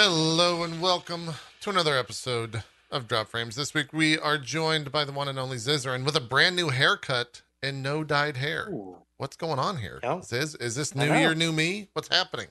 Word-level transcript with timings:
Hello 0.00 0.62
and 0.62 0.80
welcome 0.80 1.30
to 1.60 1.70
another 1.70 1.98
episode 1.98 2.62
of 2.92 3.08
Drop 3.08 3.26
Frames. 3.26 3.56
This 3.56 3.74
week 3.74 3.92
we 3.92 4.16
are 4.16 4.38
joined 4.38 4.92
by 4.92 5.04
the 5.04 5.10
one 5.10 5.26
and 5.26 5.40
only 5.40 5.56
Zizaran 5.56 6.04
with 6.04 6.14
a 6.14 6.20
brand 6.20 6.54
new 6.54 6.68
haircut 6.68 7.42
and 7.64 7.82
no 7.82 8.04
dyed 8.04 8.36
hair. 8.36 8.70
What's 9.16 9.36
going 9.36 9.58
on 9.58 9.78
here? 9.78 9.98
Yeah. 10.04 10.20
Ziz, 10.20 10.54
is 10.54 10.76
this 10.76 10.94
new 10.94 11.08
know. 11.08 11.18
year, 11.18 11.34
new 11.34 11.50
me? 11.50 11.88
What's 11.94 12.06
happening? 12.06 12.46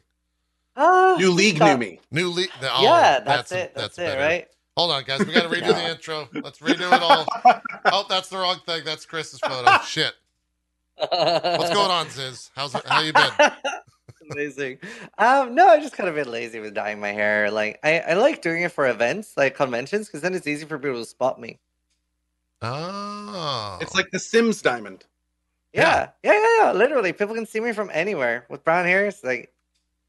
Ah, 0.76 1.16
New 1.18 1.32
league, 1.32 1.56
stop. 1.56 1.70
new 1.70 1.78
me. 1.78 2.02
New 2.12 2.28
league? 2.28 2.50
oh, 2.62 2.84
yeah, 2.84 3.22
that's, 3.22 3.54
it. 3.54 3.74
That's, 3.74 3.98
it, 3.98 4.02
better. 4.02 4.20
right? 4.20 4.48
Hold 4.76 4.92
on, 4.92 5.06
guys. 5.06 5.26
We 5.26 5.32
got 5.32 5.44
to 5.44 5.48
redo 5.50 5.68
the 5.68 5.90
intro. 5.92 6.28
Let's 6.34 6.60
redo 6.60 6.92
it 6.94 7.02
all. 7.02 7.26
Oh, 7.86 8.06
that's 8.10 8.28
the 8.28 8.40
wrong 8.40 8.60
thing. 8.66 8.84
That's 8.84 9.06
Chris's 9.06 9.40
photo. 9.40 9.72
Shit. 9.86 10.14
What's 10.98 11.74
going 11.74 11.92
on, 11.92 12.10
Ziz? 12.10 12.52
How's? 12.58 12.74
How 12.74 13.00
you 13.00 13.14
been? 13.14 13.32
Amazing. 14.32 14.80
Um, 15.18 15.56
no, 15.56 15.68
I 15.68 15.80
just 15.80 15.94
kind 15.94 16.10
of 16.10 16.16
been 16.16 16.30
lazy 16.32 16.60
with 16.60 16.74
dyeing 16.74 17.00
my 17.00 17.12
hair. 17.12 17.50
Like, 17.52 17.80
I, 17.84 18.00
I 18.00 18.14
like 18.14 18.42
doing 18.42 18.64
it 18.64 18.72
for 18.72 18.88
events, 18.88 19.36
like 19.38 19.56
conventions, 19.56 20.08
because 20.08 20.22
then 20.22 20.34
it's 20.34 20.48
easy 20.48 20.66
for 20.66 20.78
people 20.78 21.00
to 21.00 21.06
spot 21.06 21.40
me. 21.40 21.60
Oh, 22.62 23.78
It's 23.82 23.96
like 23.96 24.10
the 24.12 24.20
Sims 24.20 24.62
diamond. 24.62 25.06
Yeah, 25.74 26.10
yeah, 26.24 26.34
yeah, 26.34 26.58
yeah. 26.60 26.72
Literally, 26.72 27.14
people 27.14 27.36
can 27.36 27.46
see 27.46 27.60
me 27.60 27.72
from 27.72 27.90
anywhere 27.94 28.46
with 28.50 28.64
brown 28.64 28.86
hair. 28.86 29.06
It's 29.06 29.24
like, 29.24 29.54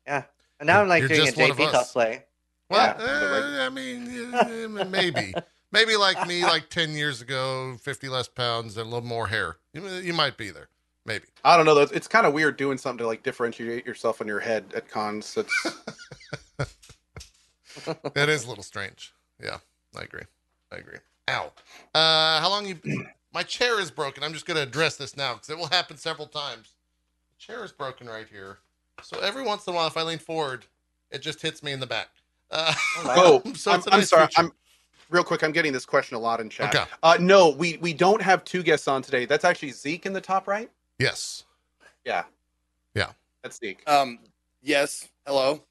yeah. 0.07 0.25
And 0.61 0.67
now 0.67 0.81
I'm 0.81 0.89
like 0.89 1.01
You're 1.01 1.09
doing 1.11 1.21
a 1.21 1.25
just 1.27 1.37
one 1.37 1.51
of 1.51 1.57
JP 1.59 1.75
us. 1.75 1.93
cosplay. 1.93 2.23
Well, 2.71 2.97
Yeah. 2.99 3.61
eh, 3.61 3.67
I 3.67 3.69
mean, 3.69 4.35
eh, 4.35 4.85
maybe, 4.85 5.35
maybe 5.73 5.97
like 5.97 6.27
me, 6.27 6.43
like 6.45 6.71
ten 6.71 6.93
years 6.93 7.21
ago, 7.21 7.77
fifty 7.81 8.09
less 8.09 8.29
pounds 8.29 8.77
and 8.77 8.87
a 8.87 8.89
little 8.91 9.07
more 9.07 9.27
hair. 9.29 9.57
You, 9.75 9.87
you 9.89 10.13
might 10.15 10.37
be 10.39 10.51
there, 10.51 10.69
maybe. 11.09 11.25
I 11.45 11.57
don't 11.57 11.67
know. 11.67 11.75
though. 11.75 11.93
It's 11.93 12.07
kind 12.07 12.27
of 12.27 12.33
weird 12.33 12.57
doing 12.57 12.79
something 12.79 12.99
to 12.99 13.07
like 13.07 13.25
differentiate 13.25 13.85
yourself 13.85 14.21
on 14.21 14.29
your 14.29 14.39
head 14.39 14.67
at 14.77 14.89
cons. 14.89 15.37
It's 15.37 15.67
That 18.15 18.29
is 18.29 18.45
a 18.45 18.49
little 18.49 18.63
strange. 18.63 19.13
Yeah, 19.43 19.59
I 19.97 20.03
agree. 20.03 20.23
I 20.71 20.77
agree. 20.77 20.99
Ow. 21.31 21.53
Uh, 21.95 22.41
how 22.41 22.49
long 22.49 22.67
you? 22.67 22.79
My 23.33 23.43
chair 23.43 23.81
is 23.81 23.91
broken. 23.91 24.23
I'm 24.23 24.33
just 24.33 24.47
going 24.47 24.57
to 24.57 24.63
address 24.63 24.97
this 24.97 25.17
now 25.17 25.35
because 25.35 25.51
it 25.51 25.59
will 25.59 25.69
happen 25.69 25.97
several 25.97 26.27
times. 26.27 26.75
The 27.33 27.39
chair 27.39 27.65
is 27.65 27.73
broken 27.73 28.07
right 28.07 28.27
here, 28.31 28.59
so 29.03 29.19
every 29.21 29.43
once 29.43 29.67
in 29.67 29.73
a 29.73 29.77
while, 29.77 29.87
if 29.87 29.97
I 29.97 30.03
lean 30.03 30.19
forward, 30.19 30.67
it 31.11 31.23
just 31.23 31.41
hits 31.41 31.63
me 31.63 31.73
in 31.73 31.81
the 31.81 31.87
back. 31.87 32.09
Uh, 32.51 32.73
oh, 33.05 33.43
so 33.55 33.73
I'm, 33.73 33.79
it's 33.79 33.87
a 33.87 33.95
I'm 33.95 34.03
sorry. 34.03 34.27
feature. 34.27 34.41
I'm 34.43 34.53
real 35.11 35.25
quick. 35.25 35.43
I'm 35.45 35.53
getting 35.53 35.73
this 35.73 35.87
question 35.87 36.17
a 36.17 36.21
lot 36.21 36.41
in 36.41 36.49
chat. 36.49 36.75
Okay. 36.75 36.85
Uh, 37.03 37.17
no, 37.21 37.51
we 37.51 37.77
we 37.79 37.93
don't 37.93 38.23
have 38.23 38.45
two 38.45 38.63
guests 38.63 38.89
on 38.89 39.03
today. 39.03 39.25
That's 39.25 39.45
actually 39.45 39.71
Zeke 39.71 40.07
in 40.07 40.13
the 40.13 40.21
top 40.21 40.49
right. 40.49 40.71
Yes. 40.99 41.45
Yeah. 42.05 42.25
Yeah. 42.95 43.11
That's 43.43 43.59
Zeke. 43.59 43.83
Um, 43.89 44.19
yes. 44.63 45.09
Hello. 45.27 45.63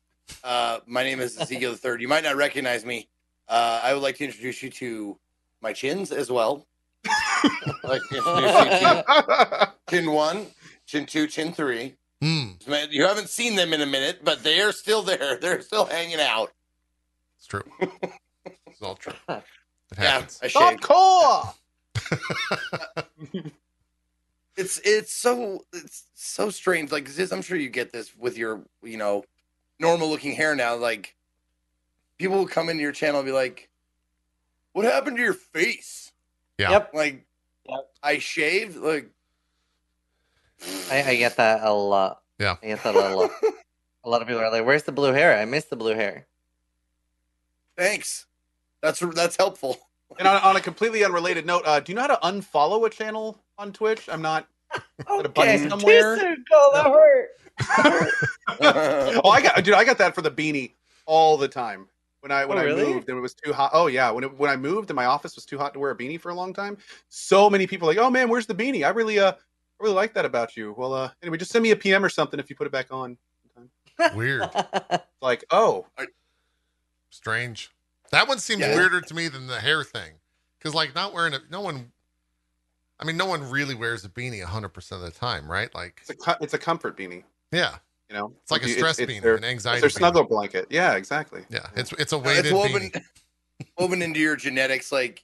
Uh, 0.44 0.80
my 0.86 1.04
name 1.04 1.20
is 1.20 1.40
Ezekiel 1.40 1.72
the 1.72 1.78
Third. 1.78 2.02
You 2.02 2.08
might 2.08 2.24
not 2.24 2.36
recognize 2.36 2.86
me. 2.86 3.08
Uh, 3.48 3.80
I 3.84 3.94
would 3.94 4.04
like 4.04 4.18
to 4.18 4.26
introduce 4.26 4.62
you 4.62 4.70
to 4.72 5.18
my 5.62 5.74
chins 5.74 6.12
as 6.12 6.32
well. 6.32 6.66
Like 7.84 8.02
to 8.10 8.18
introduce 8.18 9.68
chin 9.90 10.12
one, 10.12 10.48
chin 10.86 11.06
two, 11.06 11.28
chin 11.28 11.54
three. 11.54 11.96
Hmm. 12.22 12.52
Man, 12.68 12.88
You 12.92 13.06
haven't 13.06 13.30
seen 13.30 13.56
them 13.56 13.74
in 13.74 13.82
a 13.82 13.86
minute, 13.86 14.20
but 14.24 14.44
they 14.44 14.60
are 14.62 14.72
still 14.72 15.02
there. 15.04 15.38
They're 15.42 15.62
still 15.62 15.86
hanging 15.86 16.20
out. 16.20 16.52
It's 17.38 17.48
true. 17.48 17.64
It's 17.80 18.82
all 18.82 18.96
true. 18.96 19.14
It 19.90 20.00
Yeah, 20.00 20.04
happens. 20.20 20.40
I 20.44 20.48
shaved. 20.50 20.82
Hardcore. 20.84 21.54
It's 24.58 24.80
it's 24.84 25.14
so 25.14 25.66
it's 25.72 26.06
so 26.16 26.50
strange. 26.50 26.92
Like 26.92 27.08
Ziz, 27.08 27.32
I'm 27.32 27.42
sure 27.44 27.58
you 27.58 27.70
get 27.70 27.92
this 27.92 28.16
with 28.18 28.38
your 28.38 28.64
you 28.84 28.98
know 28.98 29.24
normal 29.80 30.10
looking 30.10 30.34
hair 30.34 30.56
now. 30.56 30.76
Like 30.76 31.16
people 32.18 32.38
will 32.38 32.48
come 32.48 32.70
into 32.70 32.82
your 32.82 32.92
channel 32.92 33.20
and 33.20 33.28
be 33.28 33.32
like, 33.32 33.70
"What 34.74 34.86
happened 34.86 35.18
to 35.18 35.24
your 35.24 35.34
face?" 35.34 36.12
Yeah. 36.58 36.72
Yep. 36.72 36.94
Like 36.94 37.28
Yep. 37.70 37.90
I 38.02 38.18
shaved. 38.18 38.78
Like 38.78 39.12
I, 40.90 41.04
I 41.04 41.16
get 41.18 41.38
that 41.38 41.64
a 41.64 41.72
lot. 41.72 42.22
Yeah. 42.40 42.56
I 42.64 42.68
get 42.68 42.84
that 42.84 42.96
a 42.96 43.16
lot. 43.16 43.32
a 44.04 44.10
lot 44.10 44.22
of 44.22 44.28
people 44.28 44.42
are 44.42 44.52
like, 44.52 44.66
"Where's 44.66 44.84
the 44.84 44.92
blue 44.92 45.14
hair? 45.14 45.38
I 45.38 45.46
miss 45.46 45.66
the 45.66 45.76
blue 45.76 45.94
hair." 45.96 46.28
thanks. 47.78 48.26
That's 48.82 49.00
that's 49.00 49.38
helpful. 49.38 49.78
And 50.20 50.28
on, 50.28 50.42
on 50.42 50.56
a 50.56 50.62
completely 50.62 51.04
unrelated 51.04 51.46
note, 51.46 51.64
uh, 51.66 51.80
do 51.80 51.92
you 51.92 51.96
know 51.96 52.02
how 52.02 52.08
to 52.08 52.20
unfollow 52.24 52.86
a 52.86 52.90
channel 52.90 53.40
on 53.58 53.72
Twitch? 53.74 54.08
I'm 54.10 54.22
not. 54.22 54.48
a 54.74 54.80
button 55.08 55.28
Okay, 55.56 55.70
somewhere? 55.70 56.16
too 56.16 56.22
soon. 56.22 56.46
Oh, 56.54 56.72
that 56.74 57.82
hurt. 57.90 58.12
Oh, 59.24 59.30
I 59.30 59.42
got, 59.42 59.64
dude. 59.64 59.74
I 59.74 59.84
got 59.84 59.98
that 60.00 60.16
for 60.16 60.22
the 60.22 60.32
beanie 60.32 60.72
all 61.06 61.38
the 61.38 61.48
time. 61.48 61.88
When 62.22 62.32
I 62.32 62.46
when 62.46 62.58
Oh, 62.58 62.62
I 62.62 62.66
moved 62.76 63.10
and 63.10 63.18
it 63.18 63.22
was 63.22 63.34
too 63.36 63.54
hot. 63.54 63.72
Oh 63.74 63.88
yeah, 63.88 64.10
when 64.12 64.24
it, 64.24 64.38
when 64.38 64.50
I 64.50 64.56
moved 64.58 64.90
and 64.90 64.96
my 64.96 65.06
office 65.06 65.36
was 65.36 65.46
too 65.46 65.58
hot 65.58 65.74
to 65.74 65.80
wear 65.80 65.92
a 65.92 65.96
beanie 65.98 66.20
for 66.20 66.30
a 66.30 66.34
long 66.34 66.52
time. 66.54 66.78
So 67.10 67.50
many 67.50 67.68
people 67.68 67.88
like, 67.88 67.98
oh 67.98 68.10
man, 68.10 68.28
where's 68.28 68.48
the 68.48 68.56
beanie? 68.56 68.84
I 68.86 68.90
really 68.90 69.20
uh, 69.20 69.32
I 69.32 69.36
really 69.84 69.94
like 69.96 70.14
that 70.16 70.26
about 70.26 70.58
you. 70.58 70.74
Well, 70.78 70.94
uh, 70.94 71.12
anyway, 71.22 71.38
just 71.38 71.52
send 71.52 71.62
me 71.64 71.72
a 71.72 71.76
PM 71.76 72.04
or 72.04 72.10
something 72.10 72.40
if 72.40 72.50
you 72.50 72.56
put 72.56 72.66
it 72.68 72.74
back 72.74 72.88
on. 72.92 73.18
Weird. 74.16 74.50
Like, 75.22 75.46
oh, 75.52 75.86
Strange. 77.10 77.72
That 78.12 78.28
one 78.28 78.40
seems 78.40 78.62
Yeah. 78.62 78.76
weirder 78.76 79.02
to 79.02 79.14
me 79.14 79.28
than 79.28 79.48
the 79.48 79.60
hair 79.60 79.84
thing. 79.84 80.14
Because, 80.60 80.74
like, 80.74 80.96
not 80.96 81.14
wearing 81.14 81.34
it, 81.34 81.44
no 81.52 81.62
one, 81.62 81.92
I 83.00 83.06
mean, 83.06 83.16
no 83.18 83.26
one 83.26 83.50
really 83.50 83.76
wears 83.76 84.04
a 84.06 84.10
beanie 84.10 84.42
100% 84.44 84.92
of 84.92 85.02
the 85.02 85.12
time, 85.12 85.50
right? 85.50 85.74
Like, 85.76 86.02
it's 86.08 86.28
a 86.28 86.38
it's 86.42 86.54
a 86.54 86.58
comfort 86.58 86.98
beanie. 86.98 87.24
yeah, 87.52 87.76
You 88.10 88.16
know, 88.16 88.34
it's 88.42 88.52
like 88.52 88.64
a 88.64 88.70
stress 88.70 88.98
it's 89.00 89.12
beanie, 89.12 89.22
their- 89.22 89.36
an 89.36 89.44
It's 89.44 89.52
anxiety 89.52 89.82
their 89.82 89.90
beanie. 89.90 89.98
snuggle 89.98 90.24
blanket. 90.24 90.68
Yeah, 90.72 90.96
exactly. 90.96 91.46
Yeah, 91.50 91.68
it's 91.76 91.92
it's 91.94 92.12
a 92.14 92.18
it's 92.18 92.26
weighted 92.26 92.54
woven 92.54 92.90
beanie. 92.90 93.04
woven 93.78 94.02
into 94.02 94.20
your 94.20 94.36
genetics. 94.36 94.92
Like 94.92 95.24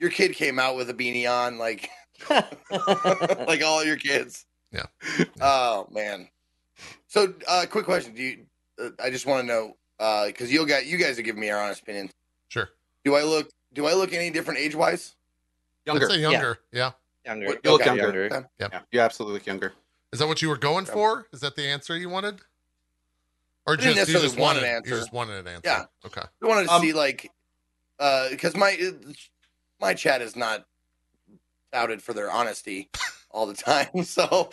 your 0.00 0.10
kid 0.10 0.34
came 0.34 0.58
out 0.58 0.76
with 0.76 0.90
a 0.90 0.94
beanie 0.94 1.30
on. 1.30 1.58
Like 1.58 1.88
like 2.30 3.62
all 3.62 3.84
your 3.84 3.96
kids. 3.96 4.46
Yeah. 4.72 4.86
Oh 5.40 5.86
man. 5.92 6.28
So, 7.06 7.32
uh, 7.46 7.66
quick 7.70 7.84
question: 7.84 8.14
Do 8.14 8.22
you? 8.22 8.46
Uh, 8.82 8.90
I 9.02 9.10
just 9.10 9.26
want 9.26 9.42
to 9.42 9.46
know 9.46 9.76
because 9.98 10.52
you 10.52 10.66
got 10.66 10.86
you 10.86 10.96
guys 10.98 11.18
are 11.18 11.22
giving 11.22 11.40
me 11.40 11.48
your 11.48 11.60
honest 11.60 11.82
opinion. 11.82 12.10
Sure. 12.48 12.68
Do 13.04 13.14
I 13.14 13.22
look? 13.22 13.50
Do 13.72 13.86
I 13.86 13.94
look 13.94 14.12
any 14.12 14.30
different 14.30 14.60
age 14.60 14.74
wise? 14.74 15.14
Younger. 15.86 16.06
I'd 16.06 16.12
say 16.12 16.20
younger. 16.20 16.58
Yeah. 16.72 16.92
younger. 17.24 17.46
What- 17.46 17.60
You 17.64 17.70
look 17.72 17.80
okay. 17.82 17.96
younger. 17.96 18.48
Yeah, 18.58 18.80
you 18.90 19.00
absolutely 19.00 19.34
look 19.34 19.46
younger. 19.46 19.72
Is 20.12 20.18
that 20.20 20.26
what 20.28 20.40
you 20.42 20.48
were 20.48 20.56
going 20.56 20.84
for? 20.84 21.26
Is 21.32 21.40
that 21.40 21.56
the 21.56 21.66
answer 21.66 21.96
you 21.96 22.08
wanted? 22.08 22.40
Or 23.66 23.76
didn't 23.76 23.96
just 23.96 24.08
you 24.08 24.14
necessarily 24.14 24.26
just 24.28 24.38
want 24.38 24.56
wanted 24.56 24.68
an 24.68 24.76
answer. 24.76 24.90
You 24.90 24.96
just 25.00 25.12
wanted 25.12 25.34
an 25.40 25.48
answer. 25.48 25.60
Yeah. 25.64 25.84
Okay. 26.04 26.22
I 26.42 26.46
wanted 26.46 26.68
to 26.68 26.72
Um, 26.74 26.82
see 26.82 26.92
like, 26.92 27.30
uh, 27.98 28.30
because 28.30 28.56
my 28.56 28.78
my 29.80 29.92
chat 29.94 30.22
is 30.22 30.36
not 30.36 30.66
touted 31.72 32.00
for 32.02 32.12
their 32.12 32.30
honesty 32.30 32.88
all 33.30 33.46
the 33.46 33.54
time, 33.54 33.88
so 34.04 34.50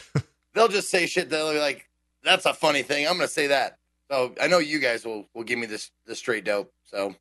they'll 0.53 0.67
just 0.67 0.89
say 0.89 1.05
shit. 1.05 1.29
They'll 1.29 1.53
be 1.53 1.59
like, 1.59 1.87
"That's 2.23 2.45
a 2.45 2.53
funny 2.53 2.81
thing." 2.81 3.07
I'm 3.07 3.13
gonna 3.15 3.27
say 3.27 3.47
that. 3.47 3.77
So 4.11 4.33
I 4.41 4.47
know 4.47 4.59
you 4.59 4.79
guys 4.79 5.05
will 5.05 5.27
will 5.33 5.43
give 5.43 5.59
me 5.59 5.65
this 5.65 5.91
the 6.05 6.15
straight 6.15 6.43
dope. 6.45 6.71
So 6.83 7.15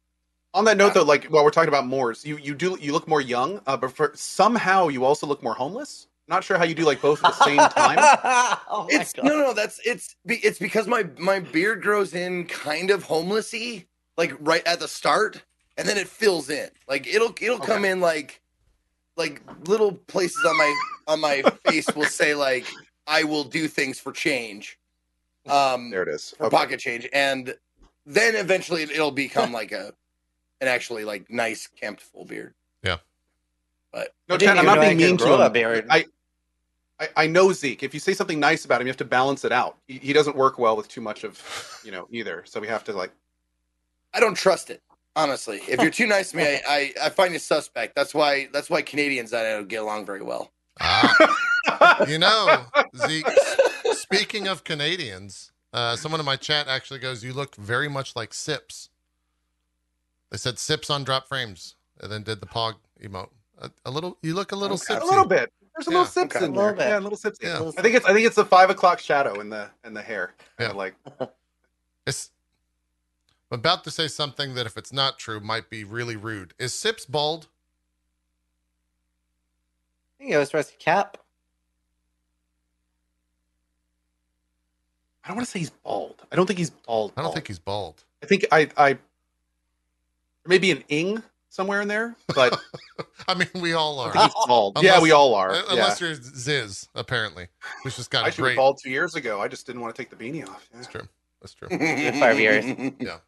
On 0.55 0.65
that 0.67 0.77
note, 0.77 0.95
though, 0.95 1.05
like 1.05 1.25
while 1.27 1.45
we're 1.45 1.51
talking 1.51 1.69
about 1.69 1.87
Moors, 1.87 2.25
you 2.25 2.37
you 2.37 2.55
do 2.55 2.77
you 2.81 2.93
look 2.93 3.09
more 3.09 3.21
young, 3.21 3.61
uh, 3.67 3.77
but 3.77 3.93
for 3.93 4.13
somehow 4.15 4.89
you 4.89 5.05
also 5.05 5.27
look 5.27 5.43
more 5.43 5.55
homeless. 5.55 6.09
Not 6.29 6.45
sure 6.45 6.57
how 6.57 6.65
you 6.65 6.75
do 6.75 6.85
like 6.85 7.03
both 7.03 7.23
at 7.25 7.37
the 7.39 7.45
same 7.45 7.59
time. 7.59 7.99
oh 8.71 8.87
it's 8.89 9.13
God. 9.13 9.25
no, 9.25 9.37
no, 9.37 9.47
no. 9.47 9.55
That's 9.55 9.81
it's 9.85 10.17
be, 10.25 10.37
it's 10.37 10.59
because 10.59 10.87
my 10.87 11.07
my 11.19 11.41
beard 11.41 11.83
grows 11.83 12.15
in 12.15 12.47
kind 12.47 12.91
of 12.91 13.03
homelessy, 13.05 13.87
like 14.17 14.35
right 14.41 14.67
at 14.67 14.81
the 14.81 14.89
start, 14.89 15.43
and 15.77 15.87
then 15.87 15.99
it 15.99 16.09
fills 16.09 16.49
in. 16.49 16.71
Like 16.89 17.07
it'll 17.07 17.35
it'll 17.41 17.59
come 17.59 17.85
in 17.85 18.01
like 18.01 18.41
like 19.17 19.43
little 19.69 19.93
places 19.93 20.45
on 20.47 20.57
my 20.57 20.81
on 21.09 21.21
my 21.21 21.43
face 21.67 21.87
will 21.95 22.05
say 22.05 22.35
like 22.35 22.67
I 23.07 23.25
will 23.25 23.45
do 23.45 23.69
things 23.69 23.99
for 23.99 24.13
change, 24.13 24.79
um, 25.49 25.91
There 25.91 26.03
it 26.03 26.09
is. 26.09 26.35
for 26.37 26.47
Okay. 26.47 26.57
pocket 26.57 26.81
change, 26.81 27.09
and 27.13 27.55
then 28.07 28.35
eventually 28.37 28.83
it'll 28.83 29.11
become 29.11 29.53
like 29.53 29.73
a 29.73 29.93
an 30.61 30.69
actually 30.69 31.05
like 31.05 31.31
nice 31.31 31.67
kempt 31.67 32.01
full 32.01 32.25
beard. 32.25 32.55
Yeah, 32.83 32.99
but 33.93 34.15
no, 34.29 34.37
Chad, 34.37 34.59
I'm 34.59 34.67
not 34.67 34.81
being 34.81 34.97
mean 34.97 35.17
to 35.17 35.33
a 35.35 35.47
him. 35.47 35.53
beard. 35.53 35.87
I, 35.91 36.07
I 37.01 37.09
I 37.17 37.27
know 37.27 37.53
Zeke. 37.53 37.83
If 37.83 37.95
you 37.95 38.01
say 38.01 38.15
something 38.15 38.39
nice 38.41 38.65
about 38.65 38.81
him, 38.81 38.87
you 38.87 38.91
have 38.91 38.97
to 38.99 39.05
balance 39.05 39.45
it 39.45 39.53
out. 39.53 39.77
He, 39.89 39.99
he 39.99 40.13
doesn't 40.13 40.37
work 40.37 40.59
well 40.59 40.77
with 40.77 40.89
too 40.89 41.01
much 41.01 41.25
of, 41.25 41.41
you 41.85 41.91
know, 41.91 42.07
either. 42.11 42.43
So 42.47 42.61
we 42.61 42.69
have 42.69 42.85
to 42.85 42.93
like. 42.93 43.13
I 44.15 44.21
don't 44.21 44.35
trust 44.35 44.71
it. 44.71 44.81
Honestly, 45.15 45.61
if 45.69 45.81
you're 45.83 45.91
too 45.91 46.07
nice 46.07 46.31
to 46.31 46.39
me, 46.39 46.45
I, 46.45 46.61
I, 46.67 46.93
I 47.05 47.09
find 47.11 47.35
you 47.35 47.39
suspect. 47.39 47.95
That's 47.95 48.15
why 48.15 48.49
that's 48.53 48.71
why 48.71 48.81
Canadians 48.81 49.35
I 49.35 49.43
don't 49.43 49.69
get 49.69 49.83
along 49.83 50.07
very 50.07 50.23
well. 50.23 50.51
Ah, 50.81 52.03
you 52.09 52.19
know, 52.19 52.65
Zeke, 52.97 53.27
speaking 54.17 54.49
of 54.49 54.65
Canadians, 54.65 55.53
uh, 55.73 55.97
someone 55.97 56.21
in 56.21 56.27
my 56.27 56.37
chat 56.37 56.69
actually 56.69 57.01
goes, 57.01 57.25
You 57.25 57.33
look 57.33 57.57
very 57.57 57.89
much 57.89 58.15
like 58.17 58.35
Sips. 58.35 58.91
They 60.31 60.37
said 60.39 60.59
Sips 60.59 60.91
on 60.91 61.05
drop 61.05 61.29
frames 61.29 61.77
and 62.01 62.11
then 62.11 62.23
did 62.23 62.41
the 62.41 62.47
Pog 62.47 62.75
emote. 63.03 63.31
A, 63.59 63.71
a 63.85 63.91
little, 63.91 64.19
you 64.23 64.35
look 64.35 64.53
a 64.53 64.57
little 64.57 64.77
Okay. 64.77 64.95
Sipsy. 64.95 65.03
A 65.03 65.05
little 65.05 65.27
bit. 65.27 65.53
There's 65.77 65.89
a 65.89 65.91
Yeah. 65.91 65.97
little 65.99 66.13
sips 66.13 66.37
Okay. 66.37 66.45
in 66.45 66.51
A 66.51 66.55
there. 66.55 66.65
little 66.65 66.79
bit. 66.79 66.89
Yeah, 66.89 66.99
a 66.99 67.01
little 67.01 67.19
sips. 67.19 67.39
Yeah. 67.43 67.71
I 67.79 67.83
think 67.83 67.95
it's 67.95 68.05
I 68.07 68.13
think 68.13 68.27
it's 68.27 68.37
the 68.37 68.45
five 68.45 68.69
o'clock 68.71 68.99
shadow 68.99 69.41
in 69.41 69.49
the 69.51 69.71
in 69.85 69.95
the 69.95 70.03
hair. 70.03 70.35
Yeah. 70.59 70.67
Kinda 70.69 70.79
like 70.79 70.95
It's, 72.07 72.31
I'm 73.51 73.59
about 73.61 73.85
to 73.85 73.91
say 73.91 74.09
something 74.09 74.55
that, 74.55 74.67
if 74.67 74.77
it's 74.77 74.93
not 74.93 75.19
true, 75.19 75.39
might 75.41 75.71
be 75.71 75.85
really 75.85 76.17
rude. 76.17 76.53
Is 76.59 76.75
Sips 76.75 77.07
bald? 77.07 77.47
I 80.19 80.25
think 80.25 80.33
it 80.35 80.39
was 80.39 80.53
Rusty 80.55 80.77
Cap. 80.79 81.19
I 85.25 85.29
don't 85.29 85.37
want 85.37 85.47
to 85.47 85.51
say 85.51 85.59
he's 85.61 85.71
bald. 85.71 86.23
I 86.33 86.37
don't 86.37 86.47
think 86.47 86.59
he's 86.59 86.71
bald. 86.71 87.13
I 87.17 87.23
don't 87.23 87.33
think 87.33 87.47
he's 87.47 87.59
bald. 87.59 88.03
I 88.23 88.27
think 88.27 88.45
I 88.53 88.69
I 88.77 88.99
maybe 90.47 90.71
an 90.71 90.83
ing 90.89 91.23
somewhere 91.49 91.81
in 91.81 91.89
there, 91.89 92.17
but 92.35 92.59
I 93.29 93.35
mean, 93.35 93.49
we 93.55 93.73
all 93.75 94.01
I 94.01 94.09
are. 94.09 94.13
think 94.13 94.25
he's 94.25 94.47
bald. 94.47 94.77
Unless- 94.79 94.95
yeah, 94.97 95.01
we 95.03 95.13
all 95.13 95.35
are. 95.35 95.51
Uh, 95.53 95.57
yeah. 95.57 95.73
Unless 95.73 96.01
you're 96.01 96.15
Ziz, 96.15 96.89
apparently, 96.95 97.49
which 97.83 97.97
just 97.97 98.11
got 98.11 98.25
I 98.25 98.29
a 98.29 98.31
should 98.33 98.39
have 98.39 98.45
great. 98.47 98.57
bald 98.57 98.79
two 98.83 98.91
years 98.91 99.15
ago. 99.15 99.41
I 99.41 99.49
just 99.49 99.67
didn't 99.67 99.81
want 99.83 99.95
to 99.95 100.03
take 100.03 100.11
the 100.11 100.17
beanie 100.17 100.47
off. 100.49 100.69
Yeah. 100.73 100.77
That's 100.79 100.89
true. 100.89 101.09
That's 101.41 101.55
true. 101.55 101.69
Five 102.21 102.39
years. 102.41 102.65
Yeah. 103.01 103.19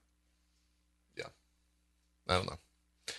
Yeah. 1.17 1.25
I 2.29 2.35
don't 2.35 2.47
know. 2.47 2.59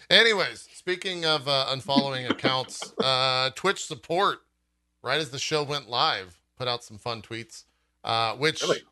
Anyways, 0.10 0.68
speaking 0.74 1.26
of 1.26 1.48
uh, 1.48 1.68
unfollowing 1.70 2.30
accounts, 2.30 2.94
uh, 3.00 3.52
Twitch 3.56 3.86
support, 3.86 4.40
right 5.04 5.20
as 5.20 5.30
the 5.30 5.40
show 5.40 5.64
went 5.64 5.90
live, 5.90 6.42
put 6.58 6.68
out 6.68 6.84
some 6.84 6.98
fun 6.98 7.22
tweets. 7.22 7.66
Uh, 8.06 8.36
which, 8.36 8.62
Really? 8.62 8.84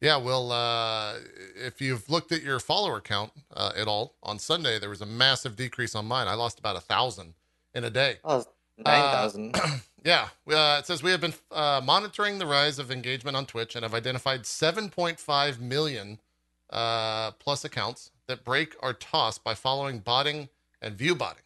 yeah, 0.00 0.18
well, 0.18 0.52
uh, 0.52 1.14
if 1.56 1.80
you've 1.80 2.08
looked 2.08 2.30
at 2.32 2.42
your 2.42 2.60
follower 2.60 3.00
count 3.00 3.32
uh, 3.56 3.72
at 3.74 3.88
all 3.88 4.14
on 4.22 4.38
Sunday, 4.38 4.78
there 4.78 4.90
was 4.90 5.00
a 5.00 5.06
massive 5.06 5.56
decrease 5.56 5.94
on 5.94 6.06
mine. 6.06 6.28
I 6.28 6.34
lost 6.34 6.58
about 6.58 6.76
a 6.76 6.80
thousand 6.80 7.34
in 7.74 7.82
a 7.84 7.90
day. 7.90 8.18
Oh, 8.24 8.44
nine 8.76 9.10
thousand. 9.12 9.56
Yeah, 10.04 10.28
uh, 10.48 10.76
it 10.78 10.86
says 10.86 11.02
we 11.02 11.10
have 11.10 11.20
been 11.20 11.34
uh, 11.50 11.80
monitoring 11.84 12.38
the 12.38 12.46
rise 12.46 12.78
of 12.78 12.92
engagement 12.92 13.36
on 13.36 13.46
Twitch 13.46 13.74
and 13.74 13.82
have 13.82 13.94
identified 13.94 14.44
7.5 14.44 15.58
million 15.58 16.20
uh, 16.70 17.32
plus 17.32 17.64
accounts 17.64 18.12
that 18.28 18.44
break 18.44 18.76
our 18.80 18.92
toss 18.92 19.38
by 19.38 19.54
following 19.54 19.98
botting 19.98 20.48
and 20.80 20.94
view 20.94 21.16
botting, 21.16 21.42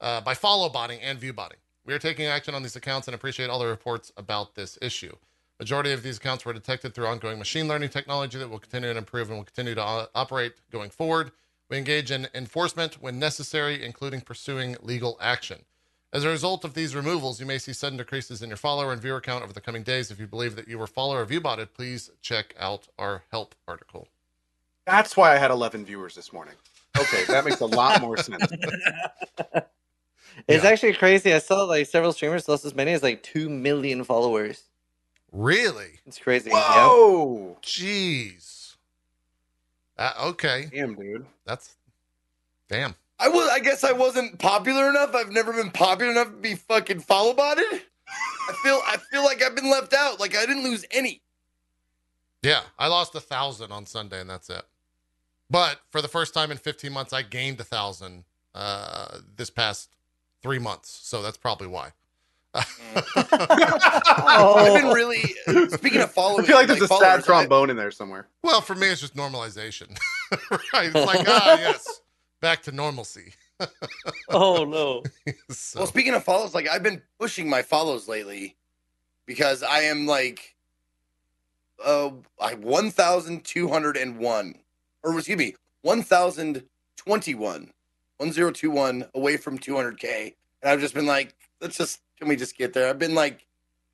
uh, 0.00 0.20
by 0.20 0.34
follow 0.34 0.68
botting 0.68 1.00
and 1.00 1.18
view 1.18 1.32
botting. 1.32 1.58
We 1.84 1.92
are 1.92 1.98
taking 1.98 2.26
action 2.26 2.54
on 2.54 2.62
these 2.62 2.76
accounts 2.76 3.08
and 3.08 3.14
appreciate 3.14 3.50
all 3.50 3.58
the 3.58 3.66
reports 3.66 4.12
about 4.16 4.54
this 4.54 4.78
issue. 4.80 5.16
Majority 5.60 5.92
of 5.92 6.02
these 6.02 6.16
accounts 6.16 6.46
were 6.46 6.54
detected 6.54 6.94
through 6.94 7.06
ongoing 7.06 7.38
machine 7.38 7.68
learning 7.68 7.90
technology 7.90 8.38
that 8.38 8.48
will 8.50 8.58
continue 8.60 8.92
to 8.92 8.98
improve 8.98 9.28
and 9.28 9.38
will 9.38 9.44
continue 9.44 9.74
to 9.76 9.84
uh, 9.84 10.06
operate 10.14 10.54
going 10.72 10.90
forward. 10.90 11.32
We 11.68 11.78
engage 11.78 12.10
in 12.10 12.28
enforcement 12.34 13.02
when 13.02 13.20
necessary, 13.20 13.84
including 13.84 14.22
pursuing 14.22 14.76
legal 14.82 15.18
action. 15.20 15.60
As 16.14 16.24
a 16.24 16.30
result 16.30 16.64
of 16.64 16.74
these 16.74 16.96
removals, 16.96 17.40
you 17.40 17.46
may 17.46 17.58
see 17.58 17.74
sudden 17.74 17.98
decreases 17.98 18.42
in 18.42 18.50
your 18.50 18.56
follower 18.56 18.92
and 18.92 19.02
viewer 19.02 19.20
count 19.20 19.44
over 19.44 19.52
the 19.52 19.60
coming 19.60 19.84
days. 19.84 20.10
If 20.10 20.18
you 20.20 20.26
believe 20.26 20.56
that 20.56 20.66
you 20.66 20.78
were 20.78 20.88
follower 20.88 21.20
or 21.20 21.26
view 21.26 21.42
botted, 21.42 21.74
please 21.74 22.10
check 22.22 22.54
out 22.58 22.88
our 22.98 23.24
help 23.30 23.54
article. 23.68 24.08
That's 24.86 25.16
why 25.16 25.34
I 25.34 25.38
had 25.38 25.52
11 25.52 25.84
viewers 25.86 26.16
this 26.16 26.32
morning. 26.32 26.56
Okay, 26.98 27.24
that 27.28 27.44
makes 27.44 27.60
a 27.60 27.66
lot 27.66 28.00
more 28.00 28.16
sense. 28.16 28.50
It's 30.48 30.64
Yeah. 30.64 30.70
actually 30.70 30.94
crazy. 30.94 31.32
I 31.34 31.38
saw 31.38 31.64
like 31.64 31.86
several 31.86 32.12
streamers 32.12 32.48
lost 32.48 32.64
as 32.64 32.74
many 32.74 32.92
as 32.92 33.02
like 33.02 33.22
two 33.22 33.48
million 33.48 34.04
followers. 34.04 34.64
Really? 35.32 36.00
It's 36.06 36.18
crazy. 36.18 36.50
Yep. 36.50 36.58
Whoa! 36.58 37.56
Jeez. 37.62 38.74
Uh, 39.98 40.12
okay, 40.28 40.68
Damn, 40.72 40.94
dude. 40.94 41.26
that's 41.44 41.76
damn. 42.68 42.94
I 43.18 43.28
was. 43.28 43.48
I 43.50 43.58
guess 43.60 43.84
I 43.84 43.92
wasn't 43.92 44.38
popular 44.38 44.88
enough. 44.88 45.14
I've 45.14 45.30
never 45.30 45.52
been 45.52 45.70
popular 45.70 46.10
enough 46.10 46.28
to 46.28 46.36
be 46.36 46.54
fucking 46.54 47.00
follow 47.00 47.34
botted. 47.34 47.64
I 48.48 48.52
feel. 48.62 48.80
I 48.86 48.96
feel 49.10 49.22
like 49.24 49.42
I've 49.42 49.54
been 49.54 49.70
left 49.70 49.92
out. 49.92 50.18
Like 50.18 50.34
I 50.36 50.46
didn't 50.46 50.64
lose 50.64 50.84
any. 50.90 51.20
Yeah, 52.42 52.62
I 52.78 52.88
lost 52.88 53.14
a 53.14 53.20
thousand 53.20 53.70
on 53.72 53.84
Sunday, 53.84 54.20
and 54.20 54.30
that's 54.30 54.48
it. 54.48 54.62
But 55.50 55.80
for 55.90 56.00
the 56.00 56.08
first 56.08 56.32
time 56.32 56.50
in 56.50 56.56
15 56.56 56.90
months, 56.92 57.12
I 57.12 57.20
gained 57.22 57.60
a 57.60 57.64
thousand 57.64 58.24
uh, 58.54 59.18
this 59.36 59.50
past 59.50 59.90
three 60.42 60.58
months. 60.58 60.88
So 61.02 61.20
that's 61.22 61.36
probably 61.36 61.66
why. 61.66 61.90
I've 63.14 64.74
been 64.82 64.92
really. 64.92 65.22
Speaking 65.70 66.00
of 66.00 66.16
I 66.18 66.42
feel 66.42 66.56
like 66.56 66.66
there's 66.66 66.82
a 66.82 66.88
sad 66.88 66.88
followers, 66.88 67.24
I- 67.24 67.26
trombone 67.26 67.70
in 67.70 67.76
there 67.76 67.90
somewhere. 67.90 68.26
Well, 68.42 68.60
for 68.60 68.74
me, 68.74 68.88
it's 68.88 69.00
just 69.00 69.14
normalization. 69.14 69.96
right? 70.72 70.86
It's 70.86 70.94
like, 70.94 71.28
ah, 71.28 71.56
yes, 71.58 72.00
back 72.40 72.62
to 72.62 72.72
normalcy. 72.72 73.32
Oh 74.30 74.64
no. 74.64 75.02
so, 75.50 75.80
Well, 75.80 75.86
speaking 75.86 76.14
of 76.14 76.24
follows, 76.24 76.54
like 76.54 76.68
I've 76.68 76.82
been 76.82 77.02
pushing 77.18 77.48
my 77.48 77.62
follows 77.62 78.08
lately 78.08 78.56
because 79.26 79.62
I 79.62 79.80
am 79.82 80.06
like 80.06 80.54
uh 81.84 82.10
I 82.40 82.54
one 82.54 82.90
thousand 82.90 83.44
two 83.44 83.68
hundred 83.68 83.96
and 83.96 84.18
one. 84.18 84.56
Or 85.02 85.16
excuse 85.16 85.38
me, 85.38 85.54
one 85.82 86.02
thousand 86.02 86.64
twenty 86.96 87.34
one. 87.34 87.70
One 88.16 88.32
zero 88.32 88.50
two 88.50 88.70
one 88.70 89.06
away 89.14 89.36
from 89.36 89.58
two 89.58 89.76
hundred 89.76 89.98
K. 90.00 90.34
And 90.62 90.70
I've 90.70 90.80
just 90.80 90.94
been 90.94 91.06
like, 91.06 91.34
let's 91.60 91.76
just 91.78 92.00
can 92.20 92.28
we 92.28 92.36
just 92.36 92.56
get 92.56 92.72
there? 92.72 92.88
I've 92.88 92.98
been 92.98 93.14
like 93.14 93.46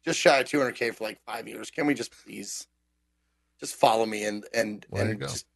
just 0.04 0.18
shy 0.18 0.38
of 0.40 0.46
two 0.46 0.58
hundred 0.58 0.74
K 0.74 0.90
for 0.90 1.04
like 1.04 1.20
five 1.24 1.48
years. 1.48 1.70
Can 1.70 1.86
we 1.86 1.94
just 1.94 2.12
please 2.24 2.66
just 3.60 3.74
follow 3.76 4.04
me 4.04 4.24
and 4.24 4.44
and 4.52 4.84
There 4.92 5.08
and 5.08 5.20
just 5.20 5.46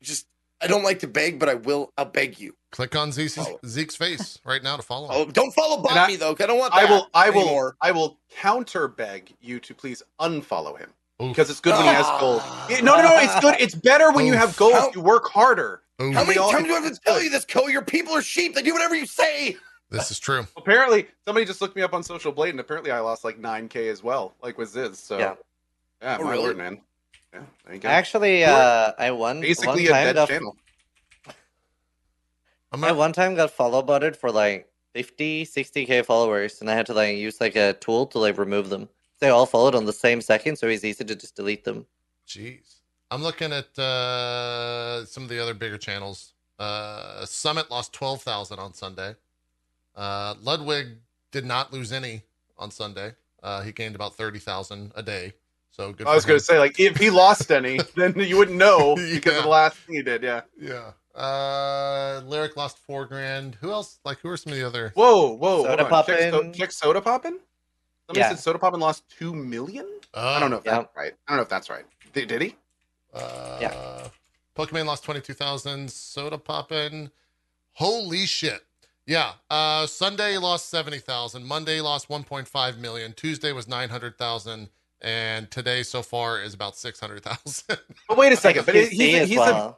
just 0.00 0.26
I 0.62 0.68
don't 0.68 0.84
like 0.84 1.00
to 1.00 1.08
beg, 1.08 1.38
but 1.40 1.48
I 1.48 1.54
will 1.54 1.92
I'll 1.98 2.04
beg 2.04 2.38
you. 2.38 2.54
click 2.70 2.94
on 2.94 3.10
Zeke's, 3.10 3.36
Zeke's 3.66 3.96
face 3.96 4.38
right 4.44 4.62
now 4.62 4.76
to 4.76 4.82
follow 4.82 5.08
him. 5.08 5.14
Oh, 5.28 5.30
don't 5.30 5.52
follow 5.52 5.78
And 5.78 5.88
I- 5.88 5.94
bot 5.94 6.08
me 6.08 6.16
though, 6.16 6.34
'cause 6.34 6.44
I 6.44 6.46
don't 6.46 6.58
want 6.58 6.72
I 6.72 6.84
will. 6.84 7.08
I 7.12 7.30
will. 7.30 7.40
anymore. 7.42 7.76
I 7.80 7.90
will 7.90 8.18
counter 8.30 8.86
beg 8.88 9.34
you 9.40 9.58
to 9.60 9.74
please 9.74 10.02
unfollow 10.20 10.78
him 10.78 10.90
because 11.18 11.50
it's 11.50 11.60
good 11.60 11.74
when 11.74 11.82
he 11.82 11.88
has 11.88 12.06
goals. 12.20 12.42
Ah. 12.44 12.66
No, 12.82 12.96
no, 12.96 13.02
no. 13.02 13.18
It's 13.18 13.40
good. 13.40 13.56
It's 13.60 13.74
better 13.74 14.10
when 14.12 14.24
you 14.26 14.34
have 14.34 14.56
goals. 14.56 14.74
How- 14.74 14.92
You 14.94 15.00
work 15.00 15.28
harder. 15.28 15.82
Oof. 16.00 16.14
How 16.14 16.22
many 16.24 16.34
times 16.34 16.66
do 16.66 16.74
I 16.74 16.80
have 16.80 16.92
to 16.92 17.00
tell 17.00 17.22
you 17.22 17.30
this, 17.30 17.44
Co? 17.44 17.66
Your 17.68 17.82
people 17.82 18.12
are 18.14 18.22
sheep. 18.22 18.54
They 18.54 18.62
do 18.62 18.72
whatever 18.72 18.94
you 18.96 19.06
say. 19.06 19.56
This 19.92 20.10
is 20.10 20.18
true. 20.18 20.46
Apparently, 20.56 21.06
somebody 21.26 21.44
just 21.46 21.60
looked 21.60 21.76
me 21.76 21.82
up 21.82 21.92
on 21.92 22.02
Social 22.02 22.32
Blade, 22.32 22.50
and 22.50 22.60
apparently, 22.60 22.90
I 22.90 23.00
lost 23.00 23.24
like 23.24 23.38
9k 23.38 23.90
as 23.90 24.02
well, 24.02 24.34
like 24.42 24.56
with 24.58 24.70
Ziz. 24.70 24.98
So, 24.98 25.18
Yeah. 25.18 25.34
yeah, 26.00 26.16
Oh, 26.18 26.24
my 26.24 26.30
really? 26.32 26.44
word, 26.44 26.56
man. 26.56 26.80
Yeah, 27.32 27.42
there. 27.66 27.90
Actually, 27.90 28.44
uh, 28.44 28.92
I 28.98 29.10
won 29.10 29.40
Basically, 29.40 29.66
one 29.68 29.78
a 29.78 29.88
time 29.88 30.06
dead 30.06 30.14
got 30.14 30.28
channel. 30.28 30.56
I'm 32.72 32.82
I 32.84 32.92
one 32.92 33.12
time 33.12 33.34
got 33.34 33.50
follow 33.50 33.82
butted 33.82 34.16
for 34.16 34.30
like 34.30 34.68
50, 34.94 35.44
60k 35.44 36.04
followers, 36.04 36.60
and 36.60 36.70
I 36.70 36.74
had 36.74 36.86
to 36.86 36.94
like 36.94 37.16
use 37.16 37.40
like 37.40 37.56
a 37.56 37.74
tool 37.74 38.06
to 38.08 38.18
like 38.18 38.38
remove 38.38 38.70
them. 38.70 38.88
They 39.20 39.28
all 39.28 39.46
followed 39.46 39.74
on 39.74 39.84
the 39.84 39.92
same 39.92 40.20
second, 40.20 40.56
so 40.56 40.66
it's 40.68 40.84
easy 40.84 41.04
to 41.04 41.14
just 41.14 41.36
delete 41.36 41.64
them. 41.64 41.86
jeez. 42.26 42.80
I'm 43.10 43.22
looking 43.22 43.52
at 43.52 43.78
uh, 43.78 45.04
some 45.04 45.22
of 45.22 45.28
the 45.28 45.38
other 45.38 45.52
bigger 45.52 45.76
channels. 45.76 46.32
Uh, 46.58 47.26
Summit 47.26 47.70
lost 47.70 47.92
12,000 47.92 48.58
on 48.58 48.72
Sunday. 48.72 49.14
Uh, 49.96 50.34
Ludwig 50.42 50.88
did 51.30 51.44
not 51.44 51.72
lose 51.72 51.92
any 51.92 52.22
on 52.58 52.70
Sunday. 52.70 53.12
Uh, 53.42 53.62
he 53.62 53.72
gained 53.72 53.94
about 53.94 54.14
30,000 54.14 54.92
a 54.94 55.02
day. 55.02 55.32
So 55.70 55.92
good. 55.92 56.06
I 56.06 56.14
was 56.14 56.24
going 56.26 56.38
to 56.38 56.44
say, 56.44 56.58
like, 56.58 56.78
if 56.78 56.96
he 56.96 57.10
lost 57.10 57.50
any, 57.50 57.78
then 57.96 58.14
you 58.18 58.36
wouldn't 58.36 58.58
know 58.58 58.94
because 58.94 59.32
Yeah. 59.32 59.38
of 59.38 59.44
the 59.44 59.50
last 59.50 59.76
thing 59.78 59.96
he 59.96 60.02
did. 60.02 60.22
Yeah. 60.22 60.42
Yeah. 60.60 60.92
Uh, 61.14 62.20
Lirik 62.22 62.56
lost 62.56 62.78
four 62.78 63.04
grand. 63.06 63.56
Who 63.60 63.70
else? 63.70 63.98
Like, 64.04 64.18
who 64.20 64.28
are 64.28 64.36
some 64.36 64.52
of 64.52 64.58
the 64.58 64.66
other? 64.66 64.92
Whoa, 64.94 65.32
whoa. 65.32 65.64
Soda 65.64 65.84
hold 65.84 65.92
on. 65.92 66.04
Check, 66.06 66.30
so- 66.32 66.52
check 66.52 66.72
Soda 66.72 67.00
Poppin'? 67.00 67.38
Somebody 68.06 68.20
Yeah. 68.20 68.28
said 68.30 68.38
Soda 68.38 68.58
Poppin' 68.58 68.80
lost 68.80 69.04
2 69.18 69.34
million? 69.34 69.86
Uh, 70.14 70.34
I 70.36 70.40
don't 70.40 70.50
know 70.50 70.56
if 70.58 70.64
Yeah. 70.64 70.76
that's 70.78 70.96
right. 70.96 71.12
I 71.26 71.30
don't 71.32 71.36
know 71.38 71.42
if 71.42 71.48
that's 71.48 71.70
right. 71.70 71.84
Did, 72.12 72.28
did 72.28 72.42
he? 72.42 72.56
Uh, 73.14 73.58
Yeah. 73.60 74.08
Pokimane 74.56 74.84
lost 74.84 75.04
22,000. 75.04 75.90
Soda 75.90 76.36
poppin'. 76.36 77.10
Holy 77.74 78.26
shit. 78.26 78.62
Yeah. 79.06 79.32
Uh, 79.50 79.86
Sunday 79.86 80.38
lost 80.38 80.70
70,000. 80.70 81.44
Monday 81.44 81.80
lost 81.80 82.08
1.5 82.08 82.78
million. 82.78 83.12
Tuesday 83.14 83.52
was 83.52 83.66
900,000. 83.68 84.68
And 85.04 85.50
today 85.50 85.82
so 85.82 86.00
far 86.02 86.40
is 86.40 86.54
about 86.54 86.76
600,000. 86.76 87.78
But 88.08 88.16
wait 88.16 88.32
a 88.32 88.36
second. 88.36 88.64
But 88.66 88.74
PC 88.76 88.88
he, 88.90 89.16
as 89.16 89.28
he's, 89.28 89.38
a, 89.38 89.76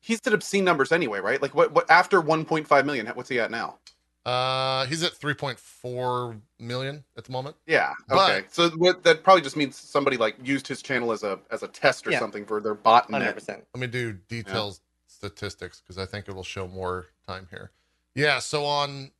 he's 0.00 0.20
at 0.26 0.32
obscene 0.32 0.64
numbers 0.64 0.90
anyway, 0.92 1.20
right? 1.20 1.42
Like, 1.42 1.54
what, 1.54 1.72
what 1.72 1.90
after 1.90 2.22
1.5 2.22 2.84
million, 2.86 3.06
what's 3.08 3.28
he 3.28 3.38
at 3.40 3.50
now? 3.50 3.76
uh, 4.24 4.86
he's 4.86 5.02
at 5.02 5.12
3.4 5.12 6.40
million 6.58 7.04
at 7.18 7.24
the 7.24 7.32
moment. 7.32 7.54
Yeah. 7.66 7.92
But- 8.08 8.30
Okay. 8.38 8.46
so 8.50 8.70
what, 8.78 9.04
that 9.04 9.22
probably 9.22 9.42
just 9.42 9.54
means 9.56 9.76
somebody 9.76 10.16
like 10.16 10.36
used 10.42 10.66
his 10.66 10.80
channel 10.80 11.12
as 11.12 11.22
a 11.24 11.38
as 11.50 11.62
a 11.62 11.68
test 11.68 12.06
or 12.06 12.10
Yeah. 12.12 12.20
something 12.20 12.46
for 12.46 12.58
their 12.62 12.72
bot 12.74 13.10
Hundred 13.10 13.26
net. 13.26 13.34
percent. 13.34 13.66
Let 13.74 13.80
me 13.82 13.86
do 13.86 14.14
details 14.14 14.80
statistics 15.08 15.80
because 15.82 15.98
I 15.98 16.06
think 16.06 16.26
it 16.26 16.34
will 16.34 16.42
show 16.42 16.66
more 16.66 17.08
time 17.26 17.46
here. 17.50 17.70
Yeah, 18.14 18.40
so 18.40 18.64
on 18.64 19.12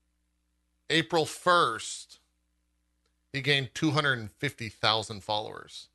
April 0.91 1.25
1st, 1.27 2.19
he 3.33 3.41
gained 3.43 3.71
250,000 3.75 5.23
followers. 5.25 5.89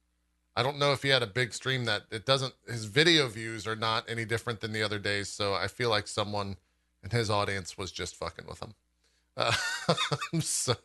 I 0.55 0.63
don't 0.63 0.79
know 0.79 0.93
if 0.93 1.03
he 1.03 1.09
had 1.09 1.23
a 1.23 1.27
big 1.27 1.53
stream 1.53 1.85
that 1.85 2.03
it 2.11 2.25
doesn't 2.25 2.53
his 2.67 2.85
video 2.85 3.27
views 3.29 3.67
are 3.67 3.75
not 3.77 4.09
any 4.09 4.25
different 4.25 4.61
than 4.61 4.73
the 4.73 4.83
other 4.83 4.99
days, 4.99 5.29
so 5.29 5.53
I 5.53 5.67
feel 5.67 5.89
like 5.89 6.07
someone 6.07 6.57
in 7.03 7.11
his 7.11 7.29
audience 7.29 7.77
was 7.77 7.91
just 7.91 8.15
fucking 8.15 8.45
with 8.47 8.61
him. 8.61 8.75
Uh, 9.37 9.53
so 10.41 10.75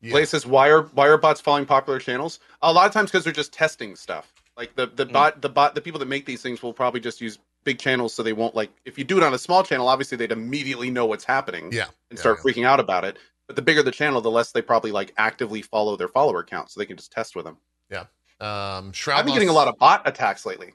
yeah. 0.00 0.24
Says, 0.24 0.46
"Why 0.46 0.68
are 0.70 0.82
why 0.84 1.08
are 1.08 1.18
bots 1.18 1.40
following 1.40 1.66
popular 1.66 1.98
channels? 1.98 2.40
A 2.62 2.72
lot 2.72 2.86
of 2.86 2.92
times 2.92 3.10
because 3.10 3.24
they're 3.24 3.32
just 3.32 3.52
testing 3.52 3.96
stuff. 3.96 4.32
Like 4.56 4.74
the 4.76 4.86
the 4.86 5.06
Mm. 5.06 5.12
bot 5.12 5.42
the 5.42 5.48
bot 5.48 5.74
the 5.74 5.80
people 5.80 6.00
that 6.00 6.06
make 6.08 6.26
these 6.26 6.42
things 6.42 6.62
will 6.62 6.72
probably 6.72 7.00
just 7.00 7.20
use 7.20 7.38
big 7.64 7.78
channels 7.78 8.14
so 8.14 8.22
they 8.22 8.32
won't 8.32 8.54
like 8.54 8.70
if 8.84 8.96
you 8.98 9.04
do 9.04 9.16
it 9.18 9.22
on 9.22 9.34
a 9.34 9.38
small 9.38 9.62
channel, 9.62 9.88
obviously 9.88 10.16
they'd 10.16 10.32
immediately 10.32 10.90
know 10.90 11.06
what's 11.06 11.24
happening 11.24 11.70
Yeah. 11.72 11.84
and 12.10 12.18
yeah, 12.18 12.20
start 12.20 12.38
yeah. 12.44 12.52
freaking 12.52 12.64
out 12.66 12.80
about 12.80 13.04
it. 13.04 13.18
But 13.46 13.56
the 13.56 13.62
bigger 13.62 13.82
the 13.82 13.90
channel, 13.90 14.20
the 14.20 14.30
less 14.30 14.52
they 14.52 14.62
probably 14.62 14.92
like 14.92 15.12
actively 15.16 15.60
follow 15.62 15.96
their 15.96 16.08
follower 16.08 16.42
count, 16.42 16.70
so 16.70 16.80
they 16.80 16.86
can 16.86 16.96
just 16.96 17.12
test 17.12 17.34
with 17.36 17.44
them. 17.44 17.56
Yeah 17.90 18.04
um, 18.40 18.92
Shroud 18.92 19.18
I've 19.18 19.24
been 19.26 19.34
getting 19.34 19.48
a 19.50 19.52
lot 19.52 19.68
of 19.68 19.76
bot 19.78 20.06
attacks 20.08 20.46
lately. 20.46 20.72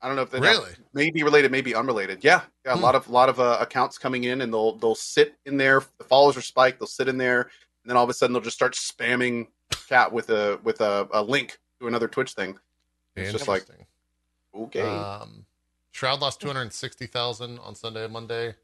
I 0.00 0.06
don't 0.06 0.14
know 0.14 0.22
if 0.22 0.30
they're 0.30 0.40
Really? 0.40 0.70
maybe 0.92 1.24
related, 1.24 1.50
maybe 1.50 1.74
unrelated. 1.74 2.22
Yeah, 2.22 2.42
yeah, 2.64 2.74
a 2.74 2.76
Hmm. 2.76 2.82
lot 2.84 2.94
of 2.94 3.08
a 3.08 3.10
lot 3.12 3.28
of 3.28 3.40
uh, 3.40 3.56
accounts 3.60 3.98
coming 3.98 4.24
in, 4.24 4.42
and 4.42 4.52
they'll 4.52 4.76
they'll 4.76 4.94
sit 4.94 5.34
in 5.44 5.56
there. 5.56 5.82
The 5.98 6.04
followers 6.04 6.36
are 6.36 6.40
spiked. 6.42 6.78
They'll 6.78 6.86
sit 6.86 7.08
in 7.08 7.18
there, 7.18 7.40
and 7.42 7.50
then 7.86 7.96
all 7.96 8.04
of 8.04 8.10
a 8.10 8.14
sudden 8.14 8.32
they'll 8.32 8.42
just 8.42 8.56
start 8.56 8.74
spamming 8.74 9.48
chat 9.88 10.12
with 10.12 10.30
a 10.30 10.60
with 10.62 10.80
a, 10.80 11.08
a 11.12 11.20
link 11.22 11.58
to 11.80 11.88
another 11.88 12.06
Twitch 12.06 12.34
thing. 12.34 12.56
It's 13.16 13.32
just 13.32 13.48
like-. 13.48 13.66
Okay, 14.54 14.80
Um, 14.82 15.44
Shroud 15.98 16.20
lost 16.20 16.40
two 16.40 16.46
hundred 16.46 16.72
sixty 16.72 17.06
thousand 17.06 17.58
on 17.58 17.74
Sunday 17.74 18.04
and 18.04 18.12
Monday. 18.12 18.54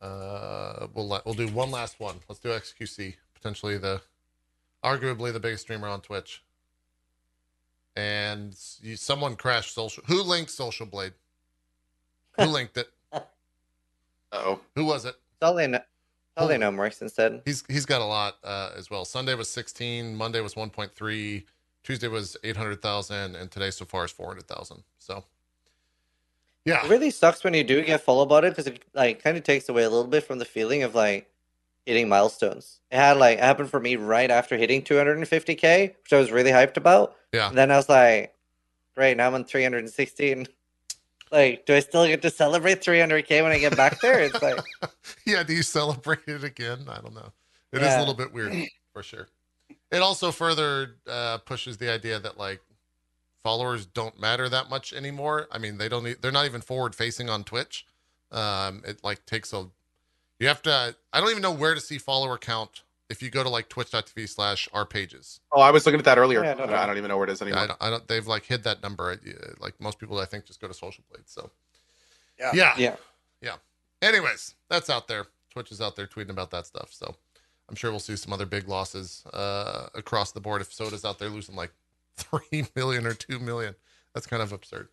Uh, 0.00 0.86
we'll 0.94 1.06
let, 1.06 1.26
we'll 1.26 1.34
do 1.34 1.46
one 1.48 1.70
last 1.70 2.00
one. 2.00 2.16
Let's 2.30 2.40
do 2.40 2.48
XQC, 2.48 3.16
potentially 3.34 3.76
the, 3.76 4.00
arguably 4.82 5.34
the 5.34 5.38
biggest 5.38 5.64
streamer 5.64 5.86
on 5.86 6.00
Twitch. 6.00 6.42
And 7.94 8.56
you, 8.80 8.96
someone 8.96 9.36
crashed 9.36 9.74
social. 9.74 10.02
Who 10.06 10.22
linked 10.22 10.50
Social 10.50 10.86
Blade? 10.86 11.12
Who 12.38 12.44
linked 12.46 12.78
it? 12.78 12.90
oh, 14.32 14.60
Who 14.74 14.86
was 14.86 15.04
it? 15.04 15.16
That's 15.40 15.50
all 15.50 15.54
they 15.54 15.66
know. 15.66 15.82
All 16.38 16.48
they 16.48 16.56
know 16.56 16.70
Morrison 16.70 17.10
said. 17.10 17.42
He's 17.44 17.64
he's 17.68 17.84
got 17.84 18.00
a 18.00 18.06
lot 18.06 18.38
uh, 18.42 18.70
as 18.74 18.88
well. 18.88 19.04
Sunday 19.04 19.34
was 19.34 19.50
sixteen. 19.50 20.16
Monday 20.16 20.40
was 20.40 20.56
one 20.56 20.70
point 20.70 20.94
three. 20.94 21.44
Tuesday 21.84 22.08
was 22.08 22.38
eight 22.44 22.56
hundred 22.56 22.80
thousand, 22.80 23.36
and 23.36 23.50
today 23.50 23.70
so 23.70 23.84
far 23.84 24.06
is 24.06 24.10
four 24.10 24.28
hundred 24.28 24.48
thousand. 24.48 24.82
So, 24.98 25.22
yeah, 26.64 26.84
It 26.84 26.90
really 26.90 27.10
sucks 27.10 27.42
when 27.42 27.54
you 27.54 27.64
do 27.64 27.82
get 27.82 28.02
full 28.02 28.20
about 28.22 28.44
it 28.44 28.50
because 28.50 28.66
it 28.66 28.84
like 28.94 29.22
kind 29.22 29.36
of 29.36 29.44
takes 29.44 29.68
away 29.68 29.82
a 29.84 29.90
little 29.90 30.06
bit 30.06 30.24
from 30.24 30.38
the 30.38 30.44
feeling 30.44 30.82
of 30.82 30.94
like 30.94 31.30
hitting 31.86 32.08
milestones. 32.08 32.80
It 32.90 32.96
had 32.96 33.16
like 33.16 33.38
it 33.38 33.44
happened 33.44 33.70
for 33.70 33.80
me 33.80 33.96
right 33.96 34.30
after 34.30 34.56
hitting 34.56 34.82
250k, 34.82 35.94
which 36.02 36.12
I 36.12 36.18
was 36.18 36.30
really 36.30 36.50
hyped 36.50 36.76
about. 36.76 37.16
Yeah. 37.32 37.48
And 37.48 37.56
then 37.56 37.70
I 37.70 37.76
was 37.76 37.88
like, 37.88 38.34
great, 38.94 39.16
now 39.16 39.28
I'm 39.28 39.34
on 39.34 39.44
316. 39.44 40.46
Like, 41.32 41.64
do 41.64 41.74
I 41.74 41.80
still 41.80 42.06
get 42.06 42.22
to 42.22 42.30
celebrate 42.30 42.82
300k 42.82 43.42
when 43.42 43.52
I 43.52 43.58
get 43.58 43.76
back 43.76 44.00
there? 44.00 44.20
It's 44.20 44.42
like, 44.42 44.58
yeah. 45.26 45.42
Do 45.42 45.54
you 45.54 45.62
celebrate 45.62 46.26
it 46.26 46.44
again? 46.44 46.80
I 46.88 47.00
don't 47.00 47.14
know. 47.14 47.32
It 47.72 47.82
is 47.82 47.94
a 47.94 48.00
little 48.00 48.14
bit 48.14 48.32
weird 48.32 48.52
for 48.92 49.02
sure. 49.02 49.28
It 49.92 50.02
also 50.02 50.32
further 50.32 50.96
uh, 51.08 51.38
pushes 51.38 51.76
the 51.78 51.90
idea 51.90 52.18
that 52.18 52.36
like 52.36 52.60
followers 53.42 53.86
don't 53.86 54.20
matter 54.20 54.48
that 54.48 54.68
much 54.70 54.92
anymore. 54.92 55.48
I 55.50 55.58
mean, 55.58 55.78
they 55.78 55.88
don't. 55.88 56.20
They're 56.20 56.32
not 56.32 56.46
even 56.46 56.60
forward 56.60 56.94
facing 56.94 57.28
on 57.30 57.44
Twitch. 57.44 57.86
Um, 58.32 58.82
it 58.86 59.02
like 59.02 59.26
takes 59.26 59.52
a. 59.52 59.66
You 60.38 60.48
have 60.48 60.62
to. 60.62 60.94
I 61.12 61.20
don't 61.20 61.30
even 61.30 61.42
know 61.42 61.52
where 61.52 61.74
to 61.74 61.80
see 61.80 61.98
follower 61.98 62.38
count 62.38 62.82
if 63.08 63.22
you 63.22 63.30
go 63.30 63.42
to 63.42 63.48
like 63.48 63.68
twitch.tv 63.68 64.28
slash 64.28 64.68
our 64.72 64.86
pages. 64.86 65.40
oh, 65.52 65.60
I 65.60 65.70
was 65.70 65.84
looking 65.84 65.98
at 65.98 66.04
that 66.04 66.18
earlier. 66.18 66.44
Yeah, 66.44 66.50
I 66.50 66.52
I 66.52 66.66
don't 66.66 66.88
don't, 66.88 66.96
even 66.98 67.08
know 67.08 67.16
where 67.18 67.26
it 67.28 67.30
is 67.32 67.40
Yeah, 67.40 67.46
anymore. 67.48 67.64
I 67.64 67.66
don't, 67.66 67.82
I 67.82 67.90
don't. 67.90 68.08
They've 68.08 68.26
like 68.26 68.44
hid 68.44 68.62
that 68.64 68.82
number. 68.82 69.10
Uh, 69.12 69.16
Like 69.58 69.80
most 69.80 69.98
people, 69.98 70.18
I 70.18 70.24
think 70.26 70.46
just 70.46 70.60
go 70.60 70.68
to 70.68 70.74
Social 70.74 71.04
Blade. 71.10 71.24
So 71.28 71.50
Yeah. 72.38 72.52
yeah, 72.54 72.96
yeah. 73.40 73.56
Anyways, 74.02 74.54
that's 74.70 74.88
out 74.88 75.08
there. 75.08 75.26
Twitch 75.50 75.72
is 75.72 75.80
out 75.80 75.96
there 75.96 76.06
tweeting 76.06 76.30
about 76.30 76.50
that 76.52 76.64
stuff. 76.66 76.90
So 76.92 77.16
I'm 77.68 77.74
sure 77.74 77.90
we'll 77.90 78.00
see 78.00 78.16
some 78.16 78.32
other 78.32 78.46
big 78.46 78.68
losses 78.68 79.24
uh, 79.32 79.88
across 79.94 80.32
the 80.32 80.40
board. 80.40 80.62
If 80.62 80.72
Soda's 80.72 81.04
out 81.04 81.18
there 81.18 81.28
losing 81.28 81.56
like 81.56 81.72
three 82.22 82.66
million 82.76 83.06
or 83.06 83.14
two 83.14 83.38
million, 83.38 83.74
that's 84.14 84.26
kind 84.26 84.42
of 84.42 84.52
absurd. 84.52 84.88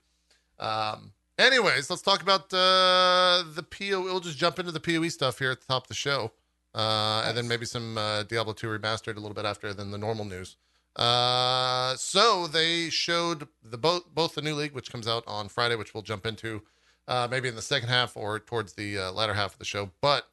Um, 0.59 1.13
anyways, 1.37 1.89
let's 1.89 2.01
talk 2.01 2.21
about 2.21 2.53
uh, 2.53 3.43
the 3.53 3.63
PO. 3.63 4.01
We'll 4.01 4.19
just 4.19 4.37
jump 4.37 4.59
into 4.59 4.71
the 4.71 4.79
POE 4.79 5.09
stuff 5.09 5.39
here 5.39 5.51
at 5.51 5.61
the 5.61 5.67
top 5.67 5.83
of 5.83 5.87
the 5.87 5.93
show, 5.93 6.31
uh, 6.73 7.23
and 7.25 7.37
then 7.37 7.47
maybe 7.47 7.65
some 7.65 7.97
uh, 7.97 8.23
Diablo 8.23 8.53
2 8.53 8.67
remastered 8.67 9.17
a 9.17 9.19
little 9.19 9.35
bit 9.35 9.45
after 9.45 9.73
than 9.73 9.91
the 9.91 9.97
normal 9.97 10.25
news. 10.25 10.57
Uh, 10.95 11.95
so 11.95 12.47
they 12.47 12.89
showed 12.89 13.47
the 13.63 13.77
both 13.77 14.03
both 14.13 14.33
the 14.33 14.41
new 14.41 14.55
league, 14.55 14.73
which 14.73 14.91
comes 14.91 15.07
out 15.07 15.23
on 15.27 15.47
Friday, 15.47 15.75
which 15.75 15.93
we'll 15.93 16.01
jump 16.01 16.25
into 16.25 16.63
uh, 17.07 17.27
maybe 17.29 17.47
in 17.47 17.55
the 17.55 17.61
second 17.61 17.89
half 17.89 18.17
or 18.17 18.39
towards 18.39 18.73
the 18.73 18.97
uh, 18.97 19.11
latter 19.11 19.33
half 19.33 19.53
of 19.53 19.59
the 19.59 19.65
show. 19.65 19.91
But 20.01 20.27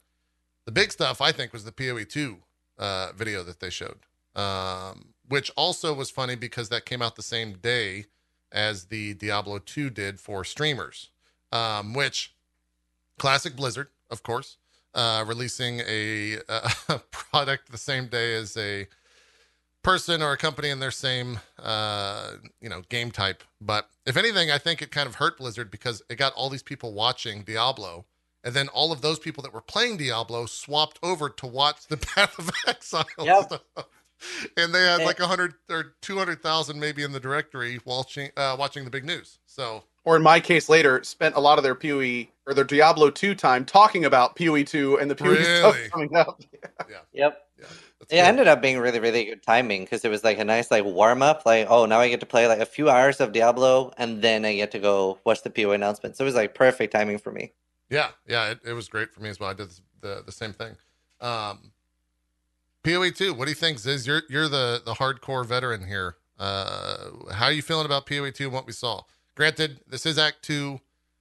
the 0.65 0.71
big 0.71 0.91
stuff, 0.91 1.21
I 1.21 1.31
think, 1.31 1.53
was 1.53 1.63
the 1.63 1.71
PoE 1.71 2.03
2 2.03 2.37
uh, 2.79 3.11
video 3.15 3.43
that 3.43 3.59
they 3.59 3.69
showed, 3.69 3.99
um, 4.35 5.13
which 5.27 5.51
also 5.55 5.93
was 5.93 6.09
funny 6.09 6.35
because 6.35 6.69
that 6.69 6.85
came 6.85 7.01
out 7.01 7.15
the 7.15 7.23
same 7.23 7.53
day 7.53 8.05
as 8.51 8.85
the 8.85 9.13
Diablo 9.15 9.59
2 9.59 9.89
did 9.89 10.19
for 10.19 10.43
streamers, 10.43 11.09
um, 11.51 11.93
which 11.93 12.33
classic 13.17 13.55
Blizzard, 13.55 13.87
of 14.09 14.23
course, 14.23 14.57
uh, 14.93 15.23
releasing 15.27 15.81
a, 15.87 16.37
uh 16.47 16.69
product 17.11 17.71
the 17.71 17.77
same 17.77 18.07
day 18.07 18.33
as 18.35 18.55
a 18.55 18.87
person 19.83 20.23
or 20.23 20.31
a 20.31 20.37
company 20.37 20.69
in 20.69 20.79
their 20.79 20.89
same 20.89 21.39
uh 21.61 22.31
you 22.59 22.67
know 22.67 22.81
game 22.89 23.11
type 23.11 23.43
but 23.61 23.87
if 24.07 24.17
anything 24.17 24.49
i 24.49 24.57
think 24.57 24.81
it 24.81 24.89
kind 24.89 25.07
of 25.07 25.15
hurt 25.15 25.37
blizzard 25.37 25.69
because 25.69 26.01
it 26.09 26.15
got 26.15 26.33
all 26.33 26.49
these 26.49 26.63
people 26.63 26.91
watching 26.91 27.43
diablo 27.43 28.03
and 28.43 28.55
then 28.55 28.67
all 28.69 28.91
of 28.91 29.01
those 29.01 29.19
people 29.19 29.43
that 29.43 29.53
were 29.53 29.61
playing 29.61 29.95
diablo 29.95 30.47
swapped 30.47 30.97
over 31.03 31.29
to 31.29 31.45
watch 31.45 31.85
the 31.85 31.97
path 32.15 32.39
of 32.39 32.49
exile 32.67 33.05
Yep. 33.21 33.43
stuff 33.43 33.85
and 34.57 34.73
they 34.73 34.81
had 34.83 35.01
Eh. 35.01 35.05
like 35.05 35.19
a 35.19 35.23
100 35.23 35.53
or 35.69 35.95
200000 36.01 36.79
maybe 36.79 37.03
in 37.03 37.11
the 37.11 37.19
directory 37.19 37.79
watching 37.85 38.29
uh 38.37 38.55
watching 38.57 38.83
the 38.85 38.89
big 38.91 39.05
news 39.05 39.39
so 39.45 39.83
Or 40.05 40.15
in 40.15 40.23
my 40.23 40.39
case, 40.39 40.69
later 40.69 41.03
spent 41.03 41.35
a 41.35 41.39
lot 41.39 41.57
of 41.57 41.63
their 41.63 41.75
PoE 41.75 42.27
or 42.45 42.53
their 42.53 42.63
Diablo 42.63 43.09
2 43.09 43.33
time 43.35 43.65
talking 43.65 44.05
about 44.05 44.35
PoE 44.35 44.63
2 44.63 44.97
and 44.99 45.09
the 45.09 45.15
PoE 45.15 45.41
stuff 45.43 45.75
coming 45.91 46.15
up. 46.15 46.41
Yep. 47.13 47.37
yeah 47.57 47.73
that's 47.99 48.13
It 48.13 48.17
cool. 48.17 48.25
ended 48.25 48.47
up 48.47 48.61
being 48.61 48.77
really, 48.79 48.99
really 48.99 49.25
good 49.25 49.41
timing 49.43 49.83
because 49.83 50.05
it 50.05 50.09
was 50.09 50.23
like 50.23 50.37
a 50.37 50.45
nice 50.45 50.69
like 50.69 50.83
warm 50.85 51.21
up. 51.23 51.43
Like, 51.45 51.67
oh, 51.69 51.85
now 51.85 51.99
I 51.99 52.09
get 52.09 52.19
to 52.19 52.25
play 52.25 52.47
like 52.47 52.59
a 52.59 52.65
few 52.65 52.89
hours 52.89 53.19
of 53.19 53.31
Diablo, 53.31 53.91
and 53.97 54.21
then 54.21 54.45
I 54.45 54.55
get 54.55 54.71
to 54.71 54.79
go 54.79 55.19
watch 55.25 55.41
the 55.43 55.49
PO 55.49 55.71
announcement. 55.71 56.15
So 56.17 56.23
it 56.23 56.27
was 56.27 56.35
like 56.35 56.53
perfect 56.55 56.93
timing 56.93 57.17
for 57.17 57.31
me. 57.31 57.53
Yeah, 57.89 58.09
yeah, 58.27 58.51
it, 58.51 58.59
it 58.65 58.73
was 58.73 58.89
great 58.89 59.13
for 59.13 59.21
me 59.21 59.29
as 59.29 59.39
well. 59.39 59.49
I 59.49 59.53
did 59.53 59.69
the 60.01 60.23
the 60.25 60.31
same 60.31 60.53
thing. 60.53 60.75
Um, 61.21 61.71
PoE 62.85 63.09
two. 63.09 63.33
What 63.33 63.45
do 63.45 63.51
you 63.51 63.55
think, 63.55 63.79
Ziz? 63.79 64.05
You're 64.07 64.21
you're 64.29 64.47
the 64.47 64.81
the 64.85 64.93
hardcore 64.93 65.45
veteran 65.45 65.85
here. 65.87 66.15
Uh, 66.37 67.09
how 67.33 67.45
are 67.45 67.51
you 67.51 67.61
feeling 67.61 67.85
about 67.85 68.05
PoE 68.05 68.29
two 68.31 68.45
and 68.45 68.53
what 68.53 68.65
we 68.67 68.73
saw? 68.73 69.01
Granted, 69.35 69.81
this 69.87 70.05
is 70.05 70.17
Act 70.17 70.43
two. 70.43 70.79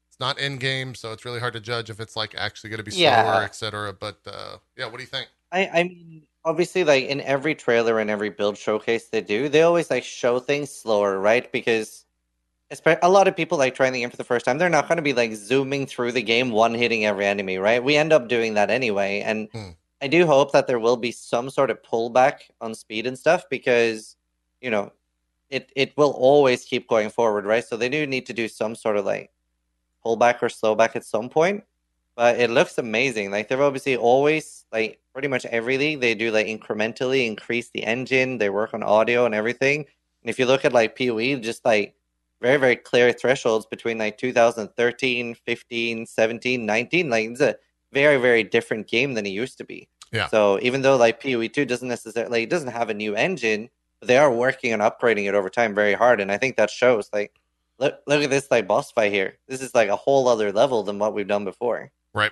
It's 0.08 0.20
not 0.20 0.38
in 0.38 0.58
game, 0.58 0.94
so 0.94 1.10
it's 1.12 1.24
really 1.24 1.40
hard 1.40 1.54
to 1.54 1.60
judge 1.60 1.90
if 1.90 1.98
it's 1.98 2.14
like 2.14 2.34
actually 2.36 2.70
going 2.70 2.78
to 2.78 2.84
be 2.84 2.92
slower, 2.92 3.00
Yeah. 3.12 3.40
etc. 3.44 3.92
But 3.92 4.18
uh, 4.26 4.58
yeah, 4.76 4.84
what 4.86 4.96
do 4.98 5.02
you 5.02 5.08
think? 5.08 5.28
I, 5.50 5.66
I 5.72 5.82
mean, 5.84 6.22
obviously, 6.44 6.84
like 6.84 7.04
in 7.06 7.20
every 7.22 7.54
trailer 7.56 7.98
and 7.98 8.08
every 8.10 8.30
build 8.30 8.56
showcase 8.56 9.08
they 9.08 9.20
do, 9.22 9.48
they 9.48 9.62
always 9.62 9.90
like 9.90 10.04
show 10.04 10.38
things 10.38 10.70
slower, 10.70 11.18
right? 11.18 11.50
Because 11.50 12.04
a 13.02 13.08
lot 13.08 13.26
of 13.28 13.36
people 13.36 13.58
like 13.58 13.74
trying 13.74 13.92
the 13.92 14.00
game 14.00 14.10
for 14.10 14.16
the 14.16 14.24
first 14.24 14.44
time, 14.46 14.58
they're 14.58 14.68
not 14.68 14.86
going 14.88 14.96
to 14.96 15.02
be 15.02 15.12
like 15.12 15.32
zooming 15.34 15.86
through 15.86 16.12
the 16.12 16.22
game, 16.22 16.50
one 16.50 16.74
hitting 16.74 17.04
every 17.04 17.26
enemy, 17.26 17.58
right? 17.58 17.82
We 17.82 17.96
end 17.96 18.12
up 18.12 18.28
doing 18.28 18.54
that 18.54 18.70
anyway, 18.70 19.20
and 19.20 19.48
Hmm. 19.52 19.70
I 20.04 20.08
do 20.08 20.26
hope 20.26 20.52
that 20.52 20.66
there 20.66 20.78
will 20.78 20.96
be 20.96 21.12
some 21.12 21.48
sort 21.50 21.70
of 21.70 21.82
pullback 21.82 22.50
on 22.60 22.74
speed 22.74 23.06
and 23.06 23.18
stuff 23.18 23.44
because 23.50 24.16
you 24.60 24.70
know 24.70 24.92
it 25.50 25.72
it 25.74 25.96
will 25.96 26.12
always 26.12 26.64
keep 26.64 26.88
going 26.88 27.10
forward, 27.10 27.46
right? 27.46 27.64
So 27.64 27.76
they 27.76 27.88
do 27.88 28.06
need 28.06 28.26
to 28.26 28.32
do 28.32 28.48
some 28.48 28.74
sort 28.74 28.96
of 28.96 29.04
like 29.04 29.30
pullback 30.04 30.42
or 30.42 30.48
slowback 30.48 30.96
at 30.96 31.04
some 31.04 31.28
point 31.28 31.64
but 32.16 32.38
it 32.38 32.50
looks 32.50 32.78
amazing. 32.78 33.30
Like 33.30 33.48
they're 33.48 33.62
obviously 33.62 33.96
always 33.96 34.66
like 34.72 35.00
pretty 35.12 35.28
much 35.28 35.44
every 35.46 35.78
league 35.78 36.00
they 36.00 36.14
do 36.14 36.30
like 36.30 36.46
incrementally 36.46 37.26
increase 37.26 37.70
the 37.70 37.84
engine. 37.84 38.38
They 38.38 38.50
work 38.50 38.74
on 38.74 38.82
audio 38.82 39.26
and 39.26 39.34
everything. 39.34 39.80
And 39.80 40.30
if 40.30 40.38
you 40.38 40.46
look 40.46 40.64
at 40.64 40.72
like 40.72 40.96
PoE, 40.96 41.36
just 41.36 41.64
like 41.64 41.94
very 42.40 42.56
very 42.58 42.76
clear 42.76 43.12
thresholds 43.12 43.66
between 43.66 43.98
like 43.98 44.18
2013, 44.18 45.34
15, 45.34 46.06
17, 46.06 46.66
19. 46.66 47.10
Like 47.10 47.30
it's 47.30 47.40
a 47.40 47.56
very 47.92 48.18
very 48.18 48.44
different 48.44 48.86
game 48.86 49.14
than 49.14 49.26
it 49.26 49.30
used 49.30 49.58
to 49.58 49.64
be. 49.64 49.88
Yeah. 50.14 50.28
So 50.28 50.58
even 50.62 50.82
though 50.82 50.96
like 50.96 51.20
PoE 51.20 51.48
2 51.48 51.64
doesn't 51.64 51.88
necessarily 51.88 52.44
it 52.44 52.50
doesn't 52.50 52.68
have 52.68 52.88
a 52.88 52.94
new 52.94 53.14
engine, 53.16 53.68
they 54.00 54.16
are 54.16 54.32
working 54.32 54.72
on 54.72 54.78
upgrading 54.78 55.28
it 55.28 55.34
over 55.34 55.50
time 55.50 55.74
very 55.74 55.94
hard, 55.94 56.20
and 56.20 56.30
I 56.30 56.38
think 56.38 56.56
that 56.56 56.70
shows. 56.70 57.10
Like 57.12 57.40
look 57.78 57.98
look 58.06 58.22
at 58.22 58.30
this 58.30 58.48
like 58.50 58.68
boss 58.68 58.92
fight 58.92 59.12
here. 59.12 59.38
This 59.48 59.60
is 59.60 59.74
like 59.74 59.88
a 59.88 59.96
whole 59.96 60.28
other 60.28 60.52
level 60.52 60.82
than 60.84 60.98
what 61.00 61.14
we've 61.14 61.26
done 61.26 61.44
before. 61.44 61.90
Right. 62.14 62.30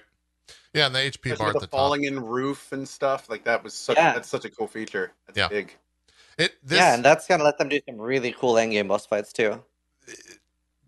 Yeah, 0.74 0.86
and 0.86 0.94
the 0.94 1.00
HP 1.00 1.32
Especially 1.32 1.36
bar 1.36 1.48
at 1.48 1.52
the 1.54 1.60
the 1.60 1.66
top. 1.66 1.70
falling 1.72 2.04
in 2.04 2.18
roof 2.24 2.70
and 2.72 2.88
stuff 2.88 3.28
like 3.28 3.44
that 3.44 3.62
was 3.64 3.74
such 3.74 3.96
Yeah. 3.96 4.12
that's 4.14 4.28
such 4.28 4.44
a 4.44 4.50
cool 4.50 4.68
feature. 4.68 5.12
That's 5.26 5.36
Yeah. 5.38 5.48
big. 5.48 5.76
It 6.38 6.54
this 6.62 6.78
yeah, 6.78 6.94
and 6.94 7.04
that's 7.04 7.26
gonna 7.26 7.44
let 7.44 7.58
them 7.58 7.68
do 7.68 7.80
some 7.86 7.98
really 8.00 8.32
cool 8.32 8.56
end 8.58 8.72
game 8.72 8.86
boss 8.88 9.04
fights 9.06 9.32
too. 9.32 9.62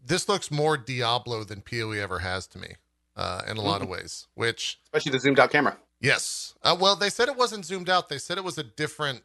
this 0.07 0.29
looks 0.29 0.51
more 0.51 0.77
Diablo 0.77 1.45
than 1.45 1.63
PoE 1.63 1.93
ever 1.93 2.19
has 2.19 2.47
to 2.49 2.59
me, 2.59 2.75
uh, 3.17 3.43
in 3.49 3.57
a 3.57 3.61
lot 3.63 3.81
of 3.83 3.89
ways. 3.89 4.27
Which 4.35 4.79
Especially 4.85 5.13
the 5.13 5.21
zoomed 5.21 5.39
out 5.41 5.51
camera. 5.51 5.77
Yes. 6.05 6.55
Uh, 6.63 6.77
well, 6.79 6.97
they 6.97 7.11
said 7.11 7.29
it 7.29 7.37
wasn't 7.37 7.65
zoomed 7.65 7.89
out. 7.89 8.09
They 8.09 8.19
said 8.19 8.37
it 8.39 8.45
was 8.45 8.59
a 8.59 8.63
different 8.63 9.23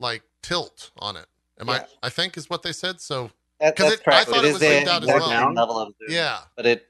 like 0.00 0.22
tilt 0.42 0.90
on 0.98 1.16
it. 1.16 1.26
Am 1.60 1.68
Yeah. 1.68 1.86
I? 2.02 2.06
I 2.06 2.08
think 2.10 2.36
is 2.36 2.50
what 2.50 2.62
they 2.62 2.72
said. 2.72 3.00
So 3.00 3.30
That, 3.60 3.74
'Cause 3.76 3.90
that's 3.90 4.00
it- 4.02 4.08
I 4.08 4.24
thought 4.24 4.38
it 4.38 4.44
it 4.44 4.48
is 4.48 4.52
was 4.54 4.62
a 4.62 4.76
zoomed 4.78 4.88
out 4.88 5.02
as 5.02 5.08
well. 5.08 5.30
down 5.30 5.54
level 5.54 5.78
of 5.78 5.88
zoom, 5.98 6.08
yeah, 6.10 6.40
but 6.56 6.66
it 6.66 6.88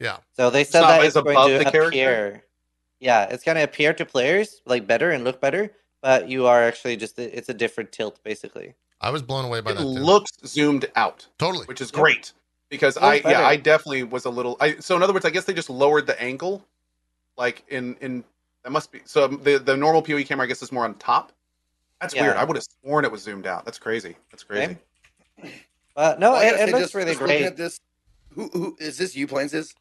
Yeah. 0.00 0.18
So 0.36 0.50
they 0.50 0.64
said 0.64 0.80
not 0.80 0.88
that 0.88 1.00
as 1.02 1.06
it's 1.16 1.22
going 1.22 1.36
above 1.36 1.50
to 1.50 1.58
the 1.58 1.64
character? 1.70 1.88
appear. 1.88 2.44
Yeah, 3.00 3.24
it's 3.24 3.44
going 3.44 3.54
to 3.56 3.62
appear 3.62 3.92
to 3.94 4.04
players 4.04 4.60
like 4.66 4.86
better 4.88 5.10
and 5.12 5.22
look 5.22 5.40
better, 5.40 5.72
but 6.02 6.28
you 6.28 6.46
are 6.48 6.62
actually 6.64 6.96
just 6.96 7.18
it's 7.18 7.48
a 7.48 7.54
different 7.54 7.92
tilt 7.92 8.20
basically. 8.24 8.74
I 9.00 9.10
was 9.10 9.22
blown 9.22 9.44
away 9.44 9.60
by 9.60 9.70
It 9.70 9.74
that. 9.74 9.82
Too. 9.82 9.86
looks 9.88 10.32
zoomed 10.44 10.90
out, 10.96 11.26
totally. 11.38 11.66
which 11.66 11.80
is 11.80 11.90
Yep. 11.92 12.00
great 12.00 12.32
because 12.70 12.96
I 12.96 13.20
better. 13.20 13.38
yeah 13.40 13.46
I 13.46 13.54
definitely 13.56 14.02
was 14.02 14.24
a 14.24 14.30
little 14.30 14.56
I 14.58 14.78
so 14.80 14.96
in 14.96 15.02
other 15.04 15.12
words 15.12 15.24
I 15.24 15.30
guess 15.30 15.44
they 15.44 15.54
just 15.54 15.70
lowered 15.70 16.06
the 16.08 16.20
angle, 16.20 16.66
like 17.36 17.62
in 17.68 17.94
in 18.00 18.24
that 18.68 18.72
must 18.72 18.92
be 18.92 19.00
so 19.06 19.26
the 19.26 19.58
the 19.58 19.74
normal 19.74 20.02
PoE 20.02 20.22
camera 20.24 20.44
I 20.44 20.46
guess 20.46 20.60
is 20.62 20.70
more 20.70 20.84
on 20.84 20.94
top. 20.96 21.32
That's 22.02 22.14
Yeah. 22.14 22.24
weird. 22.24 22.36
I 22.36 22.44
would 22.44 22.54
have 22.54 22.66
sworn 22.82 23.06
it 23.06 23.10
was 23.10 23.22
zoomed 23.22 23.46
out. 23.46 23.64
That's 23.64 23.78
crazy. 23.78 24.14
That's 24.30 24.44
crazy. 24.44 24.76
Okay. 25.38 25.54
But 25.96 26.20
no, 26.20 26.32
Well, 26.32 26.42
I 26.42 26.44
it, 26.62 26.68
it 26.68 26.72
looks 26.72 26.80
just- 26.84 26.94
really 26.94 27.12
just 27.12 27.18
great. 27.20 27.42
At 27.42 27.56
this, 27.56 27.80
who, 28.34 28.48
who 28.52 28.76
is 28.78 28.98
this? 28.98 29.16
You 29.16 29.26
planes 29.26 29.52
this? 29.52 29.74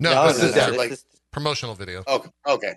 no, 0.00 0.26
this 0.28 0.40
no, 0.40 0.48
is 0.48 0.56
no, 0.56 0.62
a 0.62 0.66
this 0.70 0.78
like- 0.78 0.90
is- 0.92 1.04
promotional 1.32 1.74
video. 1.74 2.02
Oh, 2.06 2.24
okay. 2.46 2.74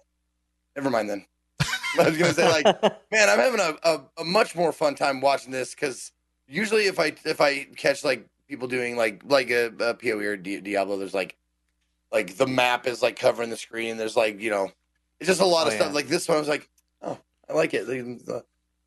Never 0.76 0.90
mind 0.90 1.10
then. 1.10 1.26
I 2.00 2.10
was 2.10 2.18
gonna 2.18 2.34
say 2.34 2.48
like, 2.50 2.66
man, 3.10 3.30
I'm 3.30 3.40
having 3.40 3.62
a, 3.62 3.74
a, 3.84 4.02
a 4.20 4.24
much 4.26 4.54
more 4.54 4.74
fun 4.74 4.96
time 4.96 5.22
watching 5.22 5.52
this 5.52 5.74
because 5.74 6.12
usually 6.48 6.88
if 6.88 7.00
I 7.00 7.14
if 7.24 7.40
I 7.40 7.64
catch 7.78 8.04
like 8.04 8.28
people 8.50 8.68
doing 8.68 8.98
like 8.98 9.22
like 9.26 9.50
a, 9.50 9.68
a 9.80 9.94
PoE 9.94 10.20
or 10.20 10.36
Diablo, 10.36 10.98
there's 10.98 11.14
like 11.14 11.38
like 12.12 12.36
the 12.38 12.46
map 12.48 12.86
is 12.86 13.02
like 13.02 13.18
covering 13.18 13.50
the 13.50 13.58
screen. 13.58 13.98
There's 13.98 14.16
like 14.16 14.40
you 14.40 14.50
know, 14.52 14.72
it's 15.20 15.28
just 15.28 15.42
a 15.42 15.46
lot 15.46 15.66
Oh, 15.66 15.68
of 15.70 15.74
stuff. 15.74 15.88
yeah. 15.90 15.94
Like 15.94 16.08
this 16.08 16.28
one, 16.28 16.38
I 16.38 16.40
was 16.40 16.48
like, 16.50 16.70
oh, 17.02 17.18
I 17.50 17.54
like 17.54 17.74
it. 17.74 17.88
Like, 17.88 18.22
uh, 18.30 18.42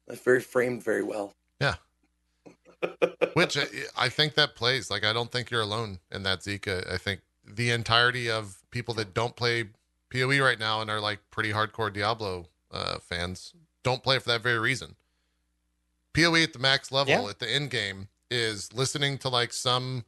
It's 0.08 0.22
very 0.22 0.40
framed 0.40 0.82
very 0.82 1.02
well. 1.02 1.34
Yeah. 1.60 1.74
Which 3.34 3.56
I, 3.56 3.64
I 3.96 4.08
think 4.08 4.34
that 4.34 4.54
plays. 4.56 4.90
Like, 4.90 5.04
I 5.04 5.12
don't 5.12 5.30
think 5.30 5.50
you're 5.50 5.60
alone 5.60 5.98
in 6.10 6.22
that, 6.24 6.40
Zika. 6.40 6.90
I 6.90 6.98
think 6.98 7.20
the 7.44 7.70
entirety 7.70 8.30
of 8.30 8.58
people 8.70 8.94
that 8.94 9.12
don't 9.14 9.36
play 9.36 9.64
PoE 10.12 10.38
right 10.40 10.58
now 10.58 10.80
and 10.80 10.90
are 10.90 11.00
like 11.00 11.18
pretty 11.30 11.52
hardcore 11.52 11.92
Diablo 11.92 12.46
uh, 12.72 12.98
fans 13.00 13.52
don't 13.82 14.02
play 14.02 14.18
for 14.18 14.28
that 14.30 14.42
very 14.42 14.58
reason. 14.58 14.96
PoE 16.14 16.42
at 16.42 16.52
the 16.52 16.58
max 16.58 16.90
level 16.90 17.12
Yeah. 17.24 17.28
at 17.28 17.38
the 17.38 17.50
end 17.52 17.70
game 17.70 18.08
is 18.30 18.72
listening 18.72 19.18
to 19.18 19.28
like 19.28 19.52
some 19.52 20.04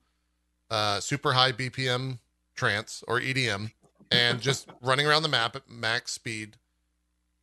uh, 0.71 1.01
super 1.01 1.33
high 1.33 1.53
BPM 1.53 2.19
trance 2.55 3.03
or 3.07 3.21
EDM 3.21 3.73
and 4.13 4.41
just 4.41 4.69
running 4.81 5.07
around 5.07 5.23
the 5.23 5.29
map 5.29 5.57
at 5.57 5.69
max 5.71 6.13
speed 6.13 6.57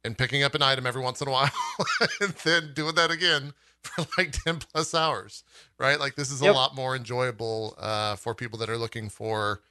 and 0.04 0.18
picking 0.18 0.44
up 0.44 0.56
an 0.56 0.62
item 0.62 0.86
every 0.86 1.02
once 1.02 1.22
in 1.22 1.28
a 1.28 1.32
while 1.32 1.50
and 2.22 2.32
then 2.44 2.72
doing 2.74 2.96
that 2.96 3.12
again 3.12 3.54
for 3.82 4.06
like 4.18 4.32
10 4.32 4.60
plus 4.72 4.94
hours 4.94 5.44
right? 5.78 6.00
Like 6.00 6.16
this 6.16 6.32
is 6.32 6.42
a 6.42 6.52
lot 6.52 6.76
more 6.76 6.96
enjoyable 6.96 7.76
uh, 7.78 8.16
for 8.16 8.34
people 8.36 8.60
that 8.60 8.70
are 8.70 8.78
looking 8.78 9.10
for 9.10 9.62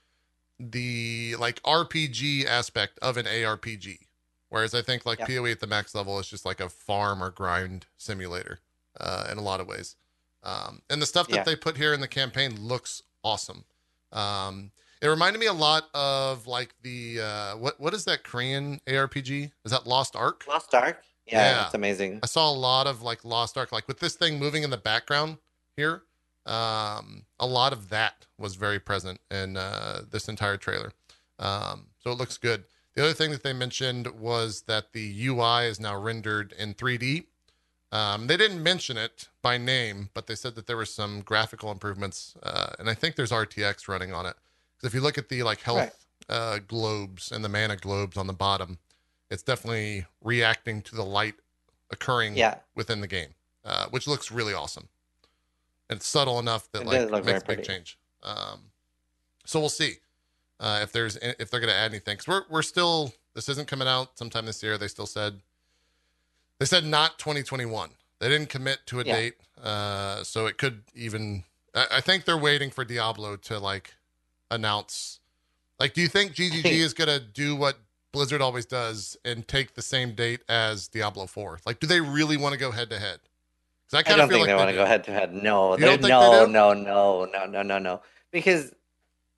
the 0.60 1.36
like 1.38 1.62
rpg 1.62 2.44
aspect 2.44 2.98
of 3.00 3.16
an 3.16 3.26
arpg 3.26 3.96
whereas 4.48 4.74
i 4.74 4.82
think 4.82 5.06
like 5.06 5.20
Yeah. 5.20 5.26
poe 5.26 5.46
at 5.46 5.60
the 5.60 5.68
max 5.68 5.94
level 5.94 6.18
is 6.18 6.26
just 6.28 6.44
like 6.44 6.58
a 6.58 6.68
farm 6.68 7.22
or 7.22 7.30
grind 7.30 7.86
simulator 7.96 8.58
uh, 9.00 9.28
in 9.30 9.38
a 9.38 9.42
lot 9.42 9.60
of 9.60 9.68
ways. 9.68 9.94
Um, 10.42 10.82
and 10.90 11.00
the 11.00 11.06
stuff 11.06 11.28
that 11.28 11.36
Yeah. 11.36 11.42
they 11.44 11.54
put 11.54 11.76
here 11.76 11.92
in 11.94 12.00
the 12.00 12.08
campaign 12.08 12.56
looks 12.60 13.00
awesome. 13.22 13.64
Um, 14.12 14.72
it 15.00 15.06
reminded 15.08 15.38
me 15.38 15.46
a 15.46 15.52
lot 15.52 15.88
of 15.94 16.46
like 16.46 16.74
the 16.82 17.20
uh, 17.20 17.56
what 17.56 17.78
what 17.80 17.94
is 17.94 18.04
that 18.04 18.24
korean 18.24 18.80
arpg 18.86 19.50
is 19.64 19.70
that 19.72 19.86
lost 19.86 20.16
ark 20.16 20.44
Lost 20.48 20.74
Ark. 20.74 21.02
Yeah, 21.26 21.42
Yeah. 21.50 21.64
it's 21.66 21.74
amazing. 21.74 22.20
I 22.22 22.26
saw 22.26 22.50
a 22.50 22.54
lot 22.56 22.86
of 22.86 23.02
like 23.02 23.22
Lost 23.22 23.58
Ark, 23.58 23.70
like 23.70 23.86
with 23.86 23.98
this 24.00 24.14
thing 24.14 24.38
moving 24.38 24.62
in 24.62 24.70
the 24.70 24.78
background 24.78 25.36
here. 25.76 26.02
Um, 26.46 27.26
a 27.38 27.46
lot 27.46 27.74
of 27.74 27.90
that 27.90 28.24
was 28.38 28.54
very 28.54 28.78
present 28.80 29.20
in 29.30 29.58
uh, 29.58 30.02
this 30.10 30.26
entire 30.28 30.56
trailer. 30.56 30.92
Um, 31.38 31.88
so 32.02 32.10
it 32.12 32.16
looks 32.16 32.38
good. 32.38 32.64
The 32.94 33.02
other 33.04 33.12
thing 33.12 33.30
that 33.32 33.42
they 33.42 33.52
mentioned 33.52 34.06
was 34.18 34.62
that 34.62 34.94
the 34.94 35.26
UI 35.26 35.66
is 35.66 35.78
now 35.78 35.94
rendered 36.00 36.54
in 36.58 36.72
3D. 36.72 37.26
Um, 37.92 38.26
they 38.26 38.38
didn't 38.38 38.62
mention 38.62 38.96
it 38.96 39.28
by 39.42 39.58
name, 39.58 40.08
but 40.14 40.28
they 40.28 40.34
said 40.34 40.54
that 40.54 40.66
there 40.66 40.78
were 40.78 40.86
some 40.86 41.20
graphical 41.20 41.70
improvements, 41.70 42.36
uh, 42.42 42.70
and 42.78 42.88
I 42.88 42.94
think 42.94 43.16
there's 43.16 43.30
RTX 43.32 43.86
running 43.86 44.14
on 44.14 44.24
it. 44.24 44.36
Because 44.78 44.92
if 44.92 44.94
you 44.94 45.00
look 45.00 45.18
at 45.18 45.28
the 45.28 45.42
like 45.42 45.60
health 45.60 45.78
Right. 45.78 45.92
uh, 46.28 46.58
globes 46.66 47.32
and 47.32 47.44
the 47.44 47.48
mana 47.48 47.76
globes 47.76 48.16
on 48.16 48.26
the 48.26 48.32
bottom, 48.32 48.78
it's 49.30 49.42
definitely 49.42 50.06
reacting 50.22 50.82
to 50.82 50.94
the 50.94 51.04
light 51.04 51.34
occurring 51.90 52.36
Yeah, 52.36 52.58
within 52.74 53.00
the 53.00 53.06
game, 53.06 53.34
uh, 53.64 53.86
which 53.90 54.06
looks 54.06 54.30
really 54.30 54.54
awesome. 54.54 54.88
And 55.90 55.96
it's 55.98 56.06
subtle 56.06 56.38
enough 56.38 56.70
that 56.72 56.82
It 56.82 56.86
like 56.86 57.10
look 57.10 57.24
makes 57.24 57.42
a 57.42 57.46
big 57.46 57.62
change. 57.64 57.98
Um, 58.22 58.70
so 59.44 59.58
we'll 59.58 59.68
see 59.68 59.94
uh, 60.60 60.80
if 60.82 60.92
there's 60.92 61.16
if 61.16 61.50
they're 61.50 61.60
going 61.60 61.72
to 61.72 61.76
add 61.76 61.90
anything. 61.90 62.16
Cause 62.18 62.28
we're 62.28 62.42
we're 62.50 62.62
still 62.62 63.14
this 63.34 63.48
isn't 63.48 63.68
coming 63.68 63.88
out 63.88 64.18
sometime 64.18 64.46
this 64.46 64.62
year. 64.62 64.78
They 64.78 64.88
still 64.88 65.06
said 65.06 65.40
they 66.58 66.66
said 66.66 66.84
not 66.84 67.18
2021. 67.18 67.90
They 68.20 68.28
didn't 68.28 68.48
commit 68.48 68.80
to 68.86 69.00
a 69.00 69.04
Yeah. 69.04 69.14
date, 69.16 69.34
uh, 69.62 70.24
so 70.24 70.46
it 70.46 70.58
could 70.58 70.82
even. 70.94 71.44
I, 71.74 71.86
I 71.92 72.00
think 72.00 72.24
they're 72.24 72.36
waiting 72.38 72.70
for 72.70 72.84
Diablo 72.84 73.36
to 73.36 73.58
like 73.58 73.94
announce. 74.50 75.20
Like, 75.78 75.94
do 75.94 76.00
you 76.00 76.08
think 76.08 76.32
GGG 76.34 76.62
think- 76.62 76.74
is 76.74 76.94
going 76.94 77.08
to 77.08 77.20
do 77.20 77.54
what 77.54 77.78
Blizzard 78.12 78.40
always 78.40 78.66
does 78.66 79.16
and 79.24 79.46
take 79.46 79.74
the 79.74 79.82
same 79.82 80.12
date 80.14 80.42
as 80.48 80.88
Diablo 80.88 81.26
4? 81.26 81.60
Like, 81.66 81.80
do 81.80 81.86
they 81.86 82.00
really 82.00 82.36
want 82.36 82.52
to 82.52 82.58
go 82.58 82.70
head 82.70 82.90
to 82.90 82.98
head? 82.98 83.20
Because 83.86 84.00
I 84.00 84.02
kind 84.02 84.18
don't 84.18 84.24
of 84.24 84.30
feel 84.30 84.38
think 84.38 84.48
like 84.48 84.56
they 84.56 84.64
want 84.64 84.70
to 84.70 84.76
go 84.76 84.84
head 84.84 85.04
to 85.04 85.12
head. 85.12 85.32
No, 85.32 85.76
they 85.76 85.86
don't 85.86 85.92
think 85.92 86.02
they 86.02 86.08
no, 86.08 86.44
no, 86.44 86.74
no, 86.74 87.24
no, 87.24 87.46
no, 87.46 87.62
no, 87.62 87.78
no. 87.78 88.02
Because 88.32 88.74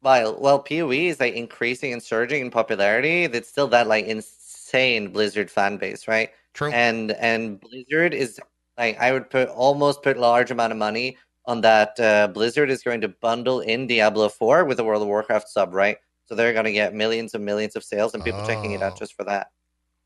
while 0.00 0.40
well, 0.40 0.58
PoE 0.58 0.90
is 0.90 1.20
like 1.20 1.34
increasing 1.34 1.92
and 1.92 2.02
surging 2.02 2.40
in 2.40 2.50
popularity, 2.50 3.24
it's 3.24 3.48
still 3.48 3.68
that 3.68 3.86
like 3.86 4.06
insane 4.06 5.12
Blizzard 5.12 5.50
fan 5.50 5.76
base, 5.76 6.08
right? 6.08 6.30
True. 6.52 6.72
and 6.72 7.12
and 7.12 7.60
Blizzard 7.60 8.12
is 8.12 8.40
like 8.76 8.98
I 8.98 9.12
would 9.12 9.30
put 9.30 9.48
almost 9.50 10.02
put 10.02 10.18
large 10.18 10.50
amount 10.50 10.72
of 10.72 10.78
money 10.78 11.16
on 11.50 11.60
that. 11.62 11.98
Uh, 11.98 12.28
Blizzard 12.28 12.70
is 12.70 12.82
going 12.82 13.00
to 13.02 13.08
bundle 13.08 13.60
in 13.60 13.86
Diablo 13.86 14.28
Four 14.28 14.64
with 14.64 14.76
the 14.76 14.84
World 14.84 15.02
of 15.02 15.08
Warcraft 15.08 15.48
sub, 15.48 15.74
right? 15.74 15.98
So 16.26 16.34
they're 16.34 16.52
going 16.52 16.64
to 16.64 16.72
get 16.72 16.94
millions 16.94 17.34
and 17.34 17.44
millions 17.44 17.74
of 17.76 17.82
sales 17.84 18.14
and 18.14 18.24
people 18.24 18.44
checking 18.46 18.72
it 18.72 18.82
Oh. 18.82 18.86
out 18.86 18.98
just 18.98 19.14
for 19.14 19.24
that. 19.24 19.48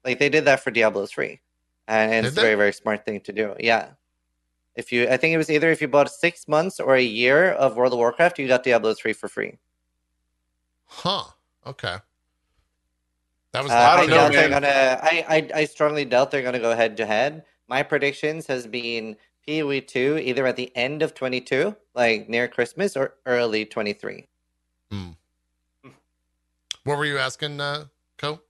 Like 0.05 0.19
they 0.19 0.29
did 0.29 0.45
that 0.47 0.61
for 0.61 0.71
Diablo 0.71 1.07
Three, 1.07 1.41
and, 1.89 2.13
and 2.13 2.23
Did 2.25 2.29
it's 2.31 2.39
a 2.39 2.41
very 2.41 2.55
very 2.57 2.73
smart 2.73 3.05
thing 3.05 3.21
to 3.21 3.33
do. 3.33 3.55
Yeah. 3.61 3.91
If 4.75 4.91
you, 4.91 5.07
I 5.09 5.17
think 5.17 5.33
it 5.33 5.39
was 5.39 5.51
either 5.51 5.71
if 5.71 5.81
you 5.81 5.87
bought 5.89 6.11
six 6.11 6.49
months 6.49 6.81
or 6.81 6.97
a 6.97 7.03
year 7.03 7.53
of 7.53 7.77
World 7.77 7.93
of 7.93 7.99
Warcraft, 7.99 8.39
you 8.41 8.49
got 8.49 8.65
Diablo 8.65 8.93
3 8.93 9.13
for 9.13 9.29
free. 9.29 9.57
Huh. 10.87 11.25
Okay. 11.65 11.97
That 13.53 13.63
was 13.63 13.71
Uh, 13.71 13.75
I 13.77 13.93
I, 13.93 13.97
don't 14.01 14.11
know, 14.11 14.29
they're 14.31 14.49
man. 14.51 14.63
gonna. 14.63 15.01
I, 15.01 15.25
I 15.55 15.61
I 15.61 15.65
strongly 15.67 16.05
doubt 16.05 16.31
they're 16.33 16.43
gonna 16.43 16.59
go 16.59 16.75
head 16.75 16.97
to 16.97 17.07
head. 17.07 17.45
My 17.69 17.83
predictions 17.85 18.47
has 18.49 18.67
been 18.67 19.17
PoE 19.47 19.81
two 19.81 20.19
either 20.19 20.47
at 20.47 20.57
the 20.57 20.71
end 20.77 21.03
of 21.03 21.15
twenty 21.15 21.41
two, 21.41 21.77
like 21.95 22.29
near 22.29 22.49
Christmas, 22.49 22.97
or 22.97 23.15
early 23.27 23.65
twenty 23.65 23.93
three. 23.93 24.27
What 26.85 26.99
were 26.99 27.07
you 27.07 27.19
asking, 27.19 27.61
uh, 27.61 27.87
Co? 28.19 28.41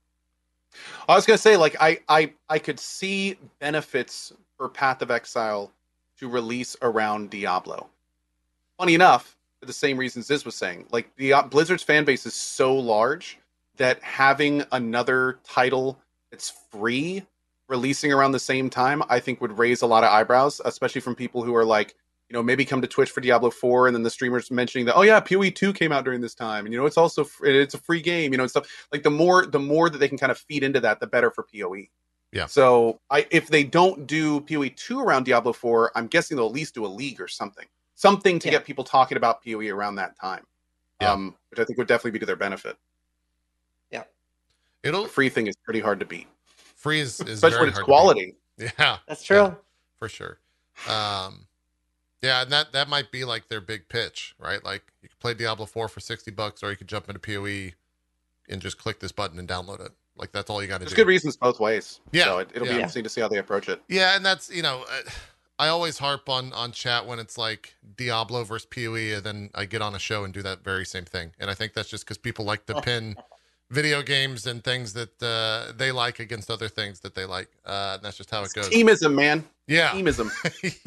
I 1.08 1.14
was 1.14 1.24
gonna 1.24 1.38
say, 1.38 1.56
like, 1.56 1.76
I, 1.80 2.00
I, 2.08 2.32
I 2.48 2.58
could 2.58 2.80
see 2.80 3.36
benefits 3.60 4.32
for 4.56 4.68
Path 4.68 5.02
of 5.02 5.10
Exile 5.12 5.70
to 6.18 6.28
release 6.28 6.76
around 6.82 7.30
Diablo. 7.30 7.88
Funny 8.76 8.94
enough, 8.94 9.36
for 9.60 9.66
the 9.66 9.72
same 9.72 9.96
reasons 9.96 10.26
Ziz 10.26 10.44
was 10.44 10.56
saying, 10.56 10.86
like, 10.90 11.14
the 11.16 11.32
Blizzard's 11.48 11.84
fan 11.84 12.04
base 12.04 12.26
is 12.26 12.34
so 12.34 12.74
large 12.74 13.38
that 13.76 14.02
having 14.02 14.64
another 14.72 15.38
title 15.44 15.98
that's 16.30 16.52
free 16.70 17.22
releasing 17.68 18.12
around 18.12 18.32
the 18.32 18.38
same 18.38 18.68
time, 18.70 19.02
I 19.08 19.20
think 19.20 19.40
would 19.40 19.56
raise 19.58 19.82
a 19.82 19.86
lot 19.86 20.04
of 20.04 20.10
eyebrows, 20.10 20.60
especially 20.64 21.00
from 21.00 21.14
people 21.14 21.42
who 21.42 21.54
are 21.54 21.64
like, 21.64 21.94
you 22.28 22.34
know, 22.34 22.42
maybe 22.42 22.64
come 22.64 22.80
to 22.80 22.88
Twitch 22.88 23.10
for 23.10 23.20
Diablo 23.20 23.50
4 23.50 23.86
and 23.86 23.94
then 23.94 24.02
the 24.02 24.10
streamers 24.10 24.50
mentioning 24.50 24.86
that, 24.86 24.96
oh 24.96 25.02
yeah, 25.02 25.20
PoE 25.20 25.50
2 25.50 25.72
came 25.72 25.92
out 25.92 26.04
during 26.04 26.20
this 26.20 26.34
time. 26.34 26.64
And 26.66 26.72
you 26.72 26.80
know, 26.80 26.86
it's 26.86 26.96
also 26.96 27.24
fr- 27.24 27.46
it's 27.46 27.74
a 27.74 27.78
free 27.78 28.00
game, 28.00 28.32
you 28.32 28.38
know, 28.38 28.44
and 28.44 28.50
stuff. 28.50 28.86
Like 28.92 29.02
the 29.02 29.10
more 29.10 29.46
the 29.46 29.58
more 29.58 29.90
that 29.90 29.98
they 29.98 30.08
can 30.08 30.18
kind 30.18 30.32
of 30.32 30.38
feed 30.38 30.62
into 30.62 30.80
that, 30.80 31.00
the 31.00 31.06
better 31.06 31.30
for 31.30 31.44
PoE. 31.44 31.84
Yeah. 32.32 32.46
So 32.46 33.00
I 33.10 33.26
if 33.30 33.48
they 33.48 33.62
don't 33.62 34.06
do 34.06 34.40
PoE 34.40 34.70
2 34.74 35.00
around 35.00 35.24
Diablo 35.24 35.52
4, 35.52 35.92
I'm 35.94 36.06
guessing 36.06 36.36
they'll 36.36 36.46
at 36.46 36.52
least 36.52 36.74
do 36.74 36.84
a 36.84 36.88
league 36.88 37.20
or 37.20 37.28
something. 37.28 37.66
Something 37.94 38.38
to 38.40 38.48
Yeah. 38.48 38.52
get 38.52 38.64
people 38.64 38.84
talking 38.84 39.16
about 39.16 39.44
PoE 39.44 39.68
around 39.68 39.94
that 39.96 40.18
time. 40.18 40.44
Yeah. 41.00 41.12
Um, 41.12 41.36
which 41.50 41.60
I 41.60 41.64
think 41.64 41.78
would 41.78 41.86
definitely 41.88 42.12
be 42.12 42.18
to 42.20 42.26
their 42.26 42.36
benefit. 42.36 42.76
Yeah. 43.90 44.04
It'll 44.82 45.04
The 45.04 45.08
free 45.08 45.28
thing 45.28 45.46
is 45.46 45.54
pretty 45.56 45.80
hard 45.80 46.00
to 46.00 46.06
beat. 46.06 46.26
Free 46.84 47.00
is, 47.00 47.20
is 47.20 47.42
Especially 47.42 47.50
very 47.50 47.60
when 47.62 47.68
it's 47.70 47.78
hard 47.78 47.86
to 47.88 47.92
beat. 47.92 47.92
quality. 47.92 48.34
Yeah, 48.78 48.98
That's 49.08 49.24
true. 49.24 49.56
for 49.98 50.08
sure. 50.08 50.38
Um, 50.88 51.46
yeah, 52.22 52.42
and 52.42 52.52
that 52.52 52.72
that 52.72 52.88
might 52.88 53.10
be 53.10 53.24
like 53.24 53.48
their 53.48 53.60
big 53.60 53.88
pitch, 53.88 54.34
right? 54.38 54.62
Like 54.64 54.82
you 55.02 55.08
could 55.08 55.18
play 55.18 55.34
Diablo 55.34 55.66
Four 55.66 55.88
for 55.88 55.98
sixty 56.00 56.30
bucks, 56.30 56.62
or 56.62 56.70
you 56.70 56.76
could 56.76 56.86
jump 56.86 57.08
into 57.08 57.18
Poe 57.18 57.72
and 58.48 58.62
just 58.62 58.78
click 58.78 59.00
this 59.00 59.10
button 59.12 59.38
and 59.40 59.48
download 59.48 59.84
it. 59.84 59.90
Like 60.16 60.30
that's 60.32 60.48
all 60.50 60.62
you 60.62 60.68
got 60.68 60.74
to 60.78 60.84
There's 60.84 60.92
do. 60.92 60.96
good 60.96 61.08
reasons 61.08 61.36
both 61.36 61.58
ways. 61.58 62.00
Yeah, 62.12 62.24
So 62.26 62.38
it, 62.38 62.50
it'll 62.54 62.66
yeah. 62.68 62.74
be 62.74 62.78
interesting 62.78 63.02
to 63.04 63.10
see 63.10 63.20
how 63.20 63.28
they 63.28 63.38
approach 63.38 63.68
it. 63.68 63.82
Yeah, 63.88 64.14
and 64.14 64.24
that's 64.24 64.48
you 64.54 64.62
know, 64.62 64.84
uh, 64.88 65.10
I 65.58 65.68
always 65.68 65.98
harp 65.98 66.28
on 66.28 66.52
on 66.52 66.70
chat 66.72 67.06
when 67.06 67.18
it's 67.18 67.36
like 67.36 67.74
Diablo 67.96 68.44
versus 68.44 68.66
Poe, 68.66 68.94
and 68.94 69.24
then 69.24 69.50
I 69.54 69.64
get 69.64 69.82
on 69.82 69.94
a 69.94 69.98
show 69.98 70.22
and 70.24 70.32
do 70.32 70.42
that 70.42 70.62
very 70.62 70.84
same 70.86 71.04
thing. 71.04 71.32
And 71.40 71.50
I 71.50 71.54
think 71.54 71.72
that's 71.74 71.88
just 71.90 72.04
because 72.04 72.18
people 72.18 72.44
like 72.44 72.66
to 72.66 72.80
pin 72.82 73.16
video 73.70 74.02
games 74.02 74.46
and 74.46 74.62
things 74.62 74.92
that 74.92 75.22
uh, 75.22 75.72
they 75.76 75.90
like 75.90 76.20
against 76.20 76.50
other 76.50 76.68
things 76.68 77.00
that 77.00 77.14
they 77.14 77.24
like. 77.24 77.48
Uh, 77.64 77.92
and 77.94 78.02
that's 78.02 78.16
just 78.16 78.30
how 78.30 78.42
it 78.42 78.52
goes. 78.54 78.68
Teamism, 78.68 79.14
man. 79.14 79.44
Yeah. 79.66 79.90
Teamism. 79.90 80.30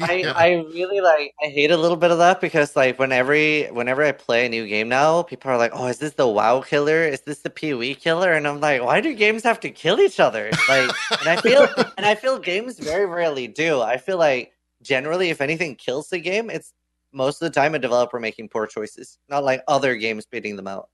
I, 0.00 0.14
Yeah. 0.14 0.32
I 0.32 0.64
really 0.72 1.00
like 1.00 1.34
I 1.42 1.46
hate 1.46 1.70
a 1.70 1.76
little 1.76 1.96
bit 1.96 2.10
of 2.10 2.18
that 2.18 2.40
because 2.40 2.76
like 2.76 2.98
whenever 2.98 3.34
whenever 3.72 4.04
I 4.04 4.12
play 4.12 4.46
a 4.46 4.48
new 4.48 4.66
game 4.66 4.88
now, 4.88 5.22
people 5.22 5.50
are 5.50 5.58
like, 5.58 5.72
"Oh, 5.74 5.86
is 5.86 5.98
this 5.98 6.14
the 6.14 6.28
WoW 6.28 6.60
killer? 6.60 7.02
Is 7.02 7.22
this 7.22 7.40
the 7.40 7.50
PoE 7.50 7.94
killer?" 7.94 8.32
And 8.32 8.46
I'm 8.46 8.60
like, 8.60 8.82
"Why 8.82 9.00
do 9.00 9.12
games 9.14 9.42
have 9.42 9.60
to 9.60 9.70
kill 9.70 10.00
each 10.00 10.20
other?" 10.20 10.50
Like, 10.68 10.90
and 11.20 11.28
I 11.28 11.40
feel 11.40 11.66
and 11.96 12.06
I 12.06 12.14
feel 12.14 12.38
games 12.38 12.78
very 12.78 13.06
rarely 13.06 13.48
do. 13.48 13.80
I 13.80 13.96
feel 13.96 14.18
like 14.18 14.52
generally, 14.82 15.30
if 15.30 15.40
anything 15.40 15.74
kills 15.74 16.08
the 16.08 16.20
game, 16.20 16.48
it's 16.48 16.72
most 17.12 17.42
of 17.42 17.52
the 17.52 17.60
time 17.60 17.74
a 17.74 17.78
developer 17.80 18.20
making 18.20 18.48
poor 18.48 18.66
choices, 18.66 19.18
not 19.28 19.42
like 19.42 19.62
other 19.66 19.96
games 19.96 20.24
beating 20.26 20.54
them 20.54 20.68
out. 20.68 20.88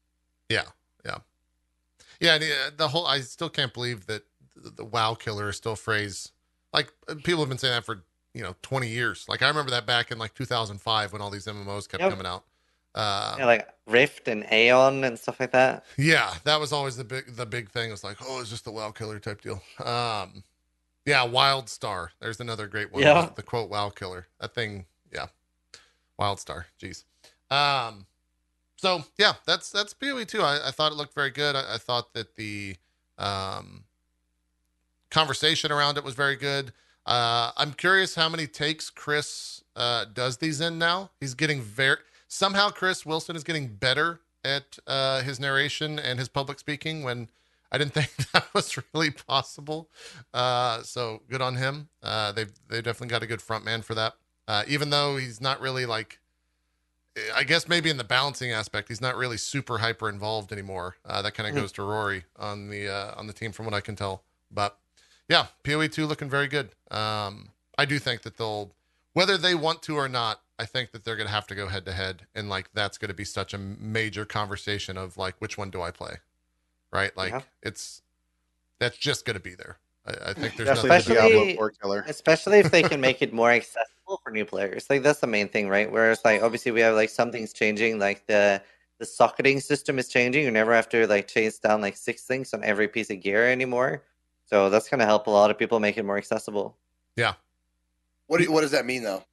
Yeah, 0.48 0.64
and, 2.20 2.42
uh, 2.42 2.70
the 2.76 2.88
whole 2.88 3.06
I 3.06 3.20
still 3.20 3.48
can't 3.50 3.72
believe 3.72 4.06
that 4.06 4.22
the, 4.56 4.70
the 4.70 4.84
WoW 4.84 5.14
killer 5.14 5.48
is 5.48 5.56
still 5.56 5.72
a 5.72 5.76
phrase. 5.76 6.30
Like 6.72 6.92
people 7.22 7.40
have 7.40 7.48
been 7.48 7.58
saying 7.58 7.74
that 7.74 7.84
for 7.84 8.02
you 8.34 8.42
know 8.42 8.54
20 8.62 8.88
years. 8.88 9.26
Like 9.28 9.42
I 9.42 9.48
remember 9.48 9.70
that 9.70 9.86
back 9.86 10.10
in 10.10 10.18
like 10.18 10.34
2005 10.34 11.12
when 11.12 11.22
all 11.22 11.30
these 11.30 11.46
MMOs 11.46 11.88
kept 11.88 12.02
Yep. 12.02 12.10
coming 12.10 12.26
out. 12.26 12.44
Uh, 12.94 13.34
Yeah, 13.38 13.46
like 13.46 13.68
Rift 13.86 14.28
and 14.28 14.44
Aion 14.44 15.04
and 15.04 15.18
stuff 15.18 15.40
like 15.40 15.50
that. 15.52 15.84
yeah, 15.98 16.34
that 16.44 16.60
was 16.60 16.72
always 16.72 16.96
the 16.96 17.04
big 17.04 17.36
the 17.36 17.46
big 17.46 17.70
thing. 17.70 17.88
It 17.88 17.92
was 17.92 18.04
like, 18.04 18.16
oh, 18.22 18.40
it's 18.40 18.50
just 18.50 18.66
a 18.66 18.70
WoW 18.70 18.90
killer 18.92 19.18
type 19.18 19.40
deal. 19.42 19.62
Um, 19.84 20.44
yeah, 21.06 21.22
Wild 21.24 21.68
Star. 21.68 22.12
There's 22.20 22.40
another 22.40 22.66
great 22.66 22.92
one. 22.92 23.02
Yeah. 23.02 23.26
The, 23.26 23.34
the 23.36 23.42
quote 23.42 23.68
WoW 23.68 23.90
killer. 23.90 24.26
That 24.40 24.54
thing. 24.54 24.86
Yeah, 25.12 25.26
Wild 26.18 26.40
Star. 26.40 26.66
Jeez. 26.80 27.04
Um, 27.50 28.06
so 28.84 29.02
yeah, 29.16 29.32
that's 29.46 29.70
that's 29.70 29.94
PoE 29.94 30.24
too. 30.24 30.42
I, 30.42 30.68
I 30.68 30.70
thought 30.70 30.92
it 30.92 30.96
looked 30.96 31.14
very 31.14 31.30
good. 31.30 31.56
I, 31.56 31.76
I 31.76 31.78
thought 31.78 32.12
that 32.12 32.36
the 32.36 32.76
um 33.16 33.84
conversation 35.10 35.72
around 35.72 35.96
it 35.96 36.04
was 36.04 36.14
very 36.14 36.36
good. 36.36 36.74
Uh, 37.06 37.50
I'm 37.56 37.72
curious 37.72 38.14
how 38.14 38.28
many 38.28 38.46
takes 38.46 38.90
Chris 38.90 39.62
uh, 39.74 40.04
does 40.12 40.36
these 40.36 40.60
in 40.60 40.78
now. 40.78 41.10
He's 41.18 41.32
getting 41.32 41.62
very 41.62 41.96
somehow 42.28 42.68
Chris 42.68 43.06
Wilson 43.06 43.36
is 43.36 43.42
getting 43.42 43.68
better 43.68 44.20
at 44.44 44.78
uh, 44.86 45.22
his 45.22 45.40
narration 45.40 45.98
and 45.98 46.18
his 46.18 46.28
public 46.28 46.58
speaking 46.58 47.02
when 47.02 47.30
I 47.72 47.78
didn't 47.78 47.92
think 47.94 48.14
that 48.32 48.52
was 48.52 48.78
really 48.92 49.10
possible. 49.10 49.88
Uh, 50.34 50.82
so 50.82 51.22
good 51.30 51.40
on 51.40 51.56
him. 51.56 51.88
Uh, 52.02 52.32
they've 52.32 52.52
they 52.68 52.82
definitely 52.82 53.08
got 53.08 53.22
a 53.22 53.26
good 53.26 53.40
front 53.40 53.64
man 53.64 53.80
for 53.80 53.94
that. 53.94 54.12
Uh, 54.46 54.62
even 54.68 54.90
though 54.90 55.16
he's 55.16 55.40
not 55.40 55.58
really 55.62 55.86
like, 55.86 56.18
I 57.34 57.44
guess 57.44 57.68
maybe 57.68 57.90
in 57.90 57.96
the 57.96 58.04
balancing 58.04 58.50
aspect, 58.50 58.88
he's 58.88 59.00
not 59.00 59.16
really 59.16 59.36
super 59.36 59.78
hyper 59.78 60.08
involved 60.08 60.52
anymore. 60.52 60.96
Uh, 61.04 61.22
that 61.22 61.34
kind 61.34 61.48
of 61.48 61.54
Mhm. 61.54 61.60
goes 61.60 61.72
to 61.72 61.82
Rory 61.82 62.24
on 62.36 62.68
the 62.68 62.88
uh, 62.88 63.14
on 63.16 63.26
the 63.28 63.32
team, 63.32 63.52
from 63.52 63.66
what 63.66 63.74
I 63.74 63.80
can 63.80 63.94
tell. 63.94 64.24
But 64.50 64.78
yeah, 65.28 65.46
Poe 65.62 65.86
two 65.86 66.06
looking 66.06 66.28
very 66.28 66.48
good. 66.48 66.74
Um, 66.90 67.52
I 67.78 67.84
do 67.84 67.98
think 67.98 68.22
that 68.22 68.36
they'll, 68.36 68.74
whether 69.12 69.38
they 69.38 69.54
want 69.54 69.82
to 69.84 69.96
or 69.96 70.08
not, 70.08 70.42
I 70.58 70.66
think 70.66 70.90
that 70.92 71.04
they're 71.04 71.16
gonna 71.16 71.30
have 71.30 71.46
to 71.48 71.54
go 71.54 71.68
head 71.68 71.84
to 71.86 71.92
head, 71.92 72.26
and 72.34 72.48
like 72.48 72.72
that's 72.74 72.98
gonna 72.98 73.14
be 73.14 73.24
such 73.24 73.54
a 73.54 73.58
major 73.58 74.24
conversation 74.24 74.96
of 74.98 75.16
like 75.16 75.36
which 75.40 75.56
one 75.56 75.70
do 75.70 75.82
I 75.82 75.90
play, 75.92 76.16
right? 76.92 77.16
Like 77.16 77.32
Yeah. 77.32 77.42
it's 77.62 78.02
that's 78.80 78.96
just 78.96 79.24
gonna 79.24 79.40
be 79.40 79.54
there. 79.54 79.78
I, 80.06 80.30
I 80.30 80.32
think 80.34 80.56
there's 80.56 80.68
Definitely 80.68 80.88
nothing. 80.90 80.90
the 80.90 80.98
to 81.02 81.08
do. 81.08 81.14
Diablo 81.14 81.40
Especially- 81.42 81.56
4 81.56 81.70
killer. 81.70 82.04
especially 82.08 82.58
if 82.58 82.70
they 82.70 82.82
can 82.82 83.00
make 83.00 83.22
it 83.22 83.32
more 83.32 83.50
accessible 83.60 84.20
for 84.22 84.30
new 84.30 84.44
players 84.44 84.86
like 84.90 85.02
that's 85.02 85.20
the 85.20 85.26
main 85.26 85.48
thing 85.48 85.68
right 85.68 85.90
whereas 85.90 86.20
like 86.24 86.42
obviously 86.42 86.70
we 86.72 86.80
have 86.80 86.94
like 86.94 87.08
something's 87.08 87.52
changing 87.54 87.98
like 87.98 88.26
the 88.26 88.60
the 88.98 89.04
socketing 89.06 89.60
system 89.60 89.98
is 89.98 90.08
changing 90.08 90.44
you 90.44 90.50
never 90.50 90.74
have 90.74 90.88
to 90.90 91.06
like 91.06 91.26
chase 91.26 91.58
down 91.58 91.80
like 91.80 91.96
six 91.96 92.24
things 92.24 92.52
on 92.54 92.62
every 92.62 92.86
piece 92.86 93.10
of 93.10 93.20
gear 93.20 93.48
anymore 93.50 94.02
so 94.44 94.68
that's 94.68 94.88
going 94.90 95.00
to 95.00 95.06
help 95.06 95.26
a 95.26 95.30
lot 95.30 95.50
of 95.50 95.58
people 95.58 95.80
make 95.80 95.96
it 95.96 96.04
more 96.04 96.18
accessible 96.18 96.76
Yeah. 97.16 97.32
What 98.26 98.38
do 98.38 98.44
you, 98.44 98.52
what 98.52 98.60
does 98.60 98.70
that 98.72 98.84
mean 98.86 99.02
though? 99.02 99.24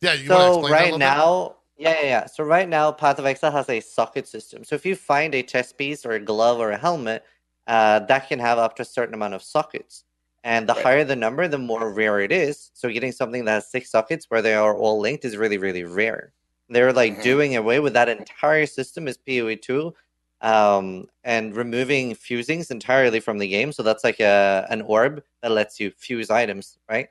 Yeah, 0.00 0.14
you 0.14 0.26
so 0.26 0.60
explain 0.60 0.62
that 0.62 0.68
a 0.68 0.72
right 0.72 0.90
bit? 0.92 0.98
now 0.98 1.54
yeah, 1.78 2.00
yeah 2.00 2.06
yeah 2.06 2.26
so 2.26 2.42
right 2.42 2.68
now 2.68 2.90
path 2.90 3.18
of 3.18 3.26
exile 3.26 3.50
has 3.52 3.68
a 3.68 3.80
socket 3.80 4.26
system 4.26 4.64
so 4.64 4.74
if 4.74 4.86
you 4.86 4.96
find 4.96 5.34
a 5.34 5.42
chest 5.42 5.76
piece 5.76 6.06
or 6.06 6.12
a 6.12 6.20
glove 6.20 6.58
or 6.58 6.70
a 6.70 6.78
helmet 6.78 7.22
uh, 7.66 7.98
that 8.00 8.28
can 8.28 8.38
have 8.38 8.58
up 8.58 8.74
to 8.76 8.82
a 8.82 8.84
certain 8.84 9.14
amount 9.14 9.34
of 9.34 9.42
sockets 9.42 10.04
and 10.46 10.68
the 10.68 10.74
Right. 10.74 10.84
higher 10.84 11.04
the 11.04 11.16
number 11.16 11.48
the 11.48 11.58
more 11.58 11.92
rare 11.92 12.20
it 12.20 12.32
is 12.32 12.70
so 12.74 12.88
getting 12.88 13.12
something 13.12 13.44
that 13.46 13.52
has 13.58 13.70
six 13.70 13.90
sockets 13.90 14.26
where 14.30 14.42
they 14.42 14.54
are 14.54 14.74
all 14.76 15.00
linked 15.00 15.24
is 15.26 15.36
really 15.36 15.58
really 15.58 15.84
rare 15.84 16.32
they're 16.70 16.92
like 16.92 17.14
Mhm. 17.18 17.22
doing 17.30 17.56
away 17.56 17.78
with 17.80 17.94
that 17.94 18.08
entire 18.08 18.66
system 18.66 19.08
is 19.08 19.18
poe 19.18 19.54
2 19.56 19.94
um, 20.42 21.08
and 21.24 21.56
removing 21.56 22.14
fusings 22.14 22.70
entirely 22.70 23.20
from 23.20 23.38
the 23.38 23.48
game 23.48 23.72
so 23.72 23.82
that's 23.82 24.04
like 24.04 24.20
a 24.20 24.66
an 24.70 24.82
orb 24.82 25.22
that 25.42 25.50
lets 25.52 25.80
you 25.80 25.90
fuse 26.06 26.30
items 26.30 26.78
right 26.88 27.08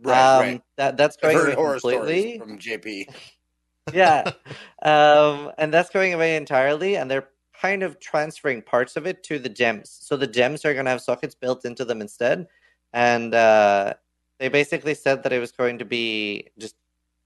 Right, 0.00 0.36
um, 0.36 0.40
right. 0.40 0.62
that 0.76 0.96
that's 0.96 1.16
going 1.16 1.36
away 1.38 1.54
completely 1.56 2.38
from 2.38 2.58
JP. 2.58 3.08
yeah 3.92 4.30
um 4.82 5.50
and 5.58 5.72
that's 5.74 5.90
going 5.90 6.12
away 6.14 6.36
entirely 6.36 6.96
and 6.96 7.10
they're 7.10 7.28
kind 7.60 7.82
of 7.82 7.98
transferring 8.00 8.62
parts 8.62 8.96
of 8.96 9.06
it 9.06 9.22
to 9.24 9.38
the 9.38 9.48
gems 9.48 9.90
so 10.00 10.16
the 10.16 10.26
gems 10.26 10.64
are 10.64 10.74
going 10.74 10.84
to 10.84 10.90
have 10.90 11.00
sockets 11.00 11.34
built 11.34 11.64
into 11.64 11.84
them 11.84 12.00
instead 12.00 12.46
and 12.92 13.34
uh 13.34 13.94
they 14.38 14.48
basically 14.48 14.94
said 14.94 15.22
that 15.22 15.32
it 15.32 15.40
was 15.40 15.52
going 15.52 15.78
to 15.78 15.84
be 15.84 16.46
just 16.58 16.76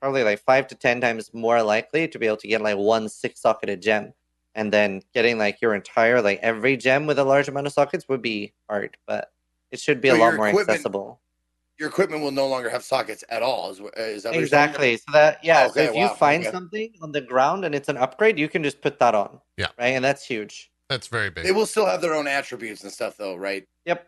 probably 0.01 0.25
like 0.25 0.41
five 0.41 0.67
to 0.67 0.75
ten 0.75 1.01
times 1.01 1.33
more 1.33 1.63
likely 1.63 2.09
to 2.09 2.19
be 2.19 2.27
able 2.27 2.37
to 2.37 2.49
get 2.49 2.61
like 2.61 2.77
one 2.77 3.09
six 3.09 3.41
socketed 3.41 3.81
gem 3.81 4.13
and 4.55 4.73
then 4.73 5.01
getting 5.15 5.39
like 5.39 5.61
your 5.61 5.75
entire 5.75 6.21
like 6.21 6.39
every 6.43 6.77
gem 6.77 7.07
with 7.07 7.19
a 7.19 7.25
large 7.25 7.49
amount 7.49 7.67
of 7.67 7.73
sockets 7.73 8.09
would 8.09 8.23
be 8.23 8.53
hard 8.69 8.97
but 9.07 9.33
it 9.71 9.81
should 9.81 10.01
be 10.01 10.09
So 10.09 10.17
a 10.17 10.19
lot 10.19 10.35
more 10.35 10.49
accessible 10.49 11.21
Your 11.79 11.89
equipment 11.89 12.23
will 12.23 12.31
no 12.31 12.47
longer 12.47 12.69
have 12.69 12.85
sockets 12.85 13.25
at 13.29 13.43
all. 13.43 13.71
Is, 13.71 13.79
wh- 13.79 13.99
is 13.99 14.23
that 14.23 14.29
what 14.31 14.35
you're? 14.35 14.43
Exactly. 14.45 14.97
So 14.99 15.13
that 15.13 15.43
yeah. 15.43 15.67
Okay, 15.67 15.87
so 15.87 15.91
if 15.91 15.97
you 15.97 16.09
find 16.17 16.43
okay. 16.43 16.53
something 16.53 16.93
on 17.01 17.11
the 17.11 17.23
ground 17.23 17.65
and 17.65 17.75
it's 17.75 17.89
an 17.89 17.97
upgrade, 17.97 18.39
you 18.39 18.49
can 18.49 18.63
just 18.63 18.83
put 18.83 18.99
that 18.99 19.15
on. 19.15 19.41
Yeah. 19.57 19.69
Right, 19.79 19.89
and 19.89 20.05
that's 20.05 20.25
huge. 20.25 20.71
That's 20.89 21.09
very 21.09 21.31
big. 21.31 21.45
They 21.45 21.53
will 21.53 21.67
still 21.67 21.87
have 21.87 22.03
their 22.03 22.15
own 22.15 22.29
attributes 22.29 22.85
and 22.85 22.93
stuff, 22.93 23.17
though, 23.17 23.35
right? 23.35 23.67
Yep. 23.87 24.07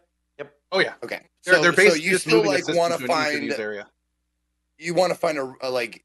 Oh 0.75 0.81
yeah, 0.81 0.95
Okay. 1.05 1.21
they're, 1.45 1.55
so, 1.55 1.63
they're 1.63 1.73
so 1.73 1.77
basically 1.77 2.05
you 2.05 2.11
just 2.11 2.25
still 2.25 2.45
like 2.45 2.67
want 2.69 2.93
to 2.99 3.07
to 3.07 3.13
an 3.13 3.35
ease 3.45 3.51
to 3.53 3.57
find 3.57 3.61
area. 3.61 3.87
you 4.77 4.93
want 4.93 5.13
to 5.13 5.19
find 5.19 5.39
a, 5.39 5.55
a 5.63 5.71
like 5.71 6.05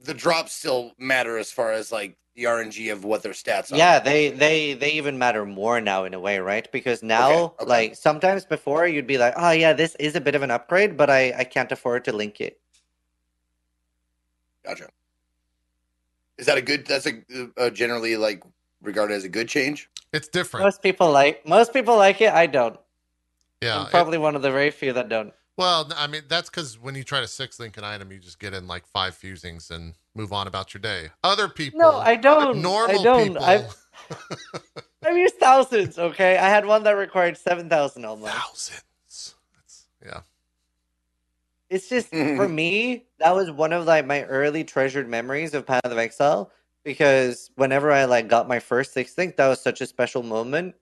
the 0.00 0.12
drops 0.12 0.52
still 0.52 0.92
matter 0.98 1.38
as 1.38 1.52
far 1.52 1.70
as 1.70 1.92
like 1.92 2.16
the 2.34 2.44
RNG 2.44 2.92
of 2.92 3.04
what 3.04 3.22
their 3.22 3.32
stats 3.32 3.72
are. 3.72 3.76
Yeah, 3.76 4.00
they 4.00 4.30
they 4.30 4.74
they 4.74 4.90
even 4.90 5.16
matter 5.16 5.46
more 5.46 5.80
now 5.80 6.02
in 6.04 6.12
a 6.12 6.18
way, 6.18 6.40
right? 6.40 6.70
Because 6.72 7.04
now, 7.04 7.54
okay. 7.60 7.64
like 7.66 7.94
sometimes 7.94 8.44
before, 8.44 8.88
you'd 8.88 9.06
be 9.06 9.16
like, 9.18 9.34
oh 9.36 9.52
yeah, 9.52 9.72
this 9.72 9.94
is 10.00 10.16
a 10.16 10.20
bit 10.20 10.34
of 10.34 10.42
an 10.42 10.50
upgrade, 10.50 10.96
but 10.96 11.08
I 11.08 11.32
I 11.38 11.44
can't 11.44 11.70
afford 11.70 12.04
to 12.06 12.12
link 12.12 12.40
it. 12.40 12.60
Gotcha. 14.64 14.88
Is 16.36 16.46
that 16.46 16.58
a 16.58 16.62
good? 16.62 16.84
That's 16.84 17.06
a, 17.06 17.22
uh 17.56 17.70
generally 17.70 18.16
like 18.16 18.42
regarded 18.82 19.14
as 19.14 19.22
a 19.22 19.28
good 19.28 19.48
change. 19.48 19.88
it's 20.12 20.26
different. 20.26 20.64
Most 20.64 20.82
people 20.82 21.12
like 21.12 21.46
most 21.46 21.72
people 21.72 21.96
like 21.96 22.20
it. 22.20 22.32
I 22.32 22.46
don't. 22.46 22.76
Yeah. 23.64 23.80
I'm 23.80 23.86
it- 23.86 23.90
probably 23.90 24.18
one 24.18 24.36
of 24.36 24.42
the 24.42 24.50
very 24.50 24.70
few 24.70 24.92
that 24.92 25.08
don't. 25.08 25.32
well, 25.56 25.90
I 25.96 26.06
mean, 26.06 26.22
that's 26.28 26.50
because 26.50 26.78
when 26.78 26.94
you 26.94 27.04
try 27.04 27.20
to 27.20 27.28
six 27.28 27.58
link 27.60 27.76
an 27.76 27.84
item, 27.84 28.10
you 28.12 28.18
just 28.18 28.38
get 28.38 28.54
in 28.54 28.66
like 28.66 28.86
five 28.86 29.14
fusings 29.14 29.70
and 29.70 29.94
move 30.14 30.32
on 30.32 30.46
about 30.46 30.74
your 30.74 30.80
day. 30.80 31.10
Other 31.22 31.48
people, 31.48 31.78
No, 31.80 31.92
I 31.96 32.16
don't. 32.16 32.60
normal 32.60 33.00
I 33.00 33.02
don't. 33.02 33.28
people, 33.28 33.44
I've 33.44 33.76
I've 35.06 35.16
used 35.16 35.36
thousands. 35.36 35.98
Okay, 35.98 36.36
I 36.38 36.48
had 36.48 36.66
one 36.66 36.82
that 36.84 36.92
required 36.92 37.36
seven 37.38 37.68
thousand 37.68 38.04
almost. 38.04 38.32
thousands. 38.32 39.34
That's, 39.54 39.86
yeah. 40.04 40.20
It's 41.70 41.88
just 41.88 42.08
for 42.10 42.48
me, 42.48 43.06
that 43.18 43.34
was 43.34 43.50
one 43.50 43.72
of 43.72 43.86
like 43.86 44.06
my 44.06 44.24
early 44.24 44.64
treasured 44.64 45.08
memories 45.08 45.54
of 45.54 45.66
Path 45.66 45.84
of 45.84 45.98
Exile 45.98 46.50
because 46.84 47.50
whenever 47.56 47.90
I 47.92 48.04
like 48.04 48.28
got 48.28 48.48
my 48.48 48.58
first 48.60 48.92
six 48.92 49.16
link, 49.16 49.36
that 49.36 49.48
was 49.48 49.60
such 49.60 49.80
a 49.80 49.86
special 49.86 50.22
moment. 50.22 50.74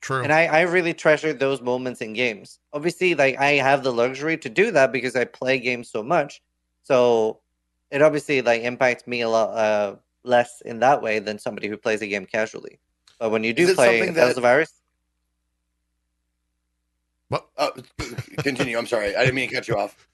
True. 0.00 0.22
And 0.22 0.32
I, 0.32 0.46
I 0.46 0.60
really 0.62 0.94
treasure 0.94 1.32
those 1.32 1.60
moments 1.60 2.00
in 2.00 2.12
games. 2.12 2.60
Obviously, 2.72 3.14
like 3.14 3.38
I 3.38 3.52
have 3.54 3.82
the 3.82 3.92
luxury 3.92 4.38
to 4.38 4.48
do 4.48 4.70
that 4.70 4.92
because 4.92 5.16
I 5.16 5.24
play 5.24 5.58
games 5.58 5.90
so 5.90 6.02
much. 6.02 6.40
So 6.84 7.40
it 7.90 8.00
obviously 8.02 8.40
like 8.42 8.62
impacts 8.62 9.06
me 9.06 9.22
a 9.22 9.28
lot 9.28 9.50
uh, 9.56 9.96
less 10.22 10.60
in 10.64 10.78
that 10.80 11.02
way 11.02 11.18
than 11.18 11.38
somebody 11.38 11.68
who 11.68 11.76
plays 11.76 12.00
a 12.02 12.06
game 12.06 12.26
casually. 12.26 12.78
But 13.18 13.30
when 13.30 13.42
you 13.42 13.52
do 13.52 13.74
play 13.74 13.98
something 13.98 14.14
Tales 14.14 14.34
that- 14.34 14.38
of 14.38 14.44
Iris, 14.44 14.72
Uh, 17.58 17.70
continue. 18.38 18.78
I'm 18.78 18.86
sorry, 18.86 19.14
I 19.14 19.20
didn't 19.20 19.34
mean 19.34 19.48
to 19.50 19.54
cut 19.54 19.68
you 19.68 19.76
off. 19.76 20.08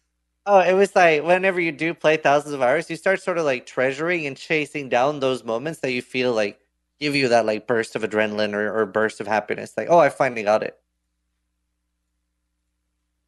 Oh, 0.46 0.58
it 0.58 0.72
was 0.72 0.96
like 0.96 1.22
whenever 1.22 1.60
you 1.60 1.70
do 1.72 1.94
play 1.94 2.16
Thousands 2.16 2.54
of 2.54 2.60
Hours, 2.60 2.90
you 2.90 2.96
start 2.96 3.22
sort 3.22 3.38
of 3.38 3.44
like 3.44 3.66
treasuring 3.66 4.26
and 4.26 4.36
chasing 4.36 4.88
down 4.88 5.20
those 5.20 5.44
moments 5.44 5.78
that 5.80 5.92
you 5.92 6.02
feel 6.02 6.32
like 6.32 6.58
give 7.00 7.14
you 7.14 7.28
that 7.28 7.46
like 7.46 7.66
burst 7.66 7.96
of 7.96 8.02
adrenaline 8.02 8.54
or, 8.54 8.72
or 8.74 8.86
burst 8.86 9.20
of 9.20 9.26
happiness. 9.26 9.74
Like, 9.76 9.88
oh, 9.90 9.98
I 9.98 10.08
finally 10.08 10.42
got 10.42 10.62
it. 10.62 10.78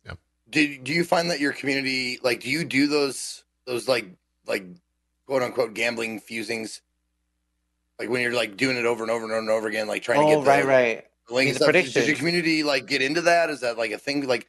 Yeah. 0.05 0.15
Do 0.51 0.79
do 0.79 0.93
you 0.93 1.05
find 1.05 1.31
that 1.31 1.41
your 1.41 1.53
community 1.53 2.19
like 2.23 2.41
do 2.41 2.51
you 2.51 2.65
do 2.65 2.87
those 2.87 3.45
those 3.67 3.89
like 3.89 4.07
like 4.47 4.65
quote 5.27 5.43
unquote 5.43 5.75
gambling 5.75 6.21
fusings 6.21 6.83
like 7.99 8.09
when 8.09 8.21
you're 8.23 8.33
like 8.35 8.57
doing 8.57 8.77
it 8.77 8.85
over 8.87 9.03
and 9.03 9.11
over 9.11 9.25
and 9.25 9.33
over 9.33 9.41
and 9.41 9.51
over 9.51 9.69
again 9.69 9.89
like 9.89 10.03
trying 10.03 10.21
to 10.21 10.27
Oh, 10.27 10.37
get 10.37 10.45
the 10.45 10.51
right, 10.51 10.65
right. 10.67 11.05
link 11.31 11.47
mean, 11.47 11.55
the 11.55 11.61
stuff 11.61 11.73
does 11.73 12.07
your 12.07 12.17
community 12.17 12.63
like 12.63 12.87
get 12.87 13.03
into 13.03 13.23
that 13.23 13.51
is 13.51 13.61
that 13.61 13.77
like 13.77 13.91
a 13.91 13.99
thing 13.99 14.27
like 14.29 14.49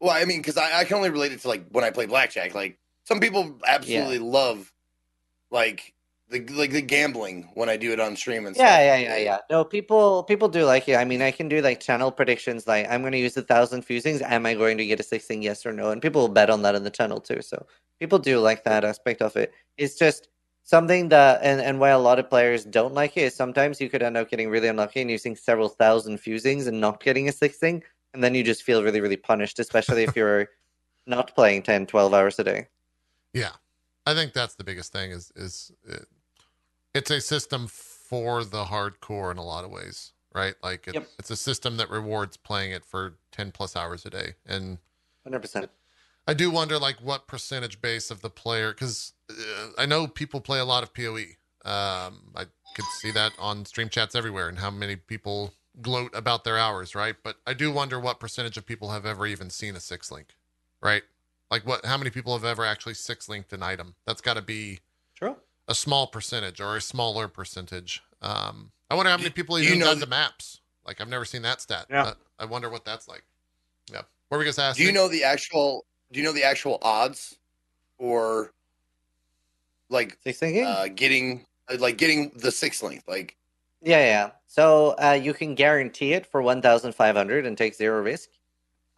well 0.00 0.10
i 0.10 0.24
mean 0.26 0.40
because 0.40 0.58
I, 0.58 0.80
I 0.80 0.84
can 0.84 0.96
only 0.96 1.08
relate 1.10 1.32
it 1.32 1.40
to 1.40 1.48
like 1.48 1.64
when 1.70 1.84
i 1.84 1.90
play 1.90 2.04
blackjack 2.06 2.54
like 2.54 2.78
some 3.04 3.20
people 3.20 3.58
absolutely 3.66 4.18
love 4.18 4.70
like 5.50 5.94
the 6.30 6.46
like 6.54 6.70
the 6.70 6.80
gambling 6.80 7.48
when 7.54 7.68
i 7.68 7.76
do 7.76 7.92
it 7.92 8.00
on 8.00 8.14
stream 8.14 8.46
and 8.46 8.54
stuff 8.54 8.68
yeah, 8.68 8.96
yeah, 8.96 8.96
yeah. 8.96 9.30
Yeah. 9.30 9.38
No, 9.50 9.64
people 9.64 10.24
people 10.24 10.48
do 10.48 10.64
like 10.64 10.88
it. 10.88 10.96
I 10.96 11.04
mean, 11.04 11.22
I 11.22 11.30
can 11.30 11.48
do 11.48 11.60
like 11.60 11.80
channel 11.80 12.10
predictions 12.10 12.66
like 12.66 12.86
I'm 12.90 13.02
going 13.02 13.12
to 13.12 13.18
use 13.18 13.36
a 13.36 13.42
thousand 13.42 13.82
fusings. 13.82 14.22
Am 14.22 14.46
I 14.46 14.54
going 14.54 14.78
to 14.78 14.86
get 14.86 15.00
a 15.00 15.02
sixing? 15.02 15.42
Yes 15.42 15.64
or 15.64 15.72
no? 15.72 15.90
And 15.90 16.02
people 16.02 16.22
will 16.22 16.28
bet 16.28 16.50
on 16.50 16.62
that 16.62 16.74
in 16.74 16.84
the 16.84 16.90
channel 16.90 17.20
too. 17.20 17.42
So 17.42 17.66
people 17.98 18.18
do 18.18 18.40
like 18.40 18.64
that 18.64 18.84
aspect 18.84 19.22
of 19.22 19.36
it. 19.36 19.52
It's 19.76 19.96
just 19.96 20.28
something 20.64 21.08
that, 21.10 21.40
and, 21.42 21.60
and 21.60 21.78
why 21.78 21.90
a 21.90 21.98
lot 21.98 22.18
of 22.18 22.28
players 22.28 22.64
don't 22.64 22.94
like 22.94 23.16
it 23.16 23.22
is 23.22 23.34
sometimes 23.34 23.80
you 23.80 23.88
could 23.88 24.02
end 24.02 24.16
up 24.16 24.30
getting 24.30 24.48
really 24.50 24.68
unlucky 24.68 25.00
and 25.00 25.10
using 25.10 25.36
several 25.36 25.68
thousand 25.68 26.18
fusings 26.18 26.66
and 26.66 26.80
not 26.80 27.02
getting 27.02 27.28
a 27.28 27.32
sixing. 27.32 27.82
And 28.14 28.24
then 28.24 28.34
you 28.34 28.42
just 28.42 28.62
feel 28.62 28.82
really, 28.82 29.00
really 29.00 29.16
punished, 29.16 29.58
especially 29.58 30.02
if 30.02 30.16
you're 30.16 30.48
not 31.06 31.34
playing 31.34 31.62
10, 31.62 31.86
12 31.86 32.14
hours 32.14 32.38
a 32.38 32.44
day. 32.44 32.66
Yeah, 33.32 33.52
I 34.06 34.14
think 34.14 34.32
that's 34.32 34.54
the 34.56 34.64
biggest 34.64 34.92
thing. 34.92 35.12
Is 35.12 35.30
is 35.36 35.70
it, 35.86 36.06
it's 36.94 37.10
a 37.10 37.20
system 37.20 37.66
for 37.68 38.44
the 38.44 38.64
hardcore 38.64 39.30
in 39.30 39.38
a 39.38 39.44
lot 39.44 39.64
of 39.64 39.70
ways, 39.70 40.12
right? 40.34 40.54
Like 40.62 40.88
it, 40.88 40.94
Yep. 40.94 41.08
it's 41.18 41.30
a 41.30 41.36
system 41.36 41.76
that 41.76 41.90
rewards 41.90 42.36
playing 42.36 42.72
it 42.72 42.84
for 42.84 43.14
ten 43.30 43.52
plus 43.52 43.76
hours 43.76 44.04
a 44.04 44.10
day, 44.10 44.34
and 44.46 44.78
100%. 45.28 45.68
I 46.26 46.34
do 46.34 46.50
wonder 46.50 46.78
like 46.78 46.96
what 46.96 47.26
percentage 47.26 47.80
base 47.80 48.10
of 48.10 48.20
the 48.20 48.30
player 48.30 48.72
because 48.72 49.12
uh, 49.30 49.68
I 49.78 49.86
know 49.86 50.06
people 50.06 50.40
play 50.40 50.58
a 50.58 50.64
lot 50.64 50.82
of 50.82 50.92
Poe. 50.94 51.16
Um, 51.64 52.32
I 52.34 52.46
could 52.74 52.84
see 53.00 53.10
that 53.12 53.32
on 53.38 53.64
stream 53.66 53.88
chats 53.88 54.14
everywhere, 54.14 54.48
and 54.48 54.58
how 54.58 54.70
many 54.70 54.96
people 54.96 55.52
gloat 55.80 56.10
about 56.14 56.44
their 56.44 56.58
hours, 56.58 56.94
right? 56.94 57.16
But 57.22 57.36
I 57.46 57.54
do 57.54 57.70
wonder 57.70 57.98
what 58.00 58.20
percentage 58.20 58.56
of 58.56 58.66
people 58.66 58.90
have 58.90 59.06
ever 59.06 59.26
even 59.26 59.50
seen 59.50 59.76
a 59.76 59.80
six 59.80 60.10
link, 60.10 60.34
right? 60.82 61.02
Like 61.50 61.66
what? 61.66 61.84
How 61.84 61.96
many 61.98 62.10
people 62.10 62.32
have 62.32 62.44
ever 62.44 62.64
actually 62.64 62.94
six 62.94 63.28
linked 63.28 63.52
an 63.52 63.62
item? 63.62 63.94
That's 64.06 64.20
got 64.20 64.34
to 64.34 64.42
be 64.42 64.80
True. 65.16 65.36
A 65.70 65.74
small 65.74 66.08
percentage 66.08 66.60
or 66.60 66.76
a 66.76 66.80
smaller 66.80 67.28
percentage. 67.28 68.02
Um, 68.20 68.72
I 68.90 68.96
wonder 68.96 69.10
how 69.10 69.16
many 69.16 69.30
people 69.30 69.56
Do 69.56 69.62
you 69.62 69.68
even 69.68 69.78
know 69.78 69.86
done 69.86 70.00
the 70.00 70.06
maps. 70.06 70.60
Like 70.84 71.00
I've 71.00 71.08
never 71.08 71.24
seen 71.24 71.42
that 71.42 71.60
stat. 71.60 71.86
Yeah. 71.88 72.02
Uh, 72.02 72.14
I 72.40 72.44
wonder 72.44 72.68
what 72.68 72.84
that's 72.84 73.06
like. 73.06 73.22
Yeah. 73.90 74.02
What 74.28 74.38
were 74.38 74.44
we 74.44 74.50
gonna 74.50 74.68
ask? 74.68 74.76
do 74.76 74.82
you 74.82 74.92
know 74.92 75.08
the 75.08 75.22
actual 75.22 75.86
do 76.10 76.18
you 76.18 76.26
know 76.26 76.32
the 76.32 76.42
actual 76.42 76.78
odds 76.82 77.38
or 77.98 78.52
like 79.88 80.18
Sixing? 80.24 80.64
uh 80.64 80.88
getting 80.94 81.46
like 81.78 81.96
getting 81.96 82.32
the 82.34 82.50
six 82.50 82.82
length 82.82 83.04
like 83.06 83.36
Yeah, 83.80 84.04
yeah. 84.04 84.30
So 84.48 84.96
uh, 85.00 85.12
you 85.12 85.32
can 85.32 85.54
guarantee 85.54 86.12
it 86.14 86.26
for 86.26 86.42
1,500 86.42 87.46
and 87.46 87.56
take 87.56 87.74
zero 87.74 88.02
risk. 88.02 88.28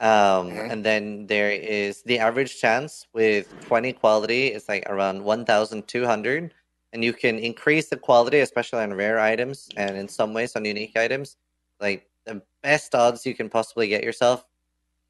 Um, 0.01 0.51
Mhm. 0.51 0.71
And 0.73 0.85
then 0.85 1.27
there 1.27 1.51
is 1.51 2.03
the 2.03 2.19
average 2.19 2.59
chance 2.59 3.07
with 3.13 3.47
20 3.69 3.93
quality 3.93 4.47
is 4.49 4.69
like 4.69 4.89
around 4.89 5.23
1,200. 5.23 6.55
And 6.93 7.03
you 7.03 7.13
can 7.13 7.39
increase 7.39 7.89
the 7.89 7.97
quality, 7.97 8.41
especially 8.41 8.81
on 8.83 8.93
rare 8.93 9.19
items 9.19 9.69
and 9.77 9.97
in 9.97 10.09
some 10.09 10.35
ways 10.35 10.55
on 10.57 10.65
unique 10.65 10.97
items. 10.97 11.37
Like 11.81 12.07
the 12.27 12.43
best 12.63 12.95
odds 12.95 13.25
you 13.25 13.35
can 13.35 13.49
possibly 13.49 13.89
get 13.89 14.05
yourself, 14.05 14.45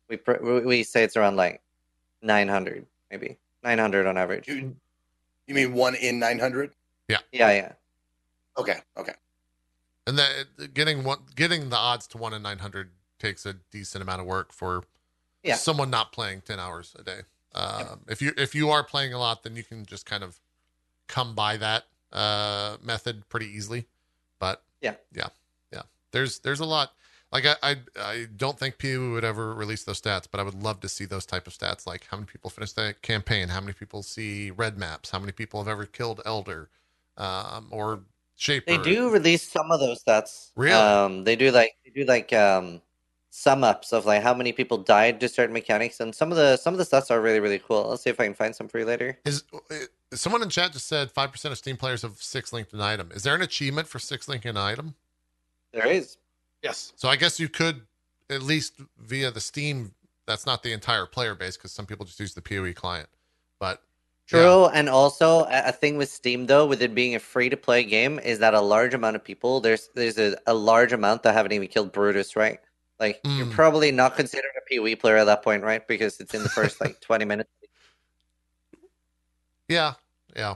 we, 0.09 0.17
pr- 0.17 0.43
we 0.43 0.61
we 0.61 0.83
say 0.85 1.03
it's 1.03 1.17
around 1.17 1.37
like 1.37 1.61
900, 2.23 2.87
maybe 3.11 3.37
900 3.65 4.07
on 4.07 4.17
average. 4.17 4.47
you, 4.49 4.77
you 5.47 5.55
mean 5.55 5.73
one 5.75 5.95
in 5.97 6.19
900 6.19 6.73
Yeah, 7.09 7.19
yeah. 7.33 7.51
Yeah. 7.51 7.73
okay 8.57 8.79
okay 8.97 9.15
And 10.07 10.17
that 10.19 10.73
getting 10.75 11.03
one 11.05 11.19
getting 11.35 11.71
the 11.71 11.77
odds 11.77 12.07
to 12.09 12.19
one 12.19 12.33
in 12.33 12.43
nine 12.43 12.59
hundred 12.59 12.91
takes 13.19 13.45
a 13.47 13.55
decent 13.71 14.03
amount 14.03 14.21
of 14.21 14.27
work 14.27 14.53
for 14.53 14.85
Yeah. 15.43 15.57
someone 15.57 15.91
not 15.91 16.13
playing 16.13 16.43
ten 16.43 16.61
hours 16.61 16.95
a 16.99 17.03
day. 17.03 17.21
Um, 17.55 18.01
If 18.09 18.23
you 18.23 18.33
if 18.37 18.55
you 18.55 18.71
are 18.71 18.85
playing 18.85 19.13
a 19.15 19.19
lot, 19.19 19.43
then 19.43 19.57
you 19.57 19.65
can 19.65 19.85
just 19.85 20.07
kind 20.07 20.23
of 20.23 20.39
come 21.09 21.35
by 21.35 21.57
that 21.57 21.85
uh, 22.13 22.77
method 22.83 23.29
pretty 23.29 23.47
easily. 23.47 23.87
But 24.39 24.63
Yeah. 24.81 24.95
yeah, 25.15 25.29
yeah. 25.73 25.83
There's 26.11 26.41
there's 26.41 26.61
a 26.61 26.65
lot. 26.65 26.93
Like 27.31 27.47
I 27.47 27.57
I, 27.63 27.77
I 27.99 28.27
don't 28.37 28.59
think 28.59 28.79
PU 28.79 29.13
would 29.13 29.25
ever 29.25 29.55
release 29.55 29.85
those 29.85 30.01
stats, 30.01 30.27
but 30.31 30.41
I 30.41 30.43
would 30.43 30.63
love 30.63 30.81
to 30.81 30.89
see 30.89 31.05
those 31.05 31.25
type 31.25 31.47
of 31.47 31.53
stats. 31.53 31.87
Like 31.87 32.07
how 32.11 32.17
many 32.17 32.27
people 32.27 32.51
finish 32.51 32.73
the 32.73 32.95
campaign, 33.03 33.49
how 33.49 33.61
many 33.61 33.73
people 33.73 34.03
see 34.03 34.51
red 34.51 34.77
maps, 34.79 35.11
how 35.11 35.19
many 35.19 35.33
people 35.33 35.61
have 35.61 35.69
ever 35.69 35.87
killed 35.87 36.21
Elder, 36.27 36.69
um, 37.17 37.69
or 37.71 38.03
Shaper. 38.43 38.77
They 38.77 38.83
do 38.83 39.09
release 39.09 39.49
some 39.49 39.71
of 39.71 39.79
those 39.79 40.03
stats. 40.03 40.51
Really? 40.57 40.75
Um, 40.75 41.23
they 41.23 41.37
do 41.37 41.53
like 41.53 41.77
they 41.85 41.93
do 41.93 42.05
like 42.05 42.33
um 42.33 42.83
sum 43.31 43.63
ups 43.63 43.93
of 43.93 44.05
like 44.05 44.21
how 44.21 44.35
many 44.35 44.53
people 44.53 44.79
died 44.79 45.21
to 45.21 45.29
certain 45.29 45.53
mechanics, 45.53 46.01
and 46.01 46.13
some 46.13 46.33
of 46.33 46.37
the 46.37 46.57
some 46.57 46.75
of 46.75 46.79
the 46.79 46.85
stats 46.85 47.11
are 47.13 47.21
really 47.21 47.39
really 47.39 47.61
cool. 47.61 47.89
I'll 47.89 47.97
see 47.97 48.11
if 48.11 48.19
I 48.19 48.25
can 48.25 48.35
find 48.35 48.55
some 48.55 48.67
for 48.67 48.81
you 48.81 48.85
later. 48.85 49.17
Is 49.25 49.45
someone 50.15 50.43
in 50.43 50.49
chat 50.49 50.73
just 50.73 50.87
said 50.87 51.11
five 51.11 51.33
percent 51.33 51.53
of 51.53 51.59
Steam 51.59 51.77
players 51.77 52.03
have 52.03 52.23
six 52.23 52.53
linked 52.53 52.73
an 52.73 52.81
item? 52.81 53.11
Is 53.15 53.23
there 53.23 53.35
an 53.35 53.43
achievement 53.43 53.89
for 53.89 53.99
six 53.99 54.29
linking 54.29 54.51
an 54.51 54.57
item? 54.57 54.95
There 55.73 55.87
is. 55.87 56.17
Yes. 56.63 56.93
So 56.97 57.09
I 57.09 57.17
guess 57.17 57.41
you 57.41 57.49
could 57.49 57.83
at 58.31 58.43
least 58.43 58.75
via 58.99 59.31
the 59.31 59.41
Steam. 59.41 59.93
That's 60.27 60.47
not 60.47 60.63
the 60.63 60.73
entire 60.73 61.07
player 61.07 61.35
base 61.35 61.57
because 61.57 61.73
some 61.73 61.87
people 61.87 62.07
just 62.07 62.21
use 62.21 62.35
the 62.35 62.43
PoE 62.43 62.73
client. 62.73 63.09
But 63.59 63.83
True, 64.29 64.67
and 64.67 64.89
also 64.89 65.41
a, 65.47 65.69
a 65.69 65.73
thing 65.73 65.97
with 65.97 66.09
Steam 66.09 66.47
though, 66.47 66.65
with 66.67 66.81
it 66.81 66.95
being 66.95 67.15
a 67.17 67.19
free 67.19 67.49
to 67.49 67.57
play 67.57 67.83
game, 67.83 68.19
is 68.21 68.39
that 68.39 68.55
a 68.55 68.61
large 68.61 68.95
amount 68.95 69.17
of 69.17 69.25
people 69.25 69.61
there's 69.61 69.91
there's 69.95 70.19
a, 70.19 70.37
a 70.47 70.55
large 70.55 70.93
amount 70.93 71.23
that 71.25 71.35
haven't 71.35 71.53
even 71.53 71.69
killed 71.69 71.93
Brutus, 71.93 72.37
right? 72.37 72.61
Like 73.01 73.21
you're 73.25 73.47
Mm. 73.47 73.51
probably 73.51 73.91
not 73.91 74.15
considered 74.17 74.53
a 74.57 74.75
PoE 74.75 74.95
player 74.95 75.17
at 75.17 75.25
that 75.25 75.43
point, 75.43 75.65
right? 75.65 75.87
Because 75.89 76.21
it's 76.21 76.35
in 76.35 76.43
the 76.45 76.49
first 76.49 76.81
like 76.81 77.01
20 77.03 77.25
minutes. 77.25 77.51
yeah, 79.69 79.95
yeah, 80.37 80.55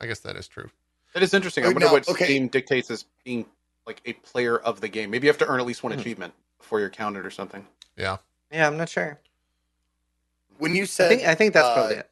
I 0.00 0.06
guess 0.06 0.20
that 0.20 0.36
is 0.36 0.48
true. 0.48 0.70
That 1.14 1.22
is 1.22 1.32
interesting. 1.34 1.64
I 1.64 1.68
wonder 1.68 1.86
no, 1.86 1.92
what 1.92 2.08
okay. 2.08 2.24
Steam 2.24 2.48
dictates 2.48 2.90
as 2.90 3.06
being 3.24 3.46
like 3.86 4.02
a 4.04 4.12
player 4.14 4.58
of 4.58 4.80
the 4.80 4.88
game. 4.88 5.10
Maybe 5.10 5.26
you 5.26 5.30
have 5.30 5.38
to 5.38 5.46
earn 5.46 5.60
at 5.60 5.66
least 5.66 5.82
one 5.82 5.92
Hmm. 5.92 5.98
achievement 6.00 6.34
before 6.58 6.80
you're 6.80 6.90
counted 6.90 7.24
or 7.24 7.30
something. 7.30 7.66
Yeah, 7.96 8.18
Yeah, 8.50 8.66
I'm 8.66 8.76
not 8.76 8.88
sure. 8.88 9.18
when 10.58 10.74
you 10.74 10.82
I 10.82 10.86
said 10.86 11.08
think 11.08 11.22
I 11.24 11.34
think 11.34 11.54
that's 11.54 11.66
uh, 11.68 11.74
probably 11.74 11.96
it. 11.96 12.10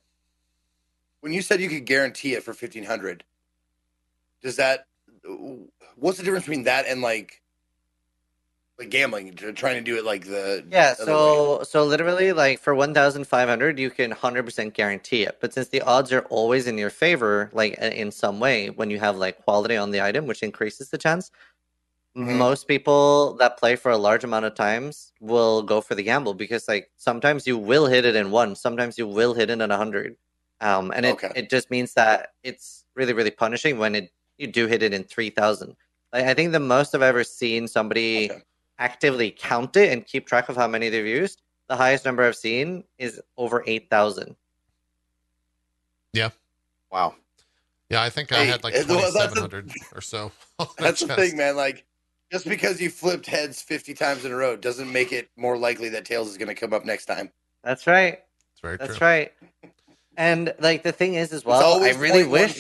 when 1.21 1.33
you 1.33 1.43
said 1.43 1.61
you 1.61 1.69
could 1.69 1.85
guarantee 1.85 2.35
it 2.35 2.43
for 2.43 2.53
1500 2.53 3.25
does 4.43 4.57
that 4.57 4.87
what's 5.97 6.19
the 6.19 6.25
difference 6.25 6.45
between 6.45 6.65
that 6.65 6.87
and 6.87 7.01
like 7.01 7.41
like 8.79 8.91
gambling 8.91 9.35
trying 9.35 9.77
to 9.77 9.81
do 9.83 9.97
it 9.99 10.05
like 10.05 10.25
the 10.27 10.67
Yeah, 10.71 10.95
other 10.99 11.19
way? 11.19 11.41
so 11.45 11.63
so 11.63 11.85
literally 11.85 12.33
like 12.33 12.59
for 12.59 12.75
1500 12.75 13.79
you 13.79 13.91
can 13.91 14.11
100% 14.13 14.73
guarantee 14.75 15.23
it. 15.25 15.39
But 15.41 15.53
since 15.53 15.69
the 15.69 15.83
odds 15.83 16.11
are 16.11 16.23
always 16.31 16.67
in 16.67 16.79
your 16.79 16.89
favor 16.91 17.51
like 17.53 17.75
in 17.79 18.11
some 18.11 18.41
way 18.41 18.71
when 18.71 18.89
you 18.89 18.99
have 18.99 19.17
like 19.17 19.43
quality 19.45 19.77
on 19.77 19.91
the 19.91 20.01
item 20.01 20.27
which 20.27 20.43
increases 20.43 20.89
the 20.89 20.97
chance, 20.99 21.31
Mhm. 22.15 22.45
most 22.45 22.69
people 22.69 23.35
that 23.37 23.59
play 23.59 23.77
for 23.77 23.91
a 23.93 23.99
large 23.99 24.25
amount 24.25 24.47
of 24.47 24.55
times 24.55 25.13
will 25.21 25.63
go 25.63 25.81
for 25.81 25.95
the 25.95 26.03
gamble 26.05 26.35
because 26.35 26.69
like 26.69 26.91
sometimes 26.97 27.47
you 27.47 27.59
will 27.59 27.87
hit 27.87 28.05
it 28.07 28.17
in 28.17 28.31
1, 28.31 28.57
sometimes 28.57 28.99
you 28.99 29.07
will 29.09 29.35
hit 29.35 29.51
it 29.51 29.55
in 29.55 29.71
100. 29.71 30.17
Um 30.61 30.93
and 30.95 31.07
it 31.07 31.23
Okay. 31.23 31.35
it 31.35 31.51
just 31.51 31.71
means 31.71 31.95
that 31.95 32.31
it's 32.45 32.87
really 32.97 33.15
really 33.15 33.33
punishing 33.33 33.79
when 33.79 33.95
it 33.97 34.13
you 34.39 34.49
do 34.49 34.67
hit 34.69 34.83
it 34.83 34.95
in 34.95 35.05
3000. 35.05 35.77
Like, 36.13 36.27
I 36.27 36.35
think 36.35 36.53
the 36.53 36.61
most 36.61 36.95
I've 36.95 37.03
ever 37.03 37.25
seen 37.25 37.69
somebody 37.69 38.15
Okay. 38.17 38.45
Actively 38.79 39.31
count 39.31 39.77
it 39.77 39.93
and 39.93 40.07
keep 40.07 40.27
track 40.27 40.49
of 40.49 40.57
how 40.57 40.67
many 40.69 40.89
they've 40.89 41.07
used, 41.07 41.43
the 41.69 41.77
highest 41.77 42.05
number 42.05 42.23
I've 42.25 42.37
seen 42.37 42.85
is 42.99 43.21
over 43.37 43.63
8,000. 43.67 44.35
Yeah. 46.13 46.31
Wow. 46.91 47.15
yeah. 47.91 48.03
I 48.03 48.11
think 48.11 48.33
I 48.33 48.37
Hey, 48.45 48.47
had 48.47 48.63
like 48.63 48.75
uh, 48.75 48.85
well, 48.89 48.99
twenty 48.99 49.03
that's 49.03 49.15
seven 49.17 49.39
hundred 49.39 49.73
or 49.95 50.01
so. 50.01 50.31
that's 50.79 51.01
the 51.01 51.15
thing 51.17 51.37
man 51.37 51.57
like 51.57 51.85
just 52.31 52.49
because 52.49 52.81
you 52.81 52.89
flipped 52.91 53.27
heads 53.27 53.61
50 53.63 53.95
times 53.95 54.25
in 54.25 54.31
a 54.33 54.37
row 54.37 54.57
doesn't 54.57 54.91
make 54.93 55.13
it 55.13 55.29
more 55.37 55.59
likely 55.59 55.89
that 55.91 56.05
tails 56.05 56.29
is 56.29 56.37
going 56.37 56.49
to 56.49 56.55
come 56.55 56.73
up 56.73 56.85
next 56.85 57.07
time 57.07 57.31
That's 57.65 57.87
right. 57.87 58.21
It's 58.53 58.61
very 58.63 58.77
That's 58.77 58.97
true. 58.99 59.07
right. 59.07 59.33
And 60.17 60.55
like 60.61 60.85
the 60.85 60.93
thing 60.93 61.15
is 61.15 61.33
as 61.33 61.39
it's 61.39 61.45
well, 61.45 61.61
I 61.61 61.65
always 61.65 61.97
really 61.97 62.25
wish 62.25 62.57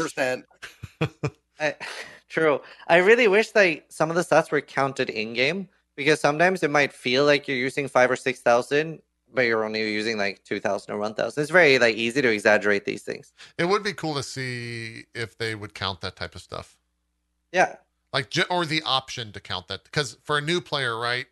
I, 1.61 1.75
true. 2.29 2.61
I 2.89 2.97
really 2.97 3.29
wish 3.29 3.55
like 3.55 3.85
some 3.89 4.11
of 4.11 4.17
the 4.17 4.23
stats 4.23 4.51
were 4.51 4.61
counted 4.61 5.11
in 5.11 5.35
game 5.35 5.69
because 5.97 6.21
sometimes 6.21 6.63
it 6.63 6.71
might 6.71 6.93
feel 6.93 7.25
like 7.25 7.47
you're 7.49 7.57
using 7.57 7.89
5 7.89 8.11
or 8.11 8.17
6,000 8.17 9.01
but 9.33 9.43
you're 9.43 9.65
only 9.65 9.81
using 9.93 10.17
like 10.17 10.45
2,000 10.45 10.95
or 10.95 10.99
1,000. 10.99 11.43
It's 11.43 11.51
very 11.51 11.77
like 11.81 11.97
easy 11.97 12.23
to 12.23 12.29
exaggerate 12.29 12.85
these 12.85 13.03
things. 13.03 13.33
It 13.59 13.65
would 13.65 13.83
be 13.83 13.93
cool 13.93 14.15
to 14.15 14.23
see 14.23 15.07
if 15.13 15.37
they 15.37 15.57
would 15.57 15.75
count 15.75 16.01
that 16.03 16.15
type 16.15 16.37
of 16.37 16.41
stuff. 16.43 16.77
Yeah. 17.53 17.77
like 18.13 18.33
or 18.51 18.65
the 18.65 18.83
option 18.85 19.33
to 19.33 19.41
count 19.41 19.67
that 19.69 19.83
because 19.85 20.17
for 20.23 20.39
a 20.39 20.41
new 20.41 20.61
player 20.61 20.97
right 20.99 21.27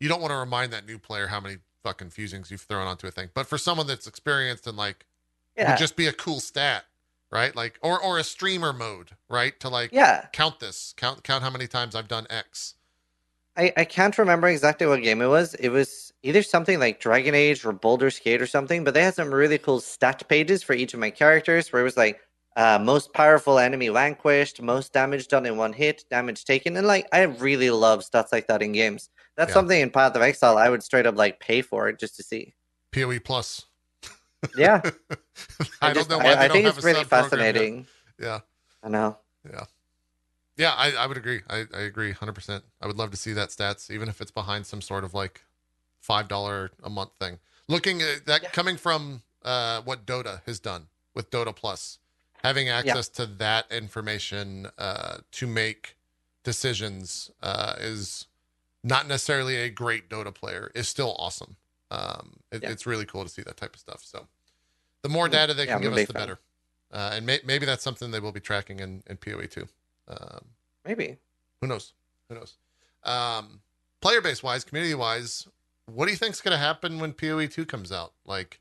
you 0.00 0.08
don't 0.08 0.20
want 0.20 0.32
to 0.32 0.36
remind 0.36 0.72
that 0.72 0.86
new 0.86 0.98
player 0.98 1.28
how 1.28 1.38
many 1.40 1.58
fucking 1.84 2.10
fusings 2.10 2.50
you've 2.50 2.60
thrown 2.62 2.86
onto 2.88 3.06
a 3.06 3.10
thing. 3.12 3.28
But 3.34 3.46
for 3.46 3.56
someone 3.58 3.86
that's 3.86 4.06
experienced 4.08 4.66
and 4.66 4.76
like 4.76 5.06
Yeah. 5.56 5.70
would 5.70 5.78
just 5.78 5.94
be 5.96 6.06
a 6.08 6.12
cool 6.12 6.40
stat, 6.40 6.84
right? 7.30 7.54
Like 7.54 7.78
or 7.82 8.00
or 8.00 8.18
a 8.18 8.24
streamer 8.24 8.72
mode, 8.72 9.10
right? 9.28 9.58
To 9.60 9.68
like 9.68 9.90
yeah. 9.92 10.26
count 10.32 10.58
this, 10.60 10.92
count 10.96 11.22
count 11.22 11.42
how 11.44 11.50
many 11.50 11.66
times 11.68 11.94
I've 11.94 12.08
done 12.08 12.26
X. 12.30 12.74
I, 13.58 13.72
I 13.76 13.84
can't 13.84 14.16
remember 14.16 14.46
exactly 14.48 14.86
what 14.86 15.02
game 15.02 15.20
it 15.20 15.26
was. 15.26 15.54
It 15.54 15.68
was 15.70 16.12
either 16.22 16.42
something 16.42 16.78
like 16.78 17.00
Dragon 17.00 17.34
Age 17.34 17.64
or 17.64 17.72
Baldur's 17.72 18.18
Gate 18.18 18.40
or 18.40 18.46
something, 18.46 18.84
but 18.84 18.94
they 18.94 19.02
had 19.02 19.14
some 19.14 19.32
really 19.34 19.58
cool 19.58 19.80
stat 19.80 20.22
pages 20.28 20.62
for 20.62 20.74
each 20.74 20.94
of 20.94 21.00
my 21.00 21.10
characters 21.10 21.72
where 21.72 21.82
it 21.82 21.84
was 21.84 21.96
like 21.96 22.20
uh, 22.56 22.78
most 22.80 23.12
powerful 23.12 23.58
enemy 23.58 23.88
vanquished, 23.88 24.62
most 24.62 24.92
damage 24.92 25.28
done 25.28 25.44
in 25.46 25.56
one 25.56 25.72
hit, 25.72 26.04
damage 26.10 26.44
taken. 26.44 26.76
And 26.76 26.86
like, 26.86 27.06
I 27.12 27.22
really 27.22 27.70
love 27.70 28.00
stats 28.00 28.32
like 28.32 28.46
that 28.48 28.62
in 28.62 28.72
games. 28.72 29.10
That's 29.36 29.50
Yeah. 29.50 29.54
something 29.54 29.80
in 29.80 29.90
Path 29.90 30.14
of 30.16 30.22
Exile 30.22 30.56
I 30.58 30.68
would 30.68 30.82
straight 30.82 31.06
up 31.06 31.16
like 31.16 31.40
pay 31.40 31.62
for 31.62 31.88
it 31.88 31.98
just 31.98 32.16
to 32.16 32.22
see. 32.22 32.54
PoE 32.92 33.18
plus. 33.20 33.66
Yeah. 34.56 34.80
I, 35.82 35.92
just- 35.92 36.08
don't 36.08 36.18
know 36.18 36.24
why 36.24 36.34
they 36.34 36.40
I, 36.40 36.48
don't 36.48 36.52
think 36.54 36.66
have 36.66 36.76
it's 36.76 36.84
a 36.84 36.86
really 36.86 37.00
yet. 37.00 37.08
fascinating. 37.08 37.86
Yeah. 38.20 38.40
I 38.82 38.88
know. 38.88 39.18
Yeah, 39.48 39.64
I, 40.60 40.92
I 40.92 41.06
would 41.06 41.16
agree. 41.16 41.40
I, 41.48 41.66
I 41.74 41.80
agree 41.82 42.12
100%. 42.12 42.62
I 42.82 42.86
would 42.86 42.96
love 42.96 43.10
to 43.12 43.16
see 43.16 43.32
that 43.32 43.50
stats, 43.50 43.90
even 43.90 44.08
if 44.08 44.20
it's 44.20 44.30
behind 44.30 44.66
some 44.66 44.80
sort 44.80 45.04
of 45.04 45.14
like 45.14 45.44
$5 46.06 46.70
a 46.82 46.90
month 46.90 47.12
thing. 47.18 47.38
Looking 47.68 48.02
at 48.02 48.26
that 48.26 48.42
Yeah. 48.42 48.48
coming 48.50 48.76
from 48.76 49.22
uh, 49.44 49.82
what 49.82 50.04
Dota 50.06 50.40
has 50.46 50.58
done 50.58 50.88
with 51.14 51.30
Dota 51.30 51.54
Plus, 51.54 51.98
having 52.42 52.68
access 52.68 53.08
to 53.10 53.26
that 53.26 53.70
information 53.70 54.68
uh, 54.78 55.18
to 55.32 55.46
make 55.46 55.96
decisions 56.44 57.30
uh, 57.42 57.74
is 57.78 58.26
not 58.82 59.06
necessarily 59.06 59.56
a 59.56 59.68
great 59.70 60.08
Dota 60.08 60.34
player, 60.34 60.70
is 60.74 60.88
still 60.88 61.14
awesome. 61.18 61.56
Um, 61.90 62.40
it, 62.50 62.62
Yeah. 62.62 62.70
It's 62.70 62.86
really 62.86 63.04
cool 63.06 63.22
to 63.24 63.28
see 63.30 63.42
that 63.42 63.56
type 63.56 63.74
of 63.74 63.80
stuff. 63.80 64.02
So 64.04 64.26
the 65.02 65.08
more 65.08 65.28
Mm, 65.28 65.32
data 65.32 65.54
they 65.54 65.66
yeah, 65.66 65.74
can 65.74 65.82
give 65.82 65.92
us, 65.92 66.06
the 66.06 66.12
fan. 66.12 66.22
better. 66.22 66.38
Uh, 66.90 67.10
and 67.14 67.26
may- 67.26 67.40
maybe 67.44 67.66
that's 67.66 67.82
something 67.84 68.10
they 68.10 68.20
will 68.20 68.32
be 68.32 68.40
tracking 68.40 68.80
in, 68.80 69.02
in 69.06 69.16
PoE 69.18 69.46
too. 69.46 69.68
Um, 70.08 70.44
Maybe. 70.84 71.16
who 71.60 71.66
knows? 71.66 71.92
Who 72.28 72.34
knows? 72.36 72.56
Um, 73.04 73.60
player 74.00 74.20
base 74.20 74.42
wise, 74.42 74.64
community 74.64 74.94
wise, 74.94 75.46
what 75.86 76.06
do 76.06 76.10
you 76.10 76.16
think's 76.16 76.40
going 76.40 76.52
to 76.52 76.58
happen 76.58 76.98
when 76.98 77.12
PoE 77.12 77.46
two 77.46 77.64
comes 77.64 77.92
out? 77.92 78.12
Like, 78.26 78.60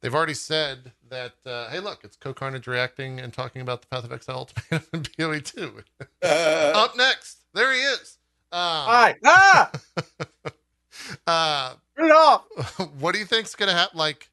they've 0.00 0.14
already 0.14 0.34
said 0.34 0.92
that. 1.08 1.34
Uh, 1.46 1.68
hey, 1.70 1.80
look, 1.80 2.00
it's 2.04 2.16
Co 2.16 2.32
Carnage 2.34 2.66
reacting 2.66 3.20
and 3.20 3.32
talking 3.32 3.62
about 3.62 3.82
the 3.82 3.88
Path 3.88 4.04
of 4.04 4.12
Exile 4.12 4.36
Ultimate 4.70 4.88
in 4.92 5.02
PoE 5.02 5.40
two. 5.40 5.82
Uh, 6.22 6.72
Up 6.74 6.96
next, 6.96 7.44
there 7.54 7.72
he 7.72 7.80
is. 7.80 8.18
Um, 8.52 8.60
Hi. 8.60 9.14
Ah! 9.24 9.70
uh, 11.26 11.74
Turn 11.96 12.06
it 12.06 12.12
off. 12.12 12.44
what 12.98 13.12
do 13.12 13.20
you 13.20 13.24
think's 13.24 13.54
going 13.54 13.68
to 13.68 13.74
happen? 13.76 13.96
Like, 13.98 14.30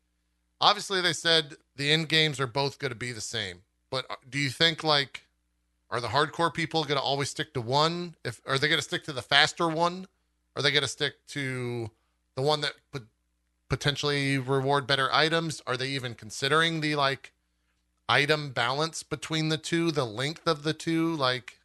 obviously, 0.60 1.02
they 1.02 1.14
said 1.14 1.56
the 1.76 1.92
end 1.92 2.10
games 2.10 2.40
are 2.40 2.48
both 2.48 2.80
going 2.80 2.92
to 2.92 2.98
be 2.98 3.12
the 3.12 3.22
same, 3.22 3.60
but 3.92 4.06
uh, 4.10 4.16
do 4.28 4.40
you 4.40 4.50
think 4.50 4.84
like 4.84 5.24
are 5.90 6.02
the 6.02 6.08
hardcore 6.08 6.54
people 6.54 6.84
going 6.84 6.98
to 6.98 7.04
always 7.04 7.30
stick 7.30 7.54
to 7.54 7.62
one? 7.62 8.16
If 8.26 8.42
are 8.46 8.58
they 8.58 8.68
going 8.68 8.80
to 8.80 8.84
stick 8.84 9.04
to 9.06 9.14
the 9.14 9.22
faster 9.22 9.68
one? 9.68 10.08
Are 10.56 10.62
they 10.62 10.72
going 10.72 10.84
to 10.84 10.88
stick 10.88 11.14
to 11.30 11.92
the 12.36 12.42
one 12.42 12.62
that 12.62 12.74
would 12.94 13.08
potentially 13.70 14.38
reward 14.38 14.88
better 14.88 15.10
items? 15.14 15.62
Are 15.68 15.78
they 15.78 15.88
even 15.90 16.16
considering 16.16 16.82
the 16.82 16.96
like 16.96 17.32
item 18.10 18.52
balance 18.52 19.04
between 19.04 19.50
the 19.50 19.58
two, 19.58 19.92
the 19.92 20.06
length 20.06 20.48
of 20.48 20.64
the 20.64 20.74
two? 20.74 21.16
Like, 21.16 21.60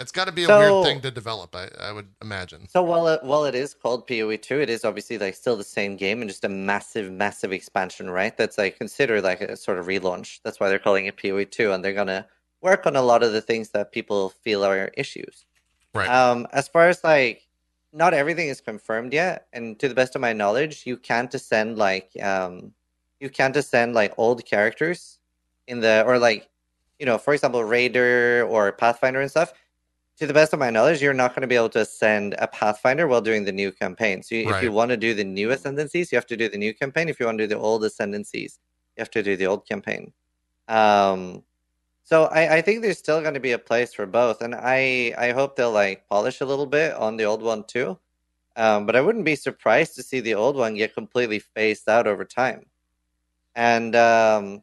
it's 0.00 0.12
got 0.12 0.26
to 0.26 0.32
be 0.32 0.44
a 0.44 0.48
weird 0.48 0.84
thing 0.84 1.00
to 1.00 1.10
develop. 1.10 1.56
I, 1.56 1.68
I 1.80 1.92
would 1.92 2.08
imagine. 2.22 2.68
So 2.68 2.82
while 2.82 3.08
it, 3.08 3.22
while 3.24 3.44
it 3.44 3.54
is 3.54 3.74
called 3.74 4.06
PoE 4.06 4.36
two, 4.36 4.60
it 4.60 4.70
is 4.70 4.84
obviously 4.84 5.18
like 5.18 5.34
still 5.34 5.56
the 5.56 5.64
same 5.64 5.96
game 5.96 6.20
and 6.20 6.28
just 6.28 6.44
a 6.44 6.48
massive, 6.48 7.10
massive 7.10 7.52
expansion, 7.52 8.10
right? 8.10 8.36
That's 8.36 8.58
like 8.58 8.78
considered 8.78 9.24
like 9.24 9.40
a 9.40 9.56
sort 9.56 9.78
of 9.78 9.86
relaunch. 9.86 10.40
That's 10.44 10.60
why 10.60 10.68
they're 10.68 10.78
calling 10.78 11.06
it 11.06 11.16
PoE 11.16 11.44
two, 11.44 11.72
and 11.72 11.84
they're 11.84 11.94
gonna 11.94 12.26
work 12.60 12.86
on 12.86 12.96
a 12.96 13.02
lot 13.02 13.22
of 13.22 13.32
the 13.32 13.40
things 13.40 13.70
that 13.70 13.92
people 13.92 14.30
feel 14.30 14.64
are 14.64 14.90
issues. 14.96 15.44
Right. 15.94 16.08
Um, 16.08 16.46
as 16.52 16.68
far 16.68 16.88
as 16.88 17.02
like, 17.04 17.46
not 17.92 18.14
everything 18.14 18.48
is 18.48 18.60
confirmed 18.60 19.12
yet, 19.12 19.46
and 19.52 19.78
to 19.80 19.88
the 19.88 19.94
best 19.94 20.14
of 20.14 20.20
my 20.20 20.32
knowledge, 20.32 20.84
you 20.84 20.96
can't 20.96 21.32
ascend 21.32 21.78
like 21.78 22.10
um, 22.22 22.72
you 23.18 23.30
can't 23.30 23.56
ascend 23.56 23.94
like 23.94 24.12
old 24.18 24.44
characters 24.44 25.18
in 25.66 25.80
the 25.80 26.04
or 26.06 26.18
like, 26.18 26.48
you 26.98 27.06
know, 27.06 27.16
for 27.16 27.32
example, 27.32 27.64
Raider 27.64 28.46
or 28.46 28.72
Pathfinder 28.72 29.20
and 29.20 29.30
stuff 29.30 29.54
to 30.18 30.26
the 30.26 30.34
best 30.34 30.52
of 30.52 30.58
my 30.58 30.68
knowledge, 30.68 31.00
you're 31.00 31.14
not 31.14 31.30
going 31.30 31.42
to 31.42 31.46
be 31.46 31.54
able 31.54 31.68
to 31.68 31.80
ascend 31.80 32.34
a 32.38 32.48
Pathfinder 32.48 33.06
while 33.06 33.20
doing 33.20 33.44
the 33.44 33.52
new 33.52 33.70
campaign. 33.70 34.22
So 34.22 34.34
you, 34.34 34.52
if 34.52 34.62
you 34.62 34.72
want 34.72 34.90
to 34.90 34.96
do 34.96 35.14
the 35.14 35.22
new 35.22 35.52
ascendancies, 35.52 36.10
you 36.10 36.16
have 36.16 36.26
to 36.26 36.36
do 36.36 36.48
the 36.48 36.58
new 36.58 36.74
campaign. 36.74 37.08
If 37.08 37.20
you 37.20 37.26
want 37.26 37.38
to 37.38 37.44
do 37.44 37.54
the 37.54 37.60
old 37.60 37.84
ascendancies, 37.84 38.58
you 38.96 39.00
have 39.00 39.10
to 39.12 39.22
do 39.22 39.36
the 39.36 39.46
old 39.46 39.66
campaign. 39.66 40.12
Um, 40.66 41.44
so 42.08 42.24
I, 42.26 42.56
I 42.56 42.62
think 42.62 42.82
there's 42.82 42.98
still 42.98 43.20
going 43.20 43.34
to 43.34 43.40
be 43.40 43.52
a 43.52 43.58
place 43.58 43.92
for 43.94 44.06
both, 44.06 44.40
and 44.42 44.54
I 44.54 45.14
I 45.18 45.32
hope 45.32 45.56
they'll 45.56 45.72
like 45.72 46.08
polish 46.08 46.40
a 46.40 46.46
little 46.46 46.66
bit 46.66 46.94
on 46.94 47.16
the 47.16 47.24
old 47.24 47.42
one 47.42 47.64
too. 47.64 47.98
Um, 48.56 48.86
but 48.86 48.96
I 48.96 49.02
wouldn't 49.02 49.24
be 49.26 49.36
surprised 49.36 49.96
to 49.96 50.02
see 50.04 50.20
the 50.20 50.34
old 50.34 50.56
one 50.56 50.74
get 50.76 50.94
completely 50.94 51.38
phased 51.40 51.88
out 51.88 52.06
over 52.08 52.24
time. 52.24 52.66
And 53.56 53.96
um, 53.96 54.62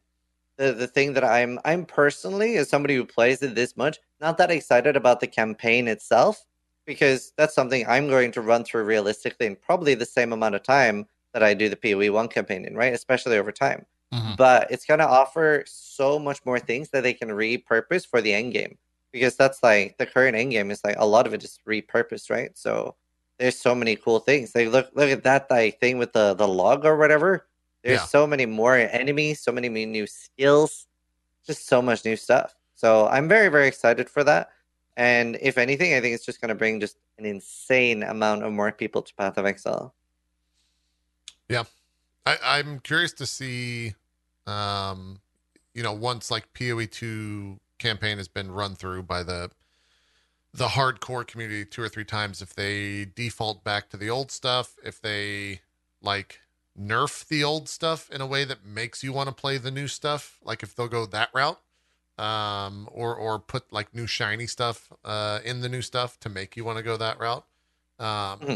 the 0.57 0.73
the 0.73 0.87
thing 0.87 1.13
that 1.13 1.23
I'm 1.25 1.59
I'm 1.65 1.85
personally 1.85 2.57
as 2.57 2.69
somebody 2.69 2.95
who 2.95 3.05
plays 3.05 3.43
it 3.43 3.55
this 3.55 3.77
much, 3.77 3.99
not 4.21 4.37
that 4.39 4.51
excited 4.51 4.95
about 4.97 5.19
the 5.21 5.27
campaign 5.27 5.87
itself, 5.89 6.45
because 6.85 7.33
that's 7.37 7.55
something 7.55 7.85
I'm 7.87 8.09
going 8.09 8.31
to 8.33 8.41
run 8.41 8.63
through 8.65 8.85
realistically 8.85 9.47
in 9.47 9.55
probably 9.57 9.95
the 9.95 10.05
same 10.07 10.33
amount 10.33 10.55
of 10.55 10.63
time 10.63 11.07
that 11.33 11.43
I 11.43 11.53
do 11.55 11.69
the 11.69 11.77
PoE 11.77 12.11
one 12.13 12.29
campaign 12.29 12.65
in, 12.65 12.75
right? 12.75 12.93
Especially 12.93 13.37
over 13.37 13.51
time. 13.51 13.85
Mhm. 14.15 14.37
But 14.37 14.71
it's 14.71 14.85
gonna 14.85 15.05
offer 15.05 15.63
so 15.67 16.17
much 16.19 16.45
more 16.45 16.59
things 16.59 16.89
that 16.89 17.03
they 17.03 17.13
can 17.13 17.29
repurpose 17.29 18.07
for 18.07 18.21
the 18.21 18.33
end 18.33 18.53
game. 18.53 18.77
Because 19.11 19.35
that's 19.35 19.63
like 19.63 19.97
the 19.97 20.05
current 20.05 20.35
end 20.35 20.51
game 20.51 20.71
is 20.71 20.83
like 20.83 20.95
a 20.97 21.05
lot 21.05 21.27
of 21.27 21.33
it 21.33 21.43
is 21.43 21.59
repurposed, 21.67 22.29
right? 22.29 22.57
So 22.57 22.95
there's 23.37 23.57
so 23.57 23.75
many 23.75 23.95
cool 23.95 24.19
things. 24.19 24.55
Like 24.55 24.69
look 24.69 24.89
look 24.93 25.09
at 25.09 25.23
that 25.23 25.49
like 25.49 25.79
thing 25.79 25.97
with 25.97 26.13
the 26.13 26.33
the 26.33 26.47
log 26.47 26.85
or 26.85 26.97
whatever. 26.97 27.47
There's 27.83 27.99
Yeah. 28.01 28.05
so 28.07 28.27
many 28.27 28.45
more 28.45 28.75
enemies, 28.75 29.41
so 29.41 29.51
many 29.51 29.69
new 29.69 30.07
skills, 30.07 30.87
just 31.45 31.67
so 31.67 31.81
much 31.81 32.03
new 32.05 32.15
stuff. 32.15 32.55
So 32.75 33.07
I'm 33.07 33.27
very 33.27 33.49
very 33.49 33.67
excited 33.67 34.09
for 34.09 34.23
that. 34.23 34.49
And 34.97 35.37
if 35.41 35.57
anything, 35.57 35.93
I 35.93 35.99
think 36.01 36.15
it's 36.15 36.25
just 36.25 36.39
gonna 36.41 36.55
bring 36.55 36.79
just 36.79 36.97
an 37.17 37.25
insane 37.25 38.03
amount 38.03 38.43
of 38.43 38.51
more 38.51 38.71
people 38.71 39.01
to 39.01 39.13
Path 39.15 39.37
of 39.37 39.45
Exile. 39.45 39.93
Yeah, 41.47 41.63
I, 42.25 42.37
I'm 42.43 42.79
curious 42.79 43.13
to 43.13 43.25
see, 43.25 43.93
um, 44.47 45.21
you 45.73 45.83
know, 45.83 45.93
once 45.93 46.31
like 46.31 46.53
PoE 46.53 46.85
two 46.85 47.59
campaign 47.79 48.17
has 48.17 48.27
been 48.27 48.51
run 48.51 48.75
through 48.75 49.03
by 49.03 49.23
the 49.23 49.51
the 50.53 50.67
hardcore 50.69 51.27
community 51.27 51.65
two 51.65 51.81
or 51.81 51.89
three 51.89 52.05
times, 52.05 52.41
if 52.41 52.53
they 52.53 53.05
default 53.05 53.63
back 53.63 53.89
to 53.89 53.97
the 53.97 54.09
old 54.09 54.31
stuff, 54.31 54.75
if 54.83 55.01
they 55.01 55.61
like 56.01 56.39
nerf 56.79 57.27
the 57.27 57.43
old 57.43 57.67
stuff 57.67 58.09
in 58.09 58.21
a 58.21 58.27
way 58.27 58.45
that 58.45 58.63
makes 58.65 59.03
you 59.03 59.11
want 59.11 59.27
to 59.27 59.35
play 59.35 59.57
the 59.57 59.71
new 59.71 59.87
stuff, 59.87 60.39
like 60.43 60.63
if 60.63 60.75
they'll 60.75 60.87
go 60.87 61.05
that 61.05 61.29
route, 61.33 61.59
um, 62.17 62.87
or 62.91 63.15
or 63.15 63.39
put 63.39 63.71
like 63.73 63.93
new 63.93 64.07
shiny 64.07 64.47
stuff 64.47 64.91
uh, 65.03 65.39
in 65.43 65.61
the 65.61 65.69
new 65.69 65.81
stuff 65.81 66.19
to 66.21 66.29
make 66.29 66.55
you 66.55 66.63
want 66.63 66.77
to 66.77 66.83
go 66.83 66.95
that 66.97 67.19
route, 67.19 67.45
um, 67.99 68.53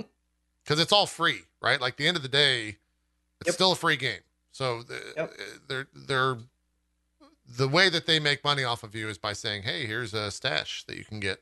because 0.63 0.79
Mhm. 0.79 0.81
it's 0.81 0.91
all 0.93 1.07
free, 1.07 1.43
right? 1.61 1.81
Like 1.81 1.97
the 1.97 2.07
end 2.07 2.17
of 2.17 2.23
the 2.23 2.29
day, 2.29 2.77
it's 3.41 3.51
Yep. 3.51 3.55
still 3.55 3.73
a 3.73 3.77
free 3.77 3.97
game. 3.97 4.21
So 4.51 4.83
the, 4.83 5.01
Yep. 5.15 5.33
they're 5.67 5.87
they're 5.93 6.37
the 7.57 7.67
way 7.67 7.89
that 7.89 8.05
they 8.05 8.19
make 8.19 8.43
money 8.43 8.63
off 8.63 8.83
of 8.83 8.93
you 8.95 9.07
is 9.09 9.17
by 9.17 9.33
saying, 9.33 9.63
"Hey, 9.63 9.85
here's 9.85 10.13
a 10.13 10.29
stash 10.31 10.83
that 10.85 10.97
you 10.97 11.05
can 11.05 11.19
get, 11.19 11.41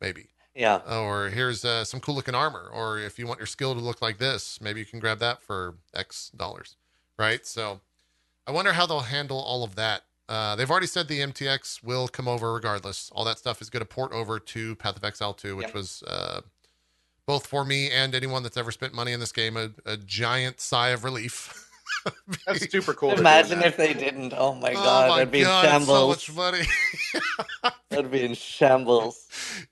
maybe." 0.00 0.28
Yeah. 0.54 0.76
or 0.88 1.28
here's 1.28 1.66
uh, 1.66 1.84
some 1.84 2.00
cool 2.00 2.14
looking 2.14 2.34
armor 2.34 2.70
or 2.72 2.98
if 2.98 3.18
you 3.18 3.26
want 3.26 3.38
your 3.38 3.46
skill 3.46 3.74
to 3.74 3.80
look 3.80 4.00
like 4.00 4.16
this 4.16 4.58
maybe 4.58 4.80
you 4.80 4.86
can 4.86 5.00
grab 5.00 5.18
that 5.18 5.42
for 5.42 5.74
x 5.92 6.30
dollars 6.34 6.76
right 7.18 7.44
so 7.46 7.82
i 8.46 8.50
wonder 8.50 8.72
how 8.72 8.86
they'll 8.86 9.00
handle 9.00 9.38
all 9.38 9.62
of 9.64 9.74
that 9.74 10.04
uh, 10.30 10.56
they've 10.56 10.70
already 10.70 10.86
said 10.86 11.08
the 11.08 11.20
mtx 11.20 11.82
will 11.84 12.08
come 12.08 12.26
over 12.26 12.54
regardless 12.54 13.10
all 13.14 13.22
that 13.22 13.36
stuff 13.38 13.60
is 13.60 13.68
going 13.68 13.82
to 13.82 13.84
port 13.86 14.12
over 14.12 14.38
to 14.38 14.74
path 14.76 14.96
of 14.96 15.04
exile 15.04 15.34
2 15.34 15.56
which 15.56 15.66
Yep. 15.66 15.74
was 15.74 16.02
uh, 16.04 16.40
both 17.26 17.46
for 17.46 17.62
me 17.62 17.90
and 17.90 18.14
anyone 18.14 18.42
that's 18.42 18.56
ever 18.56 18.72
spent 18.72 18.94
money 18.94 19.12
in 19.12 19.20
this 19.20 19.32
game 19.32 19.58
a, 19.58 19.68
a 19.84 19.98
giant 19.98 20.58
sigh 20.58 20.88
of 20.88 21.04
relief 21.04 21.65
That's 22.46 22.66
super 22.70 22.94
cool. 22.94 23.12
Imagine 23.12 23.62
if 23.62 23.76
they 23.76 23.94
didn't. 23.94 24.32
Oh 24.36 24.54
my 24.54 24.70
oh 24.70 24.74
god, 24.74 25.08
my 25.10 25.16
that'd 25.18 25.30
be 25.32 25.40
in 25.40 25.44
god 25.44 25.64
it's 25.64 25.86
so 25.86 25.94
shambles. 25.94 26.08
much 26.08 26.32
money 26.34 26.64
That'd 27.90 28.10
be 28.10 28.24
in 28.24 28.34
shambles. 28.34 29.26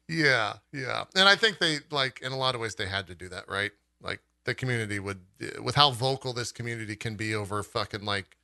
yeah 0.09 0.55
yeah 0.73 1.05
and 1.15 1.29
i 1.29 1.37
think 1.37 1.59
they 1.59 1.79
like 1.91 2.21
in 2.23 2.33
a 2.33 2.37
lot 2.37 2.55
of 2.55 2.61
ways 2.61 2.75
they 2.75 2.87
had 2.87 3.07
to 3.09 3.15
do 3.15 3.29
that 3.29 3.49
right 3.49 3.73
like 4.03 4.21
the 4.45 4.55
community 4.55 4.99
would 4.99 5.21
with 5.63 5.75
how 5.75 5.91
vocal 5.91 6.33
this 6.33 6.53
community 6.53 6.97
can 6.97 7.17
be 7.17 7.35
over 7.35 7.63
fucking 7.63 8.05
like 8.05 8.37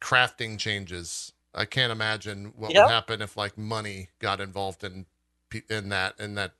crafting 0.00 0.58
changes 0.58 1.32
i 1.54 1.64
can't 1.64 1.92
imagine 1.92 2.52
what 2.56 2.72
Yep. 2.72 2.84
would 2.86 2.90
happen 2.92 3.22
if 3.22 3.36
like 3.36 3.58
money 3.58 4.08
got 4.20 4.40
involved 4.40 4.84
in 4.84 5.06
in 5.68 5.88
that 5.90 6.14
in 6.18 6.34
that 6.36 6.52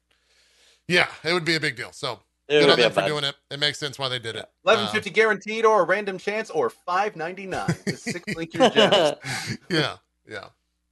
yeah 0.88 1.08
it 1.24 1.32
would 1.32 1.44
be 1.44 1.54
a 1.54 1.60
big 1.60 1.76
deal 1.76 1.92
so 1.92 2.20
It 2.50 2.60
Good 2.62 2.70
on 2.70 2.78
them 2.80 2.90
for 2.90 3.06
doing 3.06 3.22
it. 3.22 3.36
It 3.50 3.60
makes 3.60 3.78
sense 3.78 3.96
why 3.96 4.08
they 4.08 4.18
did 4.18 4.34
it. 4.34 4.44
Eleven 4.64 4.88
fifty 4.88 5.08
Uh, 5.10 5.12
guaranteed, 5.12 5.64
or 5.64 5.82
a 5.82 5.84
random 5.84 6.18
chance, 6.18 6.50
or 6.50 6.68
five 6.68 7.14
ninety 7.14 7.46
nine. 7.46 7.72
Six 7.94 8.34
link 8.34 8.52
your 8.52 8.68
gems. 8.70 9.14
yeah, 9.70 9.96
yeah. 10.28 10.46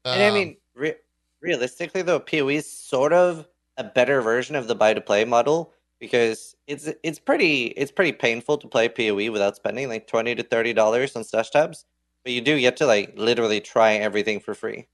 And 0.05 0.23
I 0.23 0.29
Um, 0.29 0.35
mean, 0.35 0.57
re- 0.77 0.95
realistically, 1.41 2.03
though, 2.03 2.21
PoE 2.21 2.49
is 2.51 2.71
sort 2.71 3.13
of 3.13 3.49
a 3.77 3.83
better 3.83 4.23
version 4.23 4.55
of 4.55 4.69
the 4.69 4.77
buy 4.77 4.95
to 4.95 5.01
play 5.01 5.25
model 5.25 5.73
because 5.99 6.55
it's 6.69 6.89
it's 7.03 7.19
pretty 7.19 7.67
it's 7.77 7.91
pretty 7.91 8.13
painful 8.13 8.57
to 8.59 8.69
play 8.69 8.89
PoE 8.89 9.33
without 9.33 9.57
spending 9.57 9.89
like 9.89 10.07
twenty 10.07 10.37
to 10.37 10.45
thirty 10.45 10.73
dollars 10.73 11.17
on 11.17 11.25
stash 11.25 11.51
tabs, 11.51 11.85
but 12.23 12.33
you 12.33 12.41
do 12.41 12.61
get 12.61 12.77
to 12.77 12.87
like 12.87 13.15
literally 13.17 13.61
try 13.61 13.95
everything 13.95 14.39
for 14.39 14.55
free. 14.55 14.87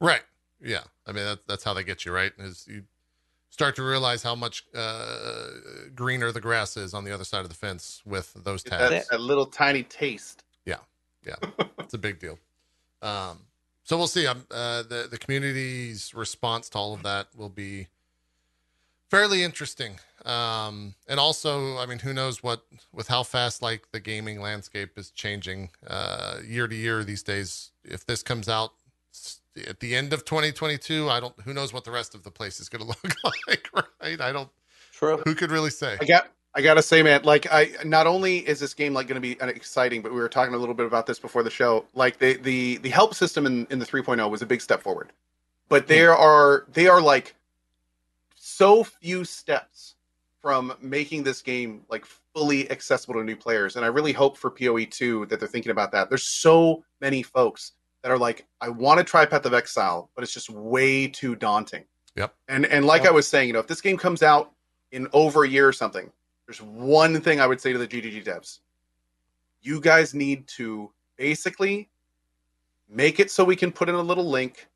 Right. 0.00 0.22
Yeah. 0.60 0.82
I 1.06 1.12
mean, 1.12 1.24
that, 1.24 1.46
that's 1.46 1.62
how 1.62 1.72
they 1.72 1.84
get 1.84 2.04
you, 2.04 2.10
right? 2.12 2.32
Is 2.38 2.66
you 2.68 2.82
start 3.60 3.76
to 3.76 3.82
realize 3.82 4.22
how 4.22 4.34
much 4.34 4.64
uh, 4.74 5.48
greener 5.94 6.32
the 6.32 6.40
grass 6.40 6.78
is 6.78 6.94
on 6.94 7.04
the 7.04 7.12
other 7.12 7.24
side 7.24 7.42
of 7.42 7.50
the 7.50 7.54
fence 7.54 8.00
with 8.06 8.32
those 8.42 8.62
tabs. 8.62 9.06
that, 9.10 9.20
little 9.20 9.44
tiny 9.44 9.82
taste. 9.82 10.44
Yeah, 10.64 10.76
yeah, 11.26 11.34
it's 11.78 11.92
a 11.92 11.98
big 11.98 12.18
deal. 12.18 12.38
Um, 13.02 13.40
so 13.84 13.98
we'll 13.98 14.06
see. 14.06 14.26
Um, 14.26 14.46
uh, 14.50 14.82
the 14.84 15.08
the 15.10 15.18
community's 15.18 16.14
response 16.14 16.70
to 16.70 16.78
all 16.78 16.94
of 16.94 17.02
that 17.02 17.26
will 17.36 17.50
be 17.50 17.88
fairly 19.10 19.42
interesting. 19.42 19.98
Um, 20.24 20.94
and 21.06 21.20
also, 21.20 21.76
I 21.76 21.84
mean, 21.84 21.98
who 21.98 22.14
knows 22.14 22.42
what 22.42 22.62
with 22.94 23.08
how 23.08 23.24
fast 23.24 23.60
like 23.60 23.92
the 23.92 24.00
gaming 24.00 24.40
landscape 24.40 24.96
is 24.96 25.10
changing 25.10 25.68
uh, 25.86 26.38
year 26.46 26.66
to 26.66 26.74
year 26.74 27.04
these 27.04 27.22
days. 27.22 27.72
If 27.84 28.06
this 28.06 28.22
comes 28.22 28.48
out 28.48 28.72
at 29.68 29.80
the 29.80 29.94
end 29.94 30.12
of 30.12 30.24
2022, 30.24 31.08
I 31.08 31.20
don't. 31.20 31.38
Who 31.40 31.52
knows 31.52 31.72
what 31.72 31.84
the 31.84 31.90
rest 31.90 32.14
of 32.14 32.22
the 32.22 32.30
place 32.30 32.60
is 32.60 32.68
going 32.68 32.82
to 32.86 32.88
look 32.88 33.16
like, 33.48 33.68
right? 33.74 34.20
I 34.20 34.32
don't. 34.32 34.48
True. 34.92 35.22
Who 35.24 35.34
could 35.34 35.50
really 35.50 35.70
say? 35.70 35.96
I 36.00 36.04
got. 36.04 36.28
I 36.52 36.62
gotta 36.62 36.82
say, 36.82 37.00
man, 37.02 37.22
like 37.22 37.46
I 37.52 37.70
not 37.84 38.08
only 38.08 38.38
is 38.38 38.58
this 38.58 38.74
game 38.74 38.92
like 38.92 39.06
going 39.06 39.14
to 39.14 39.20
be 39.20 39.40
uh, 39.40 39.46
exciting, 39.46 40.02
but 40.02 40.12
we 40.12 40.18
were 40.18 40.28
talking 40.28 40.52
a 40.52 40.56
little 40.56 40.74
bit 40.74 40.84
about 40.84 41.06
this 41.06 41.20
before 41.20 41.44
the 41.44 41.50
show. 41.50 41.84
Like 41.94 42.18
the 42.18 42.34
the 42.38 42.78
the 42.78 42.90
help 42.90 43.14
system 43.14 43.46
in 43.46 43.68
in 43.70 43.78
the 43.78 43.86
3.0 43.86 44.28
was 44.28 44.42
a 44.42 44.46
big 44.46 44.60
step 44.60 44.82
forward, 44.82 45.12
but 45.68 45.86
there 45.86 46.16
are 46.16 46.66
they 46.72 46.88
are 46.88 47.00
like 47.00 47.36
so 48.34 48.82
few 48.82 49.24
steps 49.24 49.94
from 50.42 50.74
making 50.80 51.22
this 51.22 51.40
game 51.40 51.82
like 51.88 52.04
fully 52.34 52.68
accessible 52.68 53.14
to 53.14 53.22
new 53.22 53.36
players, 53.36 53.76
and 53.76 53.84
I 53.84 53.88
really 53.88 54.12
hope 54.12 54.36
for 54.36 54.50
Poe 54.50 54.84
2 54.84 55.26
that 55.26 55.38
they're 55.38 55.48
thinking 55.48 55.70
about 55.70 55.92
that. 55.92 56.08
There's 56.08 56.28
so 56.28 56.82
many 57.00 57.22
folks 57.22 57.72
that 58.02 58.10
are 58.10 58.18
like, 58.18 58.46
I 58.60 58.68
want 58.68 58.98
to 58.98 59.04
try 59.04 59.26
Path 59.26 59.46
of 59.46 59.54
Exile, 59.54 60.10
but 60.14 60.24
it's 60.24 60.32
just 60.32 60.50
way 60.50 61.06
too 61.06 61.36
daunting. 61.36 61.84
Yep. 62.16 62.34
And 62.48 62.66
and 62.66 62.84
like 62.84 63.02
Yep. 63.02 63.12
I 63.12 63.14
was 63.14 63.28
saying, 63.28 63.48
you 63.48 63.52
know, 63.52 63.60
if 63.60 63.66
this 63.66 63.80
game 63.80 63.96
comes 63.96 64.22
out 64.22 64.52
in 64.92 65.08
over 65.12 65.44
a 65.44 65.48
year 65.48 65.68
or 65.68 65.72
something, 65.72 66.10
there's 66.46 66.60
one 66.62 67.20
thing 67.20 67.40
I 67.40 67.46
would 67.46 67.60
say 67.60 67.72
to 67.72 67.78
the 67.78 67.86
GGG 67.86 68.24
devs. 68.24 68.60
You 69.62 69.80
guys 69.80 70.14
need 70.14 70.46
to 70.48 70.90
basically 71.16 71.88
make 72.88 73.20
it 73.20 73.30
so 73.30 73.44
we 73.44 73.56
can 73.56 73.70
put 73.70 73.88
in 73.88 73.94
a 73.94 74.02
little 74.02 74.28
link 74.28 74.66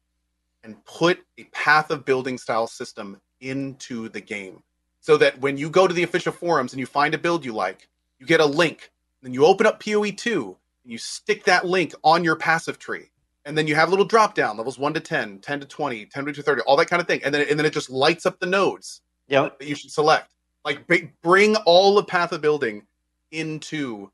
and 0.62 0.82
put 0.84 1.24
a 1.38 1.44
path 1.44 1.90
of 1.90 2.04
building 2.04 2.38
style 2.38 2.66
system 2.66 3.20
into 3.40 4.08
the 4.10 4.20
game. 4.20 4.62
So 5.00 5.16
that 5.18 5.38
when 5.40 5.58
you 5.58 5.68
go 5.68 5.86
to 5.86 5.92
the 5.92 6.02
official 6.02 6.32
forums 6.32 6.72
and 6.72 6.80
you 6.80 6.86
find 6.86 7.12
a 7.14 7.18
build 7.18 7.44
you 7.44 7.52
like, 7.52 7.88
you 8.18 8.26
get 8.26 8.40
a 8.40 8.46
link. 8.46 8.90
Then 9.22 9.34
you 9.34 9.44
open 9.44 9.66
up 9.66 9.82
PoE 9.82 10.10
2 10.10 10.56
and 10.84 10.92
you 10.92 10.98
stick 10.98 11.44
that 11.44 11.66
link 11.66 11.94
on 12.02 12.24
your 12.24 12.36
passive 12.36 12.78
tree. 12.78 13.10
And 13.46 13.56
then 13.58 13.66
you 13.66 13.74
have 13.74 13.88
a 13.88 13.90
little 13.90 14.06
drop 14.06 14.34
down 14.34 14.56
levels 14.56 14.78
1 14.78 14.94
to 14.94 15.00
10, 15.00 15.40
10 15.40 15.60
to 15.60 15.66
20, 15.66 16.06
10 16.06 16.24
to 16.26 16.42
30, 16.42 16.62
all 16.62 16.76
that 16.76 16.86
kind 16.86 17.00
of 17.00 17.06
thing. 17.06 17.20
And 17.24 17.34
then, 17.34 17.46
and 17.48 17.58
then 17.58 17.66
it 17.66 17.72
just 17.72 17.90
lights 17.90 18.26
up 18.26 18.38
the 18.40 18.46
nodes 18.46 19.02
Yep. 19.28 19.58
that 19.58 19.68
you 19.68 19.74
should 19.74 19.90
select. 19.90 20.32
Like 20.64 20.86
b- 20.86 21.10
bring 21.22 21.56
all 21.66 21.98
of 21.98 22.06
Path 22.06 22.32
of 22.32 22.40
Building 22.40 22.86
into 23.32 24.10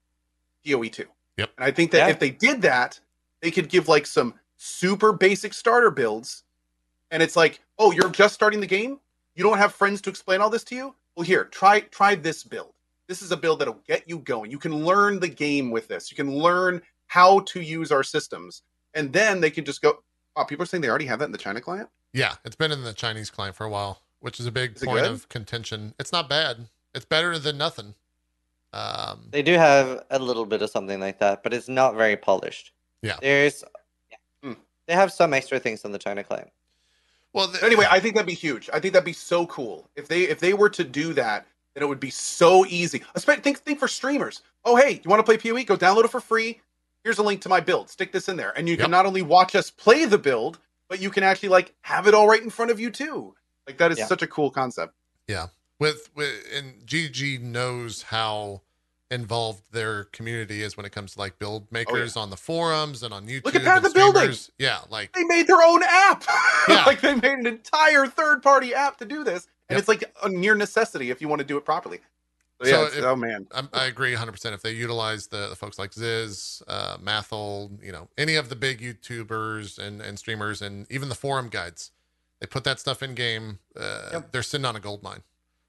PoE 0.66 0.88
two. 0.88 1.06
Yep. 1.36 1.50
And 1.58 1.64
I 1.64 1.70
think 1.70 1.90
that 1.92 1.98
Yeah. 1.98 2.08
if 2.08 2.18
they 2.18 2.30
did 2.30 2.62
that, 2.62 2.98
they 3.40 3.50
could 3.50 3.68
give 3.68 3.88
like 3.88 4.06
some 4.06 4.34
super 4.56 5.12
basic 5.12 5.54
starter 5.54 5.90
builds. 5.90 6.42
And 7.12 7.22
it's 7.22 7.36
like, 7.36 7.60
oh, 7.78 7.92
you're 7.92 8.10
just 8.10 8.34
starting 8.34 8.60
the 8.60 8.66
game. 8.66 9.00
You 9.36 9.44
don't 9.44 9.58
have 9.58 9.74
friends 9.74 10.00
to 10.02 10.10
explain 10.10 10.40
all 10.40 10.50
this 10.50 10.64
to 10.64 10.74
you. 10.74 10.94
Well, 11.16 11.24
here, 11.24 11.44
try 11.44 11.80
try 11.80 12.14
this 12.14 12.42
build. 12.44 12.74
This 13.08 13.22
is 13.22 13.32
a 13.32 13.36
build 13.36 13.60
that'll 13.60 13.80
get 13.86 14.08
you 14.08 14.18
going. 14.20 14.50
You 14.50 14.58
can 14.58 14.84
learn 14.84 15.18
the 15.20 15.28
game 15.28 15.70
with 15.70 15.88
this. 15.88 16.10
You 16.10 16.16
can 16.16 16.32
learn 16.36 16.82
how 17.06 17.40
to 17.40 17.60
use 17.60 17.90
our 17.90 18.04
systems, 18.04 18.62
and 18.94 19.12
then 19.12 19.40
they 19.40 19.50
can 19.50 19.64
just 19.64 19.82
go. 19.82 20.02
Oh, 20.36 20.44
people 20.44 20.62
are 20.62 20.66
saying 20.66 20.80
they 20.80 20.88
already 20.88 21.06
have 21.06 21.18
that 21.18 21.26
in 21.26 21.32
the 21.32 21.38
China 21.38 21.60
client. 21.60 21.88
Yeah, 22.12 22.34
it's 22.44 22.56
been 22.56 22.72
in 22.72 22.82
the 22.84 22.92
Chinese 22.92 23.30
client 23.30 23.54
for 23.56 23.64
a 23.64 23.70
while, 23.70 24.00
which 24.20 24.40
is 24.40 24.46
a 24.46 24.52
big 24.52 24.76
Is 24.76 24.82
point 24.84 25.04
of 25.06 25.28
contention. 25.28 25.94
It's 25.98 26.12
not 26.12 26.28
bad. 26.28 26.68
It's 26.94 27.04
better 27.04 27.38
than 27.38 27.56
nothing. 27.58 27.94
Um, 28.72 29.28
They 29.30 29.42
do 29.42 29.54
have 29.54 30.04
a 30.10 30.18
little 30.18 30.46
bit 30.46 30.62
of 30.62 30.70
something 30.70 31.00
like 31.00 31.18
that, 31.18 31.42
but 31.42 31.52
it's 31.52 31.68
not 31.68 31.94
very 31.96 32.16
polished. 32.16 32.72
Yeah. 33.02 33.16
There's 33.20 33.64
Hmm. 34.42 34.52
they 34.86 34.94
have 34.94 35.12
some 35.12 35.34
extra 35.34 35.58
things 35.58 35.84
on 35.84 35.92
the 35.92 35.98
China 35.98 36.22
client. 36.24 36.50
well, 37.32 37.48
the, 37.48 37.64
anyway, 37.64 37.86
I 37.90 38.00
think 38.00 38.14
that'd 38.14 38.26
be 38.26 38.34
huge. 38.34 38.68
I 38.72 38.80
think 38.80 38.92
that'd 38.94 39.04
be 39.04 39.12
so 39.12 39.46
cool 39.46 39.88
if 39.96 40.08
they 40.08 40.22
if 40.22 40.38
they 40.40 40.54
were 40.54 40.70
to 40.70 40.84
do 40.84 41.12
that. 41.14 41.46
Then 41.74 41.84
it 41.84 41.86
would 41.86 42.00
be 42.00 42.10
so 42.10 42.66
easy. 42.66 43.02
Especially 43.14 43.42
think 43.42 43.58
think 43.58 43.78
for 43.78 43.86
streamers. 43.88 44.42
Oh 44.64 44.74
hey, 44.76 45.00
you 45.02 45.08
want 45.10 45.24
to 45.24 45.24
play 45.24 45.36
PoE? 45.36 45.62
Go 45.64 45.76
download 45.76 46.04
it 46.04 46.10
for 46.10 46.20
free. 46.20 46.60
Here's 47.04 47.18
a 47.18 47.22
link 47.22 47.40
to 47.42 47.48
my 47.48 47.60
build. 47.60 47.88
Stick 47.90 48.12
this 48.12 48.28
in 48.28 48.36
there, 48.36 48.52
and 48.56 48.68
you 48.68 48.74
Yep. 48.74 48.82
can 48.82 48.90
not 48.90 49.06
only 49.06 49.22
watch 49.22 49.54
us 49.54 49.70
play 49.70 50.04
the 50.04 50.18
build, 50.18 50.58
but 50.88 51.00
you 51.00 51.10
can 51.10 51.22
actually 51.22 51.48
like 51.48 51.74
have 51.82 52.06
it 52.06 52.14
all 52.14 52.28
right 52.28 52.42
in 52.42 52.50
front 52.50 52.70
of 52.70 52.78
you 52.80 52.90
too. 52.90 53.34
Like 53.66 53.78
that 53.78 53.92
is 53.92 53.98
Yeah. 53.98 54.06
such 54.06 54.22
a 54.22 54.26
cool 54.26 54.50
concept. 54.50 54.94
Yeah. 55.26 55.48
With 55.78 56.10
with 56.14 56.46
and 56.52 56.86
GG 56.86 57.38
knows 57.40 58.02
how 58.02 58.62
involved 59.10 59.62
their 59.72 60.04
community 60.04 60.62
is 60.62 60.76
when 60.76 60.86
it 60.86 60.92
comes 60.92 61.14
to 61.14 61.18
like 61.18 61.38
build 61.38 61.62
oh, 61.64 61.68
makers 61.70 62.16
on 62.16 62.30
the 62.30 62.36
forums 62.36 63.02
and 63.02 63.12
on 63.14 63.26
YouTube. 63.26 63.44
Look 63.46 63.54
at 63.56 63.62
Path 63.64 63.78
and 63.78 63.86
of 63.86 63.94
Building! 63.94 64.32
Yeah, 64.58 64.80
like 64.88 65.12
They 65.14 65.24
made 65.24 65.46
their 65.48 65.62
own 65.62 65.82
app. 65.82 66.24
Yeah. 66.68 66.84
like 66.84 67.00
they 67.00 67.14
made 67.14 67.38
an 67.38 67.46
entire 67.46 68.06
third 68.06 68.42
party 68.42 68.74
app 68.74 68.98
to 68.98 69.04
do 69.06 69.24
this, 69.24 69.48
and 69.68 69.76
Yep. 69.76 69.78
it's 69.80 69.88
like 69.88 70.04
a 70.22 70.28
near 70.28 70.54
necessity 70.54 71.10
if 71.10 71.20
you 71.22 71.28
want 71.28 71.40
to 71.40 71.46
do 71.46 71.56
it 71.56 71.64
properly. 71.64 72.00
So, 72.62 72.66
So 72.66 72.70
yeah, 72.70 72.82
it's- 72.86 72.98
if- 72.98 73.04
oh 73.04 73.16
man, 73.16 73.46
I'm, 73.52 73.68
I 73.72 73.86
agree 73.86 74.14
100%. 74.14 74.52
If 74.52 74.62
they 74.62 74.72
utilize 74.72 75.28
the, 75.28 75.48
the 75.48 75.56
folks 75.56 75.78
like 75.78 75.92
Ziz, 75.94 76.62
uh, 76.68 76.98
Mathil, 76.98 77.82
you 77.82 77.90
know, 77.92 78.08
any 78.18 78.34
of 78.36 78.48
the 78.50 78.56
big 78.56 78.80
YouTubers 78.80 79.78
and, 79.78 80.00
and 80.02 80.18
streamers 80.18 80.60
and 80.62 80.86
even 80.90 81.08
the 81.08 81.14
forum 81.14 81.48
guides, 81.48 81.90
they 82.40 82.46
put 82.46 82.64
that 82.64 82.78
stuff 82.78 83.02
in 83.02 83.14
game. 83.14 83.58
Uh, 83.76 84.10
Yep. 84.12 84.32
They're 84.32 84.42
sitting 84.42 84.64
on 84.66 84.76
a 84.76 84.80
gold 84.80 85.02
mine, 85.02 85.22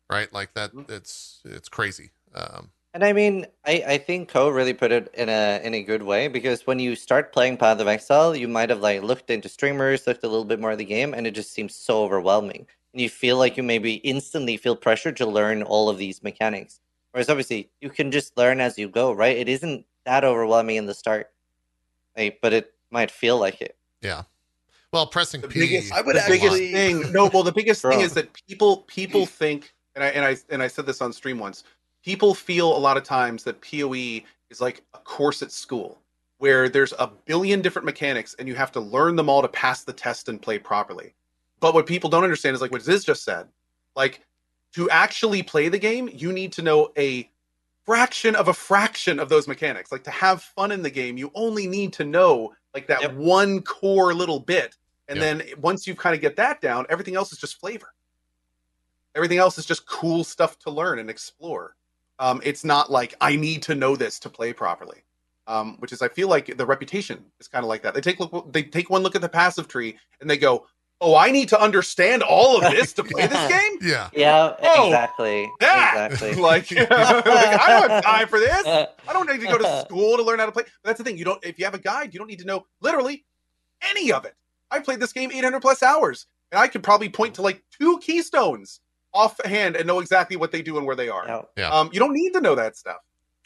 right? 0.09 0.31
Like 0.33 0.53
that. 0.55 0.73
Mhm. 0.73 0.89
It's 0.89 1.39
it's 1.45 1.69
crazy. 1.69 2.11
Um, 2.35 2.71
And 2.93 3.05
I 3.05 3.13
mean, 3.13 3.45
I, 3.65 3.83
I 3.87 3.97
think 3.97 4.27
Ko 4.27 4.49
really 4.49 4.73
put 4.73 4.91
it 4.91 5.09
in 5.13 5.29
a 5.29 5.61
in 5.63 5.73
a 5.73 5.83
good 5.83 6.03
way 6.03 6.27
because 6.27 6.67
when 6.67 6.77
you 6.79 6.95
start 6.97 7.31
playing 7.31 7.55
Path 7.57 7.79
of 7.79 7.87
Exile, 7.87 8.35
you 8.35 8.49
might 8.49 8.69
have 8.69 8.81
like 8.81 9.01
looked 9.01 9.29
into 9.29 9.47
streamers, 9.47 10.05
looked 10.07 10.25
a 10.25 10.27
little 10.27 10.43
bit 10.45 10.59
more 10.59 10.71
of 10.71 10.77
the 10.77 10.83
game, 10.85 11.13
and 11.13 11.25
it 11.25 11.31
just 11.31 11.53
seems 11.53 11.73
so 11.73 12.03
overwhelming. 12.03 12.67
And 12.93 13.01
you 13.01 13.09
feel 13.09 13.37
like 13.37 13.55
you 13.57 13.63
maybe 13.63 13.95
instantly 13.95 14.57
feel 14.57 14.75
pressure 14.75 15.11
to 15.13 15.25
learn 15.25 15.63
all 15.63 15.87
of 15.89 15.97
these 15.97 16.21
mechanics. 16.23 16.79
Whereas 17.11 17.29
obviously 17.29 17.69
you 17.79 17.89
can 17.89 18.11
just 18.11 18.37
learn 18.37 18.59
as 18.59 18.77
you 18.77 18.89
go, 18.89 19.11
right? 19.13 19.37
It 19.37 19.47
isn't 19.49 19.85
that 20.05 20.23
overwhelming 20.23 20.75
in 20.77 20.85
the 20.85 20.93
start. 20.93 21.29
Like, 22.17 22.39
but 22.41 22.51
it 22.53 22.73
might 22.89 23.11
feel 23.11 23.37
like 23.39 23.61
it. 23.61 23.75
Yeah. 24.01 24.23
Well, 24.91 25.07
pressing 25.07 25.39
The 25.41 25.47
P. 25.47 25.59
biggest- 25.61 25.93
I 25.93 26.01
would 26.01 26.15
the 26.17 26.23
biggest 26.27 26.45
actually- 26.53 26.71
thing. 26.73 27.11
No, 27.13 27.29
well, 27.33 27.43
the 27.43 27.51
biggest 27.53 27.81
thing 27.81 28.01
is 28.01 28.13
that 28.15 28.29
people 28.47 28.77
people 28.87 29.25
think, 29.41 29.73
and 29.95 30.03
I 30.03 30.07
and 30.07 30.25
I 30.25 30.37
and 30.49 30.61
I 30.61 30.67
said 30.67 30.85
this 30.85 31.01
on 31.01 31.13
stream 31.13 31.39
once. 31.39 31.63
People 32.03 32.33
feel 32.33 32.75
a 32.75 32.79
lot 32.79 32.97
of 32.97 33.03
times 33.03 33.43
that 33.45 33.61
Poe 33.61 33.93
is 33.93 34.59
like 34.59 34.83
a 34.93 34.97
course 34.97 35.41
at 35.41 35.51
school, 35.51 36.01
where 36.39 36.67
there's 36.67 36.93
a 36.99 37.07
billion 37.25 37.61
different 37.61 37.85
mechanics, 37.85 38.35
and 38.37 38.49
you 38.49 38.55
have 38.55 38.71
to 38.73 38.81
learn 38.81 39.15
them 39.15 39.29
all 39.29 39.41
to 39.41 39.47
pass 39.47 39.83
the 39.83 39.93
test 39.93 40.27
and 40.27 40.41
play 40.41 40.57
properly. 40.59 41.13
But 41.61 41.73
what 41.73 41.85
people 41.85 42.09
don't 42.09 42.23
understand 42.25 42.55
is 42.55 42.61
like 42.61 42.71
what 42.71 42.81
Ziz 42.81 43.05
just 43.05 43.23
said. 43.23 43.47
Like 43.95 44.25
to 44.73 44.89
actually 44.89 45.43
play 45.43 45.69
the 45.69 45.79
game, 45.79 46.09
you 46.11 46.33
need 46.33 46.51
to 46.53 46.61
know 46.61 46.91
a 46.97 47.29
fraction 47.85 48.35
of 48.35 48.47
a 48.49 48.53
fraction 48.53 49.19
of 49.19 49.29
those 49.29 49.47
mechanics. 49.47 49.91
Like 49.91 50.03
to 50.03 50.11
have 50.11 50.41
fun 50.41 50.71
in 50.71 50.81
the 50.81 50.89
game, 50.89 51.17
you 51.17 51.31
only 51.35 51.67
need 51.67 51.93
to 51.93 52.03
know 52.03 52.53
like 52.73 52.87
that 52.87 53.01
Yep. 53.01 53.13
one 53.13 53.61
core 53.61 54.13
little 54.13 54.39
bit. 54.39 54.75
And 55.07 55.21
Yep. 55.21 55.39
then 55.39 55.59
once 55.61 55.87
you 55.87 55.95
kind 55.95 56.15
of 56.15 56.21
get 56.21 56.35
that 56.37 56.61
down, 56.61 56.85
everything 56.89 57.15
else 57.15 57.31
is 57.31 57.37
just 57.37 57.59
flavor. 57.59 57.93
Everything 59.15 59.39
else 59.39 59.57
is 59.57 59.65
just 59.65 59.85
cool 59.85 60.23
stuff 60.23 60.57
to 60.59 60.71
learn 60.71 60.99
and 60.99 61.09
explore. 61.09 61.75
Um, 62.17 62.39
it's 62.43 62.63
not 62.63 62.89
like 62.91 63.15
I 63.19 63.35
need 63.35 63.61
to 63.63 63.75
know 63.75 63.95
this 63.95 64.19
to 64.19 64.29
play 64.29 64.53
properly. 64.53 65.03
Um, 65.47 65.75
which 65.79 65.91
is 65.91 66.01
I 66.01 66.07
feel 66.07 66.29
like 66.29 66.55
the 66.55 66.65
reputation 66.65 67.25
is 67.39 67.47
kind 67.47 67.65
of 67.65 67.67
like 67.67 67.81
that. 67.81 67.93
They 67.93 67.99
take 67.99 68.19
look 68.19 68.53
they 68.53 68.63
take 68.63 68.89
one 68.89 69.01
look 69.01 69.15
at 69.15 69.21
the 69.21 69.27
passive 69.27 69.67
tree 69.67 69.97
and 70.21 70.29
they 70.29 70.37
go, 70.37 70.67
"Oh, 71.01 71.15
I 71.15 71.31
need 71.31 71.49
to 71.49 71.59
understand 71.59 72.23
all 72.23 72.63
of 72.63 72.71
this 72.71 72.93
to 72.93 73.03
play 73.03 73.27
this 73.27 73.47
game." 73.51 73.77
Yeah. 73.81 74.09
Yeah, 74.13 74.55
Oh, 74.61 74.85
exactly. 74.87 75.49
That 75.59 76.11
Exactly. 76.13 76.41
like, 76.41 76.71
like, 76.71 76.89
I 76.91 77.79
don't 77.79 77.89
have 77.89 78.03
time 78.05 78.27
for 78.27 78.39
this. 78.39 78.65
I 78.65 78.87
don't 79.11 79.27
need 79.29 79.41
to 79.41 79.47
go 79.47 79.57
to 79.57 79.81
school 79.85 80.15
to 80.17 80.23
learn 80.23 80.39
how 80.39 80.45
to 80.45 80.51
play. 80.51 80.63
But 80.83 80.89
that's 80.89 80.97
the 80.99 81.03
thing. 81.03 81.17
You 81.17 81.25
don't. 81.25 81.43
If 81.43 81.59
you 81.59 81.65
have 81.65 81.73
a 81.73 81.79
guide, 81.79 82.13
you 82.13 82.19
don't 82.19 82.27
need 82.27 82.39
to 82.39 82.45
know 82.45 82.65
literally 82.79 83.25
any 83.89 84.11
of 84.13 84.23
it. 84.25 84.35
I 84.69 84.79
played 84.79 84.99
this 85.01 85.11
game 85.11 85.31
800 85.33 85.59
plus 85.59 85.83
hours, 85.83 86.27
and 86.51 86.59
I 86.59 86.67
could 86.67 86.83
probably 86.83 87.09
point 87.09 87.35
to 87.35 87.41
like 87.41 87.61
two 87.77 87.99
keystones 87.99 88.79
offhand 89.13 89.75
and 89.75 89.85
know 89.85 89.99
exactly 89.99 90.37
what 90.37 90.51
they 90.51 90.61
do 90.61 90.77
and 90.77 90.85
where 90.87 90.95
they 90.95 91.09
are. 91.09 91.25
Yeah. 91.27 91.41
Yeah. 91.57 91.69
Um, 91.71 91.89
you 91.91 91.99
don't 91.99 92.13
need 92.13 92.31
to 92.33 92.41
know 92.41 92.55
that 92.55 92.77
stuff. 92.77 92.99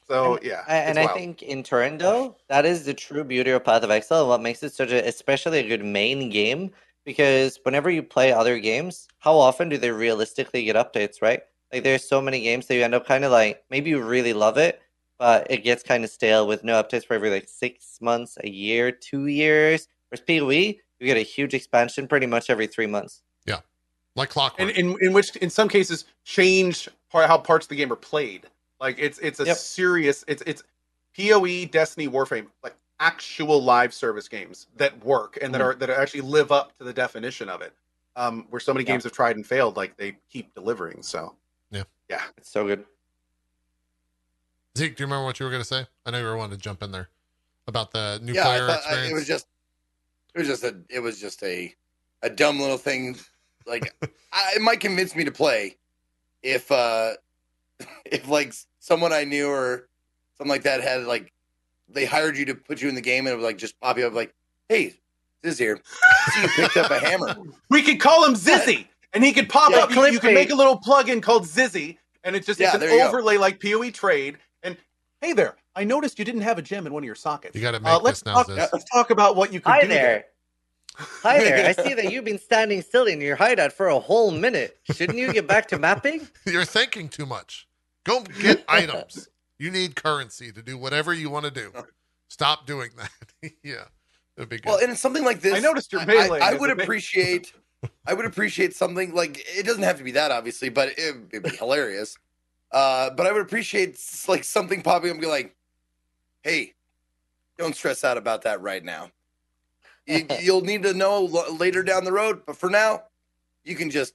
So 0.07 0.37
yeah, 0.43 0.63
and 0.67 0.99
it's 0.99 1.09
I 1.09 1.11
think 1.13 1.41
in 1.41 1.63
turn 1.63 1.97
though, 1.97 2.37
that 2.47 2.63
is 2.63 2.85
the 2.85 2.93
true 2.93 3.23
beauty 3.23 3.49
of 3.49 3.63
Path 3.63 3.81
of 3.81 3.89
Exile 3.89 4.19
and 4.19 4.29
what 4.29 4.39
makes 4.41 4.61
it 4.61 4.71
such 4.71 4.91
a 4.91 5.03
especially 5.07 5.57
a 5.57 5.67
good 5.67 5.83
main 5.83 6.29
game. 6.29 6.69
Because 7.05 7.59
whenever 7.63 7.89
you 7.89 8.01
play 8.03 8.31
other 8.31 8.59
games, 8.59 9.07
how 9.19 9.35
often 9.35 9.69
do 9.69 9.77
they 9.77 9.91
realistically 9.91 10.63
get 10.63 10.75
updates, 10.75 11.21
right? 11.21 11.41
Like 11.71 11.83
there's 11.83 12.07
so 12.07 12.21
many 12.21 12.41
games 12.41 12.67
that 12.67 12.75
you 12.75 12.83
end 12.83 12.95
up 12.95 13.05
kind 13.05 13.23
of 13.23 13.31
like 13.31 13.63
maybe 13.69 13.91
you 13.91 14.01
really 14.01 14.33
love 14.33 14.57
it, 14.57 14.81
but 15.19 15.45
it 15.49 15.63
gets 15.63 15.83
kind 15.83 16.03
of 16.03 16.09
stale 16.09 16.47
with 16.47 16.63
no 16.63 16.81
updates 16.81 17.05
for 17.05 17.13
every 17.13 17.29
like 17.29 17.47
six 17.47 17.99
months, 18.01 18.37
a 18.43 18.49
year, 18.49 18.91
two 18.91 19.27
years. 19.27 19.87
Whereas 20.09 20.21
PoE, 20.21 20.49
you 20.99 21.05
get 21.05 21.17
a 21.17 21.21
huge 21.21 21.53
expansion 21.53 22.07
pretty 22.07 22.25
much 22.27 22.49
every 22.49 22.67
three 22.67 22.87
months. 22.87 23.21
Yeah, 23.45 23.59
like 24.15 24.29
clockwork. 24.29 24.69
and 24.69 24.77
in 24.77 24.97
in 25.01 25.13
which 25.13 25.35
in 25.37 25.49
some 25.49 25.67
cases 25.69 26.05
change 26.23 26.87
part, 27.11 27.27
how 27.27 27.37
parts 27.37 27.65
of 27.65 27.69
the 27.69 27.75
game 27.75 27.91
are 27.91 27.97
played. 27.97 28.45
Like 28.79 28.97
it's 28.99 29.19
it's 29.19 29.39
a 29.39 29.45
Yep. 29.45 29.57
serious 29.57 30.23
it's 30.27 30.43
it's 30.45 30.63
PoE, 31.17 31.65
Destiny, 31.65 32.07
Warframe, 32.07 32.47
like 32.63 32.75
actual 32.99 33.61
live 33.61 33.93
service 33.93 34.27
games 34.27 34.67
that 34.77 35.03
work 35.03 35.37
and 35.41 35.53
that 35.53 35.61
Mhm. 35.61 35.65
are 35.65 35.75
that 35.75 35.89
actually 35.89 36.21
live 36.21 36.51
up 36.51 36.77
to 36.77 36.83
the 36.83 36.93
definition 36.93 37.49
of 37.49 37.61
it. 37.61 37.73
Um, 38.15 38.47
where 38.49 38.61
so 38.61 38.73
many 38.73 38.85
Yeah. 38.85 38.93
games 38.93 39.03
have 39.03 39.11
tried 39.13 39.35
and 39.35 39.45
failed, 39.45 39.75
like 39.75 39.97
they 39.97 40.17
keep 40.29 40.53
delivering. 40.55 41.03
So 41.03 41.35
yeah, 41.71 41.83
yeah, 42.07 42.23
It's 42.37 42.49
so 42.49 42.65
good. 42.65 42.85
Zeke, 44.77 44.95
do 44.95 45.03
you 45.03 45.07
remember 45.07 45.25
what 45.25 45.39
you 45.39 45.45
were 45.45 45.49
going 45.49 45.61
to 45.61 45.67
say? 45.67 45.87
I 46.05 46.11
know 46.11 46.19
you 46.19 46.25
were 46.25 46.35
wanting 46.37 46.57
to 46.57 46.61
jump 46.63 46.83
in 46.83 46.91
there 46.91 47.09
about 47.67 47.91
the 47.91 48.19
new 48.21 48.33
yeah, 48.33 48.43
player 48.43 48.67
thought- 48.67 48.85
I- 48.87 49.05
it 49.05 49.13
was 49.13 49.25
just, 49.27 49.47
it 50.33 50.39
was 50.39 50.47
just 50.47 50.63
a, 50.63 50.77
it 50.89 50.99
was 50.99 51.19
just 51.19 51.41
a, 51.43 51.73
a 52.21 52.29
dumb 52.29 52.59
little 52.59 52.77
thing. 52.77 53.17
Like, 53.65 53.93
I, 54.33 54.53
it 54.55 54.61
might 54.61 54.79
convince 54.81 55.15
me 55.15 55.23
to 55.25 55.31
play 55.31 55.77
if, 56.43 56.71
uh 56.71 57.13
if 58.05 58.27
like 58.27 58.53
someone 58.79 59.11
I 59.13 59.23
knew 59.25 59.47
or 59.49 59.89
something 60.37 60.49
like 60.49 60.63
that 60.63 60.81
had 60.81 61.03
like, 61.05 61.31
they 61.89 62.05
hired 62.05 62.37
you 62.37 62.45
to 62.45 62.55
put 62.55 62.81
you 62.81 62.89
in 62.89 62.95
the 62.95 63.01
game 63.01 63.27
and 63.27 63.33
it 63.33 63.37
was 63.37 63.43
like 63.45 63.57
just 63.57 63.79
pop 63.79 63.97
you 63.97 64.05
up 64.07 64.13
like, 64.13 64.33
hey, 64.69 64.93
this 65.41 65.57
here, 65.57 65.79
see 66.33 66.41
you 66.41 66.47
picked 66.49 66.77
up 66.77 66.89
a 66.91 66.99
hammer. 66.99 67.35
we 67.69 67.81
could 67.83 67.99
call 67.99 68.25
him 68.25 68.33
Zizzy, 68.33 68.87
and 69.13 69.23
he 69.23 69.31
could 69.31 69.47
pop 69.49 69.71
Yeah, 69.71 69.77
up. 69.79 69.91
You, 69.91 70.05
you 70.07 70.19
can 70.19 70.33
make 70.33 70.49
a 70.49 70.55
little 70.55 70.79
plugin 70.79 71.21
called 71.21 71.43
Zizzy, 71.43 71.97
and 72.23 72.35
it's 72.35 72.47
just 72.47 72.59
Yeah, 72.59 72.73
it's 72.73 72.83
an 72.83 72.89
you 72.89 72.97
go. 72.97 73.07
overlay 73.07 73.37
like 73.37 73.61
PoE 73.61 73.91
trade. 73.91 74.37
And 74.63 74.75
hey 75.21 75.33
there, 75.33 75.55
I 75.75 75.83
noticed 75.83 76.17
you 76.17 76.25
didn't 76.25 76.41
have 76.41 76.57
a 76.57 76.61
gem 76.63 76.87
in 76.87 76.93
one 76.93 77.03
of 77.03 77.05
your 77.05 77.13
sockets. 77.15 77.55
you 77.55 77.61
got 77.61 77.71
to 77.71 77.79
make 77.79 77.93
Uh, 77.93 77.99
let's 77.99 78.21
this 78.21 78.25
now, 78.25 78.33
talk. 78.35 78.47
Ziz. 78.47 78.69
Let's 78.73 78.85
talk 78.89 79.11
about 79.11 79.35
what 79.35 79.53
you 79.53 79.59
could 79.59 79.71
Hi 79.71 79.81
do 79.81 79.87
there. 79.89 80.25
Hi 80.97 81.37
there. 81.43 81.67
I 81.67 81.73
see 81.73 81.93
that 81.93 82.11
you've 82.11 82.25
been 82.25 82.39
standing 82.39 82.81
still 82.81 83.05
in 83.05 83.21
your 83.21 83.35
hideout 83.35 83.71
for 83.73 83.87
a 83.89 83.99
whole 83.99 84.31
minute. 84.31 84.79
Shouldn't 84.95 85.19
you 85.19 85.31
get 85.31 85.45
back 85.47 85.67
to 85.67 85.77
mapping? 85.77 86.27
You're 86.45 86.65
thinking 86.65 87.09
too 87.09 87.25
much. 87.27 87.67
Go 88.05 88.21
get 88.39 88.63
items. 88.67 89.27
You 89.57 89.71
need 89.71 89.95
currency 89.95 90.51
to 90.51 90.61
do 90.61 90.77
whatever 90.77 91.13
you 91.13 91.29
want 91.29 91.45
to 91.45 91.51
do. 91.51 91.71
Stop 92.27 92.65
doing 92.65 92.89
that. 92.97 93.53
yeah, 93.63 93.85
it'd 94.37 94.49
be 94.49 94.57
good. 94.57 94.65
Well, 94.65 94.79
and 94.81 94.91
it's 94.91 94.99
something 95.01 95.23
like 95.23 95.39
this. 95.41 95.53
I 95.53 95.59
noticed 95.59 95.91
your 95.93 96.01
I- 96.01 96.05
melee 96.05 96.39
I, 96.41 96.49
I 96.49 96.53
is 96.53 96.59
would 96.59 96.71
appreciate. 96.71 97.53
I 98.07 98.13
would 98.13 98.25
appreciate 98.25 98.73
something 98.75 99.13
like 99.13 99.43
it 99.47 99.65
doesn't 99.65 99.83
have 99.83 99.97
to 99.99 100.03
be 100.03 100.11
that 100.11 100.31
obviously, 100.31 100.69
but 100.69 100.89
it, 100.97 101.15
it'd 101.31 101.43
be 101.43 101.55
hilarious. 101.55 102.17
Uh, 102.71 103.11
but 103.11 103.27
I 103.27 103.31
would 103.31 103.41
appreciate 103.43 103.93
s- 103.93 104.27
like 104.27 104.43
something 104.43 104.81
popping 104.81 105.09
up 105.11 105.13
and 105.13 105.21
be 105.21 105.27
like, 105.27 105.55
"Hey, 106.43 106.73
don't 107.57 107.75
stress 107.75 108.03
out 108.03 108.17
about 108.17 108.41
that 108.41 108.59
right 108.61 108.83
now. 108.83 109.11
You, 110.07 110.25
you'll 110.41 110.61
need 110.61 110.83
to 110.83 110.93
know 110.93 111.27
l- 111.31 111.55
later 111.55 111.83
down 111.83 112.03
the 112.03 112.11
road, 112.11 112.41
but 112.45 112.57
for 112.57 112.69
now, 112.69 113.03
you 113.63 113.75
can 113.75 113.89
just 113.91 114.13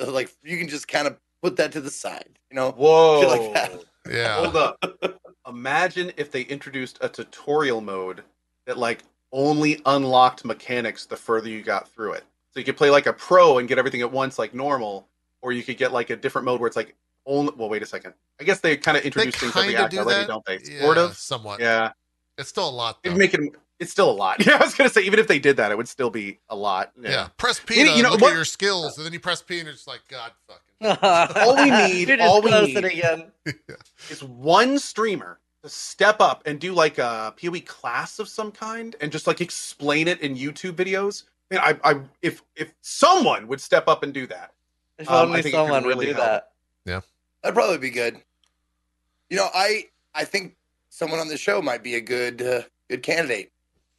uh, 0.00 0.10
like 0.10 0.30
you 0.44 0.58
can 0.58 0.68
just 0.68 0.86
kind 0.86 1.06
of 1.06 1.16
put 1.42 1.56
that 1.56 1.72
to 1.72 1.80
the 1.80 1.90
side. 1.90 2.38
You 2.50 2.56
know, 2.56 2.72
Whoa! 2.72 3.20
Like 3.26 3.54
that. 3.54 3.84
Yeah. 4.08 4.36
Hold 4.36 4.56
up. 4.56 4.84
Imagine 5.46 6.12
if 6.16 6.30
they 6.30 6.42
introduced 6.42 6.98
a 7.00 7.08
tutorial 7.08 7.80
mode 7.80 8.22
that 8.66 8.78
like 8.78 9.02
only 9.32 9.80
unlocked 9.86 10.44
mechanics 10.44 11.06
the 11.06 11.16
further 11.16 11.48
you 11.48 11.62
got 11.62 11.88
through 11.88 12.12
it. 12.12 12.24
So 12.52 12.60
you 12.60 12.64
could 12.64 12.76
play 12.76 12.90
like 12.90 13.06
a 13.06 13.12
pro 13.12 13.58
and 13.58 13.68
get 13.68 13.78
everything 13.78 14.00
at 14.02 14.10
once 14.10 14.38
like 14.38 14.54
normal, 14.54 15.06
or 15.42 15.52
you 15.52 15.62
could 15.62 15.76
get 15.76 15.92
like 15.92 16.10
a 16.10 16.16
different 16.16 16.44
mode 16.44 16.60
where 16.60 16.66
it's 16.66 16.76
like 16.76 16.94
only. 17.26 17.52
Well, 17.56 17.68
wait 17.68 17.82
a 17.82 17.86
second. 17.86 18.14
I 18.40 18.44
guess 18.44 18.60
they 18.60 18.76
kind 18.76 18.96
of 18.96 19.04
introduced 19.04 19.38
things 19.38 19.54
every 19.56 19.68
kinda 19.72 19.82
act 19.84 19.92
do 19.92 19.98
already, 19.98 20.20
that. 20.20 20.28
don't 20.28 20.44
they? 20.44 20.58
Yeah, 20.64 20.80
Sort 20.82 20.98
of. 20.98 21.16
somewhat. 21.16 21.60
Yeah. 21.60 21.92
It's 22.36 22.48
still 22.48 22.68
a 22.68 22.70
lot. 22.70 23.02
Though. 23.02 23.08
It'd 23.10 23.18
make 23.18 23.34
it. 23.34 23.40
It's 23.80 23.90
still 23.92 24.10
a 24.10 24.12
lot. 24.12 24.38
Yeah, 24.46 24.56
I 24.60 24.64
was 24.64 24.74
gonna 24.74 24.90
say 24.90 25.02
even 25.02 25.18
if 25.18 25.26
they 25.28 25.38
did 25.38 25.56
that, 25.58 25.70
it 25.70 25.76
would 25.76 25.88
still 25.88 26.10
be 26.10 26.38
a 26.48 26.56
lot. 26.56 26.92
yeah. 27.00 27.28
Press 27.36 27.60
P 27.60 27.78
You- 27.80 27.86
to 27.86 27.90
you 27.96 28.02
know 28.02 28.10
look 28.10 28.20
what- 28.20 28.32
at 28.32 28.36
your 28.36 28.44
skills, 28.44 28.96
and 28.96 29.04
then 29.06 29.12
you 29.12 29.20
press 29.20 29.40
P, 29.42 29.60
and 29.60 29.68
it's 29.68 29.86
like 29.86 30.00
God 30.08 30.32
fucking. 30.46 30.62
All 31.02 31.56
we 31.56 31.70
need- 31.70 32.08
You're 32.08 32.22
all 32.22 32.40
we 32.42 32.50
close 32.50 32.68
it 32.68 32.74
need- 32.84 32.84
again. 32.84 33.32
is 34.10 34.22
one 34.22 34.78
streamer 34.78 35.38
to 35.62 35.68
step 35.68 36.20
up 36.20 36.42
and 36.46 36.60
do 36.60 36.72
like 36.72 36.98
a 36.98 37.34
PoE 37.40 37.60
class 37.66 38.18
of 38.20 38.28
some 38.28 38.52
kind 38.52 38.94
and 39.00 39.10
just 39.10 39.26
like 39.26 39.40
explain 39.40 40.06
it 40.06 40.20
in 40.20 40.36
YouTube 40.36 40.72
videos. 40.74 41.24
Man, 41.50 41.60
I, 41.60 41.76
I 41.82 42.00
if 42.22 42.42
if 42.54 42.72
someone 42.80 43.48
would 43.48 43.60
step 43.60 43.88
up 43.88 44.02
and 44.04 44.12
do 44.14 44.26
that, 44.28 44.52
If 44.98 45.08
Um, 45.10 45.14
I 45.16 45.20
only 45.22 45.42
think 45.42 45.54
it 45.54 45.58
could 45.58 45.64
someone 45.64 45.84
would 45.86 45.98
do 46.00 46.06
help. 46.12 46.18
that. 46.18 46.52
that'd 47.42 47.54
probably 47.54 47.78
be 47.78 47.90
good. 47.90 48.20
You 49.30 49.38
know, 49.38 49.48
I 49.54 49.86
I 50.14 50.24
think 50.24 50.54
someone 50.90 51.18
on 51.20 51.28
the 51.28 51.36
show 51.38 51.60
might 51.60 51.82
be 51.82 51.96
a 51.96 52.00
good 52.00 52.40
uh, 52.40 52.62
good 52.88 53.02
candidate. 53.02 53.50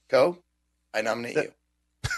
Go, 0.09 0.37
I 0.93 1.01
nominate 1.01 1.35
So- 1.35 1.41
you. 1.43 1.51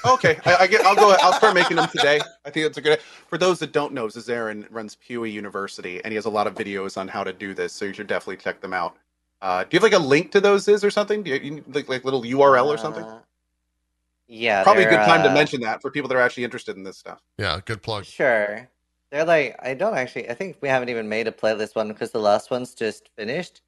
Okay, 0.05 0.39
I, 0.45 0.55
I 0.55 0.67
get. 0.67 0.85
I'll 0.85 0.95
go. 0.95 1.15
I'll 1.21 1.33
start 1.33 1.53
making 1.53 1.77
them 1.77 1.87
today. 1.89 2.19
I 2.45 2.49
think 2.49 2.65
that's 2.65 2.77
a 2.77 2.81
good. 2.81 2.99
For 3.01 3.37
those 3.37 3.59
that 3.59 3.71
don't 3.71 3.93
know, 3.93 4.07
Zizaran 4.07 4.65
runs 4.69 4.95
PoE 4.95 5.23
University, 5.23 6.03
and 6.03 6.11
he 6.11 6.15
has 6.15 6.25
a 6.25 6.29
lot 6.29 6.47
of 6.47 6.55
videos 6.55 6.97
on 6.97 7.07
how 7.07 7.23
to 7.23 7.33
do 7.33 7.53
this. 7.53 7.73
So 7.73 7.85
you 7.85 7.93
should 7.93 8.07
definitely 8.07 8.37
check 8.37 8.61
them 8.61 8.73
out. 8.73 8.97
Uh, 9.41 9.63
do 9.63 9.69
you 9.71 9.77
have 9.77 9.83
like 9.83 9.99
a 9.99 10.03
link 10.03 10.31
to 10.31 10.41
those 10.41 10.67
is 10.67 10.83
or 10.83 10.91
something? 10.91 11.23
Do 11.23 11.31
you, 11.31 11.37
you 11.37 11.63
like 11.67 11.89
like 11.89 12.03
little 12.03 12.23
URL 12.23 12.67
or 12.67 12.77
something? 12.77 13.03
Uh, 13.03 13.19
yeah. 14.27 14.63
Probably 14.63 14.83
a 14.83 14.89
good 14.89 14.99
they're, 14.99 15.05
time 15.05 15.23
to 15.23 15.29
uh, 15.29 15.33
mention 15.33 15.61
that 15.61 15.81
for 15.81 15.91
people 15.91 16.07
that 16.07 16.15
are 16.15 16.21
actually 16.21 16.45
interested 16.45 16.77
in 16.77 16.83
this 16.83 16.97
stuff. 16.97 17.21
Yeah, 17.37 17.59
good 17.65 17.81
plug. 17.81 18.05
Sure. 18.05 18.67
They're 19.11 19.25
like, 19.25 19.57
I 19.61 19.73
don't 19.73 19.95
actually, 19.95 20.29
I 20.29 20.33
think 20.33 20.57
we 20.61 20.69
haven't 20.69 20.87
even 20.87 21.09
made 21.09 21.27
a 21.27 21.33
playlist 21.33 21.75
one 21.75 21.89
because 21.89 22.11
the 22.11 22.19
last 22.19 22.49
one's 22.49 22.73
just 22.73 23.09
finished. 23.17 23.61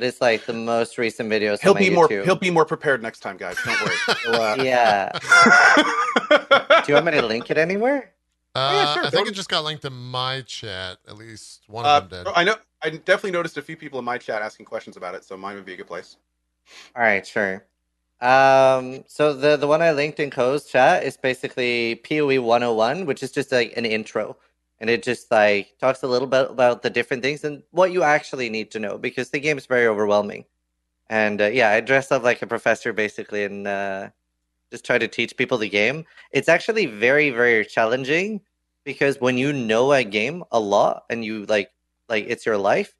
But 0.00 0.06
it's 0.06 0.20
like 0.22 0.46
the 0.46 0.54
most 0.54 0.96
recent 0.96 1.28
videos. 1.30 1.60
He'll 1.60 1.72
on 1.72 1.74
my 1.74 1.80
be 1.80 1.90
more. 1.90 2.08
YouTube. 2.08 2.24
He'll 2.24 2.34
be 2.36 2.48
more 2.48 2.64
prepared 2.64 3.02
next 3.02 3.20
time, 3.20 3.36
guys. 3.36 3.58
Don't 3.62 3.78
worry. 3.82 3.94
Uh, 4.28 4.56
Yeah. 4.62 5.10
Do 6.30 6.84
you 6.88 6.94
want 6.94 7.04
me 7.04 7.12
to 7.12 7.22
link 7.26 7.50
it 7.50 7.58
anywhere? 7.58 8.12
Uh, 8.54 8.70
yeah, 8.72 8.94
sure, 8.94 9.04
I 9.04 9.10
think 9.10 9.26
go- 9.26 9.30
it 9.30 9.34
just 9.34 9.50
got 9.50 9.62
linked 9.62 9.84
in 9.84 9.92
my 9.92 10.40
chat. 10.40 10.96
At 11.06 11.18
least 11.18 11.64
one 11.68 11.84
Uh, 11.84 11.98
of 11.98 12.08
them 12.08 12.24
did. 12.24 12.32
I 12.34 12.44
know. 12.44 12.54
I 12.82 12.88
definitely 12.88 13.32
noticed 13.32 13.58
a 13.58 13.62
few 13.62 13.76
people 13.76 13.98
in 13.98 14.06
my 14.06 14.16
chat 14.16 14.40
asking 14.40 14.64
questions 14.64 14.96
about 14.96 15.14
it, 15.14 15.22
so 15.22 15.36
mine 15.36 15.54
would 15.56 15.66
be 15.66 15.74
a 15.74 15.76
good 15.76 15.86
place. 15.86 16.16
All 16.96 17.02
right, 17.02 17.26
sure. 17.26 17.66
Um, 18.22 19.04
so 19.06 19.34
the 19.34 19.56
the 19.58 19.66
one 19.66 19.82
I 19.82 19.92
linked 19.92 20.18
in 20.18 20.30
Co's 20.30 20.64
chat 20.64 21.04
is 21.04 21.18
basically 21.18 21.96
PoE 21.96 22.40
101, 22.40 23.04
which 23.04 23.22
is 23.22 23.30
just 23.32 23.52
like 23.52 23.74
an 23.76 23.84
intro, 23.84 24.38
and 24.80 24.90
it 24.90 25.02
just 25.02 25.30
like 25.30 25.74
talks 25.80 26.02
a 26.02 26.08
little 26.08 26.28
bit 26.28 26.50
about 26.50 26.82
the 26.82 26.90
different 26.90 27.22
things 27.22 27.44
and 27.44 27.62
what 27.70 27.92
you 27.92 28.02
actually 28.02 28.50
need 28.50 28.70
to 28.72 28.78
know 28.80 28.98
because 28.98 29.30
the 29.30 29.40
game 29.40 29.58
is 29.58 29.66
very 29.66 29.86
overwhelming. 29.86 30.44
And 31.08 31.40
uh, 31.40 31.46
yeah, 31.46 31.70
I 31.70 31.80
dress 31.80 32.12
up 32.12 32.22
like 32.22 32.42
a 32.42 32.46
professor 32.46 32.92
basically 32.92 33.44
and 33.44 33.66
uh, 33.66 34.10
just 34.70 34.84
try 34.84 34.98
to 34.98 35.08
teach 35.08 35.36
people 35.36 35.58
the 35.58 35.68
game. 35.68 36.04
It's 36.32 36.48
actually 36.48 36.86
very 36.86 37.30
very 37.30 37.64
challenging 37.64 38.40
because 38.84 39.20
when 39.20 39.38
you 39.38 39.52
know 39.52 39.92
a 39.92 40.04
game 40.04 40.44
a 40.52 40.60
lot 40.60 41.04
and 41.10 41.24
you 41.24 41.46
like 41.46 41.70
like 42.08 42.26
it's 42.28 42.46
your 42.46 42.58
life, 42.58 42.94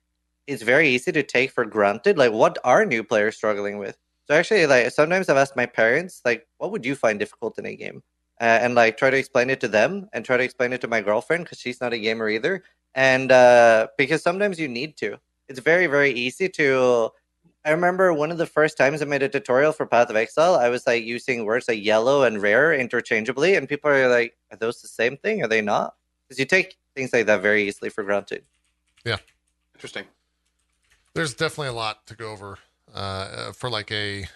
it's 0.46 0.62
very 0.62 0.88
easy 0.90 1.12
to 1.12 1.22
take 1.22 1.50
for 1.52 1.64
granted. 1.64 2.18
Like, 2.18 2.32
what 2.32 2.58
are 2.64 2.84
new 2.86 3.04
players 3.04 3.36
struggling 3.36 3.78
with? 3.78 3.96
So 4.26 4.34
actually, 4.34 4.66
like 4.66 4.90
sometimes 4.92 5.28
I've 5.28 5.36
asked 5.36 5.56
my 5.56 5.66
parents, 5.66 6.22
like, 6.24 6.46
what 6.58 6.72
would 6.72 6.86
you 6.86 6.94
find 6.96 7.18
difficult 7.18 7.58
in 7.58 7.66
a 7.66 7.76
game? 7.76 8.02
Uh, 8.40 8.58
and 8.62 8.74
like 8.74 8.96
try 8.96 9.10
to 9.10 9.18
explain 9.18 9.50
it 9.50 9.60
to 9.60 9.68
them 9.68 10.08
and 10.14 10.24
try 10.24 10.36
to 10.36 10.42
explain 10.42 10.72
it 10.72 10.80
to 10.80 10.88
my 10.88 11.02
girlfriend 11.02 11.44
because 11.44 11.58
she's 11.58 11.80
not 11.80 11.92
a 11.92 11.98
gamer 11.98 12.28
either. 12.28 12.64
And 12.94 13.30
uh, 13.30 13.88
because 13.98 14.22
sometimes 14.22 14.58
you 14.58 14.66
need 14.66 14.96
to. 14.98 15.18
It's 15.48 15.60
very 15.60 15.86
very 15.86 16.12
easy 16.12 16.48
to. 16.50 17.10
I 17.64 17.72
remember 17.72 18.14
one 18.14 18.30
of 18.30 18.38
the 18.38 18.46
first 18.46 18.78
times 18.78 19.02
I 19.02 19.04
made 19.04 19.22
a 19.22 19.28
tutorial 19.28 19.72
for 19.72 19.84
Path 19.84 20.08
of 20.08 20.16
Exile, 20.16 20.54
I 20.54 20.70
was 20.70 20.86
like 20.86 21.04
using 21.04 21.44
words 21.44 21.68
like 21.68 21.84
yellow 21.84 22.22
and 22.22 22.40
rare 22.40 22.72
interchangeably, 22.72 23.54
and 23.54 23.68
people 23.68 23.90
are 23.90 24.08
like, 24.08 24.38
"Are 24.50 24.56
those 24.56 24.80
the 24.80 24.88
same 24.88 25.18
thing? 25.18 25.42
Are 25.42 25.48
they 25.48 25.60
not?" 25.60 25.94
Because 26.26 26.38
you 26.38 26.46
take 26.46 26.78
things 26.94 27.12
like 27.12 27.26
that 27.26 27.42
very 27.42 27.68
easily 27.68 27.90
for 27.90 28.02
granted. 28.02 28.44
Yeah, 29.04 29.18
interesting. 29.74 30.04
There's 31.12 31.34
definitely 31.34 31.68
a 31.68 31.72
lot 31.74 32.06
to 32.06 32.14
go 32.16 32.30
over 32.30 32.58
uh, 32.94 32.98
uh, 32.98 33.52
for 33.52 33.68
like 33.68 33.90
a 33.92 34.26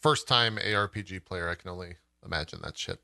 first 0.00 0.28
time 0.28 0.58
ARPG 0.58 1.24
player. 1.24 1.48
I 1.48 1.54
can 1.54 1.70
only 1.70 1.96
imagine 2.24 2.60
that 2.62 2.76
shit. 2.76 3.00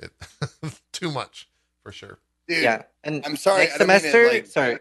It 0.00 0.12
too 0.92 1.10
much 1.10 1.48
for 1.82 1.92
sure. 1.92 2.18
Dude, 2.48 2.62
yeah, 2.62 2.82
and 3.04 3.24
I'm 3.24 3.36
sorry. 3.36 3.60
next 3.64 3.74
I 3.74 3.78
don't 3.78 3.88
mean 3.88 3.96
to, 3.96 4.00
semester, 4.10 4.28
like- 4.28 4.46
sorry. 4.46 4.78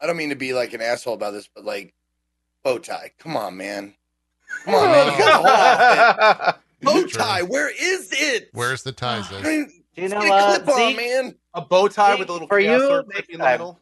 I 0.00 0.06
don't 0.06 0.16
mean 0.16 0.28
to 0.28 0.36
be 0.36 0.52
like 0.52 0.74
an 0.74 0.80
asshole 0.82 1.14
about 1.14 1.32
this, 1.32 1.48
but 1.52 1.64
like 1.64 1.94
bow 2.62 2.78
tie. 2.78 3.12
Come 3.18 3.36
on, 3.36 3.56
man. 3.56 3.94
Come 4.64 4.74
on, 4.74 4.90
man. 4.90 5.12
You 5.12 5.18
got 5.18 5.28
a 5.30 5.34
whole 5.36 5.46
outfit. 5.46 6.54
Bow 6.82 7.06
tie. 7.06 7.42
Where 7.42 7.68
is 7.70 8.10
it? 8.12 8.50
Where's 8.52 8.82
the 8.84 8.92
ties? 8.92 9.24
I 9.32 9.42
mean, 9.42 9.66
Do 9.96 10.02
you 10.02 10.08
know 10.08 10.20
get 10.20 10.28
a 10.28 10.30
what, 10.30 10.64
clip 10.64 10.76
on, 10.76 10.96
man. 10.96 11.34
A 11.54 11.60
bow 11.60 11.88
tie 11.88 12.14
See, 12.14 12.20
with 12.20 12.28
a 12.28 12.32
little 12.32 12.46
for 12.46 12.60
you, 12.60 12.70
in 13.00 13.06
the 13.32 13.38
middle. 13.38 13.80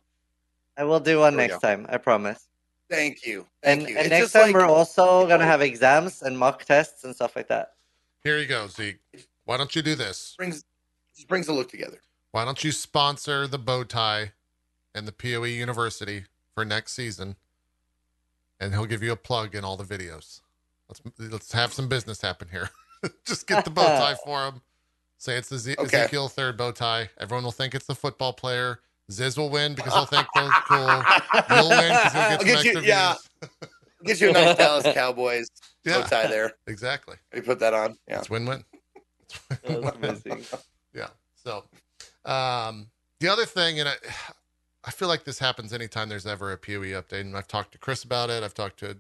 I 0.78 0.84
will 0.84 0.98
do 1.00 1.18
one 1.20 1.36
There 1.36 1.46
next 1.48 1.60
go. 1.60 1.68
time. 1.68 1.86
I 1.90 1.98
promise. 1.98 2.46
Thank 2.90 3.26
you. 3.26 3.46
Thank 3.62 3.80
And, 3.82 3.90
you. 3.90 3.98
and 3.98 4.08
next 4.10 4.32
time 4.32 4.44
like- 4.46 4.54
we're 4.54 4.64
also 4.64 5.26
gonna 5.28 5.44
have 5.44 5.60
exams 5.60 6.22
and 6.22 6.38
mock 6.38 6.64
tests 6.64 7.04
and 7.04 7.14
stuff 7.14 7.36
like 7.36 7.48
that. 7.48 7.74
Here 8.24 8.38
you 8.38 8.46
go, 8.46 8.66
Zeke. 8.66 8.98
Why 9.46 9.56
don't 9.56 9.74
you 9.74 9.80
do 9.82 9.94
this? 9.94 10.34
brings 10.36 10.64
just 11.14 11.28
brings 11.28 11.46
the 11.46 11.52
look 11.54 11.70
together. 11.70 11.98
Why 12.32 12.44
don't 12.44 12.62
you 12.62 12.70
sponsor 12.72 13.46
the 13.46 13.58
bow 13.58 13.84
tie 13.84 14.32
and 14.94 15.08
the 15.08 15.12
PoE 15.12 15.44
University 15.44 16.24
for 16.54 16.64
next 16.64 16.92
season? 16.92 17.36
And 18.60 18.72
he'll 18.74 18.84
give 18.86 19.02
you 19.02 19.12
a 19.12 19.16
plug 19.16 19.54
in 19.54 19.64
all 19.64 19.76
the 19.78 19.84
videos. 19.84 20.40
Let's 20.88 21.00
let's 21.18 21.52
have 21.52 21.72
some 21.72 21.88
business 21.88 22.20
happen 22.20 22.48
here. 22.50 22.70
Just 23.26 23.46
get 23.46 23.64
the 23.64 23.70
bow 23.70 23.84
tie 23.86 24.16
for 24.24 24.44
him. 24.46 24.60
Say 25.18 25.36
it's 25.36 25.48
the 25.48 25.58
Z- 25.58 25.76
Okay. 25.78 25.98
Ezekiel 26.00 26.28
third 26.28 26.56
bow 26.58 26.72
tie. 26.72 27.08
Everyone 27.18 27.44
will 27.44 27.52
think 27.52 27.74
it's 27.74 27.86
the 27.86 27.94
football 27.94 28.32
player. 28.34 28.80
Ziz 29.10 29.36
will 29.38 29.50
win 29.50 29.74
because 29.74 29.94
he'll 29.94 30.04
think 30.06 30.26
those 30.34 30.50
cool. 30.68 30.78
You'll 31.56 31.68
win 31.70 31.88
because 31.92 32.12
he'll 32.12 32.28
get 32.28 32.40
some 32.40 32.46
get 32.46 32.64
you- 32.64 32.80
yeah. 32.80 33.14
views. 33.40 33.50
Get 34.04 34.20
you 34.20 34.30
a 34.30 34.32
nice 34.32 34.56
Dallas 34.56 34.86
Cowboys 34.94 35.48
bow 35.84 36.02
tie 36.02 36.26
there. 36.26 36.52
exactly. 36.66 37.16
We 37.32 37.40
put 37.40 37.58
that 37.60 37.72
on. 37.74 37.96
Yeah. 38.08 38.18
It's 38.18 38.28
win-win. 38.30 38.64
That's 39.64 39.96
amazing. 39.96 40.44
yeah. 40.94 41.08
So, 41.34 41.64
um, 42.24 42.88
the 43.20 43.28
other 43.28 43.44
thing, 43.44 43.80
and 43.80 43.88
I, 43.88 43.94
I 44.84 44.90
feel 44.90 45.08
like 45.08 45.24
this 45.24 45.38
happens 45.38 45.72
anytime 45.72 46.08
there's 46.08 46.26
ever 46.26 46.52
a 46.52 46.56
PoE 46.56 46.92
update, 46.94 47.22
and 47.22 47.36
I've 47.36 47.48
talked 47.48 47.72
to 47.72 47.78
Chris 47.78 48.04
about 48.04 48.30
it. 48.30 48.42
I've 48.42 48.54
talked 48.54 48.78
to 48.80 48.98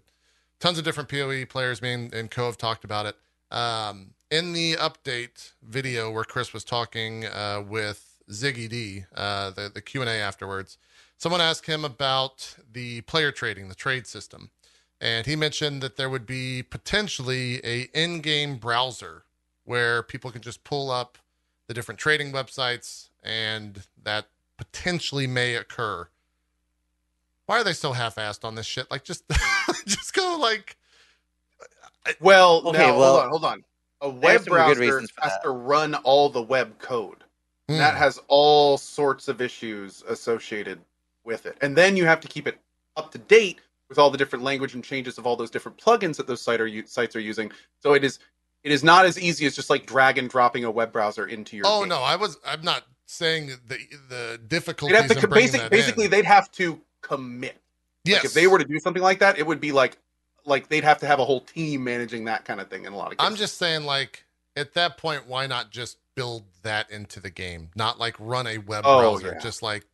tons 0.58 0.78
of 0.78 0.84
different 0.84 1.08
PoE 1.08 1.44
players. 1.46 1.82
Me 1.82 1.92
and, 1.92 2.12
and 2.12 2.30
Co 2.30 2.46
have 2.46 2.58
talked 2.58 2.84
about 2.84 3.06
it. 3.06 3.16
Um, 3.50 4.14
in 4.30 4.52
the 4.52 4.74
update 4.74 5.52
video 5.62 6.10
where 6.10 6.24
Chris 6.24 6.52
was 6.52 6.64
talking 6.64 7.26
uh, 7.26 7.62
with 7.66 8.22
Ziggy 8.30 8.68
D, 8.68 9.04
uh, 9.14 9.50
the 9.50 9.70
the 9.72 9.80
Q 9.80 10.00
and 10.00 10.10
A 10.10 10.14
afterwards, 10.14 10.78
someone 11.16 11.40
asked 11.40 11.66
him 11.66 11.84
about 11.84 12.56
the 12.72 13.02
player 13.02 13.30
trading, 13.30 13.68
the 13.68 13.74
trade 13.74 14.06
system, 14.06 14.50
and 15.00 15.26
he 15.26 15.36
mentioned 15.36 15.80
that 15.82 15.96
there 15.96 16.10
would 16.10 16.26
be 16.26 16.62
potentially 16.62 17.60
a 17.64 17.82
in-game 17.94 18.56
browser 18.56 19.25
where 19.66 20.02
people 20.04 20.32
can 20.32 20.42
just 20.42 20.64
pull 20.64 20.90
up 20.90 21.18
the 21.68 21.74
different 21.74 22.00
trading 22.00 22.32
websites 22.32 23.10
and 23.24 23.84
that 24.04 24.26
potentially 24.58 25.28
may 25.28 25.56
occur. 25.56 26.08
Why 27.46 27.60
are 27.60 27.64
they 27.64 27.74
so 27.74 27.92
half-assed 27.92 28.44
on 28.44 28.56
this 28.56 28.66
shit? 28.66 28.90
Like 28.90 29.04
just 29.04 29.24
just 29.86 30.14
go 30.14 30.38
like 30.40 30.76
Well, 32.20 32.62
Okay, 32.66 32.78
now 32.78 32.98
well, 32.98 33.12
hold 33.12 33.22
on, 33.24 33.30
hold 33.30 33.44
on. 33.44 33.64
A 34.02 34.10
web 34.10 34.46
browser 34.46 34.80
reasons 34.80 35.10
has 35.20 35.32
that. 35.32 35.42
to 35.42 35.50
run 35.50 35.94
all 35.96 36.28
the 36.30 36.42
web 36.42 36.78
code. 36.78 37.24
hmm, 37.68 37.78
That 37.78 37.96
has 37.96 38.20
all 38.28 38.78
sorts 38.78 39.28
of 39.28 39.40
issues 39.40 40.02
associated 40.08 40.80
with 41.24 41.46
it. 41.46 41.56
And 41.62 41.76
then 41.76 41.96
you 41.96 42.06
have 42.06 42.20
to 42.20 42.28
keep 42.28 42.46
it 42.46 42.58
up 42.96 43.10
to 43.12 43.18
date 43.18 43.60
with 43.88 43.98
all 43.98 44.10
the 44.10 44.18
different 44.18 44.44
language 44.44 44.74
and 44.74 44.84
changes 44.84 45.18
of 45.18 45.26
all 45.26 45.36
those 45.36 45.50
different 45.50 45.78
plugins 45.78 46.16
that 46.16 46.26
those 46.26 46.42
site 46.42 46.60
are, 46.60 46.86
sites 46.86 47.16
are 47.16 47.20
using. 47.20 47.50
So 47.80 47.94
it 47.94 48.04
is 48.04 48.18
it 48.66 48.72
is 48.72 48.82
not 48.82 49.06
as 49.06 49.16
easy 49.16 49.46
as 49.46 49.54
just 49.54 49.70
like 49.70 49.86
drag 49.86 50.18
and 50.18 50.28
dropping 50.28 50.64
a 50.64 50.70
web 50.70 50.90
browser 50.92 51.24
into 51.28 51.56
your 51.56 51.64
Oh 51.68 51.82
game. 51.82 51.90
no, 51.90 52.02
I 52.02 52.16
was 52.16 52.36
I'm 52.44 52.62
not 52.62 52.82
saying 53.06 53.52
the 53.68 53.78
the 54.08 54.40
They'd 54.48 54.96
have 54.96 55.06
to 55.20 55.28
basic, 55.28 55.70
basically 55.70 56.06
in. 56.06 56.10
they'd 56.10 56.24
have 56.24 56.50
to 56.52 56.80
commit. 57.00 57.56
yes. 58.04 58.16
Like 58.16 58.24
if 58.24 58.34
they 58.34 58.48
were 58.48 58.58
to 58.58 58.64
do 58.64 58.80
something 58.80 59.02
like 59.04 59.20
that, 59.20 59.38
it 59.38 59.46
would 59.46 59.60
be 59.60 59.70
like 59.70 59.98
like 60.44 60.68
they'd 60.68 60.82
have 60.82 60.98
to 60.98 61.06
have 61.06 61.20
a 61.20 61.24
whole 61.24 61.40
team 61.42 61.84
managing 61.84 62.24
that 62.24 62.44
kind 62.44 62.60
of 62.60 62.68
thing 62.68 62.84
in 62.84 62.92
a 62.92 62.96
lot 62.96 63.12
of 63.12 63.18
cases. 63.18 63.30
I'm 63.32 63.36
just 63.36 63.56
saying 63.58 63.84
like 63.84 64.24
at 64.56 64.74
that 64.74 64.96
point 64.98 65.28
why 65.28 65.46
not 65.46 65.70
just 65.70 65.98
build 66.16 66.42
that 66.62 66.90
into 66.90 67.20
the 67.20 67.30
game? 67.30 67.70
Not 67.76 68.00
like 68.00 68.16
run 68.18 68.48
a 68.48 68.58
web 68.58 68.82
Oh, 68.84 68.98
browser, 68.98 69.34
yeah. 69.34 69.40
just 69.40 69.62
like 69.62 69.86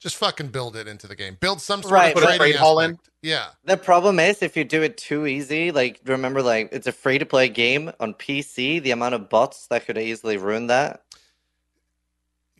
just 0.00 0.16
fucking 0.16 0.48
build 0.48 0.76
it 0.76 0.86
into 0.86 1.06
the 1.06 1.16
game. 1.16 1.36
Build 1.40 1.60
some 1.60 1.82
sort 1.82 1.92
Right, 1.92 2.16
of 2.16 2.22
Put 2.22 2.30
a 2.32 2.36
trade 2.36 2.56
hall 2.56 2.80
in? 2.80 2.98
Yeah. 3.22 3.46
The 3.64 3.76
problem 3.76 4.18
is 4.20 4.42
if 4.42 4.56
you 4.56 4.64
do 4.64 4.82
it 4.82 4.96
too 4.96 5.26
easy, 5.26 5.72
like 5.72 6.00
remember, 6.04 6.40
like 6.42 6.68
it's 6.72 6.86
a 6.86 6.92
free 6.92 7.18
to 7.18 7.26
play 7.26 7.48
game 7.48 7.90
on 7.98 8.14
PC. 8.14 8.80
The 8.82 8.92
amount 8.92 9.14
of 9.14 9.28
bots 9.28 9.66
that 9.68 9.86
could 9.86 9.98
easily 9.98 10.36
ruin 10.36 10.68
that. 10.68 11.02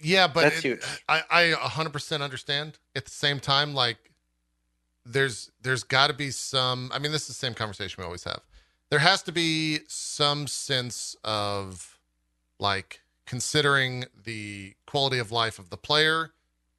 Yeah, 0.00 0.28
but 0.28 0.42
That's 0.42 0.58
it- 0.58 0.62
huge. 0.62 0.82
I 1.08 1.22
I 1.30 1.42
100% 1.68 2.22
understand. 2.22 2.78
At 2.94 3.04
the 3.04 3.10
same 3.10 3.40
time, 3.40 3.74
like 3.74 3.98
there's 5.04 5.50
there's 5.62 5.82
got 5.84 6.08
to 6.08 6.14
be 6.14 6.30
some. 6.30 6.90
I 6.92 6.98
mean, 6.98 7.12
this 7.12 7.22
is 7.22 7.28
the 7.28 7.34
same 7.34 7.54
conversation 7.54 7.96
we 7.98 8.04
always 8.04 8.24
have. 8.24 8.40
There 8.90 9.00
has 9.00 9.22
to 9.24 9.32
be 9.32 9.80
some 9.88 10.46
sense 10.46 11.16
of 11.24 11.98
like 12.58 13.00
considering 13.26 14.06
the 14.24 14.74
quality 14.86 15.18
of 15.18 15.30
life 15.30 15.58
of 15.58 15.70
the 15.70 15.76
player 15.76 16.32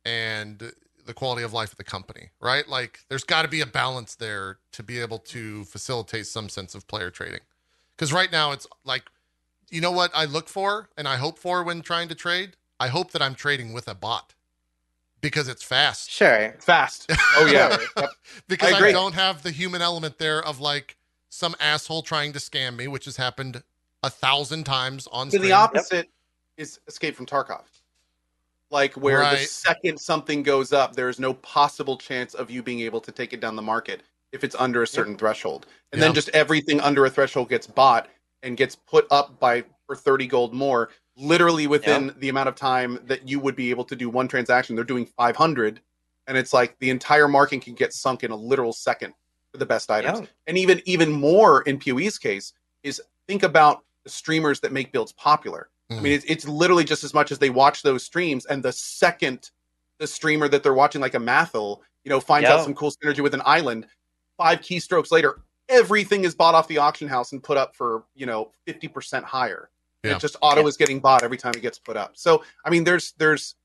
and 0.09 0.71
the 1.05 1.13
quality 1.13 1.43
of 1.43 1.53
life 1.53 1.71
of 1.71 1.77
the 1.77 1.83
company, 1.83 2.29
right? 2.41 2.67
Like 2.67 3.01
there's 3.09 3.23
got 3.23 3.43
to 3.43 3.47
be 3.47 3.61
a 3.61 3.65
balance 3.65 4.15
there 4.15 4.57
to 4.73 4.83
be 4.83 4.99
able 4.99 5.19
to 5.19 5.63
facilitate 5.65 6.27
some 6.27 6.49
sense 6.49 6.75
of 6.75 6.87
player 6.87 7.09
trading. 7.11 7.41
Because 7.95 8.11
right 8.13 8.31
now 8.31 8.51
it's 8.51 8.67
like, 8.85 9.03
you 9.69 9.81
know 9.81 9.91
what 9.91 10.11
I 10.15 10.25
look 10.25 10.47
for 10.49 10.89
and 10.97 11.07
I 11.07 11.17
hope 11.17 11.37
for 11.37 11.63
when 11.63 11.81
trying 11.81 12.09
to 12.09 12.15
trade? 12.15 12.55
I 12.79 12.87
hope 12.87 13.11
that 13.11 13.21
I'm 13.21 13.35
trading 13.35 13.73
with 13.73 13.87
a 13.87 13.95
bot 13.95 14.33
because 15.21 15.47
it's 15.47 15.63
fast. 15.63 16.09
Sure. 16.09 16.55
fast. 16.59 17.11
Oh 17.35 17.45
yeah. 17.51 17.77
Yep. 17.97 18.09
because 18.47 18.73
I 18.73 18.87
I, 18.87 18.91
don't 18.91 19.15
have 19.15 19.43
the 19.43 19.51
human 19.51 19.81
element 19.81 20.17
there 20.17 20.43
of 20.43 20.59
like 20.59 20.97
some 21.29 21.55
asshole 21.59 22.01
trying 22.03 22.33
to 22.33 22.39
scam 22.39 22.75
me, 22.77 22.87
which 22.87 23.05
has 23.05 23.17
happened 23.17 23.63
a 24.01 24.09
thousand 24.09 24.63
times 24.65 25.07
on 25.11 25.23
And 25.23 25.31
stream. 25.31 25.43
the 25.43 25.51
opposite 25.53 26.09
is 26.57 26.79
Escape 26.87 27.15
from 27.15 27.25
Tarkov. 27.25 27.65
Like 28.71 28.93
where 28.93 29.19
the 29.29 29.37
second 29.37 29.99
something 29.99 30.43
goes 30.43 30.73
up, 30.73 30.95
there 30.95 31.09
is 31.09 31.19
no 31.19 31.33
possible 31.33 31.97
chance 31.97 32.33
of 32.35 32.51
you 32.51 32.61
being 32.61 32.81
able 32.81 33.01
to 33.01 33.11
take 33.11 33.33
it 33.33 33.39
down 33.39 33.55
the 33.55 33.61
market 33.61 34.03
if 34.31 34.43
it's 34.43 34.55
under 34.59 34.83
a 34.83 34.87
certain 34.87 35.17
threshold. 35.17 35.65
And 35.91 35.99
Yeah. 35.99 36.07
then 36.07 36.15
just 36.15 36.29
everything 36.29 36.79
under 36.81 37.05
a 37.05 37.09
threshold 37.09 37.49
gets 37.49 37.65
bought 37.65 38.07
and 38.43 38.55
gets 38.55 38.75
put 38.75 39.07
up 39.09 39.39
by 39.39 39.63
for 39.87 39.95
30 39.95 40.27
gold 40.27 40.53
more, 40.53 40.89
literally 41.17 41.65
within 41.65 42.13
the 42.19 42.29
amount 42.29 42.47
of 42.47 42.55
time 42.55 42.99
that 43.05 43.27
you 43.27 43.39
would 43.39 43.55
be 43.55 43.71
able 43.71 43.83
to 43.85 43.95
do 43.95 44.07
one 44.07 44.27
transaction. 44.27 44.75
They're 44.75 44.85
doing 44.85 45.07
500 45.07 45.81
and 46.27 46.37
it's 46.37 46.53
like 46.53 46.77
the 46.77 46.91
entire 46.91 47.27
market 47.27 47.63
can 47.63 47.73
get 47.73 47.91
sunk 47.91 48.23
in 48.23 48.29
a 48.29 48.35
literal 48.35 48.71
second 48.71 49.15
for 49.51 49.57
the 49.57 49.65
best 49.65 49.89
items 49.89 50.19
Yeah. 50.19 50.25
and 50.45 50.57
even 50.59 50.79
even 50.85 51.11
more 51.11 51.63
in 51.63 51.79
PoE's 51.79 52.19
case 52.19 52.53
is 52.83 53.01
think 53.27 53.41
about 53.41 53.83
the 54.03 54.11
streamers 54.11 54.59
that 54.59 54.71
make 54.71 54.91
builds 54.91 55.11
popular. 55.13 55.69
I 55.89 55.95
Mm. 55.95 56.01
mean, 56.03 56.13
it's, 56.13 56.25
it's 56.27 56.47
literally 56.47 56.83
just 56.83 57.03
as 57.03 57.13
much 57.13 57.31
as 57.31 57.39
they 57.39 57.49
watch 57.49 57.81
those 57.81 58.03
streams, 58.03 58.45
and 58.45 58.61
the 58.63 58.71
second 58.71 59.49
the 59.97 60.07
streamer 60.07 60.47
that 60.47 60.63
they're 60.63 60.73
watching, 60.73 61.01
like 61.01 61.13
a 61.13 61.19
Mathil, 61.19 61.81
you 62.05 62.09
know, 62.09 62.21
finds 62.21 62.47
Yeah. 62.47 62.55
out 62.55 62.63
some 62.63 62.73
cool 62.73 62.89
synergy 62.91 63.19
with 63.21 63.33
an 63.33 63.41
island, 63.45 63.85
five 64.37 64.59
keystrokes 64.61 65.11
later, 65.11 65.41
everything 65.67 66.23
is 66.23 66.33
bought 66.33 66.55
off 66.55 66.69
the 66.69 66.77
auction 66.77 67.07
house 67.09 67.33
and 67.33 67.43
put 67.43 67.57
up 67.57 67.75
for 67.75 68.05
you 68.15 68.25
know 68.25 68.51
fifty 68.65 68.87
percent 68.87 69.25
higher. 69.25 69.69
And 70.03 70.11
Yeah. 70.11 70.15
It 70.15 70.19
just 70.21 70.37
auto 70.41 70.61
Yeah. 70.61 70.67
is 70.67 70.77
getting 70.77 70.99
bought 71.01 71.21
every 71.23 71.35
time 71.37 71.51
it 71.55 71.61
gets 71.61 71.77
put 71.79 71.97
up. 71.97 72.15
So 72.15 72.43
I 72.63 72.69
mean, 72.69 72.83
there's 72.85 73.11
there's 73.17 73.55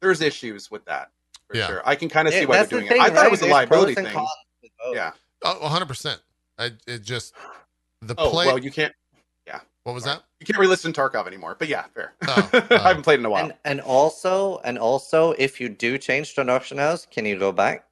there's 0.00 0.20
issues 0.20 0.70
with 0.70 0.84
that 0.86 1.10
for 1.48 1.56
Yeah. 1.56 1.66
sure. 1.68 1.82
I 1.88 1.94
can 1.94 2.08
kind 2.10 2.28
of 2.28 2.34
see 2.34 2.40
Yeah, 2.40 2.46
why 2.46 2.56
they're 2.56 2.62
that's 2.64 2.70
the 2.70 2.76
doing 2.80 2.88
thing, 2.88 2.96
it. 2.98 3.02
I 3.04 3.08
thought 3.08 3.16
right? 3.16 3.26
it 3.26 3.30
was 3.30 3.42
a 3.42 3.46
liability 3.46 3.94
thing. 3.94 4.06
cons 4.06 4.28
with 4.62 4.72
both. 4.78 4.94
Yeah. 4.96 5.12
Oh, 5.44 5.58
100%. 5.68 6.18
I, 6.58 6.70
it 6.86 7.02
just, 7.02 7.34
the 8.02 8.14
Oh 8.18 8.30
play. 8.30 8.46
well, 8.46 8.58
you 8.58 8.70
can't 8.70 8.92
what 9.84 9.94
was 9.94 10.04
that? 10.04 10.22
you 10.42 10.46
can't 10.46 10.58
re-listen 10.58 10.92
to 10.92 11.00
Tarkov 11.00 11.26
anymore. 11.26 11.56
But 11.58 11.68
yeah, 11.68 11.84
fair. 11.94 12.14
Oh, 12.26 12.50
I 12.52 12.66
oh. 12.70 12.78
haven't 12.78 13.02
played 13.02 13.20
in 13.20 13.26
a 13.26 13.30
while. 13.30 13.44
And 13.44 13.54
and 13.64 13.80
also 13.80 14.58
and 14.64 14.78
also 14.78 15.32
if 15.32 15.60
you 15.60 15.68
do 15.68 15.98
change 15.98 16.34
to 16.34 16.40
an 16.40 16.50
auction 16.50 16.78
house, 16.78 17.06
can 17.10 17.24
you 17.24 17.38
go 17.38 17.52
back? 17.52 17.86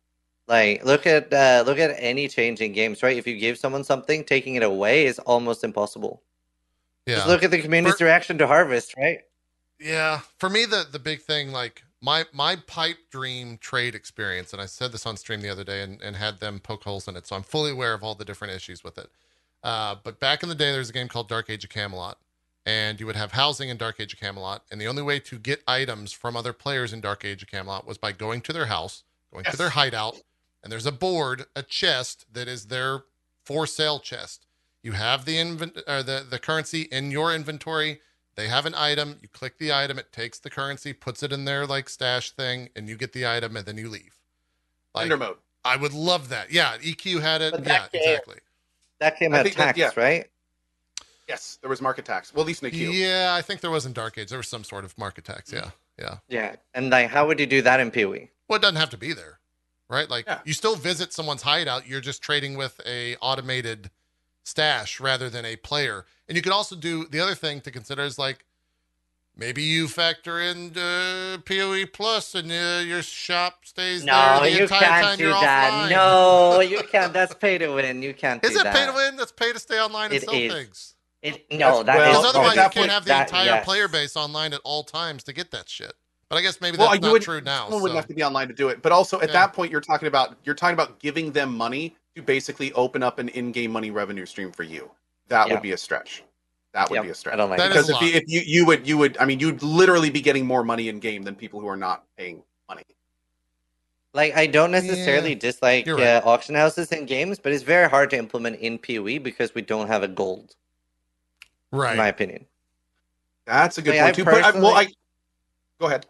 Like 0.49 0.85
look 0.85 1.07
at 1.07 1.33
uh, 1.33 1.63
look 1.65 1.79
at 1.79 1.95
any 1.97 2.27
change 2.27 2.61
in 2.61 2.73
games, 2.73 3.03
right? 3.03 3.17
If 3.17 3.27
you 3.27 3.39
give 3.39 3.57
someone 3.57 3.85
something, 3.85 4.25
taking 4.25 4.57
it 4.57 4.65
away 4.65 5.07
is 5.07 5.21
almost 5.21 5.63
impossible. 5.63 6.23
Yeah. 7.07 7.17
Just 7.17 7.29
look 7.29 7.43
at 7.45 7.53
the 7.53 7.61
community's 7.61 7.99
For- 7.99 8.05
reaction 8.05 8.37
to 8.39 8.47
Harvest, 8.47 8.97
right? 8.97 9.21
Yeah, 9.79 10.21
for 10.39 10.51
me 10.51 10.67
the 10.67 10.87
the 10.91 10.99
big 10.99 11.23
thing 11.23 11.53
like 11.53 11.85
my 12.03 12.25
my 12.33 12.57
pipe 12.67 12.99
dream 13.11 13.59
trade 13.59 13.95
experience, 13.95 14.53
and 14.53 14.61
I 14.61 14.67
said 14.67 14.91
this 14.91 15.07
on 15.07 15.17
stream 15.17 15.41
the 15.41 15.49
other 15.49 15.65
day 15.65 15.83
and, 15.83 16.03
and 16.03 16.17
had 16.17 16.41
them 16.41 16.59
poke 16.59 16.83
holes 16.83 17.07
in 17.07 17.17
it, 17.17 17.27
so 17.27 17.37
I'm 17.37 17.43
fully 17.43 17.71
aware 17.71 17.95
of 17.95 18.03
all 18.03 18.15
the 18.15 18.25
different 18.25 18.55
issues 18.55 18.83
with 18.83 18.99
it. 18.99 19.09
Uh, 19.63 19.97
but 20.03 20.19
back 20.21 20.43
in 20.43 20.49
the 20.49 20.55
day, 20.55 20.71
there 20.71 20.79
was 20.79 20.91
a 20.91 20.95
game 20.95 21.09
called 21.09 21.29
Dark 21.29 21.51
Age 21.51 21.65
of 21.65 21.71
Camelot, 21.71 22.19
and 22.65 22.99
you 23.01 23.07
would 23.07 23.17
have 23.17 23.33
housing 23.33 23.69
in 23.69 23.77
Dark 23.77 24.01
Age 24.01 24.13
of 24.15 24.21
Camelot, 24.21 24.65
and 24.71 24.81
the 24.81 24.87
only 24.87 25.03
way 25.03 25.19
to 25.21 25.39
get 25.39 25.63
items 25.67 26.13
from 26.13 26.37
other 26.37 26.53
players 26.53 26.93
in 26.93 27.01
Dark 27.01 27.25
Age 27.25 27.43
of 27.43 27.51
Camelot 27.51 27.87
was 27.87 27.99
by 27.99 28.13
going 28.13 28.41
to 28.43 28.53
their 28.53 28.67
house, 28.67 29.03
going 29.33 29.45
to 29.45 29.57
their 29.57 29.71
hideout, 29.71 30.21
and 30.63 30.73
there's 30.73 30.87
a 30.87 30.93
board, 30.93 31.47
a 31.55 31.63
chest 31.63 32.27
that 32.33 32.49
is 32.49 32.67
their 32.67 33.05
for 33.45 33.67
sale 33.67 33.99
chest. 33.99 34.47
You 34.83 34.93
have 34.93 35.25
the 35.27 35.37
invent 35.39 35.79
or 35.87 36.03
the 36.03 36.25
the 36.29 36.39
currency 36.39 36.83
in 36.83 37.11
your 37.11 37.35
inventory. 37.35 38.01
They 38.37 38.49
have 38.49 38.65
an 38.65 38.75
item. 38.75 39.19
You 39.21 39.29
click 39.29 39.59
the 39.59 39.73
item. 39.73 39.99
It 39.99 40.13
takes 40.13 40.39
the 40.39 40.49
currency, 40.49 40.95
puts 40.95 41.23
it 41.23 41.33
in 41.33 41.45
their 41.45 41.67
like 41.67 41.91
stash 41.91 42.31
thing, 42.31 42.71
and 42.75 42.89
you 42.89 42.97
get 42.97 43.13
the 43.13 43.27
item, 43.27 43.57
and 43.57 43.67
then 43.67 43.77
you 43.77 43.91
leave. 43.91 44.15
Like 44.95 45.05
Ender 45.05 45.19
mode. 45.19 45.37
I 45.65 45.77
would 45.77 45.93
love 45.93 46.31
that. 46.31 46.51
Yeah, 46.51 46.79
EQ 46.79 47.21
had 47.21 47.43
it. 47.43 47.53
But 47.53 47.67
Yeah, 47.67 47.87
game- 47.93 48.03
exactly. 48.03 48.37
That 49.01 49.19
came 49.19 49.35
I 49.35 49.39
out 49.41 49.43
think 49.45 49.57
that- 49.57 49.75
tax, 49.77 49.79
yeah. 49.79 49.91
right? 49.97 50.31
Yes, 51.29 51.59
there 51.61 51.71
was 51.71 51.81
market 51.81 52.05
tax. 52.05 52.35
Well, 52.35 52.43
at 52.43 52.47
least 52.49 52.63
in 52.65 52.71
EQ. 52.73 52.93
Yeah, 52.93 53.35
I 53.39 53.43
think 53.43 53.61
there 53.61 53.71
was 53.71 53.87
in 53.87 53.93
Dark 53.93 54.19
Age. 54.19 54.31
There 54.31 54.39
was 54.39 54.49
some 54.49 54.65
sort 54.65 54.85
of 54.85 54.97
market 54.99 55.25
tax. 55.25 55.53
Yeah, 55.53 55.71
yeah. 55.99 56.17
Yeah, 56.29 56.57
and 56.75 56.91
like, 56.91 57.09
how 57.09 57.27
would 57.29 57.39
you 57.39 57.47
do 57.47 57.63
that 57.63 57.79
in 57.79 57.91
PoE? 57.93 58.29
Well, 58.49 58.57
it 58.57 58.63
doesn't 58.63 58.77
have 58.77 58.91
to 58.91 58.97
be 58.99 59.13
there, 59.13 59.39
right? 59.89 60.11
Like 60.11 60.27
Yeah. 60.27 60.41
you 60.45 60.53
still 60.53 60.75
visit 60.75 61.13
someone's 61.13 61.43
hideout. 61.43 61.87
You're 61.87 62.01
just 62.01 62.21
trading 62.21 62.57
with 62.57 62.81
a 62.85 63.15
automated 63.17 63.91
stash 64.43 64.99
rather 64.99 65.31
than 65.31 65.45
a 65.45 65.55
player. 65.55 66.05
And 66.27 66.35
you 66.37 66.43
could 66.43 66.53
also 66.53 66.75
do 66.75 67.07
the 67.07 67.21
other 67.21 67.37
thing 67.37 67.61
to 67.61 67.71
consider 67.71 68.03
is 68.03 68.19
like 68.19 68.45
maybe 69.41 69.63
you 69.63 69.89
factor 69.89 70.41
in 70.41 70.77
uh, 70.79 71.39
PoE 71.45 71.87
plus 71.93 72.37
and 72.37 72.53
uh, 72.53 72.83
your 72.87 73.03
shop 73.03 73.65
stays 73.65 74.05
No, 74.05 74.39
there 74.41 74.51
the 74.51 74.57
you 74.57 74.63
entire 74.65 74.81
can't 74.81 75.05
time 75.07 75.19
do 75.19 75.25
you're 75.25 75.33
that. 75.33 75.89
offline. 75.89 75.91
No, 75.91 76.61
you 76.61 76.83
can't. 76.93 77.13
That's 77.13 77.35
pay 77.35 77.59
to 77.59 77.69
win. 77.75 78.03
You 78.03 78.15
can't. 78.15 78.45
Is 78.45 78.53
do 78.53 78.61
it 78.61 78.65
that. 78.65 78.75
pay 78.77 78.87
to 78.87 78.93
win? 78.93 79.17
That's 79.17 79.33
pay 79.33 79.53
to 79.53 79.59
stay 79.59 79.81
online 79.81 80.07
and 80.13 80.15
It 80.15 80.23
sell 80.23 80.35
is. 80.35 80.53
things. 80.53 80.95
It, 81.23 81.45
no, 81.51 81.83
That's- 81.83 81.87
that 81.87 81.97
well, 81.97 82.11
is 82.13 82.17
Because 82.19 82.35
otherwise, 82.37 82.57
you 82.57 82.71
can't 82.71 82.91
have 82.91 83.05
the 83.05 83.09
that- 83.09 83.29
entire 83.29 83.45
yes. 83.47 83.65
player 83.65 83.89
base 83.89 84.17
online 84.17 84.53
at 84.53 84.61
all 84.65 84.85
times 84.85 85.25
to 85.25 85.33
get 85.33 85.51
that 85.51 85.69
shit. 85.69 85.93
But 86.29 86.37
I 86.37 86.43
guess 86.43 86.61
maybe 86.61 86.77
Well, 86.79 86.87
that's 86.91 86.99
you 87.01 87.01
not 87.09 87.13
would- 87.13 87.23
true 87.23 87.41
now. 87.41 87.65
Someone 87.65 87.83
wouldn't 87.83 87.97
have 87.97 88.07
to 88.07 88.15
be 88.15 88.23
online 88.23 88.47
to 88.49 88.55
do 88.55 88.69
it. 88.69 88.83
But 88.83 88.93
also 88.93 89.21
at 89.21 89.29
Yeah. 89.31 89.33
that 89.33 89.53
point, 89.53 89.73
you're 89.73 89.81
talking 89.81 90.07
about 90.07 90.37
you're 90.45 90.55
talking 90.55 90.75
about 90.75 91.01
giving 91.01 91.33
them 91.33 91.57
money 91.57 91.97
to 92.15 92.23
basically 92.23 92.73
open 92.75 93.03
up 93.03 93.19
an 93.19 93.29
in-game 93.31 93.71
money 93.73 93.91
revenue 93.91 94.25
stream 94.27 94.53
for 94.53 94.63
you. 94.63 94.91
That 95.29 95.49
Yeah. 95.49 95.55
would 95.55 95.63
be 95.63 95.73
a 95.73 95.77
stretch. 95.77 96.23
That 96.73 96.89
would 96.89 96.97
Yep, 96.97 97.05
be 97.05 97.11
a 97.11 97.15
stretch. 97.15 97.35
I 97.35 97.37
don't 97.37 97.51
like 97.51 97.59
That 97.59 97.69
because 97.69 97.89
if 97.89 98.01
you, 98.01 98.09
if 98.09 98.25
you 98.27 98.43
you 98.45 98.67
would 98.67 98.87
you 98.87 98.97
would 98.99 99.19
I 99.19 99.25
mean 99.25 99.41
you'd 99.41 99.63
literally 99.63 100.11
be 100.11 100.21
getting 100.21 100.47
more 100.47 100.63
money 100.63 100.89
in 100.89 101.01
game 101.01 101.23
than 101.23 101.35
people 101.35 101.61
who 101.61 101.67
are 101.67 101.77
not 101.77 102.05
paying 102.17 102.43
money. 102.69 102.85
Like 104.13 104.37
I 104.37 104.47
don't 104.47 104.71
necessarily 104.71 105.35
dislike 105.35 105.87
right. 105.87 106.01
uh, 106.01 106.23
auction 106.25 106.55
houses 106.55 106.93
in 106.93 107.07
games, 107.07 107.39
but 107.39 107.53
it's 107.53 107.63
very 107.63 107.89
hard 107.89 108.11
to 108.11 108.19
implement 108.19 108.61
in 108.61 108.79
PoE 108.79 109.19
because 109.19 109.55
we 109.55 109.63
don't 109.63 109.89
have 109.89 110.03
a 110.03 110.09
gold, 110.09 110.55
right. 111.73 111.93
in 111.93 111.97
my 111.97 112.09
opinion. 112.09 112.47
That's 113.47 113.79
a 113.79 113.83
good 113.83 113.97
Like, 113.97 114.01
point 114.01 114.17
too. 114.17 114.25
But 114.25 114.45
I, 114.45 114.61
well, 114.61 114.77
I 114.77 114.87
go 115.81 115.87
ahead. 115.87 116.07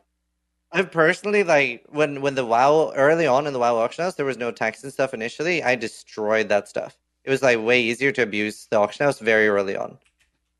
I 0.72 0.82
personally 0.82 1.42
like 1.42 1.84
when 1.88 2.20
when 2.20 2.34
the 2.34 2.44
WoW 2.46 2.92
early 2.94 3.26
on 3.26 3.46
in 3.46 3.52
the 3.52 3.58
WoW 3.58 3.76
auction 3.76 4.04
house 4.04 4.14
there 4.14 4.26
was 4.26 4.36
no 4.36 4.50
tax 4.52 4.82
and 4.84 4.92
stuff 4.92 5.14
initially. 5.14 5.62
I 5.62 5.74
destroyed 5.74 6.48
that 6.48 6.68
stuff. 6.68 6.96
It 7.24 7.30
was 7.30 7.42
like 7.42 7.58
way 7.58 7.80
easier 7.82 8.12
to 8.12 8.22
abuse 8.22 8.66
the 8.70 8.78
auction 8.78 9.04
house 9.04 9.18
very 9.18 9.48
early 9.48 9.76
on, 9.76 9.90
and 9.90 9.98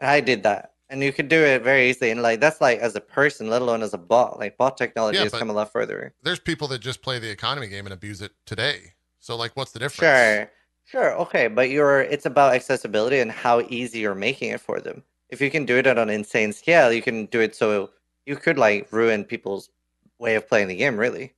I 0.01 0.21
did 0.21 0.43
that. 0.45 0.75
And 0.89 1.03
you 1.03 1.13
could 1.13 1.29
do 1.29 1.41
it 1.45 1.63
very 1.63 1.89
easily. 1.89 2.11
And 2.11 2.21
like 2.21 2.41
that's 2.41 2.61
like 2.61 2.81
as 2.81 2.97
a 2.97 3.01
person, 3.01 3.49
let 3.49 3.63
alone 3.63 3.83
as 3.83 3.95
a 3.95 3.99
bot. 3.99 4.39
Like 4.39 4.57
bot 4.59 4.77
technology 4.77 5.19
Yeah, 5.19 5.25
has 5.25 5.33
come 5.33 5.51
a 5.51 5.53
lot 5.53 5.71
further. 5.71 6.15
There's 6.23 6.41
people 6.41 6.67
that 6.69 6.81
just 6.81 7.01
play 7.01 7.19
the 7.21 7.31
economy 7.31 7.69
game 7.69 7.87
and 7.87 7.93
abuse 7.93 8.21
it 8.21 8.33
today. 8.45 8.95
So 9.21 9.37
like, 9.37 9.57
what's 9.57 9.71
the 9.71 9.79
difference? 9.79 9.99
Sure, 9.99 10.51
sure, 10.87 11.15
okay, 11.21 11.47
but 11.47 11.71
you're 11.71 12.01
it's 12.01 12.27
about 12.27 12.55
accessibility 12.55 13.21
and 13.21 13.31
how 13.31 13.61
easy 13.69 14.01
you're 14.01 14.15
making 14.17 14.51
it 14.51 14.61
for 14.61 14.81
them. 14.81 15.05
If 15.29 15.41
you 15.41 15.51
can 15.51 15.65
do 15.65 15.77
it 15.77 15.87
at 15.87 15.99
an 15.99 16.11
insane 16.11 16.53
scale, 16.53 16.93
you 16.93 17.03
can 17.03 17.27
do 17.27 17.41
it 17.41 17.55
so 17.55 17.91
you 18.27 18.35
could 18.35 18.59
like 18.59 18.91
ruin 18.93 19.25
people's 19.25 19.71
way 20.19 20.35
of 20.35 20.49
playing 20.49 20.69
the 20.69 20.77
game, 20.77 20.97
really. 20.99 21.35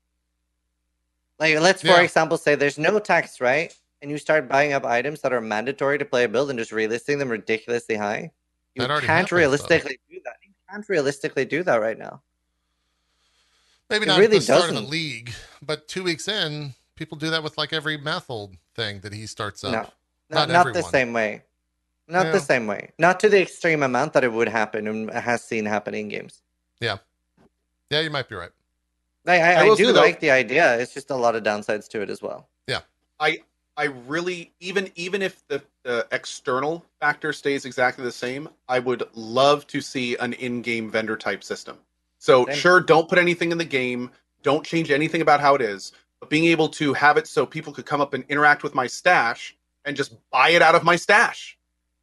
Like 1.39 1.59
let's 1.61 1.83
for 1.83 1.89
Yeah. 1.89 2.01
example 2.03 2.39
say 2.39 2.55
there's 2.55 2.79
no 2.79 2.99
tax, 2.99 3.41
right? 3.41 3.75
And 4.01 4.11
you 4.11 4.19
start 4.19 4.49
buying 4.49 4.73
up 4.73 4.85
items 4.85 5.21
that 5.21 5.33
are 5.33 5.41
mandatory 5.41 5.99
to 5.99 6.05
play 6.05 6.25
a 6.25 6.29
build 6.29 6.51
and 6.51 6.59
just 6.59 6.71
relisting 6.73 7.19
them 7.19 7.29
ridiculously 7.31 7.97
high. 7.97 8.33
You 8.75 8.87
can't 8.87 9.03
happens, 9.05 9.31
though. 9.31 9.37
realistically 9.37 9.99
do 10.11 10.21
that. 10.25 10.37
You 10.43 10.53
can't 10.71 10.89
realistically 10.89 11.45
do 11.45 11.63
that 11.65 11.77
right 11.77 11.99
now. 11.99 12.23
Maybe 13.91 14.05
It 14.05 14.09
not 14.09 14.19
really 14.21 14.37
at 14.37 14.41
the 14.41 14.41
start 14.41 14.61
doesn't. 14.63 14.75
the 14.77 14.91
league, 14.91 15.33
but 15.61 15.87
two 15.89 16.03
weeks 16.03 16.27
in, 16.29 16.75
people 16.97 17.19
do 17.19 17.31
that 17.31 17.43
with 17.43 17.59
like 17.59 17.73
every 17.73 17.99
Mathil 17.99 18.53
thing 18.75 19.01
that 19.01 19.13
he 19.13 19.27
starts 19.27 19.63
up. 19.65 19.73
No, 19.73 19.79
Not 20.39 20.49
not, 20.49 20.65
not 20.67 20.75
the 20.75 20.83
same 20.83 21.13
way. 21.13 21.43
Not 22.09 22.27
Yeah. 22.27 22.33
the 22.33 22.41
same 22.41 22.67
way. 22.67 22.91
Not 22.99 23.21
to 23.21 23.29
the 23.29 23.41
extreme 23.41 23.83
amount 23.83 24.15
that 24.15 24.25
it 24.25 24.33
would 24.33 24.49
happen 24.49 24.87
and 24.89 25.11
has 25.11 25.45
seen 25.45 25.67
happen 25.67 25.95
in 25.95 26.09
games. 26.09 26.43
Yeah, 26.81 26.99
Yeah, 27.91 28.01
you 28.01 28.11
might 28.11 28.29
be 28.29 28.35
right. 28.35 28.51
Like, 29.25 29.41
I, 29.41 29.53
I 29.55 29.71
I, 29.71 29.75
do 29.77 29.93
like 29.93 30.19
the 30.19 30.31
idea. 30.33 30.79
It's 30.81 30.93
just 30.95 31.11
a 31.11 31.15
lot 31.17 31.37
of 31.37 31.45
downsides 31.45 31.87
to 31.91 32.01
it 32.03 32.11
as 32.11 32.21
well. 32.23 32.49
Yeah. 32.67 32.81
I 33.21 33.39
really 33.81 34.53
even 34.61 34.91
even 34.95 35.23
if 35.23 35.47
the, 35.49 35.63
the 35.85 36.07
external 36.13 36.85
factor 37.01 37.33
stays 37.33 37.65
exactly 37.65 38.05
the 38.05 38.13
same, 38.13 38.49
I 38.69 38.79
would 38.79 39.03
love 39.15 39.67
to 39.69 39.81
see 39.81 40.17
an 40.17 40.35
in-game 40.35 40.91
vendor 40.91 41.17
type 41.17 41.43
system. 41.43 41.79
So 42.19 42.47
Same. 42.47 42.57
sure, 42.57 42.81
don't 42.81 43.09
put 43.09 43.19
anything 43.19 43.51
in 43.53 43.59
the 43.59 43.65
game, 43.65 44.11
don't 44.43 44.65
change 44.65 44.91
anything 44.91 45.23
about 45.23 45.41
how 45.41 45.55
it 45.55 45.63
is, 45.63 45.93
but 46.21 46.31
being 46.31 46.45
able 46.45 46.69
to 46.71 46.93
have 46.93 47.17
it 47.17 47.27
so 47.27 47.45
people 47.47 47.73
could 47.73 47.87
come 47.87 48.01
up 48.01 48.15
and 48.15 48.25
interact 48.29 48.63
with 48.63 48.75
my 48.75 48.87
stash 48.87 49.57
and 49.85 49.97
just 49.97 50.15
buy 50.31 50.51
it 50.51 50.63
out 50.63 50.75
of 50.75 50.85
my 50.85 50.97
stash. 50.97 51.59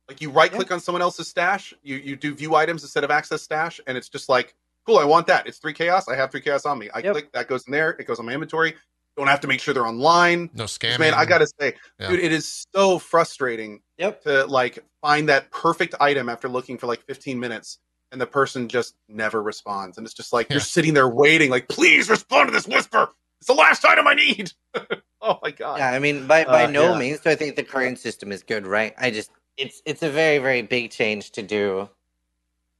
Like 0.08 0.22
you 0.22 0.32
right 0.32 0.52
click 0.52 0.72
on 0.72 0.80
someone 0.80 1.02
else's 1.02 1.28
stash, 1.28 1.74
you 1.84 1.98
you 1.98 2.16
do 2.16 2.34
view 2.34 2.56
items 2.56 2.84
instead 2.84 3.04
of 3.04 3.12
access 3.12 3.44
stash, 3.44 3.80
and 3.88 3.98
it's 3.98 4.10
just 4.10 4.28
like, 4.28 4.56
cool, 4.86 4.98
I 4.98 5.06
want 5.06 5.28
that. 5.28 5.48
It's 5.48 5.60
three 5.60 5.74
chaos. 5.74 6.08
I 6.10 6.16
have 6.16 6.32
three 6.32 6.42
chaos 6.42 6.66
on 6.66 6.80
me. 6.80 6.90
I 6.94 7.00
Yep. 7.00 7.14
click 7.14 7.32
that 7.34 7.48
goes 7.48 7.68
in 7.68 7.72
there. 7.72 7.92
It 7.92 8.08
goes 8.08 8.20
on 8.20 8.26
my 8.26 8.34
inventory. 8.34 8.76
Don't 9.20 9.28
have 9.28 9.42
to 9.42 9.48
make 9.50 9.60
sure 9.60 9.74
they're 9.74 9.86
online. 9.86 10.50
No 10.54 10.64
scamming. 10.64 11.00
Man, 11.00 11.14
I 11.14 11.26
gotta 11.26 11.46
say, 11.60 11.74
Yeah. 12.00 12.08
dude, 12.08 12.22
it 12.22 12.32
is 12.32 12.66
so 12.74 12.98
frustrating 13.00 13.82
Yep. 13.98 14.24
to 14.24 14.46
like 14.46 14.80
find 15.02 15.28
that 15.28 15.52
perfect 15.52 15.94
item 16.00 16.30
after 16.30 16.48
looking 16.48 16.78
for 16.78 16.88
like 16.88 17.04
15 17.06 17.38
minutes 17.38 17.80
and 18.14 18.22
the 18.22 18.26
person 18.26 18.70
just 18.70 18.96
never 19.10 19.44
responds. 19.44 19.98
And 19.98 20.08
it's 20.08 20.14
just 20.14 20.32
like 20.32 20.50
you're 20.50 20.62
sitting 20.62 20.94
there 20.94 21.10
waiting, 21.10 21.50
like, 21.50 21.68
please 21.68 22.10
respond 22.10 22.48
to 22.48 22.54
this 22.54 22.66
whisper. 22.66 23.10
It's 23.42 23.48
the 23.48 23.54
last 23.56 23.84
item 23.84 24.08
I 24.08 24.14
need. 24.14 24.54
oh 25.22 25.38
my 25.44 25.52
god. 25.52 25.80
Yeah, 25.80 25.90
I 25.92 26.00
mean, 26.00 26.26
by 26.26 26.46
by 26.46 26.64
Uh, 26.64 26.72
no 26.72 26.94
yeah. 26.94 26.98
means 26.98 27.20
do 27.20 27.30
I 27.30 27.36
think 27.36 27.58
the 27.58 27.64
current 27.64 28.00
system 28.00 28.32
is 28.32 28.42
good, 28.42 28.66
right? 28.66 28.94
I 28.98 29.12
just 29.12 29.32
it's 29.58 29.82
it's 29.86 30.02
a 30.02 30.10
very 30.10 30.38
very 30.38 30.62
big 30.62 30.92
change 30.92 31.32
to 31.32 31.44
do 31.44 31.90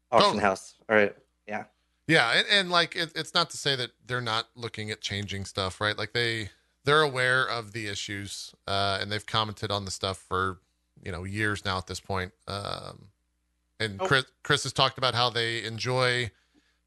auction 0.10 0.28
Totally. 0.36 0.44
house 0.44 0.76
or 0.88 1.14
Yeah, 2.10 2.32
and, 2.32 2.48
and 2.50 2.72
like 2.72 2.96
it, 2.96 3.12
it's 3.14 3.36
not 3.36 3.52
to 3.52 3.58
say 3.58 3.76
that 3.76 3.92
they're 4.08 4.20
not 4.20 4.48
looking 4.56 4.90
at 4.90 5.00
changing 5.00 5.46
stuff, 5.46 5.80
right? 5.80 5.96
Like 5.96 6.12
they 6.12 6.50
they're 6.84 7.04
aware 7.04 7.48
of 7.48 7.72
the 7.72 7.88
issues, 7.88 8.56
uh, 8.68 8.98
and 9.00 9.12
they've 9.12 9.26
commented 9.26 9.70
on 9.70 9.86
the 9.86 9.92
stuff 9.92 10.18
for 10.18 10.58
you 11.04 11.12
know 11.12 11.24
years 11.24 11.64
now 11.64 11.78
at 11.78 11.86
this 11.86 12.00
point. 12.00 12.32
Um, 12.48 13.10
and 13.80 14.02
Oh. 14.02 14.08
Chris 14.08 14.26
Chris 14.42 14.64
has 14.64 14.74
talked 14.74 14.98
about 14.98 15.14
how 15.14 15.30
they 15.30 15.64
enjoy 15.64 16.32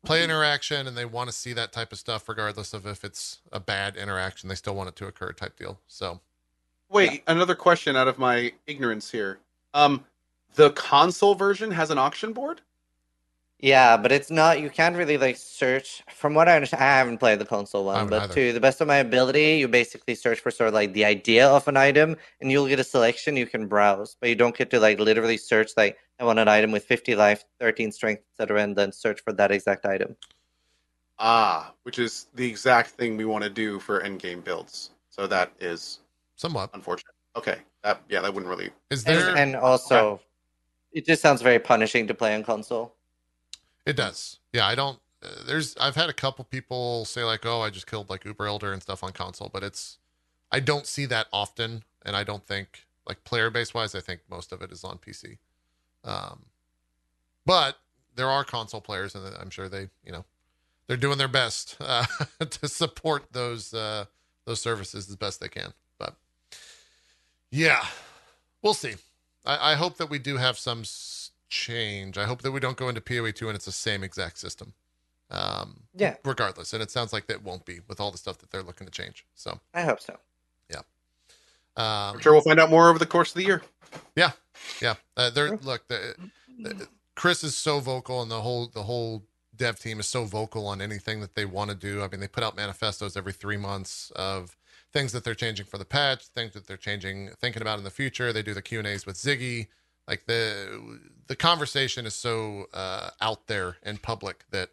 play 0.04 0.24
interaction 0.24 0.88
and 0.88 0.96
they 0.96 1.04
want 1.04 1.30
to 1.30 1.32
see 1.32 1.52
that 1.52 1.70
type 1.72 1.92
of 1.92 1.98
stuff, 2.00 2.28
regardless 2.28 2.74
of 2.74 2.84
if 2.84 3.04
it's 3.04 3.38
a 3.52 3.60
bad 3.60 3.96
interaction. 3.96 4.48
They 4.48 4.56
still 4.56 4.74
want 4.74 4.88
it 4.88 4.96
to 4.96 5.06
occur, 5.06 5.30
type 5.30 5.56
deal. 5.56 5.78
So 5.86 6.20
Wait, 6.90 7.22
another 7.28 7.54
question 7.54 7.94
out 7.94 8.08
of 8.08 8.18
my 8.18 8.52
ignorance 8.66 9.08
here. 9.08 9.38
Um, 9.72 10.04
the 10.56 10.70
console 10.72 11.36
version 11.36 11.70
has 11.70 11.90
an 11.92 11.98
auction 11.98 12.32
board. 12.32 12.60
Yeah, 13.62 13.96
but 13.96 14.10
it's 14.10 14.28
not. 14.28 14.60
You 14.60 14.68
can't 14.68 14.96
really 14.96 15.16
like 15.16 15.36
search. 15.36 16.02
From 16.12 16.34
what 16.34 16.48
I 16.48 16.56
understand, 16.56 16.82
I 16.82 16.98
haven't 16.98 17.18
played 17.18 17.38
the 17.38 17.44
console 17.44 17.84
one, 17.84 18.08
but 18.08 18.24
either. 18.24 18.34
to 18.34 18.52
the 18.52 18.60
best 18.60 18.80
of 18.80 18.88
my 18.88 18.96
ability, 18.96 19.58
you 19.58 19.68
basically 19.68 20.16
search 20.16 20.40
for 20.40 20.50
sort 20.50 20.66
of 20.66 20.74
like 20.74 20.92
the 20.94 21.04
idea 21.04 21.48
of 21.48 21.68
an 21.68 21.76
item, 21.76 22.16
and 22.40 22.50
you'll 22.50 22.66
get 22.66 22.80
a 22.80 22.84
selection 22.84 23.36
you 23.36 23.46
can 23.46 23.68
browse, 23.68 24.16
but 24.20 24.28
you 24.28 24.34
don't 24.34 24.56
get 24.56 24.68
to 24.70 24.80
like 24.80 24.98
literally 24.98 25.36
search 25.36 25.70
like 25.76 25.96
I 26.18 26.24
want 26.24 26.40
an 26.40 26.48
item 26.48 26.72
with 26.72 26.84
50 26.84 27.14
life, 27.14 27.44
13 27.60 27.92
strength, 27.92 28.24
etc., 28.32 28.62
and 28.62 28.74
then 28.74 28.90
search 28.90 29.22
for 29.22 29.32
that 29.34 29.52
exact 29.52 29.86
item. 29.86 30.16
Ah, 31.20 31.72
which 31.84 32.00
is 32.00 32.26
the 32.34 32.48
exact 32.48 32.90
thing 32.90 33.16
we 33.16 33.24
want 33.24 33.44
to 33.44 33.50
do 33.50 33.78
for 33.78 34.00
end 34.00 34.18
game 34.18 34.40
builds. 34.40 34.90
So 35.08 35.28
that 35.28 35.52
is 35.60 36.00
somewhat 36.34 36.70
unfortunate. 36.74 37.14
Okay, 37.36 37.58
that 37.84 38.02
yeah, 38.08 38.22
that 38.22 38.34
wouldn't 38.34 38.50
really. 38.50 38.70
is 38.90 39.04
there. 39.04 39.36
and 39.36 39.54
also, 39.54 40.20
it 40.90 41.06
just 41.06 41.22
sounds 41.22 41.42
very 41.42 41.60
punishing 41.60 42.08
to 42.08 42.14
play 42.14 42.34
on 42.34 42.42
console. 42.42 42.96
It 43.86 43.96
does. 43.96 44.38
Yeah, 44.52 44.66
I 44.66 44.74
don't. 44.74 44.98
Uh, 45.22 45.44
there's. 45.46 45.76
I've 45.76 45.96
had 45.96 46.08
a 46.10 46.14
couple 46.14 46.44
people 46.44 47.04
say 47.04 47.24
like, 47.24 47.44
"Oh, 47.46 47.60
I 47.60 47.70
just 47.70 47.86
killed 47.86 48.10
like 48.10 48.24
Uber 48.24 48.46
Elder 48.46 48.72
and 48.72 48.82
stuff 48.82 49.02
on 49.02 49.12
console," 49.12 49.50
but 49.52 49.62
it's. 49.62 49.98
I 50.50 50.60
don't 50.60 50.86
see 50.86 51.06
that 51.06 51.28
often, 51.32 51.84
and 52.04 52.14
I 52.14 52.24
don't 52.24 52.46
think 52.46 52.86
like 53.06 53.24
player 53.24 53.50
base 53.50 53.74
wise. 53.74 53.94
I 53.94 54.00
think 54.00 54.20
most 54.30 54.52
of 54.52 54.62
it 54.62 54.70
is 54.70 54.84
on 54.84 54.98
PC. 54.98 55.38
Um, 56.04 56.46
but 57.46 57.78
there 58.14 58.28
are 58.28 58.44
console 58.44 58.80
players, 58.80 59.14
and 59.14 59.34
I'm 59.40 59.50
sure 59.50 59.68
they, 59.68 59.88
you 60.04 60.12
know, 60.12 60.24
they're 60.86 60.96
doing 60.96 61.18
their 61.18 61.28
best 61.28 61.76
uh, 61.80 62.04
to 62.48 62.68
support 62.68 63.32
those 63.32 63.74
uh, 63.74 64.06
those 64.44 64.60
services 64.60 65.08
as 65.08 65.16
best 65.16 65.40
they 65.40 65.48
can. 65.48 65.72
But 65.98 66.14
yeah, 67.50 67.84
we'll 68.62 68.74
see. 68.74 68.94
I, 69.44 69.72
I 69.72 69.74
hope 69.74 69.96
that 69.96 70.10
we 70.10 70.18
do 70.18 70.36
have 70.36 70.58
some 70.58 70.84
change. 71.52 72.16
I 72.16 72.24
hope 72.24 72.42
that 72.42 72.50
we 72.50 72.60
don't 72.60 72.76
go 72.76 72.88
into 72.88 73.00
PoE 73.00 73.30
two 73.30 73.48
and 73.48 73.54
it's 73.54 73.66
the 73.66 73.72
same 73.72 74.02
exact 74.02 74.38
system. 74.38 74.72
Um, 75.30 75.84
Yeah. 75.94 76.16
Regardless, 76.24 76.72
and 76.72 76.82
it 76.82 76.90
sounds 76.90 77.12
like 77.12 77.26
that 77.26 77.42
won't 77.42 77.64
be 77.64 77.80
with 77.88 78.00
all 78.00 78.10
the 78.10 78.18
stuff 78.18 78.38
that 78.38 78.50
they're 78.50 78.62
looking 78.62 78.86
to 78.86 78.92
change. 78.92 79.24
So, 79.34 79.60
I 79.72 79.82
hope 79.82 80.00
so. 80.00 80.18
Yeah. 80.70 80.80
Um, 81.76 82.16
I'm 82.16 82.20
sure 82.20 82.32
we'll 82.32 82.42
find 82.42 82.58
out 82.58 82.70
more 82.70 82.88
over 82.88 82.98
the 82.98 83.06
course 83.06 83.30
of 83.30 83.36
the 83.36 83.44
year. 83.44 83.62
yeah, 84.80 84.94
uh, 85.16 85.30
they're 85.30 85.56
look. 85.58 85.86
The, 85.88 86.14
the, 86.58 86.88
Chris 87.14 87.44
is 87.44 87.56
so 87.56 87.80
vocal, 87.80 88.22
and 88.22 88.30
the 88.30 88.40
whole 88.40 88.68
the 88.68 88.82
whole 88.82 89.24
dev 89.56 89.78
team 89.78 90.00
is 90.00 90.06
so 90.06 90.24
vocal 90.24 90.66
on 90.66 90.80
anything 90.80 91.20
that 91.20 91.34
they 91.34 91.44
want 91.44 91.70
to 91.70 91.76
do. 91.76 92.02
I 92.02 92.08
mean, 92.08 92.20
they 92.20 92.28
put 92.28 92.42
out 92.44 92.56
manifestos 92.56 93.16
every 93.16 93.32
three 93.32 93.56
months 93.56 94.10
of 94.16 94.56
things 94.92 95.12
that 95.12 95.24
they're 95.24 95.34
changing 95.34 95.66
for 95.66 95.78
the 95.78 95.84
patch, 95.84 96.26
things 96.28 96.52
that 96.52 96.66
they're 96.66 96.76
changing, 96.76 97.30
thinking 97.40 97.62
about 97.62 97.78
in 97.78 97.84
the 97.84 97.90
future. 97.90 98.32
They 98.32 98.42
do 98.42 98.54
the 98.54 98.62
Q 98.62 98.78
and 98.78 98.88
A's 98.88 99.06
with 99.06 99.16
Ziggy. 99.16 99.68
Like 100.08 100.26
the 100.26 100.98
the 101.28 101.36
conversation 101.36 102.06
is 102.06 102.14
so 102.14 102.66
uh, 102.74 103.10
out 103.20 103.46
there 103.46 103.76
and 103.82 104.02
public 104.02 104.44
that 104.50 104.70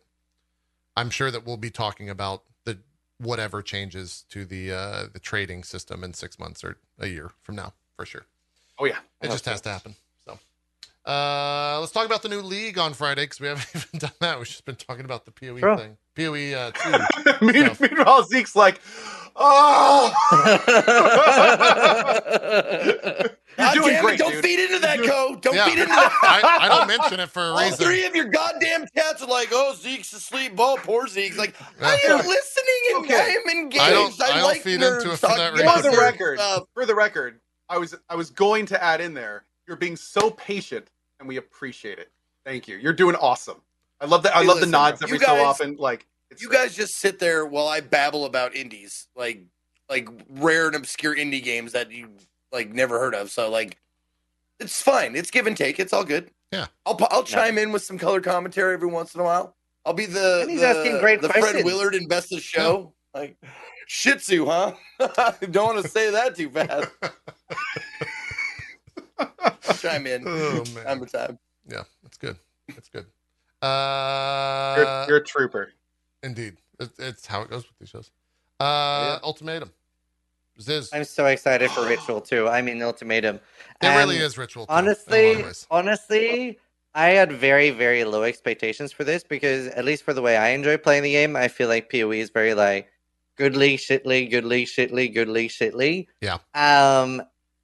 I'm 0.98 1.10
sure 1.10 1.32
that 1.32 1.46
we'll 1.46 1.58
be 1.58 1.70
talking 1.70 2.10
about 2.10 2.44
the 2.66 2.80
whatever 3.20 3.62
changes 3.62 4.26
to 4.30 4.44
the 4.46 4.72
uh, 4.72 5.04
the 5.14 5.20
trading 5.20 5.64
system 5.64 6.04
in 6.04 6.14
six 6.14 6.40
months 6.40 6.64
or 6.64 6.78
a 6.98 7.08
year 7.08 7.32
from 7.44 7.56
now 7.56 7.74
for 7.96 8.06
sure. 8.06 8.26
Oh 8.80 8.86
yeah. 8.86 8.98
It 9.22 9.30
just 9.30 9.46
has 9.46 9.62
to 9.62 9.70
happen. 9.70 9.96
So, 10.26 10.40
uh, 11.06 11.78
let's 11.80 11.92
talk 11.92 12.06
about 12.06 12.22
the 12.24 12.30
new 12.30 12.42
league 12.42 12.78
on 12.78 12.94
Friday 12.94 13.24
because 13.24 13.40
we 13.40 13.48
haven't 13.48 13.68
even 13.76 14.00
done 14.00 14.12
that. 14.22 14.38
We've 14.40 14.48
just 14.48 14.66
been 14.66 14.76
talking 14.76 15.06
about 15.06 15.26
the 15.26 15.32
POE 15.32 15.58
Sure. 15.60 15.78
thing. 15.78 15.98
POE 16.16 16.54
uh, 16.54 16.72
two. 17.40 17.46
Meanwhile, 17.46 18.24
Zeke's 18.24 18.56
like, 18.56 18.80
oh, 19.36 20.14
you're 23.58 23.58
God 23.58 23.74
doing 23.74 23.88
damn 23.90 24.04
great, 24.04 24.16
it, 24.16 24.18
don't 24.18 24.32
dude. 24.34 24.44
feed 24.44 24.60
into 24.60 24.80
that, 24.80 25.04
Co. 25.04 25.36
Don't 25.42 25.56
Yeah. 25.56 25.66
feed 25.66 25.74
into 25.80 25.86
that. 25.88 26.18
I, 26.24 26.66
I 26.66 26.68
don't 26.70 26.88
mention 26.88 27.20
it 27.20 27.30
for 27.30 27.42
a 27.42 27.52
reason. 27.52 27.58
All 27.58 27.64
reason. 27.72 27.86
three 27.86 28.06
of 28.06 28.16
your 28.16 28.26
goddamn 28.26 28.86
cats 28.96 29.22
are 29.22 29.28
like, 29.28 29.50
oh, 29.52 29.76
Zeke's 29.76 30.14
asleep. 30.14 30.54
Oh, 30.58 30.78
poor 30.82 31.08
Zeke's 31.08 31.38
like, 31.38 31.56
I 31.82 32.00
Yeah. 32.06 32.14
am 32.16 32.26
listening 32.26 32.66
and 32.96 33.06
Okay. 33.06 33.16
I 33.16 33.36
am 33.44 33.50
engaged. 33.58 33.84
I 33.84 33.90
don't- 33.92 34.22
I 34.22 34.28
don't 34.36 34.44
like 34.44 34.62
feed 34.62 34.82
into 34.82 35.12
it 35.12 35.18
for 35.20 35.28
that 35.28 35.60
about 35.60 35.84
For 35.84 35.92
the 35.92 35.98
record, 35.98 36.40
stuff. 36.40 36.64
for 36.74 36.86
the 36.86 36.96
record, 36.96 37.40
I 37.70 37.78
was 37.78 37.96
I 38.10 38.16
was 38.16 38.30
going 38.30 38.66
to 38.68 38.84
add 38.84 39.02
in 39.02 39.14
there. 39.14 39.46
You're 39.68 39.78
being 39.78 39.96
so 39.96 40.32
patient, 40.32 40.88
and 41.20 41.28
we 41.28 41.38
appreciate 41.38 42.00
it. 42.00 42.12
Thank 42.46 42.68
you. 42.68 42.78
You're 42.78 42.94
doing 42.94 43.16
awesome. 43.16 43.62
I 44.02 44.06
love 44.06 44.24
that. 44.24 44.36
I 44.36 44.42
Hey, 44.42 44.48
love 44.48 44.56
listen, 44.58 44.72
the 44.72 44.78
nods 44.78 45.04
every 45.04 45.18
You 45.20 45.26
so 45.26 45.44
often. 45.44 45.76
Like 45.78 46.08
it's 46.32 46.42
You 46.42 46.50
guys 46.50 46.76
just 46.76 46.98
sit 46.98 47.20
there 47.20 47.46
while 47.46 47.68
I 47.68 47.82
babble 47.82 48.26
about 48.26 48.56
indies, 48.56 49.08
like 49.16 49.44
like 49.90 50.08
rare 50.30 50.68
and 50.68 50.76
obscure 50.76 51.16
indie 51.16 51.44
games 51.44 51.72
that 51.74 51.92
you 51.92 52.10
like 52.52 52.72
never 52.72 53.00
heard 53.00 53.16
of. 53.16 53.32
So 53.32 53.50
like, 53.50 53.78
it's 54.60 54.82
fine. 54.82 55.16
It's 55.16 55.32
give 55.32 55.48
and 55.48 55.58
take. 55.58 55.80
It's 55.80 55.94
all 55.94 56.04
good. 56.04 56.30
Yeah. 56.52 56.68
I'll 56.86 56.98
I'll 57.12 57.24
chime 57.24 57.58
in 57.58 57.72
with 57.72 57.84
some 57.84 57.98
color 57.98 58.22
commentary 58.22 58.74
every 58.74 58.88
once 58.88 59.14
in 59.16 59.22
a 59.22 59.24
while. 59.24 59.56
I'll 59.86 59.94
be 59.94 60.06
the 60.06 60.42
And 60.42 60.52
he's 60.52 60.60
the, 60.62 60.68
asking 60.68 61.00
great 61.00 61.22
the 61.22 61.30
Fred. 61.30 61.64
Willard 61.64 61.96
in 61.96 62.08
best 62.08 62.34
of 62.34 62.42
show. 62.42 62.94
Like 63.14 63.38
Shih 63.88 64.16
Tzu, 64.16 64.46
huh? 64.46 64.74
Don't 65.52 65.76
want 65.76 65.84
to 65.84 65.90
say 65.90 66.12
that 66.12 66.36
too 66.36 66.50
fast. 66.50 66.90
Chime 69.82 70.06
in. 70.08 70.24
Oh 70.28 70.64
Time 70.64 70.84
man, 70.86 71.00
to 71.00 71.06
time. 71.06 71.40
yeah, 71.68 71.84
that's 72.04 72.18
good. 72.18 72.38
That's 72.68 72.90
good. 72.90 73.06
you're, 73.64 73.72
Uh, 73.72 75.06
you're 75.08 75.18
a 75.18 75.24
trooper. 75.24 75.72
Indeed, 76.24 76.58
it, 76.80 76.90
it's 76.98 77.26
how 77.26 77.42
it 77.42 77.50
goes 77.50 77.64
with 77.64 77.78
these 77.80 77.90
shows. 77.90 78.12
Uh, 78.60 78.64
Yeah. 78.64 79.20
ultimatum. 79.24 79.72
Ziz, 80.62 80.90
I'm 80.94 81.06
so 81.06 81.26
excited 81.28 81.72
for 81.72 81.86
Ritual 81.86 82.20
too. 82.20 82.48
I 82.50 82.62
mean, 82.62 82.82
Ultimatum. 82.82 83.40
it 83.82 83.88
really 83.88 84.18
is 84.18 84.38
ritual. 84.38 84.66
too, 84.66 84.74
in 84.74 84.80
a 84.80 84.82
lot 84.82 84.90
of 84.90 85.08
Honestly, 85.12 85.66
honestly, 85.72 86.60
I 86.94 87.10
had 87.10 87.32
very, 87.32 87.70
very 87.70 88.04
low 88.04 88.24
expectations 88.24 88.92
for 88.92 89.04
this 89.04 89.24
because, 89.24 89.68
at 89.68 89.86
least 89.86 90.04
for 90.04 90.14
the 90.14 90.22
way 90.22 90.36
I 90.36 90.50
enjoy 90.50 90.78
playing 90.78 91.04
the 91.04 91.14
game, 91.14 91.36
I 91.36 91.48
feel 91.48 91.70
like 91.70 91.90
PoE 91.90 92.12
is 92.12 92.30
very 92.30 92.54
like 92.54 92.90
goodly, 93.38 93.78
league, 93.78 93.80
goodly, 93.88 94.22
league, 94.22 94.32
goodly, 94.32 94.58
league, 94.58 94.68
shit 94.68 94.92
league, 94.92 95.14
good 95.14 95.30
league, 95.30 95.52
shit 95.52 95.74
league. 95.74 96.10
Yeah. 96.20 96.40
Um, 96.54 97.22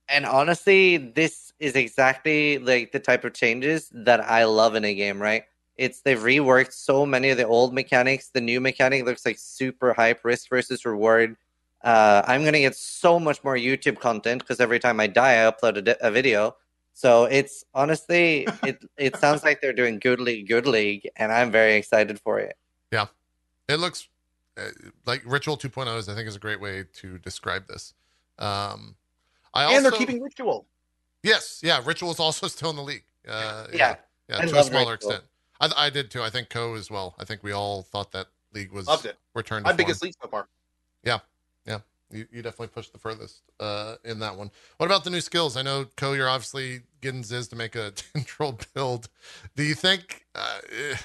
and 0.07 0.25
honestly, 0.25 0.97
this 0.97 1.51
is 1.59 1.75
exactly 1.75 2.59
like 2.59 2.91
the 2.93 2.99
type 2.99 3.25
of 3.25 3.33
changes 3.33 3.89
that 3.93 4.21
I 4.21 4.45
love 4.45 4.75
in 4.75 4.85
a 4.85 4.93
game. 4.93 5.21
Right? 5.21 5.43
It's 5.77 6.01
they've 6.01 6.19
reworked 6.19 6.71
so 6.73 7.05
many 7.05 7.29
of 7.29 7.37
the 7.37 7.45
old 7.45 7.73
mechanics. 7.73 8.29
The 8.29 8.41
new 8.41 8.59
mechanic 8.61 9.05
looks 9.05 9.25
like 9.25 9.37
super 9.37 9.93
hype, 9.93 10.23
risk 10.23 10.49
versus 10.49 10.85
reward. 10.85 11.35
Uh, 11.83 12.23
I'm 12.25 12.43
gonna 12.43 12.59
get 12.59 12.75
so 12.75 13.19
much 13.19 13.43
more 13.43 13.55
YouTube 13.55 13.99
content 13.99 14.41
because 14.41 14.59
every 14.59 14.79
time 14.79 14.99
I 14.99 15.07
die, 15.07 15.45
I 15.45 15.51
upload 15.51 15.77
a, 15.77 15.81
di- 15.81 15.95
a 16.01 16.09
video. 16.11 16.55
So 16.93 17.25
it's 17.25 17.65
honestly, 17.73 18.47
it 18.63 18.83
it 18.97 19.17
sounds 19.17 19.43
like 19.43 19.61
they're 19.61 19.73
doing 19.73 19.99
good 19.99 20.19
league, 20.19 20.47
good 20.47 20.65
league, 20.67 21.09
and 21.17 21.31
I'm 21.31 21.51
very 21.51 21.75
excited 21.75 22.19
for 22.19 22.39
it. 22.39 22.55
Yeah, 22.91 23.07
it 23.67 23.77
looks 23.79 24.07
uh, 24.57 24.69
like 25.05 25.21
ritual 25.25 25.57
2.0 25.57 25.97
is 25.97 26.07
i 26.07 26.15
think 26.15 26.29
is 26.29 26.35
a 26.37 26.39
great 26.39 26.61
way 26.61 26.85
to 26.93 27.17
describe 27.17 27.67
this 27.67 27.93
um 28.39 28.95
i 29.53 29.65
also 29.65 29.75
and 29.75 29.83
they're 29.85 29.91
keeping 29.91 30.21
ritual. 30.21 30.65
yes 31.23 31.59
yeah 31.61 31.81
ritual 31.83 32.09
is 32.09 32.21
also 32.21 32.47
still 32.55 32.69
in 32.69 32.77
the 32.77 32.81
league 32.81 33.03
uh 33.27 33.67
Yeah. 33.73 33.95
yeah 34.29 34.37
I 34.39 34.45
to 34.45 34.57
a 34.57 34.63
smaller 34.63 34.91
Ritual. 34.93 35.11
extent 35.11 35.23
I, 35.59 35.71
I 35.75 35.89
did 35.89 36.11
too 36.11 36.21
i 36.21 36.29
think 36.29 36.49
co 36.49 36.75
as 36.75 36.89
well 36.91 37.15
i 37.19 37.25
think 37.25 37.43
we 37.43 37.51
all 37.51 37.83
thought 37.83 38.11
that 38.11 38.27
league 38.53 38.71
was 38.71 38.87
Loved 38.87 39.05
it. 39.05 39.17
returned 39.33 39.65
My 39.65 39.73
biggest 39.73 40.01
league 40.01 40.13
so 40.21 40.27
far. 40.29 40.47
Yeah, 41.03 41.19
yeah. 41.65 41.79
You, 42.11 42.25
you 42.31 42.41
definitely 42.41 42.67
pushed 42.67 42.93
the 42.93 42.99
furthest 42.99 43.41
uh 43.59 43.95
in 44.03 44.19
that 44.19 44.37
one 44.37 44.51
what 44.77 44.85
about 44.85 45.03
the 45.03 45.09
new 45.09 45.21
skills 45.21 45.57
i 45.57 45.61
know 45.61 45.87
co 45.97 46.13
you're 46.13 46.29
obviously 46.29 46.81
getting 47.01 47.23
ziz 47.23 47.47
to 47.49 47.55
make 47.55 47.75
a 47.75 47.91
tendril 48.13 48.59
build 48.73 49.09
do 49.55 49.63
you 49.63 49.73
think 49.75 50.25
uh, 50.35 50.59
eh, 50.71 50.97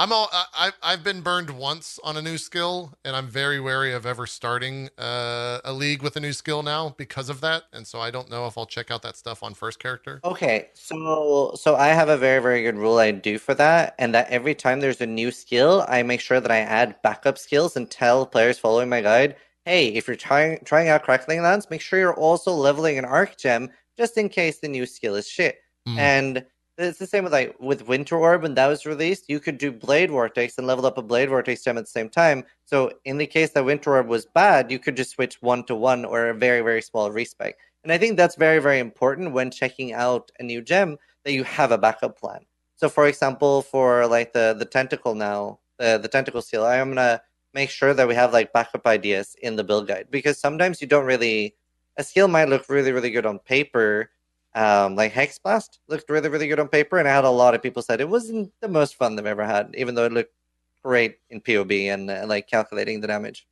i'm 0.00 0.12
all 0.12 0.28
I, 0.32 0.72
i've 0.82 1.04
been 1.04 1.20
burned 1.20 1.50
once 1.50 1.98
on 2.02 2.16
a 2.16 2.22
new 2.22 2.38
skill 2.38 2.94
and 3.04 3.14
i'm 3.14 3.26
very 3.26 3.60
wary 3.60 3.92
of 3.92 4.06
ever 4.06 4.26
starting 4.26 4.88
uh, 4.98 5.58
a 5.64 5.72
league 5.72 6.02
with 6.02 6.16
a 6.16 6.20
new 6.20 6.32
skill 6.32 6.62
now 6.62 6.94
because 6.96 7.28
of 7.28 7.40
that 7.42 7.64
and 7.72 7.86
so 7.86 8.00
i 8.00 8.10
don't 8.10 8.30
know 8.30 8.46
if 8.46 8.56
i'll 8.56 8.66
check 8.66 8.90
out 8.90 9.02
that 9.02 9.16
stuff 9.16 9.42
on 9.42 9.52
first 9.52 9.78
character 9.78 10.20
Okay, 10.30 10.68
so 10.74 11.52
so 11.56 11.74
I 11.74 11.88
have 11.88 12.08
a 12.08 12.16
very 12.16 12.40
very 12.40 12.62
good 12.62 12.76
rule 12.76 12.98
I 12.98 13.10
do 13.10 13.36
for 13.36 13.52
that, 13.54 13.94
and 13.98 14.14
that 14.14 14.30
every 14.30 14.54
time 14.54 14.80
there's 14.80 15.00
a 15.00 15.06
new 15.06 15.30
skill, 15.30 15.84
I 15.88 16.02
make 16.02 16.20
sure 16.20 16.40
that 16.40 16.50
I 16.50 16.58
add 16.58 17.00
backup 17.02 17.36
skills 17.36 17.76
and 17.76 17.90
tell 17.90 18.24
players 18.26 18.58
following 18.58 18.88
my 18.88 19.00
guide, 19.00 19.36
hey, 19.64 19.88
if 19.88 20.06
you're 20.06 20.16
trying 20.16 20.60
trying 20.64 20.88
out 20.88 21.02
Crackling 21.02 21.42
Lance, 21.42 21.68
make 21.68 21.80
sure 21.80 21.98
you're 21.98 22.14
also 22.14 22.52
leveling 22.52 22.96
an 22.96 23.04
Arc 23.04 23.36
Gem 23.38 23.70
just 23.98 24.16
in 24.16 24.28
case 24.28 24.60
the 24.60 24.68
new 24.68 24.86
skill 24.86 25.14
is 25.14 25.28
shit. 25.28 25.58
Mm. 25.88 25.98
And 25.98 26.46
it's 26.80 26.98
the 26.98 27.06
same 27.06 27.24
with 27.24 27.32
like 27.32 27.56
with 27.60 27.86
Winter 27.88 28.16
Orb 28.16 28.42
when 28.42 28.54
that 28.54 28.66
was 28.66 28.86
released, 28.86 29.28
you 29.28 29.40
could 29.40 29.58
do 29.58 29.70
Blade 29.72 30.10
Vortex 30.10 30.58
and 30.58 30.66
level 30.66 30.86
up 30.86 30.98
a 30.98 31.02
Blade 31.02 31.28
Vortex 31.28 31.62
gem 31.62 31.78
at 31.78 31.84
the 31.84 31.90
same 31.90 32.08
time. 32.08 32.44
So 32.64 32.92
in 33.04 33.18
the 33.18 33.26
case 33.26 33.50
that 33.50 33.64
Winter 33.64 33.94
Orb 33.96 34.08
was 34.08 34.26
bad, 34.26 34.70
you 34.70 34.78
could 34.78 34.96
just 34.96 35.10
switch 35.10 35.42
one 35.42 35.64
to 35.64 35.74
one 35.74 36.04
or 36.04 36.28
a 36.28 36.34
very 36.34 36.62
very 36.62 36.82
small 36.82 37.10
respec. 37.10 37.56
And 37.82 37.92
I 37.92 37.98
think 37.98 38.16
that's 38.16 38.36
very, 38.36 38.58
very 38.58 38.78
important 38.78 39.32
when 39.32 39.50
checking 39.50 39.92
out 39.92 40.30
a 40.38 40.42
new 40.42 40.60
gem 40.60 40.98
that 41.24 41.32
you 41.32 41.44
have 41.44 41.72
a 41.72 41.78
backup 41.78 42.18
plan. 42.18 42.44
So, 42.76 42.88
for 42.88 43.06
example, 43.06 43.62
for 43.62 44.06
like 44.06 44.32
the 44.32 44.54
the 44.58 44.64
tentacle 44.64 45.14
now, 45.14 45.60
the 45.78 45.98
the 45.98 46.08
tentacle 46.08 46.42
seal, 46.42 46.64
I 46.64 46.76
am 46.76 46.90
gonna 46.90 47.22
make 47.54 47.70
sure 47.70 47.94
that 47.94 48.08
we 48.08 48.14
have 48.14 48.32
like 48.32 48.52
backup 48.52 48.86
ideas 48.86 49.36
in 49.42 49.56
the 49.56 49.64
build 49.64 49.88
guide 49.88 50.06
because 50.10 50.38
sometimes 50.38 50.80
you 50.80 50.86
don't 50.86 51.04
really 51.04 51.54
a 51.96 52.04
skill 52.04 52.28
might 52.28 52.48
look 52.48 52.68
really, 52.68 52.92
really 52.92 53.10
good 53.10 53.26
on 53.26 53.38
paper. 53.38 54.10
Um, 54.54 54.96
like 54.96 55.12
Hex 55.12 55.38
Blast 55.38 55.78
looked 55.88 56.10
really, 56.10 56.28
really 56.28 56.48
good 56.48 56.58
on 56.58 56.68
paper, 56.68 56.98
and 56.98 57.06
I 57.06 57.14
had 57.14 57.24
a 57.24 57.30
lot 57.30 57.54
of 57.54 57.62
people 57.62 57.82
said 57.82 58.00
it 58.00 58.08
wasn't 58.08 58.52
the 58.60 58.68
most 58.68 58.96
fun 58.96 59.14
they've 59.14 59.26
ever 59.26 59.44
had, 59.44 59.74
even 59.76 59.94
though 59.94 60.06
it 60.06 60.12
looked 60.12 60.34
great 60.82 61.18
in 61.30 61.40
POB 61.40 61.72
and 61.72 62.10
uh, 62.10 62.24
like 62.26 62.48
calculating 62.48 63.00
the 63.00 63.06
damage. 63.06 63.46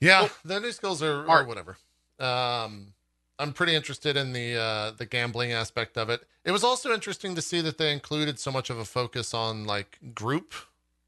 Yeah, 0.00 0.22
Well, 0.22 0.30
the 0.44 0.60
new 0.60 0.72
skills 0.72 1.02
are 1.02 1.26
or 1.26 1.44
whatever. 1.44 1.76
Um, 2.18 2.94
I'm 3.38 3.52
pretty 3.52 3.74
interested 3.74 4.16
in 4.16 4.32
the 4.32 4.56
uh, 4.56 4.90
the 4.92 5.06
gambling 5.06 5.52
aspect 5.52 5.98
of 5.98 6.10
it. 6.10 6.22
It 6.44 6.52
was 6.52 6.64
also 6.64 6.92
interesting 6.92 7.34
to 7.34 7.42
see 7.42 7.60
that 7.60 7.78
they 7.78 7.92
included 7.92 8.38
so 8.38 8.50
much 8.50 8.70
of 8.70 8.78
a 8.78 8.84
focus 8.84 9.34
on 9.34 9.66
like 9.66 9.98
group 10.14 10.54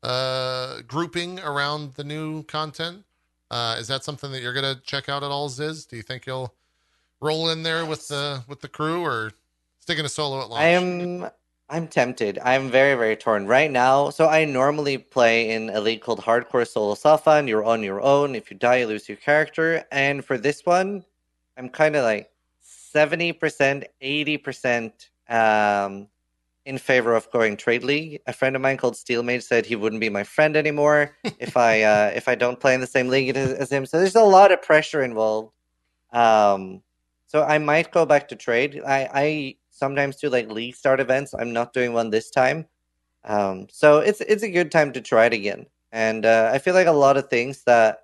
uh, 0.02 0.82
grouping 0.86 1.40
around 1.40 1.94
the 1.94 2.04
new 2.04 2.42
content. 2.44 3.04
Uh, 3.50 3.76
is 3.78 3.88
that 3.88 4.02
something 4.04 4.32
that 4.32 4.42
you're 4.42 4.54
gonna 4.54 4.80
check 4.84 5.08
out 5.08 5.22
at 5.22 5.30
all, 5.30 5.48
Ziz? 5.48 5.84
Do 5.84 5.96
you 5.96 6.02
think 6.02 6.26
you'll 6.26 6.54
roll 7.22 7.48
in 7.50 7.62
there 7.62 7.86
with 7.86 8.08
the 8.08 8.42
with 8.48 8.60
the 8.60 8.68
crew 8.68 9.04
or 9.04 9.32
sticking 9.80 10.04
a 10.04 10.08
solo 10.08 10.42
at 10.42 10.50
launch? 10.50 10.60
I 10.60 10.66
am 10.66 11.30
I'm 11.72 11.88
tempted. 11.88 12.38
I'm 12.44 12.68
very, 12.68 12.94
very 12.96 13.16
torn 13.16 13.46
right 13.46 13.70
now. 13.70 14.10
So 14.10 14.28
I 14.28 14.44
normally 14.44 14.98
play 14.98 15.52
in 15.52 15.70
a 15.70 15.80
league 15.80 16.02
called 16.02 16.20
Hardcore 16.20 16.68
Solo 16.68 16.94
Safa, 16.94 17.30
and 17.30 17.48
you're 17.48 17.64
on 17.64 17.82
your 17.82 18.02
own. 18.02 18.34
If 18.34 18.50
you 18.50 18.58
die, 18.58 18.80
you 18.80 18.86
lose 18.86 19.08
your 19.08 19.16
character. 19.16 19.82
And 19.90 20.22
for 20.22 20.36
this 20.36 20.66
one, 20.66 21.02
I'm 21.56 21.70
kind 21.70 21.96
of 21.96 22.04
like 22.04 22.30
70%, 22.94 23.84
80% 24.02 24.92
um, 25.30 26.08
in 26.66 26.76
favor 26.76 27.14
of 27.14 27.30
going 27.30 27.56
trade 27.56 27.84
league. 27.84 28.20
A 28.26 28.34
friend 28.34 28.54
of 28.54 28.60
mine 28.60 28.76
called 28.76 28.94
Steelmage 28.94 29.44
said 29.44 29.64
he 29.64 29.74
wouldn't 29.74 30.00
be 30.00 30.10
my 30.10 30.24
friend 30.24 30.58
anymore 30.58 31.16
if 31.38 31.56
I 31.56 31.80
uh, 31.82 32.12
if 32.14 32.28
I 32.28 32.34
don't 32.34 32.60
play 32.60 32.74
in 32.74 32.82
the 32.82 32.86
same 32.86 33.08
league 33.08 33.34
as, 33.34 33.50
as 33.54 33.72
him. 33.72 33.86
So 33.86 33.98
there's 33.98 34.14
a 34.14 34.22
lot 34.22 34.52
of 34.52 34.60
pressure 34.60 35.02
involved. 35.02 35.52
Um, 36.12 36.82
so 37.32 37.42
I 37.44 37.56
might 37.56 37.90
go 37.90 38.04
back 38.04 38.28
to 38.28 38.36
trade. 38.36 38.82
I, 38.86 39.08
I 39.14 39.56
sometimes 39.70 40.16
do 40.16 40.28
like 40.28 40.50
league 40.50 40.76
start 40.76 41.00
events. 41.00 41.32
I'm 41.32 41.50
not 41.54 41.72
doing 41.72 41.94
one 41.94 42.10
this 42.10 42.30
time. 42.30 42.66
Um, 43.24 43.68
so 43.70 43.98
it's 44.00 44.20
it's 44.20 44.42
a 44.42 44.50
good 44.50 44.70
time 44.70 44.92
to 44.92 45.00
try 45.00 45.24
it 45.26 45.32
again. 45.32 45.64
And 45.92 46.26
uh, 46.26 46.50
I 46.52 46.58
feel 46.58 46.74
like 46.74 46.86
a 46.88 46.92
lot 46.92 47.16
of 47.16 47.30
things 47.30 47.62
that 47.64 48.00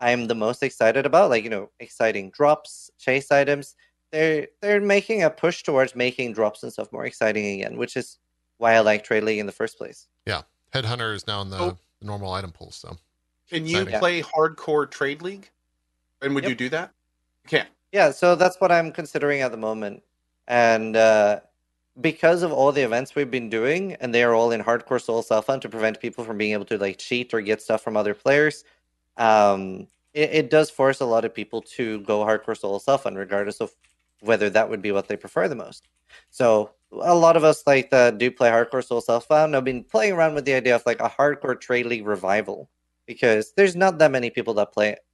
I'm 0.00 0.26
the 0.26 0.34
most 0.34 0.64
excited 0.64 1.06
about, 1.06 1.30
like 1.30 1.44
you 1.44 1.50
know, 1.50 1.70
exciting 1.78 2.30
drops, 2.30 2.90
chase 2.98 3.30
items, 3.30 3.76
they're 4.10 4.48
they're 4.60 4.80
making 4.80 5.22
a 5.22 5.30
push 5.30 5.62
towards 5.62 5.94
making 5.94 6.32
drops 6.32 6.64
and 6.64 6.72
stuff 6.72 6.90
more 6.90 7.06
exciting 7.06 7.46
again, 7.60 7.76
which 7.76 7.96
is 7.96 8.18
why 8.58 8.72
I 8.74 8.80
like 8.80 9.04
trade 9.04 9.22
league 9.22 9.38
in 9.38 9.46
the 9.46 9.52
first 9.52 9.78
place. 9.78 10.08
Yeah, 10.26 10.42
headhunter 10.72 11.14
is 11.14 11.26
now 11.28 11.40
in 11.42 11.50
the, 11.50 11.58
Oh. 11.58 11.78
the 12.00 12.06
normal 12.06 12.32
item 12.32 12.50
pool, 12.50 12.72
so 12.72 12.96
Can 13.48 13.64
you 13.64 13.82
Exciting. 13.82 14.00
play 14.00 14.22
hardcore 14.22 14.90
trade 14.90 15.22
league? 15.22 15.50
And 16.20 16.34
would 16.34 16.42
Yep. 16.44 16.48
you 16.50 16.56
do 16.56 16.68
that? 16.70 16.90
You 17.44 17.50
can. 17.50 17.66
Yeah, 17.92 18.10
so 18.10 18.34
that's 18.34 18.60
what 18.60 18.72
I'm 18.72 18.92
considering 18.92 19.40
at 19.42 19.50
the 19.52 19.56
moment. 19.58 20.02
and 20.48 20.96
uh, 20.96 21.40
because 22.00 22.42
of 22.44 22.52
all 22.52 22.72
the 22.72 22.82
events 22.84 23.14
we've 23.16 23.30
been 23.30 23.50
doing, 23.50 23.94
and 23.96 24.14
they 24.14 24.24
are 24.24 24.34
all 24.34 24.52
in 24.52 24.62
hardcore 24.62 25.02
solo 25.02 25.22
self 25.22 25.46
found 25.46 25.62
to 25.62 25.70
prevent 25.70 26.00
people 26.00 26.24
from 26.24 26.38
being 26.38 26.54
able 26.54 26.66
to 26.66 26.78
like 26.78 26.98
cheat 26.98 27.34
or 27.34 27.42
get 27.42 27.62
stuff 27.62 27.82
from 27.84 27.96
other 27.98 28.14
players. 28.14 28.64
Um, 29.18 29.88
it, 30.14 30.30
it 30.32 30.50
does 30.50 30.70
force 30.70 31.00
a 31.02 31.06
lot 31.06 31.26
of 31.26 31.34
people 31.34 31.62
to 31.78 32.00
go 32.02 32.20
hardcore 32.26 32.58
solo 32.58 32.78
self 32.80 33.04
found, 33.04 33.18
regardless 33.18 33.62
of 33.62 33.72
whether 34.22 34.50
that 34.50 34.70
would 34.70 34.82
be 34.82 34.92
what 34.92 35.08
they 35.08 35.16
prefer 35.18 35.48
the 35.48 35.56
most. 35.56 35.88
So 36.30 36.72
a 36.92 37.14
lot 37.16 37.36
of 37.38 37.44
us 37.44 37.64
like 37.68 37.90
that 37.92 38.18
do 38.18 38.30
play 38.32 38.50
hardcore 38.50 38.84
solo 38.84 39.02
self 39.02 39.26
found 39.28 39.54
have 39.54 39.64
been 39.64 39.84
playing 39.84 40.14
around 40.14 40.34
with 40.36 40.46
the 40.46 40.54
idea 40.54 40.76
of 40.76 40.84
like 40.86 41.00
a 41.02 41.10
hardcore 41.10 41.60
trade 41.60 41.86
league 41.86 42.06
revival 42.06 42.70
because 43.06 43.54
there's 43.56 43.76
not 43.76 43.98
that 44.00 44.12
many 44.12 44.30
people 44.30 44.54
that 44.56 44.72
play 44.74 44.90
it. 44.90 45.05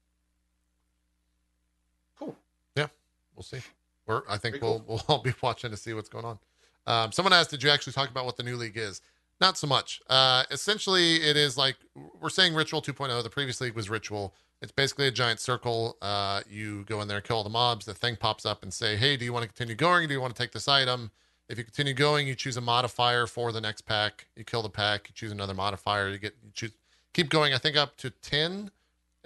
We'll 3.35 3.43
see. 3.43 3.61
We're, 4.07 4.23
I 4.29 4.37
think 4.37 4.57
Very 4.57 4.65
we'll 4.67 4.85
we'll 4.87 5.03
all 5.09 5.23
be 5.23 5.35
watching 5.43 5.71
to 5.71 5.77
see 5.77 5.95
what's 5.95 6.09
going 6.09 6.25
on. 6.25 6.39
Um, 6.87 7.13
someone 7.13 7.33
asked, 7.33 7.51
"Did 7.51 7.63
you 7.63 7.71
actually 7.71 7.93
talk 7.93 8.11
about 8.11 8.25
what 8.25 8.37
the 8.37 8.43
new 8.43 8.57
league 8.57 8.77
is?" 8.77 9.01
Not 9.41 9.59
so 9.59 9.67
much. 9.67 10.01
Uh, 10.09 10.45
essentially, 10.51 11.17
it 11.17 11.37
is 11.37 11.57
like 11.57 11.77
we're 12.21 12.31
saying 12.31 12.55
Ritual 12.55 12.81
2.0. 12.81 13.23
The 13.23 13.31
previous 13.31 13.61
league 13.61 13.75
was 13.75 13.91
Ritual. 13.91 14.35
It's 14.61 14.71
basically 14.71 15.09
a 15.09 15.11
giant 15.11 15.41
circle. 15.41 15.97
Uh, 16.01 16.43
you 16.49 16.85
go 16.85 17.01
in 17.01 17.09
there, 17.09 17.21
kill 17.21 17.39
all 17.39 17.43
the 17.45 17.51
mobs. 17.51 17.85
The 17.85 17.95
thing 17.95 18.17
pops 18.17 18.47
up 18.47 18.63
and 18.63 18.73
say, 18.73 18.97
"Hey, 18.97 19.17
do 19.17 19.25
you 19.25 19.33
want 19.33 19.43
to 19.43 19.49
continue 19.49 19.75
going? 19.75 20.09
Do 20.09 20.15
you 20.15 20.21
want 20.21 20.35
to 20.35 20.41
take 20.41 20.53
this 20.53 20.69
item?" 20.69 21.11
If 21.49 21.59
you 21.59 21.65
continue 21.65 21.93
going, 21.93 22.27
you 22.27 22.35
choose 22.35 22.57
a 22.57 22.61
modifier 22.61 23.27
for 23.27 23.53
the 23.53 23.61
next 23.61 23.83
pack. 23.83 24.27
You 24.37 24.45
kill 24.45 24.63
the 24.63 24.71
pack. 24.71 25.09
You 25.09 25.15
choose 25.15 25.33
another 25.33 25.55
modifier. 25.55 26.09
You 26.09 26.19
get 26.19 26.35
you 26.43 26.51
choose 26.55 26.73
keep 27.13 27.29
going. 27.29 27.53
I 27.53 27.59
think 27.59 27.77
up 27.77 27.97
to 27.99 28.11
ten 28.11 28.71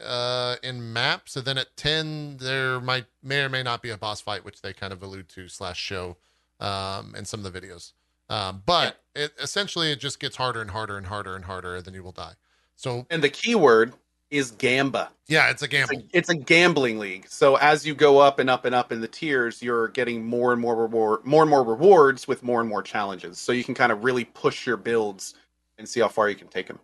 uh, 0.05 0.57
in 0.62 0.92
maps. 0.92 1.32
So 1.32 1.40
then 1.40 1.59
at 1.59 1.76
ten, 1.76 2.36
there 2.38 2.80
might 2.80 3.07
may 3.22 3.42
or 3.42 3.49
may 3.49 3.62
not 3.62 3.82
be 3.82 3.90
a 3.90 3.99
boss 3.99 4.20
fight, 4.20 4.44
which 4.44 4.62
they 4.62 4.72
kind 4.72 4.92
of 4.92 5.03
allude 5.03 5.28
to 5.30 5.49
slash 5.49 5.78
show 5.78 6.16
um, 6.61 7.14
in 7.16 7.24
some 7.24 7.44
of 7.44 7.53
the 7.53 7.61
videos. 7.61 7.92
Um, 8.28 8.62
but 8.66 9.01
it 9.14 9.32
essentially 9.40 9.92
it 9.92 10.01
just 10.01 10.18
gets 10.20 10.36
harder 10.36 10.61
and 10.61 10.70
harder 10.70 10.97
and 10.97 11.07
harder 11.07 11.34
and 11.36 11.44
harder, 11.44 11.76
and 11.76 11.84
then 11.84 11.94
you 11.94 12.03
will 12.03 12.12
die. 12.12 12.34
So 12.74 13.07
And 13.11 13.22
the 13.22 13.28
keyword 13.28 13.94
is 14.30 14.51
Gamba. 14.51 15.11
yeah, 15.28 15.51
it's 15.51 15.62
a 15.62 15.68
It's 15.72 15.88
gamble. 15.88 16.03
a, 16.03 16.05
it's 16.12 16.28
a 16.28 16.34
gambling 16.34 16.99
league. 16.99 17.26
So 17.28 17.57
as 17.57 17.86
you 17.86 17.94
go 17.94 18.18
up 18.18 18.40
and 18.40 18.51
up 18.51 18.64
and 18.64 18.74
up 18.74 18.90
in 18.92 19.01
the 19.01 19.09
tiers, 19.09 19.62
you're 19.62 19.88
getting 19.88 20.24
more 20.26 20.53
and 20.53 20.61
more 20.61 20.74
reward, 20.76 21.24
more 21.24 21.42
and 21.42 21.51
more 21.51 21.62
rewards 21.62 22.26
with 22.26 22.42
more 22.42 22.61
and 22.61 22.68
more 22.68 22.82
challenges. 22.82 23.38
So 23.38 23.53
you 23.53 23.62
can 23.64 23.74
kind 23.74 23.92
of 23.92 24.03
really 24.05 24.24
push 24.24 24.66
your 24.66 24.76
builds 24.76 25.34
and 25.78 25.88
see 25.88 26.01
how 26.01 26.09
far 26.09 26.28
you 26.28 26.34
can 26.34 26.49
take 26.49 26.66
them. 26.66 26.80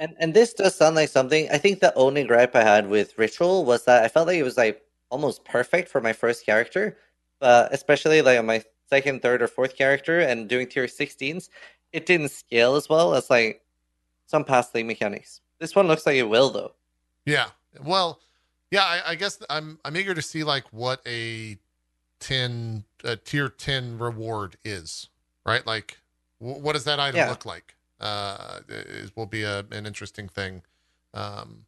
And 0.00 0.16
and 0.18 0.34
this 0.34 0.52
does 0.54 0.74
sound 0.74 0.96
like 0.96 1.08
something. 1.10 1.48
I 1.52 1.58
think 1.58 1.78
the 1.80 1.94
only 1.94 2.24
gripe 2.24 2.56
I 2.56 2.62
had 2.64 2.88
with 2.88 3.16
Ritual 3.18 3.64
was 3.64 3.84
that 3.84 4.02
I 4.02 4.08
felt 4.08 4.26
like 4.26 4.38
it 4.38 4.42
was 4.42 4.56
like 4.56 4.82
almost 5.10 5.44
perfect 5.44 5.88
for 5.88 6.00
my 6.00 6.12
first 6.12 6.44
character, 6.44 6.96
but 7.38 7.72
especially 7.72 8.22
like 8.22 8.38
on 8.38 8.46
my 8.46 8.64
second, 8.88 9.22
third, 9.22 9.42
or 9.42 9.46
fourth 9.46 9.76
character 9.76 10.18
and 10.20 10.48
doing 10.48 10.66
tier 10.66 10.86
16s, 10.86 11.48
it 11.92 12.06
didn't 12.06 12.30
scale 12.30 12.74
as 12.74 12.88
well 12.88 13.14
as 13.14 13.30
like 13.30 13.62
some 14.26 14.42
past 14.44 14.74
league 14.74 14.86
mechanics. 14.86 15.40
This 15.60 15.76
one 15.76 15.86
looks 15.86 16.06
like 16.06 16.16
it 16.16 16.28
will 16.28 16.50
though. 16.50 16.72
Yeah. 17.26 17.48
Well, 17.84 18.20
yeah. 18.70 18.82
I, 18.84 19.10
I 19.10 19.14
guess 19.16 19.38
I'm 19.50 19.78
I'm 19.84 19.96
eager 19.96 20.14
to 20.14 20.22
see 20.22 20.42
like 20.44 20.64
what 20.72 21.02
a 21.06 21.58
ten 22.20 22.84
a 23.04 23.16
tier 23.16 23.48
ten 23.50 23.98
reward 23.98 24.56
is, 24.64 25.08
right? 25.44 25.66
Like, 25.66 25.98
wh- 26.38 26.62
what 26.62 26.72
does 26.72 26.84
that 26.84 26.98
item 26.98 27.16
Yeah. 27.18 27.28
look 27.28 27.44
like? 27.44 27.74
Uh, 28.00 28.60
is 28.68 29.14
will 29.14 29.26
be 29.26 29.42
a, 29.42 29.64
an 29.70 29.86
interesting 29.86 30.28
thing 30.28 30.62
um, 31.14 31.66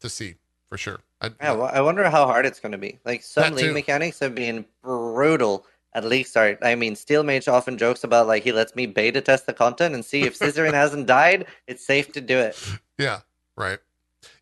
to 0.00 0.08
see 0.08 0.36
for 0.68 0.78
sure. 0.78 1.00
I, 1.20 1.30
Yeah, 1.40 1.52
well, 1.52 1.70
I 1.72 1.80
wonder 1.80 2.08
how 2.08 2.26
hard 2.26 2.46
it's 2.46 2.60
going 2.60 2.72
to 2.72 2.78
be. 2.78 2.98
Like 3.04 3.22
some 3.22 3.42
That 3.42 3.54
league 3.54 3.66
too. 3.66 3.74
mechanics 3.74 4.20
have 4.20 4.34
been 4.34 4.64
brutal 4.82 5.66
at 5.92 6.04
league 6.04 6.26
start. 6.26 6.58
I 6.62 6.74
mean, 6.76 6.94
Steelmage 6.94 7.52
often 7.52 7.76
jokes 7.76 8.04
about 8.04 8.26
like 8.26 8.44
he 8.44 8.52
lets 8.52 8.74
me 8.74 8.86
beta 8.86 9.20
test 9.20 9.46
the 9.46 9.52
content 9.52 9.94
and 9.94 10.04
see 10.04 10.22
if 10.22 10.38
Zizaran 10.38 10.72
hasn't 10.72 11.06
died, 11.06 11.46
it's 11.66 11.84
safe 11.84 12.12
to 12.12 12.20
do 12.20 12.38
it. 12.38 12.56
Yeah, 12.98 13.20
right. 13.56 13.78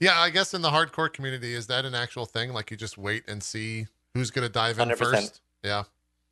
Yeah, 0.00 0.18
I 0.18 0.30
guess 0.30 0.52
in 0.52 0.62
the 0.62 0.70
hardcore 0.70 1.12
community, 1.12 1.54
is 1.54 1.68
that 1.68 1.84
an 1.84 1.94
actual 1.94 2.26
thing? 2.26 2.52
Like 2.52 2.72
you 2.72 2.76
just 2.76 2.98
wait 2.98 3.22
and 3.28 3.40
see 3.40 3.86
who's 4.14 4.32
going 4.32 4.44
to 4.44 4.52
dive 4.52 4.80
in 4.80 4.88
100%. 4.88 4.96
first? 4.96 5.40
Yeah. 5.62 5.84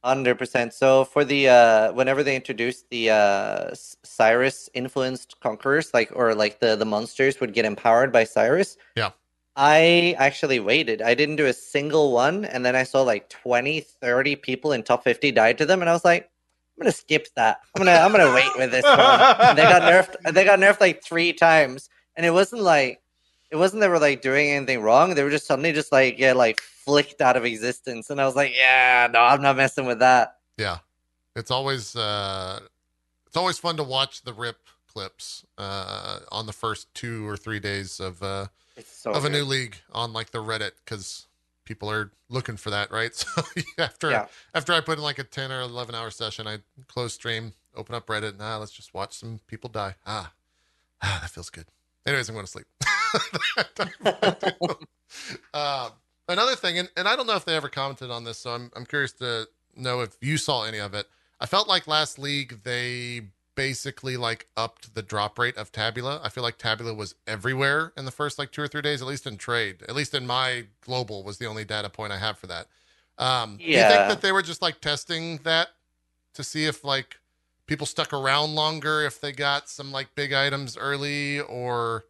Hundred 0.07 0.39
percent. 0.39 0.73
So 0.73 1.05
for 1.05 1.25
the 1.25 1.49
uh, 1.49 1.93
whenever 1.93 2.23
they 2.23 2.37
introduced 2.37 2.89
the 2.91 3.11
uh, 3.11 3.71
Sirus 3.73 4.69
influenced 4.73 5.41
conquerors, 5.41 5.93
like 5.93 6.13
or 6.15 6.33
like 6.33 6.61
the 6.61 6.77
the 6.77 6.85
monsters 6.85 7.41
would 7.41 7.53
get 7.53 7.65
empowered 7.65 8.13
by 8.13 8.23
Sirus. 8.23 8.77
Yeah. 8.95 9.11
I 9.57 10.15
actually 10.17 10.61
waited. 10.61 11.03
I 11.03 11.15
didn't 11.15 11.35
do 11.35 11.47
a 11.47 11.53
single 11.53 12.13
one, 12.13 12.45
and 12.45 12.65
then 12.65 12.77
I 12.77 12.85
saw 12.85 13.03
like 13.03 13.29
20, 13.31 13.81
30 13.81 14.37
people 14.37 14.71
in 14.71 14.85
top 14.85 15.03
fifty 15.03 15.33
died 15.33 15.59
to 15.59 15.67
them, 15.67 15.81
and 15.81 15.91
I 15.91 15.93
was 15.93 16.05
like, 16.05 16.31
I'm 16.77 16.85
gonna 16.85 16.93
skip 16.93 17.27
that. 17.35 17.59
I'm 17.75 17.81
gonna 17.85 17.99
I'm 17.99 18.13
gonna 18.13 18.33
wait 18.33 18.57
with 18.57 18.71
this 18.71 18.85
one. 18.85 19.01
And 19.01 19.59
they 19.59 19.65
got 19.65 19.83
nerfed. 19.83 20.35
They 20.35 20.45
got 20.45 20.61
nerfed 20.61 20.81
like 20.81 21.03
three 21.03 21.33
times, 21.33 21.91
and 22.15 22.25
it 22.25 22.31
wasn't 22.31 22.63
like 22.63 23.03
it 23.51 23.57
wasn't 23.57 23.81
they 23.81 23.89
were 23.89 23.99
like 23.99 24.23
doing 24.23 24.51
anything 24.51 24.83
wrong. 24.83 25.17
They 25.17 25.25
were 25.25 25.31
just 25.31 25.49
suddenly 25.49 25.73
just 25.73 25.91
like 25.91 26.17
yeah, 26.17 26.35
like 26.35 26.63
flicked 26.87 27.21
out 27.21 27.37
of 27.37 27.45
existence, 27.45 28.09
and 28.09 28.21
I 28.21 28.25
was 28.25 28.37
like, 28.37 28.55
yeah, 28.57 29.09
no, 29.13 29.21
I'm 29.21 29.43
not 29.43 29.57
messing 29.57 29.85
with 29.85 29.99
that. 29.99 30.37
Yeah. 30.57 30.79
It's 31.35 31.51
always 31.51 31.95
uh 31.95 32.61
it's 33.27 33.37
always 33.37 33.59
fun 33.59 33.77
to 33.77 33.83
watch 33.83 34.23
the 34.23 34.33
rip 34.33 34.57
clips 34.91 35.45
uh 35.59 36.21
on 36.33 36.47
the 36.47 36.53
first 36.53 36.87
two 36.95 37.29
or 37.29 37.37
three 37.37 37.61
days 37.61 38.01
of 38.01 38.23
uh 38.23 38.47
so 38.83 39.11
of 39.11 39.27
a 39.27 39.29
new 39.29 39.45
league 39.45 39.77
on 39.93 40.15
like 40.15 40.31
the 40.31 40.43
Reddit 40.43 40.71
because 40.83 41.27
people 41.65 41.91
are 41.91 42.11
looking 42.31 42.57
for 42.57 42.71
that, 42.71 42.91
right? 42.91 43.13
So 43.13 43.43
after 43.79 44.11
Yeah. 44.11 44.27
after 44.55 44.73
I 44.73 44.81
put 44.81 44.97
in 44.97 45.05
like 45.05 45.19
a 45.19 45.25
ten 45.25 45.53
or 45.53 45.61
eleven 45.61 45.95
hour 45.95 46.11
session, 46.11 46.47
I 46.47 46.61
close 46.87 47.13
stream, 47.13 47.53
open 47.75 47.95
up 47.95 48.07
Reddit, 48.07 48.39
nah, 48.39 48.57
let's 48.57 48.73
just 48.73 48.95
watch 48.95 49.19
some 49.19 49.41
people 49.47 49.69
die. 49.69 49.97
Ah, 50.07 50.33
ah 51.03 51.19
that 51.21 51.31
feels 51.31 51.51
good. 51.51 51.67
Anyways, 52.07 52.29
I'm 52.29 52.35
going 52.37 52.47
to 52.47 52.51
sleep. 52.51 52.67
um, 55.55 55.91
another 56.29 56.57
thing, 56.57 56.79
and, 56.79 56.91
and 56.97 57.07
I 57.09 57.17
don't 57.17 57.27
know 57.27 57.37
if 57.37 57.45
they 57.45 57.57
ever 57.57 57.69
commented 57.69 58.11
on 58.11 58.25
this, 58.25 58.39
so 58.39 58.51
I'm 58.51 58.71
I'm 58.75 58.87
curious 58.87 59.13
to 59.15 59.49
know 59.77 60.01
if 60.01 60.17
you 60.21 60.37
saw 60.37 60.65
any 60.65 60.79
of 60.79 60.95
it. 60.95 61.07
I 61.41 61.47
felt 61.47 61.69
like 61.69 61.87
last 61.87 62.19
league 62.19 62.63
they 62.65 63.23
basically 63.55 64.17
like 64.17 64.47
upped 64.57 64.95
the 64.95 65.03
drop 65.03 65.39
rate 65.39 65.57
of 65.57 65.73
Tabula. 65.73 66.21
I 66.23 66.29
feel 66.29 66.45
like 66.45 66.59
Tabula 66.59 66.95
was 66.95 67.15
everywhere 67.27 67.93
in 67.97 68.05
the 68.05 68.11
first 68.11 68.39
like 68.39 68.53
two 68.53 68.63
or 68.63 68.69
three 68.69 68.83
days, 68.83 69.03
at 69.03 69.09
least 69.09 69.27
in 69.27 69.37
trade. 69.37 69.83
At 69.89 69.95
least 69.95 70.15
in 70.15 70.27
my 70.27 70.65
global 70.83 71.25
was 71.25 71.39
the 71.39 71.47
only 71.47 71.65
data 71.65 71.89
point 71.89 72.13
I 72.13 72.19
have 72.19 72.39
for 72.39 72.47
that. 72.49 72.69
Um, 73.19 73.57
Do 73.57 73.65
you 73.65 73.97
think 73.97 74.09
that 74.09 74.21
they 74.21 74.31
were 74.31 74.43
just 74.43 74.63
like 74.63 74.81
testing 74.81 75.39
that 75.39 75.69
to 76.35 76.45
see 76.45 76.67
if 76.67 76.85
like 76.85 77.17
people 77.67 77.87
stuck 77.87 78.13
around 78.13 78.55
longer, 78.55 79.03
if 79.03 79.21
they 79.21 79.33
got 79.33 79.69
some 79.69 79.91
like 79.91 80.15
big 80.15 80.33
items 80.33 80.77
early, 80.77 81.41
or 81.41 82.05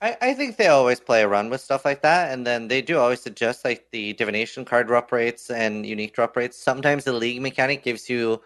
I, 0.00 0.16
I 0.20 0.34
think 0.34 0.56
they 0.56 0.68
always 0.68 1.00
play 1.00 1.22
around 1.22 1.50
with 1.50 1.60
stuff 1.60 1.84
like 1.84 2.02
that, 2.02 2.32
and 2.32 2.46
then 2.46 2.68
they 2.68 2.82
do 2.82 2.98
always 2.98 3.20
suggest 3.20 3.64
like 3.64 3.86
the 3.90 4.12
divination 4.12 4.64
card 4.64 4.86
drop 4.86 5.10
rates 5.10 5.50
and 5.50 5.84
unique 5.84 6.14
drop 6.14 6.36
rates. 6.36 6.56
Sometimes 6.62 7.04
the 7.04 7.12
league 7.12 7.42
mechanic 7.42 7.82
gives 7.82 8.08
you 8.08 8.40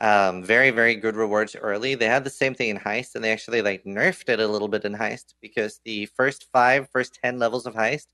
um, 0.00 0.42
very 0.42 0.70
very 0.70 0.94
good 0.94 1.14
rewards 1.14 1.54
early. 1.56 1.94
They 1.94 2.06
had 2.06 2.24
the 2.24 2.30
same 2.30 2.54
thing 2.54 2.70
in 2.70 2.78
heist, 2.78 3.14
and 3.14 3.22
they 3.22 3.32
actually 3.32 3.60
like 3.60 3.84
nerfed 3.84 4.30
it 4.30 4.40
a 4.40 4.48
little 4.48 4.68
bit 4.68 4.84
in 4.84 4.94
heist 4.94 5.34
because 5.42 5.80
the 5.84 6.06
first 6.06 6.46
five, 6.52 6.88
first 6.90 7.18
ten 7.22 7.38
levels 7.38 7.66
of 7.66 7.74
heist 7.74 8.06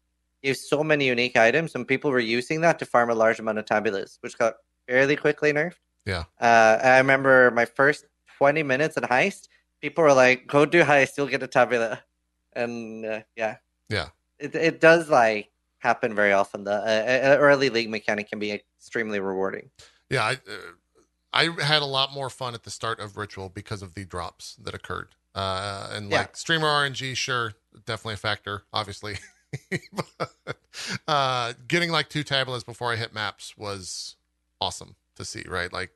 gave 0.42 0.56
so 0.56 0.82
many 0.82 1.06
unique 1.06 1.36
items, 1.36 1.74
and 1.76 1.86
people 1.86 2.10
were 2.10 2.18
using 2.18 2.60
that 2.62 2.78
to 2.80 2.86
farm 2.86 3.10
a 3.10 3.14
large 3.14 3.38
amount 3.38 3.58
of 3.58 3.66
tabulas, 3.66 4.18
which 4.20 4.36
got 4.36 4.54
fairly 4.88 5.14
quickly 5.14 5.52
nerfed. 5.52 5.74
Yeah. 6.06 6.24
Uh, 6.40 6.78
I 6.82 6.98
remember 6.98 7.52
my 7.52 7.66
first 7.66 8.06
twenty 8.36 8.64
minutes 8.64 8.96
in 8.96 9.04
heist. 9.04 9.46
People 9.80 10.02
were 10.02 10.12
like, 10.12 10.48
"Go 10.48 10.66
do 10.66 10.82
heist, 10.82 11.16
you'll 11.16 11.28
get 11.28 11.42
a 11.44 11.46
tabula." 11.46 12.02
And 12.54 13.04
uh, 13.06 13.20
yeah, 13.36 13.56
Yeah. 13.88 14.08
it 14.38 14.54
it 14.54 14.80
does 14.80 15.08
like 15.08 15.50
happen 15.78 16.14
very 16.14 16.32
often. 16.32 16.64
The 16.64 16.72
uh, 16.72 17.34
uh, 17.34 17.38
early 17.38 17.70
league 17.70 17.90
mechanic 17.90 18.28
can 18.28 18.38
be 18.38 18.52
extremely 18.52 19.20
rewarding. 19.20 19.70
yeah, 20.10 20.24
I, 20.24 20.32
uh, 20.32 20.36
I 21.32 21.44
had 21.62 21.82
a 21.82 21.86
lot 21.86 22.12
more 22.12 22.28
fun 22.30 22.54
at 22.54 22.64
the 22.64 22.70
start 22.70 23.00
of 23.00 23.16
Ritual 23.16 23.48
because 23.48 23.82
of 23.82 23.94
the 23.94 24.04
drops 24.04 24.56
that 24.56 24.74
occurred. 24.74 25.08
Uh, 25.34 25.88
and 25.92 26.10
Yeah. 26.10 26.18
like 26.18 26.36
streamer 26.36 26.66
RNG, 26.66 27.16
sure, 27.16 27.54
definitely 27.86 28.14
a 28.14 28.18
factor, 28.18 28.62
obviously. 28.72 29.18
but, 29.92 30.56
uh, 31.06 31.52
getting 31.68 31.90
like 31.90 32.08
two 32.08 32.24
tabulas 32.24 32.66
before 32.66 32.92
I 32.92 32.96
hit 32.96 33.14
maps 33.14 33.56
was 33.56 34.16
awesome 34.60 34.96
to 35.16 35.24
see, 35.24 35.44
right? 35.48 35.72
Like, 35.72 35.90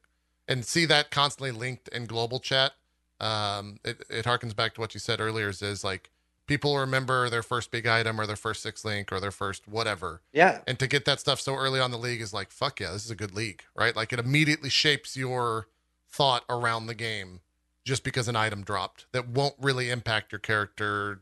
and 0.46 0.64
see 0.64 0.86
that 0.86 1.10
constantly 1.10 1.50
linked 1.50 1.88
in 1.88 2.06
global 2.06 2.38
chat. 2.38 2.72
Um, 3.20 3.78
it, 3.84 4.04
it 4.10 4.24
harkens 4.24 4.54
back 4.54 4.74
to 4.74 4.80
what 4.80 4.94
you 4.94 5.00
said 5.00 5.20
earlier 5.20 5.48
is, 5.48 5.62
is 5.62 5.82
like 5.82 6.10
people 6.46 6.76
remember 6.78 7.30
their 7.30 7.42
first 7.42 7.70
big 7.70 7.86
item 7.86 8.20
or 8.20 8.26
their 8.26 8.36
first 8.36 8.62
six 8.62 8.84
link 8.84 9.12
or 9.12 9.20
their 9.20 9.30
first 9.30 9.66
whatever 9.66 10.20
Yeah, 10.32 10.60
and 10.66 10.78
to 10.78 10.86
get 10.86 11.04
that 11.04 11.20
stuff 11.20 11.40
so 11.40 11.54
early 11.54 11.80
on 11.80 11.90
the 11.90 11.98
league 11.98 12.20
is 12.20 12.32
like 12.32 12.50
fuck 12.50 12.80
yeah 12.80 12.92
this 12.92 13.04
is 13.04 13.10
a 13.10 13.16
good 13.16 13.34
league 13.34 13.62
right 13.74 13.94
like 13.96 14.12
it 14.12 14.18
immediately 14.18 14.70
shapes 14.70 15.16
your 15.16 15.68
thought 16.08 16.44
around 16.48 16.86
the 16.86 16.94
game 16.94 17.40
just 17.84 18.04
because 18.04 18.28
an 18.28 18.36
item 18.36 18.62
dropped 18.62 19.06
that 19.12 19.28
won't 19.28 19.54
really 19.60 19.90
impact 19.90 20.32
your 20.32 20.38
character 20.38 21.20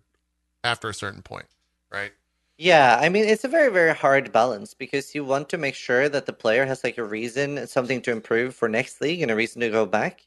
after 0.65 0.89
a 0.89 0.95
certain 0.95 1.23
point 1.23 1.47
right 1.91 2.13
Yeah, 2.59 2.99
I 3.01 3.09
mean 3.09 3.25
it's 3.25 3.45
a 3.45 3.49
very 3.49 3.73
very 3.73 3.95
hard 3.95 4.33
balance 4.33 4.75
because 4.75 5.15
you 5.15 5.25
want 5.25 5.49
to 5.51 5.59
make 5.59 5.75
sure 5.75 6.09
that 6.09 6.27
the 6.27 6.33
player 6.33 6.67
has 6.67 6.85
like 6.85 6.99
a 6.99 7.05
reason, 7.05 7.67
something 7.67 8.01
to 8.03 8.13
improve 8.13 8.55
for 8.55 8.69
next 8.69 9.01
league 9.01 9.23
and 9.23 9.31
a 9.31 9.35
reason 9.37 9.61
to 9.61 9.71
go 9.71 9.87
back. 9.87 10.27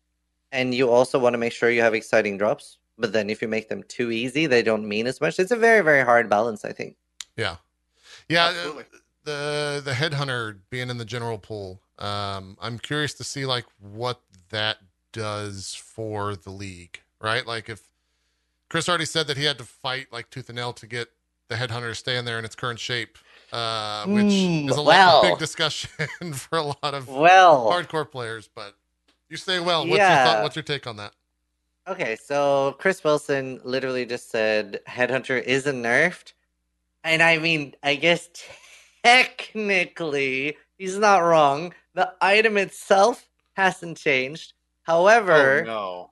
And 0.51 0.73
you 0.73 0.89
also 0.89 1.19
want 1.19 1.33
to 1.33 1.37
make 1.37 1.53
sure 1.53 1.69
you 1.69 1.81
have 1.81 1.93
exciting 1.93 2.37
drops. 2.37 2.77
But 2.97 3.13
then 3.13 3.29
if 3.29 3.41
you 3.41 3.47
make 3.47 3.69
them 3.69 3.83
too 3.83 4.11
easy, 4.11 4.47
they 4.47 4.63
don't 4.63 4.87
mean 4.87 5.07
as 5.07 5.21
much. 5.21 5.39
It's 5.39 5.51
a 5.51 5.55
very 5.57 5.81
very 5.81 6.03
hard 6.03 6.29
balance, 6.29 6.65
I 6.65 6.71
think. 6.73 6.97
Yeah, 7.37 7.57
yeah. 8.29 8.45
uh, 8.45 8.49
Absolutely. 8.49 8.85
The 9.25 9.81
the 9.83 9.91
headhunter 9.93 10.59
being 10.69 10.89
in 10.89 10.97
the 10.97 11.05
general 11.05 11.37
pool. 11.39 11.81
Um, 11.99 12.57
I'm 12.61 12.79
curious 12.79 13.13
to 13.15 13.23
see 13.23 13.45
like 13.45 13.65
what 13.79 14.21
that 14.49 14.77
does 15.13 15.75
for 15.75 16.35
the 16.35 16.51
league, 16.51 16.99
right? 17.21 17.45
Like 17.45 17.69
if 17.69 17.89
Chris 18.69 18.89
already 18.89 19.05
said 19.05 19.27
that 19.27 19.37
he 19.37 19.45
had 19.45 19.57
to 19.59 19.63
fight 19.63 20.07
like 20.11 20.29
tooth 20.29 20.49
and 20.49 20.57
nail 20.57 20.73
to 20.73 20.87
get 20.87 21.09
the 21.49 21.55
headhunter 21.55 21.89
to 21.89 21.95
stay 21.95 22.17
in 22.17 22.25
there 22.25 22.39
in 22.39 22.45
its 22.45 22.55
current 22.55 22.79
shape, 22.79 23.17
uh, 23.53 24.07
which 24.07 24.25
Mm, 24.25 24.69
is 24.69 24.77
a 24.77 24.81
lot, 24.81 24.87
well. 24.87 25.19
a 25.19 25.27
big 25.31 25.37
discussion 25.39 25.89
for 26.33 26.57
a 26.57 26.63
lot 26.63 26.93
of 26.93 27.07
Well, 27.09 27.69
hardcore 27.69 28.09
players. 28.09 28.49
But 28.53 28.75
you 29.29 29.37
say 29.37 29.59
well. 29.59 29.87
What's 29.87 30.09
your 30.09 30.17
Yeah. 30.17 30.23
thought? 30.23 30.41
What's 30.43 30.55
your 30.55 30.63
take 30.63 30.87
on 30.87 30.97
that? 30.97 31.13
Okay, 31.87 32.15
so 32.15 32.75
Chris 32.79 33.03
Wilson 33.03 33.59
literally 33.63 34.05
just 34.05 34.31
said 34.31 34.79
Headhunter 34.87 35.41
isn't 35.41 35.83
nerfed. 35.83 36.33
And 37.03 37.21
I 37.23 37.37
mean, 37.37 37.75
I 37.83 37.95
guess 37.95 38.29
technically 39.05 40.57
he's 40.77 40.97
not 40.97 41.19
wrong. 41.19 41.73
The 41.93 42.13
item 42.21 42.57
itself 42.57 43.29
hasn't 43.55 43.97
changed. 43.97 44.53
However, 44.83 45.61
Oh 45.61 45.65
no. 45.65 46.11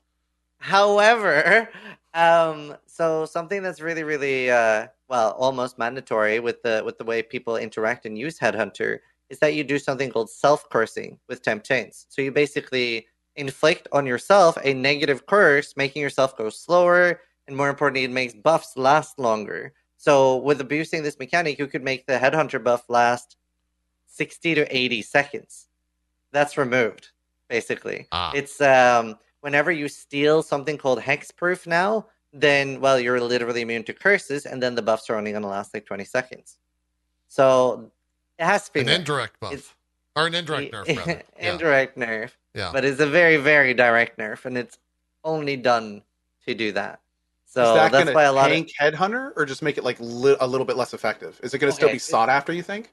However, 0.59 1.69
um, 2.13 2.75
so 2.87 3.25
something 3.25 3.61
that's 3.63 3.81
really, 3.81 4.03
really, 4.03 4.49
uh, 4.51 4.87
well, 5.09 5.31
almost 5.31 5.77
mandatory 5.77 6.39
with 6.39 6.61
the 6.63 6.81
with 6.85 6.97
the 6.97 7.03
way 7.03 7.21
people 7.21 7.57
interact 7.57 8.05
and 8.05 8.17
use 8.17 8.39
Headhunter 8.39 8.99
is 9.29 9.39
that 9.39 9.55
you 9.55 9.63
do 9.63 9.79
something 9.79 10.11
called 10.11 10.29
self 10.29 10.69
cursing 10.69 11.19
with 11.27 11.41
temp 11.41 11.63
chains. 11.63 12.05
So 12.09 12.21
you 12.21 12.31
basically 12.31 13.07
inflict 13.35 13.87
on 13.91 14.05
yourself 14.05 14.57
a 14.63 14.73
negative 14.73 15.25
curse, 15.25 15.75
making 15.75 16.01
yourself 16.01 16.37
go 16.37 16.49
slower, 16.49 17.21
and 17.47 17.55
more 17.57 17.69
importantly, 17.69 18.03
it 18.03 18.11
makes 18.11 18.33
buffs 18.33 18.77
last 18.77 19.19
longer. 19.19 19.73
So 19.97 20.37
with 20.37 20.61
abusing 20.61 21.03
this 21.03 21.17
mechanic, 21.19 21.57
you 21.59 21.67
could 21.67 21.83
make 21.83 22.05
the 22.05 22.17
Headhunter 22.17 22.63
buff 22.63 22.83
last 22.89 23.37
sixty 24.05 24.53
to 24.55 24.63
eighty 24.75 25.01
seconds. 25.01 25.67
That's 26.31 26.57
removed, 26.57 27.09
basically. 27.49 28.07
Ah, 28.11 28.31
It's 28.35 28.59
um 28.61 29.17
whenever 29.41 29.71
you 29.71 29.87
steal 29.89 30.41
something 30.43 30.77
called 30.77 30.99
hexproof 30.99 31.65
now, 31.67 32.07
then 32.31 32.79
well 32.81 32.99
you're 32.99 33.19
literally 33.21 33.61
immune 33.61 33.83
to 33.85 33.93
curses, 33.93 34.45
and 34.45 34.61
then 34.61 34.75
the 34.75 34.81
buffs 34.81 35.09
are 35.09 35.15
only 35.15 35.31
going 35.31 35.43
to 35.43 35.49
last 35.49 35.73
like 35.73 35.85
twenty 35.85 36.05
seconds. 36.05 36.57
So 37.27 37.91
it 38.37 38.45
has 38.45 38.67
to 38.67 38.73
be 38.73 38.79
an 38.81 38.87
nerfed. 38.87 38.95
indirect 38.99 39.39
buff 39.39 39.53
It's- 39.53 39.73
or 40.15 40.27
an 40.27 40.35
indirect 40.35 40.71
nerf, 40.73 40.97
rather. 40.97 41.23
Yeah. 41.39 41.51
indirect 41.53 41.97
nerf, 41.97 42.31
yeah. 42.53 42.71
but 42.73 42.85
it's 42.85 42.99
a 42.99 43.07
very 43.07 43.37
very 43.37 43.73
direct 43.73 44.17
nerf, 44.17 44.45
and 44.45 44.57
it's 44.57 44.77
only 45.23 45.55
done 45.57 46.01
to 46.47 46.53
do 46.53 46.71
that. 46.73 46.99
So 47.45 47.61
is 47.75 47.91
that 47.91 47.91
that's 47.91 48.15
why 48.15 48.23
a 48.23 48.33
lot 48.33 48.47
tank 48.47 48.71
of 48.81 48.93
Headhunter 48.93 49.31
or 49.35 49.45
just 49.45 49.61
make 49.61 49.77
it 49.77 49.83
like 49.83 49.97
li- 49.99 50.37
a 50.39 50.47
little 50.47 50.65
bit 50.65 50.75
less 50.75 50.93
effective? 50.93 51.39
Is 51.43 51.53
it 51.53 51.59
going 51.59 51.71
to 51.71 51.75
still 51.75 51.91
be 51.91 51.99
sought 51.99 52.29
after? 52.29 52.51
You 52.53 52.63
think? 52.63 52.91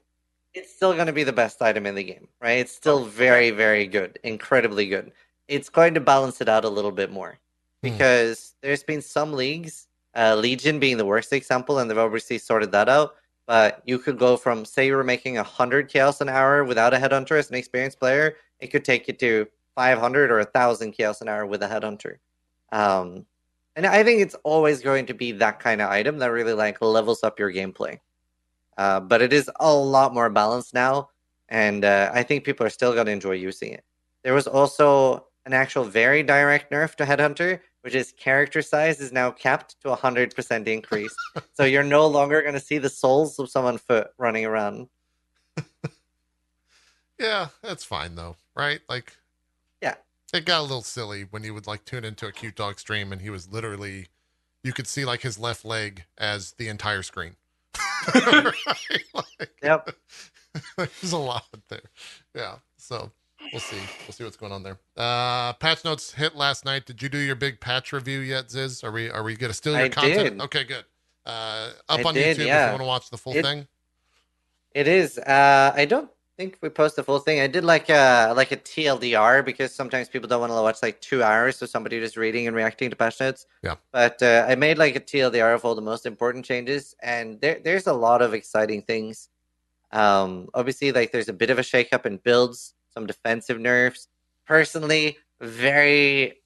it's 0.53 0.75
still 0.75 0.93
going 0.93 1.07
to 1.07 1.13
be 1.13 1.23
the 1.23 1.31
best 1.31 1.61
item 1.61 1.85
in 1.85 1.95
the 1.95 2.03
game, 2.03 2.27
right? 2.41 2.59
It's 2.59 2.73
Oh, 2.73 2.81
still 2.81 3.05
very, 3.05 3.51
very 3.51 3.87
good, 3.87 4.19
incredibly 4.23 4.85
good. 4.85 5.13
It's 5.47 5.69
going 5.69 5.93
to 5.93 6.01
balance 6.01 6.41
it 6.41 6.49
out 6.49 6.65
a 6.65 6.69
little 6.69 6.91
bit 6.91 7.09
more 7.09 7.39
Hmm. 7.81 7.89
because 7.91 8.53
there's 8.61 8.83
been 8.83 9.01
some 9.01 9.31
leagues, 9.31 9.87
uh, 10.13 10.35
Legion 10.35 10.77
being 10.77 10.97
the 10.97 11.05
worst 11.05 11.31
example, 11.31 11.79
and 11.79 11.89
they've 11.89 11.97
obviously 11.97 12.37
sorted 12.37 12.73
that 12.73 12.89
out. 12.89 13.15
But 13.47 13.81
you 13.85 13.99
could 13.99 14.17
go 14.17 14.37
from, 14.37 14.65
say, 14.65 14.87
you 14.87 14.95
were 14.95 15.03
making 15.03 15.35
100 15.35 15.89
chaos 15.89 16.21
an 16.21 16.29
hour 16.29 16.63
without 16.63 16.93
a 16.93 16.97
headhunter 16.97 17.37
as 17.37 17.49
an 17.49 17.55
experienced 17.55 17.99
player, 17.99 18.35
it 18.59 18.67
could 18.67 18.85
take 18.85 19.07
you 19.07 19.13
to 19.15 19.47
500 19.75 20.31
or 20.31 20.37
1,000 20.37 20.91
chaos 20.91 21.21
an 21.21 21.27
hour 21.27 21.45
with 21.45 21.63
a 21.63 21.67
headhunter. 21.67 22.17
Um, 22.71 23.25
and 23.75 23.85
I 23.85 24.03
think 24.03 24.21
it's 24.21 24.35
always 24.43 24.81
going 24.81 25.05
to 25.07 25.13
be 25.13 25.31
that 25.33 25.59
kind 25.59 25.81
of 25.81 25.89
item 25.89 26.19
that 26.19 26.27
really 26.27 26.53
like 26.53 26.81
levels 26.81 27.23
up 27.23 27.39
your 27.39 27.51
gameplay. 27.51 27.99
Uh, 28.77 28.99
but 28.99 29.21
it 29.21 29.33
is 29.33 29.49
a 29.59 29.73
lot 29.73 30.13
more 30.13 30.29
balanced 30.29 30.73
now, 30.73 31.09
and 31.49 31.83
uh, 31.85 32.09
I 32.13 32.23
think 32.23 32.43
people 32.43 32.65
are 32.65 32.69
still 32.69 32.93
going 32.93 33.05
to 33.05 33.11
enjoy 33.11 33.33
using 33.33 33.73
it. 33.73 33.83
There 34.23 34.33
was 34.33 34.47
also 34.47 35.27
an 35.45 35.53
actual 35.53 35.83
very 35.83 36.23
direct 36.23 36.71
nerf 36.71 36.95
to 36.95 37.05
Headhunter, 37.05 37.59
which 37.81 37.95
is 37.95 38.11
character 38.13 38.61
size 38.61 38.99
is 39.01 39.11
now 39.11 39.31
capped 39.31 39.79
to 39.81 39.89
100% 39.89 40.67
increase. 40.67 41.15
so 41.53 41.63
you're 41.63 41.83
no 41.83 42.07
longer 42.07 42.41
going 42.41 42.53
to 42.53 42.59
see 42.59 42.77
the 42.77 42.89
souls 42.89 43.37
of 43.39 43.49
someone 43.49 43.77
foot 43.77 44.07
running 44.17 44.45
around. 44.45 44.87
Yeah, 47.19 47.49
that's 47.61 47.83
fine 47.83 48.15
though, 48.15 48.35
right? 48.55 48.79
Like, 48.89 49.15
Yeah. 49.79 49.93
it 50.33 50.43
got 50.43 50.61
a 50.61 50.63
little 50.63 50.81
silly 50.81 51.23
when 51.29 51.43
you 51.43 51.53
would 51.53 51.67
like 51.67 51.85
tune 51.85 52.03
into 52.03 52.25
a 52.25 52.31
Cutedog 52.31 52.79
stream 52.79 53.11
and 53.11 53.21
he 53.21 53.29
was 53.29 53.47
literally, 53.51 54.07
you 54.63 54.73
could 54.73 54.87
see 54.87 55.05
like 55.05 55.21
his 55.21 55.37
left 55.37 55.63
leg 55.63 56.05
as 56.17 56.53
the 56.53 56.67
entire 56.67 57.03
screen. 57.03 57.35
Right? 58.15 59.03
Like, 59.13 59.51
Yep. 59.61 59.95
There's 60.77 61.11
a 61.11 61.17
lot 61.19 61.45
there. 61.69 61.81
Yeah. 62.35 62.55
So 62.77 63.11
we'll 63.51 63.59
see. 63.59 63.77
We'll 64.07 64.13
see 64.13 64.23
what's 64.23 64.37
going 64.37 64.51
on 64.51 64.63
there. 64.63 64.77
Uh 64.97 65.53
patch 65.53 65.83
notes 65.85 66.13
hit 66.13 66.35
last 66.35 66.65
night. 66.65 66.85
Did 66.85 67.01
you 67.01 67.09
do 67.09 67.17
your 67.17 67.35
big 67.35 67.59
patch 67.59 67.93
review 67.93 68.19
yet, 68.19 68.49
Ziz? 68.51 68.83
Are 68.83 68.91
we 68.91 69.09
are 69.09 69.23
we 69.23 69.35
gonna 69.35 69.53
steal 69.53 69.73
your 69.73 69.83
I 69.83 69.89
content? 69.89 70.37
did. 70.37 70.41
Okay, 70.41 70.63
good. 70.63 70.85
Uh 71.25 71.71
up 71.89 71.99
I 71.99 72.03
on 72.03 72.13
did, 72.13 72.37
YouTube 72.37 72.41
if 72.41 72.47
you 72.47 72.69
want 72.71 72.79
to 72.79 72.85
watch 72.85 73.09
the 73.09 73.17
full 73.17 73.35
It- 73.35 73.43
thing. 73.45 73.67
It 74.73 74.87
is. 74.87 75.17
Uh, 75.17 75.73
I 75.75 75.83
don't 75.83 76.09
think 76.37 76.57
we 76.61 76.69
post 76.69 76.95
the 76.95 77.03
full 77.03 77.19
thing. 77.19 77.41
I 77.41 77.47
did 77.47 77.65
like 77.65 77.89
a 77.89 78.31
like 78.37 78.53
a 78.53 78.55
TLDR 78.57 79.43
because 79.43 79.75
sometimes 79.75 80.07
people 80.07 80.29
don't 80.29 80.39
want 80.39 80.49
to 80.53 80.61
watch 80.61 80.81
like 80.81 81.01
two 81.01 81.21
hours 81.21 81.61
of 81.61 81.69
somebody 81.69 81.99
just 81.99 82.15
reading 82.15 82.47
and 82.47 82.55
reacting 82.55 82.89
to 82.89 82.95
patch 82.95 83.19
notes. 83.19 83.47
Yeah. 83.63 83.75
But 83.91 84.23
uh, 84.23 84.45
I 84.47 84.55
made 84.55 84.77
like 84.77 84.95
a 84.95 85.01
TLDR 85.01 85.53
of 85.53 85.65
all 85.65 85.75
the 85.75 85.81
most 85.81 86.05
important 86.05 86.45
changes, 86.45 86.95
and 87.03 87.41
there 87.41 87.59
there's 87.61 87.87
a 87.87 87.93
lot 87.93 88.21
of 88.21 88.33
exciting 88.33 88.81
things. 88.83 89.27
Um, 89.91 90.47
obviously, 90.53 90.93
like 90.93 91.11
there's 91.11 91.27
a 91.27 91.33
bit 91.33 91.49
of 91.49 91.59
a 91.59 91.63
shakeup 91.63 92.05
in 92.05 92.15
builds, 92.15 92.73
some 92.93 93.05
defensive 93.05 93.59
nerfs. 93.59 94.07
Personally, 94.45 95.17
very 95.39 96.41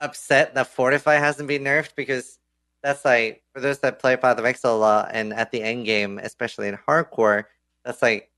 upset 0.00 0.54
that 0.54 0.66
Fortify 0.66 1.14
hasn't 1.14 1.48
been 1.48 1.64
nerfed 1.64 1.94
because 1.96 2.38
that's 2.82 3.04
like 3.04 3.42
for 3.52 3.60
those 3.60 3.78
that 3.80 3.98
play 3.98 4.16
Path 4.16 4.38
of 4.38 4.44
Exile 4.44 4.76
a 4.76 4.78
lot 4.78 5.10
and 5.12 5.32
at 5.32 5.50
the 5.50 5.62
end 5.62 5.86
game, 5.86 6.18
especially 6.18 6.68
in 6.68 6.76
hardcore, 6.76 7.44
that's 7.84 8.02
like 8.02 8.30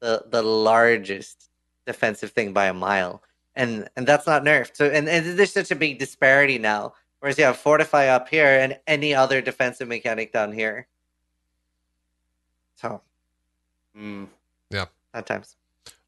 the 0.00 0.24
the 0.30 0.42
largest 0.42 1.48
defensive 1.86 2.30
thing 2.32 2.52
by 2.52 2.66
a 2.66 2.74
mile. 2.74 3.22
And 3.56 3.88
and 3.96 4.06
that's 4.06 4.26
not 4.26 4.42
nerfed. 4.42 4.76
So 4.76 4.86
and, 4.86 5.08
and 5.08 5.38
there's 5.38 5.52
such 5.52 5.70
a 5.70 5.76
big 5.76 5.98
disparity 5.98 6.58
now. 6.58 6.94
Whereas 7.20 7.38
you 7.38 7.44
have 7.44 7.56
Fortify 7.56 8.08
up 8.08 8.28
here 8.28 8.58
and 8.60 8.78
any 8.86 9.14
other 9.14 9.40
defensive 9.40 9.88
mechanic 9.88 10.32
down 10.32 10.52
here. 10.52 10.86
So 12.76 13.00
Mm. 13.96 14.28
at 15.14 15.26
times. 15.26 15.56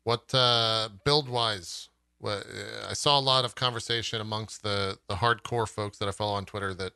What 0.06 0.32
uh, 0.32 0.88
build 1.02 1.28
wise? 1.28 1.88
What 2.20 2.46
uh, 2.46 2.90
I 2.90 2.92
saw 2.92 3.18
a 3.18 3.20
lot 3.20 3.44
of 3.44 3.56
conversation 3.56 4.20
amongst 4.20 4.62
the 4.62 4.98
the 5.08 5.16
hardcore 5.16 5.68
folks 5.68 5.98
that 5.98 6.06
I 6.08 6.12
follow 6.12 6.34
on 6.34 6.44
Twitter 6.44 6.72
that 6.74 6.92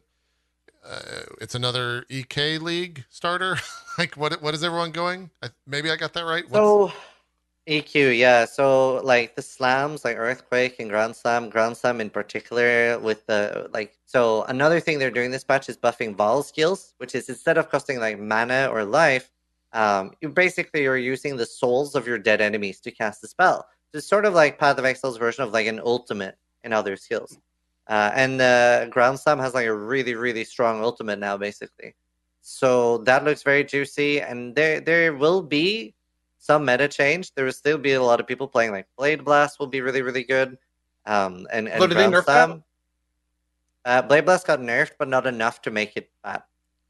uh, 0.88 1.22
it's 1.40 1.56
another 1.56 2.04
EK 2.08 2.58
league 2.58 3.04
starter. 3.10 3.58
like 3.98 4.16
what 4.16 4.40
what 4.40 4.54
is 4.54 4.62
everyone 4.62 4.92
going? 4.92 5.28
I, 5.42 5.48
maybe 5.66 5.90
I 5.90 5.96
got 5.96 6.12
that 6.12 6.24
right. 6.24 6.44
What's- 6.44 6.54
So 6.54 6.92
EQ, 7.68 8.16
yeah. 8.16 8.44
So 8.44 9.00
like 9.02 9.34
the 9.34 9.42
slams, 9.42 10.04
like 10.04 10.16
Earthquake 10.16 10.76
and 10.78 10.88
Ground 10.88 11.16
Slam, 11.16 11.50
Ground 11.50 11.76
Slam 11.76 12.00
in 12.00 12.10
particular, 12.10 12.96
with 13.00 13.26
the 13.26 13.68
like. 13.74 13.98
So 14.06 14.44
another 14.44 14.78
thing 14.78 15.00
they're 15.00 15.10
doing 15.10 15.32
this 15.32 15.42
patch 15.42 15.68
is 15.68 15.76
buffing 15.76 16.14
Vaal 16.14 16.44
skills, 16.44 16.94
which 16.98 17.16
is 17.16 17.28
instead 17.28 17.58
of 17.58 17.70
costing 17.70 17.98
like 17.98 18.20
mana 18.20 18.68
or 18.70 18.84
life, 18.84 19.32
um, 19.72 20.12
you 20.20 20.28
basically 20.28 20.86
are 20.86 20.96
using 20.96 21.36
the 21.36 21.46
souls 21.46 21.94
of 21.94 22.06
your 22.06 22.18
dead 22.18 22.40
enemies 22.40 22.80
to 22.80 22.90
cast 22.90 23.20
the 23.20 23.28
spell. 23.28 23.66
So 23.92 23.98
it's 23.98 24.06
sort 24.06 24.24
of 24.24 24.34
like 24.34 24.58
Path 24.58 24.78
of 24.78 24.84
Exile's 24.84 25.16
version 25.16 25.44
of 25.44 25.52
like 25.52 25.66
an 25.66 25.80
ultimate 25.84 26.36
in 26.64 26.72
other 26.72 26.96
skills. 26.96 27.38
Uh, 27.88 28.10
and 28.14 28.40
uh, 28.40 28.86
Ground 28.86 29.18
Slam 29.18 29.38
has 29.38 29.54
like 29.54 29.66
a 29.66 29.74
really, 29.74 30.14
really 30.14 30.44
strong 30.44 30.82
ultimate 30.82 31.18
now, 31.18 31.36
basically. 31.36 31.94
So 32.40 32.98
that 32.98 33.24
looks 33.24 33.42
very 33.42 33.64
juicy, 33.64 34.20
and 34.20 34.54
there 34.54 34.80
there 34.80 35.12
will 35.14 35.42
be 35.42 35.94
some 36.38 36.64
meta 36.64 36.88
change. 36.88 37.34
There 37.34 37.44
will 37.44 37.52
still 37.52 37.78
be 37.78 37.92
a 37.92 38.02
lot 38.02 38.20
of 38.20 38.26
people 38.26 38.48
playing 38.48 38.70
like 38.70 38.86
Blade 38.96 39.24
Blast 39.24 39.58
will 39.58 39.66
be 39.66 39.80
really, 39.82 40.02
really 40.02 40.24
good. 40.24 40.56
Um, 41.04 41.46
and, 41.52 41.68
and 41.68 41.78
Ground? 42.22 42.24
Slam- 42.24 42.64
Uh, 43.84 44.02
Blade 44.02 44.24
Blast 44.24 44.46
got 44.46 44.60
nerfed, 44.60 44.92
but 44.98 45.08
not 45.08 45.26
enough 45.26 45.62
to 45.62 45.70
make 45.70 45.96
it 45.96 46.10
bad. 46.22 46.42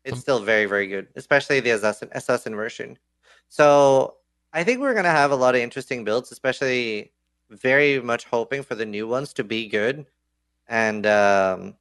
It's 0.04 0.20
still 0.20 0.40
very, 0.40 0.66
very 0.66 0.86
good, 0.86 1.08
especially 1.16 1.60
the 1.60 1.70
assassin 1.70 2.08
assassin 2.12 2.54
version. 2.54 2.98
So 3.48 4.16
I 4.52 4.64
think 4.64 4.80
we're 4.80 4.94
gonna 4.94 5.10
have 5.10 5.30
a 5.30 5.36
lot 5.36 5.54
of 5.54 5.60
interesting 5.60 6.04
builds, 6.04 6.32
especially 6.32 7.12
very 7.50 8.00
much 8.00 8.24
hoping 8.24 8.62
for 8.62 8.74
the 8.74 8.86
new 8.86 9.06
ones 9.06 9.32
to 9.34 9.44
be 9.44 9.68
good, 9.68 10.06
and 10.68 11.06
um, 11.06 11.74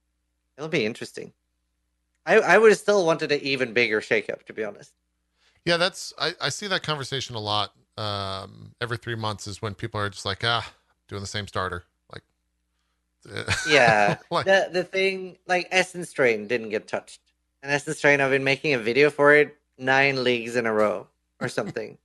it'll 0.58 0.70
be 0.70 0.86
interesting. 0.86 1.34
I 2.26 2.40
I 2.40 2.58
would 2.58 2.72
have 2.72 2.80
still 2.80 3.06
wanted 3.06 3.32
an 3.32 3.40
even 3.42 3.74
bigger 3.74 4.02
shakeup, 4.02 4.44
to 4.44 4.54
be 4.54 4.64
honest. 4.64 4.94
Yeah, 5.66 5.78
that's 5.78 6.14
I, 6.18 6.34
I 6.42 6.50
see 6.50 6.68
that 6.68 6.84
conversation 6.84 7.36
a 7.36 7.40
lot. 7.40 7.74
Um, 7.98 8.74
every 8.82 8.98
three 8.98 9.16
months 9.16 9.46
is 9.48 9.62
when 9.62 9.76
people 9.76 10.00
are 10.00 10.10
just 10.10 10.26
like, 10.26 10.44
ah, 10.44 10.74
doing 11.08 11.22
the 11.22 11.28
same 11.28 11.48
starter. 11.48 11.84
Like, 12.12 12.24
Yeah. 13.68 14.18
like 14.32 14.46
the 14.46 14.70
the 14.72 14.84
thing 14.84 15.38
like 15.48 15.68
Essence 15.72 16.12
Drain 16.14 16.48
didn't 16.48 16.70
get 16.70 16.88
touched. 16.88 17.22
And 17.62 17.72
Essence 17.72 18.00
Drain 18.00 18.22
I've 18.22 18.32
been 18.32 18.44
making 18.44 18.74
a 18.74 18.80
video 18.80 19.10
for 19.10 19.34
it 19.34 19.58
nine 19.78 20.24
leagues 20.24 20.56
in 20.56 20.66
a 20.66 20.74
row 20.74 21.08
or 21.40 21.48
something. 21.60 21.98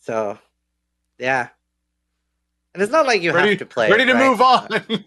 so 0.00 0.38
yeah. 1.18 1.48
And 2.74 2.82
it's 2.82 2.92
not 2.92 3.06
like 3.06 3.20
you 3.20 3.32
ready 3.32 3.50
have 3.50 3.58
to 3.58 3.66
play. 3.66 3.90
ready 3.90 4.06
to 4.06 4.14
right? 4.14 4.28
move 4.28 4.40
on. 4.40 4.68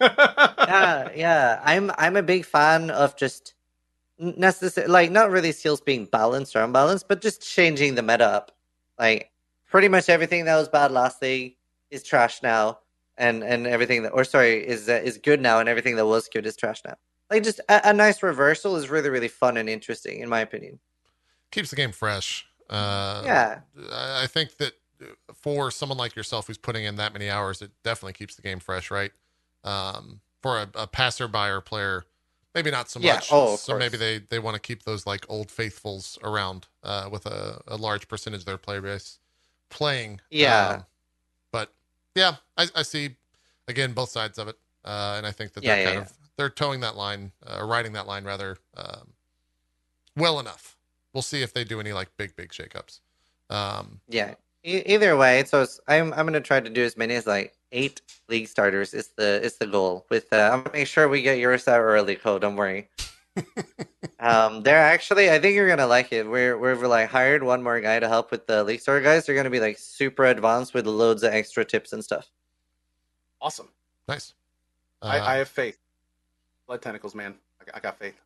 yeah, 0.67 1.09
yeah. 1.15 1.61
I'm 1.63 1.91
I'm 1.97 2.15
a 2.15 2.21
big 2.21 2.45
fan 2.45 2.91
of 2.91 3.15
just 3.17 3.55
necessary 4.19 4.87
like 4.87 5.11
not 5.11 5.31
really 5.31 5.51
skills 5.51 5.81
being 5.81 6.05
balanced 6.05 6.55
or 6.55 6.61
unbalanced, 6.61 7.07
but 7.07 7.21
just 7.21 7.41
changing 7.41 7.95
the 7.95 8.03
meta 8.03 8.25
up. 8.25 8.51
Like 8.99 9.31
pretty 9.67 9.87
much 9.87 10.09
everything 10.09 10.45
that 10.45 10.55
was 10.55 10.69
bad 10.69 10.91
last 10.91 11.21
league 11.23 11.55
is 11.89 12.03
trash 12.03 12.43
now, 12.43 12.79
and 13.17 13.43
and 13.43 13.65
everything 13.65 14.03
that 14.03 14.09
or 14.09 14.23
sorry 14.23 14.65
is 14.65 14.87
uh, 14.87 15.01
is 15.03 15.17
good 15.17 15.41
now, 15.41 15.59
and 15.59 15.67
everything 15.67 15.95
that 15.95 16.05
was 16.05 16.29
good 16.29 16.45
is 16.45 16.55
trash 16.55 16.81
now. 16.85 16.95
Like 17.29 17.43
just 17.43 17.59
a, 17.69 17.89
a 17.89 17.93
nice 17.93 18.21
reversal 18.23 18.75
is 18.75 18.89
really 18.89 19.09
really 19.09 19.27
fun 19.27 19.57
and 19.57 19.69
interesting 19.69 20.19
in 20.21 20.29
my 20.29 20.41
opinion. 20.41 20.79
keeps 21.51 21.69
the 21.69 21.75
game 21.75 21.91
fresh. 21.91 22.45
Uh, 22.69 22.73
yeah, 23.21 23.61
I 23.91 24.23
I 24.23 24.27
think 24.27 24.57
that 24.57 24.73
for 25.33 25.71
someone 25.71 25.97
like 25.97 26.15
yourself 26.15 26.47
who's 26.47 26.57
putting 26.57 26.85
in 26.85 26.95
that 26.95 27.13
many 27.13 27.29
hours, 27.29 27.61
it 27.61 27.71
definitely 27.83 28.13
keeps 28.13 28.35
the 28.35 28.41
game 28.41 28.59
fresh, 28.59 28.89
right? 28.91 29.11
Um, 29.63 30.21
for 30.41 30.57
a, 30.59 30.69
a 30.75 30.87
passerby 30.87 31.37
or 31.49 31.61
player, 31.61 32.05
maybe 32.53 32.71
not 32.71 32.89
so 32.89 32.99
Yeah, 32.99 33.15
much. 33.15 33.29
oh, 33.29 33.53
of 33.55 33.59
so 33.61 33.73
maybe 33.73 33.97
they, 33.97 34.19
they 34.19 34.39
want 34.39 34.55
to 34.55 34.61
keep 34.61 34.83
those 34.83 35.05
like 35.05 35.25
old 35.29 35.51
faithfuls 35.51 36.17
around 36.23 36.67
uh, 36.83 37.09
with 37.11 37.25
a, 37.25 37.61
a 37.67 37.75
large 37.77 38.07
percentage 38.07 38.41
of 38.41 38.45
their 38.45 38.57
player 38.57 38.81
base 38.81 39.19
playing. 39.69 40.21
Yeah. 40.29 40.67
Um, 40.71 40.85
but 41.51 41.73
yeah, 42.15 42.35
I, 42.57 42.67
I 42.75 42.83
see 42.83 43.17
again 43.67 43.93
both 43.93 44.09
sides 44.09 44.37
of 44.37 44.47
it, 44.47 44.57
uh, 44.85 45.15
and 45.17 45.25
I 45.27 45.31
think 45.31 45.53
that 45.53 45.61
Yeah, 45.61 45.75
they're 45.75 45.77
yeah, 45.77 45.83
kind 45.93 45.97
of 45.99 46.13
they're 46.37 46.49
towing 46.49 46.81
that 46.81 46.95
line, 46.95 47.31
uh, 47.45 47.63
riding 47.63 47.93
that 47.93 48.07
line 48.07 48.25
rather 48.25 48.57
um, 48.75 49.13
well 50.15 50.39
enough. 50.39 50.77
We'll 51.13 51.21
see 51.21 51.41
if 51.41 51.53
they 51.53 51.63
do 51.63 51.79
any 51.79 51.93
like 51.93 52.09
big 52.17 52.35
big 52.35 52.49
shakeups. 52.49 52.99
Um, 53.49 54.01
yeah. 54.09 54.35
E- 54.63 54.83
either 54.85 55.15
way, 55.15 55.43
so 55.45 55.61
it's, 55.61 55.79
I'm 55.87 56.11
I'm 56.13 56.25
gonna 56.25 56.41
try 56.41 56.59
to 56.59 56.69
do 56.69 56.83
as 56.83 56.97
many 56.97 57.13
as 57.15 57.27
like 57.27 57.53
eight 57.71 58.01
league 58.27 58.47
starters. 58.47 58.93
Is 58.93 59.09
the 59.15 59.41
is 59.43 59.57
the 59.57 59.67
goal. 59.67 60.05
With 60.09 60.33
uh, 60.33 60.49
I'm 60.51 60.63
gonna 60.63 60.73
make 60.73 60.87
sure 60.87 61.07
we 61.07 61.21
get 61.21 61.37
yours 61.37 61.67
out 61.67 61.79
early, 61.79 62.15
Cole. 62.15 62.39
Don't 62.39 62.55
worry. 62.55 62.89
um, 64.19 64.63
they're 64.63 64.79
actually 64.79 65.29
I 65.29 65.39
think 65.39 65.55
you're 65.55 65.67
gonna 65.69 65.87
like 65.87 66.11
it. 66.11 66.27
We're 66.27 66.57
we've 66.57 66.81
like 66.81 67.09
hired 67.09 67.43
one 67.43 67.61
more 67.61 67.79
guy 67.79 67.99
to 67.99 68.07
help 68.07 68.31
with 68.31 68.47
the 68.47 68.63
league 68.63 68.81
starter 68.81 69.01
guys. 69.01 69.25
They're 69.25 69.35
gonna 69.35 69.49
be 69.49 69.59
like 69.59 69.77
super 69.77 70.25
advanced 70.25 70.73
with 70.73 70.87
loads 70.87 71.23
of 71.23 71.33
extra 71.33 71.63
tips 71.63 71.93
and 71.93 72.03
stuff. 72.03 72.29
awesome. 73.41 73.69
nice. 74.07 74.33
I, 75.01 75.19
Uh, 75.19 75.25
I 75.25 75.35
have 75.35 75.49
faith. 75.49 75.77
Blood 76.67 76.81
tentacles, 76.81 77.13
man. 77.15 77.35
I, 77.61 77.77
I 77.77 77.79
got 77.79 77.97
faith. 77.99 78.19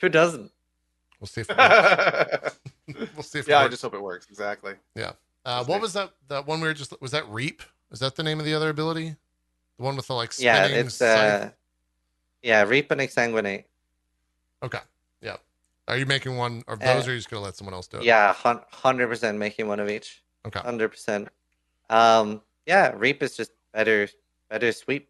Who 0.00 0.08
doesn't? 0.08 0.50
We'll 1.20 1.28
see 1.28 1.42
if 1.42 1.50
it 1.50 1.56
works. 1.56 2.58
we'll 3.14 3.22
see 3.22 3.38
if 3.38 3.48
it 3.48 3.54
I 3.54 3.68
just 3.68 3.82
hope 3.82 3.94
it 3.94 4.02
works. 4.02 4.26
Exactly. 4.28 4.74
Yeah. 4.96 5.12
Uh, 5.44 5.64
what 5.64 5.80
was 5.80 5.92
that? 5.92 6.10
That 6.28 6.46
one 6.46 6.60
we 6.60 6.66
were 6.66 6.74
just 6.74 7.00
was 7.00 7.12
that 7.12 7.28
Reap? 7.28 7.62
Is 7.92 8.00
that 8.00 8.16
the 8.16 8.22
name 8.22 8.38
of 8.40 8.44
the 8.44 8.54
other 8.54 8.70
ability? 8.70 9.14
The 9.78 9.82
one 9.84 9.96
with 9.96 10.06
the 10.08 10.14
like 10.14 10.32
Yeah, 10.38 10.64
spinning 10.64 10.86
it's 10.86 10.94
scythe? 10.96 11.42
uh, 11.44 11.48
yeah, 12.42 12.62
reap 12.64 12.90
and 12.90 13.00
exsanguinate. 13.00 13.64
okay. 14.62 14.78
Yeah. 15.20 15.36
Are 15.86 15.96
you 15.96 16.06
making 16.06 16.36
one 16.36 16.64
of 16.66 16.80
Uh, 16.82 16.94
those, 16.94 17.06
or 17.06 17.10
are 17.10 17.14
you 17.14 17.18
just 17.20 17.30
gonna 17.30 17.42
let 17.42 17.56
someone 17.56 17.74
else 17.74 17.86
do 17.86 17.98
it? 17.98 18.04
Yeah, 18.04 18.32
hundred 18.32 19.06
percent 19.08 19.38
making 19.38 19.68
one 19.68 19.78
of 19.78 19.88
each. 19.88 20.22
Okay. 20.46 20.58
Hundred 20.60 20.88
percent. 20.88 21.28
Um, 21.90 22.42
yeah, 22.66 22.92
reap 22.96 23.22
is 23.22 23.36
just 23.36 23.52
better, 23.72 24.08
better 24.48 24.72
sweep. 24.72 25.08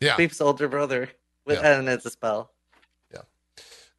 Yeah. 0.00 0.16
Sweep's 0.16 0.40
older 0.40 0.68
brother, 0.68 1.08
with 1.44 1.58
Yeah. 1.60 1.78
and 1.78 1.88
it's 1.88 2.04
a 2.06 2.10
spell. 2.10 2.50
Yeah. 3.12 3.20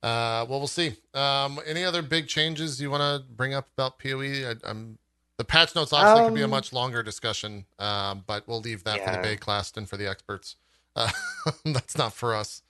Uh, 0.01 0.45
well, 0.49 0.59
we'll 0.59 0.67
see. 0.67 0.95
Um, 1.13 1.59
any 1.65 1.83
other 1.83 2.01
big 2.01 2.27
changes 2.27 2.81
you 2.81 2.89
want 2.91 3.01
to 3.01 3.27
bring 3.33 3.53
up 3.53 3.67
about 3.77 3.99
Poe? 3.99 4.21
I, 4.21 4.55
I'm 4.63 4.97
the 5.37 5.43
patch 5.43 5.75
notes 5.75 5.91
obviously 5.93 6.25
could 6.25 6.35
be 6.35 6.41
a 6.41 6.45
Um, 6.45 6.51
much 6.51 6.71
longer 6.73 7.01
discussion, 7.03 7.65
um, 7.79 8.23
but 8.27 8.47
we'll 8.47 8.61
leave 8.61 8.83
that 8.83 9.03
for 9.03 9.11
the 9.11 9.17
Bay 9.23 9.35
class 9.35 9.71
and 9.75 9.89
for 9.89 9.97
the 9.97 10.07
experts. 10.07 10.55
Uh, 10.95 11.09
that's 11.65 11.97
not 11.97 12.13
for 12.13 12.35
us. 12.35 12.61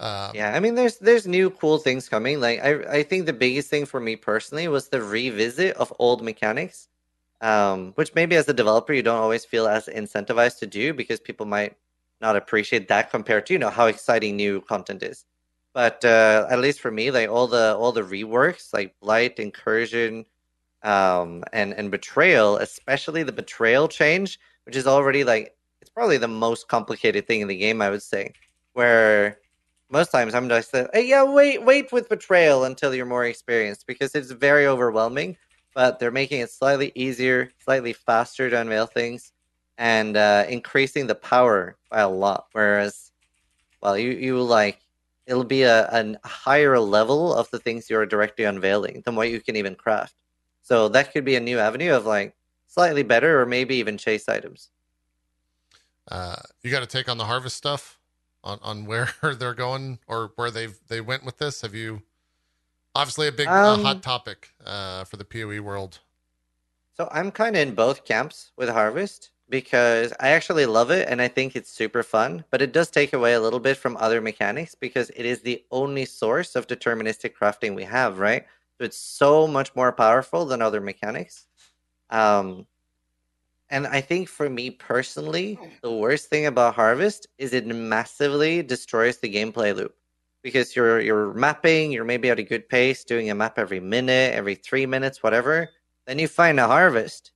Um, 0.00 0.32
Yeah, 0.34 0.52
I 0.54 0.60
mean, 0.60 0.74
there's 0.74 0.98
there's 0.98 1.26
new 1.26 1.50
cool 1.50 1.78
things 1.78 2.08
coming. 2.08 2.40
Like 2.40 2.60
I 2.60 2.98
I 2.98 3.02
think 3.02 3.26
the 3.26 3.32
biggest 3.32 3.70
thing 3.70 3.86
for 3.86 4.00
me 4.00 4.16
personally 4.16 4.66
was 4.68 4.88
the 4.88 5.00
revisit 5.02 5.76
of 5.76 5.92
old 5.98 6.22
mechanics, 6.22 6.88
um, 7.40 7.92
which 7.94 8.14
maybe 8.14 8.34
as 8.36 8.48
a 8.48 8.52
developer 8.54 8.92
you 8.92 9.02
don't 9.02 9.20
always 9.20 9.44
feel 9.44 9.68
as 9.68 9.86
incentivized 9.86 10.58
to 10.60 10.66
do 10.66 10.92
because 10.94 11.20
people 11.20 11.46
might 11.46 11.76
not 12.20 12.36
appreciate 12.36 12.88
that 12.88 13.10
compared 13.10 13.46
to 13.46 13.52
you 13.52 13.58
know 13.58 13.70
how 13.70 13.86
exciting 13.86 14.36
new 14.36 14.60
content 14.62 15.02
is. 15.02 15.24
But 15.74 16.04
uh, 16.04 16.46
at 16.50 16.60
least 16.60 16.80
for 16.80 16.90
me, 16.90 17.10
like 17.10 17.28
all 17.28 17.46
the 17.46 17.76
all 17.76 17.92
the 17.92 18.02
reworks, 18.02 18.72
like 18.72 18.94
blight, 19.00 19.38
incursion, 19.38 20.24
um, 20.82 21.44
and 21.52 21.72
and 21.74 21.90
betrayal, 21.90 22.56
especially 22.58 23.22
the 23.22 23.32
betrayal 23.32 23.88
change, 23.88 24.38
which 24.66 24.76
is 24.76 24.86
already 24.86 25.24
like 25.24 25.56
it's 25.80 25.90
probably 25.90 26.18
the 26.18 26.28
most 26.28 26.68
complicated 26.68 27.26
thing 27.26 27.40
in 27.40 27.48
the 27.48 27.56
game, 27.56 27.80
I 27.82 27.90
would 27.90 28.02
say, 28.02 28.32
where 28.72 29.38
most 29.90 30.10
times 30.10 30.34
I'm 30.34 30.48
just 30.48 30.72
like, 30.74 30.90
hey, 30.92 31.06
yeah, 31.06 31.22
wait, 31.22 31.64
wait 31.64 31.92
with 31.92 32.08
betrayal 32.08 32.64
until 32.64 32.94
you're 32.94 33.06
more 33.06 33.24
experienced 33.24 33.86
because 33.86 34.14
it's 34.14 34.30
very 34.30 34.66
overwhelming. 34.66 35.36
But 35.74 35.98
they're 35.98 36.10
making 36.10 36.40
it 36.40 36.50
slightly 36.50 36.92
easier, 36.94 37.50
slightly 37.58 37.92
faster 37.92 38.50
to 38.50 38.60
unveil 38.60 38.86
things, 38.86 39.32
and 39.78 40.16
uh, 40.16 40.44
increasing 40.48 41.06
the 41.06 41.14
power 41.14 41.76
by 41.90 42.00
a 42.00 42.08
lot. 42.08 42.46
Whereas, 42.52 43.12
well, 43.80 43.96
you 43.96 44.10
you 44.10 44.42
like 44.42 44.80
it'll 45.26 45.44
be 45.44 45.62
a, 45.62 45.88
a 45.90 46.18
higher 46.26 46.78
level 46.78 47.34
of 47.34 47.50
the 47.50 47.58
things 47.58 47.88
you're 47.88 48.06
directly 48.06 48.44
unveiling 48.44 49.02
than 49.04 49.14
what 49.14 49.30
you 49.30 49.40
can 49.40 49.56
even 49.56 49.74
craft. 49.74 50.14
So 50.62 50.88
that 50.88 51.12
could 51.12 51.24
be 51.24 51.36
a 51.36 51.40
new 51.40 51.58
avenue 51.58 51.92
of 51.92 52.06
like 52.06 52.34
slightly 52.66 53.02
better 53.02 53.40
or 53.40 53.46
maybe 53.46 53.76
even 53.76 53.98
chase 53.98 54.28
items. 54.28 54.70
Uh, 56.10 56.36
you 56.62 56.70
got 56.70 56.80
to 56.80 56.86
take 56.86 57.08
on 57.08 57.18
the 57.18 57.26
harvest 57.26 57.56
stuff 57.56 57.98
on, 58.42 58.58
on 58.62 58.86
where 58.86 59.10
they're 59.38 59.54
going 59.54 59.98
or 60.08 60.32
where 60.36 60.50
they've 60.50 60.78
they 60.88 61.00
went 61.00 61.24
with 61.24 61.38
this. 61.38 61.60
Have 61.60 61.74
you? 61.74 62.02
Obviously, 62.94 63.28
a 63.28 63.32
big 63.32 63.46
uh, 63.46 63.74
Um, 63.74 63.82
hot 63.82 64.02
topic 64.02 64.48
uh, 64.64 65.04
for 65.04 65.18
the 65.18 65.24
Poe 65.24 65.60
world. 65.60 66.00
So 66.96 67.08
I'm 67.12 67.30
kind 67.30 67.54
of 67.54 67.62
in 67.62 67.74
both 67.74 68.04
camps 68.04 68.50
with 68.56 68.68
Harvest 68.70 69.30
because 69.48 70.12
I 70.20 70.30
actually 70.30 70.66
love 70.66 70.90
it 70.90 71.08
and 71.08 71.22
I 71.22 71.28
think 71.28 71.56
it's 71.56 71.70
super 71.70 72.02
fun, 72.02 72.44
but 72.50 72.60
it 72.60 72.72
does 72.72 72.90
take 72.90 73.12
away 73.12 73.34
a 73.34 73.40
little 73.40 73.60
bit 73.60 73.76
from 73.76 73.96
other 73.96 74.20
mechanics 74.20 74.74
because 74.74 75.10
it 75.10 75.24
is 75.24 75.40
the 75.40 75.64
only 75.70 76.04
source 76.04 76.54
of 76.54 76.66
deterministic 76.66 77.32
crafting 77.40 77.74
we 77.74 77.84
have, 77.84 78.18
right? 78.18 78.44
So 78.78 78.84
it's 78.84 78.98
so 78.98 79.46
much 79.46 79.74
more 79.74 79.92
powerful 79.92 80.44
than 80.44 80.62
other 80.62 80.80
mechanics. 80.80 81.46
Um, 82.10 82.66
and 83.70 83.86
I 83.86 84.00
think 84.00 84.28
for 84.28 84.48
me 84.48 84.70
personally, 84.70 85.58
the 85.82 85.92
worst 85.92 86.30
thing 86.30 86.46
about 86.46 86.74
Harvest 86.74 87.26
is 87.38 87.52
it 87.52 87.66
massively 87.66 88.62
destroys 88.62 89.18
the 89.18 89.34
gameplay 89.34 89.76
loop 89.76 89.94
because 90.42 90.74
you're 90.74 91.00
you're 91.00 91.34
mapping, 91.34 91.92
you're 91.92 92.04
maybe 92.04 92.30
at 92.30 92.38
a 92.38 92.42
good 92.42 92.68
pace, 92.68 93.04
doing 93.04 93.30
a 93.30 93.34
map 93.34 93.58
every 93.58 93.80
minute, 93.80 94.34
every 94.34 94.54
three 94.54 94.86
minutes, 94.86 95.22
whatever. 95.22 95.68
Then 96.06 96.18
you 96.18 96.28
find 96.28 96.58
a 96.58 96.66
harvest, 96.66 97.32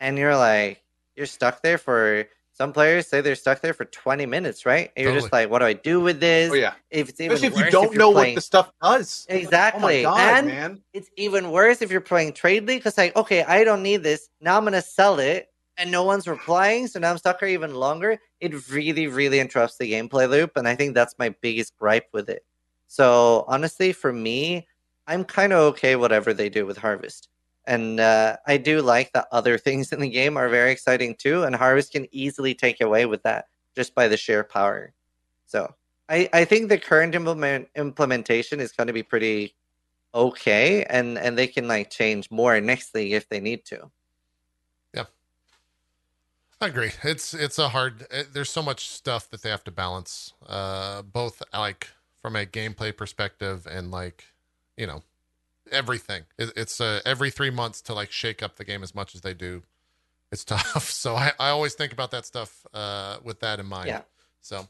and 0.00 0.18
you're 0.18 0.36
like, 0.36 0.82
you're 1.20 1.26
stuck 1.26 1.62
there 1.62 1.78
for. 1.78 2.24
Some 2.52 2.72
players 2.74 3.06
say 3.06 3.22
they're 3.22 3.36
stuck 3.36 3.62
there 3.62 3.72
for 3.72 3.86
20 3.86 4.26
minutes, 4.26 4.66
right? 4.66 4.90
And 4.94 5.04
you're 5.04 5.14
just 5.14 5.32
like, 5.32 5.48
what 5.48 5.60
do 5.60 5.64
I 5.64 5.72
do 5.72 5.98
with 6.00 6.20
this? 6.20 6.50
Oh 6.50 6.54
yeah. 6.54 6.74
If 6.90 7.08
it's 7.08 7.18
even 7.18 7.36
Especially 7.36 7.46
if 7.46 7.54
worse 7.54 7.64
you 7.64 7.70
don't 7.70 7.92
you're 7.92 7.98
know 7.98 8.12
playing- 8.12 8.34
what 8.34 8.34
the 8.34 8.40
stuff 8.42 8.70
does. 8.82 9.26
Exactly. 9.30 10.04
Oh 10.04 10.10
my 10.10 10.16
god, 10.18 10.38
and 10.38 10.46
man. 10.48 10.82
it's 10.92 11.08
even 11.16 11.52
worse 11.52 11.80
if 11.80 11.90
you're 11.90 12.02
playing 12.02 12.34
trade 12.34 12.66
league 12.66 12.80
because 12.80 12.98
like 12.98 13.16
okay 13.16 13.44
i 13.44 13.64
don't 13.64 13.82
need 13.82 14.02
this 14.02 14.28
now 14.42 14.58
i'm 14.58 14.64
gonna 14.64 14.82
sell 14.82 15.18
it 15.20 15.48
and 15.78 15.90
no 15.90 16.02
one's 16.04 16.26
replying 16.28 16.86
so 16.86 16.98
now 16.98 17.10
i'm 17.10 17.16
stuck 17.18 17.40
here 17.40 17.48
even 17.48 17.74
longer 17.74 18.18
it 18.40 18.68
really 18.68 19.06
really 19.06 19.40
interrupts 19.40 19.78
the 19.78 19.90
gameplay 19.92 20.28
loop 20.28 20.50
and 20.56 20.68
i 20.68 20.74
think 20.74 20.92
that's 20.94 21.14
my 21.18 21.30
biggest 21.40 21.74
gripe 21.78 22.08
with 22.12 22.28
it 22.28 22.44
so 22.88 23.44
honestly 23.48 23.92
for 23.92 24.12
me 24.12 24.66
i'm 25.06 25.24
kind 25.24 25.52
of 25.54 25.60
okay 25.60 25.96
whatever 25.96 26.34
they 26.34 26.50
do 26.50 26.66
with 26.66 26.76
harvest 26.76 27.28
and 27.66 28.00
uh, 28.00 28.36
i 28.46 28.56
do 28.56 28.80
like 28.80 29.12
that 29.12 29.26
other 29.32 29.58
things 29.66 29.92
in 29.92 30.00
the 30.00 30.08
game 30.08 30.36
are 30.36 30.48
very 30.48 30.70
exciting 30.70 31.14
too 31.14 31.44
and 31.44 31.54
harvest 31.54 31.92
can 31.92 32.06
easily 32.12 32.54
take 32.54 32.80
away 32.80 33.06
with 33.06 33.22
that 33.22 33.46
just 33.76 33.94
by 33.94 34.08
the 34.08 34.16
sheer 34.16 34.44
power 34.44 34.92
so 35.46 35.72
i, 36.08 36.28
I 36.32 36.44
think 36.44 36.68
the 36.68 36.78
current 36.78 37.14
implement, 37.14 37.68
implementation 37.76 38.60
is 38.60 38.72
going 38.72 38.86
to 38.86 38.92
be 38.92 39.02
pretty 39.02 39.54
okay 40.14 40.84
and 40.84 41.18
and 41.18 41.38
they 41.38 41.46
can 41.46 41.68
like 41.68 41.90
change 41.90 42.30
more 42.30 42.60
next 42.60 42.94
league 42.94 43.12
if 43.12 43.28
they 43.28 43.40
need 43.40 43.64
to 43.66 43.90
Yeah, 44.92 45.04
I 46.60 46.66
agree. 46.66 46.90
It's 47.04 47.32
it's 47.32 47.58
a 47.58 47.68
hard. 47.68 48.06
It, 48.10 48.34
there's 48.34 48.50
so 48.50 48.62
much 48.62 48.88
stuff 48.88 49.30
that 49.30 49.42
they 49.42 49.50
have 49.50 49.62
to 49.64 49.70
balance, 49.70 50.32
uh, 50.48 51.02
both 51.02 51.42
like 51.52 51.90
from 52.20 52.36
a 52.36 52.44
gameplay 52.44 52.94
perspective 52.96 53.66
and 53.70 53.90
like, 53.90 54.24
you 54.76 54.86
know, 54.86 55.02
everything. 55.72 56.24
It, 56.38 56.52
it's 56.56 56.80
uh, 56.80 57.00
every 57.04 57.30
three 57.30 57.50
months 57.50 57.80
to 57.82 57.94
like 57.94 58.10
shake 58.10 58.42
up 58.42 58.56
the 58.56 58.64
game 58.64 58.82
as 58.82 58.94
much 58.94 59.14
as 59.14 59.20
they 59.20 59.34
do. 59.34 59.62
It's 60.32 60.44
tough. 60.46 60.90
So 60.90 61.16
I, 61.16 61.32
I 61.38 61.50
always 61.50 61.74
think 61.74 61.92
about 61.92 62.10
that 62.12 62.26
stuff 62.26 62.66
uh, 62.72 63.18
with 63.22 63.40
that 63.40 63.60
in 63.60 63.66
mind. 63.66 63.88
Yeah. 63.88 64.02
So 64.40 64.68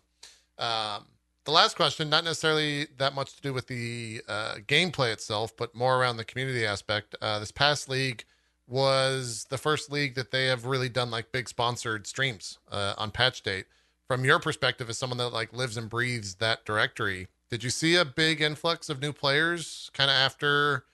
um, 0.58 1.06
the 1.44 1.52
last 1.52 1.76
question, 1.76 2.10
not 2.10 2.24
necessarily 2.24 2.86
that 2.98 3.14
much 3.14 3.34
to 3.36 3.42
do 3.42 3.52
with 3.52 3.66
the 3.66 4.22
uh, 4.28 4.54
gameplay 4.66 5.12
itself, 5.12 5.56
but 5.56 5.74
more 5.74 6.00
around 6.00 6.16
the 6.16 6.24
community 6.24 6.66
aspect. 6.66 7.16
Uh, 7.20 7.38
this 7.38 7.50
past 7.50 7.88
league 7.88 8.24
was 8.68 9.46
the 9.50 9.58
first 9.58 9.90
league 9.90 10.14
that 10.14 10.30
they 10.30 10.46
have 10.46 10.64
really 10.64 10.88
done 10.88 11.10
like 11.10 11.32
big 11.32 11.48
sponsored 11.48 12.06
streams 12.06 12.58
uh, 12.70 12.94
on 12.96 13.10
patch 13.10 13.42
date. 13.42 13.66
From 14.06 14.24
your 14.24 14.38
perspective, 14.38 14.88
as 14.90 14.98
someone 14.98 15.18
that 15.18 15.30
like 15.30 15.52
lives 15.52 15.76
and 15.76 15.88
breathes 15.88 16.36
that 16.36 16.64
directory, 16.64 17.28
did 17.48 17.64
you 17.64 17.70
see 17.70 17.96
a 17.96 18.04
big 18.04 18.40
influx 18.40 18.88
of 18.88 19.00
new 19.00 19.12
players 19.12 19.90
kind 19.92 20.10
of 20.10 20.16
after 20.16 20.84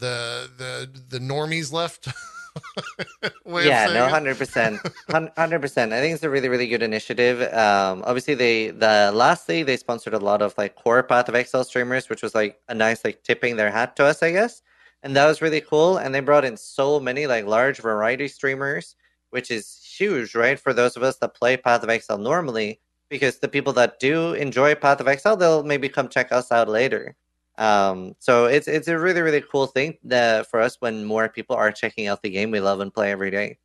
the 0.00 0.50
the 0.56 1.00
the 1.08 1.18
normies 1.18 1.72
left? 1.72 2.08
Yeah, 3.66 3.86
no, 3.94 4.08
hundred 4.08 4.38
percent, 4.38 4.80
hundred 5.36 5.60
percent. 5.60 5.92
I 5.92 6.00
think 6.00 6.14
it's 6.14 6.22
a 6.24 6.30
really, 6.30 6.48
really 6.48 6.66
good 6.68 6.82
initiative. 6.82 7.42
Um, 7.52 8.02
obviously, 8.06 8.34
they 8.34 8.70
the 8.70 9.12
last 9.14 9.48
league 9.48 9.66
they 9.66 9.76
sponsored 9.76 10.14
a 10.14 10.18
lot 10.18 10.42
of 10.42 10.54
like 10.58 10.74
core 10.76 11.02
Path 11.02 11.28
of 11.28 11.34
Exile 11.34 11.64
streamers, 11.64 12.08
which 12.08 12.22
was 12.22 12.34
like 12.34 12.58
a 12.68 12.74
nice 12.74 13.04
like 13.04 13.22
tipping 13.22 13.56
their 13.56 13.70
hat 13.70 13.96
to 13.96 14.04
us, 14.04 14.22
I 14.22 14.32
guess, 14.32 14.62
and 15.02 15.14
that 15.16 15.26
was 15.26 15.42
really 15.42 15.60
cool. 15.60 15.96
And 15.98 16.14
they 16.14 16.20
brought 16.20 16.44
in 16.44 16.56
so 16.56 17.00
many 17.00 17.26
like 17.26 17.46
large 17.46 17.78
variety 17.80 18.28
streamers, 18.28 18.96
which 19.30 19.50
is 19.50 19.82
huge, 19.98 20.34
right, 20.34 20.58
for 20.58 20.72
those 20.72 20.96
of 20.96 21.02
us 21.02 21.16
that 21.18 21.34
play 21.34 21.56
Path 21.56 21.82
of 21.82 21.90
Exile 21.90 22.18
normally. 22.18 22.80
Because 23.08 23.38
the 23.40 23.48
people 23.48 23.72
that 23.74 23.98
do 23.98 24.34
enjoy 24.34 24.74
Path 24.76 25.00
of 25.00 25.08
Exile, 25.08 25.36
they'll 25.36 25.64
maybe 25.64 25.88
come 25.88 26.08
check 26.08 26.30
us 26.32 26.52
out 26.52 26.68
later. 26.68 27.16
Um, 27.60 28.16
so 28.18 28.46
it's 28.46 28.66
it's 28.66 28.88
a 28.88 28.98
really 28.98 29.20
really 29.20 29.42
cool 29.42 29.66
thing 29.66 29.98
that 30.04 30.48
for 30.50 30.60
us 30.60 30.76
when 30.80 31.04
more 31.04 31.28
people 31.28 31.54
are 31.54 31.70
checking 31.70 32.06
out 32.06 32.22
the 32.22 32.30
game 32.30 32.50
we 32.50 32.58
love 32.58 32.80
and 32.80 32.92
play 32.92 33.12
every 33.12 33.30
day. 33.30 33.58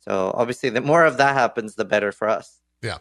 So 0.00 0.32
obviously, 0.34 0.68
the 0.70 0.80
more 0.80 1.04
of 1.04 1.16
that 1.18 1.34
happens, 1.34 1.76
the 1.76 1.84
better 1.84 2.10
for 2.10 2.28
us. 2.28 2.60
Yeah, 2.82 2.98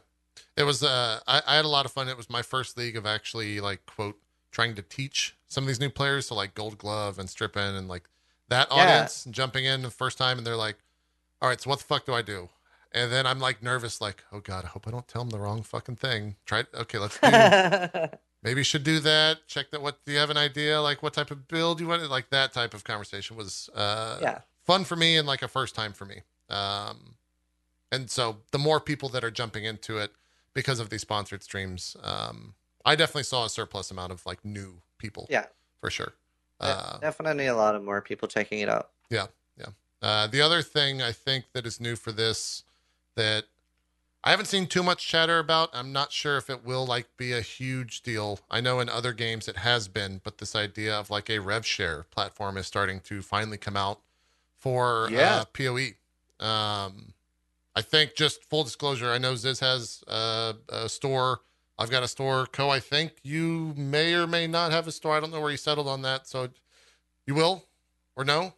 it 0.55 0.63
was 0.63 0.83
uh 0.83 1.19
I, 1.27 1.41
I 1.47 1.55
had 1.55 1.65
a 1.65 1.69
lot 1.69 1.85
of 1.85 1.91
fun. 1.91 2.07
It 2.09 2.15
was 2.17 2.29
my 2.29 2.43
first 2.43 2.77
league 2.77 2.95
of 2.95 3.05
actually 3.07 3.59
like 3.59 3.85
quote 3.87 4.19
trying 4.51 4.75
to 4.75 4.81
teach 4.83 5.35
some 5.47 5.63
of 5.63 5.67
these 5.67 5.79
new 5.79 5.89
players. 5.89 6.27
So 6.27 6.35
like 6.35 6.53
Gold 6.53 6.77
Glove 6.77 7.17
and 7.17 7.27
Strippin 7.27 7.75
and 7.75 7.87
like 7.87 8.03
that 8.49 8.67
Yeah. 8.69 8.75
audience 8.75 9.27
jumping 9.31 9.65
in 9.65 9.81
the 9.81 9.89
first 9.89 10.17
time 10.17 10.37
and 10.37 10.45
they're 10.45 10.55
like, 10.55 10.77
All 11.41 11.49
right, 11.49 11.59
so 11.59 11.71
what 11.71 11.79
the 11.79 11.85
fuck 11.85 12.05
do 12.05 12.13
I 12.13 12.21
do? 12.21 12.49
And 12.91 13.11
then 13.11 13.25
I'm 13.25 13.39
like 13.39 13.63
nervous, 13.63 13.99
like, 13.99 14.23
oh 14.31 14.39
god, 14.41 14.63
I 14.63 14.67
hope 14.67 14.87
I 14.87 14.91
don't 14.91 15.07
tell 15.07 15.23
them 15.23 15.31
the 15.31 15.39
wrong 15.39 15.63
fucking 15.63 15.95
thing. 15.97 16.35
Try 16.45 16.65
okay, 16.73 16.99
let's 16.99 17.19
do 17.19 17.29
maybe 18.45 18.61
you 18.61 18.63
should 18.63 18.83
do 18.83 18.99
that. 19.01 19.45
Check 19.47 19.71
that 19.71 19.81
what 19.81 20.03
do 20.05 20.11
you 20.13 20.19
have 20.19 20.29
an 20.29 20.37
idea? 20.37 20.81
Like 20.81 21.03
what 21.03 21.13
type 21.13 21.31
of 21.31 21.47
build 21.47 21.81
you 21.81 21.87
want? 21.87 22.09
Like 22.09 22.29
that 22.29 22.53
type 22.53 22.73
of 22.73 22.83
conversation 22.83 23.35
was 23.35 23.69
uh 23.75 24.19
yeah, 24.21 24.39
fun 24.63 24.85
for 24.85 24.95
me 24.95 25.17
and 25.17 25.27
like 25.27 25.41
a 25.41 25.47
first 25.49 25.75
time 25.75 25.91
for 25.91 26.05
me. 26.05 26.21
Um, 26.49 27.15
and 27.91 28.09
so 28.09 28.37
the 28.51 28.57
more 28.59 28.79
people 28.79 29.09
that 29.09 29.23
are 29.23 29.31
jumping 29.31 29.65
into 29.65 29.97
it 29.97 30.11
because 30.53 30.79
of 30.79 30.89
these 30.89 31.01
sponsored 31.01 31.43
streams, 31.43 31.97
um, 32.03 32.53
I 32.85 32.95
definitely 32.95 33.23
saw 33.23 33.45
a 33.45 33.49
surplus 33.49 33.91
amount 33.91 34.11
of 34.11 34.25
like 34.25 34.43
new 34.45 34.81
people. 34.97 35.27
Yeah. 35.29 35.45
for 35.81 35.89
sure. 35.89 36.13
De- 36.61 36.67
Uh, 36.67 36.99
definitely 36.99 37.47
a 37.47 37.55
lot 37.55 37.75
of 37.75 37.83
more 37.83 38.01
people 38.01 38.27
checking 38.27 38.59
it 38.59 38.69
out. 38.69 38.89
Yeah, 39.09 39.27
yeah. 39.57 39.67
Uh, 40.01 40.27
the 40.27 40.41
other 40.41 40.61
thing 40.61 41.01
I 41.01 41.11
think 41.11 41.45
that 41.53 41.65
is 41.65 41.79
new 41.81 41.95
for 41.95 42.11
this 42.13 42.63
that 43.15 43.45
I 44.27 44.31
haven't 44.31 44.47
seen 44.47 44.65
too 44.65 44.81
much 44.81 45.07
chatter 45.07 45.37
about. 45.37 45.69
I'm 45.71 45.93
not 45.93 46.11
sure 46.11 46.35
if 46.37 46.49
it 46.49 46.65
will 46.65 46.83
like 46.85 47.05
be 47.15 47.31
a 47.31 47.41
huge 47.41 48.01
deal. 48.01 48.39
I 48.49 48.59
know 48.59 48.79
in 48.79 48.89
other 48.89 49.13
games 49.13 49.47
it 49.47 49.57
has 49.57 49.87
been, 49.87 50.19
but 50.23 50.39
this 50.39 50.55
idea 50.55 50.95
of 50.95 51.11
like 51.11 51.29
a 51.29 51.37
rev 51.37 51.63
share 51.63 52.07
platform 52.09 52.57
is 52.57 52.65
starting 52.65 53.01
to 53.01 53.21
finally 53.21 53.57
come 53.57 53.77
out 53.77 53.99
for 54.57 55.07
Yeah. 55.11 55.41
uh, 55.41 55.45
PoE. 55.45 55.89
Um, 56.43 57.13
I 57.75 57.81
think 57.81 58.15
just 58.15 58.43
full 58.43 58.63
disclosure, 58.63 59.11
I 59.11 59.19
know 59.19 59.35
Ziz 59.35 59.59
has 59.59 60.03
uh, 60.07 60.53
a 60.69 60.89
store. 60.89 61.41
I've 61.77 61.91
got 61.91 62.01
a 62.01 62.07
store. 62.07 62.47
Co, 62.47 62.69
I 62.69 62.79
think 62.79 63.11
you 63.21 63.73
may 63.77 64.15
or 64.15 64.25
may 64.25 64.47
not 64.47 64.71
have 64.71 64.87
a 64.87 64.91
store. 64.91 65.15
I 65.15 65.19
don't 65.19 65.31
know 65.31 65.41
where 65.41 65.51
you 65.51 65.57
settled 65.57 65.87
on 65.87 66.01
that. 66.01 66.25
So 66.27 66.49
you 67.27 67.35
will 67.35 67.65
or 68.15 68.23
no? 68.25 68.53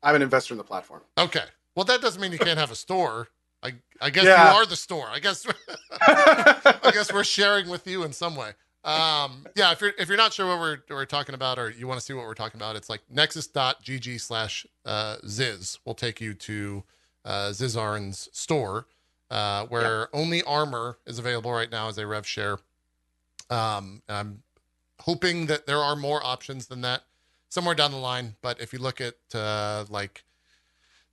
I'm 0.00 0.14
an 0.14 0.22
investor 0.22 0.54
in 0.54 0.58
the 0.58 0.64
platform. 0.64 1.00
Okay. 1.18 1.44
Well, 1.74 1.84
that 1.86 2.00
doesn't 2.00 2.20
mean 2.20 2.30
you 2.30 2.38
can't 2.38 2.58
have 2.58 2.70
a 2.70 2.76
store. 2.76 3.28
I 3.64 3.72
I 4.00 4.10
guess 4.10 4.24
Yeah. 4.24 4.50
you 4.52 4.56
are 4.58 4.66
the 4.66 4.76
store. 4.76 5.06
I 5.10 5.18
guess 5.18 5.46
I 6.00 6.90
guess 6.92 7.12
we're 7.12 7.24
sharing 7.24 7.68
with 7.68 7.86
you 7.86 8.04
in 8.04 8.12
some 8.12 8.36
way. 8.36 8.50
Um, 8.84 9.46
yeah, 9.56 9.72
if 9.72 9.80
you're 9.80 9.94
if 9.98 10.08
you're 10.08 10.18
not 10.18 10.32
sure 10.34 10.46
what 10.46 10.58
we're 10.60 10.78
we're 10.90 11.06
talking 11.06 11.34
about 11.34 11.58
or 11.58 11.70
you 11.70 11.86
want 11.88 11.98
to 11.98 12.04
see 12.04 12.12
what 12.12 12.26
we're 12.26 12.34
talking 12.34 12.58
about, 12.60 12.76
it's 12.76 12.90
like 12.90 13.00
nexus.gg 13.10 14.20
slash 14.20 14.66
uh 14.84 15.16
Ziz 15.26 15.78
will 15.86 15.94
take 15.94 16.20
you 16.20 16.34
to 16.34 16.84
uh 17.24 17.48
Zizaran's 17.50 18.28
store, 18.32 18.86
uh, 19.30 19.64
where 19.66 20.14
only 20.14 20.42
armor 20.42 20.98
is 21.06 21.18
available 21.18 21.50
right 21.52 21.70
now 21.70 21.88
as 21.88 21.96
a 21.96 22.06
rev 22.06 22.26
share. 22.26 22.58
Um, 23.48 24.02
I'm 24.08 24.42
hoping 25.00 25.46
that 25.46 25.66
there 25.66 25.78
are 25.78 25.96
more 25.96 26.24
options 26.24 26.66
than 26.66 26.82
that 26.82 27.04
somewhere 27.48 27.74
down 27.74 27.90
the 27.90 27.96
line. 27.96 28.34
But 28.42 28.60
if 28.60 28.74
you 28.74 28.78
look 28.80 29.00
at 29.00 29.14
uh, 29.34 29.86
like 29.88 30.24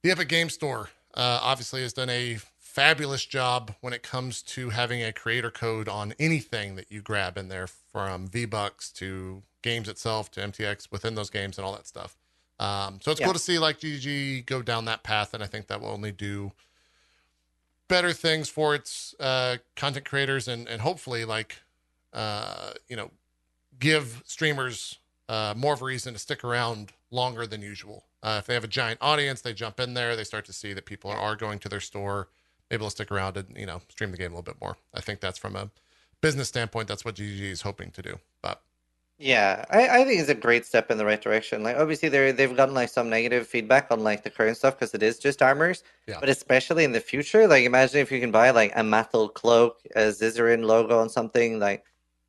the 0.04 0.12
Epic 0.12 0.28
Game 0.28 0.50
Store, 0.50 0.90
uh, 1.14 1.40
obviously 1.42 1.82
has 1.82 1.94
done 1.94 2.10
a 2.10 2.38
fabulous 2.58 3.26
job 3.26 3.76
when 3.82 3.92
it 3.94 4.02
comes 4.02 4.42
to 4.42 4.70
having 4.70 5.04
a 5.04 5.12
creator 5.12 5.52
code 5.52 5.90
on 5.90 6.14
anything 6.20 6.76
that 6.76 6.92
you 6.92 7.02
grab 7.02 7.38
in 7.38 7.50
there, 7.50 7.68
from 7.68 8.28
V 8.28 8.46
Bucks 8.46 8.90
to 8.94 9.44
games 9.62 9.90
itself 9.90 10.32
to 10.32 10.40
MTX 10.40 10.90
within 10.92 11.16
those 11.16 11.30
games 11.30 11.58
and 11.58 11.66
all 11.66 11.74
that 11.74 11.86
stuff. 11.88 12.16
Um, 12.60 13.00
so 13.02 13.12
it's 13.12 13.20
Yeah. 13.20 13.26
cool 13.26 13.34
to 13.34 13.40
see 13.40 13.60
like 13.60 13.80
GG 13.80 14.46
go 14.46 14.62
down 14.62 14.86
that 14.86 15.04
path, 15.04 15.34
and 15.34 15.44
I 15.44 15.48
think 15.48 15.68
that 15.68 15.82
will 15.82 15.90
only 15.90 16.12
do 16.12 16.54
better 17.88 18.14
things 18.14 18.48
for 18.48 18.74
its 18.74 19.14
uh, 19.20 19.58
content 19.76 20.06
creators 20.06 20.48
and 20.48 20.68
and 20.70 20.82
hopefully 20.82 21.26
like 21.26 21.58
uh, 22.14 22.72
you 22.88 22.96
know 22.96 23.12
give 23.80 24.22
streamers 24.26 25.00
uh, 25.28 25.54
more 25.58 25.74
of 25.74 25.82
a 25.82 25.86
reason 25.86 26.14
to 26.14 26.20
stick 26.20 26.44
around 26.44 26.94
longer 27.12 27.46
than 27.46 27.62
usual. 27.62 28.06
Uh, 28.24 28.38
if 28.40 28.48
they 28.48 28.54
have 28.54 28.64
a 28.64 28.68
giant 28.68 29.00
audience, 29.02 29.42
they 29.42 29.54
jump 29.54 29.80
in 29.80 29.94
there, 29.94 30.16
they 30.16 30.24
start 30.24 30.46
to 30.46 30.54
see 30.54 30.74
that 30.74 30.86
people 30.86 31.12
are 31.12 31.36
going 31.36 31.60
to 31.60 31.70
their 31.70 31.80
store, 31.80 32.30
Maybe 32.72 32.80
they'll 32.80 32.90
stick 32.90 33.12
around 33.12 33.36
and 33.36 33.54
you 33.56 33.66
know 33.66 33.82
stream 33.90 34.12
the 34.12 34.18
game 34.18 34.32
a 34.32 34.36
little 34.36 34.44
bit 34.44 34.62
more. 34.62 34.78
I 34.94 35.02
think 35.02 35.20
that's 35.20 35.38
from 35.38 35.58
a 35.58 35.70
business 36.22 36.48
standpoint, 36.48 36.88
that's 36.88 37.04
what 37.04 37.16
GG 37.16 37.42
is 37.42 37.64
hoping 37.64 37.92
to 37.92 38.02
do. 38.02 38.18
But 38.42 38.62
Yeah, 39.20 39.66
I, 39.70 39.90
I 39.90 40.06
think 40.06 40.22
it's 40.22 40.30
a 40.30 40.36
great 40.36 40.66
step 40.66 40.90
in 40.90 40.98
the 40.98 41.04
right 41.04 41.22
direction. 41.22 41.64
Like 41.64 41.76
obviously 41.76 42.08
they 42.08 42.32
they've 42.32 42.56
gotten 42.56 42.74
like 42.74 42.88
some 42.88 43.10
negative 43.10 43.46
feedback 43.46 43.92
on 43.92 44.06
like 44.06 44.24
the 44.24 44.30
current 44.30 44.56
stuff 44.56 44.80
because 44.80 44.94
it 44.94 45.04
is 45.04 45.20
just 45.20 45.42
armors. 45.42 45.84
Yeah. 46.08 46.22
But 46.22 46.30
especially 46.30 46.86
in 46.86 46.94
the 46.94 47.02
future, 47.02 47.46
like 47.46 47.66
imagine 47.66 48.00
if 48.00 48.10
you 48.10 48.22
can 48.22 48.32
buy 48.32 48.52
like 48.52 48.72
a 48.78 48.84
metal 48.86 49.28
cloak, 49.28 49.82
a 49.98 50.04
Zizaran 50.04 50.64
logo 50.64 50.98
on 50.98 51.10
something, 51.10 51.60
like 51.60 51.84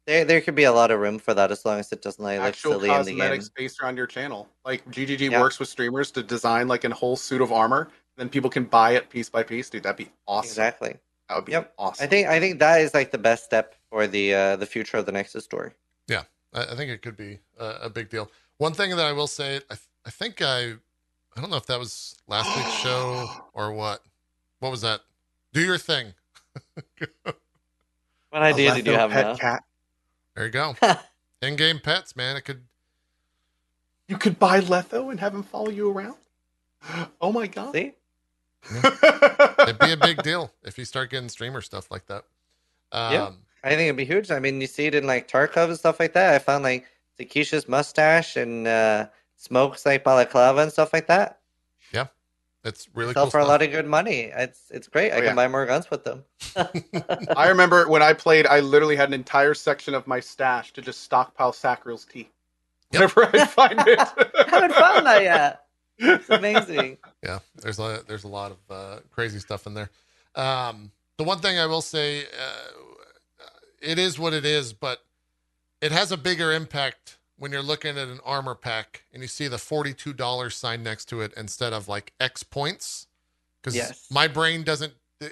there 0.06 0.24
there 0.24 0.40
could 0.40 0.54
be 0.54 0.64
a 0.64 0.72
lot 0.72 0.90
of 0.90 1.00
room 1.00 1.18
for 1.18 1.34
that 1.34 1.50
as 1.50 1.64
long 1.64 1.78
as 1.80 1.92
it 1.92 2.02
doesn't 2.02 2.22
like 2.24 2.40
look 2.40 2.54
silly 2.54 2.90
in 2.90 2.98
the 3.04 3.10
game. 3.12 3.18
cosmetics 3.18 3.48
based 3.48 3.80
around 3.80 3.96
your 3.96 4.06
channel. 4.06 4.48
Like 4.64 4.84
GGG 4.90 5.30
Yeah. 5.30 5.40
works 5.40 5.58
with 5.58 5.68
streamers 5.68 6.10
to 6.12 6.22
design 6.22 6.68
like 6.68 6.84
a 6.84 6.90
whole 6.94 7.16
suit 7.16 7.40
of 7.40 7.52
armor. 7.52 7.88
Then 8.16 8.28
people 8.28 8.50
can 8.50 8.64
buy 8.64 8.92
it 8.92 9.08
piece 9.10 9.28
by 9.28 9.42
piece. 9.42 9.70
Dude, 9.70 9.82
that'd 9.84 9.96
be 9.96 10.10
awesome. 10.26 10.48
Exactly. 10.48 10.96
That 11.28 11.36
would 11.36 11.44
be 11.46 11.52
Yep. 11.52 11.72
awesome. 11.78 12.04
I 12.04 12.06
think 12.08 12.28
I 12.28 12.40
think 12.40 12.58
that 12.58 12.80
is 12.80 12.94
like 12.94 13.10
the 13.10 13.18
best 13.18 13.44
step 13.44 13.74
for 13.90 14.06
the 14.06 14.34
uh, 14.34 14.56
the 14.56 14.66
future 14.66 14.96
of 14.96 15.06
the 15.06 15.12
Nexus 15.12 15.44
store. 15.44 15.74
I, 16.54 16.64
I 16.64 16.74
think 16.76 16.90
it 16.90 17.00
could 17.00 17.16
be 17.16 17.38
a, 17.58 17.66
a 17.84 17.88
big 17.88 18.10
deal. 18.10 18.30
One 18.58 18.74
thing 18.74 18.90
that 18.90 19.06
I 19.06 19.12
will 19.12 19.26
say, 19.26 19.56
I, 19.56 19.74
th- 19.74 19.88
I 20.04 20.10
think 20.10 20.42
I, 20.42 20.72
I 21.34 21.40
don't 21.40 21.48
know 21.48 21.56
if 21.56 21.64
that 21.64 21.78
was 21.78 22.14
last 22.28 22.54
week's 22.54 22.74
show 22.74 23.26
or 23.54 23.72
what. 23.72 24.02
What 24.58 24.70
was 24.70 24.82
that? 24.82 25.00
Do 25.54 25.62
your 25.62 25.78
thing. 25.78 26.12
What 28.28 28.42
idea 28.42 28.74
did 28.74 28.86
you 28.86 28.92
have 28.92 29.10
pet 29.10 29.26
now? 29.26 29.36
cat. 29.36 29.62
There 30.34 30.46
you 30.46 30.50
go. 30.50 30.74
In-game 31.42 31.80
pets, 31.80 32.16
man. 32.16 32.36
It 32.36 32.42
could. 32.42 32.62
You 34.08 34.16
could 34.18 34.38
buy 34.38 34.60
Letho 34.60 35.10
and 35.10 35.18
have 35.20 35.34
him 35.34 35.42
follow 35.42 35.70
you 35.70 35.90
around. 35.90 36.16
Oh 37.20 37.32
my 37.32 37.46
god. 37.46 37.72
See? 37.74 37.92
It'd 38.74 39.78
be 39.78 39.92
a 39.92 39.96
big 39.96 40.22
deal 40.22 40.52
if 40.62 40.78
you 40.78 40.84
start 40.84 41.10
getting 41.10 41.28
streamer 41.28 41.60
stuff 41.60 41.90
like 41.90 42.06
that. 42.06 42.24
Um, 42.92 43.12
Yeah. 43.12 43.30
I 43.64 43.70
think 43.70 43.82
it'd 43.82 43.96
be 43.96 44.04
huge. 44.04 44.30
I 44.32 44.40
mean, 44.40 44.60
you 44.60 44.66
see 44.66 44.86
it 44.86 44.94
in 44.94 45.06
like 45.06 45.28
Tarkov 45.28 45.68
and 45.68 45.78
stuff 45.78 46.00
like 46.00 46.12
that. 46.14 46.34
I 46.34 46.38
found 46.40 46.64
like 46.64 46.84
Takesha's 47.18 47.68
mustache 47.68 48.36
and 48.36 48.66
uh, 48.66 49.06
smokes 49.36 49.86
like 49.86 50.02
balaclava 50.02 50.62
and 50.62 50.72
stuff 50.72 50.92
like 50.92 51.06
that. 51.06 51.38
It's 52.64 52.88
really 52.94 53.12
Sell 53.12 53.24
cool 53.24 53.30
for 53.30 53.40
a 53.40 53.44
lot 53.44 53.60
of 53.62 53.70
good 53.72 53.86
money. 53.86 54.30
It's 54.34 54.70
it's 54.70 54.86
great. 54.88 55.10
I 55.12 55.16
Oh, 55.16 55.18
can 55.18 55.24
yeah. 55.26 55.34
buy 55.34 55.48
more 55.48 55.66
guns 55.66 55.90
with 55.90 56.04
them. 56.04 56.24
I 57.36 57.48
remember 57.48 57.88
when 57.88 58.02
I 58.02 58.12
played, 58.12 58.46
I 58.46 58.60
literally 58.60 58.94
had 58.96 59.08
an 59.08 59.14
entire 59.14 59.54
section 59.54 59.94
of 59.94 60.06
my 60.06 60.20
stash 60.20 60.72
to 60.74 60.82
just 60.82 61.00
stockpile 61.02 61.52
Sacril's 61.52 62.04
tea. 62.04 62.28
Yep. 62.92 63.16
Whenever 63.16 63.36
I 63.36 63.46
find 63.46 63.74
it. 63.86 63.98
haven't 64.48 64.74
found 64.74 65.06
that 65.06 65.22
yet. 65.22 65.62
It's 65.98 66.28
amazing. 66.30 66.98
yeah 67.22 67.38
there's 67.56 67.78
a 67.78 68.02
there's 68.06 68.24
a 68.24 68.28
lot 68.28 68.52
of 68.52 68.58
uh, 68.70 69.00
crazy 69.10 69.38
stuff 69.38 69.66
in 69.66 69.74
there 69.74 69.90
um 70.34 70.90
the 71.18 71.22
one 71.24 71.38
thing 71.38 71.58
i 71.58 71.66
will 71.66 71.82
say 71.82 72.22
uh, 72.22 73.44
it 73.80 73.98
is 73.98 74.18
what 74.18 74.32
it 74.32 74.44
is 74.46 74.72
but 74.72 74.98
it 75.80 75.92
has 75.92 76.10
a 76.10 76.16
bigger 76.16 76.50
impact 76.52 77.18
when 77.42 77.50
you're 77.50 77.60
looking 77.60 77.98
at 77.98 78.06
an 78.06 78.20
armor 78.24 78.54
pack 78.54 79.02
and 79.12 79.20
you 79.20 79.26
see 79.26 79.48
the 79.48 79.56
$42 79.56 80.52
sign 80.52 80.80
next 80.84 81.06
to 81.06 81.20
it 81.22 81.34
instead 81.36 81.72
of 81.72 81.88
like 81.88 82.12
X 82.20 82.44
points. 82.44 83.08
Because 83.60 83.74
Yes. 83.74 84.06
my 84.12 84.28
brain 84.28 84.62
doesn't, 84.62 84.92
uh, 85.20 85.26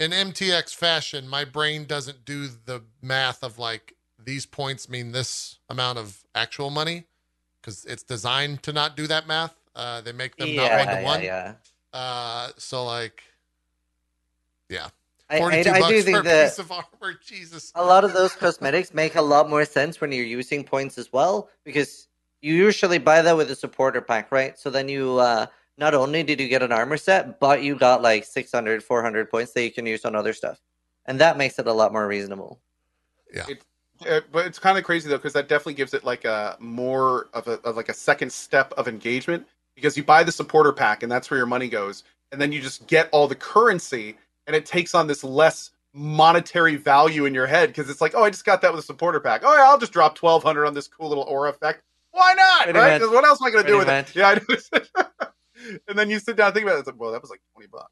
in 0.00 0.12
MTX 0.12 0.74
fashion, 0.74 1.28
my 1.28 1.44
brain 1.44 1.84
doesn't 1.84 2.24
do 2.24 2.48
the 2.48 2.84
math 3.02 3.44
of 3.44 3.58
like 3.58 3.96
these 4.18 4.46
points 4.46 4.88
mean 4.88 5.12
this 5.12 5.58
amount 5.68 5.98
of 5.98 6.24
actual 6.34 6.70
money 6.70 7.04
because 7.60 7.84
it's 7.84 8.02
designed 8.02 8.62
to 8.62 8.72
not 8.72 8.96
do 8.96 9.06
that 9.06 9.26
math. 9.26 9.54
Uh, 9.76 10.00
they 10.00 10.12
make 10.12 10.36
them 10.36 10.56
not 10.56 10.70
one 10.70 10.86
to 10.86 10.94
yeah, 10.94 11.04
one. 11.04 11.22
yeah. 11.22 11.54
Uh, 11.92 12.48
so 12.56 12.82
like, 12.82 13.22
yeah, 14.70 14.88
I, 15.30 15.38
I, 15.38 15.60
I 15.60 15.80
bucks 15.80 15.88
do 15.88 16.02
think 16.02 16.24
that 16.24 16.50
piece 16.50 16.58
of 16.58 16.70
armor. 16.70 17.14
Jesus. 17.24 17.72
a 17.74 17.84
lot 17.84 18.04
of 18.04 18.12
those 18.12 18.34
cosmetics 18.34 18.92
make 18.92 19.14
a 19.16 19.22
lot 19.22 19.48
more 19.48 19.64
sense 19.64 20.00
when 20.00 20.12
you're 20.12 20.24
using 20.24 20.64
points 20.64 20.98
as 20.98 21.12
well 21.12 21.48
because 21.64 22.08
you 22.42 22.54
usually 22.54 22.98
buy 22.98 23.22
that 23.22 23.36
with 23.36 23.50
a 23.50 23.56
supporter 23.56 24.00
pack 24.00 24.30
right 24.30 24.58
so 24.58 24.68
then 24.68 24.88
you 24.88 25.18
uh 25.18 25.46
not 25.78 25.94
only 25.94 26.22
did 26.22 26.40
you 26.40 26.48
get 26.48 26.62
an 26.62 26.72
armor 26.72 26.96
set 26.96 27.40
but 27.40 27.62
you 27.62 27.74
got 27.74 28.02
like 28.02 28.24
600 28.24 28.82
400 28.82 29.30
points 29.30 29.52
that 29.52 29.62
you 29.62 29.72
can 29.72 29.86
use 29.86 30.04
on 30.04 30.14
other 30.14 30.34
stuff 30.34 30.60
and 31.06 31.18
that 31.20 31.38
makes 31.38 31.58
it 31.58 31.66
a 31.66 31.72
lot 31.72 31.92
more 31.92 32.06
reasonable 32.06 32.60
Uh, 34.06 34.20
but 34.32 34.44
it's 34.44 34.58
kind 34.58 34.76
of 34.76 34.84
crazy 34.84 35.08
though 35.08 35.16
because 35.16 35.32
that 35.32 35.48
definitely 35.48 35.74
gives 35.74 35.94
it 35.94 36.04
like 36.04 36.24
a 36.24 36.56
more 36.58 37.28
of 37.32 37.48
a 37.48 37.52
of 37.60 37.76
like 37.76 37.88
a 37.88 37.94
second 37.94 38.30
step 38.30 38.72
of 38.76 38.88
engagement 38.88 39.46
because 39.74 39.96
you 39.96 40.04
buy 40.04 40.22
the 40.22 40.32
supporter 40.32 40.72
pack 40.72 41.02
and 41.02 41.10
that's 41.10 41.30
where 41.30 41.38
your 41.38 41.46
money 41.46 41.68
goes 41.68 42.04
and 42.30 42.40
then 42.40 42.52
you 42.52 42.60
just 42.60 42.86
get 42.88 43.08
all 43.12 43.28
the 43.28 43.34
currency 43.34 44.16
and 44.46 44.54
it 44.56 44.66
takes 44.66 44.94
on 44.94 45.06
this 45.06 45.24
less 45.24 45.70
monetary 45.92 46.76
value 46.76 47.24
in 47.24 47.32
your 47.34 47.46
head 47.46 47.68
because 47.68 47.88
it's 47.88 48.00
like 48.00 48.14
oh 48.16 48.24
I 48.24 48.30
just 48.30 48.44
got 48.44 48.60
that 48.62 48.72
with 48.72 48.80
a 48.80 48.86
supporter 48.86 49.20
pack 49.20 49.42
oh 49.44 49.54
yeah 49.54 49.62
I'll 49.64 49.78
just 49.78 49.92
drop 49.92 50.16
twelve 50.16 50.42
hundred 50.42 50.66
on 50.66 50.74
this 50.74 50.88
cool 50.88 51.08
little 51.08 51.24
aura 51.24 51.50
effect 51.50 51.82
why 52.10 52.34
not 52.36 52.64
Pretty 52.64 52.78
right 52.78 52.92
much. 52.94 53.02
'Cause 53.02 53.10
what 53.14 53.24
else 53.24 53.40
am 53.40 53.46
I 53.46 53.50
gonna 53.50 53.66
do 53.66 53.78
with 53.78 53.86
Pretty 53.86 54.10
it 54.10 54.16
yeah 54.16 54.28
I 54.28 54.34
know. 54.34 54.42
and 55.88 55.98
then 55.98 56.10
you 56.10 56.18
sit 56.18 56.36
down 56.36 56.48
and 56.48 56.54
think 56.54 56.64
about 56.66 56.76
it 56.76 56.80
it's 56.80 56.86
like 56.88 56.98
well 57.00 57.12
that 57.12 57.22
was 57.22 57.30
like 57.30 57.40
twenty 57.52 57.68
bucks 57.68 57.90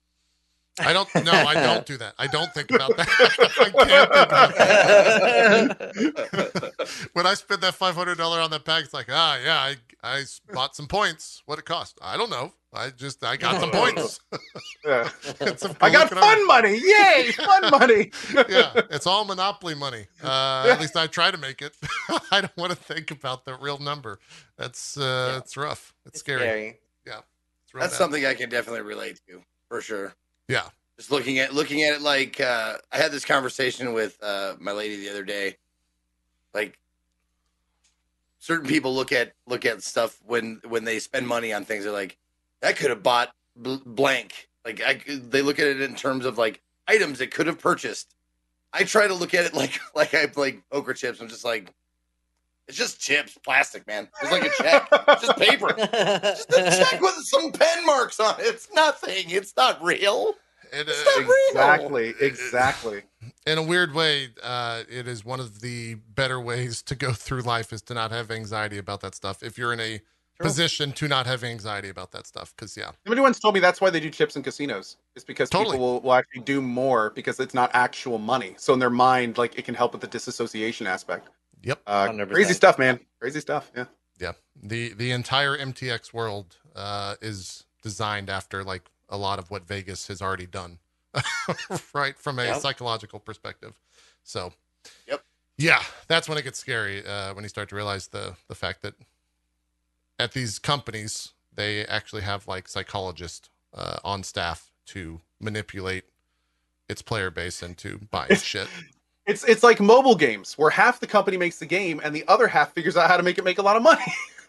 I 0.80 0.94
don't. 0.94 1.06
No, 1.16 1.32
I 1.32 1.52
don't 1.52 1.84
do 1.92 1.98
that. 1.98 2.14
I 2.18 2.26
don't 2.28 2.50
think 2.54 2.70
about 2.70 2.96
that. 2.96 3.06
I 3.60 3.68
can't 3.68 4.10
think 4.10 4.24
about 4.24 4.54
that. 6.54 7.08
when 7.12 7.26
I 7.26 7.34
spend 7.34 7.60
that 7.60 7.74
five 7.74 7.94
hundred 7.94 8.16
dollar 8.16 8.40
on 8.40 8.48
that 8.52 8.64
pack, 8.64 8.82
it's 8.84 8.94
like, 8.94 9.08
ah, 9.10 9.36
yeah, 9.44 9.58
I 9.58 9.76
I 10.02 10.24
bought 10.50 10.74
some 10.74 10.86
points. 10.86 11.42
What 11.44 11.58
it 11.58 11.66
cost? 11.66 11.98
I 12.02 12.16
don't 12.16 12.30
know. 12.30 12.54
I 12.74 12.90
just 12.90 13.22
I 13.24 13.36
got 13.36 13.60
some 13.60 13.70
points. 13.72 14.20
yeah. 14.84 15.08
It's 15.40 15.62
some 15.62 15.76
I 15.80 15.90
got 15.90 16.08
fun 16.10 16.22
armor. 16.22 16.44
money 16.46 16.78
yay 16.82 17.30
fun 17.36 17.70
money 17.70 18.10
yeah, 18.48 18.72
it's 18.90 19.06
all 19.06 19.24
monopoly 19.24 19.74
money. 19.74 20.06
Uh, 20.24 20.68
At 20.70 20.80
least 20.80 20.96
I 20.96 21.06
try 21.06 21.30
to 21.30 21.36
make 21.38 21.60
it. 21.62 21.74
I 22.30 22.40
don't 22.40 22.56
want 22.56 22.70
to 22.72 22.76
think 22.76 23.10
about 23.10 23.44
the 23.44 23.54
real 23.56 23.78
number. 23.78 24.18
That's 24.56 24.96
uh, 24.96 25.32
Yeah. 25.32 25.38
it's 25.38 25.56
rough. 25.56 25.94
It's, 26.06 26.14
It's 26.14 26.20
scary. 26.20 26.40
scary. 26.40 26.78
It's 27.64 27.74
real 27.74 27.80
That's 27.82 27.92
bad. 27.94 27.98
something 27.98 28.26
I 28.26 28.34
can 28.34 28.48
definitely 28.50 28.82
relate 28.82 29.20
to 29.28 29.42
for 29.68 29.80
sure. 29.80 30.14
Yeah. 30.48 30.64
Just 30.98 31.10
looking 31.10 31.38
at 31.38 31.54
looking 31.54 31.82
at 31.84 31.94
it 31.94 32.02
like 32.02 32.40
uh, 32.40 32.76
I 32.90 32.96
had 32.98 33.12
this 33.12 33.24
conversation 33.24 33.92
with 33.92 34.16
uh, 34.22 34.54
my 34.60 34.72
lady 34.72 34.96
the 34.96 35.08
other 35.10 35.24
day. 35.24 35.56
Like 36.54 36.78
certain 38.38 38.66
people 38.68 38.94
look 38.94 39.12
at 39.12 39.32
look 39.46 39.64
at 39.66 39.82
stuff 39.82 40.18
when 40.24 40.60
when 40.68 40.84
they 40.84 40.98
spend 40.98 41.26
money 41.26 41.52
on 41.52 41.64
things. 41.64 41.84
They're 41.84 41.92
like, 41.92 42.18
that 42.62 42.76
could 42.76 42.90
have 42.90 43.02
bought 43.02 43.30
bl- 43.54 43.76
blank. 43.84 44.48
Like 44.64 44.80
I, 44.80 45.00
they 45.06 45.42
look 45.42 45.58
at 45.58 45.66
it 45.66 45.80
in 45.82 45.94
terms 45.94 46.24
of 46.24 46.38
like 46.38 46.60
items 46.88 47.20
it 47.20 47.30
could 47.32 47.46
have 47.46 47.58
purchased. 47.58 48.14
I 48.72 48.84
try 48.84 49.06
to 49.06 49.14
look 49.14 49.34
at 49.34 49.44
it 49.44 49.54
like 49.54 49.78
like 49.94 50.14
I 50.14 50.30
like 50.36 50.62
poker 50.70 50.94
chips. 50.94 51.20
I'm 51.20 51.28
just 51.28 51.44
like, 51.44 51.72
it's 52.66 52.76
just 52.78 53.00
chips, 53.00 53.36
plastic, 53.44 53.86
man. 53.86 54.08
It's 54.22 54.32
like 54.32 54.44
a 54.44 54.62
check, 54.62 54.88
it's 55.08 55.26
just 55.26 55.38
paper. 55.38 55.68
Just 55.76 56.50
a 56.52 56.84
check 56.84 57.00
with 57.00 57.14
some 57.24 57.52
pen 57.52 57.84
marks 57.84 58.18
on 58.20 58.38
it. 58.40 58.46
It's 58.46 58.68
nothing. 58.72 59.24
It's 59.28 59.54
not 59.56 59.82
real. 59.82 60.34
It, 60.72 60.88
It's 60.88 61.06
uh, 61.06 61.20
not 61.20 61.28
real. 61.28 61.34
exactly 61.50 62.14
exactly 62.20 63.02
in 63.46 63.58
a 63.58 63.62
weird 63.62 63.94
way, 63.94 64.28
uh, 64.42 64.82
it 64.88 65.08
is 65.08 65.24
one 65.24 65.40
of 65.40 65.60
the 65.60 65.94
better 65.94 66.40
ways 66.40 66.82
to 66.82 66.94
go 66.94 67.12
through 67.12 67.42
life 67.42 67.72
is 67.72 67.82
to 67.82 67.94
not 67.94 68.10
have 68.10 68.30
anxiety 68.30 68.78
about 68.78 69.00
that 69.00 69.14
stuff. 69.14 69.42
If 69.42 69.58
you're 69.58 69.72
in 69.72 69.80
a 69.80 70.00
position 70.42 70.92
to 70.92 71.08
not 71.08 71.26
have 71.26 71.44
anxiety 71.44 71.88
about 71.88 72.12
that 72.12 72.26
stuff, 72.26 72.54
because 72.56 72.76
yeah, 72.76 72.90
Somebody 73.04 73.20
once 73.22 73.38
told 73.38 73.54
me 73.54 73.60
that's 73.60 73.80
why 73.80 73.90
they 73.90 74.00
do 74.00 74.10
chips 74.10 74.36
in 74.36 74.42
casinos. 74.42 74.96
It's 75.14 75.24
because 75.24 75.48
Totally. 75.50 75.76
people 75.76 75.94
will, 75.94 76.00
will 76.00 76.14
actually 76.14 76.42
do 76.42 76.60
more 76.60 77.10
because 77.10 77.40
it's 77.40 77.54
not 77.54 77.70
actual 77.74 78.18
money. 78.18 78.54
So 78.58 78.72
in 78.72 78.78
their 78.78 78.90
mind, 78.90 79.38
like 79.38 79.58
it 79.58 79.64
can 79.64 79.74
help 79.74 79.92
with 79.92 80.00
the 80.00 80.06
disassociation 80.06 80.86
aspect. 80.86 81.28
Yep. 81.62 81.80
Uh, 81.86 82.12
crazy 82.26 82.54
stuff, 82.54 82.78
man. 82.78 82.98
Crazy 83.20 83.40
stuff. 83.40 83.70
Yeah. 83.76 83.84
yeah, 84.18 84.32
the 84.62 84.92
the 84.94 85.10
entire 85.12 85.56
MTX 85.56 86.12
world 86.12 86.56
uh, 86.74 87.14
is 87.22 87.64
designed 87.82 88.30
after 88.30 88.64
like 88.64 88.90
a 89.08 89.16
lot 89.16 89.38
of 89.38 89.50
what 89.50 89.66
Vegas 89.66 90.08
has 90.08 90.22
already 90.22 90.46
done, 90.46 90.78
right? 91.94 92.16
From 92.18 92.38
a 92.38 92.44
Yep. 92.44 92.60
psychological 92.60 93.20
perspective. 93.20 93.74
So, 94.24 94.52
Yep. 95.06 95.22
yeah, 95.58 95.82
that's 96.08 96.28
when 96.28 96.38
it 96.38 96.42
gets 96.42 96.58
scary 96.58 97.06
uh, 97.06 97.34
when 97.34 97.44
you 97.44 97.48
start 97.48 97.68
to 97.68 97.76
realize 97.76 98.08
the 98.08 98.36
the 98.48 98.54
fact 98.54 98.82
that 98.82 98.94
at 100.22 100.32
these 100.32 100.58
companies 100.58 101.32
they 101.54 101.84
actually 101.86 102.22
have 102.22 102.48
like 102.48 102.68
psychologists 102.68 103.50
uh, 103.74 103.98
on 104.04 104.22
staff 104.22 104.70
to 104.86 105.20
manipulate 105.40 106.04
its 106.88 107.02
player 107.02 107.30
base 107.30 107.62
into 107.62 107.98
buying 108.10 108.36
shit. 108.36 108.68
It's 109.26 109.44
it's 109.44 109.62
like 109.62 109.80
mobile 109.80 110.14
games 110.14 110.58
where 110.58 110.70
half 110.70 111.00
the 111.00 111.06
company 111.06 111.36
makes 111.36 111.58
the 111.58 111.66
game 111.66 112.00
and 112.02 112.14
the 112.14 112.24
other 112.28 112.46
half 112.48 112.72
figures 112.72 112.96
out 112.96 113.08
how 113.08 113.16
to 113.16 113.22
make 113.22 113.38
it 113.38 113.44
make 113.44 113.58
a 113.58 113.62
lot 113.62 113.76
of 113.76 113.82
money. 113.82 114.04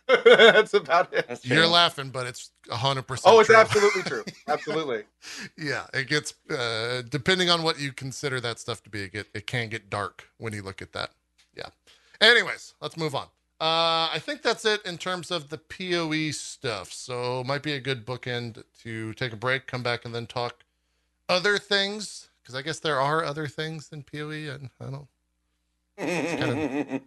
That's 0.25 0.73
about 0.73 1.13
it. 1.13 1.27
That's 1.27 1.45
You're 1.45 1.67
laughing, 1.67 2.09
but 2.09 2.27
it's 2.27 2.51
hundred 2.69 3.03
percent. 3.03 3.33
Oh, 3.33 3.39
it's 3.39 3.49
absolutely 3.49 4.03
true. 4.03 4.23
Absolutely. 4.47 5.03
yeah. 5.57 5.85
It 5.93 6.07
gets 6.07 6.33
uh, 6.49 7.03
depending 7.09 7.49
on 7.49 7.63
what 7.63 7.79
you 7.79 7.93
consider 7.93 8.41
that 8.41 8.59
stuff 8.59 8.83
to 8.83 8.89
be. 8.89 9.03
It 9.03 9.13
get 9.13 9.27
it 9.33 9.47
can 9.47 9.69
get 9.69 9.89
dark 9.89 10.27
when 10.37 10.53
you 10.53 10.61
look 10.61 10.81
at 10.81 10.91
that. 10.93 11.11
Yeah. 11.55 11.69
Anyways, 12.19 12.73
let's 12.81 12.97
move 12.97 13.15
on. 13.15 13.27
Uh, 13.63 14.09
I 14.11 14.19
think 14.19 14.41
that's 14.41 14.65
it 14.65 14.85
in 14.85 14.97
terms 14.97 15.31
of 15.31 15.47
the 15.47 15.57
POE 15.57 16.31
stuff. 16.31 16.91
So 16.91 17.45
might 17.45 17.63
be 17.63 17.71
a 17.71 17.79
good 17.79 18.05
bookend 18.05 18.61
to 18.81 19.13
take 19.13 19.31
a 19.31 19.37
break, 19.37 19.67
come 19.67 19.81
back, 19.81 20.03
and 20.03 20.13
then 20.13 20.25
talk 20.25 20.65
other 21.29 21.57
things 21.57 22.27
because 22.41 22.55
I 22.55 22.61
guess 22.61 22.79
there 22.79 22.99
are 22.99 23.23
other 23.23 23.47
things 23.47 23.87
than 23.87 24.03
POE, 24.03 24.51
and 24.51 24.69
I 24.81 24.89
don't 24.89 25.07
kind 25.97 27.01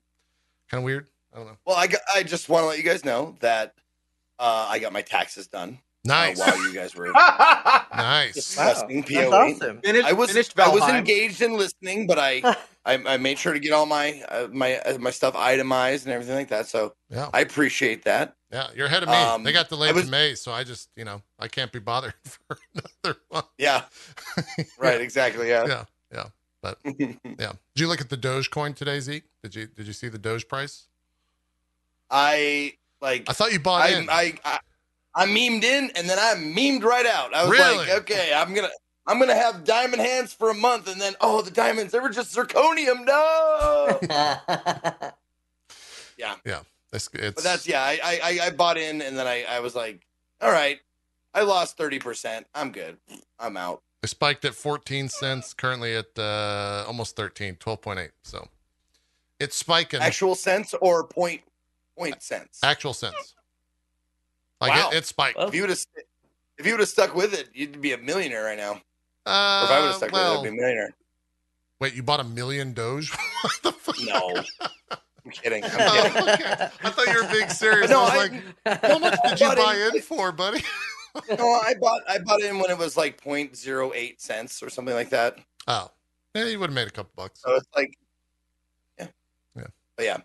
of 0.72 0.82
weird. 0.82 1.08
I 1.34 1.36
don't 1.36 1.46
know. 1.46 1.58
well, 1.66 1.76
I 1.76 1.88
I 2.14 2.22
just 2.22 2.48
want 2.48 2.62
to 2.62 2.68
let 2.68 2.78
you 2.78 2.84
guys 2.84 3.04
know 3.04 3.36
that 3.40 3.74
uh, 4.38 4.66
I 4.70 4.78
got 4.78 4.94
my 4.94 5.02
taxes 5.02 5.48
done 5.48 5.78
uh, 6.08 6.14
Nice, 6.14 6.38
while 6.38 6.56
you 6.66 6.72
guys 6.74 6.94
were 6.94 7.12
nice. 7.96 8.34
discussing 8.34 9.02
That's 9.02 9.10
POE. 9.12 9.30
awesome. 9.32 9.80
Finished, 9.80 10.06
I 10.06 10.12
was 10.12 10.30
finished 10.30 10.58
I 10.58 10.68
was 10.68 10.82
engaged 10.88 11.42
in 11.42 11.56
listening, 11.56 12.06
but 12.06 12.18
I 12.18 12.40
I, 12.86 12.94
I 13.14 13.16
made 13.16 13.38
sure 13.38 13.52
to 13.52 13.58
get 13.58 13.72
all 13.72 13.86
my 13.86 14.22
uh, 14.28 14.48
my 14.52 14.78
uh, 14.78 14.98
my 14.98 15.10
stuff 15.10 15.34
itemized 15.36 16.06
and 16.06 16.12
everything 16.14 16.36
like 16.36 16.48
that. 16.48 16.66
So 16.66 16.94
Yeah, 17.10 17.28
I 17.34 17.40
appreciate 17.40 18.04
that. 18.04 18.36
yeah. 18.52 18.68
You're 18.76 18.86
ahead 18.86 19.02
of 19.02 19.08
me. 19.08 19.14
Um, 19.16 19.42
they 19.42 19.52
got 19.52 19.68
delayed 19.68 19.90
I 19.90 19.92
was- 19.92 20.04
to 20.04 20.10
May, 20.10 20.34
so 20.34 20.52
I 20.52 20.62
just 20.64 20.90
you 20.96 21.04
know 21.04 21.22
I 21.38 21.48
can't 21.48 21.72
be 21.72 21.78
bothered 21.80 22.14
for 22.24 22.58
another 22.74 23.18
one. 23.28 23.44
Yeah, 23.58 23.82
right. 24.78 25.00
Exactly. 25.00 25.48
Yeah. 25.48 25.66
Yeah, 25.66 25.84
yeah. 26.12 26.24
But 26.62 26.78
yeah, 26.84 27.52
did 27.74 27.80
you 27.80 27.86
look 27.88 28.00
at 28.00 28.08
the 28.08 28.16
Dogecoin 28.16 28.74
today, 28.74 28.98
Zeke? 29.00 29.24
Did 29.42 29.54
you 29.54 29.66
did 29.66 29.86
you 29.86 29.92
see 29.92 30.08
the 30.08 30.18
Doge 30.18 30.48
price? 30.48 30.88
I 32.10 32.72
like 33.00 33.24
I 33.28 33.32
thought 33.32 33.52
you 33.52 33.58
bought 33.60 33.82
I, 33.82 33.88
in. 33.98 34.08
I 34.08 34.34
I 34.44 34.58
I 35.16 35.26
memed 35.26 35.64
in 35.64 35.90
and 35.96 36.08
then 36.08 36.18
I 36.18 36.34
memed 36.36 36.84
right 36.84 37.06
out. 37.06 37.34
I 37.34 37.42
was 37.42 37.50
Really? 37.52 37.78
like, 37.78 37.88
okay, 38.02 38.32
I'm 38.34 38.54
gonna 38.54 38.68
I'm 39.06 39.18
gonna 39.18 39.34
have 39.34 39.64
diamond 39.64 40.02
hands 40.02 40.32
for 40.32 40.50
a 40.50 40.54
month, 40.54 40.86
and 40.88 41.00
then 41.00 41.14
oh, 41.20 41.40
the 41.42 41.50
diamonds 41.50 41.92
they 41.92 41.98
were 42.00 42.10
just 42.10 42.36
zirconium. 42.36 43.04
No, 43.06 43.98
yeah. 46.18 46.34
Yeah. 46.44 46.60
It's, 46.92 47.08
it's 47.14 47.34
but 47.34 47.44
that's 47.44 47.66
yeah. 47.66 47.82
I 47.82 47.98
I 48.02 48.20
I- 48.22 48.46
I 48.46 48.50
bought 48.50 48.78
in, 48.78 49.02
and 49.02 49.18
then 49.18 49.26
I 49.26 49.44
I 49.44 49.60
was 49.60 49.74
like, 49.74 50.06
all 50.40 50.50
right, 50.52 50.78
I 51.34 51.42
lost 51.42 51.76
thirty 51.76 51.98
percent. 51.98 52.46
I'm 52.54 52.70
good. 52.72 52.96
I'm 53.38 53.56
out. 53.56 53.82
They 54.02 54.08
spiked 54.08 54.44
at 54.44 54.54
14 54.54 55.08
cents, 55.08 55.52
currently 55.54 55.96
at 55.96 56.16
uh, 56.18 56.84
almost 56.86 57.16
13, 57.16 57.56
12.8. 57.56 58.10
So 58.22 58.46
it's 59.40 59.56
spiking 59.56 60.00
Actual 60.00 60.34
cents 60.34 60.74
or 60.80 61.02
point 61.04 61.40
point 61.98 62.22
cents. 62.22 62.60
actual 62.62 62.92
cents. 62.94 63.34
Like 64.60 64.72
Wow. 64.72 64.90
it, 64.90 64.96
it 64.98 65.04
spiked. 65.06 65.36
Well, 65.38 65.48
If 65.48 65.54
you 65.54 65.62
would 65.62 65.70
have 65.70 65.84
if 66.58 66.64
you 66.66 66.72
would 66.72 66.80
have 66.80 66.88
stuck 66.88 67.14
with 67.14 67.34
it, 67.34 67.48
you'd 67.52 67.80
be 67.80 67.92
a 67.92 67.98
millionaire 67.98 68.44
right 68.44 68.56
now. 68.56 68.72
Or 68.72 69.32
Uh, 69.32 69.64
if 69.64 69.70
I 69.70 69.80
would 69.80 69.86
have 69.88 69.96
stuck 69.96 70.12
well, 70.12 70.40
with 70.42 70.46
it, 70.46 70.48
I'd 70.48 70.52
be 70.52 70.58
a 70.58 70.60
millionaire. 70.62 70.94
wait, 71.80 71.94
you 71.94 72.02
bought 72.02 72.20
a 72.20 72.24
million 72.24 72.72
Doge? 72.72 73.10
what 73.42 73.52
the 73.62 73.72
fuck? 73.72 73.96
No, 74.00 74.42
I'm 75.24 75.30
kidding. 75.30 75.64
I'm 75.64 75.70
Oh, 75.74 76.02
kidding. 76.12 76.28
okay. 76.28 76.68
I 76.82 76.90
thought 76.90 77.06
you 77.08 77.22
were 77.22 77.30
being 77.32 77.48
serious. 77.64 77.90
No, 77.90 78.00
I 78.00 78.02
was 78.04 78.12
I- 78.12 78.16
like, 78.70 78.82
how 78.82 78.98
much 78.98 79.18
did 79.24 79.40
you 79.40 79.46
Buddy, 79.48 79.60
buy 79.62 79.90
in 79.94 80.00
for, 80.02 80.32
buddy? 80.32 80.62
No, 81.30 81.46
I 81.50 81.72
bought 81.80 82.02
I 82.06 82.18
bought 82.18 82.42
in 82.42 82.58
when 82.58 82.70
it 82.70 82.76
was 82.76 82.94
like 82.94 83.22
0.08 83.24 84.20
cents 84.20 84.62
or 84.62 84.68
something 84.68 84.94
like 84.94 85.08
that. 85.08 85.38
Oh, 85.66 85.90
yeah, 86.34 86.44
you 86.44 86.58
would 86.58 86.68
have 86.68 86.74
made 86.74 86.88
a 86.88 86.90
couple 86.90 87.10
bucks. 87.16 87.40
So 87.40 87.54
it's 87.54 87.66
like, 87.74 87.96
yeah, 88.98 89.06
Yeah. 89.56 89.66
but 89.96 90.04
yeah. 90.04 90.16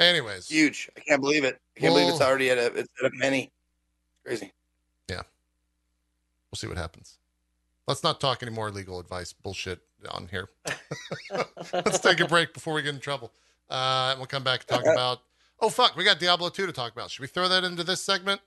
Anyways, 0.00 0.48
Huge. 0.48 0.88
I 0.96 1.00
can't 1.00 1.20
believe 1.20 1.44
it. 1.44 1.60
I 1.76 1.80
can't 1.80 1.92
believe 1.94 2.08
it's 2.08 2.20
already 2.22 2.50
at 2.50 2.58
a 2.58 2.66
it's 2.74 2.88
at 3.00 3.06
a 3.06 3.10
penny. 3.20 3.52
Crazy. 4.24 4.52
Yeah. 5.08 5.22
We'll 6.50 6.56
see 6.56 6.66
what 6.66 6.78
happens. 6.78 7.18
Let's 7.86 8.02
not 8.02 8.20
talk 8.20 8.42
any 8.42 8.50
more 8.52 8.70
legal 8.70 8.98
advice 8.98 9.32
bullshit 9.32 9.80
on 10.10 10.28
here. 10.30 10.48
Let's 11.72 11.98
take 11.98 12.20
a 12.20 12.26
break 12.26 12.54
before 12.54 12.74
we 12.74 12.82
get 12.82 12.94
in 12.94 13.00
trouble. 13.00 13.32
Uh, 13.68 14.08
and 14.10 14.18
we'll 14.18 14.26
come 14.26 14.42
back 14.42 14.60
and 14.60 14.68
talk 14.68 14.92
about. 14.92 15.20
Oh 15.60 15.68
fuck, 15.68 15.94
we 15.96 16.04
got 16.04 16.18
Diablo 16.18 16.48
2 16.48 16.66
to 16.66 16.72
talk 16.72 16.92
about. 16.92 17.10
Should 17.10 17.20
we 17.20 17.26
throw 17.28 17.48
that 17.48 17.64
into 17.64 17.84
this 17.84 18.02
segment? 18.02 18.40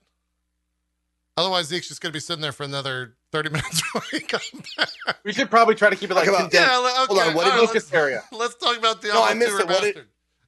Otherwise, 1.36 1.66
Zeke's 1.66 1.88
just 1.88 2.00
gonna 2.00 2.12
be 2.12 2.20
sitting 2.20 2.42
there 2.42 2.52
for 2.52 2.64
another 2.64 3.14
30 3.32 3.50
minutes 3.50 3.82
when 3.94 4.02
we 4.12 4.20
come 4.20 4.40
back. 4.76 4.88
We 5.24 5.32
should 5.32 5.50
probably 5.50 5.74
try 5.76 5.90
to 5.90 5.96
keep 5.96 6.10
it 6.10 6.14
like 6.14 6.24
Talk 6.26 6.34
about- 6.34 6.50
condensed. 6.50 6.72
Yeah, 6.72 7.04
okay. 7.04 7.14
Hold 7.14 7.18
on, 7.20 7.34
what 7.34 7.44
all 7.46 7.52
did 7.52 7.58
right, 7.60 7.66
focus 7.68 7.92
let's, 7.92 7.92
area. 7.94 8.22
let's 8.32 8.54
talk 8.56 8.76
about 8.76 9.00
Diablo 9.02 9.22
I 9.22 9.34
missed 9.34 9.52
2 9.52 9.58
it. 9.58 9.66
What 9.68 9.82
did- 9.82 9.96
remastered. 9.96 10.04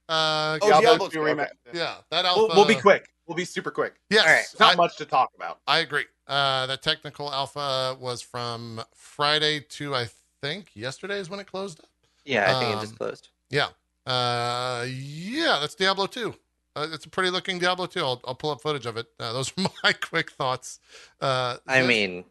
Uh, 0.08 0.58
Oh, 0.62 0.68
Diablo 0.68 0.80
Diablo 0.80 1.08
2 1.08 1.22
remake. 1.22 1.48
yeah, 1.72 1.96
that 2.10 2.24
alpha. 2.24 2.40
We'll, 2.46 2.56
we'll 2.56 2.64
be 2.66 2.74
quick. 2.76 3.08
We'll 3.26 3.36
be 3.36 3.44
super 3.44 3.70
quick. 3.72 3.94
Yes, 4.10 4.24
All 4.24 4.32
right. 4.32 4.46
Not 4.60 4.72
I- 4.74 4.76
much 4.76 4.96
to 4.98 5.04
talk 5.04 5.30
about. 5.36 5.58
I 5.66 5.78
agree. 5.80 6.04
Uh, 6.28 6.66
that 6.66 6.82
technical 6.82 7.32
alpha 7.32 7.96
was 8.00 8.20
from 8.22 8.82
Friday 8.94 9.60
to 9.70 9.94
I 9.94 10.08
think 10.40 10.70
yesterday 10.74 11.18
is 11.18 11.28
when 11.30 11.40
it 11.40 11.46
closed 11.50 11.80
up. 11.80 11.86
Yeah, 12.24 12.44
I 12.56 12.58
think 12.60 12.70
it 12.72 12.74
Um, 12.76 12.80
just 12.80 12.98
closed. 12.98 13.28
Yeah. 13.50 13.68
Uh, 14.06 14.86
yeah, 14.88 15.58
that's 15.60 15.74
Diablo 15.74 16.06
2. 16.06 16.34
Uh, 16.76 16.86
it's 16.92 17.06
a 17.06 17.08
pretty 17.08 17.30
looking 17.30 17.58
Diablo 17.58 17.86
2. 17.86 18.00
I'll, 18.00 18.20
I'll 18.26 18.34
pull 18.34 18.50
up 18.50 18.60
footage 18.60 18.86
of 18.86 18.96
it. 18.96 19.06
Uh, 19.18 19.32
those 19.32 19.52
are 19.56 19.62
my 19.84 19.92
quick 19.92 20.30
thoughts. 20.30 20.78
Uh, 21.20 21.56
I 21.66 21.80
this- 21.80 21.88
mean, 21.88 22.24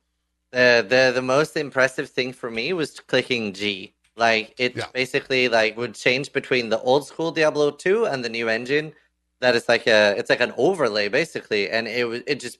the 0.51 0.85
the 0.87 1.11
the 1.15 1.21
most 1.21 1.57
impressive 1.57 2.09
thing 2.09 2.31
for 2.31 2.49
me 2.49 2.71
was 2.73 2.99
clicking 3.01 3.53
G. 3.53 3.93
Like 4.15 4.53
it 4.57 4.75
Yeah. 4.75 4.87
basically 4.93 5.49
like 5.49 5.77
would 5.77 5.95
change 5.95 6.31
between 6.33 6.69
the 6.69 6.79
old 6.81 7.07
school 7.07 7.31
Diablo 7.31 7.71
2 7.71 8.05
and 8.05 8.23
the 8.23 8.29
new 8.29 8.49
engine. 8.49 8.93
That 9.41 9.55
is 9.55 9.67
like 9.67 9.87
a 9.87 10.15
it's 10.17 10.29
like 10.29 10.39
an 10.41 10.53
overlay 10.57 11.09
basically, 11.09 11.69
and 11.69 11.87
it 11.87 12.07
was 12.07 12.21
it 12.27 12.39
just 12.39 12.59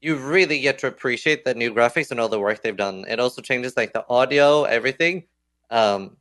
you 0.00 0.16
really 0.16 0.60
get 0.60 0.78
to 0.80 0.88
appreciate 0.88 1.44
the 1.44 1.54
new 1.54 1.74
graphics 1.74 2.10
and 2.10 2.20
all 2.20 2.28
the 2.28 2.40
work 2.40 2.62
they've 2.62 2.76
done. 2.76 3.04
It 3.08 3.20
also 3.20 3.42
changes 3.42 3.76
like 3.76 3.92
the 3.94 4.04
audio, 4.08 4.64
everything. 4.64 5.24
Um, 5.70 6.16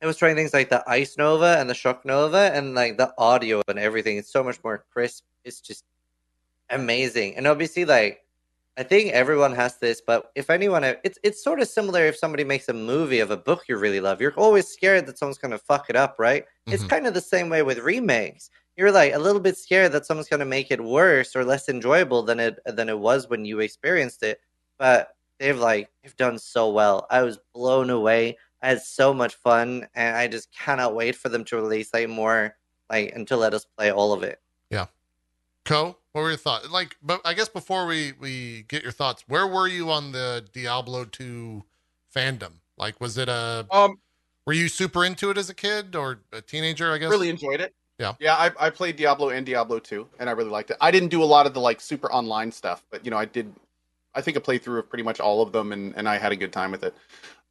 it 0.00 0.06
was 0.06 0.16
trying 0.16 0.36
things 0.36 0.54
like 0.54 0.70
the 0.70 0.82
Ice 0.88 1.16
Nova 1.18 1.58
and 1.58 1.68
the 1.70 1.74
Shock 1.74 2.04
Nova, 2.04 2.50
and 2.54 2.74
like 2.74 2.96
the 2.98 3.12
audio 3.18 3.62
and 3.68 3.78
everything. 3.78 4.16
It's 4.18 4.32
so 4.32 4.42
much 4.44 4.62
more 4.64 4.84
crisp. 4.92 5.24
It's 5.44 5.60
just 5.60 5.84
amazing. 6.70 7.36
And 7.36 7.46
obviously, 7.46 7.84
like 7.84 8.24
I 8.80 8.82
think 8.82 9.12
everyone 9.12 9.52
has 9.54 9.76
this, 9.78 10.00
but 10.00 10.32
if 10.34 10.48
anyone, 10.50 10.84
it's 10.84 11.18
it's 11.22 11.44
sort 11.44 11.60
of 11.60 11.68
similar. 11.68 12.06
If 12.06 12.16
somebody 12.16 12.44
makes 12.44 12.68
a 12.68 12.72
movie 12.72 13.20
of 13.20 13.30
a 13.30 13.36
book 13.36 13.64
you 13.68 13.76
really 13.76 14.00
love, 14.00 14.20
you're 14.22 14.32
always 14.38 14.68
scared 14.68 15.06
that 15.06 15.18
someone's 15.18 15.38
gonna 15.38 15.58
fuck 15.58 15.90
it 15.90 15.96
up, 15.96 16.16
right? 16.18 16.46
It's 16.70 16.84
Mhm. 16.84 16.88
kind 16.88 17.06
of 17.06 17.14
the 17.14 17.20
same 17.20 17.50
way 17.50 17.62
with 17.62 17.78
remakes. 17.80 18.50
You're 18.76 18.90
like 18.92 19.12
a 19.14 19.18
little 19.18 19.40
bit 19.40 19.58
scared 19.58 19.92
that 19.92 20.06
someone's 20.06 20.30
gonna 20.30 20.46
make 20.46 20.70
it 20.70 20.80
worse 20.82 21.36
or 21.36 21.44
less 21.44 21.68
enjoyable 21.68 22.22
than 22.22 22.40
it 22.40 22.58
than 22.64 22.88
it 22.88 22.98
was 22.98 23.28
when 23.28 23.44
you 23.44 23.60
experienced 23.60 24.22
it. 24.22 24.40
But 24.78 25.14
they've 25.38 25.58
like 25.58 25.90
they've 26.02 26.16
done 26.16 26.38
so 26.38 26.70
well. 26.70 27.06
I 27.10 27.22
was 27.22 27.38
blown 27.54 27.90
away. 27.90 28.38
I 28.62 28.68
had 28.70 28.82
so 28.82 29.12
much 29.14 29.34
fun, 29.36 29.88
and 29.94 30.16
I 30.16 30.28
just 30.28 30.52
cannot 30.52 30.94
wait 30.94 31.16
for 31.16 31.28
them 31.28 31.44
to 31.46 31.56
release 31.56 31.92
like 31.92 32.08
more, 32.08 32.56
like 32.90 33.12
and 33.14 33.28
to 33.28 33.36
let 33.36 33.52
us 33.54 33.66
play 33.76 33.90
all 33.92 34.12
of 34.14 34.22
it. 34.22 34.40
Co, 35.64 35.96
what 36.12 36.22
were 36.22 36.28
your 36.28 36.38
thoughts? 36.38 36.70
Like, 36.70 36.96
but 37.02 37.20
I 37.24 37.34
guess 37.34 37.48
before 37.48 37.86
we 37.86 38.12
we 38.18 38.64
get 38.68 38.82
your 38.82 38.92
thoughts, 38.92 39.24
where 39.28 39.46
were 39.46 39.68
you 39.68 39.90
on 39.90 40.12
the 40.12 40.44
Diablo 40.52 41.04
2 41.04 41.62
fandom? 42.14 42.54
Like, 42.76 43.00
was 43.00 43.18
it 43.18 43.28
a 43.28 43.66
Um, 43.70 43.96
were 44.46 44.52
you 44.52 44.68
super 44.68 45.04
into 45.04 45.30
it 45.30 45.38
as 45.38 45.50
a 45.50 45.54
kid 45.54 45.94
or 45.94 46.20
a 46.32 46.40
teenager? 46.40 46.92
I 46.92 46.98
guess. 46.98 47.10
really 47.10 47.28
enjoyed 47.28 47.60
it. 47.60 47.74
Yeah. 47.98 48.14
Yeah, 48.18 48.34
I, 48.34 48.50
I 48.58 48.70
played 48.70 48.96
Diablo 48.96 49.28
and 49.28 49.44
Diablo 49.44 49.78
2, 49.78 50.08
and 50.18 50.30
I 50.30 50.32
really 50.32 50.50
liked 50.50 50.70
it. 50.70 50.78
I 50.80 50.90
didn't 50.90 51.10
do 51.10 51.22
a 51.22 51.24
lot 51.24 51.46
of 51.46 51.52
the 51.52 51.60
like 51.60 51.80
super 51.80 52.10
online 52.10 52.50
stuff, 52.50 52.82
but 52.90 53.04
you 53.04 53.10
know, 53.10 53.18
I 53.18 53.26
did 53.26 53.52
I 54.14 54.20
think 54.20 54.36
a 54.36 54.40
playthrough 54.40 54.78
of 54.78 54.88
pretty 54.88 55.04
much 55.04 55.20
all 55.20 55.42
of 55.42 55.52
them 55.52 55.72
and, 55.72 55.94
and 55.96 56.08
I 56.08 56.18
had 56.18 56.32
a 56.32 56.36
good 56.36 56.52
time 56.52 56.70
with 56.70 56.82
it. 56.82 56.94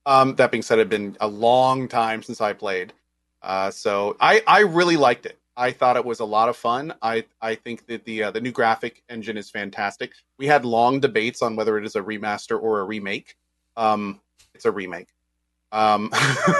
Um, 0.05 0.35
that 0.35 0.51
being 0.51 0.63
said, 0.63 0.79
it's 0.79 0.89
been 0.89 1.15
a 1.21 1.27
long 1.27 1.87
time 1.87 2.23
since 2.23 2.41
I 2.41 2.53
played. 2.53 2.93
Uh, 3.41 3.71
so 3.71 4.17
I, 4.19 4.43
I 4.47 4.61
really 4.61 4.97
liked 4.97 5.25
it. 5.25 5.37
I 5.59 5.71
thought 5.71 5.97
it 5.97 6.05
was 6.05 6.21
a 6.21 6.25
lot 6.25 6.47
of 6.47 6.55
fun. 6.55 6.93
I, 7.01 7.25
I 7.41 7.53
think 7.53 7.85
that 7.87 8.05
the 8.05 8.23
uh, 8.23 8.31
the 8.31 8.39
new 8.39 8.51
graphic 8.51 9.03
engine 9.09 9.35
is 9.35 9.51
fantastic. 9.51 10.13
We 10.37 10.47
had 10.47 10.63
long 10.63 11.01
debates 11.01 11.41
on 11.41 11.57
whether 11.57 11.77
it 11.77 11.85
is 11.85 11.97
a 11.97 12.01
remaster 12.01 12.59
or 12.59 12.79
a 12.79 12.85
remake. 12.85 13.35
Um, 13.75 14.21
it's 14.55 14.63
a 14.63 14.71
remake. 14.71 15.09
Um, 15.73 16.11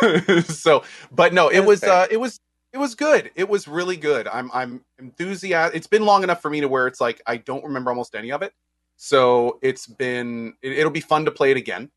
so, 0.44 0.84
but 1.14 1.34
no, 1.34 1.48
it 1.48 1.62
was 1.62 1.82
uh, 1.82 2.08
it 2.12 2.18
was 2.18 2.42
it 2.74 2.78
was 2.78 2.94
good. 2.94 3.32
It 3.36 3.48
was 3.48 3.70
really 3.70 3.96
good. 3.96 4.28
I'm 4.28 4.52
I'm 4.54 4.84
enthusiastic. 5.00 5.78
It's 5.78 5.88
been 5.88 6.04
long 6.06 6.24
enough 6.24 6.42
for 6.42 6.50
me 6.50 6.60
to 6.60 6.68
where 6.68 6.86
it's 6.86 7.00
like 7.00 7.22
I 7.26 7.38
don't 7.38 7.64
remember 7.64 7.92
almost 7.92 8.16
any 8.16 8.34
of 8.34 8.42
it. 8.42 8.54
So 8.98 9.60
it's 9.62 9.88
been 9.88 10.56
it, 10.62 10.74
it'll 10.74 10.92
be 10.92 11.00
fun 11.00 11.24
to 11.24 11.32
play 11.32 11.52
it 11.52 11.58
again, 11.58 11.90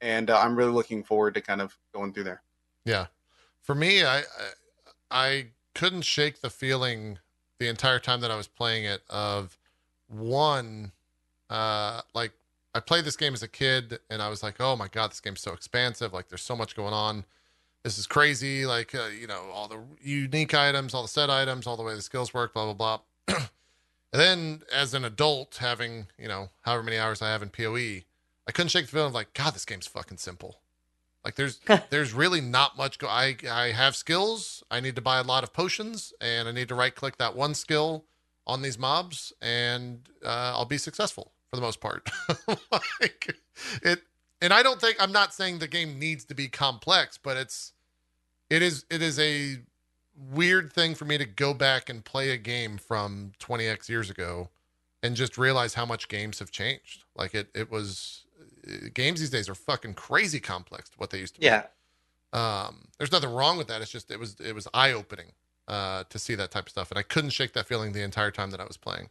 and 0.00 0.30
uh, 0.30 0.40
I'm 0.40 0.56
really 0.56 0.72
looking 0.72 1.04
forward 1.04 1.34
to 1.34 1.42
kind 1.42 1.60
of 1.60 1.76
going 1.92 2.14
through 2.14 2.24
there. 2.24 2.42
Yeah. 2.86 3.06
For 3.62 3.74
me, 3.74 4.04
I, 4.04 4.20
I 4.20 4.22
I 5.10 5.46
couldn't 5.76 6.02
shake 6.02 6.40
the 6.40 6.50
feeling 6.50 7.18
the 7.58 7.68
entire 7.68 7.98
time 7.98 8.20
that 8.22 8.30
I 8.30 8.36
was 8.36 8.48
playing 8.48 8.84
it 8.84 9.02
of 9.10 9.58
one 10.08 10.92
uh 11.50 12.00
like 12.14 12.32
I 12.74 12.80
played 12.80 13.04
this 13.04 13.16
game 13.16 13.34
as 13.34 13.42
a 13.42 13.48
kid 13.48 14.00
and 14.10 14.20
I 14.20 14.28
was 14.28 14.42
like, 14.42 14.56
"Oh 14.60 14.76
my 14.76 14.88
god, 14.88 15.10
this 15.10 15.20
game's 15.20 15.40
so 15.40 15.52
expansive. 15.52 16.12
Like 16.12 16.28
there's 16.28 16.42
so 16.42 16.56
much 16.56 16.76
going 16.76 16.92
on. 16.92 17.24
This 17.82 17.98
is 17.98 18.06
crazy. 18.06 18.66
Like 18.66 18.94
uh, 18.94 19.08
you 19.18 19.26
know, 19.26 19.44
all 19.52 19.66
the 19.68 19.80
unique 20.02 20.52
items, 20.52 20.92
all 20.92 21.02
the 21.02 21.08
set 21.08 21.30
items, 21.30 21.66
all 21.66 21.78
the 21.78 21.82
way 21.82 21.94
the 21.94 22.02
skills 22.02 22.34
work, 22.34 22.52
blah 22.52 22.72
blah 22.72 22.74
blah." 22.74 23.00
and 23.28 24.20
then 24.20 24.62
as 24.70 24.92
an 24.92 25.06
adult 25.06 25.56
having, 25.56 26.08
you 26.18 26.28
know, 26.28 26.50
however 26.62 26.82
many 26.82 26.98
hours 26.98 27.22
I 27.22 27.28
have 27.28 27.42
in 27.42 27.48
PoE, 27.48 28.02
I 28.46 28.52
couldn't 28.52 28.68
shake 28.68 28.86
the 28.86 28.92
feeling 28.92 29.08
of 29.08 29.14
like, 29.14 29.32
"God, 29.32 29.54
this 29.54 29.64
game's 29.64 29.86
fucking 29.86 30.18
simple." 30.18 30.60
Like 31.26 31.34
there's 31.34 31.58
there's 31.90 32.14
really 32.14 32.40
not 32.40 32.78
much 32.78 33.00
go 33.00 33.08
I 33.08 33.36
I 33.50 33.72
have 33.72 33.96
skills. 33.96 34.62
I 34.70 34.78
need 34.78 34.94
to 34.94 35.02
buy 35.02 35.18
a 35.18 35.24
lot 35.24 35.42
of 35.42 35.52
potions 35.52 36.12
and 36.20 36.48
I 36.48 36.52
need 36.52 36.68
to 36.68 36.76
right 36.76 36.94
click 36.94 37.18
that 37.18 37.34
one 37.34 37.54
skill 37.54 38.04
on 38.46 38.62
these 38.62 38.78
mobs 38.78 39.32
and 39.42 40.08
uh, 40.24 40.52
I'll 40.54 40.64
be 40.64 40.78
successful 40.78 41.32
for 41.50 41.56
the 41.56 41.62
most 41.62 41.80
part. 41.80 42.08
like 42.70 43.36
it 43.82 44.02
and 44.40 44.52
I 44.52 44.62
don't 44.62 44.80
think 44.80 44.98
I'm 45.00 45.10
not 45.10 45.34
saying 45.34 45.58
the 45.58 45.66
game 45.66 45.98
needs 45.98 46.24
to 46.26 46.34
be 46.34 46.46
complex, 46.46 47.18
but 47.18 47.36
it's 47.36 47.72
it 48.48 48.62
is 48.62 48.86
it 48.88 49.02
is 49.02 49.18
a 49.18 49.56
weird 50.16 50.72
thing 50.72 50.94
for 50.94 51.06
me 51.06 51.18
to 51.18 51.24
go 51.26 51.52
back 51.52 51.90
and 51.90 52.04
play 52.04 52.30
a 52.30 52.36
game 52.36 52.78
from 52.78 53.32
20x 53.40 53.88
years 53.88 54.10
ago 54.10 54.50
and 55.02 55.16
just 55.16 55.36
realize 55.36 55.74
how 55.74 55.84
much 55.84 56.06
games 56.06 56.38
have 56.38 56.52
changed. 56.52 57.02
Like 57.16 57.34
it 57.34 57.48
it 57.52 57.68
was 57.68 58.25
games 58.94 59.20
these 59.20 59.30
days 59.30 59.48
are 59.48 59.54
fucking 59.54 59.94
crazy 59.94 60.40
complex 60.40 60.88
to 60.90 60.98
what 60.98 61.10
they 61.10 61.18
used 61.18 61.34
to 61.36 61.40
be. 61.40 61.46
Yeah, 61.46 61.66
Um, 62.32 62.88
there's 62.98 63.12
nothing 63.12 63.30
wrong 63.32 63.58
with 63.58 63.68
that. 63.68 63.82
It's 63.82 63.90
just 63.90 64.10
it 64.10 64.18
was 64.20 64.36
it 64.40 64.54
was 64.54 64.68
eye 64.74 64.92
opening 64.92 65.32
uh, 65.68 66.04
to 66.10 66.18
see 66.18 66.34
that 66.36 66.50
type 66.50 66.64
of 66.66 66.70
stuff, 66.70 66.90
and 66.90 66.98
I 66.98 67.02
couldn't 67.02 67.30
shake 67.30 67.52
that 67.54 67.66
feeling 67.66 67.92
the 67.92 68.02
entire 68.02 68.30
time 68.30 68.50
that 68.50 68.60
I 68.60 68.64
was 68.66 68.76
playing. 68.76 69.10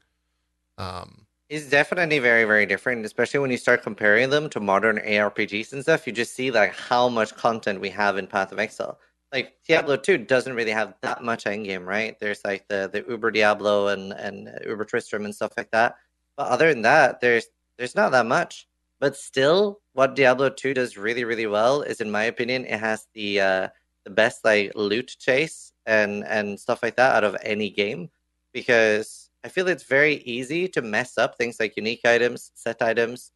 Um, 0.78 1.28
It's 1.50 1.70
definitely 1.70 2.18
very, 2.20 2.44
very 2.44 2.66
different, 2.66 3.06
especially 3.06 3.40
when 3.40 3.52
you 3.52 3.58
start 3.58 3.84
comparing 3.84 4.30
them 4.32 4.50
to 4.50 4.60
modern 4.60 4.98
ARPGs 4.98 5.74
and 5.74 5.84
stuff. 5.84 6.08
You 6.08 6.14
just 6.14 6.34
see 6.34 6.50
like 6.50 6.74
how 6.74 7.08
much 7.08 7.36
content 7.36 7.80
we 7.82 7.90
have 7.90 8.18
in 8.18 8.26
Path 8.28 8.52
of 8.52 8.58
Exile. 8.60 9.00
Like 9.32 9.56
Diablo 9.68 9.96
2 9.98 10.18
doesn't 10.18 10.56
really 10.56 10.72
have 10.72 10.96
that 11.02 11.24
much 11.24 11.44
endgame, 11.46 11.86
right? 11.86 12.18
There's 12.20 12.44
like 12.44 12.68
the 12.68 12.90
the 12.92 13.06
Uber 13.08 13.32
Diablo 13.32 13.88
and 13.90 14.12
and 14.14 14.50
Uber 14.66 14.86
Tristram 14.86 15.26
and 15.26 15.36
stuff 15.36 15.54
like 15.58 15.70
that. 15.72 15.98
But 16.36 16.48
other 16.48 16.74
than 16.74 16.82
that, 16.84 17.22
there's 17.22 17.48
there's 17.78 17.96
not 17.96 18.12
that 18.12 18.26
much. 18.26 18.68
But 19.00 19.16
still, 19.18 19.82
what 19.94 20.16
Diablo 20.16 20.50
2 20.50 20.74
does 20.74 20.98
really, 20.98 21.24
really 21.24 21.48
well 21.48 21.82
is, 21.82 22.02
in 22.02 22.12
my 22.12 22.24
opinion, 22.24 22.66
it 22.66 22.80
has 22.80 23.08
the 23.14 23.42
uh, 23.42 23.68
the 24.06 24.10
best 24.12 24.46
like 24.46 24.72
loot 24.76 25.16
chase 25.20 25.74
and 25.86 26.24
and 26.26 26.60
stuff 26.60 26.82
like 26.84 26.96
that 26.96 27.16
out 27.16 27.24
of 27.24 27.36
any 27.44 27.70
game 27.70 28.10
because 28.54 29.30
I 29.44 29.50
feel 29.50 29.68
it's 29.68 29.84
very 29.84 30.16
easy 30.24 30.68
to 30.70 30.82
mess 30.82 31.18
up 31.18 31.38
things 31.38 31.60
like 31.60 31.78
unique 31.78 32.06
items, 32.06 32.52
set 32.56 32.82
items, 32.82 33.32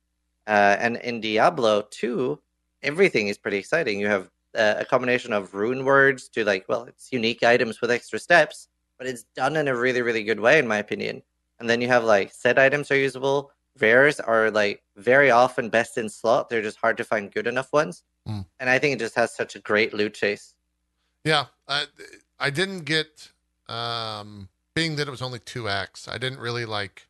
uh, 0.48 0.78
and 0.80 0.98
in 0.98 1.22
Diablo 1.22 1.84
2, 1.92 2.40
everything 2.82 3.28
is 3.28 3.38
pretty 3.38 3.58
exciting. 3.58 4.00
You 4.00 4.08
have 4.08 4.32
uh, 4.58 4.76
a 4.80 4.86
combination 4.86 5.34
of 5.34 5.54
rune 5.54 5.86
words 5.86 6.28
to 6.30 6.44
like, 6.44 6.66
well, 6.68 6.86
it's 6.86 7.12
unique 7.12 7.44
items 7.44 7.82
with 7.82 7.92
extra 7.92 8.18
steps, 8.18 8.68
but 8.98 9.06
it's 9.06 9.26
done 9.36 9.56
in 9.58 9.68
a 9.68 9.76
really, 9.76 10.02
really 10.02 10.24
good 10.24 10.40
way, 10.40 10.58
in 10.58 10.68
my 10.68 10.78
opinion. 10.78 11.22
And 11.60 11.70
then 11.70 11.82
you 11.82 11.88
have 11.90 12.04
like 12.04 12.32
set 12.34 12.58
items 12.58 12.90
are 12.90 12.96
usable. 12.98 13.52
Rares 13.80 14.20
are 14.20 14.52
like 14.52 14.84
very 14.98 15.32
often 15.32 15.70
best 15.70 15.98
in 15.98 16.10
slot. 16.10 16.50
They're 16.50 16.62
just 16.62 16.78
hard 16.78 16.98
to 16.98 17.04
find 17.04 17.32
good 17.32 17.48
enough 17.48 17.72
ones. 17.72 18.04
Mm. 18.28 18.46
And 18.60 18.70
I 18.70 18.80
think 18.80 18.96
it 18.96 19.00
just 19.00 19.16
has 19.16 19.36
such 19.36 19.56
a 19.56 19.60
great 19.60 19.94
loot 19.94 20.14
chase. 20.14 20.54
yeah, 21.24 21.46
I 21.68 21.86
I 22.40 22.50
didn't 22.50 22.86
get 22.86 23.32
um, 23.68 24.50
being 24.74 24.96
that 24.96 25.08
it 25.08 25.12
was 25.12 25.22
only 25.22 25.40
two 25.40 25.68
acts. 25.68 26.08
I 26.08 26.18
didn't 26.18 26.40
really 26.40 26.66
like 26.66 27.08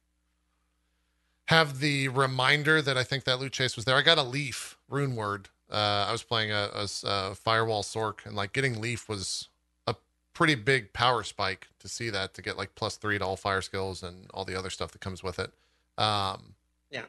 have 1.45 1.80
the 1.80 2.07
reminder 2.10 2.81
that 2.81 2.98
I 2.98 3.03
think 3.03 3.23
that 3.23 3.40
loot 3.40 3.53
chase 3.53 3.76
was 3.76 3.86
there. 3.86 3.95
I 3.95 4.02
got 4.02 4.18
a 4.18 4.23
leaf 4.23 4.77
rune 4.88 5.15
word. 5.15 5.49
Uh, 5.72 6.06
I 6.07 6.11
was 6.11 6.23
playing 6.23 6.52
a 6.52 6.88
firewall 7.36 7.84
sork, 7.84 8.26
and 8.26 8.36
like 8.36 8.53
getting 8.53 8.81
leaf 8.81 9.07
was 9.07 9.49
a 9.88 9.95
pretty 10.34 10.56
big 10.56 10.94
power 10.94 11.23
spike 11.23 11.68
to 11.80 11.88
see 11.88 12.10
that 12.10 12.34
to 12.36 12.41
get 12.41 12.57
like 12.57 12.76
plus 12.76 12.98
three 12.98 13.19
to 13.19 13.26
all 13.26 13.36
fire 13.36 13.61
skills 13.61 14.02
and 14.03 14.27
all 14.34 14.45
the 14.45 14.57
other 14.57 14.69
stuff 14.69 14.91
that 14.91 15.02
comes 15.02 15.23
with 15.23 15.38
it. 15.38 15.52
Um, 15.99 16.55
Yeah. 16.91 17.03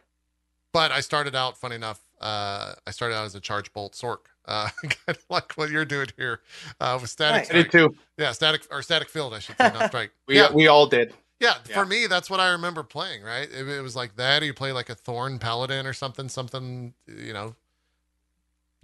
But 0.72 0.92
I 0.92 1.00
started 1.00 1.34
out, 1.34 1.56
funny 1.56 1.76
enough, 1.76 2.00
uh, 2.20 2.74
I 2.86 2.90
started 2.90 3.14
out 3.16 3.24
as 3.24 3.34
a 3.34 3.40
charge 3.40 3.72
bolt 3.72 3.94
sorc, 3.94 4.18
uh, 4.46 4.68
kind 4.82 4.92
of 5.08 5.24
like 5.30 5.52
what 5.54 5.70
you're 5.70 5.84
doing 5.84 6.08
here 6.16 6.40
uh, 6.80 6.98
with 7.00 7.10
static. 7.10 7.42
Nice. 7.44 7.50
I 7.50 7.62
did 7.62 7.72
too. 7.72 7.94
Yeah, 8.18 8.32
static 8.32 8.62
or 8.70 8.82
static 8.82 9.08
field, 9.08 9.32
I 9.34 9.38
should 9.38 9.56
say, 9.56 9.70
not 9.72 9.88
strike. 9.88 10.10
We 10.28 10.36
yeah, 10.36 10.52
we 10.52 10.66
all 10.68 10.86
did. 10.86 11.14
yeah, 11.40 11.54
Yeah. 11.68 11.74
for 11.74 11.86
me, 11.86 12.06
that's 12.06 12.28
what 12.28 12.40
I 12.40 12.50
remember 12.50 12.82
playing. 12.82 13.22
Right, 13.22 13.48
it, 13.50 13.66
it 13.68 13.80
was 13.82 13.96
like 13.96 14.16
that. 14.16 14.42
Or 14.42 14.46
you 14.46 14.54
play 14.54 14.72
like 14.72 14.90
a 14.90 14.94
Thorn 14.94 15.38
Paladin 15.38 15.86
or 15.86 15.92
something, 15.94 16.28
something, 16.28 16.92
you 17.06 17.32
know, 17.32 17.54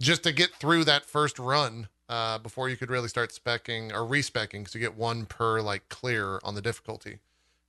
just 0.01 0.23
to 0.23 0.31
get 0.31 0.51
through 0.55 0.83
that 0.85 1.05
first 1.05 1.37
run 1.39 1.87
uh, 2.09 2.37
before 2.39 2.69
you 2.69 2.77
could 2.77 2.89
really 2.89 3.07
start 3.07 3.29
specking 3.31 3.93
or 3.93 4.05
respecking, 4.05 4.61
because 4.61 4.73
you 4.75 4.81
get 4.81 4.95
one 4.95 5.25
per 5.25 5.61
like 5.61 5.87
clear 5.89 6.39
on 6.43 6.55
the 6.55 6.61
difficulty. 6.61 7.19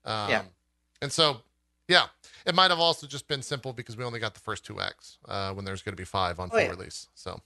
Um, 0.04 0.30
Yeah. 0.30 0.42
and 1.02 1.12
so, 1.12 1.42
yeah, 1.88 2.06
it 2.46 2.54
might 2.54 2.70
have 2.70 2.78
also 2.80 3.06
just 3.06 3.26
been 3.26 3.42
simple 3.42 3.72
because 3.72 3.96
we 3.96 4.04
only 4.04 4.20
got 4.20 4.34
the 4.34 4.40
first 4.40 4.64
two 4.64 4.80
acts 4.80 5.18
uh, 5.26 5.52
when 5.52 5.64
there's 5.64 5.82
going 5.82 5.92
to 5.94 6.00
be 6.00 6.04
five 6.04 6.38
on 6.38 6.48
Oh, 6.52 6.56
full 6.56 6.60
yeah. 6.60 6.70
release. 6.70 7.08
So 7.14 7.40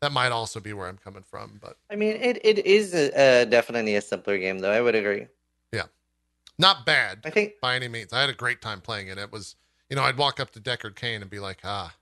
that 0.00 0.12
might 0.12 0.30
also 0.32 0.60
be 0.60 0.72
where 0.72 0.86
I'm 0.88 0.98
coming 0.98 1.22
from, 1.22 1.58
but 1.60 1.76
I 1.90 1.96
mean, 1.96 2.16
it, 2.16 2.38
it 2.44 2.66
is 2.66 2.94
a, 2.94 3.18
uh, 3.18 3.44
definitely 3.46 3.96
a 3.96 4.00
simpler 4.02 4.38
game, 4.38 4.58
though. 4.58 4.70
I 4.70 4.80
would 4.80 4.94
agree. 4.94 5.26
Yeah. 5.72 5.84
Not 6.58 6.86
bad. 6.86 7.20
I 7.24 7.30
think 7.30 7.54
by 7.60 7.74
any 7.76 7.88
means. 7.88 8.12
I 8.12 8.20
had 8.20 8.30
a 8.30 8.34
great 8.34 8.60
time 8.62 8.80
playing 8.80 9.08
it. 9.08 9.18
It 9.18 9.32
was, 9.32 9.56
you 9.90 9.96
know, 9.96 10.02
I'd 10.02 10.16
walk 10.18 10.38
up 10.40 10.50
to 10.52 10.60
Deckard 10.60 10.96
Cain 10.96 11.22
and 11.22 11.30
be 11.30 11.38
like, 11.38 11.58
ah, 11.64 11.94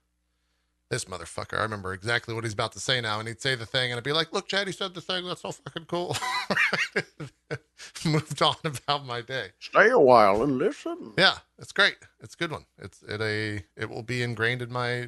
this 0.89 1.05
motherfucker. 1.05 1.57
I 1.57 1.63
remember 1.63 1.93
exactly 1.93 2.33
what 2.33 2.43
he's 2.43 2.53
about 2.53 2.71
to 2.73 2.79
say 2.79 3.01
now. 3.01 3.19
And 3.19 3.27
he'd 3.27 3.41
say 3.41 3.55
the 3.55 3.65
thing, 3.65 3.91
and 3.91 3.97
I'd 3.97 4.03
be 4.03 4.11
like, 4.13 4.31
look, 4.33 4.47
Chad, 4.47 4.67
he 4.67 4.73
said 4.73 4.93
the 4.93 5.01
thing. 5.01 5.25
That's 5.25 5.41
so 5.41 5.51
fucking 5.51 5.85
cool. 5.85 6.15
Moved 8.05 8.41
on 8.41 8.55
about 8.63 9.05
my 9.05 9.21
day. 9.21 9.47
Stay 9.59 9.89
a 9.89 9.99
while 9.99 10.43
and 10.43 10.57
listen. 10.57 11.13
Yeah, 11.17 11.37
it's 11.57 11.71
great. 11.71 11.97
It's 12.21 12.35
a 12.35 12.37
good 12.37 12.51
one. 12.51 12.65
It's 12.79 13.01
it 13.03 13.21
a 13.21 13.63
it 13.79 13.89
will 13.89 14.03
be 14.03 14.21
ingrained 14.21 14.61
in 14.61 14.71
my 14.71 15.07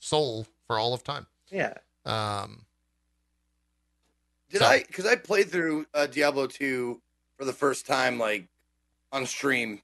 soul 0.00 0.46
for 0.66 0.78
all 0.78 0.94
of 0.94 1.02
time. 1.04 1.26
yeah. 1.50 1.74
Um, 2.06 2.64
Did 4.50 4.60
So- 4.60 4.66
I? 4.66 4.84
Because 4.86 5.06
I 5.06 5.16
played 5.16 5.50
through 5.50 5.86
uh, 5.94 6.06
Diablo 6.06 6.46
two 6.46 7.00
for 7.38 7.44
the 7.44 7.52
first 7.52 7.86
time, 7.86 8.18
like 8.18 8.46
on 9.12 9.26
stream. 9.26 9.80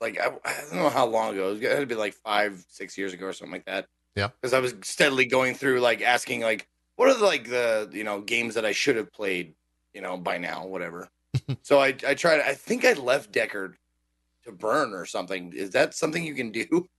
Like 0.00 0.18
I, 0.20 0.28
I 0.44 0.54
don't 0.70 0.76
know 0.76 0.88
how 0.88 1.06
long 1.06 1.34
ago. 1.34 1.52
It 1.52 1.62
had 1.62 1.80
to 1.80 1.86
be 1.86 1.94
like 1.94 2.14
five, 2.14 2.64
six 2.68 2.96
years 2.96 3.12
ago 3.12 3.26
or 3.26 3.32
something 3.32 3.52
like 3.52 3.66
that. 3.66 3.86
Yeah. 4.16 4.28
Because 4.40 4.52
I 4.52 4.58
was 4.60 4.74
steadily 4.82 5.24
going 5.26 5.54
through, 5.54 5.80
like 5.80 6.02
asking, 6.02 6.40
like, 6.42 6.66
what 6.96 7.08
are 7.08 7.14
the, 7.18 7.24
like 7.24 7.48
the 7.48 7.88
you 7.92 8.04
know 8.04 8.20
games 8.20 8.54
that 8.54 8.64
I 8.66 8.72
should 8.72 8.96
have 8.96 9.12
played, 9.12 9.54
you 9.94 10.00
know, 10.00 10.16
by 10.16 10.38
now, 10.38 10.66
whatever. 10.66 11.08
so 11.62 11.80
I 11.80 11.94
I 12.06 12.14
tried. 12.14 12.40
I 12.40 12.54
think 12.54 12.84
I 12.84 12.92
left 12.94 13.32
Deckard 13.32 13.74
to 14.44 14.52
burn 14.52 14.92
or 14.94 15.06
something. 15.06 15.52
Is 15.54 15.70
that 15.70 15.94
something 15.94 16.24
you 16.24 16.34
can 16.34 16.50
do? 16.50 16.66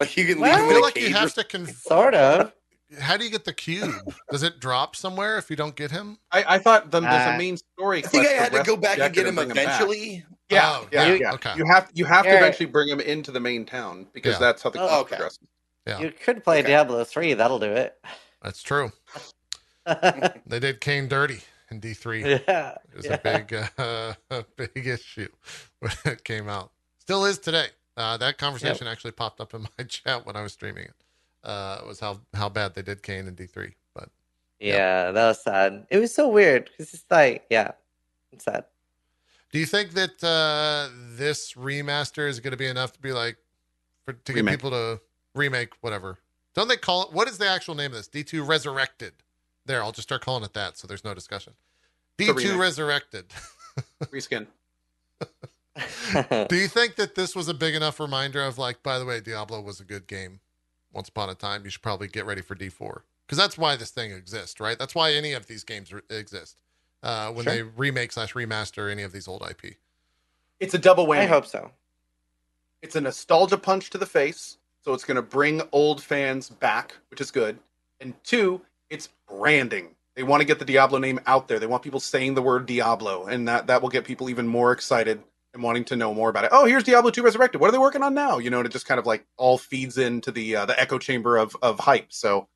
Like 0.00 0.16
you 0.16 0.26
can 0.26 0.40
Well- 0.40 0.50
I 0.50 0.54
leave 0.56 0.62
him 0.62 0.68
in 0.68 0.74
feel 0.74 0.82
like 0.82 0.96
you 1.00 1.14
have 1.14 1.34
to. 1.34 1.44
Conf- 1.44 1.76
Sort 1.78 2.14
of. 2.14 2.52
How 2.98 3.16
do 3.16 3.24
you 3.24 3.30
get 3.30 3.44
the 3.44 3.52
cube? 3.52 3.94
Does 4.32 4.42
it 4.42 4.58
drop 4.58 4.96
somewhere 4.96 5.38
if 5.38 5.48
you 5.48 5.54
don't 5.54 5.76
get 5.76 5.92
him? 5.92 6.18
I, 6.32 6.44
I 6.56 6.58
thought 6.58 6.90
the, 6.90 6.98
there's 7.00 7.26
Uh, 7.28 7.32
a 7.34 7.38
main 7.38 7.56
story. 7.56 7.98
I 8.04 8.08
think 8.08 8.26
I 8.26 8.32
had 8.32 8.52
to 8.52 8.62
go 8.64 8.76
back 8.76 8.98
and 8.98 9.14
get 9.14 9.26
him 9.26 9.36
bring 9.36 9.48
back. 9.50 9.58
eventually. 9.58 10.24
Yeah, 10.50 10.78
Oh, 10.80 10.88
yeah, 10.92 11.06
you- 11.06 11.14
yeah. 11.20 11.32
okay. 11.34 11.54
You 11.56 11.64
have 11.66 11.88
you 11.94 12.04
have 12.04 12.24
to 12.24 12.30
Here. 12.30 12.38
eventually 12.38 12.66
bring 12.66 12.88
him 12.88 12.98
into 13.00 13.30
the 13.30 13.38
main 13.40 13.64
town 13.64 14.08
because 14.12 14.32
Yeah. 14.34 14.38
that's 14.40 14.62
how 14.62 14.70
the 14.70 14.80
Oh, 14.80 15.00
okay. 15.02 15.10
progresses. 15.16 15.38
Yeah. 15.86 15.98
You 16.00 16.12
could 16.12 16.44
play 16.44 16.58
Okay. 16.60 16.68
Diablo 16.68 17.02
3. 17.04 17.34
That'll 17.34 17.58
do 17.58 17.72
it. 17.72 17.98
That's 18.42 18.62
true. 18.62 18.92
They 20.46 20.60
did 20.60 20.80
Cain 20.80 21.08
dirty 21.08 21.40
in 21.70 21.80
D 21.80 21.92
three. 21.92 22.22
yeah. 22.22 22.76
It 22.92 22.96
was 22.96 23.06
Yeah. 23.06 23.14
a 23.14 23.18
big, 23.18 23.52
uh, 23.78 24.14
a 24.30 24.44
big 24.56 24.86
issue 24.86 25.28
when 25.80 25.92
it 26.04 26.22
came 26.24 26.48
out. 26.48 26.70
Still 26.98 27.24
is 27.24 27.38
today. 27.38 27.66
Uh, 27.96 28.16
that 28.18 28.38
conversation 28.38 28.86
actually 28.86 29.10
popped 29.10 29.40
up 29.40 29.54
in 29.54 29.62
my 29.78 29.84
chat 29.84 30.24
when 30.24 30.36
I 30.36 30.42
was 30.42 30.52
streaming 30.52 30.84
it. 30.84 30.94
Uh, 31.42 31.80
was 31.86 31.98
how 31.98 32.20
how 32.32 32.48
bad 32.48 32.74
they 32.74 32.82
did 32.82 33.02
Cain 33.02 33.26
in 33.26 33.34
D 33.34 33.46
three. 33.46 33.74
But 33.92 34.08
Yeah, 34.60 35.10
that 35.10 35.26
was 35.26 35.42
sad. 35.42 35.84
It 35.90 35.98
was 35.98 36.14
so 36.14 36.28
weird 36.28 36.66
because 36.70 36.94
it's 36.94 37.04
like, 37.10 37.44
yeah, 37.50 37.72
it's 38.30 38.44
sad. 38.44 38.64
do 39.50 39.58
you 39.58 39.66
think 39.66 39.94
that 39.94 40.22
uh, 40.22 40.94
this 41.16 41.54
remaster 41.54 42.28
is 42.28 42.38
going 42.38 42.52
to 42.52 42.56
be 42.56 42.68
enough 42.68 42.92
to 42.92 43.00
be 43.00 43.10
like 43.12 43.36
for 44.04 44.12
to 44.12 44.32
get 44.32 44.46
people 44.46 44.70
to 44.70 45.00
remake 45.34 45.70
whatever? 45.80 46.18
Don't 46.54 46.68
they 46.68 46.76
call 46.76 47.04
it? 47.04 47.12
What 47.12 47.28
is 47.28 47.38
the 47.38 47.48
actual 47.48 47.74
name 47.74 47.92
of 47.92 47.96
this? 47.96 48.08
D 48.08 48.22
two 48.24 48.44
Resurrected. 48.44 49.12
There, 49.64 49.82
I'll 49.82 49.92
just 49.92 50.08
start 50.08 50.22
calling 50.24 50.42
it 50.44 50.54
that, 50.54 50.76
so 50.76 50.86
there's 50.88 51.04
no 51.04 51.14
discussion. 51.14 51.52
D2. 52.18 52.58
Resurrected. 52.58 53.26
Reskin. 54.06 54.46
Do 56.48 56.56
you 56.56 56.68
think 56.68 56.96
that 56.96 57.14
this 57.14 57.34
was 57.34 57.48
a 57.48 57.54
big 57.54 57.74
enough 57.74 57.98
reminder 58.00 58.42
of 58.42 58.58
like, 58.58 58.82
by 58.82 58.98
the 58.98 59.04
way, 59.06 59.20
Diablo 59.20 59.60
was 59.60 59.80
a 59.80 59.84
good 59.84 60.06
game 60.06 60.40
once 60.92 61.08
upon 61.08 61.30
a 61.30 61.34
time? 61.34 61.64
You 61.64 61.70
should 61.70 61.80
probably 61.82 62.08
get 62.08 62.26
ready 62.26 62.42
for 62.42 62.54
D4 62.54 63.02
because 63.26 63.38
that's 63.38 63.56
why 63.56 63.76
this 63.76 63.90
thing 63.90 64.10
exists, 64.10 64.60
right? 64.60 64.78
That's 64.78 64.94
why 64.94 65.12
any 65.12 65.32
of 65.32 65.46
these 65.46 65.64
games 65.64 65.92
re- 65.92 66.02
exist 66.10 66.58
uh, 67.02 67.30
when 67.30 67.44
Sure. 67.44 67.54
they 67.54 67.62
remake 67.62 68.12
slash 68.12 68.34
remaster 68.34 68.90
any 68.90 69.02
of 69.02 69.12
these 69.12 69.26
old 69.28 69.42
IP. 69.48 69.76
It's 70.60 70.74
a 70.74 70.78
double 70.78 71.06
whammy. 71.06 71.20
I 71.20 71.26
hope 71.26 71.46
so. 71.46 71.70
It's 72.82 72.96
a 72.96 73.00
nostalgia 73.00 73.56
punch 73.58 73.90
to 73.90 73.98
the 73.98 74.06
face, 74.06 74.58
so 74.82 74.92
it's 74.94 75.04
going 75.04 75.16
to 75.16 75.22
bring 75.22 75.62
old 75.72 76.02
fans 76.02 76.48
back, 76.50 76.96
which 77.10 77.20
is 77.20 77.30
good. 77.30 77.58
And 78.00 78.14
two, 78.24 78.60
it's 78.90 79.08
branding. 79.28 79.94
They 80.14 80.22
want 80.22 80.40
to 80.40 80.44
get 80.46 80.58
the 80.58 80.64
Diablo 80.64 80.98
name 80.98 81.20
out 81.26 81.48
there. 81.48 81.58
They 81.58 81.66
want 81.66 81.82
people 81.82 82.00
saying 82.00 82.34
the 82.34 82.42
word 82.42 82.66
Diablo, 82.66 83.26
and 83.26 83.48
that 83.48 83.66
that 83.68 83.80
will 83.80 83.88
get 83.88 84.04
people 84.04 84.28
even 84.28 84.46
more 84.46 84.72
excited 84.72 85.22
and 85.54 85.62
wanting 85.62 85.84
to 85.84 85.96
know 85.96 86.12
more 86.12 86.28
about 86.28 86.44
it. 86.44 86.50
Oh, 86.52 86.66
here's 86.66 86.84
Diablo 86.84 87.10
2 87.10 87.22
Resurrected. 87.22 87.60
What 87.60 87.68
are 87.68 87.72
they 87.72 87.78
working 87.78 88.02
on 88.02 88.12
now? 88.14 88.38
You 88.38 88.50
know, 88.50 88.58
and 88.58 88.66
it 88.66 88.72
just 88.72 88.86
kind 88.86 88.98
of 88.98 89.06
like 89.06 89.24
all 89.38 89.56
feeds 89.56 89.96
into 89.98 90.30
the 90.30 90.56
uh, 90.56 90.66
the 90.66 90.78
echo 90.78 90.98
chamber 90.98 91.36
of 91.38 91.56
of 91.62 91.78
hype. 91.78 92.12
So, 92.12 92.48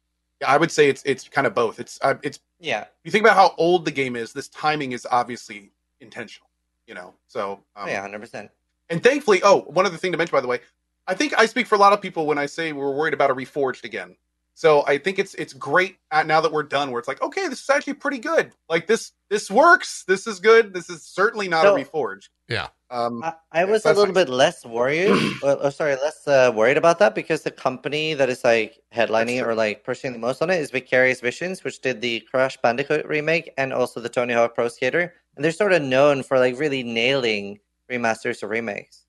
yeah, 0.42 0.50
I 0.50 0.56
would 0.58 0.70
say 0.70 0.88
it's 0.90 1.02
it's 1.06 1.28
kind 1.28 1.46
of 1.46 1.54
both. 1.54 1.80
It's 1.80 1.98
uh, 2.02 2.14
it's 2.22 2.40
Yeah. 2.60 2.86
you 3.04 3.10
think 3.10 3.24
about 3.24 3.36
how 3.36 3.54
old 3.56 3.84
the 3.86 3.90
game 3.90 4.16
is. 4.16 4.32
This 4.34 4.48
timing 4.48 4.92
is 4.92 5.06
obviously 5.10 5.70
intentional. 6.00 6.48
You 6.86 6.94
know, 6.94 7.14
so 7.26 7.64
um, 7.74 7.88
yeah, 7.88 8.06
100%. 8.06 8.48
and 8.90 9.02
thankfully, 9.02 9.40
oh, 9.42 9.62
one 9.62 9.86
other 9.86 9.96
thing 9.96 10.12
to 10.12 10.18
mention, 10.18 10.32
by 10.36 10.40
the 10.40 10.46
way, 10.46 10.60
I 11.08 11.14
think 11.14 11.34
I 11.38 11.46
speak 11.46 11.66
for 11.66 11.74
a 11.74 11.78
lot 11.78 11.92
of 11.92 12.00
people 12.02 12.26
when 12.26 12.38
I 12.38 12.46
say 12.46 12.72
we're 12.72 12.94
worried 12.94 13.14
about 13.14 13.30
a 13.30 13.34
reforged 13.34 13.84
again. 13.84 14.16
So 14.54 14.84
I 14.86 14.96
think 14.96 15.18
it's 15.18 15.34
it's 15.34 15.52
great 15.52 15.98
uh, 16.10 16.22
now 16.22 16.40
that 16.40 16.50
we're 16.50 16.62
done, 16.62 16.90
where 16.90 16.98
it's 16.98 17.08
like, 17.08 17.20
okay, 17.20 17.46
this 17.46 17.60
is 17.62 17.68
actually 17.68 17.92
pretty 17.94 18.18
good. 18.18 18.52
Like 18.70 18.86
this 18.86 19.12
this 19.28 19.50
works. 19.50 20.04
This 20.08 20.26
is 20.26 20.40
good. 20.40 20.72
This 20.72 20.88
is 20.88 21.02
certainly 21.02 21.46
not 21.46 21.64
So- 21.64 21.76
a 21.76 21.84
reforged. 21.84 22.28
Yeah. 22.48 22.68
Um, 22.88 23.22
I, 23.24 23.34
I 23.50 23.64
was 23.64 23.84
a 23.84 23.88
little 23.88 24.06
nice. 24.14 24.26
bit 24.26 24.28
less 24.28 24.64
worried, 24.64 25.10
or, 25.42 25.54
or 25.54 25.70
sorry, 25.72 25.96
less 25.96 26.26
uh, 26.28 26.52
worried 26.54 26.76
about 26.76 27.00
that 27.00 27.16
because 27.16 27.42
the 27.42 27.50
company 27.50 28.14
that 28.14 28.28
is 28.30 28.44
like 28.44 28.78
headlining 28.94 29.44
or 29.44 29.56
like 29.56 29.82
pushing 29.82 30.12
the 30.12 30.20
most 30.20 30.40
on 30.40 30.50
it 30.50 30.60
is 30.60 30.70
Vicarious 30.70 31.20
Visions, 31.20 31.64
which 31.64 31.80
did 31.80 32.00
the 32.00 32.20
Crash 32.30 32.56
Bandicoot 32.58 33.04
remake 33.06 33.52
and 33.58 33.72
also 33.72 33.98
the 34.00 34.08
Tony 34.08 34.34
Hawk 34.34 34.54
Pro 34.54 34.68
Skater, 34.68 35.12
and 35.34 35.44
they're 35.44 35.50
sort 35.50 35.72
of 35.72 35.82
known 35.82 36.22
for 36.22 36.38
like 36.38 36.56
really 36.58 36.84
nailing 36.84 37.58
remasters 37.90 38.40
or 38.44 38.46
remakes. 38.46 39.04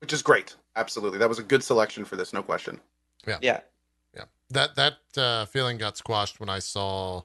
which 0.00 0.12
is 0.12 0.22
great. 0.22 0.54
Absolutely, 0.78 1.18
that 1.18 1.28
was 1.28 1.38
a 1.38 1.42
good 1.42 1.64
selection 1.64 2.04
for 2.04 2.14
this, 2.16 2.32
no 2.32 2.42
question. 2.42 2.80
Yeah, 3.26 3.38
Yeah. 3.42 3.60
Yeah. 4.14 4.24
That 4.50 4.76
that 4.76 4.98
uh, 5.16 5.44
feeling 5.46 5.76
got 5.76 5.96
squashed 5.96 6.40
when 6.40 6.48
I 6.48 6.60
saw 6.60 7.22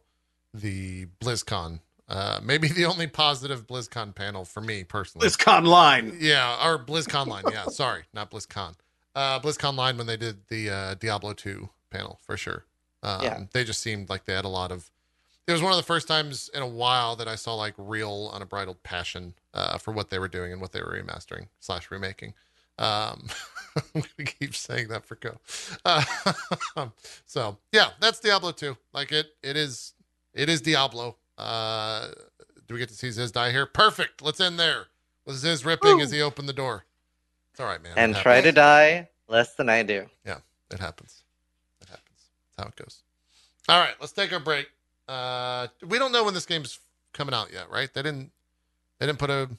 the 0.54 1.06
BlizzCon. 1.22 1.80
Uh, 2.10 2.40
maybe 2.44 2.68
the 2.68 2.86
only 2.86 3.08
positive 3.08 3.66
BlizzCon 3.66 4.14
panel 4.14 4.44
for 4.44 4.60
me 4.62 4.84
personally. 4.84 5.28
BlizzConline. 5.28 6.18
Yeah, 6.20 6.68
or 6.68 6.78
BlizzConline. 6.78 7.52
Yeah, 7.52 7.66
sorry, 7.70 8.04
not 8.14 8.32
BlizzCon. 8.32 8.76
Uh, 9.16 9.40
BlizzConline 9.40 9.98
when 9.98 10.08
they 10.08 10.18
did 10.18 10.48
the 10.48 10.70
uh, 10.70 10.94
Diablo 10.96 11.34
2 11.34 11.70
panel 11.92 12.20
for 12.22 12.36
sure. 12.36 12.66
Um, 13.04 13.24
Yeah. 13.24 13.44
They 13.54 13.64
just 13.64 13.82
seemed 13.82 14.10
like 14.10 14.26
they 14.26 14.34
had 14.34 14.46
a 14.46 14.50
lot 14.50 14.72
of. 14.72 14.90
It 15.46 15.52
was 15.52 15.62
one 15.62 15.72
of 15.72 15.78
the 15.78 15.84
first 15.84 16.08
times 16.08 16.50
in 16.54 16.62
a 16.62 16.68
while 16.68 17.16
that 17.18 17.28
I 17.28 17.36
saw 17.36 17.54
like 17.56 17.74
real 17.78 18.32
unbridled 18.34 18.82
passion 18.84 19.34
uh, 19.54 19.78
for 19.78 19.92
what 19.92 20.10
they 20.10 20.18
were 20.18 20.30
doing 20.30 20.52
and 20.54 20.62
what 20.62 20.72
they 20.72 20.82
were 20.82 21.02
remastering 21.02 21.48
slash 21.60 21.92
remaking. 21.92 22.34
Um, 22.78 23.28
I'm 23.96 24.02
gonna 24.18 24.30
keep 24.40 24.56
saying 24.56 24.88
that 24.90 25.06
for 25.06 25.16
Go. 25.16 25.38
Uh, 25.86 26.04
so 27.26 27.58
yeah, 27.72 27.90
that's 28.00 28.20
Diablo 28.20 28.52
2. 28.52 28.76
Like 28.94 29.12
it, 29.12 29.28
it 29.42 29.58
is, 29.58 29.94
it 30.34 30.50
is 30.50 30.62
Diablo. 30.62 31.18
Uh, 31.38 32.08
do 32.68 32.74
we 32.74 32.80
get 32.80 32.90
to 32.90 32.96
see 32.96 33.10
Ziz 33.12 33.32
die 33.32 33.52
here? 33.52 33.66
Perfect. 33.66 34.22
Let's 34.22 34.40
end 34.40 34.60
there. 34.60 34.86
Was 35.26 35.38
Ziz 35.38 35.66
ripping 35.66 36.02
as 36.02 36.12
he 36.12 36.22
opened 36.22 36.50
the 36.50 36.54
door. 36.54 36.86
It's 37.52 37.60
all 37.60 37.68
right, 37.68 37.82
man. 37.82 37.94
and 37.98 38.16
try 38.16 38.42
to 38.42 38.52
die 38.52 39.10
less 39.28 39.56
than 39.56 39.70
I 39.70 39.84
do. 39.84 40.06
Yeah, 40.26 40.38
it 40.72 40.80
happens. 40.80 41.24
It 41.82 41.88
happens. 41.90 42.30
That's 42.58 42.66
how 42.66 42.70
it 42.70 42.76
goes. 42.76 43.04
All 43.70 43.80
right, 43.80 43.94
let's 44.02 44.12
take 44.12 44.34
our 44.34 44.40
break. 44.40 44.68
Uh, 45.08 45.68
we 45.88 45.98
don't 46.00 46.12
know 46.12 46.24
when 46.24 46.34
this 46.34 46.46
game's 46.46 46.80
coming 47.14 47.34
out 47.34 47.52
yet, 47.54 47.70
right? 47.70 47.94
They 47.94 48.02
didn't. 48.02 48.32
They 49.00 49.06
didn't 49.06 49.20
put 49.20 49.30
a. 49.30 49.50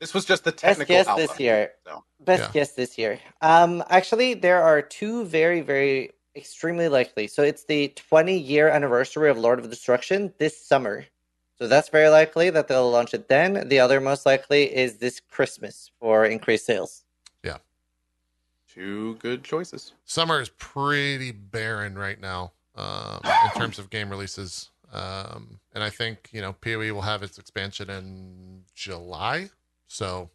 This 0.00 0.12
was 0.12 0.24
just 0.24 0.44
the 0.44 0.52
technical 0.52 0.68
Best 0.68 0.78
technical 0.78 0.96
guess 0.96 1.08
outlook. 1.08 1.30
this 1.30 1.40
year. 1.40 1.72
so. 1.86 2.04
Best 2.20 2.42
Yeah. 2.42 2.50
guess 2.52 2.72
this 2.72 2.98
year. 2.98 3.18
Um, 3.40 3.82
actually, 3.88 4.34
there 4.34 4.62
are 4.62 4.82
two 4.82 5.24
very, 5.24 5.60
very 5.62 6.12
extremely 6.34 6.88
likely. 6.88 7.26
So 7.28 7.42
it's 7.42 7.64
the 7.64 7.88
20 7.88 8.36
year 8.36 8.68
anniversary 8.68 9.30
of 9.30 9.38
Lord 9.38 9.58
of 9.58 9.70
Destruction 9.70 10.34
this 10.38 10.60
summer. 10.60 11.06
So 11.58 11.66
that's 11.66 11.88
very 11.88 12.10
likely 12.10 12.50
that 12.50 12.68
they'll 12.68 12.90
launch 12.90 13.14
it 13.14 13.28
then. 13.28 13.68
The 13.68 13.78
other 13.80 13.98
most 14.00 14.26
likely 14.26 14.64
is 14.74 14.98
this 14.98 15.20
Christmas 15.20 15.90
for 15.98 16.26
increased 16.26 16.66
sales. 16.66 17.04
Yeah. 17.42 17.56
Two 18.68 19.14
good 19.16 19.42
choices. 19.44 19.94
Summer 20.04 20.40
is 20.40 20.50
pretty 20.50 21.32
barren 21.32 21.96
right 21.96 22.20
now 22.20 22.52
um, 22.74 23.20
in 23.24 23.50
terms 23.60 23.78
of 23.78 23.88
game 23.88 24.10
releases. 24.10 24.70
Um, 24.92 25.58
and 25.74 25.82
I 25.82 25.88
think, 25.88 26.28
you 26.32 26.42
know, 26.42 26.52
PoE 26.52 26.92
will 26.92 27.00
have 27.02 27.22
its 27.22 27.38
expansion 27.38 27.88
in 27.88 28.64
July. 28.74 29.48
So, 29.88 30.30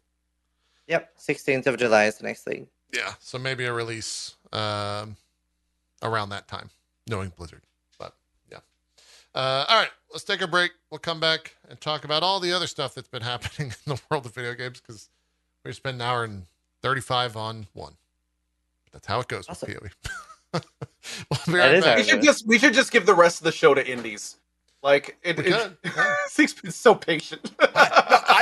Yep, 0.88 1.16
16th 1.18 1.66
of 1.66 1.76
July 1.78 2.04
is 2.06 2.16
the 2.18 2.24
next 2.24 2.42
thing. 2.42 2.66
yeah. 2.92 3.14
So 3.20 3.38
maybe 3.38 3.64
a 3.64 3.72
release 3.72 4.34
um, 4.52 5.16
around 6.02 6.30
that 6.30 6.48
time, 6.48 6.70
knowing 7.08 7.30
Blizzard. 7.36 7.62
But, 7.98 8.14
yeah. 8.50 8.58
Uh, 9.34 9.64
all 9.68 9.78
right. 9.80 9.90
Let's 10.12 10.24
take 10.24 10.42
a 10.42 10.46
break. 10.46 10.72
We'll 10.90 10.98
come 10.98 11.20
back 11.20 11.56
and 11.70 11.80
talk 11.80 12.04
about 12.04 12.22
all 12.22 12.40
the 12.40 12.52
other 12.52 12.66
stuff 12.66 12.94
that's 12.94 13.08
been 13.08 13.22
happening 13.32 13.68
in 13.86 13.94
the 13.94 14.00
world 14.10 14.26
of 14.26 14.34
video 14.34 14.54
games 14.54 14.80
because 14.80 15.08
we 15.64 15.72
spent 15.72 15.94
an 15.94 16.02
hour 16.02 16.24
and 16.24 16.44
35 16.82 17.36
on 17.36 17.66
one. 17.72 17.94
That's 18.92 19.06
how 19.06 19.20
it 19.20 19.28
goes 19.28 19.48
Awesome. 19.48 19.72
with 19.80 19.94
PoE. 20.52 20.60
we'll 21.30 21.40
be 21.46 21.54
right 21.60 21.80
back. 21.82 21.96
We 21.96 22.02
Okay. 22.02 22.10
should 22.10 22.22
just 22.22 22.46
we 22.46 22.58
should 22.58 22.74
just 22.74 22.90
give 22.92 23.06
the 23.06 23.14
rest 23.14 23.40
of 23.40 23.44
the 23.44 23.52
show 23.52 23.72
to 23.72 23.86
indies. 23.88 24.36
Like 24.82 25.16
it, 25.22 25.38
We 25.38 25.46
it 25.46 25.52
could, 25.52 25.76
yeah. 25.96 26.14
Zeke's 26.28 26.52
been 26.52 26.72
so 26.72 26.94
patient. 26.94 27.52
No, 27.58 27.66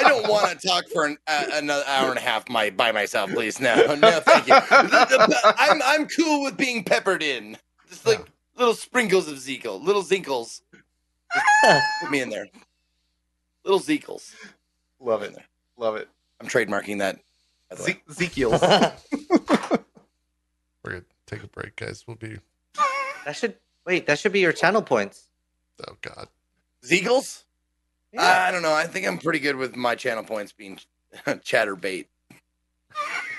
I 0.04 0.08
don't 0.08 0.28
want 0.28 0.58
to 0.60 0.66
talk 0.66 0.86
for 0.88 1.04
an, 1.06 1.18
uh, 1.26 1.46
another 1.54 1.84
hour 1.86 2.08
and 2.10 2.18
a 2.18 2.22
half 2.22 2.48
my, 2.48 2.70
by 2.70 2.92
myself, 2.92 3.30
please. 3.30 3.60
No, 3.60 3.94
no, 3.94 4.20
thank 4.20 4.46
you. 4.48 4.54
The- 4.54 5.26
the- 5.28 5.54
I'm 5.58 5.80
I'm 5.82 6.06
cool 6.08 6.42
with 6.42 6.56
being 6.56 6.84
peppered 6.84 7.22
in, 7.22 7.56
just 7.88 8.06
like 8.06 8.20
little 8.56 8.74
sprinkles 8.74 9.28
of 9.28 9.38
Zekel, 9.38 9.80
little 9.82 10.02
Zinkles. 10.02 10.62
Put 12.00 12.10
me 12.10 12.20
in 12.20 12.30
there, 12.30 12.46
little 13.64 13.80
Zekels. 13.80 14.34
Love 14.98 15.22
it. 15.22 15.36
Love 15.76 15.96
it. 15.96 16.08
I'm 16.40 16.46
trademarking 16.48 16.98
that. 16.98 17.18
By. 17.70 17.76
Ze- 17.76 18.02
Ezekiel's. 18.10 18.60
We're 18.62 19.78
gonna 20.84 21.04
take 21.26 21.42
a 21.42 21.46
break, 21.48 21.76
guys. 21.76 22.04
We'll 22.06 22.16
be 22.16 22.38
that 23.24 23.36
should 23.36 23.54
wait. 23.86 24.06
That 24.06 24.18
should 24.18 24.32
be 24.32 24.40
your 24.40 24.52
channel 24.52 24.82
points. 24.82 25.28
oh 25.86 25.96
god. 26.00 26.28
Zekels? 26.84 27.44
Yeah. 28.12 28.44
I 28.48 28.50
don't 28.50 28.62
know. 28.62 28.72
I 28.74 28.86
think 28.86 29.06
I'm 29.06 29.18
pretty 29.18 29.38
good 29.38 29.56
with 29.56 29.76
my 29.76 29.94
channel 29.94 30.24
points 30.24 30.52
being 30.52 30.78
chatterbait. 31.26 32.06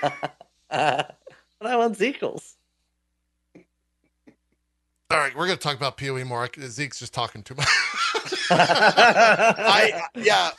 but 0.00 1.16
I 1.60 1.76
want 1.76 1.98
Zekels. 1.98 2.54
All 5.10 5.18
right, 5.18 5.36
we're 5.36 5.46
gonna 5.46 5.58
talk 5.58 5.76
about 5.76 5.98
PoE 5.98 6.24
more. 6.24 6.44
I- 6.44 6.66
Zeke's 6.66 6.98
just 6.98 7.12
talking 7.12 7.42
too 7.42 7.54
much. 7.54 7.68
I 8.50 10.00
yeah. 10.14 10.50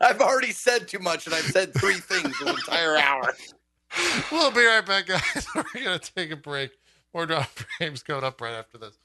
I've 0.00 0.20
already 0.20 0.52
said 0.52 0.88
too 0.88 0.98
much, 0.98 1.26
and 1.26 1.34
I've 1.34 1.44
said 1.44 1.74
three 1.74 1.94
things 1.96 2.38
the 2.38 2.48
entire 2.48 2.96
hour. 2.96 3.34
we'll 4.32 4.50
be 4.50 4.64
right 4.64 4.84
back, 4.84 5.06
guys. 5.06 5.46
We're 5.54 5.84
gonna 5.84 5.98
take 5.98 6.30
a 6.30 6.36
break. 6.36 6.70
More 7.12 7.26
drop 7.26 7.46
frames 7.76 8.02
coming 8.02 8.24
up 8.24 8.40
right 8.40 8.54
after 8.54 8.78
this. 8.78 8.96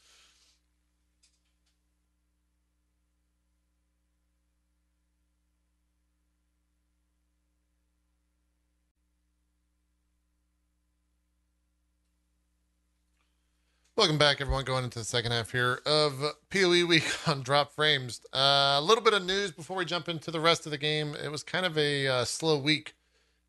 Welcome 13.98 14.20
back, 14.20 14.42
everyone. 14.42 14.64
Going 14.64 14.84
into 14.84 15.00
the 15.00 15.06
second 15.06 15.32
half 15.32 15.52
here 15.52 15.82
of 15.88 16.14
PoE 16.52 16.86
Week 16.86 17.04
on 17.28 17.42
Drop 17.42 17.74
Frames. 17.74 18.22
Uh, 18.32 18.78
a 18.78 18.82
little 18.82 19.04
bit 19.04 19.16
of 19.16 19.26
news 19.26 19.52
before 19.52 19.76
we 19.76 19.86
jump 19.86 20.08
into 20.08 20.30
the 20.30 20.40
rest 20.40 20.68
of 20.68 20.72
the 20.72 20.78
game. 20.78 21.16
It 21.16 21.32
was 21.32 21.42
kind 21.42 21.66
of 21.66 21.76
a 21.80 22.08
uh, 22.08 22.24
slow 22.24 22.60
week 22.60 22.94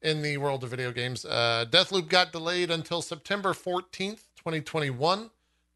in 0.00 0.22
the 0.22 0.38
world 0.38 0.64
of 0.64 0.70
video 0.70 0.90
games. 0.90 1.26
Uh, 1.26 1.66
Deathloop 1.68 2.08
got 2.08 2.32
delayed 2.32 2.70
until 2.70 3.02
September 3.02 3.52
14th, 3.52 4.24
2021. 4.36 5.28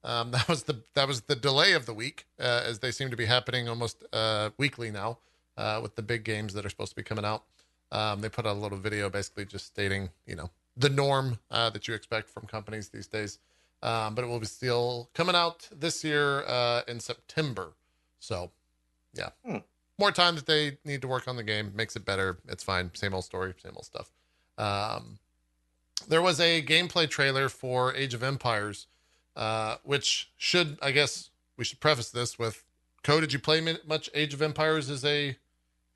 Um, 0.05 0.31
that 0.31 0.49
was 0.49 0.63
the 0.63 0.81
that 0.95 1.07
was 1.07 1.21
the 1.21 1.37
delay 1.37 1.75
of 1.75 1.85
the 1.85 1.93
week, 1.93 2.25
uh, 2.41 2.63
as 2.65 2.79
they 2.79 2.93
seem 2.93 3.11
to 3.11 3.17
be 3.17 3.27
happening 3.27 3.69
almost 3.69 4.03
uh, 4.15 4.49
weekly 4.57 4.91
now 4.91 5.19
uh, 5.59 5.81
with 5.83 5.97
the 5.97 6.03
big 6.03 6.25
games 6.25 6.55
that 6.55 6.65
are 6.65 6.71
supposed 6.71 6.93
to 6.93 6.97
be 6.97 7.03
coming 7.03 7.27
out. 7.27 7.43
Um, 7.91 8.23
they 8.23 8.31
put 8.31 8.47
out 8.47 8.57
a 8.57 8.59
little 8.59 8.79
video 8.79 9.11
basically 9.11 9.45
just 9.45 9.67
stating, 9.67 10.09
you 10.27 10.35
know, 10.35 10.49
the 10.79 10.89
norm 10.89 11.41
that 11.51 11.87
you 11.87 11.93
expect 11.93 12.31
from 12.31 12.47
companies 12.47 12.89
these 12.89 13.07
days. 13.07 13.39
Um, 13.83 14.15
but 14.15 14.23
it 14.25 14.29
will 14.29 14.39
be 14.39 14.47
still 14.47 15.11
coming 15.13 15.35
out 15.35 15.69
this 15.75 16.05
year 16.05 16.43
uh, 16.47 16.83
in 16.87 17.01
September. 17.01 17.73
So, 18.21 18.53
yeah, 19.13 19.31
Hmm. 19.45 19.59
more 19.99 20.13
time 20.13 20.37
that 20.37 20.47
they 20.47 20.79
need 20.85 21.03
to 21.03 21.09
work 21.09 21.27
on 21.27 21.35
the 21.37 21.43
game 21.43 21.73
makes 21.75 21.97
it 21.97 22.05
better. 22.05 22.39
It's 22.49 22.63
fine. 22.63 22.91
Same 22.95 23.13
old 23.13 23.25
story, 23.25 23.55
same 23.61 23.73
old 23.75 23.85
stuff. 23.85 24.11
Um, 24.57 25.19
there 26.07 26.23
was 26.23 26.39
a 26.41 26.63
gameplay 26.63 27.09
trailer 27.11 27.49
for 27.49 27.93
Age 27.95 28.15
of 28.15 28.23
Empires, 28.23 28.87
uh, 29.35 29.77
which 29.83 30.31
should, 30.37 30.79
I 30.81 30.93
guess, 30.93 31.31
we 31.57 31.65
should 31.65 31.81
preface 31.81 32.11
this 32.11 32.39
with 32.39 32.65
Co. 33.03 33.21
Did 33.21 33.33
you 33.33 33.39
play 33.41 33.61
much 33.87 34.09
Age 34.15 34.33
of 34.35 34.43
Empires 34.43 34.91
as 34.91 35.05
a 35.05 35.37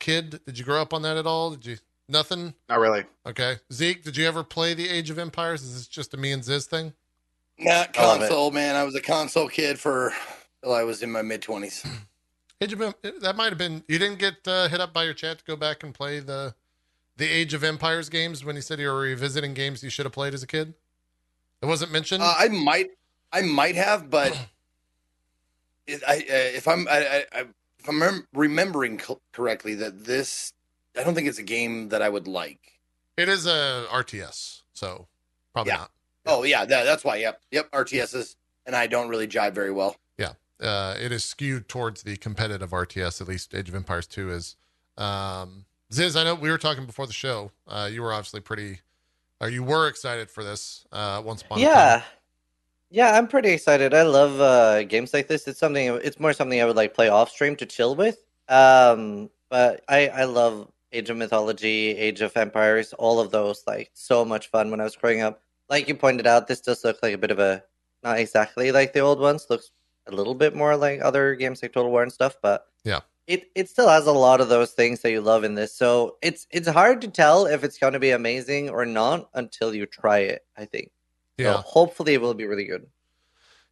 kid? 0.00 0.40
Did 0.44 0.58
you 0.58 0.64
grow 0.64 0.82
up 0.82 0.92
on 0.92 1.02
that 1.02 1.16
at 1.16 1.26
all? 1.26 1.50
Did 1.52 1.66
you? 1.66 1.76
Nothing? 2.08 2.54
Not 2.68 2.78
really. 2.80 3.04
Okay. 3.26 3.56
Zeke, 3.72 4.02
did 4.04 4.16
you 4.16 4.26
ever 4.26 4.44
play 4.44 4.74
the 4.74 4.88
Age 4.88 5.10
of 5.10 5.18
Empires? 5.18 5.62
Is 5.62 5.74
this 5.74 5.86
just 5.88 6.14
a 6.14 6.16
me 6.16 6.30
and 6.32 6.44
Ziz 6.44 6.66
thing? 6.66 6.92
Not 7.58 7.96
I 7.98 8.02
love 8.06 8.16
it. 8.16 8.20
console, 8.28 8.50
man. 8.50 8.76
I 8.76 8.84
was 8.84 8.94
a 8.94 9.00
console 9.00 9.48
kid 9.48 9.78
for 9.78 10.12
till 10.62 10.74
I 10.74 10.82
was 10.82 11.02
in 11.02 11.10
my 11.10 11.22
mid 11.22 11.42
twenties. 11.42 11.84
Of 12.58 12.70
that 13.20 13.34
might 13.36 13.50
have 13.50 13.58
been 13.58 13.84
you 13.86 13.98
didn't 13.98 14.18
get 14.18 14.36
uh, 14.46 14.68
hit 14.68 14.80
up 14.80 14.94
by 14.94 15.04
your 15.04 15.12
chat 15.12 15.38
to 15.40 15.44
go 15.44 15.56
back 15.56 15.82
and 15.82 15.92
play 15.94 16.20
the 16.20 16.54
the 17.18 17.28
Age 17.28 17.52
of 17.52 17.62
Empires 17.62 18.08
games 18.08 18.46
when 18.46 18.56
you 18.56 18.62
said 18.62 18.78
you 18.80 18.88
were 18.88 19.00
revisiting 19.00 19.52
games 19.52 19.82
you 19.82 19.90
should 19.90 20.06
have 20.06 20.12
played 20.14 20.32
as 20.32 20.42
a 20.42 20.46
kid. 20.46 20.72
It 21.60 21.66
wasn't 21.66 21.92
mentioned. 21.92 22.22
Uh, 22.22 22.34
I 22.36 22.48
might, 22.48 22.88
I 23.30 23.42
might 23.42 23.74
have, 23.76 24.08
but 24.08 24.32
it, 25.86 26.02
I, 26.08 26.16
uh, 26.16 26.22
if 26.28 26.66
I'm, 26.66 26.88
I, 26.88 26.98
I, 26.98 27.24
I- 27.40 27.44
if 27.78 27.88
I'm 27.90 28.02
rem- 28.02 28.26
remembering 28.32 28.98
co- 28.98 29.20
correctly, 29.32 29.74
that 29.76 30.04
this, 30.06 30.52
I 30.98 31.04
don't 31.04 31.14
think 31.14 31.28
it's 31.28 31.38
a 31.38 31.42
game 31.44 31.90
that 31.90 32.00
I 32.02 32.08
would 32.08 32.26
like. 32.26 32.80
it 33.18 33.28
is 33.28 33.46
a 33.46 33.84
RTS, 33.90 34.62
so 34.72 35.06
probably 35.52 35.72
Yeah. 35.72 35.76
not. 35.78 35.90
Oh 36.27 36.43
yeah, 36.43 36.65
that, 36.65 36.85
that's 36.85 37.05
why. 37.05 37.16
Yep, 37.16 37.40
yep. 37.51 37.70
RTSs, 37.70 38.36
and 38.66 38.74
I 38.74 38.86
don't 38.86 39.09
really 39.09 39.28
jive 39.28 39.55
very 39.55 39.73
well. 39.73 39.97
Yeah, 40.19 40.32
uh, 40.61 40.97
it 41.01 41.12
is 41.12 41.24
skewed 41.24 41.69
towards 41.69 42.03
the 42.03 42.16
competitive 42.16 42.70
RTS. 42.70 43.20
At 43.20 43.28
least 43.28 43.55
Age 43.55 43.69
of 43.69 43.74
Empires 43.74 44.07
Two 44.07 44.31
is. 44.31 44.57
Um, 44.97 45.66
Ziz, 45.93 46.16
I 46.16 46.24
know 46.24 46.35
we 46.35 46.51
were 46.51 46.59
talking 46.59 46.86
before 46.86 47.07
the 47.07 47.12
show. 47.12 47.53
Uh, 47.69 47.89
you 47.90 48.03
were 48.03 48.12
obviously 48.12 48.40
pretty, 48.40 48.81
or 49.40 49.48
you 49.48 49.62
were 49.62 49.89
excited 49.89 50.31
for 50.31 50.43
this. 50.43 50.85
Uh, 50.90 51.23
once 51.24 51.43
upon 51.43 51.59
a 51.59 51.62
time. 51.62 51.70
Yeah. 51.70 52.03
Yeah, 52.89 53.19
I'm 53.19 53.27
pretty 53.27 53.51
excited. 53.51 53.93
I 53.94 54.03
love 54.03 54.40
uh, 54.40 54.85
games 54.85 55.12
like 55.12 55.27
this. 55.27 55.48
It's 55.48 55.59
something. 55.59 55.98
It's 56.05 56.20
more 56.20 56.32
something 56.32 56.61
I 56.61 56.65
would 56.65 56.77
like 56.77 56.94
play 56.94 57.09
off 57.09 57.31
stream 57.31 57.57
to 57.57 57.66
chill 57.66 57.97
with. 57.97 58.23
Um, 58.48 59.28
but 59.48 59.82
I 59.89 60.09
I 60.09 60.24
love 60.24 60.70
Age 60.93 61.11
of 61.11 61.16
Mythology, 61.16 61.97
Age 61.97 62.20
of 62.20 62.36
Empires, 62.36 62.93
all 62.93 63.19
of 63.19 63.32
those. 63.32 63.65
Like 63.66 63.90
so 63.93 64.24
much 64.24 64.48
fun 64.51 64.70
when 64.70 64.81
I 64.81 64.85
was 64.85 64.97
growing 64.97 65.20
up. 65.20 65.43
Like 65.68 65.88
you 65.88 65.94
pointed 65.94 66.26
out, 66.26 66.47
this 66.47 66.60
does 66.60 66.84
look 66.84 66.98
like 67.02 67.14
a 67.14 67.18
bit 67.18 67.30
of 67.30 67.38
a 67.38 67.62
not 68.02 68.18
exactly 68.18 68.72
like 68.72 68.93
the 68.93 69.01
old 69.01 69.20
ones. 69.20 69.47
Looks 69.51 69.70
a 70.06 70.12
little 70.12 70.34
bit 70.34 70.55
more 70.55 70.76
like 70.76 71.01
other 71.02 71.34
games 71.34 71.62
like 71.62 71.72
Total 71.72 71.90
War 71.90 72.02
and 72.02 72.12
stuff, 72.12 72.36
but 72.43 72.66
Yeah. 72.84 73.01
It, 73.26 73.51
it 73.56 73.68
still 73.68 73.88
has 73.88 74.06
a 74.06 74.12
lot 74.12 74.40
of 74.40 74.48
those 74.48 74.70
things 74.70 75.02
that 75.02 75.10
you 75.10 75.20
love 75.20 75.43
in 75.43 75.56
this, 75.56 75.74
so 75.74 76.16
it's 76.22 76.47
it's 76.52 76.68
hard 76.68 77.01
to 77.01 77.09
tell 77.09 77.47
if 77.47 77.64
it's 77.64 77.76
going 77.76 77.94
to 77.94 77.98
be 77.98 78.10
amazing 78.10 78.70
or 78.70 78.86
not 78.86 79.28
until 79.34 79.74
you 79.74 79.84
try 79.84 80.18
it. 80.18 80.47
I 80.56 80.64
think. 80.64 80.93
Yeah. 81.36 81.55
So 81.55 81.59
hopefully 81.62 82.14
it 82.14 82.20
will 82.20 82.34
be 82.34 82.47
really 82.47 82.66
good. 82.66 82.86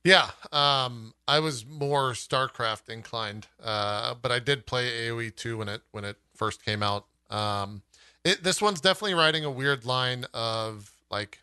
Yeah, 0.03 0.31
um, 0.53 1.15
I 1.29 1.39
was 1.39 1.65
more 1.65 2.12
StarCraft 2.12 2.91
inclined, 2.91 3.47
uh, 3.62 4.15
but 4.21 4.33
I 4.33 4.39
did 4.39 4.66
play 4.66 4.91
AOE 5.09 5.35
two 5.35 5.57
when 5.59 5.69
it 5.69 5.83
when 5.93 6.05
it 6.05 6.16
first 6.35 6.65
came 6.65 6.83
out. 6.83 7.07
Um, 7.31 7.83
it, 8.25 8.43
this 8.43 8.61
one's 8.61 8.81
definitely 8.81 9.15
riding 9.15 9.45
a 9.45 9.51
weird 9.51 9.87
line 9.87 10.27
of 10.35 10.91
like 11.11 11.39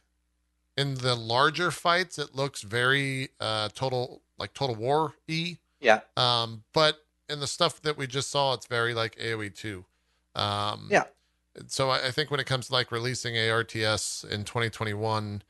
in 0.81 0.95
the 0.95 1.15
larger 1.15 1.69
fights, 1.69 2.17
it 2.17 2.35
looks 2.35 2.63
very 2.63 3.29
uh, 3.39 3.69
total 3.75 4.21
like 4.39 4.53
Total 4.53 4.75
War 4.75 5.13
e. 5.27 5.57
Yeah. 5.79 6.01
Um, 6.17 6.63
but 6.73 6.97
in 7.29 7.39
the 7.39 7.47
stuff 7.47 7.81
that 7.83 7.97
we 7.97 8.07
just 8.07 8.31
saw, 8.31 8.53
it's 8.53 8.65
very 8.65 8.93
like 8.93 9.15
AOE 9.17 9.55
two. 9.55 9.85
Um, 10.35 10.87
yeah. 10.89 11.03
So 11.67 11.89
I, 11.89 12.07
I 12.07 12.11
think 12.11 12.31
when 12.31 12.39
it 12.39 12.47
comes 12.47 12.67
to 12.67 12.73
like 12.73 12.91
releasing 12.91 13.37
ARTS 13.37 14.23
in 14.23 14.43
2021, 14.43 15.43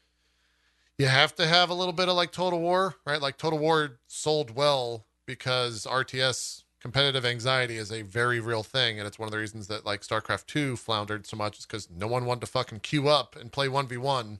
you 0.98 1.08
have 1.08 1.34
to 1.36 1.48
have 1.48 1.70
a 1.70 1.74
little 1.74 1.94
bit 1.94 2.10
of 2.10 2.16
like 2.16 2.32
Total 2.32 2.60
War, 2.60 2.96
right? 3.06 3.22
Like 3.22 3.38
Total 3.38 3.58
War 3.58 4.00
sold 4.08 4.54
well 4.54 5.06
because 5.26 5.86
RTS 5.86 6.64
competitive 6.82 7.26
anxiety 7.26 7.78
is 7.78 7.92
a 7.92 8.02
very 8.02 8.40
real 8.40 8.64
thing 8.64 8.98
and 8.98 9.08
it's 9.08 9.20
one 9.20 9.28
of 9.28 9.32
the 9.32 9.38
reasons 9.38 9.68
that 9.68 9.86
like 9.86 10.02
starcraft 10.02 10.48
2 10.48 10.76
floundered 10.76 11.28
so 11.28 11.38
much 11.38 11.60
is 11.60 11.66
because 11.68 11.88
no 11.92 12.08
one 12.08 12.26
wanted 12.26 12.42
to 12.42 12.48
fucking 12.48 12.80
queue 12.80 13.08
up 13.08 13.36
and 13.36 13.52
play 13.52 13.68
1v1 13.68 14.40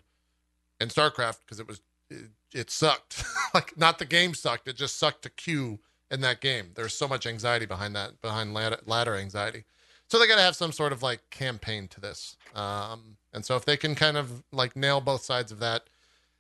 and 0.82 0.92
StarCraft 0.92 1.40
because 1.46 1.60
it 1.60 1.68
was 1.68 1.82
it, 2.10 2.30
it 2.54 2.70
sucked. 2.70 3.24
like 3.54 3.78
not 3.78 4.00
the 4.00 4.06
game 4.06 4.34
sucked, 4.34 4.68
it 4.68 4.76
just 4.76 4.98
sucked 4.98 5.22
to 5.24 5.30
queue 5.30 5.80
in 6.10 6.22
that 6.22 6.42
game. 6.42 6.72
There's 6.76 6.94
so 6.94 7.08
much 7.08 7.26
anxiety 7.26 7.66
behind 7.66 7.96
that 7.96 8.22
behind 8.22 8.54
ladder, 8.54 8.80
ladder 8.86 9.16
anxiety. 9.16 9.64
So 10.10 10.20
they 10.20 10.28
got 10.28 10.36
to 10.36 10.42
have 10.42 10.58
some 10.58 10.74
sort 10.74 10.92
of 10.92 11.02
like 11.02 11.30
campaign 11.30 11.88
to 11.90 12.02
this. 12.02 12.36
Um, 12.54 13.16
and 13.34 13.46
so 13.46 13.56
if 13.56 13.64
they 13.64 13.78
can 13.78 13.96
kind 13.96 14.18
of 14.18 14.44
like 14.52 14.76
nail 14.76 15.00
both 15.00 15.24
sides 15.24 15.54
of 15.54 15.60
that, 15.60 15.84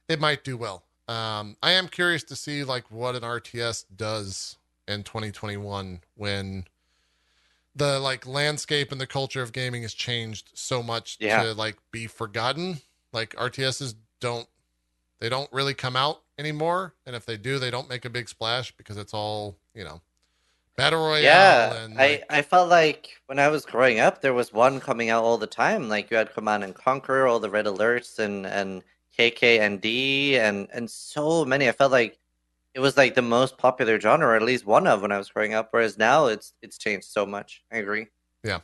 it 0.10 0.20
might 0.20 0.44
do 0.44 0.58
well. 0.58 0.84
Um, 1.08 1.56
I 1.64 1.72
am 1.72 1.88
curious 1.88 2.24
to 2.24 2.36
see 2.36 2.66
like 2.66 2.92
what 2.92 3.16
an 3.16 3.22
RTS 3.22 3.86
does 3.96 4.58
in 4.88 5.04
2021 5.04 6.02
when 6.16 6.66
the 7.76 8.00
like 8.00 8.28
landscape 8.28 8.92
and 8.92 9.00
the 9.00 9.08
culture 9.08 9.42
of 9.42 9.54
gaming 9.54 9.84
has 9.84 9.94
changed 9.94 10.52
so 10.54 10.84
much 10.84 11.18
yeah. 11.20 11.44
to 11.44 11.54
like 11.54 11.78
be 11.92 12.08
forgotten. 12.08 12.82
Like 13.14 13.36
RTS 13.36 13.82
is 13.82 13.96
don't 14.22 14.48
they 15.20 15.30
don't 15.30 15.52
really 15.52 15.74
come 15.74 15.96
out 15.96 16.22
anymore, 16.38 16.96
and 17.06 17.16
if 17.16 17.26
they 17.26 17.38
do, 17.38 17.60
they 17.60 17.70
don't 17.70 17.90
make 17.90 18.06
a 18.06 18.10
big 18.10 18.30
splash 18.30 18.72
because 18.72 18.98
it's 18.98 19.14
all 19.14 19.58
you 19.76 19.84
know 19.84 20.02
battle 20.78 21.06
royale. 21.06 21.22
Yeah, 21.22 21.84
and 21.84 22.00
I, 22.00 22.08
like, 22.08 22.26
I 22.30 22.42
felt 22.42 22.70
like 22.70 23.10
when 23.26 23.40
I 23.40 23.50
was 23.50 23.66
growing 23.66 24.00
up, 24.00 24.22
there 24.22 24.34
was 24.34 24.54
one 24.54 24.80
coming 24.80 25.10
out 25.10 25.24
all 25.24 25.38
the 25.38 25.48
time. 25.48 25.90
Like 25.90 26.10
you 26.10 26.18
had 26.18 26.34
Command 26.34 26.64
and 26.64 26.74
Conquer, 26.74 27.28
all 27.28 27.40
the 27.40 27.50
red 27.50 27.66
alerts, 27.66 28.20
and 28.20 28.46
and 28.48 28.84
KKND, 29.18 30.34
and 30.36 30.68
and 30.74 30.90
so 30.90 31.44
many. 31.44 31.68
I 31.68 31.74
felt 31.74 31.92
like 31.92 32.18
it 32.74 32.80
was 32.80 32.98
like 32.98 33.16
the 33.16 33.22
most 33.22 33.58
popular 33.58 34.00
genre, 34.00 34.30
or 34.30 34.36
at 34.36 34.42
least 34.42 34.66
one 34.66 34.88
of 34.88 35.02
when 35.02 35.12
I 35.12 35.18
was 35.18 35.30
growing 35.30 35.54
up. 35.54 35.70
Whereas 35.72 35.98
now 35.98 36.28
it's 36.28 36.54
it's 36.62 36.78
changed 36.78 37.08
so 37.08 37.26
much. 37.26 37.64
I 37.72 37.78
agree. 37.78 38.08
Yeah. 38.44 38.60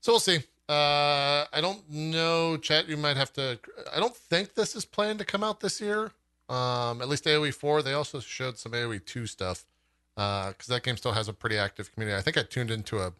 So 0.00 0.12
we'll 0.12 0.20
see. 0.20 0.40
Uh, 0.68 1.44
I 1.52 1.60
don't 1.60 1.88
know, 1.90 2.56
chat. 2.56 2.88
You 2.88 2.96
might 2.96 3.16
have 3.16 3.32
to. 3.34 3.58
I 3.94 4.00
don't 4.00 4.16
think 4.16 4.54
this 4.54 4.74
is 4.74 4.84
planned 4.84 5.18
to 5.18 5.24
come 5.24 5.44
out 5.44 5.60
this 5.60 5.80
year. 5.80 6.12
Um, 6.48 7.00
at 7.02 7.08
least 7.08 7.24
AOE 7.24 7.52
four. 7.54 7.82
They 7.82 7.92
also 7.92 8.20
showed 8.20 8.58
some 8.58 8.72
AOE 8.72 9.04
two 9.04 9.26
stuff. 9.26 9.64
Uh, 10.16 10.50
because 10.50 10.68
that 10.68 10.84
game 10.84 10.96
still 10.96 11.12
has 11.12 11.26
a 11.28 11.32
pretty 11.32 11.58
active 11.58 11.92
community. 11.92 12.16
I 12.16 12.22
think 12.22 12.38
I 12.38 12.42
tuned 12.42 12.70
into 12.70 12.98
a 13.00 13.12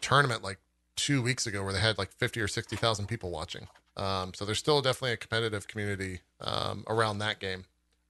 tournament 0.00 0.42
like 0.42 0.58
two 0.96 1.22
weeks 1.22 1.46
ago 1.46 1.64
where 1.64 1.72
they 1.72 1.80
had 1.80 1.96
like 1.98 2.12
fifty 2.12 2.40
or 2.40 2.48
sixty 2.48 2.76
thousand 2.76 3.06
people 3.06 3.30
watching. 3.30 3.66
Um, 3.96 4.34
so 4.34 4.44
there's 4.44 4.58
still 4.58 4.82
definitely 4.82 5.12
a 5.12 5.16
competitive 5.16 5.66
community 5.66 6.20
um, 6.40 6.84
around 6.88 7.18
that 7.18 7.38
game, 7.38 7.64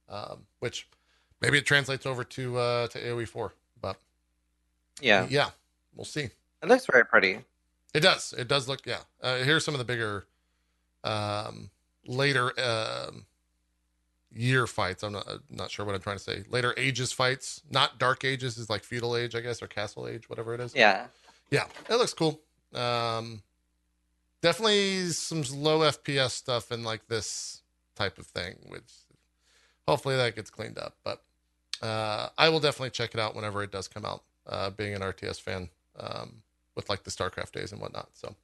um, 0.09 0.39
which 0.59 0.87
maybe 1.41 1.57
it 1.57 1.65
translates 1.65 2.05
over 2.05 2.23
to 2.23 2.57
uh 2.57 2.87
to 2.87 2.99
AOE 2.99 3.27
four. 3.27 3.53
But 3.81 3.97
Yeah, 5.01 5.25
yeah, 5.29 5.49
we'll 5.95 6.05
see. 6.05 6.23
it 6.61 6.67
looks 6.67 6.85
very 6.85 7.05
pretty. 7.05 7.39
It 7.95 8.01
does. 8.01 8.33
It 8.37 8.49
does 8.49 8.67
look. 8.67 8.85
Yeah. 8.85 8.99
Uh, 9.23 9.37
here's 9.37 9.63
some 9.63 9.73
of 9.73 9.77
the 9.77 9.85
bigger, 9.85 10.27
um, 11.05 11.69
later 12.05 12.51
um, 12.59 13.25
year 14.33 14.67
fights. 14.67 15.01
I'm 15.01 15.13
not 15.13 15.25
uh, 15.29 15.37
not 15.49 15.71
sure 15.71 15.85
what 15.85 15.95
I'm 15.95 16.01
trying 16.01 16.17
to 16.17 16.23
say. 16.23 16.43
Later 16.49 16.73
ages 16.75 17.13
fights, 17.13 17.61
not 17.71 17.97
dark 17.97 18.25
ages, 18.25 18.57
is 18.57 18.69
like 18.69 18.83
feudal 18.83 19.15
age, 19.15 19.33
I 19.33 19.39
guess, 19.39 19.63
or 19.63 19.67
castle 19.67 20.09
age, 20.09 20.29
whatever 20.29 20.53
it 20.53 20.59
is. 20.59 20.75
Yeah, 20.75 21.07
Yeah, 21.51 21.67
it 21.89 21.95
looks 21.95 22.13
cool. 22.13 22.41
Um, 22.73 23.41
definitely 24.41 25.11
some 25.11 25.43
low 25.55 25.79
FPS 25.79 26.31
stuff 26.31 26.73
in 26.73 26.83
like 26.83 27.07
this 27.07 27.61
type 27.95 28.17
of 28.17 28.27
thing, 28.27 28.57
which 28.67 28.91
hopefully 29.87 30.17
that 30.17 30.35
gets 30.35 30.49
cleaned 30.49 30.77
up. 30.77 30.97
But 31.05 31.23
uh, 31.81 32.27
I 32.37 32.49
will 32.49 32.59
definitely 32.59 32.89
check 32.89 33.13
it 33.13 33.21
out 33.21 33.35
whenever 33.35 33.63
it 33.63 33.71
does 33.71 33.87
come 33.87 34.03
out. 34.03 34.23
Uh, 34.45 34.69
being 34.69 34.93
an 34.93 35.01
RTS 35.01 35.39
fan, 35.39 35.69
um, 35.97 36.41
with 36.75 36.89
like 36.89 37.03
the 37.03 37.11
StarCraft 37.11 37.51
days 37.51 37.71
and 37.71 37.81
whatnot. 37.81 38.09
So 38.13 38.35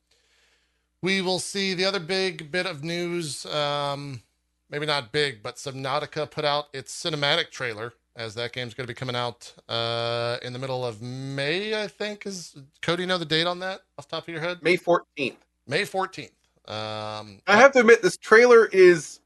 we 1.02 1.22
will 1.22 1.40
see. 1.40 1.74
The 1.74 1.86
other 1.86 1.99
big 1.99 2.52
bit 2.52 2.66
of 2.66 2.84
news, 2.84 3.45
um, 3.48 4.22
maybe 4.70 4.86
not 4.86 5.12
big, 5.12 5.41
but 5.44 5.56
Subnautica 5.56 6.30
put 6.30 6.45
out 6.45 6.68
its 6.74 6.94
cinematic 6.94 7.49
trailer 7.52 7.94
as 8.16 8.36
that 8.36 8.52
game's 8.53 8.74
going 8.74 8.86
to 8.86 8.91
be 8.91 8.98
coming 8.98 9.16
out 9.16 9.53
uh, 9.70 10.38
in 10.41 10.53
the 10.53 10.60
middle 10.60 10.86
of 10.86 11.02
May, 11.02 11.82
I 11.82 11.88
think. 11.88 12.26
Is 12.26 12.56
Cody 12.82 13.06
know 13.06 13.18
the 13.18 13.26
date 13.26 13.48
on 13.48 13.60
that 13.60 13.82
off 13.98 14.08
the 14.08 14.18
top 14.18 14.28
of 14.28 14.34
your 14.34 14.41
head? 14.41 14.62
May 14.62 14.78
14th. 14.78 15.36
May 15.68 15.84
14th. 15.84 16.32
Um, 16.68 17.40
I 17.48 17.58
have 17.58 17.72
to 17.74 17.80
admit, 17.80 18.02
this 18.02 18.18
trailer 18.18 18.68
is 18.68 19.20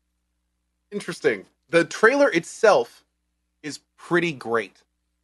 interesting. 0.91 1.45
The 1.69 1.84
trailer 1.86 2.30
itself 2.32 3.03
is 3.64 3.80
pretty 3.98 4.32
great. 4.32 4.82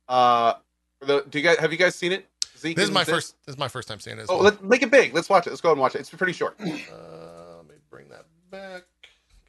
Uh, 0.10 0.54
the, 1.00 1.24
do 1.30 1.40
you 1.40 1.44
guys 1.44 1.58
have 1.58 1.72
you 1.72 1.78
guys 1.78 1.96
seen 1.96 2.12
it? 2.12 2.28
Zeke 2.62 2.76
this 2.78 2.86
is 2.86 2.92
my 2.92 3.04
Zip? 3.04 3.16
first. 3.16 3.36
This 3.46 3.54
is 3.56 3.60
my 3.60 3.68
first 3.68 3.88
time 3.88 4.00
seeing 4.00 4.18
it. 4.18 4.22
As 4.22 4.30
Oh, 4.30 4.36
well. 4.36 4.44
let 4.46 4.64
make 4.64 4.84
it 4.84 4.92
big. 4.92 5.14
Let's 5.14 5.30
watch 5.30 5.48
it. 5.48 5.50
Let's 5.50 5.62
go 5.62 5.72
and 5.72 5.80
watch 5.82 5.96
it. 5.96 6.00
It's 6.00 6.10
pretty 6.12 6.34
short. 6.34 6.56
Uh, 6.60 6.66
let 6.66 7.68
me 7.68 7.76
bring 7.90 8.08
that 8.10 8.26
back. 8.52 8.84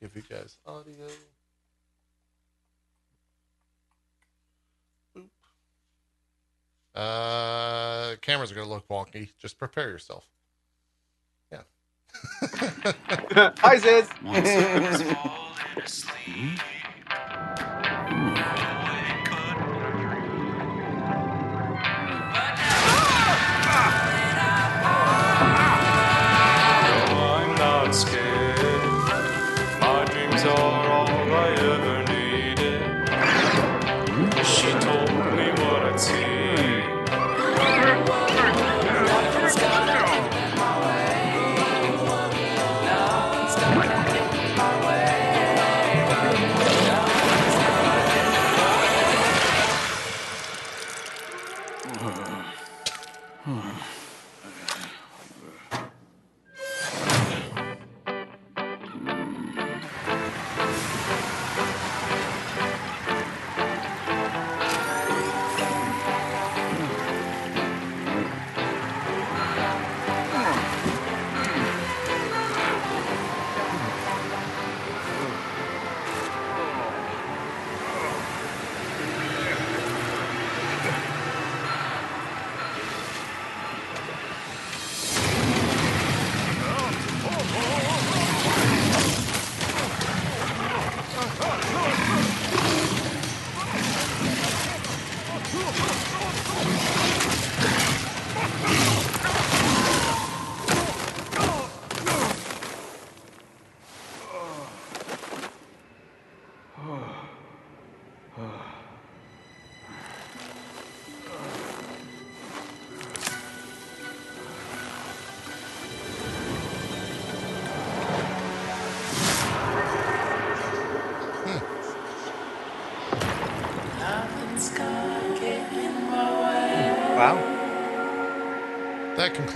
Give 0.00 0.14
you 0.16 0.22
guys 0.22 0.56
audio. 0.66 0.94
Boop. 5.16 5.26
Uh, 6.94 8.16
cameras 8.22 8.50
are 8.50 8.54
gonna 8.54 8.68
look 8.68 8.88
wonky. 8.88 9.30
Just 9.38 9.58
prepare 9.58 9.90
yourself. 9.90 10.26
Yeah. 11.52 11.62
Hi, 13.58 13.76
Ziz. 13.78 14.08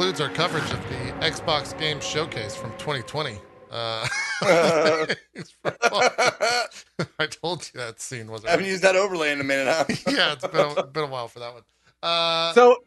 Concludes 0.07 0.21
our 0.21 0.37
coverage 0.37 0.71
of 0.71 0.81
the 0.89 1.27
Xbox 1.27 1.77
Game 1.81 1.99
Showcase 1.99 2.55
from 2.55 2.71
2020. 2.79 3.41
Uh, 3.73 4.07
it's 5.35 5.51
pretty 5.61 5.77
fun. 5.83 6.11
I 7.19 7.27
told 7.27 7.69
you 7.75 7.81
that 7.81 8.01
scene 8.01 8.31
wasn't. 8.31 8.51
I 8.51 8.51
haven't 8.53 8.67
used 8.67 8.85
that 8.85 8.95
overlay 8.95 9.33
in 9.33 9.41
a 9.41 9.45
minute, 9.45 9.67
huh? 9.67 9.85
yeah, 10.09 10.35
it's 10.35 10.47
been 10.47 10.79
a, 10.79 10.87
been 10.87 11.03
a 11.03 11.07
while 11.09 11.27
for 11.27 11.41
that 11.41 11.53
one. 11.55 11.63
Uh, 12.05 12.53
So 12.53 12.85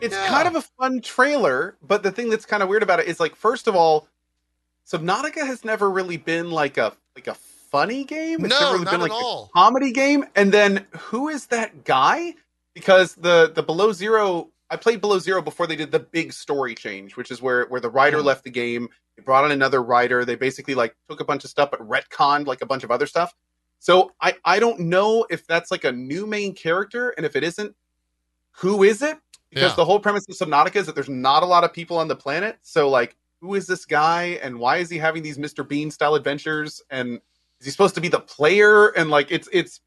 it's 0.00 0.14
Yeah. 0.14 0.28
kind 0.28 0.48
of 0.48 0.56
a 0.56 0.62
fun 0.80 1.02
trailer, 1.02 1.76
but 1.82 2.02
the 2.02 2.10
thing 2.10 2.30
that's 2.30 2.46
kind 2.46 2.62
of 2.62 2.70
weird 2.70 2.82
about 2.82 3.00
it 3.00 3.06
is 3.06 3.20
like, 3.20 3.36
first 3.36 3.68
of 3.68 3.76
all, 3.76 4.08
Subnautica 4.90 5.46
has 5.46 5.62
never 5.62 5.90
really 5.90 6.16
been 6.16 6.50
like 6.50 6.78
a 6.78 6.94
like 7.16 7.26
a 7.26 7.34
funny 7.34 8.04
game. 8.04 8.46
It's 8.46 8.58
No, 8.58 8.60
never 8.60 8.72
really 8.72 8.84
not 8.86 8.92
been 8.92 9.00
at 9.02 9.10
like 9.10 9.12
all. 9.12 9.50
a 9.54 9.58
comedy 9.58 9.92
game. 9.92 10.24
And 10.34 10.52
then 10.52 10.86
who 10.96 11.28
is 11.28 11.48
that 11.48 11.84
guy? 11.84 12.34
because 12.74 13.14
the 13.14 13.50
the 13.54 13.62
below 13.62 13.90
zero 13.90 14.50
I 14.70 14.76
played 14.76 15.00
below 15.00 15.18
zero 15.18 15.40
before 15.42 15.66
they 15.66 15.76
did 15.76 15.92
the 15.92 16.00
big 16.00 16.32
story 16.32 16.74
change, 16.74 17.16
which 17.16 17.30
is 17.30 17.40
where 17.40 17.66
where 17.66 17.80
the 17.80 17.90
writer 17.90 18.18
Mhm. 18.18 18.24
left 18.24 18.44
the 18.44 18.50
game. 18.50 18.88
They 19.16 19.22
brought 19.22 19.44
on 19.44 19.52
another 19.52 19.82
writer. 19.82 20.24
They 20.24 20.34
basically 20.34 20.74
like 20.74 20.94
took 21.08 21.20
a 21.20 21.24
bunch 21.24 21.44
of 21.44 21.50
stuff 21.50 21.70
but 21.70 21.80
retconned 21.80 22.46
like 22.46 22.62
a 22.62 22.66
bunch 22.66 22.82
of 22.84 22.90
other 22.90 23.06
stuff. 23.06 23.34
So 23.78 24.12
I 24.20 24.34
I 24.44 24.58
don't 24.58 24.80
know 24.80 25.26
if 25.30 25.46
that's 25.46 25.70
like 25.70 25.84
a 25.84 25.92
new 25.92 26.26
main 26.26 26.54
character, 26.54 27.10
and 27.10 27.24
if 27.24 27.36
it 27.36 27.44
isn't, 27.44 27.74
who 28.52 28.82
is 28.82 29.02
it? 29.02 29.18
Because 29.50 29.70
Yeah. 29.72 29.76
the 29.76 29.84
whole 29.84 30.00
premise 30.00 30.24
of 30.28 30.36
Subnautica 30.36 30.76
is 30.76 30.86
that 30.86 30.94
there's 30.94 31.08
not 31.08 31.42
a 31.42 31.46
lot 31.46 31.62
of 31.64 31.72
people 31.72 31.96
on 31.98 32.08
the 32.08 32.16
planet. 32.16 32.58
So 32.62 32.88
like, 32.88 33.16
who 33.40 33.54
is 33.54 33.66
this 33.66 33.84
guy, 33.84 34.38
and 34.42 34.58
why 34.58 34.78
is 34.78 34.90
he 34.90 34.98
having 34.98 35.22
these 35.22 35.38
Mr. 35.38 35.66
Bean 35.66 35.90
style 35.90 36.14
adventures? 36.16 36.82
And 36.90 37.20
is 37.60 37.66
he 37.66 37.70
supposed 37.70 37.94
to 37.94 38.00
be 38.00 38.08
the 38.08 38.20
player? 38.20 38.88
And 38.88 39.10
like, 39.10 39.30
it's 39.30 39.48
it's 39.52 39.80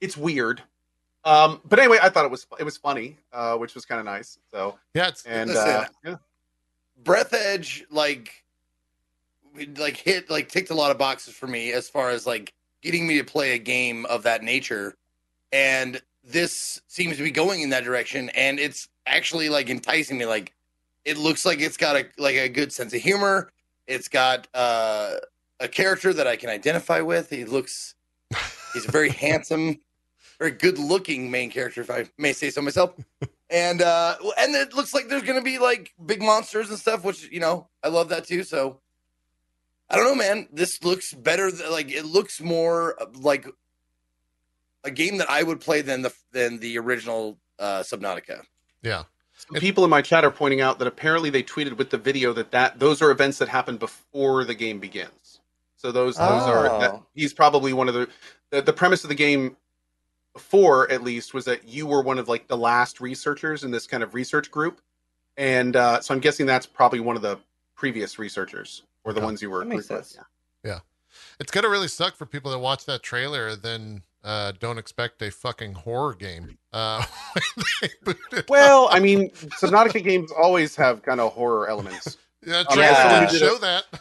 it's 0.00 0.16
weird. 0.16 0.62
Um, 1.24 1.60
but 1.64 1.78
anyway, 1.78 1.98
I 2.02 2.08
thought 2.08 2.24
it 2.24 2.30
was 2.30 2.46
it 2.58 2.64
was 2.64 2.76
funny, 2.76 3.16
uh, 3.32 3.56
which 3.56 3.74
was 3.74 3.84
kind 3.84 4.00
of 4.00 4.04
nice. 4.04 4.38
So 4.50 4.78
Yeah, 4.94 5.08
it's 5.08 5.24
and 5.24 5.50
Listen, 5.50 5.68
uh, 5.68 5.86
yeah. 6.04 6.16
Breathedge, 7.04 7.84
like, 7.90 8.44
like 9.76 9.96
hit, 9.96 10.30
like 10.30 10.48
ticked 10.48 10.70
a 10.70 10.74
lot 10.74 10.90
of 10.90 10.98
boxes 10.98 11.34
for 11.34 11.46
me 11.46 11.72
as 11.72 11.88
far 11.88 12.10
as 12.10 12.26
like 12.26 12.52
getting 12.82 13.06
me 13.06 13.18
to 13.18 13.24
play 13.24 13.52
a 13.52 13.58
game 13.58 14.04
of 14.06 14.24
that 14.24 14.42
nature, 14.42 14.96
and 15.52 16.00
this 16.24 16.80
seems 16.88 17.16
to 17.16 17.22
be 17.22 17.30
going 17.30 17.62
in 17.62 17.70
that 17.70 17.84
direction, 17.84 18.28
and 18.30 18.58
it's 18.58 18.88
actually 19.06 19.48
like 19.48 19.70
enticing 19.70 20.18
me. 20.18 20.26
Like, 20.26 20.52
it 21.04 21.18
looks 21.18 21.44
like 21.44 21.60
it's 21.60 21.76
got 21.76 21.96
a 21.96 22.06
like 22.18 22.36
a 22.36 22.48
good 22.48 22.72
sense 22.72 22.94
of 22.94 23.00
humor. 23.00 23.50
It's 23.86 24.08
got 24.08 24.48
uh, 24.54 25.14
a 25.60 25.68
character 25.68 26.12
that 26.12 26.26
I 26.26 26.36
can 26.36 26.50
identify 26.50 27.00
with. 27.00 27.30
He 27.30 27.44
looks, 27.44 27.94
he's 28.74 28.86
very 28.86 29.10
handsome, 29.24 29.80
very 30.42 30.50
good-looking 30.52 31.30
main 31.30 31.50
character, 31.50 31.80
if 31.82 31.90
I 31.90 32.06
may 32.18 32.32
say 32.32 32.50
so 32.50 32.62
myself 32.62 32.94
and 33.50 33.82
uh 33.82 34.16
and 34.38 34.54
it 34.54 34.74
looks 34.74 34.92
like 34.94 35.08
there's 35.08 35.22
gonna 35.22 35.42
be 35.42 35.58
like 35.58 35.92
big 36.04 36.22
monsters 36.22 36.70
and 36.70 36.78
stuff 36.78 37.04
which 37.04 37.30
you 37.30 37.38
know 37.38 37.68
i 37.82 37.88
love 37.88 38.08
that 38.08 38.24
too 38.24 38.42
so 38.42 38.78
i 39.90 39.96
don't 39.96 40.06
know 40.06 40.14
man 40.14 40.48
this 40.50 40.82
looks 40.82 41.12
better 41.12 41.50
th- 41.50 41.70
like 41.70 41.90
it 41.90 42.06
looks 42.06 42.40
more 42.40 43.00
uh, 43.00 43.06
like 43.14 43.46
a 44.84 44.90
game 44.90 45.18
that 45.18 45.28
i 45.28 45.42
would 45.42 45.60
play 45.60 45.82
than 45.82 46.00
the 46.00 46.12
than 46.32 46.58
the 46.60 46.78
original 46.78 47.38
uh 47.58 47.80
subnautica 47.80 48.40
yeah. 48.82 49.04
Some 49.36 49.60
people 49.60 49.84
in 49.84 49.90
my 49.90 50.02
chat 50.02 50.24
are 50.24 50.30
pointing 50.30 50.60
out 50.60 50.78
that 50.78 50.88
apparently 50.88 51.30
they 51.30 51.42
tweeted 51.42 51.76
with 51.76 51.90
the 51.90 51.98
video 51.98 52.32
that 52.32 52.50
that 52.52 52.78
those 52.78 53.00
are 53.02 53.10
events 53.10 53.38
that 53.38 53.48
happen 53.48 53.76
before 53.76 54.44
the 54.44 54.54
game 54.54 54.78
begins. 54.78 55.40
So 55.76 55.92
those 55.92 56.16
those 56.16 56.42
are 56.42 56.64
that, 56.80 56.92
Oh. 56.92 57.06
he's 57.14 57.32
probably 57.32 57.72
one 57.72 57.88
of 57.88 57.94
the, 57.94 58.08
the 58.50 58.62
the 58.62 58.72
premise 58.72 59.02
of 59.04 59.08
the 59.08 59.14
game 59.16 59.56
before 60.34 60.90
at 60.90 61.02
least 61.02 61.34
was 61.34 61.44
that 61.44 61.66
you 61.68 61.86
were 61.86 62.02
one 62.02 62.18
of 62.18 62.28
like 62.28 62.48
the 62.48 62.56
last 62.56 63.00
researchers 63.00 63.64
in 63.64 63.70
this 63.70 63.86
kind 63.86 64.02
of 64.02 64.14
research 64.14 64.50
group, 64.50 64.80
and 65.36 65.76
uh, 65.76 66.00
so 66.00 66.14
I'm 66.14 66.20
guessing 66.20 66.46
that's 66.46 66.66
probably 66.66 67.00
one 67.00 67.16
of 67.16 67.22
the 67.22 67.38
previous 67.74 68.18
researchers 68.18 68.82
or 69.04 69.12
the 69.12 69.20
Yeah. 69.20 69.26
ones 69.26 69.42
you 69.42 69.50
were. 69.50 69.60
That 69.60 69.66
makes 69.68 69.88
grouped 69.88 70.00
with. 70.00 70.06
sense. 70.08 70.26
It's 71.38 71.52
gonna 71.52 71.68
really 71.68 71.88
suck 71.88 72.16
for 72.16 72.24
people 72.24 72.50
that 72.52 72.58
watch 72.58 72.86
that 72.86 73.02
trailer 73.02 73.54
then 73.54 74.00
uh, 74.24 74.52
don't 74.58 74.78
expect 74.78 75.20
a 75.20 75.30
fucking 75.30 75.74
horror 75.74 76.14
game. 76.14 76.56
Uh, 76.72 77.04
when 77.54 77.64
they 77.82 77.88
boot 78.02 78.16
it 78.32 78.48
Well, 78.48 78.88
I 78.90 78.98
mean, 78.98 79.28
Subnautica 79.30 80.02
games 80.02 80.32
always 80.32 80.74
have 80.76 81.02
kind 81.02 81.20
of 81.20 81.32
horror 81.34 81.68
elements. 81.68 82.16
Yeah, 82.44 82.64
yeah, 82.74 83.20
didn't 83.26 83.38
show 83.38 83.56
that. 83.58 83.84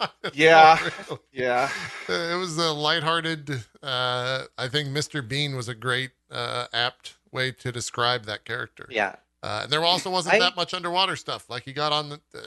Yeah. 0.34 0.78
Really. 0.82 1.20
Yeah. 1.32 1.70
It 2.08 2.38
was 2.38 2.58
a 2.58 2.72
lighthearted. 2.72 3.64
Uh, 3.82 4.44
I 4.58 4.68
think 4.68 4.88
Mr. 4.90 5.26
Bean 5.26 5.56
was 5.56 5.68
a 5.68 5.74
great, 5.74 6.10
uh, 6.30 6.66
apt 6.72 7.14
way 7.32 7.52
to 7.52 7.72
describe 7.72 8.24
that 8.26 8.44
character. 8.44 8.86
Yeah. 8.90 9.16
Uh, 9.42 9.60
and 9.62 9.72
there 9.72 9.84
also 9.84 10.10
wasn't 10.10 10.34
I- 10.34 10.38
that 10.40 10.56
much 10.56 10.74
underwater 10.74 11.14
stuff. 11.16 11.48
Like 11.48 11.62
he 11.62 11.72
got 11.72 11.92
on 11.92 12.08
the. 12.10 12.20
Uh, 12.34 12.40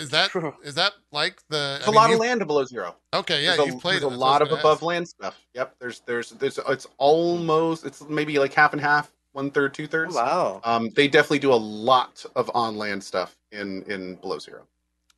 is 0.00 0.10
that 0.10 0.30
True. 0.30 0.54
is 0.64 0.74
that 0.74 0.92
like 1.12 1.36
the? 1.48 1.78
There's 1.78 1.82
I 1.82 1.84
a 1.84 1.86
mean, 1.86 1.94
lot 1.94 2.12
of 2.12 2.18
land 2.18 2.46
below 2.46 2.64
zero. 2.64 2.96
Okay, 3.14 3.44
yeah, 3.44 3.54
a, 3.54 3.66
you've 3.66 3.80
played 3.80 3.98
a 3.98 4.00
That's 4.00 4.10
what 4.10 4.12
I 4.14 4.16
lot 4.16 4.42
of 4.42 4.48
above 4.50 4.78
ask. 4.78 4.82
land 4.82 5.08
stuff. 5.08 5.40
Yep. 5.54 5.76
There's 5.78 6.00
there's 6.00 6.30
there's 6.30 6.58
it's 6.68 6.86
almost 6.98 7.86
it's 7.86 8.02
maybe 8.08 8.38
like 8.40 8.52
half 8.52 8.72
and 8.72 8.82
half, 8.82 9.12
one 9.32 9.50
third, 9.50 9.74
two 9.74 9.84
Oh, 9.84 9.86
thirds. 9.86 10.14
wow. 10.14 10.60
Um, 10.64 10.90
they 10.90 11.08
definitely 11.08 11.38
do 11.40 11.52
a 11.52 11.56
lot 11.56 12.24
of 12.36 12.50
on 12.54 12.76
land 12.76 13.02
stuff 13.02 13.36
in 13.50 13.82
in 13.84 14.16
below 14.16 14.38
zero. 14.38 14.62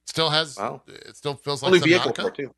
Still 0.07 0.31
has. 0.31 0.57
Wow. 0.57 0.83
It 0.87 1.17
still 1.17 1.35
feels 1.35 1.63
like 1.63 1.69
Only 1.73 1.81
vehicle 1.81 2.13
Subnautica. 2.13 2.23
for 2.23 2.31
too. 2.31 2.55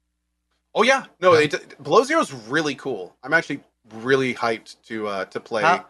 Oh 0.75 0.83
yeah, 0.83 1.07
no, 1.21 1.33
Yeah. 1.33 1.39
they 1.41 1.47
d 1.49 1.59
below 1.83 2.03
zero 2.05 2.21
is 2.21 2.33
really 2.33 2.75
cool. 2.75 3.17
I'm 3.23 3.33
actually 3.33 3.61
really 3.95 4.35
hyped 4.35 4.77
to 4.89 5.07
uh 5.09 5.25
to 5.27 5.41
play 5.41 5.63
How- 5.63 5.87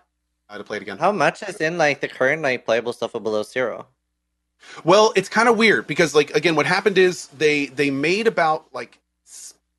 uh, 0.49 0.59
to 0.59 0.65
play 0.65 0.77
it 0.77 0.83
again. 0.83 0.99
How 0.99 1.11
much 1.11 1.43
is 1.43 1.57
in 1.57 1.77
like 1.79 2.01
the 2.01 2.09
current 2.09 2.43
like 2.43 2.65
playable 2.65 2.93
stuff 2.93 3.15
of 3.17 3.23
Below 3.25 3.43
Zero? 3.43 3.87
Well, 4.85 5.13
it's 5.17 5.29
kind 5.29 5.49
of 5.49 5.57
weird 5.59 5.87
because, 5.87 6.15
like, 6.15 6.31
again, 6.35 6.55
what 6.57 6.67
happened 6.67 6.99
is 6.99 7.27
they 7.29 7.67
they 7.67 7.91
made 7.91 8.27
about 8.27 8.67
like 8.73 8.99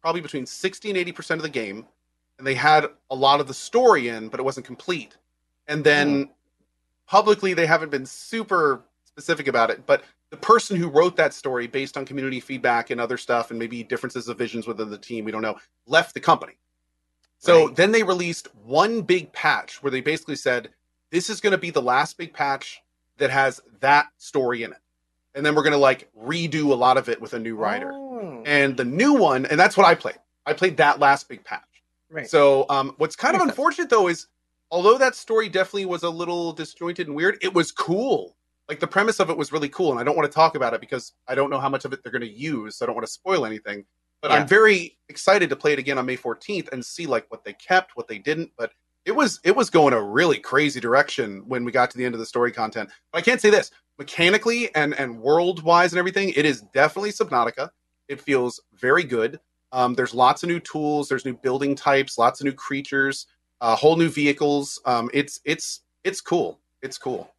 probably 0.01 0.21
between 0.21 0.45
sixty 0.45 0.89
and 0.89 0.97
eighty 0.97 1.11
percent 1.13 1.39
of 1.39 1.43
the 1.43 1.49
game, 1.49 1.85
and 2.37 2.45
they 2.45 2.53
had 2.53 2.85
a 3.09 3.15
lot 3.15 3.39
of 3.39 3.47
the 3.47 3.53
story 3.53 4.09
in, 4.09 4.27
but 4.29 4.39
it 4.39 4.43
wasn't 4.43 4.65
complete. 4.65 5.15
And 5.67 5.83
then 5.83 6.29
publicly, 7.07 7.53
they 7.53 7.65
haven't 7.65 7.89
been 7.89 8.05
super 8.05 8.83
specific 9.05 9.47
about 9.47 9.69
it. 9.69 9.85
But 9.85 10.03
the 10.29 10.37
person 10.37 10.77
who 10.77 10.89
wrote 10.89 11.15
that 11.17 11.33
story, 11.33 11.67
based 11.67 11.97
on 11.97 12.05
community 12.05 12.39
feedback 12.39 12.89
and 12.89 12.99
other 12.99 13.17
stuff, 13.17 13.49
and 13.49 13.59
maybe 13.59 13.83
differences 13.83 14.27
of 14.27 14.37
visions 14.37 14.67
within 14.67 14.89
the 14.89 14.97
team, 14.97 15.25
we 15.25 15.31
don't 15.31 15.41
know, 15.41 15.57
left 15.85 16.13
the 16.13 16.19
company. 16.19 16.53
So 17.39 17.67
Right. 17.67 17.75
then 17.75 17.91
they 17.91 18.03
released 18.03 18.47
one 18.65 19.01
big 19.01 19.31
patch 19.31 19.81
where 19.83 19.91
they 19.91 20.01
basically 20.01 20.35
said, 20.35 20.69
"This 21.11 21.29
is 21.29 21.39
going 21.39 21.51
to 21.51 21.57
be 21.57 21.69
the 21.69 21.81
last 21.81 22.17
big 22.17 22.33
patch 22.33 22.81
that 23.17 23.29
has 23.29 23.61
that 23.79 24.07
story 24.17 24.63
in 24.63 24.71
it. 24.71 24.77
And 25.35 25.45
then 25.45 25.55
we're 25.55 25.63
going 25.63 25.73
to 25.73 25.77
like 25.77 26.09
redo 26.19 26.71
a 26.71 26.75
lot 26.75 26.97
of 26.97 27.09
it 27.09 27.21
with 27.21 27.33
a 27.33 27.39
new 27.39 27.55
writer. 27.55 27.91
Oh, 27.93 28.43
And 28.45 28.75
the 28.75 28.85
new 28.85 29.13
one, 29.13 29.45
and 29.45 29.59
that's 29.59 29.77
what 29.77 29.85
I 29.85 29.95
played. 29.95 30.17
I 30.45 30.53
played 30.53 30.77
that 30.77 30.99
last 30.99 31.27
big 31.29 31.43
patch. 31.43 31.63
right. 32.09 32.27
So 32.27 32.65
um, 32.69 32.95
what's 32.97 33.15
kind 33.15 33.35
of 33.35 33.41
unfortunate 33.41 33.89
though 33.89 34.07
is 34.07 34.27
although 34.71 34.97
that 34.97 35.15
story 35.15 35.49
definitely 35.49 35.85
was 35.85 36.03
a 36.03 36.09
little 36.09 36.53
disjointed 36.53 37.07
and 37.07 37.15
weird, 37.15 37.37
it 37.41 37.53
was 37.53 37.71
cool. 37.71 38.35
Like 38.67 38.79
the 38.79 38.87
premise 38.87 39.19
of 39.19 39.29
it 39.29 39.37
was 39.37 39.51
really 39.51 39.69
cool. 39.69 39.91
And 39.91 39.99
I 39.99 40.03
don't 40.03 40.15
want 40.15 40.29
to 40.29 40.35
talk 40.35 40.55
about 40.55 40.73
it 40.73 40.81
because 40.81 41.13
I 41.27 41.35
don't 41.35 41.49
know 41.49 41.59
how 41.59 41.69
much 41.69 41.85
of 41.85 41.93
it 41.93 42.03
they're 42.03 42.11
going 42.11 42.21
to 42.21 42.27
use. 42.27 42.77
So 42.77 42.85
I 42.85 42.87
don't 42.87 42.95
want 42.95 43.07
to 43.07 43.11
spoil 43.11 43.45
anything. 43.45 43.85
But 44.21 44.31
Yeah. 44.31 44.37
I'm 44.37 44.47
very 44.47 44.97
excited 45.09 45.49
to 45.49 45.55
play 45.55 45.73
it 45.73 45.79
again 45.79 45.97
on 45.97 46.05
May 46.05 46.17
14th 46.17 46.71
and 46.71 46.85
see 46.85 47.05
like 47.05 47.25
what 47.29 47.43
they 47.43 47.53
kept, 47.53 47.95
what 47.95 48.07
they 48.07 48.17
didn't. 48.17 48.51
But 48.57 48.71
it 49.05 49.15
was 49.15 49.39
it 49.45 49.55
was 49.55 49.69
going 49.69 49.93
a 49.93 50.01
really 50.01 50.37
crazy 50.37 50.81
direction 50.81 51.43
when 51.47 51.63
we 51.63 51.71
got 51.71 51.89
to 51.91 51.97
the 51.97 52.03
end 52.03 52.13
of 52.13 52.19
the 52.19 52.25
story 52.25 52.51
content. 52.51 52.89
But 53.11 53.19
I 53.19 53.21
can't 53.21 53.39
say 53.39 53.49
this 53.49 53.71
mechanically 53.97 54.73
and 54.75 54.93
and 54.95 55.19
world 55.19 55.63
wise 55.63 55.93
and 55.93 55.99
everything. 55.99 56.33
It 56.35 56.45
is 56.45 56.61
definitely 56.73 57.11
Subnautica. 57.11 57.69
It 58.09 58.19
feels 58.19 58.59
very 58.73 59.03
good. 59.03 59.39
Um, 59.71 59.93
there's 59.93 60.13
lots 60.13 60.43
of 60.43 60.49
new 60.49 60.59
tools. 60.59 61.07
There's 61.07 61.25
new 61.25 61.35
building 61.35 61.75
types. 61.75 62.17
Lots 62.17 62.41
of 62.41 62.45
new 62.45 62.53
creatures. 62.53 63.27
Uh, 63.61 63.75
whole 63.75 63.95
new 63.95 64.09
vehicles. 64.09 64.79
Um, 64.85 65.09
it's 65.13 65.39
it's 65.45 65.81
it's 66.03 66.21
cool. 66.21 66.59
It's 66.81 66.97
cool. 66.97 67.31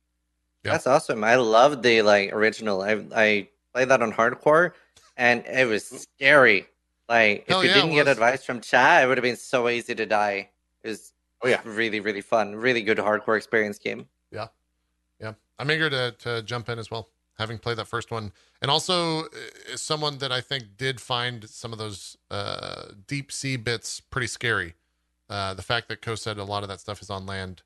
Yeah. 0.64 0.72
That's 0.72 0.86
awesome. 0.86 1.22
I 1.24 1.36
love 1.36 1.82
the 1.82 2.02
like 2.02 2.32
original. 2.32 2.82
I 2.82 3.04
I 3.14 3.48
played 3.72 3.88
that 3.88 4.02
on 4.02 4.12
hardcore, 4.12 4.72
and 5.16 5.44
it 5.46 5.66
was 5.66 6.06
scary. 6.16 6.66
Like 7.08 7.42
if 7.42 7.48
Hell 7.48 7.62
you 7.62 7.70
yeah, 7.70 7.74
didn't 7.76 7.92
get 7.92 8.08
advice 8.08 8.44
from 8.44 8.60
chat, 8.60 9.02
it 9.04 9.06
would 9.06 9.16
have 9.16 9.22
been 9.22 9.36
so 9.36 9.68
easy 9.68 9.94
to 9.94 10.06
die. 10.06 10.50
It 10.82 10.88
was 10.88 11.12
Oh, 11.40 11.46
yeah. 11.48 11.60
really 11.64 12.00
really 12.00 12.20
fun. 12.20 12.56
Really 12.56 12.82
good 12.82 12.98
hardcore 12.98 13.36
experience 13.36 13.78
game. 13.78 14.06
Yeah, 14.32 14.48
yeah. 15.20 15.34
I'm 15.58 15.70
eager 15.70 15.88
to 15.88 16.14
to 16.18 16.42
jump 16.42 16.68
in 16.68 16.80
as 16.80 16.90
well, 16.90 17.08
having 17.38 17.58
played 17.58 17.76
that 17.78 17.86
first 17.86 18.10
one, 18.10 18.32
and 18.60 18.70
also 18.72 19.22
uh, 19.22 19.28
someone 19.76 20.18
that 20.18 20.32
I 20.32 20.40
think 20.40 20.76
did 20.76 21.00
find 21.00 21.48
some 21.48 21.72
of 21.72 21.78
those 21.78 22.16
uh, 22.30 22.86
deep 23.06 23.30
sea 23.30 23.56
bits 23.56 24.00
pretty 24.00 24.26
scary. 24.26 24.74
Uh, 25.30 25.54
the 25.54 25.62
fact 25.62 25.88
that 25.88 26.00
Co 26.02 26.14
said 26.14 26.38
a 26.38 26.44
lot 26.44 26.62
of 26.62 26.68
that 26.68 26.80
stuff 26.80 27.02
is 27.02 27.10
on 27.10 27.26
land, 27.26 27.62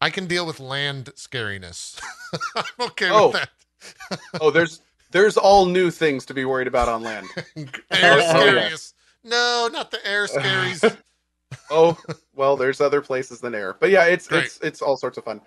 I 0.00 0.10
can 0.10 0.26
deal 0.26 0.46
with 0.46 0.60
land 0.60 1.06
scariness. 1.16 2.00
I'm 2.56 2.86
okay 2.88 3.08
Oh. 3.10 3.28
with 3.28 3.32
that. 4.10 4.20
Oh, 4.40 4.50
there's 4.50 4.80
there's 5.10 5.36
all 5.36 5.66
new 5.66 5.90
things 5.90 6.24
to 6.26 6.34
be 6.34 6.44
worried 6.44 6.66
about 6.68 6.88
on 6.88 7.02
land. 7.02 7.26
air 7.56 7.66
Oh, 7.90 8.44
yeah. 8.44 8.70
scaries. 8.70 8.92
No, 9.24 9.68
not 9.72 9.90
the 9.90 10.04
air 10.06 10.26
scaries. 10.28 10.96
oh 11.70 11.98
well 12.34 12.56
there's 12.56 12.80
other 12.80 13.02
places 13.02 13.38
than 13.40 13.54
air 13.54 13.76
but 13.78 13.90
yeah 13.90 14.04
it's 14.06 14.26
Great. 14.26 14.44
it's 14.46 14.58
it's 14.62 14.80
all 14.80 14.96
sorts 14.96 15.18
of 15.18 15.24
fun 15.24 15.38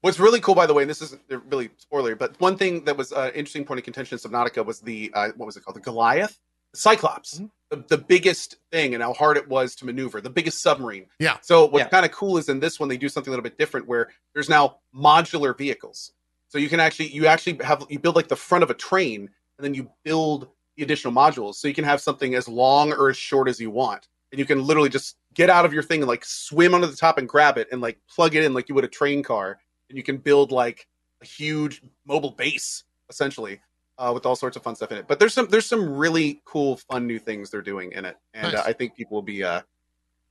what's 0.00 0.18
really 0.18 0.40
cool 0.40 0.54
by 0.54 0.64
the 0.64 0.72
way 0.72 0.82
and 0.82 0.88
this 0.88 1.02
isn't 1.02 1.20
really 1.50 1.68
spoiler 1.76 2.16
but 2.16 2.34
one 2.40 2.56
thing 2.56 2.82
that 2.86 2.96
was 2.96 3.12
uh, 3.12 3.30
interesting 3.34 3.66
point 3.66 3.78
of 3.78 3.84
contention 3.84 4.16
in 4.16 4.30
subnautica 4.30 4.64
was 4.64 4.80
the 4.80 5.10
uh, 5.12 5.28
what 5.36 5.44
was 5.44 5.58
it 5.58 5.62
called 5.62 5.76
the 5.76 5.80
goliath 5.80 6.38
cyclops 6.74 7.38
Mhm. 7.40 7.50
the, 7.70 7.84
the 7.88 7.98
biggest 7.98 8.56
thing 8.72 8.94
and 8.94 9.02
how 9.02 9.12
hard 9.12 9.36
it 9.36 9.48
was 9.48 9.74
to 9.76 9.84
maneuver 9.86 10.20
the 10.20 10.30
biggest 10.30 10.60
submarine 10.62 11.06
Yeah. 11.18 11.38
so 11.40 11.64
what's 11.66 11.84
Yeah. 11.84 11.88
kind 11.88 12.04
of 12.06 12.12
cool 12.12 12.36
is 12.38 12.48
in 12.48 12.60
this 12.60 12.78
one 12.80 12.88
they 12.88 12.96
do 12.96 13.08
something 13.08 13.30
a 13.30 13.32
little 13.32 13.42
bit 13.42 13.58
different 13.58 13.86
where 13.86 14.10
there's 14.34 14.48
now 14.48 14.78
modular 14.94 15.56
vehicles 15.56 16.12
so 16.48 16.58
you 16.58 16.68
can 16.68 16.80
actually 16.80 17.08
you 17.08 17.26
actually 17.26 17.64
have 17.64 17.84
you 17.88 17.98
build 17.98 18.16
like 18.16 18.28
the 18.28 18.36
front 18.36 18.62
of 18.64 18.70
a 18.70 18.74
train 18.74 19.28
and 19.58 19.64
then 19.64 19.74
you 19.74 19.90
build 20.04 20.48
the 20.76 20.82
additional 20.82 21.12
modules 21.12 21.56
so 21.56 21.68
you 21.68 21.74
can 21.74 21.84
have 21.84 22.00
something 22.00 22.34
as 22.34 22.48
long 22.48 22.92
or 22.92 23.10
as 23.10 23.16
short 23.16 23.48
as 23.48 23.60
you 23.60 23.70
want 23.70 24.08
and 24.32 24.38
you 24.38 24.44
can 24.44 24.64
literally 24.64 24.88
just 24.88 25.16
get 25.34 25.50
out 25.50 25.64
of 25.64 25.72
your 25.72 25.82
thing 25.82 26.00
and 26.02 26.08
like 26.08 26.24
swim 26.24 26.74
under 26.74 26.86
the 26.86 26.96
top 26.96 27.18
and 27.18 27.28
grab 27.28 27.58
it 27.58 27.68
and 27.72 27.80
like 27.80 27.98
plug 28.08 28.34
it 28.34 28.44
in 28.44 28.54
like 28.54 28.68
you 28.68 28.74
would 28.74 28.84
a 28.84 28.88
train 28.88 29.22
car, 29.22 29.58
and 29.88 29.96
you 29.96 30.02
can 30.04 30.16
build 30.16 30.50
like 30.52 30.86
a 31.22 31.26
huge 31.26 31.82
mobile 32.06 32.30
base 32.32 32.84
essentially 33.08 33.60
uh, 34.00 34.10
with 34.12 34.26
all 34.26 34.34
sorts 34.34 34.56
of 34.56 34.62
fun 34.64 34.74
stuff 34.74 34.90
in 34.90 34.98
it. 34.98 35.06
But 35.06 35.18
there's 35.20 35.34
some 35.34 35.46
there's 35.48 35.66
some 35.66 35.96
really 35.96 36.40
cool, 36.44 36.76
fun 36.78 37.06
new 37.06 37.18
things 37.20 37.50
they're 37.50 37.62
doing 37.62 37.92
in 37.92 38.04
it, 38.04 38.16
and 38.34 38.52
Nice. 38.52 38.62
uh, 38.62 38.64
I 38.66 38.72
think 38.72 38.96
people 38.96 39.14
will 39.16 39.22
be 39.22 39.44
uh, 39.44 39.60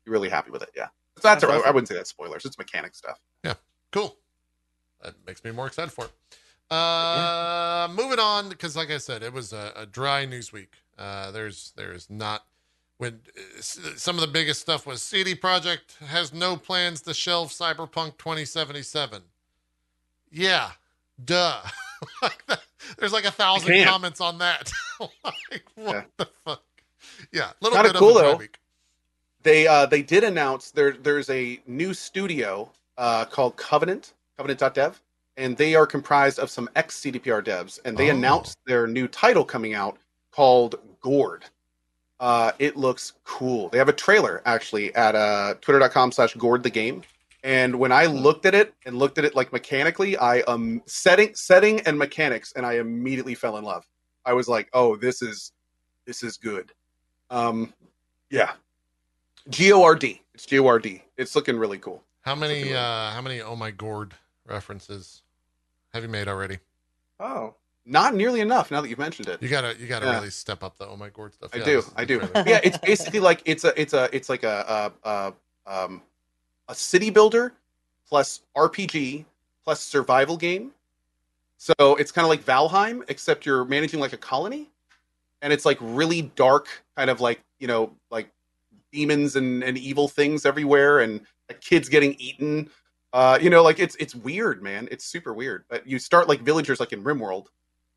really 0.06 0.28
happy 0.30 0.52
with 0.52 0.64
it. 0.64 0.72
Yeah, 0.76 0.88
so 1.16 1.22
that's, 1.30 1.42
That's 1.44 1.64
I- 1.66 1.68
I 1.70 1.72
wouldn't 1.72 1.88
say 1.88 1.96
that's 1.96 2.10
spoilers. 2.10 2.44
It's 2.46 2.58
mechanic 2.58 2.96
stuff. 2.96 3.20
Yeah, 3.46 3.54
cool. 3.92 4.18
That 5.04 5.14
makes 5.26 5.44
me 5.46 5.52
more 5.52 5.68
excited 5.68 5.92
for 5.92 6.06
it. 6.06 6.12
Uh, 6.76 7.88
moving 7.96 8.20
on 8.20 8.50
because, 8.50 8.76
like 8.76 8.92
I 8.92 8.98
said, 8.98 9.24
it 9.24 9.32
was 9.34 9.54
a, 9.54 9.72
a 9.76 9.86
dry 9.86 10.26
news 10.26 10.52
week. 10.52 10.74
Uh, 10.98 11.32
there's 11.32 11.72
there's 11.78 12.10
not 12.10 12.46
when 12.98 13.22
uh, 13.38 13.62
some 13.62 14.16
of 14.16 14.22
the 14.22 14.28
biggest 14.28 14.60
stuff 14.62 14.86
was 14.86 15.02
CD 15.02 15.34
Projekt 15.36 15.98
has 16.08 16.34
no 16.34 16.58
plans 16.58 17.02
to 17.04 17.14
shelve 17.14 17.50
Cyberpunk 17.50 18.18
2077. 18.18 19.22
Yeah, 20.32 20.72
duh. 21.24 21.62
Like 22.22 22.46
that- 22.48 22.62
there's 22.98 23.14
like 23.14 23.26
a 23.26 23.32
thousand 23.32 23.86
comments 23.86 24.20
on 24.22 24.40
that. 24.40 24.72
like 25.00 25.64
what 25.76 25.96
Yeah. 25.96 26.04
the 26.18 26.26
fuck? 26.46 26.64
Yeah, 27.32 27.52
little 27.62 27.78
Kinda 27.78 27.94
bit 27.94 28.00
cool, 28.00 28.18
of 28.18 28.24
though. 28.24 28.36
week. 28.36 28.58
They 29.44 29.68
uh, 29.68 29.86
they 29.86 30.02
did 30.02 30.24
announce 30.24 30.72
there 30.72 30.92
there's 30.94 31.30
a 31.30 31.60
new 31.68 31.94
studio 31.94 32.70
uh, 32.98 33.26
called 33.26 33.56
Covenant 33.58 34.14
Covenant.dev, 34.38 35.02
and 35.38 35.56
they 35.56 35.76
are 35.76 35.86
comprised 35.86 36.40
of 36.40 36.50
some 36.50 36.70
ex 36.76 37.00
CDPR 37.00 37.44
devs, 37.46 37.80
and 37.86 37.98
they 37.98 38.10
Oh. 38.10 38.16
announced 38.16 38.58
their 38.66 38.88
new 38.88 39.08
title 39.08 39.46
coming 39.46 39.74
out 39.74 39.98
called 40.32 40.76
Gord. 41.02 41.46
Uh, 42.20 42.52
it 42.60 42.76
looks 42.76 43.14
cool. 43.24 43.70
They 43.70 43.78
have 43.78 43.88
a 43.90 43.94
trailer 43.94 44.42
actually 44.46 44.94
at 44.96 45.16
uh, 45.16 45.54
twitter.com 45.62 46.12
slash 46.12 46.34
gord 46.36 46.64
the 46.64 46.70
game. 46.70 47.04
And 47.44 47.76
when 47.80 47.92
I 47.92 48.06
looked 48.06 48.46
at 48.46 48.54
it 48.54 48.74
and 48.86 48.98
looked 48.98 49.18
at 49.18 49.24
it 49.26 49.36
like 49.36 49.54
mechanically, 49.54 50.18
I 50.18 50.42
um 50.42 50.82
setting 50.86 51.34
setting 51.36 51.80
and 51.82 51.98
mechanics, 51.98 52.52
and 52.56 52.66
I 52.66 52.74
immediately 52.74 53.34
fell 53.36 53.58
in 53.58 53.64
love. 53.64 53.88
I 54.26 54.34
was 54.34 54.48
like, 54.48 54.70
oh, 54.74 54.96
this 54.98 55.22
is 55.22 55.54
this 56.06 56.22
is 56.24 56.38
good. 56.38 56.72
Um, 57.30 57.74
yeah, 58.30 58.52
G 59.50 59.72
O 59.72 59.84
R 59.84 59.96
D. 59.96 60.22
It's 60.34 60.46
G 60.46 60.60
O 60.60 60.68
R 60.68 60.80
D. 60.80 61.04
It's 61.18 61.36
looking 61.36 61.58
really 61.58 61.78
cool. 61.78 62.04
How 62.22 62.36
many 62.36 62.66
like- 62.66 62.74
uh 62.76 63.12
how 63.12 63.22
many 63.22 63.42
oh 63.42 63.56
my 63.56 63.72
gourd 63.72 64.14
references 64.46 65.22
have 65.94 66.04
you 66.04 66.10
made 66.10 66.28
already? 66.28 66.60
Oh, 67.22 67.56
Not 67.86 68.14
nearly 68.16 68.40
enough 68.42 68.70
now 68.72 68.82
that 68.82 68.90
you've 68.90 69.00
mentioned 69.00 69.30
it. 69.30 69.42
You 69.42 69.48
gotta 69.50 69.76
you 69.80 69.88
gotta 69.88 70.06
Yeah. 70.06 70.16
really 70.16 70.30
step 70.30 70.62
up 70.64 70.78
the 70.78 70.88
oh 70.88 70.98
my 70.98 71.10
gourd 71.10 71.34
stuff. 71.34 71.52
I 71.54 71.60
Yeah, 71.60 71.64
do. 71.66 71.84
I 71.96 72.06
do. 72.06 72.22
yeah, 72.46 72.60
it's 72.64 72.78
basically 72.78 73.20
like 73.22 73.42
it's 73.46 73.64
a 73.64 73.80
it's 73.80 73.94
a 73.94 74.10
it's 74.12 74.28
like 74.30 74.44
a, 74.44 74.92
a, 75.06 75.10
a 75.68 75.74
um 75.86 76.02
a 76.70 76.76
city 76.76 77.10
builder 77.10 77.52
plus 78.08 78.42
RPG 78.56 79.26
plus 79.66 79.82
survival 79.82 80.38
game. 80.38 80.72
So 81.58 81.74
it's 81.96 82.12
kind 82.12 82.24
of 82.24 82.30
like 82.30 82.44
Valheim, 82.46 83.04
except 83.10 83.46
you're 83.46 83.66
managing 83.66 84.00
like 84.00 84.14
a 84.14 84.18
colony, 84.18 84.70
and 85.42 85.52
it's 85.52 85.66
like 85.66 85.78
really 85.82 86.22
dark, 86.36 86.70
kind 86.96 87.10
of 87.10 87.20
like 87.20 87.42
you 87.60 87.68
know 87.68 87.92
like 88.10 88.32
demons 88.94 89.36
and, 89.36 89.64
and 89.64 89.78
evil 89.78 90.08
things 90.08 90.46
everywhere, 90.46 91.00
and 91.00 91.22
like, 91.50 91.60
kids 91.60 91.90
getting 91.90 92.16
eaten. 92.18 92.70
Uh, 93.12 93.38
you 93.42 93.50
know, 93.50 93.62
like 93.62 93.80
it's 93.80 93.96
it's 93.96 94.16
weird, 94.16 94.64
man. 94.64 94.88
It's 94.90 95.04
super 95.04 95.34
weird. 95.34 95.66
But 95.70 95.86
you 95.86 96.00
start 96.00 96.30
like 96.30 96.42
villagers, 96.42 96.80
like 96.80 96.94
in 96.94 97.04
RimWorld, 97.04 97.48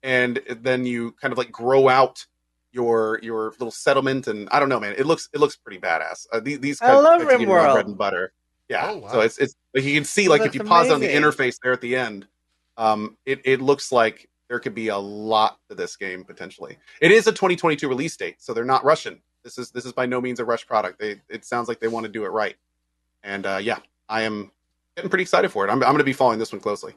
and 0.02 0.40
then 0.60 0.84
you 0.84 1.12
kind 1.12 1.30
of 1.30 1.38
like 1.38 1.52
grow 1.52 1.88
out 1.88 2.26
your 2.72 3.20
your 3.22 3.50
little 3.52 3.70
settlement 3.70 4.26
and 4.26 4.48
I 4.50 4.58
don't 4.58 4.70
know, 4.70 4.80
man. 4.80 4.94
It 4.98 5.06
looks 5.06 5.28
it 5.32 5.38
looks 5.38 5.54
pretty 5.54 5.78
badass. 5.78 6.26
Uh, 6.32 6.40
these 6.40 6.58
these 6.58 6.82
I 6.82 6.94
love 6.94 7.20
RimWorld. 7.20 7.74
bread 7.74 7.86
and 7.86 7.98
butter. 7.98 8.32
Yeah. 8.68 8.90
Oh, 8.90 8.98
wow. 8.98 9.12
So 9.12 9.20
it's 9.20 9.38
it's 9.38 9.54
like 9.74 9.84
you 9.84 9.94
can 9.94 10.04
see 10.04 10.28
like 10.28 10.40
if 10.40 10.46
That's 10.46 10.56
you 10.56 10.64
pause 10.64 10.90
on 10.90 11.00
the 11.00 11.08
interface 11.08 11.58
there 11.62 11.72
at 11.72 11.80
the 11.80 11.96
end, 11.96 12.26
um, 12.76 13.16
it 13.26 13.40
it 13.44 13.60
looks 13.60 13.92
like 13.92 14.28
there 14.48 14.58
could 14.58 14.74
be 14.74 14.88
a 14.88 14.98
lot 14.98 15.58
to 15.68 15.74
this 15.74 15.96
game 15.96 16.24
potentially. 16.24 16.78
It 17.00 17.10
is 17.10 17.26
a 17.26 17.32
2022 17.32 17.88
release 17.88 18.16
date, 18.16 18.36
so 18.38 18.52
they're 18.52 18.64
not 18.64 18.84
rushing. 18.84 19.20
This 19.44 19.58
is 19.58 19.70
this 19.70 19.84
is 19.84 19.92
by 19.92 20.06
no 20.06 20.20
means 20.20 20.40
a 20.40 20.44
rush 20.44 20.66
product. 20.66 20.98
They 20.98 21.20
it 21.28 21.44
sounds 21.44 21.68
like 21.68 21.80
they 21.80 21.88
want 21.88 22.06
to 22.06 22.12
do 22.12 22.24
it 22.24 22.28
right. 22.28 22.56
And 23.22 23.46
uh, 23.46 23.58
yeah, 23.62 23.78
I 24.08 24.22
am 24.22 24.50
getting 24.96 25.10
pretty 25.10 25.22
excited 25.22 25.50
for 25.50 25.66
it. 25.66 25.70
I'm 25.70 25.82
I'm 25.82 25.90
going 25.90 25.98
to 25.98 26.04
be 26.04 26.12
following 26.12 26.38
this 26.38 26.52
one 26.52 26.60
closely. 26.60 26.94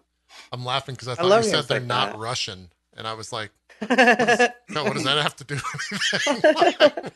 I'm 0.52 0.66
laughing 0.66 0.96
because 0.96 1.08
I 1.08 1.14
I 1.14 1.16
thought 1.16 1.26
love 1.26 1.44
you 1.44 1.50
said 1.52 1.66
they're 1.66 1.80
like 1.80 1.88
not 1.88 2.12
that. 2.12 2.20
Russian, 2.20 2.70
and 2.96 3.08
I 3.08 3.14
was 3.14 3.32
like, 3.34 3.52
no, 3.82 3.88
what 4.84 4.94
does 4.94 5.04
that 5.04 5.18
have 5.22 5.36
to 5.38 5.44
do 5.44 5.56
with 5.56 6.28
anything? 6.28 7.12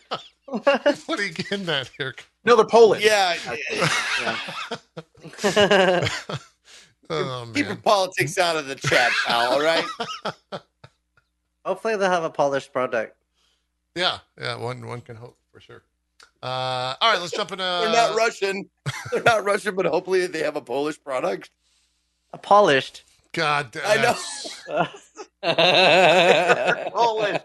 what 1.05 1.19
are 1.19 1.25
you 1.25 1.31
getting 1.33 1.69
at 1.69 1.89
here? 1.97 2.15
No, 2.45 2.55
they're 2.55 2.65
Polish. 2.65 3.03
Yeah, 3.03 3.35
Yeah. 5.43 6.07
Oh 7.11 7.49
keep 7.55 7.65
your 7.65 7.75
politics 7.75 8.37
out 8.37 8.55
of 8.55 8.67
the 8.67 8.75
chat, 8.75 9.11
pal. 9.25 9.53
All 9.53 9.61
right. 9.61 9.83
Hopefully 11.65 11.95
they'll 11.97 12.09
have 12.09 12.23
a 12.23 12.29
polished 12.29 12.71
product. 12.71 13.15
yeah, 13.95 14.19
yeah. 14.39 14.55
One 14.55 14.85
one 14.85 15.01
can 15.01 15.15
hope 15.15 15.37
for 15.51 15.59
sure. 15.59 15.81
Uh, 16.43 16.95
all 17.01 17.11
right, 17.11 17.19
let's 17.19 17.31
jump 17.33 17.51
into. 17.51 17.63
They're 17.63 17.91
not 17.91 18.15
Russian. 18.15 18.69
They're 19.11 19.23
not 19.23 19.43
Russian, 19.43 19.75
but 19.75 19.85
hopefully 19.87 20.27
they 20.27 20.43
have 20.43 20.55
a 20.55 20.61
Polish 20.61 21.01
product. 21.03 21.49
A 22.33 22.37
polished. 22.37 23.03
God, 23.33 23.71
damn. 23.71 23.83
I 23.85 24.01
know. 24.01 24.87
Polish. 26.91 27.41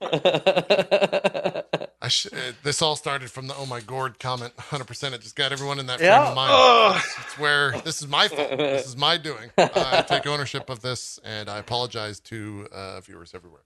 I 2.00 2.08
sh- 2.08 2.26
uh, 2.32 2.52
this 2.62 2.80
all 2.80 2.94
started 2.94 3.30
from 3.30 3.48
the 3.48 3.54
oh 3.56 3.66
my 3.66 3.80
gourd 3.80 4.18
comment. 4.20 4.52
100. 4.56 4.84
percent 4.86 5.14
It 5.14 5.22
just 5.22 5.34
got 5.36 5.50
everyone 5.52 5.78
in 5.80 5.86
that 5.86 6.00
Yeah. 6.00 6.18
frame 6.20 6.28
of 6.30 6.36
mind. 6.36 6.52
Ugh. 6.54 6.96
It's, 6.96 7.18
it's 7.18 7.38
where 7.38 7.72
this 7.84 8.00
is 8.00 8.08
my 8.08 8.28
fault. 8.28 8.50
This 8.56 8.86
is 8.86 8.96
my 8.96 9.16
doing. 9.16 9.50
I 9.58 10.04
take 10.06 10.26
ownership 10.26 10.70
of 10.70 10.80
this, 10.82 11.18
and 11.24 11.48
I 11.50 11.58
apologize 11.58 12.20
to 12.20 12.68
uh, 12.72 13.00
viewers 13.00 13.34
everywhere. 13.34 13.62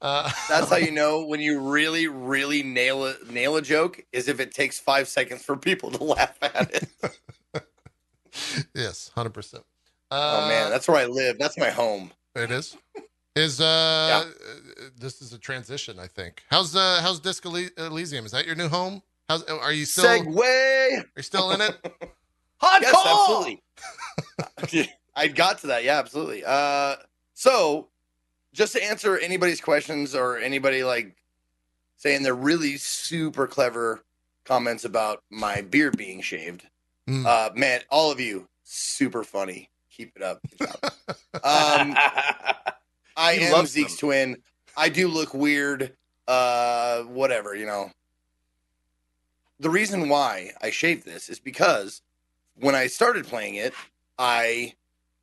Uh, 0.00 0.30
That's 0.48 0.70
how 0.70 0.76
you 0.76 0.90
know 0.92 1.26
when 1.26 1.40
you 1.40 1.60
really, 1.60 2.06
really 2.08 2.62
nail 2.62 3.04
a 3.06 3.14
nail 3.30 3.56
a 3.56 3.62
joke 3.62 4.02
is 4.12 4.28
if 4.28 4.40
it 4.40 4.52
takes 4.52 4.78
five 4.78 5.08
seconds 5.08 5.42
for 5.42 5.56
people 5.56 5.90
to 5.90 6.02
laugh 6.04 6.36
at 6.42 6.70
it. 7.54 7.64
yes, 8.74 9.10
hundred 9.14 9.34
percent. 9.34 9.64
Oh 10.10 10.48
man, 10.48 10.70
that's 10.70 10.86
where 10.88 10.96
I 10.98 11.06
live. 11.06 11.38
That's 11.38 11.58
my 11.58 11.70
home. 11.70 12.12
It 12.36 12.50
is. 12.50 12.76
Is 13.36 13.60
uh, 13.60 13.64
uh, 13.66 14.24
this 14.98 15.20
is 15.20 15.34
a 15.34 15.38
transition? 15.38 15.98
I 15.98 16.06
think. 16.06 16.42
How's 16.48 16.74
uh, 16.74 17.00
how's 17.02 17.20
Disco 17.20 17.54
Elysium? 17.76 18.24
Is 18.24 18.32
that 18.32 18.46
your 18.46 18.54
new 18.54 18.68
home? 18.68 19.02
How's 19.28 19.42
are 19.42 19.74
you 19.74 19.84
still 19.84 20.06
segue. 20.06 20.38
are 20.38 21.06
you 21.14 21.22
still 21.22 21.50
in 21.50 21.60
it? 21.60 21.76
Hot 22.62 22.80
Yes, 22.80 22.92
call! 22.92 23.44
absolutely. 24.64 24.90
I 25.16 25.28
got 25.28 25.58
to 25.58 25.66
that. 25.66 25.84
Yeah, 25.84 25.98
absolutely. 25.98 26.44
Uh, 26.46 26.96
so 27.34 27.88
just 28.54 28.72
to 28.72 28.82
answer 28.82 29.18
anybody's 29.18 29.60
questions 29.60 30.14
or 30.14 30.38
anybody 30.38 30.82
like 30.82 31.14
saying 31.98 32.22
they're 32.22 32.34
really 32.34 32.78
super 32.78 33.46
clever 33.46 34.02
comments 34.46 34.86
about 34.86 35.22
my 35.30 35.60
beard 35.60 35.98
being 35.98 36.22
shaved. 36.22 36.66
Mm. 37.06 37.26
Uh, 37.26 37.50
man, 37.54 37.82
all 37.90 38.10
of 38.10 38.18
you, 38.18 38.48
super 38.64 39.24
funny. 39.24 39.68
Keep 39.96 40.12
it 40.16 40.22
up. 40.22 40.40
Good 40.50 40.68
job. 40.68 40.92
Um, 41.42 41.96
I 43.16 43.32
am 43.40 43.66
Zeke's 43.66 43.92
them. 43.92 44.08
twin. 44.08 44.36
I 44.76 44.88
do 44.90 45.08
look 45.08 45.32
weird. 45.32 45.92
Uh, 46.28 47.02
whatever, 47.04 47.54
you 47.54 47.66
know. 47.66 47.90
The 49.60 49.70
reason 49.70 50.08
why 50.08 50.52
I 50.60 50.70
shaved 50.70 51.04
this 51.06 51.28
is 51.30 51.38
because 51.38 52.02
when 52.60 52.74
I 52.74 52.88
started 52.88 53.26
playing 53.26 53.54
it, 53.54 53.72
I 54.18 54.74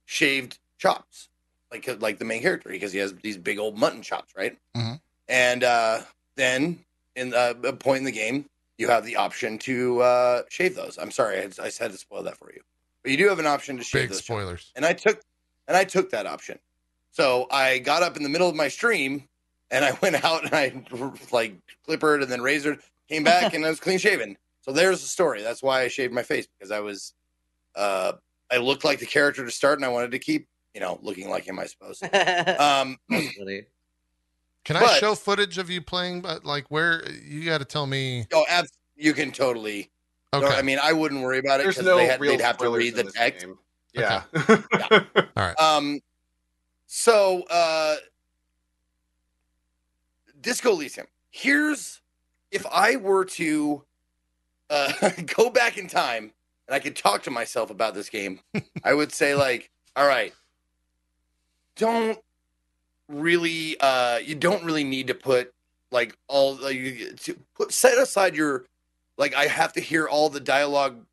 shaved 0.06 0.58
chops, 0.80 1.30
like 1.72 1.88
like 2.02 2.18
the 2.18 2.26
main 2.26 2.42
character, 2.42 2.70
because 2.70 2.92
he 2.92 3.00
has 3.00 3.14
these 3.22 3.38
big 3.38 3.60
old 3.60 3.78
mutton 3.78 4.02
chops, 4.02 4.34
right? 4.36 4.58
Mhm. 4.76 5.00
And 5.28 5.64
uh, 5.64 6.02
then 6.36 6.80
in 7.16 7.34
uh, 7.36 7.54
a 7.64 7.74
point 7.74 8.00
in 8.00 8.06
the 8.06 8.12
game, 8.12 8.46
you 8.80 8.88
have 8.88 9.06
the 9.06 9.18
option 9.18 9.60
to 9.60 10.02
uh, 10.02 10.42
shave 10.50 10.76
those. 10.76 10.98
I'm 10.98 11.12
sorry, 11.12 11.38
I, 11.40 11.50
I 11.62 11.66
had 11.80 11.92
to 11.92 11.98
spoil 11.98 12.24
that 12.24 12.38
for 12.38 12.52
you, 12.52 12.62
but 13.04 13.12
you 13.12 13.18
do 13.18 13.28
have 13.30 13.40
an 13.40 13.46
option 13.48 13.78
to 13.78 13.84
shave 13.84 14.04
Big 14.04 14.10
those. 14.10 14.18
chops 14.20 14.26
spoilers. 14.28 14.72
and 14.76 14.86
I 14.86 14.94
took 14.94 15.22
and 15.68 15.78
I 15.78 15.84
took 15.84 16.10
that 16.12 16.26
option. 16.26 16.58
So 17.12 17.48
I 17.52 17.78
got 17.80 18.02
up 18.04 18.18
in 18.18 18.24
the 18.24 18.30
middle 18.30 18.50
of 18.50 18.56
my 18.56 18.68
stream 18.70 19.28
and 19.72 19.86
I 19.86 19.92
went 20.02 20.24
out 20.24 20.44
and 20.46 20.54
I 20.54 20.84
like 21.32 21.56
clippered 21.86 22.22
and 22.24 22.32
then 22.32 22.42
razored, 22.42 22.80
came 23.10 23.24
back 23.24 23.54
and 23.54 23.66
I 23.66 23.70
was 23.70 23.80
clean 23.80 24.00
shaven. 24.00 24.36
So 24.62 24.72
there's 24.72 25.02
the 25.02 25.08
story. 25.08 25.42
That's 25.44 25.62
why 25.62 25.82
I 25.82 25.88
shaved 25.90 26.14
my 26.14 26.24
face 26.24 26.48
because 26.48 26.72
I 26.72 26.80
was 26.80 27.14
uh 27.76 28.14
I 28.52 28.58
looked 28.58 28.84
like 28.84 29.00
the 29.00 29.06
character 29.06 29.44
to 29.46 29.52
start 29.52 29.78
and 29.80 29.86
I 29.86 29.90
wanted 29.90 30.12
to 30.12 30.20
keep, 30.20 30.48
you 30.74 30.82
know, 30.82 31.00
looking 31.02 31.30
like 31.30 31.44
him, 31.46 31.60
I 31.60 31.66
suppose. 31.66 32.02
Um 32.60 32.98
Can 34.64 34.78
I 34.78 34.80
But- 34.80 35.00
show 35.00 35.16
footage 35.16 35.58
of 35.58 35.70
you 35.70 35.82
playing? 35.82 36.22
But 36.22 36.46
like, 36.46 36.66
where 36.70 37.04
you 37.12 37.46
got 37.46 37.58
to 37.60 37.66
tell 37.66 37.86
me? 37.86 38.26
oh 38.34 38.46
abs- 38.50 38.72
you 38.96 39.14
can 39.14 39.32
totally 39.32 39.90
Okay, 40.34 40.48
I 40.48 40.62
mean 40.62 40.80
I 40.82 40.94
wouldn't 40.94 41.22
worry 41.22 41.40
about 41.40 41.60
it 41.60 41.68
because 41.68 41.86
no 41.86 41.98
they 41.98 42.08
had, 42.08 42.20
real 42.20 42.32
they'd 42.32 42.44
have 42.44 42.58
to 42.58 42.70
read 42.70 42.96
the 42.96 43.04
text. 43.04 43.46
game. 43.46 43.58
Yeah. 43.94 44.24
Um, 45.60 46.00
so 46.88 47.44
uh, 47.50 47.96
Disco 50.42 50.72
Elysium. 50.72 51.08
Here's 51.32 52.02
if 52.52 52.66
I 52.72 52.96
were 52.98 53.26
to 53.26 53.84
uh, 54.70 55.10
go 55.38 55.50
back 55.50 55.78
in 55.78 55.88
time 55.88 56.32
and 56.68 56.76
I 56.76 56.80
could 56.80 56.96
talk 56.96 57.24
to 57.24 57.32
myself 57.32 57.70
about 57.70 57.94
this 57.94 58.10
game, 58.10 58.40
I 58.84 58.94
would 58.94 59.12
say 59.12 59.36
like, 59.36 59.70
all 59.96 60.08
right, 60.08 60.34
don't 61.76 62.20
really, 63.08 63.78
uh, 63.80 64.18
you 64.18 64.36
don't 64.36 64.64
really 64.64 64.84
need 64.84 65.08
to 65.08 65.16
put 65.16 65.54
like 65.92 66.18
all 66.28 66.56
like, 66.56 66.76
you- 66.76 67.14
to 67.14 67.38
put 67.56 67.72
set 67.72 67.98
aside 67.98 68.36
your 68.36 68.66
like 69.18 69.36
I 69.36 69.46
have 69.46 69.74
to 69.74 69.80
hear 69.80 70.08
all 70.08 70.30
the 70.30 70.40
dialogue 70.40 71.06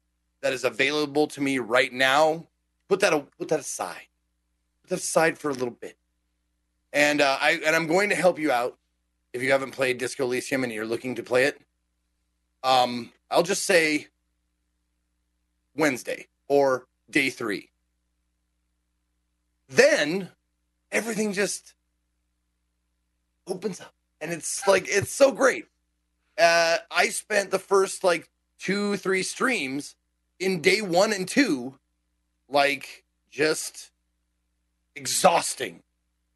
that 0.43 0.53
is 0.53 0.65
available 0.65 1.27
to 1.29 1.41
me 1.41 1.59
right 1.59 1.93
now. 1.93 2.47
Put 2.89 3.01
that 3.01 3.13
put 3.39 3.49
that 3.49 3.61
aside. 3.61 4.07
Put 4.83 4.91
that 4.91 4.99
aside 4.99 5.39
for 5.39 5.51
a 5.51 5.55
little 5.55 5.71
bit. 5.71 5.97
And 6.93 7.21
uh, 7.21 7.39
I 7.41 7.61
and 7.65 7.77
I'm 7.77 7.87
going 7.87 8.09
to 8.09 8.17
help 8.17 8.39
you 8.39 8.51
out 8.51 8.77
if 9.33 9.43
you 9.43 9.53
haven't 9.53 9.73
played 9.73 9.99
Disco 9.99 10.25
Elysium 10.25 10.65
and 10.65 10.73
you're 10.73 10.87
looking 10.87 11.15
to 11.17 11.23
play 11.23 11.45
it. 11.45 11.61
Um, 12.63 13.13
I'll 13.31 13.43
just 13.43 13.65
say 13.65 14.09
Wednesday 15.77 16.27
or 16.49 16.87
day 17.11 17.31
three. 17.31 17.71
Then 19.69 20.31
everything 20.91 21.33
just 21.33 21.75
opens 23.47 23.81
up, 23.81 23.95
and 24.21 24.33
it's 24.33 24.67
like 24.67 24.87
it's 24.89 25.13
so 25.13 25.31
great. 25.31 25.67
Uh, 26.41 26.79
I 26.91 27.11
spent 27.11 27.51
the 27.51 27.59
first 27.59 28.03
like 28.03 28.31
two, 28.59 28.97
three 28.97 29.23
streams 29.23 29.95
in 30.39 30.61
day 30.61 30.81
one 30.81 31.13
and 31.13 31.29
two, 31.29 31.75
like 32.49 33.05
just 33.31 33.91
exhausting 34.97 35.83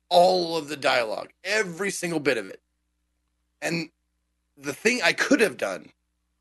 all 0.09 0.57
of 0.57 0.69
the 0.69 0.77
dialogue, 0.77 1.31
every 1.43 1.91
single 1.91 2.21
bit 2.21 2.39
of 2.39 2.49
it. 2.49 2.61
And 3.63 3.89
the 4.57 4.75
thing 4.75 5.01
I 5.03 5.13
could 5.13 5.41
have 5.41 5.57
done 5.57 5.91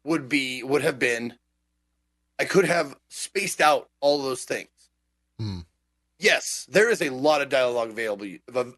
would 0.03 0.27
be 0.27 0.61
would 0.61 0.81
have 0.81 0.99
been 0.99 1.35
I 2.39 2.45
could 2.45 2.65
have 2.65 2.97
spaced 3.09 3.61
out 3.61 3.89
all 4.01 4.21
those 4.21 4.43
things. 4.43 4.69
Hmm. 5.39 5.59
Yes, 6.19 6.67
there 6.69 6.89
is 6.89 7.01
a 7.01 7.09
lot 7.09 7.41
of 7.41 7.49
dialogue 7.49 7.89
available 7.89 8.27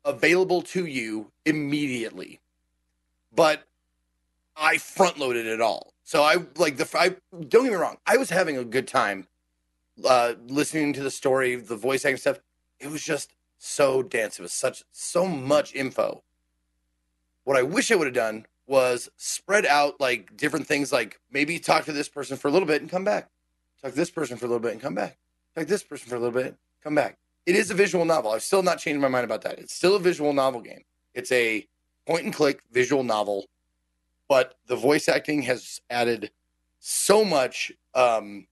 available 0.06 0.62
to 0.62 0.86
you 0.86 1.32
immediately, 1.46 2.40
but 3.34 3.64
I 4.56 4.78
front 4.78 5.18
loaded 5.18 5.46
it 5.46 5.62
all. 5.62 5.94
So 6.04 6.24
I 6.24 6.38
like 6.58 6.78
the 6.78 6.88
I 6.98 7.16
don't 7.32 7.50
get 7.50 7.64
me 7.64 7.70
wrong. 7.76 7.98
I 8.06 8.18
was 8.18 8.30
having 8.30 8.58
a 8.58 8.64
good 8.64 8.88
time 8.88 9.28
uh, 10.08 10.34
listening 10.48 10.94
to 10.94 11.04
the 11.04 11.12
story, 11.12 11.56
the 11.56 11.76
voice 11.76 12.06
acting 12.06 12.18
stuff. 12.18 12.40
It 12.80 12.92
was 12.92 13.04
just 13.04 13.34
so 13.58 14.04
dense. 14.04 14.40
It 14.40 14.42
was 14.42 14.54
such 14.54 14.84
so 14.92 15.26
much 15.26 15.74
info. 15.74 16.24
What 17.44 17.58
I 17.58 17.64
wish 17.64 17.92
I 17.92 17.96
would 17.96 18.08
have 18.08 18.14
done 18.14 18.46
was 18.68 19.10
spread 19.18 19.66
out 19.66 20.00
like 20.00 20.36
different 20.36 20.68
things, 20.68 20.92
like 20.92 21.20
maybe 21.32 21.60
talk 21.60 21.86
to 21.86 21.94
this 21.94 22.10
person 22.10 22.38
for 22.38 22.48
a 22.48 22.52
little 22.52 22.68
bit 22.68 22.82
and 22.82 22.90
come 22.90 23.04
back. 23.04 23.30
Talk 23.82 23.92
to 23.92 23.98
this 23.98 24.12
person 24.12 24.38
for 24.38 24.46
a 24.46 24.50
little 24.50 24.62
bit 24.62 24.72
and 24.74 24.82
come 24.82 24.96
back. 24.96 25.18
Talk 25.54 25.66
to 25.66 25.70
this 25.70 25.84
person 25.84 26.10
for 26.10 26.16
a 26.16 26.20
little 26.20 26.34
bit, 26.34 26.56
come 26.84 26.96
back. 26.96 27.18
It 27.46 27.56
is 27.56 27.70
a 27.70 27.76
visual 27.76 28.06
novel. 28.06 28.32
I've 28.32 28.42
still 28.42 28.64
not 28.64 28.80
changed 28.80 29.00
my 29.00 29.08
mind 29.08 29.26
about 29.26 29.44
that. 29.44 29.60
It's 29.60 29.74
still 29.74 29.96
a 29.96 30.00
visual 30.00 30.34
novel 30.34 30.62
game. 30.62 30.84
It's 31.14 31.32
a 31.32 31.68
point 32.08 32.26
and 32.26 32.34
click 32.34 32.62
visual 32.72 33.04
novel, 33.04 33.46
but 34.28 34.56
the 34.68 34.76
voice 34.76 35.08
acting 35.08 35.42
has 35.44 35.82
added 35.90 36.32
so 36.80 37.24
much 37.26 37.72
um, 37.94 38.48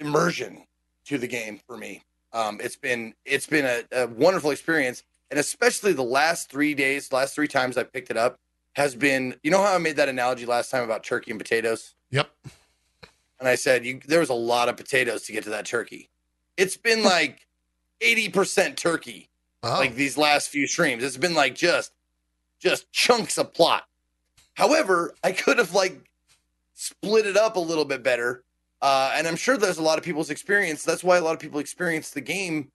immersion 0.00 0.64
to 1.06 1.18
the 1.18 1.26
game 1.26 1.60
for 1.66 1.76
me. 1.76 2.02
Um, 2.32 2.58
it's 2.62 2.76
been 2.76 3.14
it's 3.24 3.46
been 3.46 3.64
a, 3.66 3.82
a 4.04 4.06
wonderful 4.08 4.50
experience, 4.50 5.02
and 5.30 5.38
especially 5.38 5.92
the 5.92 6.02
last 6.02 6.50
three 6.50 6.74
days, 6.74 7.12
last 7.12 7.34
three 7.34 7.48
times 7.48 7.76
I 7.76 7.82
picked 7.84 8.10
it 8.10 8.16
up 8.16 8.38
has 8.74 8.94
been. 8.94 9.34
You 9.42 9.50
know 9.50 9.62
how 9.62 9.74
I 9.74 9.78
made 9.78 9.96
that 9.96 10.08
analogy 10.08 10.46
last 10.46 10.70
time 10.70 10.82
about 10.82 11.04
turkey 11.04 11.30
and 11.30 11.38
potatoes, 11.40 11.94
Yep. 12.10 12.30
and 13.38 13.48
I 13.48 13.54
said 13.54 13.84
you, 13.84 14.00
there 14.06 14.20
was 14.20 14.30
a 14.30 14.34
lot 14.34 14.68
of 14.70 14.76
potatoes 14.78 15.22
to 15.24 15.32
get 15.32 15.44
to 15.44 15.50
that 15.50 15.66
turkey. 15.66 16.08
It's 16.56 16.76
been 16.78 17.02
like 17.04 17.46
eighty 18.00 18.28
percent 18.30 18.76
turkey 18.78 19.28
Oh, 19.62 19.68
like 19.78 19.94
these 19.94 20.16
last 20.16 20.48
few 20.48 20.66
streams. 20.66 21.04
It's 21.04 21.18
been 21.18 21.34
like 21.34 21.54
just 21.54 21.92
just 22.58 22.90
chunks 22.92 23.36
of 23.36 23.52
plot. 23.52 23.84
However, 24.54 25.14
I 25.24 25.32
could 25.32 25.58
have 25.58 25.74
like 25.74 25.98
split 26.74 27.26
it 27.26 27.36
up 27.36 27.56
a 27.56 27.60
little 27.60 27.84
bit 27.84 28.02
better. 28.02 28.44
Uh, 28.80 29.12
and 29.14 29.28
I'm 29.28 29.36
sure 29.36 29.56
there's 29.56 29.78
a 29.78 29.82
lot 29.82 29.98
of 29.98 30.04
people's 30.04 30.30
experience. 30.30 30.82
That's 30.82 31.04
why 31.04 31.16
a 31.16 31.20
lot 31.20 31.34
of 31.34 31.38
people 31.38 31.60
experience 31.60 32.10
the 32.10 32.20
game 32.20 32.72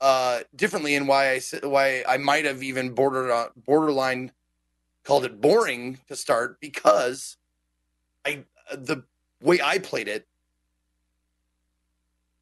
uh, 0.00 0.40
differently, 0.56 0.94
and 0.94 1.06
why 1.06 1.32
I 1.32 1.40
why 1.62 2.02
I 2.08 2.16
might 2.16 2.46
have 2.46 2.62
even 2.62 2.94
bordered 2.94 3.30
on 3.30 3.48
borderline 3.66 4.32
called 5.04 5.24
it 5.24 5.40
boring 5.40 5.98
to 6.08 6.16
start 6.16 6.58
because 6.60 7.36
I 8.24 8.44
the 8.72 9.04
way 9.42 9.60
I 9.62 9.78
played 9.78 10.08
it, 10.08 10.26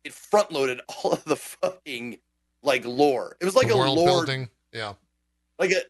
it 0.05 0.12
front 0.12 0.52
loaded 0.52 0.81
all 0.89 1.12
of 1.12 1.24
the 1.24 1.36
fucking 1.36 2.19
like 2.62 2.85
lore. 2.85 3.36
It 3.40 3.44
was 3.44 3.56
like 3.56 3.70
a 3.70 3.77
lore 3.77 4.24
building. 4.24 4.48
Yeah. 4.73 4.94
like 5.59 5.73
a 5.73 5.81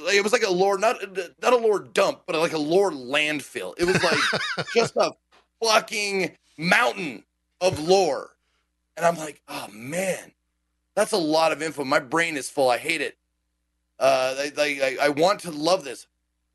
like 0.00 0.14
it 0.14 0.22
was 0.22 0.32
like 0.32 0.42
a 0.42 0.50
lore 0.50 0.78
not 0.78 0.96
not 1.42 1.52
a 1.52 1.56
lore 1.56 1.80
dump 1.80 2.22
but 2.26 2.36
like 2.36 2.52
a 2.52 2.58
lore 2.58 2.90
landfill. 2.90 3.74
It 3.78 3.84
was 3.84 4.02
like 4.02 4.66
just 4.74 4.96
a 4.96 5.12
fucking 5.62 6.36
mountain 6.58 7.24
of 7.60 7.78
lore. 7.80 8.30
And 8.96 9.06
i'm 9.06 9.16
like 9.16 9.40
oh 9.48 9.68
man 9.72 10.32
that's 10.94 11.12
a 11.12 11.18
lot 11.18 11.52
of 11.52 11.62
info. 11.62 11.84
My 11.84 12.00
brain 12.00 12.36
is 12.36 12.50
full. 12.50 12.68
I 12.68 12.78
hate 12.78 13.00
it. 13.00 13.16
Uh 13.98 14.34
I, 14.38 14.52
I, 14.58 14.96
I 15.06 15.08
want 15.10 15.40
to 15.40 15.50
love 15.50 15.84
this. 15.84 16.06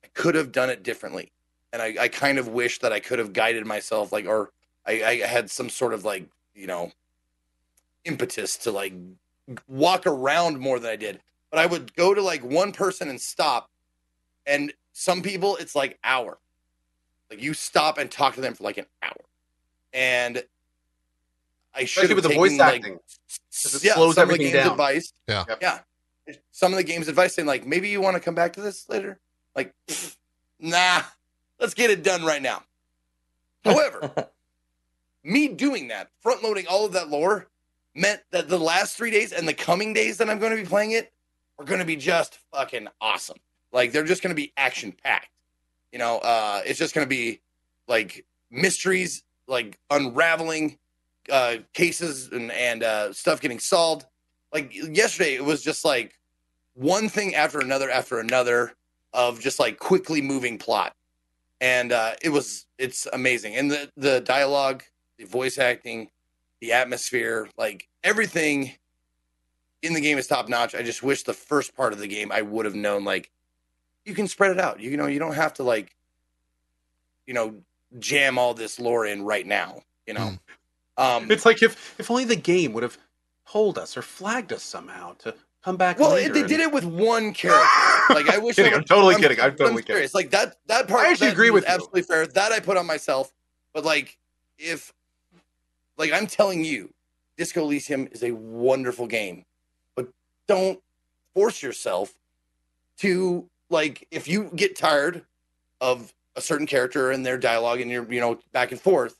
I 0.04 0.08
could 0.14 0.36
have 0.36 0.52
done 0.52 0.70
it 0.70 0.84
differently. 0.84 1.32
And 1.74 1.82
i, 1.82 1.96
I 2.00 2.08
kind 2.08 2.38
of 2.38 2.48
wish 2.48 2.80
that 2.80 2.94
i 2.94 3.00
could 3.00 3.20
have 3.20 3.34
guided 3.34 3.66
myself 3.66 4.12
like 4.12 4.26
or 4.26 4.52
I, 4.86 5.04
I 5.04 5.16
had 5.28 5.50
some 5.50 5.70
sort 5.70 5.94
of 5.94 6.06
like 6.06 6.28
you 6.56 6.66
know 6.66 6.92
impetus 8.06 8.58
to 8.60 8.72
like 8.72 8.94
walk 9.68 10.08
around 10.08 10.60
more 10.60 10.80
than 10.80 10.90
i 10.90 10.96
did 10.96 11.20
but 11.58 11.64
I 11.64 11.66
would 11.66 11.96
go 11.96 12.14
to 12.14 12.22
like 12.22 12.44
one 12.44 12.72
person 12.72 13.10
and 13.10 13.20
stop. 13.20 13.72
And 14.46 14.72
some 14.94 15.24
people, 15.24 15.56
it's 15.56 15.76
like 15.76 15.98
hour. 16.04 16.38
Like 17.32 17.42
you 17.42 17.56
stop 17.56 17.98
and 17.98 18.12
talk 18.12 18.36
to 18.36 18.42
them 18.42 18.54
for 18.54 18.64
like 18.64 18.78
an 18.78 18.86
hour. 19.02 19.18
And 19.92 20.44
I 21.74 21.86
should 21.86 22.04
Especially 22.04 22.08
have 22.10 22.16
with 22.18 22.24
the 22.26 22.30
taken, 22.30 22.42
voice 22.44 22.60
like, 22.60 22.76
acting. 22.76 22.94
it 22.94 23.84
yeah, 23.84 23.96
slows 23.96 24.14
some 24.14 24.30
of 24.30 24.30
the 24.30 24.36
everything 24.36 24.54
game's 24.54 24.66
down. 24.66 24.72
advice. 24.72 25.14
Yeah. 25.28 25.46
Yeah. 25.60 25.80
Some 26.52 26.74
of 26.74 26.78
the 26.78 26.84
game's 26.84 27.08
advice 27.08 27.34
saying 27.34 27.48
like, 27.48 27.66
maybe 27.66 27.90
you 27.90 28.02
want 28.02 28.14
to 28.14 28.20
come 28.20 28.36
back 28.36 28.54
to 28.54 28.62
this 28.62 28.88
later. 28.88 29.20
Like, 29.56 29.74
nah, 30.60 31.02
let's 31.60 31.74
get 31.74 31.90
it 31.90 32.04
done 32.04 32.24
right 32.24 32.44
now. 32.44 32.62
However, 33.66 34.30
me 35.24 35.48
doing 35.48 35.88
that, 35.88 36.12
front 36.20 36.44
loading 36.44 36.68
all 36.68 36.86
of 36.86 36.94
that 36.94 37.10
lore, 37.10 37.48
meant 37.96 38.22
that 38.30 38.48
the 38.48 38.60
last 38.60 38.96
three 38.96 39.10
days 39.10 39.32
and 39.32 39.48
the 39.48 39.56
coming 39.56 39.92
days 39.92 40.20
that 40.20 40.30
I'm 40.30 40.38
going 40.38 40.56
to 40.56 40.62
be 40.62 40.70
playing 40.70 40.92
it 40.92 41.12
are 41.60 41.66
going 41.66 41.80
to 41.80 41.86
be 41.86 41.96
just 41.96 42.40
fucking 42.54 42.88
awesome. 43.02 43.38
Like 43.72 43.92
they're 43.92 44.04
just 44.04 44.22
going 44.22 44.36
to 44.36 44.42
be 44.42 44.54
action 44.58 44.94
packed. 45.04 45.30
You 45.92 46.00
know, 46.00 46.18
uh, 46.20 46.62
it's 46.66 46.80
just 46.80 46.94
going 46.94 47.06
to 47.06 47.10
be 47.10 47.42
like 47.88 48.26
mysteries, 48.52 49.24
like 49.48 49.78
unraveling 49.90 50.78
uh, 51.32 51.58
cases 51.74 52.30
and 52.32 52.52
and 52.52 52.84
uh, 52.84 53.14
stuff 53.14 53.42
getting 53.42 53.60
solved. 53.60 54.06
Like 54.54 54.74
yesterday, 54.74 55.36
it 55.36 55.44
was 55.44 55.62
just 55.62 55.84
like 55.84 56.18
one 56.74 57.10
thing 57.10 57.36
after 57.36 57.60
another 57.60 57.90
after 57.90 58.20
another 58.20 58.74
of 59.14 59.40
just 59.40 59.60
like 59.60 59.80
quickly 59.80 60.22
moving 60.22 60.58
plot, 60.58 60.94
and 61.62 61.92
uh, 61.92 62.14
it 62.22 62.30
was 62.30 62.66
it's 62.78 63.08
amazing. 63.14 63.56
And 63.56 63.72
the 63.72 63.92
the 63.98 64.22
dialogue, 64.22 64.84
the 65.18 65.26
voice 65.26 65.58
acting, 65.58 66.10
the 66.62 66.74
atmosphere, 66.74 67.50
like 67.58 67.88
everything 68.04 68.74
in 69.82 69.94
the 69.94 70.02
game 70.02 70.18
is 70.18 70.28
top 70.28 70.50
notch. 70.50 70.76
I 70.76 70.82
just 70.84 71.04
wish 71.04 71.24
the 71.24 71.34
first 71.34 71.76
part 71.76 71.94
of 71.94 72.00
the 72.00 72.08
game 72.08 72.32
I 72.32 72.42
would 72.42 72.66
have 72.66 72.76
known 72.76 73.04
like 73.04 73.30
you 74.06 74.14
can 74.14 74.28
spread 74.28 74.52
it 74.52 74.60
out. 74.60 74.80
You 74.80 74.96
know, 74.98 75.06
you 75.08 75.20
don't 75.20 75.36
have 75.36 75.54
to 75.56 75.64
like 75.64 75.96
you 77.26 77.34
know 77.34 77.56
jam 78.00 78.38
all 78.38 78.54
this 78.54 78.80
lore 78.80 79.06
in 79.06 79.24
right 79.24 79.46
now. 79.46 79.82
You 80.06 80.14
know, 80.14 80.38
um, 80.98 81.30
It's 81.32 81.46
like 81.46 81.62
if 81.62 81.96
if 82.00 82.10
only 82.10 82.26
the 82.26 82.36
game 82.36 82.74
would 82.74 82.84
have 82.84 82.98
told 83.50 83.78
us 83.78 83.96
or 83.98 84.02
flagged 84.02 84.52
us 84.54 84.64
somehow 84.64 85.14
to 85.20 85.34
come 85.64 85.76
back. 85.78 86.00
well, 86.00 86.12
later 86.12 86.34
they 86.34 86.40
and- 86.42 86.50
did 86.50 86.60
it 86.62 86.72
with 86.72 86.86
one 86.86 87.34
character. 87.34 87.66
Like 88.14 88.30
I 88.30 88.38
wish. 88.38 88.56
Kidding, 88.58 88.74
I 88.74 88.78
I'm 88.78 88.84
totally 88.86 89.16
kidding. 89.16 89.40
I'm 89.42 89.52
totally 89.56 89.82
kidding. 89.82 89.96
serious. 89.96 90.14
Like 90.16 90.30
that. 90.32 90.56
That 90.68 90.88
part. 90.88 91.02
I 91.06 91.12
actually 91.12 91.30
agree 91.30 91.50
with 91.50 91.66
you. 91.66 91.70
absolutely 91.74 92.04
fair. 92.04 92.26
That 92.28 92.52
I 92.54 92.60
put 92.62 92.78
on 92.78 92.86
myself. 92.86 93.32
But 93.74 93.84
like, 93.84 94.18
if 94.58 94.94
like 95.98 96.14
I'm 96.14 96.26
telling 96.28 96.64
you, 96.64 96.94
Disco 97.38 97.62
Elysium 97.64 98.08
is 98.14 98.24
a 98.24 98.32
wonderful 98.32 99.08
game, 99.08 99.44
don't 100.48 100.80
force 101.34 101.62
yourself 101.62 102.14
to 103.00 103.48
like. 103.70 104.08
If 104.12 104.28
you 104.28 104.50
get 104.56 104.76
tired 104.76 105.24
of 105.82 106.14
a 106.36 106.42
certain 106.42 106.68
character 106.68 107.12
and 107.12 107.26
their 107.26 107.38
dialogue 107.38 107.82
and 107.82 107.90
you're 107.92 108.12
you 108.12 108.20
know 108.22 108.40
back 108.52 108.72
and 108.72 108.80
forth, 108.82 109.18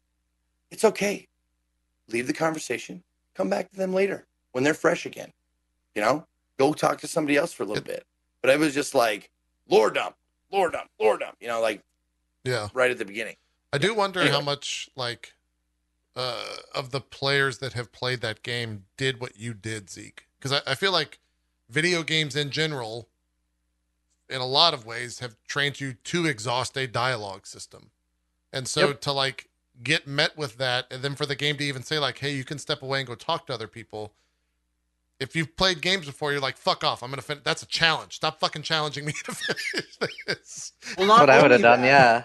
it's 0.72 0.84
okay. 0.84 1.28
Leave 2.10 2.28
the 2.28 2.34
conversation. 2.34 3.04
Come 3.36 3.50
back 3.50 3.70
to 3.72 3.78
them 3.78 3.94
later 3.94 4.26
when 4.54 4.64
they're 4.64 4.74
fresh 4.74 5.06
again. 5.06 5.32
You 5.96 6.02
know, 6.02 6.26
go 6.58 6.74
talk 6.74 7.00
to 7.02 7.08
somebody 7.08 7.38
else 7.38 7.54
for 7.54 7.64
a 7.64 7.66
little 7.66 7.84
bit. 7.84 8.06
But 8.42 8.52
I 8.52 8.56
was 8.56 8.74
just 8.74 8.96
like 8.96 9.30
Lord 9.70 9.96
dump, 9.96 10.16
Lord 10.52 10.72
dump, 10.74 10.90
lore 11.00 11.18
dump. 11.18 11.36
You 11.40 11.48
know, 11.48 11.60
like 11.62 11.82
Yeah. 12.44 12.70
right 12.74 12.90
at 12.92 12.98
the 12.98 13.06
beginning. 13.06 13.36
I 13.74 13.78
do 13.78 13.94
wonder 13.94 14.22
Anyway. 14.22 14.34
how 14.36 14.42
much 14.42 14.90
like 14.96 15.34
uh, 16.16 16.44
of 16.74 16.92
the 16.92 17.02
players 17.02 17.58
that 17.60 17.74
have 17.74 17.92
played 17.92 18.22
that 18.22 18.42
game 18.42 18.86
did 18.96 19.20
what 19.20 19.38
you 19.38 19.54
did, 19.54 19.90
Zeke. 19.90 20.27
Because 20.40 20.52
I, 20.66 20.72
I 20.72 20.76
feel 20.76 20.92
like 20.92 21.20
video 21.70 22.04
games 22.04 22.36
in 22.36 22.50
general, 22.52 23.08
in 24.30 24.42
a 24.42 24.46
lot 24.46 24.74
of 24.74 24.86
ways, 24.86 25.20
have 25.20 25.36
trained 25.48 25.80
you 25.80 25.94
to 26.06 26.26
exhaust 26.26 26.78
a 26.78 26.88
dialogue 26.88 27.48
system, 27.48 27.90
and 28.54 28.68
so 28.68 28.88
Yep. 28.90 29.02
to 29.02 29.12
like 29.12 29.50
get 29.84 30.08
met 30.08 30.36
with 30.38 30.58
that, 30.58 30.86
and 30.92 31.02
then 31.04 31.16
for 31.16 31.26
the 31.26 31.36
game 31.36 31.58
to 31.58 31.64
even 31.64 31.84
say 31.84 32.00
like, 32.00 32.20
"Hey, 32.20 32.34
you 32.34 32.44
can 32.44 32.58
step 32.60 32.82
away 32.82 33.00
and 33.00 33.08
go 33.08 33.16
talk 33.16 33.48
to 33.48 33.54
other 33.54 33.68
people." 33.68 34.14
If 35.20 35.36
you've 35.36 35.56
played 35.58 35.82
games 35.82 36.06
before, 36.06 36.32
you're 36.32 36.42
like, 36.42 36.58
"Fuck 36.58 36.84
off! 36.84 37.02
I'm 37.02 37.10
gonna 37.10 37.22
finish." 37.24 37.44
That's 37.44 37.64
a 37.64 37.68
challenge. 37.68 38.16
Stop 38.16 38.40
fucking 38.40 38.62
challenging 38.64 39.06
me 39.06 39.14
to 39.26 39.32
finish 39.34 39.72
this. 40.28 40.74
Well, 40.98 41.08
That's 41.08 41.20
what 41.22 41.30
I 41.30 41.42
would 41.42 41.52
have 41.52 41.62
only 41.64 41.64
done. 41.64 41.82
that- 41.82 41.88
Yeah. 41.88 42.24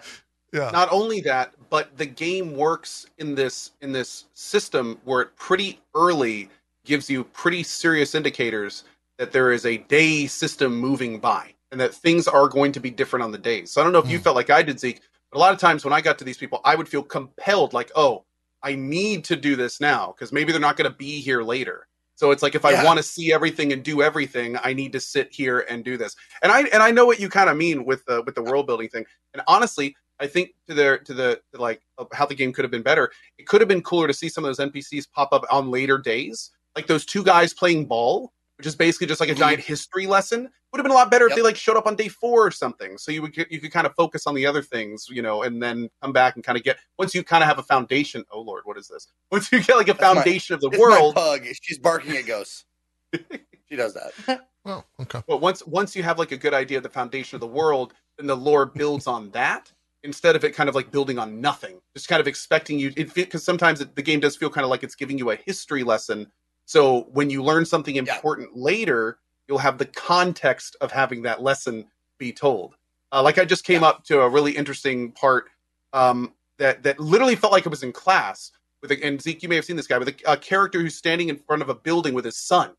Yeah. 0.54 0.70
not 0.70 0.92
only 0.92 1.22
that 1.22 1.54
but 1.70 1.96
the 1.96 2.04
game 2.04 2.54
works 2.54 3.06
in 3.16 3.34
this 3.34 3.70
in 3.80 3.90
this 3.90 4.26
system 4.34 5.00
where 5.04 5.22
it 5.22 5.34
pretty 5.36 5.80
early 5.94 6.50
gives 6.84 7.08
you 7.08 7.24
pretty 7.24 7.62
serious 7.62 8.14
indicators 8.14 8.84
that 9.18 9.32
there 9.32 9.52
is 9.52 9.66
a 9.66 9.78
day 9.78 10.26
system 10.26 10.74
moving 10.76 11.18
by 11.18 11.54
and 11.70 11.80
that 11.80 11.94
things 11.94 12.26
are 12.28 12.48
going 12.48 12.72
to 12.72 12.80
be 12.80 12.90
different 12.90 13.22
on 13.22 13.30
the 13.30 13.38
days 13.38 13.70
so 13.70 13.80
i 13.80 13.84
don't 13.84 13.92
know 13.92 13.98
if 13.98 14.10
you 14.10 14.18
Hmm. 14.18 14.24
felt 14.24 14.36
like 14.36 14.50
i 14.50 14.62
did 14.62 14.78
zeke 14.80 15.00
but 15.30 15.38
a 15.38 15.40
lot 15.40 15.52
of 15.52 15.60
times 15.60 15.84
when 15.84 15.92
i 15.92 16.00
got 16.00 16.18
to 16.18 16.24
these 16.24 16.38
people 16.38 16.60
i 16.64 16.74
would 16.74 16.88
feel 16.88 17.02
compelled 17.02 17.72
like 17.72 17.90
oh 17.94 18.24
i 18.62 18.74
need 18.74 19.24
to 19.24 19.36
do 19.36 19.56
this 19.56 19.80
now 19.80 20.12
because 20.16 20.32
maybe 20.32 20.50
they're 20.52 20.60
not 20.60 20.76
going 20.76 20.90
to 20.90 20.96
be 20.96 21.20
here 21.20 21.42
later 21.42 21.86
so 22.14 22.30
it's 22.30 22.42
like 22.42 22.54
if 22.54 22.64
i 22.64 22.82
want 22.84 22.96
to 22.96 23.02
see 23.02 23.32
everything 23.32 23.72
and 23.72 23.82
do 23.84 24.02
everything 24.02 24.56
i 24.64 24.72
need 24.72 24.92
to 24.92 25.00
sit 25.00 25.32
here 25.32 25.60
and 25.70 25.84
do 25.84 25.96
this 25.96 26.16
and 26.42 26.50
i 26.50 26.62
and 26.72 26.82
i 26.82 26.90
know 26.90 27.06
what 27.06 27.20
you 27.20 27.28
kind 27.28 27.48
of 27.48 27.56
mean 27.56 27.84
with 27.84 28.04
the 28.06 28.22
with 28.22 28.34
the 28.34 28.42
world 28.42 28.66
building 28.66 28.88
thing 28.88 29.04
and 29.34 29.42
honestly 29.46 29.94
I 30.20 30.28
think 30.28 30.50
to 30.68 30.74
the 30.74 31.00
to 31.04 31.14
the 31.14 31.40
to 31.52 31.60
like 31.60 31.80
how 32.12 32.26
the 32.26 32.34
game 32.34 32.52
could 32.52 32.64
have 32.64 32.70
been 32.70 32.82
better. 32.82 33.10
It 33.38 33.46
could 33.48 33.60
have 33.60 33.66
been 33.66 33.82
cooler 33.82 34.06
to 34.06 34.14
see 34.14 34.28
some 34.28 34.44
of 34.44 34.54
those 34.54 34.70
NPCs 34.70 35.10
pop 35.10 35.32
up 35.32 35.44
on 35.50 35.68
later 35.68 35.98
days, 35.98 36.52
like 36.76 36.86
those 36.86 37.04
two 37.04 37.22
guys 37.24 37.52
playing 37.54 37.86
ball, 37.86 38.32
which 38.58 38.66
is 38.66 38.74
basically 38.76 39.06
just 39.06 39.20
like 39.20 39.28
a 39.30 39.34
Mhm. 39.34 39.38
giant 39.38 39.60
history 39.60 40.06
lesson. 40.06 40.50
Would 40.72 40.78
have 40.78 40.84
been 40.84 40.92
a 40.92 40.94
lot 40.94 41.10
better 41.10 41.26
if 41.26 41.34
they 41.34 41.42
like 41.42 41.56
showed 41.56 41.76
up 41.76 41.86
on 41.86 41.96
day 41.96 42.08
four 42.08 42.46
or 42.46 42.50
something, 42.50 42.96
so 42.96 43.12
you 43.12 43.20
would 43.20 43.36
you 43.36 43.60
could 43.60 43.70
kind 43.72 43.86
of 43.86 43.94
focus 43.94 44.26
on 44.26 44.34
the 44.34 44.46
other 44.46 44.62
things, 44.62 45.06
you 45.10 45.20
know, 45.20 45.42
and 45.42 45.62
then 45.62 45.90
come 46.00 46.14
back 46.14 46.34
and 46.36 46.42
kind 46.42 46.56
of 46.56 46.64
get 46.64 46.78
once 46.98 47.14
you 47.14 47.22
kind 47.22 47.42
of 47.42 47.48
have 47.48 47.58
a 47.58 47.62
foundation. 47.62 48.24
Oh 48.30 48.40
Lord, 48.40 48.62
what 48.64 48.78
is 48.78 48.88
this? 48.88 49.06
Once 49.30 49.52
you 49.52 49.62
get 49.62 49.76
like 49.76 49.88
a 49.88 49.92
That's 49.92 50.00
my- 50.02 50.14
foundation 50.22 50.54
of 50.54 50.62
the 50.62 50.68
It's 50.72 50.78
world, 50.78 51.14
my 51.14 51.20
pug. 51.20 51.46
She's 51.60 51.78
barking 51.78 52.16
at 52.16 52.24
ghosts. 52.26 52.64
she 53.68 53.76
does 53.76 53.94
that. 53.94 54.46
Oh, 54.64 54.82
okay. 55.00 55.22
But 55.28 55.42
once 55.42 55.66
once 55.66 55.94
you 55.94 56.02
have 56.04 56.18
like 56.18 56.32
a 56.32 56.36
good 56.38 56.54
idea 56.54 56.78
of 56.78 56.82
the 56.84 56.88
foundation 56.88 57.36
of 57.36 57.40
the 57.40 57.46
world, 57.48 57.92
then 58.16 58.26
the 58.26 58.36
lore 58.36 58.64
builds 58.64 59.06
on 59.06 59.30
that 59.32 59.70
instead 60.04 60.36
of 60.36 60.42
it 60.44 60.54
kind 60.54 60.68
of 60.70 60.74
like 60.74 60.90
building 60.90 61.18
on 61.18 61.40
nothing. 61.40 61.80
Just 61.94 62.08
kind 62.08 62.20
of 62.20 62.26
expecting 62.26 62.78
you 62.78 62.92
it 62.96 63.12
because 63.12 63.44
sometimes 63.44 63.82
it, 63.82 63.94
the 63.94 64.02
game 64.02 64.20
does 64.20 64.36
feel 64.36 64.48
kind 64.48 64.64
of 64.64 64.70
like 64.70 64.82
it's 64.82 64.94
giving 64.94 65.18
you 65.18 65.30
a 65.32 65.36
history 65.36 65.84
lesson. 65.84 66.32
So 66.64 67.08
when 67.12 67.30
you 67.30 67.42
learn 67.42 67.64
something 67.66 67.96
important 67.96 68.56
later, 68.56 69.18
you'll 69.48 69.58
have 69.58 69.78
the 69.78 69.86
context 69.86 70.76
of 70.80 70.92
having 70.92 71.22
that 71.22 71.42
lesson 71.42 71.86
be 72.18 72.32
told. 72.32 72.76
Uh, 73.12 73.22
like 73.22 73.38
I 73.38 73.44
just 73.44 73.64
came 73.64 73.84
up 73.84 74.04
to 74.04 74.20
a 74.20 74.28
really 74.28 74.52
interesting 74.52 75.12
part 75.12 75.46
um, 75.92 76.32
that 76.58 76.82
that 76.82 76.98
literally 76.98 77.36
felt 77.36 77.52
like 77.52 77.66
it 77.66 77.70
was 77.70 77.82
in 77.82 77.92
class 77.92 78.52
with 78.80 78.90
a, 78.92 79.04
and 79.04 79.20
Zeke, 79.20 79.42
you 79.42 79.48
may 79.48 79.56
have 79.56 79.64
seen 79.64 79.76
this 79.76 79.86
guy 79.86 79.98
with 79.98 80.08
a, 80.08 80.14
a 80.32 80.36
character 80.36 80.80
who's 80.80 80.94
standing 80.94 81.28
in 81.28 81.36
front 81.36 81.62
of 81.62 81.68
a 81.68 81.74
building 81.74 82.14
with 82.14 82.24
his 82.24 82.36
son, 82.36 82.70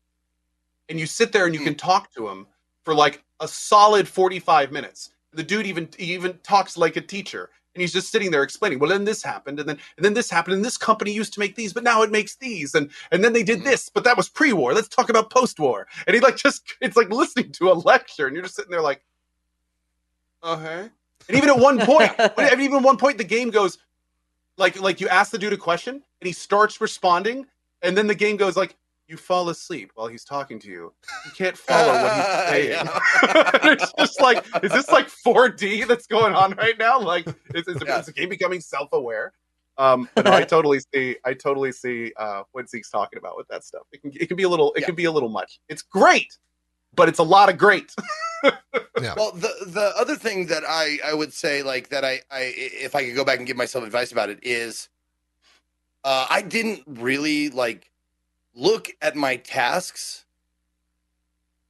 and 0.88 0.98
you 0.98 1.06
sit 1.06 1.32
there 1.32 1.46
and 1.46 1.54
you 1.54 1.60
Hmm. 1.60 1.66
can 1.66 1.74
talk 1.76 2.12
to 2.14 2.28
him 2.28 2.46
for 2.84 2.94
like 2.94 3.22
a 3.40 3.48
solid 3.48 4.08
forty 4.08 4.38
five 4.40 4.72
minutes. 4.72 5.10
The 5.32 5.42
dude 5.42 5.66
even 5.66 5.88
even 5.98 6.38
talks 6.42 6.76
like 6.76 6.96
a 6.96 7.00
teacher, 7.00 7.50
and 7.74 7.80
he's 7.80 7.92
just 7.92 8.10
sitting 8.10 8.30
there 8.30 8.42
explaining. 8.42 8.78
Well, 8.78 8.90
then 8.90 9.04
this 9.04 9.22
happened, 9.22 9.60
and 9.60 9.68
then 9.68 9.78
and 9.96 10.04
then 10.04 10.14
this 10.14 10.30
happened, 10.30 10.54
and 10.56 10.64
this 10.64 10.76
company 10.76 11.12
used 11.12 11.32
to 11.34 11.40
make 11.40 11.56
these, 11.56 11.72
but 11.72 11.82
now 11.84 12.02
it 12.02 12.10
makes 12.10 12.36
these, 12.36 12.74
and 12.74 12.90
and 13.10 13.22
then 13.24 13.32
they 13.32 13.42
did 13.42 13.60
Hmm. 13.60 13.64
this, 13.64 13.88
but 13.88 14.04
that 14.04 14.16
was 14.16 14.28
pre 14.28 14.52
war. 14.52 14.74
Let's 14.74 14.88
talk 14.88 15.08
about 15.10 15.30
post 15.30 15.58
war. 15.58 15.86
And 16.06 16.14
he 16.14 16.20
like 16.20 16.36
just 16.36 16.62
it's 16.80 16.96
like 16.96 17.10
listening 17.10 17.52
to 17.52 17.70
a 17.70 17.74
lecture, 17.74 18.26
and 18.26 18.34
you're 18.34 18.44
just 18.44 18.56
sitting 18.56 18.70
there 18.70 18.80
like, 18.82 19.02
okay. 20.42 20.88
And 21.28 21.36
even 21.36 21.48
at 21.50 21.58
one 21.58 21.78
point, 21.80 22.12
and 22.18 22.60
even 22.60 22.78
at 22.78 22.82
one 22.82 22.96
point, 22.96 23.18
the 23.18 23.24
game 23.24 23.50
goes 23.50 23.78
like 24.56 24.80
like 24.80 25.00
you 25.00 25.08
ask 25.08 25.30
the 25.32 25.38
dude 25.38 25.52
a 25.52 25.56
question, 25.56 25.94
and 25.94 26.26
he 26.26 26.32
starts 26.32 26.80
responding, 26.80 27.46
and 27.82 27.96
then 27.96 28.06
the 28.06 28.14
game 28.14 28.36
goes 28.36 28.56
like. 28.56 28.76
You 29.06 29.16
fall 29.18 29.50
asleep 29.50 29.92
while 29.94 30.06
he's 30.06 30.24
talking 30.24 30.58
to 30.60 30.68
you. 30.68 30.92
You 31.26 31.30
can't 31.36 31.56
follow 31.58 31.92
what 31.92 32.14
he's 32.14 32.48
saying. 32.48 32.70
Yeah. 32.86 33.50
it's 33.72 33.92
just 33.98 34.20
like, 34.20 34.44
is 34.62 34.72
this 34.72 34.88
like 34.90 35.08
4D 35.08 35.86
that's 35.86 36.06
going 36.06 36.34
on 36.34 36.52
right 36.52 36.78
now? 36.78 36.98
Like, 37.00 37.26
is, 37.54 37.68
is, 37.68 37.82
Yeah. 37.84 38.00
is 38.00 38.06
the 38.06 38.12
game 38.12 38.30
becoming 38.30 38.60
self-aware? 38.60 39.32
Um, 39.76 40.08
but 40.14 40.24
no, 40.24 40.32
I 40.32 40.44
totally 40.44 40.80
see, 40.94 41.16
I 41.24 41.34
totally 41.34 41.72
see 41.72 42.12
uh, 42.16 42.44
what 42.52 42.70
Zeke's 42.70 42.90
talking 42.90 43.18
about 43.18 43.36
with 43.36 43.46
that 43.48 43.64
stuff. 43.64 43.82
It 43.92 44.00
can, 44.00 44.12
it 44.14 44.26
can 44.28 44.36
be 44.36 44.44
a 44.44 44.48
little, 44.48 44.72
it 44.74 44.80
Yeah. 44.80 44.86
can 44.86 44.94
be 44.94 45.04
a 45.04 45.12
little 45.12 45.28
much. 45.28 45.58
It's 45.68 45.82
great, 45.82 46.38
but 46.94 47.08
it's 47.08 47.18
a 47.18 47.24
lot 47.24 47.48
of 47.50 47.58
great. 47.58 47.92
Well, 48.42 49.32
the 49.32 49.52
the 49.66 49.92
other 49.98 50.16
thing 50.16 50.46
that 50.46 50.62
I 50.68 50.98
I 51.04 51.14
would 51.14 51.32
say 51.32 51.62
like 51.62 51.88
that 51.88 52.04
I 52.04 52.20
I 52.30 52.52
if 52.56 52.94
I 52.94 53.04
could 53.04 53.14
go 53.16 53.24
back 53.24 53.38
and 53.38 53.46
give 53.46 53.56
myself 53.56 53.84
advice 53.84 54.12
about 54.12 54.28
it 54.28 54.38
is, 54.42 54.88
uh, 56.04 56.26
I 56.28 56.42
didn't 56.42 56.82
really 56.86 57.48
like 57.48 57.90
look 58.54 58.90
at 59.02 59.16
my 59.16 59.36
tasks 59.36 60.24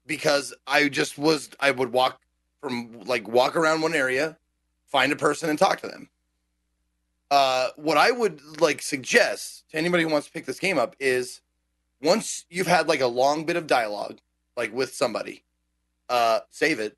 because 0.06 0.55
I 0.66 0.89
just 0.89 1.19
was 1.19 1.51
I 1.61 1.70
would 1.70 1.93
walk 1.93 2.20
from 2.61 3.01
like 3.05 3.27
walk 3.28 3.56
around 3.56 3.81
one 3.82 3.94
area, 3.94 4.36
find 4.86 5.12
a 5.12 5.16
person 5.16 5.51
and 5.51 5.59
talk 5.59 5.81
to 5.81 5.89
them. 5.89 6.09
Uh, 7.31 7.69
what 7.77 7.97
I 7.97 8.11
would 8.11 8.61
like 8.61 8.82
suggest 8.82 9.69
to 9.70 9.78
anybody 9.78 10.02
who 10.02 10.09
wants 10.09 10.27
to 10.27 10.32
pick 10.32 10.47
this 10.47 10.61
game 10.61 10.78
up 10.78 10.94
is 11.01 11.40
once 12.02 12.44
you've 12.51 12.66
had 12.66 12.86
like 12.86 13.01
a 13.01 13.06
long 13.06 13.44
bit 13.44 13.56
of 13.56 13.66
dialogue, 13.66 14.19
like 14.56 14.73
with 14.73 14.94
somebody, 14.94 15.43
uh, 16.09 16.40
save 16.51 16.81
it 16.81 16.97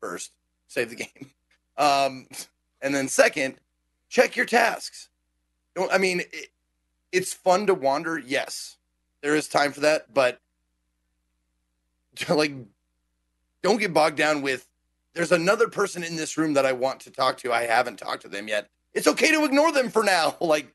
first, 0.00 0.32
save 0.66 0.90
the 0.90 0.96
game, 0.96 1.30
um, 1.78 2.26
and 2.80 2.94
then 2.94 3.08
second, 3.08 3.54
check 4.08 4.36
your 4.36 4.46
tasks. 4.46 5.08
Don't 5.74 5.92
I 5.92 5.98
mean 5.98 6.20
it, 6.20 6.48
it's 7.12 7.32
fun 7.32 7.66
to 7.66 7.74
wander, 7.74 8.18
yes, 8.18 8.76
there 9.22 9.34
is 9.34 9.48
time 9.48 9.72
for 9.72 9.80
that, 9.80 10.12
but 10.12 10.40
like 12.28 12.52
don't 13.62 13.78
get 13.78 13.94
bogged 13.94 14.16
down 14.16 14.42
with 14.42 14.68
there's 15.14 15.32
another 15.32 15.68
person 15.68 16.02
in 16.02 16.16
this 16.16 16.36
room 16.36 16.54
that 16.54 16.66
I 16.66 16.72
want 16.72 17.00
to 17.00 17.10
talk 17.10 17.38
to. 17.38 17.52
I 17.52 17.62
haven't 17.62 17.98
talked 17.98 18.22
to 18.22 18.28
them 18.28 18.48
yet. 18.48 18.68
It's 18.94 19.06
okay 19.06 19.30
to 19.30 19.44
ignore 19.44 19.72
them 19.72 19.90
for 19.90 20.02
now. 20.02 20.36
Like 20.40 20.74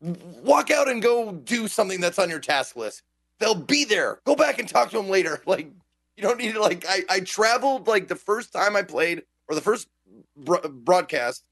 walk 0.00 0.70
out 0.70 0.88
and 0.88 1.00
go 1.00 1.32
do 1.32 1.68
something 1.68 2.00
that's 2.00 2.18
on 2.18 2.28
your 2.28 2.38
task 2.38 2.76
list. 2.76 3.02
They'll 3.38 3.54
be 3.54 3.84
there. 3.84 4.20
Go 4.24 4.36
back 4.36 4.58
and 4.58 4.68
talk 4.68 4.90
to 4.90 4.96
them 4.96 5.08
later. 5.08 5.42
Like 5.46 5.70
you 6.16 6.22
don't 6.22 6.38
need 6.38 6.54
to 6.54 6.60
like 6.60 6.84
I 6.88 7.02
I 7.08 7.20
traveled 7.20 7.86
like 7.86 8.08
the 8.08 8.16
first 8.16 8.52
time 8.52 8.74
I 8.74 8.82
played 8.82 9.22
or 9.48 9.54
the 9.54 9.60
first 9.60 9.88
bro- 10.36 10.66
broadcast 10.68 11.44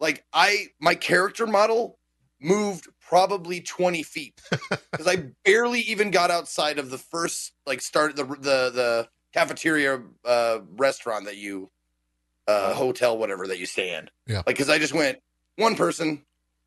like 0.00 0.24
I 0.32 0.68
my 0.80 0.94
character 0.94 1.46
model 1.46 1.98
moved 2.40 2.88
probably 3.00 3.60
20 3.60 4.02
feet 4.02 4.40
because 4.90 5.06
I 5.06 5.28
barely 5.44 5.80
even 5.80 6.10
got 6.10 6.30
outside 6.30 6.78
of 6.78 6.90
the 6.90 6.98
first 6.98 7.52
like 7.66 7.80
start 7.80 8.16
the 8.16 8.24
the 8.24 8.70
the 8.70 9.08
cafeteria 9.32 10.02
uh 10.24 10.58
restaurant 10.76 11.26
that 11.26 11.36
you 11.36 11.70
uh 12.46 12.74
hotel 12.74 13.16
whatever 13.16 13.46
that 13.46 13.58
you 13.58 13.66
stay 13.66 13.94
in. 13.94 14.10
Yeah. 14.26 14.42
Like 14.46 14.56
cuz 14.56 14.68
I 14.68 14.78
just 14.78 14.94
went 14.94 15.18
one 15.56 15.76
person 15.76 16.24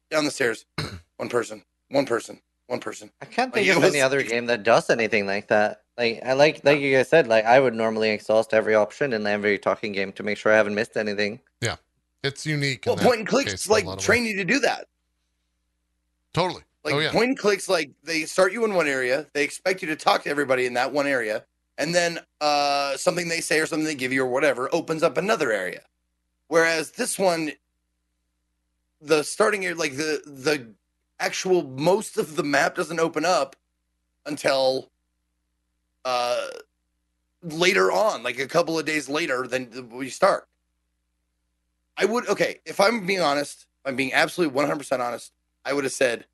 down 0.09 0.25
the 0.25 0.31
stairs, 0.31 0.65
one 1.17 1.29
person, 1.29 1.63
one 1.89 2.05
person, 2.05 2.41
one 2.67 2.79
person. 2.79 3.11
I 3.21 3.25
can't 3.25 3.53
think 3.53 3.67
it 3.67 3.77
of 3.77 3.83
any 3.83 4.01
other 4.01 4.23
game 4.23 4.47
that 4.47 4.63
does 4.63 4.89
anything 4.89 5.27
like 5.27 5.49
that. 5.49 5.81
Like 5.97 6.21
I 6.25 6.33
like 6.33 6.61
like 6.63 6.79
you 6.79 6.95
guys 6.95 7.09
said, 7.09 7.27
like 7.27 7.45
I 7.45 7.59
would 7.59 7.75
normally 7.75 8.09
exhaust 8.09 8.53
every 8.53 8.75
option 8.75 9.13
in 9.13 9.27
every 9.27 9.59
talking 9.59 9.91
game 9.91 10.13
to 10.13 10.23
make 10.23 10.37
sure 10.37 10.51
I 10.51 10.55
haven't 10.55 10.75
missed 10.75 10.97
anything. 10.97 11.41
Yeah. 11.61 11.75
It's 12.23 12.45
unique. 12.45 12.85
in 12.85 12.95
Well, 12.95 13.03
point 13.03 13.19
and 13.19 13.27
case 13.27 13.45
clicks 13.45 13.69
like 13.69 13.85
lot 13.85 13.99
of 13.99 14.03
train 14.03 14.25
you 14.25 14.35
to 14.37 14.43
do 14.43 14.59
that. 14.59 14.87
Totally. 16.39 16.63
Like 16.85 16.93
oh 16.93 16.99
yeah. 16.99 17.11
point 17.11 17.29
and 17.29 17.37
clicks, 17.37 17.67
like 17.67 17.91
they 18.03 18.23
start 18.23 18.53
you 18.53 18.63
in 18.63 18.73
one 18.73 18.87
area, 18.87 19.27
they 19.33 19.43
expect 19.43 19.81
you 19.81 19.89
to 19.89 19.97
talk 19.97 20.23
to 20.23 20.29
everybody 20.29 20.65
in 20.65 20.73
that 20.75 20.93
one 20.93 21.05
area, 21.05 21.43
and 21.77 21.93
then 21.93 22.19
uh, 22.39 22.95
something 22.95 23.27
they 23.27 23.41
say 23.41 23.59
or 23.59 23.65
something 23.65 23.85
they 23.85 23.93
give 23.93 24.13
you 24.13 24.23
or 24.23 24.29
whatever 24.29 24.73
opens 24.73 25.03
up 25.03 25.17
another 25.17 25.51
area. 25.51 25.81
Whereas 26.47 26.91
this 26.91 27.19
one, 27.19 27.51
the 29.01 29.23
starting 29.23 29.65
area, 29.65 29.75
like 29.75 29.97
the 29.97 30.21
the 30.25 30.73
actual 31.19 31.63
most 31.63 32.17
of 32.17 32.37
the 32.37 32.43
map 32.43 32.73
doesn't 32.75 33.01
open 33.01 33.25
up 33.25 33.57
until 34.25 34.89
uh 36.05 36.47
later 37.43 37.91
on, 37.91 38.23
like 38.23 38.39
a 38.39 38.47
couple 38.47 38.79
of 38.79 38.85
days 38.85 39.09
later 39.09 39.45
than 39.45 39.89
we 39.91 40.07
start. 40.07 40.47
I 41.97 42.05
would 42.05 42.29
okay 42.29 42.61
if 42.65 42.79
I'm 42.79 43.05
being 43.05 43.19
honest. 43.19 43.65
I'm 43.83 43.97
being 43.97 44.13
absolutely 44.13 44.55
100 44.55 44.77
percent 44.77 45.01
honest. 45.01 45.33
I 45.65 45.73
would 45.73 45.83
have 45.83 45.93
said 45.93 46.25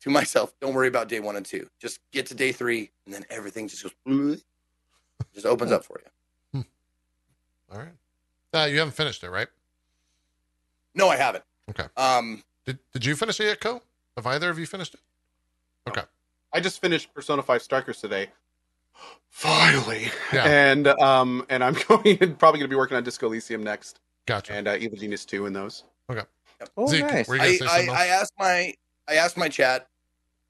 to 0.00 0.10
myself, 0.10 0.54
"Don't 0.60 0.74
worry 0.74 0.88
about 0.88 1.08
day 1.08 1.20
one 1.20 1.36
and 1.36 1.46
two. 1.46 1.68
Just 1.78 2.00
get 2.12 2.26
to 2.26 2.34
day 2.34 2.52
three, 2.52 2.90
and 3.04 3.14
then 3.14 3.24
everything 3.30 3.68
just 3.68 3.84
goes, 4.04 4.44
just 5.34 5.46
opens 5.46 5.72
up 5.72 5.84
for 5.84 6.00
you." 6.04 6.64
All 7.72 7.78
right. 7.78 7.92
Uh, 8.54 8.66
you 8.66 8.78
haven't 8.78 8.94
finished 8.94 9.24
it, 9.24 9.30
right? 9.30 9.48
No, 10.94 11.08
I 11.08 11.16
haven't. 11.16 11.44
Okay. 11.70 11.86
Um, 11.96 12.42
Did 12.64 12.78
Did 12.92 13.04
you 13.04 13.16
finish 13.16 13.40
it 13.40 13.44
yet, 13.44 13.60
Co? 13.60 13.82
Have 14.16 14.26
either 14.26 14.48
of 14.48 14.58
you 14.58 14.66
finished 14.66 14.94
it? 14.94 15.00
Okay. 15.88 16.02
I 16.52 16.60
just 16.60 16.80
finished 16.80 17.12
Persona 17.12 17.42
5 17.42 17.60
Strikers 17.60 18.00
today. 18.00 18.28
Finally. 19.30 20.10
Yeah. 20.32 20.44
And 20.44 20.88
um 21.00 21.44
and 21.50 21.62
I'm 21.62 21.74
going 21.88 22.16
probably 22.36 22.58
going 22.58 22.60
to 22.60 22.68
be 22.68 22.76
working 22.76 22.96
on 22.96 23.04
Disco 23.04 23.26
Elysium 23.26 23.62
next 23.62 24.00
Gotcha. 24.26 24.54
and 24.54 24.66
uh, 24.66 24.76
Evil 24.78 24.96
Genius 24.96 25.24
2 25.24 25.46
in 25.46 25.52
those. 25.52 25.84
Oh, 26.76 26.86
Zeke, 26.88 27.00
nice. 27.06 27.28
were 27.28 27.36
you 27.36 27.42
I, 27.42 27.56
say 27.56 27.66
I. 27.88 28.04
I 28.04 28.06
asked 28.06 28.32
my 28.38 28.74
I 29.08 29.14
asked 29.14 29.36
my 29.36 29.48
chat 29.48 29.88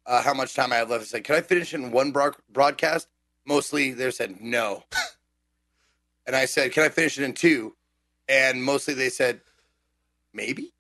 uh, 0.07 0.23
how 0.23 0.35
much 0.35 0.55
time 0.55 0.73
I 0.73 0.77
have 0.77 0.91
left. 0.91 1.03
I 1.03 1.07
said, 1.07 1.25
"Can 1.25 1.35
I 1.37 1.41
finish 1.41 1.75
in 1.75 1.91
one 1.91 2.11
broad- 2.13 2.37
broadcast?" 2.53 3.09
Mostly, 3.47 3.93
they 3.93 4.11
said 4.11 4.41
no, 4.41 4.85
and 6.27 6.35
I 6.37 6.45
said, 6.47 6.73
"Can 6.73 6.83
I 6.85 6.89
finish 6.89 7.19
it 7.19 7.25
in 7.25 7.33
two? 7.33 7.75
And 8.29 8.63
mostly 8.63 8.95
they 8.95 9.09
said 9.09 9.41
maybe. 10.33 10.73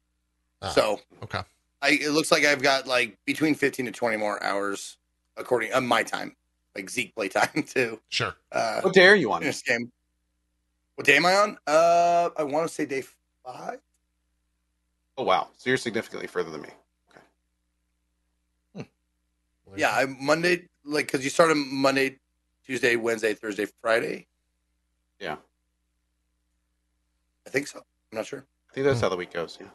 Ah, 0.62 0.70
so 0.70 1.00
okay. 1.22 1.40
I 1.82 1.90
it 2.00 2.10
looks 2.10 2.30
like 2.32 2.44
I've 2.44 2.62
got 2.62 2.86
like 2.86 3.18
between 3.24 3.54
fifteen 3.54 3.86
to 3.86 3.92
twenty 3.92 4.16
more 4.16 4.42
hours 4.42 4.96
according 5.36 5.72
on 5.72 5.86
my 5.86 6.02
time, 6.02 6.34
like 6.74 6.88
Zeke 6.90 7.14
play 7.14 7.28
time 7.28 7.62
too. 7.66 8.00
Sure. 8.08 8.34
uh, 8.52 8.80
What 8.80 8.94
day 8.94 9.06
are 9.06 9.14
you 9.16 9.32
on? 9.32 9.42
this 9.42 9.62
game. 9.62 9.90
What 10.96 11.06
day 11.06 11.16
am 11.16 11.26
I 11.26 11.34
on? 11.34 11.58
Uh, 11.66 12.30
I 12.38 12.42
want 12.44 12.66
to 12.66 12.72
say 12.74 12.86
day 12.86 13.04
five. 13.44 13.80
Oh 15.18 15.24
wow. 15.24 15.48
So 15.56 15.70
you're 15.70 15.76
significantly 15.76 16.26
further 16.26 16.50
than 16.50 16.62
me. 16.62 16.68
Okay. 17.10 17.20
Hmm. 18.76 19.78
Yeah, 19.78 19.90
I 19.90 20.06
Monday 20.06 20.68
like 20.84 21.06
because 21.06 21.24
you 21.24 21.30
start 21.30 21.50
on 21.50 21.74
Monday, 21.74 22.18
Tuesday, 22.64 22.96
Wednesday, 22.96 23.34
Thursday, 23.34 23.66
Friday. 23.80 24.26
Yeah. 25.20 25.36
I 27.46 27.50
think 27.50 27.66
so. 27.66 27.78
I'm 27.78 28.16
not 28.16 28.26
sure. 28.26 28.44
I 28.70 28.74
think 28.74 28.86
that's 28.86 28.98
hmm. 28.98 29.04
how 29.04 29.08
the 29.10 29.16
week 29.16 29.32
goes. 29.32 29.58
Yeah. 29.60 29.68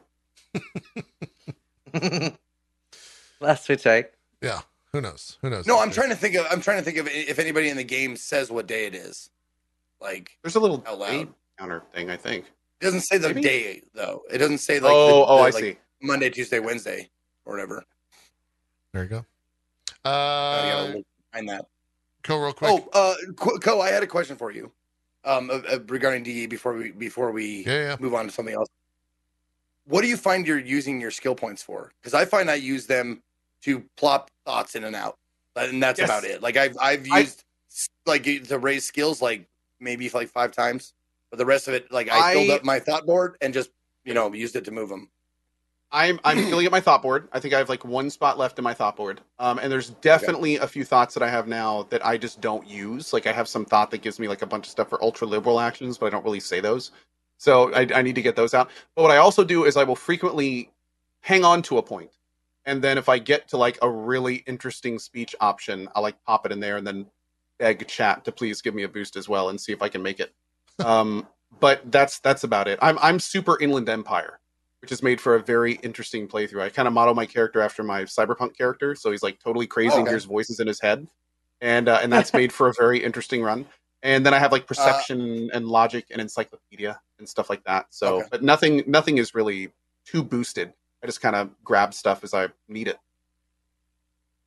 Last 3.39 3.67
we 3.67 3.75
checked. 3.75 4.15
Yeah. 4.41 4.61
Who 4.91 5.01
knows? 5.01 5.37
Who 5.41 5.49
knows? 5.49 5.65
No, 5.65 5.79
I'm 5.79 5.91
trying 5.91 6.09
to 6.09 6.15
think 6.15 6.35
of. 6.35 6.45
I'm 6.51 6.61
trying 6.61 6.77
to 6.79 6.83
think 6.83 6.97
of 6.97 7.07
if 7.07 7.39
anybody 7.39 7.69
in 7.69 7.77
the 7.77 7.83
game 7.83 8.17
says 8.17 8.51
what 8.51 8.67
day 8.67 8.85
it 8.85 8.93
is. 8.93 9.29
Like 10.01 10.37
There's 10.41 10.55
a 10.55 10.59
little 10.59 10.83
Out 10.85 10.99
loud. 10.99 11.33
counter 11.57 11.83
thing, 11.93 12.09
I 12.09 12.17
think. 12.17 12.45
It 12.81 12.85
doesn't 12.85 13.01
say 13.01 13.17
the 13.17 13.27
Maybe? 13.29 13.41
day 13.41 13.81
though. 13.93 14.23
It 14.31 14.39
doesn't 14.39 14.57
say 14.57 14.79
like 14.79 14.93
oh, 14.93 15.07
the, 15.07 15.13
oh, 15.13 15.35
the, 15.37 15.41
I 15.43 15.49
like, 15.51 15.53
see. 15.63 15.77
Monday, 16.01 16.29
Tuesday, 16.31 16.59
Wednesday, 16.59 17.09
or 17.45 17.53
whatever. 17.53 17.83
There 18.91 19.03
you 19.03 19.09
go. 19.09 19.25
I 20.03 20.09
Uh, 20.09 20.71
gotta 20.71 20.97
look 20.97 21.05
behind 21.31 21.49
that. 21.49 21.65
Co, 22.23 22.37
real 22.37 22.53
quick. 22.53 22.83
Oh, 22.93 23.15
uh, 23.33 23.59
Co, 23.59 23.81
I 23.81 23.89
had 23.89 24.03
a 24.03 24.07
question 24.07 24.35
for 24.35 24.51
you, 24.51 24.71
um, 25.25 25.49
uh, 25.49 25.61
uh, 25.71 25.79
regarding 25.87 26.23
DE 26.23 26.47
before 26.47 26.73
we 26.73 26.91
before 26.91 27.31
we 27.31 27.63
Yeah, 27.65 27.73
yeah. 27.73 27.95
move 27.99 28.13
on 28.15 28.25
to 28.25 28.31
something 28.31 28.55
else. 28.55 28.67
What 29.85 30.01
do 30.01 30.07
you 30.07 30.17
find 30.17 30.45
you're 30.45 30.59
using 30.59 30.99
your 31.01 31.11
skill 31.11 31.35
points 31.35 31.61
for? 31.63 31.91
Because 32.01 32.13
I 32.13 32.25
find 32.25 32.49
I 32.49 32.55
use 32.55 32.85
them 32.87 33.21
to 33.63 33.83
plop 33.97 34.29
thoughts 34.45 34.75
in 34.75 34.83
and 34.83 34.95
out, 34.95 35.17
and 35.55 35.81
that's 35.81 35.99
Yes. 35.99 36.07
about 36.07 36.23
it. 36.23 36.41
Like 36.41 36.57
I've 36.57 36.77
I've 36.79 37.05
I- 37.11 37.19
used 37.21 37.43
s 37.69 37.87
like 38.05 38.23
to 38.23 38.57
raise 38.57 38.85
skills 38.85 39.21
like 39.21 39.47
maybe 39.79 40.09
like 40.09 40.29
five 40.29 40.51
times, 40.51 40.93
but 41.31 41.37
the 41.37 41.45
rest 41.45 41.67
of 41.67 41.73
it 41.73 41.91
like 41.91 42.09
I, 42.09 42.33
filled 42.33 42.51
up 42.51 42.63
my 42.63 42.79
thought 42.79 43.05
board 43.05 43.37
and 43.41 43.53
just 43.53 43.71
you 44.03 44.13
know 44.13 44.31
used 44.33 44.55
it 44.55 44.65
to 44.65 44.71
move 44.71 44.89
them. 44.89 45.09
I'm 45.91 46.19
I'm 46.23 46.37
filling 46.49 46.67
up 46.67 46.71
my 46.71 46.81
thought 46.81 47.01
board. 47.01 47.27
I 47.31 47.39
think 47.39 47.53
I 47.53 47.57
have 47.57 47.69
like 47.69 47.83
one 47.83 48.09
spot 48.09 48.37
left 48.37 48.59
in 48.59 48.63
my 48.63 48.73
thought 48.73 48.95
board. 48.95 49.21
Um, 49.39 49.57
and 49.57 49.71
there's 49.71 49.89
definitely 50.01 50.57
a 50.57 50.67
few 50.67 50.83
thoughts 50.83 51.13
that 51.15 51.23
I 51.23 51.29
have 51.29 51.47
now 51.47 51.87
that 51.89 52.05
I 52.05 52.17
just 52.17 52.41
don't 52.41 52.67
use. 52.67 53.13
Like 53.13 53.25
I 53.25 53.31
have 53.31 53.47
some 53.47 53.65
thought 53.65 53.89
that 53.91 54.01
gives 54.01 54.19
me 54.19 54.27
like 54.27 54.41
a 54.41 54.47
bunch 54.47 54.67
of 54.67 54.71
stuff 54.71 54.89
for 54.89 55.03
ultra 55.03 55.25
liberal 55.25 55.59
actions, 55.59 55.97
but 55.97 56.05
I 56.05 56.09
don't 56.09 56.25
really 56.25 56.39
say 56.39 56.59
those. 56.59 56.91
So 57.37 57.73
I, 57.73 57.87
I 57.95 58.01
need 58.03 58.15
to 58.15 58.21
get 58.21 58.35
those 58.35 58.53
out. 58.53 58.69
But 58.95 59.01
what 59.03 59.11
I 59.11 59.17
also 59.17 59.43
do 59.43 59.65
is 59.65 59.75
I 59.75 59.83
will 59.83 59.95
frequently 59.95 60.69
hang 61.21 61.43
on 61.43 61.61
to 61.63 61.77
a 61.77 61.83
point, 61.83 62.11
and 62.65 62.81
then 62.83 62.97
if 62.97 63.09
I 63.09 63.17
get 63.19 63.47
to 63.49 63.57
like 63.57 63.79
a 63.81 63.89
really 63.89 64.43
interesting 64.47 64.99
speech 64.99 65.35
option, 65.39 65.87
I'll 65.95 66.03
like 66.03 66.21
pop 66.23 66.45
it 66.45 66.51
in 66.51 66.59
there 66.59 66.77
and 66.77 66.85
then 66.85 67.07
beg 67.57 67.87
chat 67.87 68.25
to 68.25 68.31
please 68.31 68.61
give 68.61 68.75
me 68.75 68.83
a 68.83 68.89
boost 68.89 69.15
as 69.15 69.29
well 69.29 69.49
and 69.49 69.59
see 69.59 69.71
if 69.71 69.81
I 69.81 69.89
can 69.89 70.01
make 70.01 70.19
it. 70.19 70.33
Um, 70.79 71.27
but 71.59 71.91
that's 71.91 72.19
that's 72.19 72.43
about 72.43 72.67
it. 72.67 72.79
I'm 72.81 72.97
I'm 72.99 73.19
super 73.19 73.59
Inland 73.61 73.89
Empire 73.89 74.39
which 74.81 74.91
is 74.91 75.03
made 75.03 75.21
for 75.21 75.35
a 75.35 75.39
very 75.39 75.73
interesting 75.83 76.27
playthrough. 76.27 76.61
I 76.61 76.69
kind 76.69 76.87
of 76.87 76.93
model 76.93 77.13
my 77.13 77.25
character 77.25 77.61
after 77.61 77.83
my 77.83 78.03
cyberpunk 78.03 78.57
character, 78.57 78.95
so 78.95 79.11
he's 79.11 79.21
like 79.23 79.39
totally 79.39 79.67
crazy 79.67 79.89
and 79.99 80.01
Okay. 80.01 80.11
hears 80.11 80.25
voices 80.25 80.59
in 80.59 80.67
his 80.67 80.81
head, 80.81 81.07
and 81.61 81.87
uh, 81.87 81.99
and 82.01 82.11
that's 82.11 82.33
made 82.35 82.51
for 82.51 82.67
a 82.67 82.73
very 82.77 83.01
interesting 83.03 83.43
run. 83.43 83.65
And 84.03 84.25
then 84.25 84.33
I 84.33 84.39
have 84.39 84.51
like 84.51 84.65
perception 84.65 85.51
and 85.53 85.67
logic 85.67 86.05
and 86.09 86.19
encyclopedia 86.19 86.99
and 87.19 87.29
stuff 87.29 87.51
like 87.51 87.63
that. 87.65 87.85
So, 87.91 88.17
Okay. 88.17 88.27
but 88.31 88.41
nothing 88.41 88.83
nothing 88.87 89.19
is 89.19 89.35
really 89.35 89.71
too 90.05 90.23
boosted. 90.23 90.73
I 91.03 91.05
just 91.05 91.21
kind 91.21 91.35
of 91.35 91.51
grab 91.63 91.93
stuff 91.93 92.23
as 92.23 92.33
I 92.33 92.47
need 92.67 92.87
it. 92.87 92.97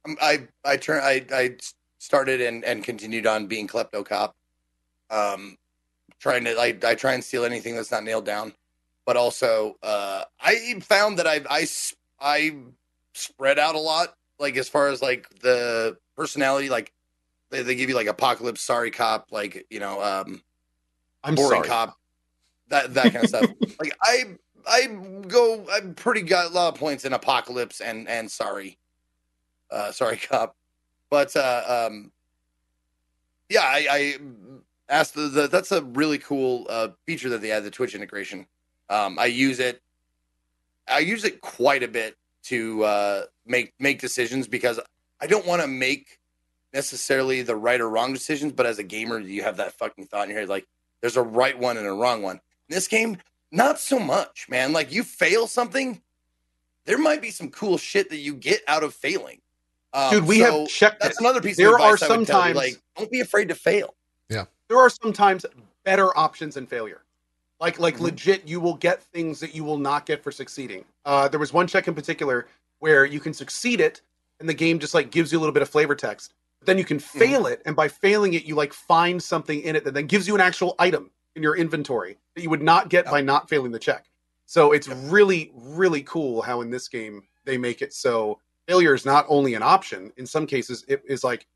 Um, 0.05 0.17
I 0.21 0.49
I 0.65 0.77
turn 0.77 1.01
I 1.05 1.25
I 1.33 1.57
started 2.01 2.41
and 2.41 2.65
and 2.65 2.83
continued 2.83 3.29
on 3.29 3.47
being 3.47 3.69
klepto 3.69 4.05
cop. 4.05 4.35
Um, 5.11 5.57
trying 6.25 6.43
to 6.43 6.59
I 6.59 6.75
I 6.83 6.95
try 6.95 7.13
and 7.13 7.23
steal 7.23 7.45
anything 7.45 7.77
that's 7.77 7.91
not 7.91 8.03
nailed 8.03 8.25
down, 8.25 8.55
but 9.05 9.15
also 9.15 9.77
uh 9.83 10.25
I 10.41 10.81
found 10.81 11.19
that 11.19 11.27
I 11.27 11.43
I 11.51 11.67
I 12.19 12.57
spread 13.13 13.59
out 13.59 13.75
a 13.75 13.79
lot. 13.79 14.17
Like 14.39 14.57
as 14.57 14.67
far 14.67 14.89
as 14.89 15.03
like 15.03 15.29
the 15.41 15.99
personality, 16.17 16.71
like 16.71 16.95
they, 17.51 17.63
they 17.63 17.75
give 17.75 17.91
you 17.91 17.95
like 17.95 18.07
apocalypse, 18.07 18.63
sorry 18.63 18.91
cop, 18.91 19.33
like 19.33 19.67
you 19.69 19.81
know, 19.81 20.03
um, 20.03 20.43
I'm 21.23 21.35
boring 21.35 21.59
sorry. 21.59 21.69
cop, 21.69 21.99
that 22.69 22.95
that 22.95 23.13
kind 23.13 23.23
of 23.23 23.29
stuff. 23.29 23.51
Like 23.79 23.95
I 24.03 24.25
I 24.67 24.87
go 25.29 25.67
I'm 25.71 25.95
pretty 25.95 26.23
got 26.23 26.51
a 26.51 26.55
lot 26.55 26.73
of 26.73 26.81
points 26.81 27.05
in 27.05 27.13
apocalypse 27.13 27.83
and 27.83 28.09
and 28.09 28.31
sorry, 28.31 28.79
uh, 29.71 29.93
sorry 29.93 30.17
cop, 30.31 30.57
but 31.11 31.37
uh, 31.37 31.87
um, 31.87 32.13
yeah, 33.51 33.63
I, 33.63 33.87
I 33.91 34.19
asked 34.89 35.15
the, 35.15 35.23
the 35.23 35.48
that's 35.48 35.73
a 35.73 35.82
really 35.82 36.19
cool 36.19 36.66
uh, 36.69 36.89
feature 37.06 37.28
that 37.31 37.40
they 37.40 37.48
had 37.48 37.65
the 37.65 37.70
Twitch 37.70 37.94
integration. 37.94 38.47
Um, 38.90 39.19
I 39.19 39.27
use 39.27 39.61
it. 39.61 39.81
I 40.89 40.98
use 40.98 41.24
it 41.24 41.40
quite 41.40 41.82
a 41.82 41.89
bit 41.89 42.16
to 42.44 42.85
uh, 42.85 43.23
make 43.47 43.73
make 43.78 44.01
decisions 44.01 44.47
because 44.47 44.78
I 45.20 45.27
don't 45.27 45.47
want 45.47 45.62
to 45.62 45.69
make 45.69 46.19
necessarily 46.73 47.43
the 47.43 47.56
right 47.56 47.81
or 47.81 47.89
wrong 47.89 48.12
decisions, 48.12 48.52
but 48.52 48.66
as 48.66 48.78
a 48.78 48.82
gamer, 48.82 49.19
you 49.19 49.43
have 49.43 49.56
that 49.56 49.73
fucking 49.78 50.06
thought 50.06 50.24
in 50.24 50.31
your 50.31 50.40
head 50.40 50.48
like 50.48 50.66
there's 51.01 51.16
a 51.16 51.23
right 51.23 51.59
one 51.59 51.77
and 51.77 51.86
a 51.86 51.93
wrong 51.93 52.23
one. 52.23 52.36
In 52.36 52.74
this 52.74 52.89
game, 52.89 53.16
not 53.52 53.78
so 53.78 53.98
much, 53.98 54.47
man. 54.48 54.73
Like 54.73 54.93
you 54.93 55.02
fail 55.05 55.47
something, 55.47 56.01
there 56.85 56.98
might 56.98 57.23
be 57.23 57.31
some 57.31 57.51
cool 57.51 57.78
shit 57.78 58.11
that 58.11 58.19
you 58.19 58.35
get 58.35 58.62
out 58.66 58.82
of 58.82 58.94
failing. 58.94 59.40
Um, 59.93 60.11
Dude, 60.11 60.27
we 60.27 60.40
so 60.40 60.61
have 60.61 60.69
checked 60.69 61.01
That's 61.01 61.20
another 61.20 61.40
piece 61.40 61.56
There 61.56 61.78
are 61.78 61.97
tell 61.97 62.09
you, 62.09 62.27
sometimes- 62.27 62.56
like 62.56 62.82
don't 62.97 63.11
be 63.11 63.20
afraid 63.20 63.48
to 63.48 63.55
fail. 63.55 63.94
There 64.69 64.79
are 64.79 64.91
sometimes 64.91 65.45
better 65.85 66.17
options 66.17 66.57
in 66.57 66.67
failure. 66.67 67.03
Like 67.61 67.79
like 67.79 67.97
Mhm. 67.97 68.01
legit, 68.01 68.49
you 68.49 68.61
will 68.61 68.75
get 68.75 69.03
things 69.03 69.41
that 69.41 69.55
you 69.55 69.65
will 69.65 69.79
not 69.79 70.07
get 70.07 70.23
for 70.23 70.33
succeeding. 70.33 70.85
Uh, 71.05 71.29
there 71.29 71.41
was 71.41 71.53
one 71.53 71.67
check 71.67 71.87
in 71.89 71.95
particular 71.95 72.49
where 72.81 73.05
you 73.05 73.21
can 73.21 73.33
succeed 73.33 73.81
it, 73.81 74.03
and 74.41 74.49
the 74.49 74.55
game 74.55 74.79
just 74.79 74.95
like 74.95 75.11
gives 75.11 75.31
you 75.33 75.39
a 75.39 75.41
little 75.41 75.53
bit 75.53 75.63
of 75.63 75.69
flavor 75.69 75.95
text. 75.95 76.35
But 76.61 76.67
then 76.67 76.79
you 76.79 76.85
can 76.85 76.99
fail 76.99 77.47
it, 77.47 77.63
and 77.67 77.77
by 77.77 77.89
failing 77.89 78.35
it, 78.35 78.45
you 78.45 78.55
like 78.55 78.73
find 78.73 79.23
something 79.23 79.61
in 79.61 79.77
it 79.77 79.85
that 79.85 79.95
then 79.95 80.07
gives 80.07 80.27
you 80.27 80.35
an 80.35 80.41
actual 80.41 80.75
item 80.79 81.11
in 81.37 81.43
your 81.43 81.57
inventory 81.57 82.19
that 82.35 82.43
you 82.43 82.51
would 82.51 82.63
not 82.63 82.89
get 82.89 83.05
Yep. 83.05 83.13
by 83.13 83.21
not 83.21 83.49
failing 83.49 83.71
the 83.73 83.79
check. 83.79 84.07
So 84.47 84.73
it's 84.73 84.89
Yep. 84.89 84.97
really 85.03 85.53
really 85.55 86.03
cool 86.03 86.43
how 86.43 86.61
in 86.61 86.71
this 86.71 86.89
game 86.89 87.23
they 87.45 87.57
make 87.59 87.83
it 87.83 87.93
so 87.93 88.41
failure 88.67 88.95
is 88.95 89.05
not 89.05 89.27
only 89.29 89.55
an 89.55 89.63
option. 89.63 90.13
In 90.17 90.27
some 90.27 90.47
cases, 90.47 90.85
it 90.89 91.03
is 91.07 91.23
like 91.23 91.47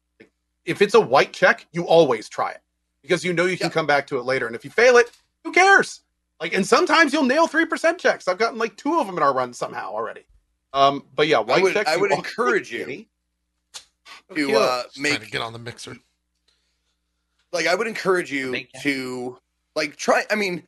if 0.69 0.83
it's 0.83 0.95
a 0.95 1.01
white 1.01 1.33
check, 1.33 1.67
you 1.73 1.85
always 1.85 2.29
try 2.29 2.51
it 2.53 2.61
because 3.03 3.25
you 3.25 3.33
know 3.33 3.47
you 3.47 3.57
can 3.57 3.67
Yeah. 3.69 3.73
come 3.73 3.87
back 3.87 4.07
to 4.09 4.19
it 4.19 4.23
later. 4.25 4.47
And 4.47 4.55
if 4.55 4.65
you 4.65 4.71
fail 4.71 4.97
it, 4.99 5.11
who 5.45 5.51
cares? 5.53 6.01
Like, 6.41 6.53
and 6.53 6.65
sometimes 6.65 7.13
you'll 7.13 7.25
nail 7.25 7.47
three 7.49 7.65
percent 7.67 7.99
checks. 7.99 8.29
I've 8.29 8.39
gotten 8.39 8.59
like 8.59 8.77
two 8.77 8.99
of 9.01 9.07
them 9.07 9.17
in 9.17 9.23
our 9.23 9.33
run 9.35 9.53
somehow 9.53 9.91
already. 9.93 10.25
Um, 10.73 11.05
but 11.17 11.27
yeah, 11.27 11.39
white 11.39 11.63
would- 11.63 11.73
checks. 11.73 11.91
I 11.91 11.97
would 11.97 12.13
always 12.13 12.25
encourage 12.27 12.71
you. 12.73 13.07
To 14.35 14.53
uh, 14.57 14.83
Just 14.83 14.95
trying 14.97 15.15
to 15.15 15.21
make 15.21 15.31
get 15.31 15.41
on 15.41 15.53
the 15.55 15.59
mixer. 15.59 15.97
like 17.53 17.67
I 17.67 17.75
would 17.75 17.87
encourage 17.87 18.31
you 18.31 18.51
Make 18.51 18.71
it. 18.75 18.83
to 18.83 19.39
like 19.75 19.97
try. 19.97 20.25
I 20.31 20.35
mean, 20.35 20.65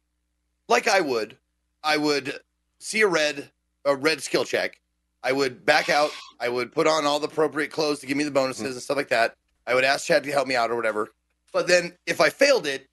like 0.68 0.88
I 0.88 1.00
would, 1.00 1.36
I 1.84 1.98
would 1.98 2.40
see 2.78 3.02
a 3.02 3.06
red 3.06 3.50
a 3.84 3.94
red 3.94 4.22
skill 4.22 4.44
check. 4.46 4.80
I 5.22 5.32
would 5.32 5.66
back 5.66 5.90
out. 5.90 6.10
I 6.40 6.48
would 6.48 6.72
put 6.72 6.86
on 6.86 7.04
all 7.04 7.20
the 7.20 7.26
appropriate 7.28 7.70
clothes 7.70 7.98
to 8.00 8.06
give 8.06 8.16
me 8.16 8.24
the 8.24 8.30
bonuses 8.30 8.72
and 8.74 8.82
stuff 8.82 8.96
like 8.96 9.08
that. 9.08 9.36
I 9.66 9.74
would 9.74 9.84
ask 9.84 10.06
Chad 10.06 10.24
to 10.24 10.32
help 10.32 10.48
me 10.48 10.56
out 10.56 10.70
or 10.70 10.76
whatever. 10.76 11.10
But 11.52 11.66
then 11.66 11.92
if 12.06 12.20
I 12.20 12.30
failed 12.30 12.66
it, 12.66 12.88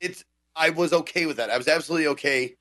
it's 0.00 0.24
I 0.54 0.70
was 0.70 0.92
okay 0.92 1.26
with 1.26 1.36
that. 1.38 1.50
I 1.50 1.56
was 1.56 1.68
absolutely 1.68 2.08
okay 2.08 2.56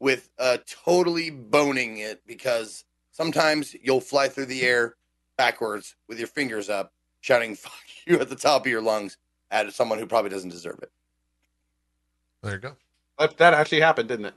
with 0.00 0.30
uh 0.38 0.58
totally 0.84 1.30
boning 1.30 1.98
it 1.98 2.22
because 2.26 2.84
sometimes 3.12 3.74
you'll 3.82 4.00
fly 4.00 4.28
through 4.28 4.46
the 4.46 4.62
air 4.62 4.94
backwards 5.36 5.94
with 6.08 6.18
your 6.18 6.28
fingers 6.28 6.68
up, 6.68 6.92
shouting 7.20 7.54
"fuck 7.54 7.72
you" 8.06 8.20
at 8.20 8.28
the 8.28 8.36
top 8.36 8.62
of 8.62 8.70
your 8.70 8.82
lungs 8.82 9.16
at 9.50 9.72
someone 9.72 9.98
who 9.98 10.06
probably 10.06 10.30
doesn't 10.30 10.50
deserve 10.50 10.78
it. 10.82 10.90
There 12.42 12.52
you 12.52 12.58
go. 12.58 12.76
That, 13.18 13.36
that 13.38 13.54
actually 13.54 13.80
happened, 13.80 14.08
didn't 14.08 14.26
it? 14.26 14.34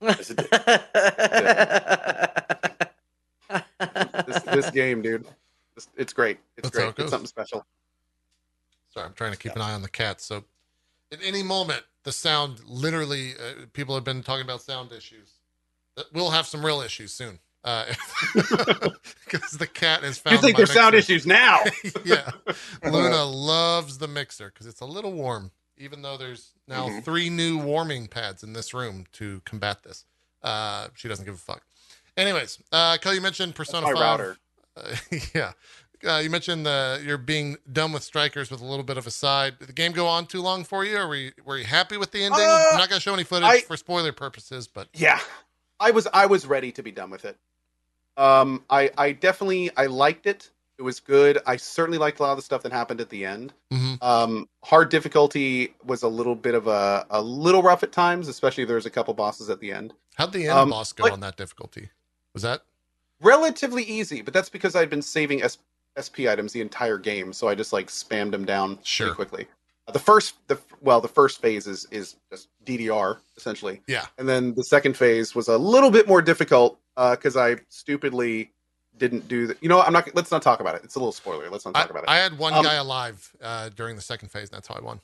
Yes, 0.00 0.30
it 0.30 0.38
did. 0.38 0.48
This, 4.26 4.42
this 4.42 4.70
game, 4.70 5.02
dude, 5.02 5.26
it's, 5.76 5.88
it's 5.96 6.12
great. 6.12 6.38
It's 6.56 6.68
That's 6.68 6.76
great. 6.76 6.88
it. 6.90 6.98
It's 7.02 7.10
something 7.10 7.26
special. 7.26 7.64
Sorry, 8.90 9.06
I'm 9.06 9.14
trying 9.14 9.32
to 9.32 9.38
keep 9.38 9.54
an 9.56 9.62
eye 9.62 9.72
on 9.72 9.82
the 9.82 9.88
cat. 9.88 10.20
So, 10.20 10.44
at 11.10 11.18
any 11.24 11.42
moment, 11.42 11.82
the 12.04 12.12
sound 12.12 12.60
literally, 12.66 13.32
uh, 13.34 13.66
people 13.72 13.94
have 13.94 14.04
been 14.04 14.22
talking 14.22 14.44
about 14.44 14.60
sound 14.62 14.92
issues. 14.92 15.30
Uh, 15.96 16.02
We'll 16.12 16.30
have 16.30 16.46
some 16.46 16.64
real 16.64 16.80
issues 16.80 17.12
soon. 17.12 17.38
Because 18.34 19.52
the 19.52 19.66
cat 19.72 20.02
has 20.02 20.18
found. 20.18 20.36
You 20.36 20.42
think 20.42 20.56
there's 20.56 20.72
sound 20.72 20.94
issues 20.94 21.26
now? 21.26 21.60
yeah. 22.04 22.30
Luna 22.84 23.24
loves 23.24 23.98
the 23.98 24.08
mixer 24.08 24.48
because 24.48 24.66
it's 24.66 24.80
a 24.80 24.84
little 24.86 25.12
warm, 25.12 25.50
even 25.78 26.02
though 26.02 26.16
there's 26.16 26.50
now 26.68 26.86
Mm-hmm. 26.86 26.98
Mhm. 26.98 27.04
three 27.04 27.30
new 27.30 27.58
warming 27.58 28.08
pads 28.08 28.42
in 28.42 28.52
this 28.52 28.74
room 28.74 29.06
to 29.12 29.40
combat 29.44 29.82
this. 29.84 30.04
Uh, 30.42 30.88
she 30.94 31.08
doesn't 31.08 31.24
give 31.24 31.34
a 31.34 31.38
fuck. 31.38 31.62
Anyways, 32.16 32.58
uh, 32.72 32.98
Kelly, 33.00 33.16
you 33.16 33.20
mentioned 33.22 33.54
Persona 33.54 33.86
5. 33.86 33.94
router. 33.94 34.36
Uh, 34.76 34.96
yeah. 35.34 35.52
Uh, 36.04 36.18
you 36.18 36.30
mentioned 36.30 36.66
the 36.66 37.00
you're 37.06 37.16
being 37.16 37.56
done 37.72 37.92
with 37.92 38.02
strikers 38.02 38.50
with 38.50 38.60
a 38.60 38.64
little 38.64 38.82
bit 38.84 38.96
of 38.96 39.06
a 39.06 39.10
side. 39.10 39.58
Did 39.60 39.68
the 39.68 39.72
game 39.72 39.92
go 39.92 40.06
on 40.08 40.26
too 40.26 40.42
long 40.42 40.64
for 40.64 40.84
you? 40.84 40.96
Or 40.98 41.06
were 41.06 41.14
you, 41.14 41.32
were 41.44 41.56
you 41.58 41.64
happy 41.64 41.96
with 41.96 42.10
the 42.10 42.24
ending? 42.24 42.40
Uh, 42.40 42.64
I'm 42.72 42.78
not 42.78 42.88
gonna 42.88 43.00
show 43.00 43.14
any 43.14 43.22
footage 43.24 43.48
I- 43.48 43.60
for 43.60 43.76
spoiler 43.76 44.10
purposes, 44.12 44.66
but 44.66 44.88
Yeah, 44.94 45.20
I 45.78 45.92
was 45.92 46.08
I 46.12 46.26
was 46.26 46.44
ready 46.46 46.72
to 46.72 46.82
be 46.82 46.90
done 46.90 47.10
with 47.10 47.24
it. 47.24 47.36
Um, 48.16 48.64
I 48.68 48.90
I 48.98 49.12
definitely 49.12 49.70
I 49.76 49.86
liked 49.86 50.26
it. 50.26 50.50
It 50.78 50.82
was 50.82 50.98
good. 50.98 51.38
I 51.46 51.56
certainly 51.56 51.98
liked 51.98 52.18
a 52.18 52.22
lot 52.22 52.32
of 52.32 52.38
the 52.38 52.42
stuff 52.42 52.62
that 52.64 52.72
happened 52.72 53.00
at 53.00 53.08
the 53.08 53.24
end. 53.24 53.52
Mhm. 53.72 54.02
Um, 54.02 54.48
hard 54.64 54.90
difficulty 54.90 55.74
was 55.84 56.02
a 56.02 56.08
little 56.08 56.34
bit 56.34 56.54
of 56.56 56.66
a 56.66 57.06
a 57.10 57.22
little 57.22 57.62
rough 57.62 57.84
at 57.84 57.92
times, 57.92 58.26
especially 58.26 58.62
if 58.64 58.66
there 58.68 58.76
was 58.76 58.86
a 58.86 58.90
couple 58.90 59.14
bosses 59.14 59.48
at 59.48 59.60
the 59.60 59.70
end. 59.72 59.94
how'd 60.16 60.32
the 60.32 60.48
end 60.48 60.58
Um, 60.58 60.70
boss 60.70 60.92
go 60.92 61.10
on 61.12 61.20
that 61.20 61.36
difficulty? 61.36 61.90
Was 62.34 62.42
that 62.42 62.64
Relatively 63.22 63.82
easy, 63.84 64.20
but 64.22 64.34
that's 64.34 64.48
because 64.48 64.74
I'd 64.76 64.90
been 64.90 65.02
saving 65.02 65.42
S- 65.42 65.58
SP 65.96 66.26
items 66.28 66.52
the 66.52 66.60
entire 66.60 66.98
game, 66.98 67.32
so 67.32 67.48
I 67.48 67.54
just 67.54 67.72
like 67.72 67.88
spammed 67.88 68.32
them 68.32 68.44
down 68.44 68.78
Sure. 68.82 69.08
pretty 69.08 69.16
quickly. 69.16 69.46
Uh, 69.88 69.92
the 69.92 69.98
first 69.98 70.34
the 70.48 70.58
well 70.80 71.00
the 71.00 71.08
first 71.08 71.40
phase 71.40 71.66
is 71.66 71.86
is 71.90 72.16
just 72.30 72.48
DDR 72.64 73.18
essentially. 73.36 73.80
Yeah. 73.86 74.06
And 74.18 74.28
then 74.28 74.54
the 74.54 74.64
second 74.64 74.96
phase 74.96 75.34
was 75.34 75.48
a 75.48 75.58
little 75.58 75.90
bit 75.90 76.06
more 76.08 76.22
difficult 76.22 76.78
because 76.96 77.36
I 77.36 77.56
stupidly 77.68 78.50
didn't 78.98 79.26
do 79.26 79.46
the. 79.48 79.56
You 79.60 79.68
know. 79.68 79.80
I'm 79.80 79.92
not. 79.92 80.14
Let's 80.14 80.30
not 80.30 80.42
talk 80.42 80.60
about 80.60 80.74
it. 80.76 80.82
It's 80.84 80.94
a 80.94 80.98
little 80.98 81.12
spoiler. 81.12 81.48
Let's 81.50 81.64
not 81.64 81.74
I, 81.76 81.80
talk 81.80 81.90
about 81.90 82.02
it. 82.04 82.08
I 82.10 82.16
had 82.18 82.38
one 82.38 82.52
Um, 82.52 82.62
guy 82.62 82.74
alive 82.74 83.34
uh, 83.42 83.70
during 83.70 83.96
the 83.96 84.02
second 84.02 84.28
phase, 84.28 84.50
and 84.50 84.56
that's 84.56 84.68
how 84.68 84.74
I 84.74 84.80
won. 84.80 85.00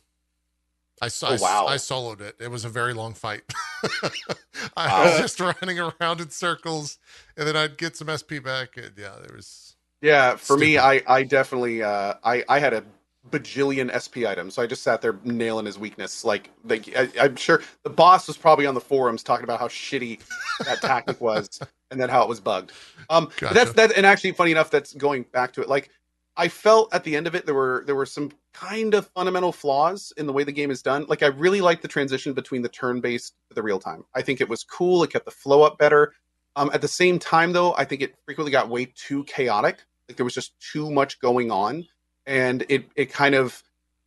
I, 1.03 1.07
s- 1.07 1.23
Oh, 1.23 1.37
wow. 1.41 1.66
I 1.66 1.77
soloed 1.77 2.20
it. 2.20 2.37
It 2.41 2.51
was 2.51 2.65
a 2.65 2.69
very 2.69 2.95
long 2.95 3.15
fight. 3.15 3.43
I 4.77 4.87
Wow. 4.89 5.05
was 5.05 5.19
just 5.19 5.41
running 5.41 5.79
around 5.79 6.20
in 6.20 6.31
circles, 6.31 6.99
and 7.37 7.47
then 7.47 7.57
I'd 7.57 7.79
get 7.79 7.97
some 7.97 8.09
SP 8.11 8.43
back. 8.45 8.77
And 8.77 8.93
yeah, 8.97 9.15
there 9.25 9.35
was. 9.37 9.77
yeah, 10.03 10.37
for 10.37 10.57
me, 10.57 10.79
I 10.79 11.03
I 11.07 11.23
definitely 11.25 11.83
uh, 11.83 12.15
I 12.25 12.45
I 12.49 12.59
had 12.59 12.75
a 12.75 12.85
bajillion 13.31 13.91
SP 13.95 14.25
items, 14.27 14.55
so 14.55 14.62
I 14.62 14.66
just 14.66 14.83
sat 14.83 15.03
there 15.03 15.19
nailing 15.25 15.66
his 15.66 15.79
weakness. 15.79 16.25
Like, 16.25 16.51
like 16.65 16.89
I, 16.97 17.09
I'm 17.20 17.37
sure 17.37 17.62
the 17.85 17.91
boss 17.91 18.27
was 18.27 18.37
probably 18.37 18.66
on 18.66 18.75
the 18.75 18.81
forums 18.81 19.23
talking 19.23 19.45
about 19.45 19.61
how 19.61 19.69
shitty 19.69 20.20
that 20.66 20.81
tactic 20.81 21.20
was, 21.20 21.49
and 21.91 22.01
then 22.01 22.09
how 22.09 22.23
it 22.23 22.29
was 22.29 22.41
bugged. 22.41 22.73
Um, 23.11 23.31
Gotcha. 23.37 23.55
that's 23.55 23.73
that, 23.75 23.97
and 23.97 24.07
actually, 24.07 24.33
funny 24.33 24.53
enough, 24.53 24.70
that's 24.70 24.95
going 24.95 25.25
back 25.33 25.53
to 25.55 25.62
it. 25.62 25.69
Like, 25.69 25.91
I 26.39 26.47
felt 26.47 26.94
at 26.94 27.02
the 27.02 27.16
end 27.16 27.27
of 27.27 27.35
it, 27.35 27.47
there 27.47 27.55
were 27.55 27.82
there 27.85 27.97
were 27.97 28.06
some 28.06 28.31
kind 28.52 28.94
of 28.94 29.09
fundamental 29.09 29.51
flaws 29.51 30.12
in 30.16 30.27
the 30.27 30.32
way 30.32 30.44
the 30.44 30.52
game 30.52 30.70
is 30.70 30.82
done. 30.82 31.05
Like, 31.09 31.24
I 31.24 31.27
really 31.27 31.60
liked 31.60 31.82
the 31.82 31.89
transition 31.89 32.32
between 32.32 32.62
the 32.62 32.69
turn 32.69 33.01
based 33.01 33.35
to 33.48 33.55
the 33.55 33.62
real 33.62 33.81
time. 33.81 34.05
I 34.15 34.23
think 34.23 34.40
it 34.40 34.48
was 34.48 34.62
cool. 34.62 35.02
It 35.02 35.10
kept 35.10 35.24
the 35.24 35.32
flow 35.32 35.62
up 35.62 35.78
better. 35.78 36.15
Um, 36.55 36.70
at 36.73 36.81
the 36.81 36.89
same 36.89 37.19
time, 37.19 37.52
though, 37.52 37.74
I 37.74 37.85
think 37.85 38.02
it 38.02 38.15
frequently 38.24 38.52
got 38.52 38.69
way 38.69 38.86
too 38.86 39.24
chaotic. 39.24 39.78
Like 40.09 40.16
there 40.16 40.24
was 40.24 40.35
just 40.35 40.59
too 40.60 40.90
much 40.90 41.20
going 41.20 41.51
on, 41.51 41.86
and 42.27 42.65
it 42.69 42.86
it 42.94 43.12
kind 43.12 43.35
of 43.35 43.60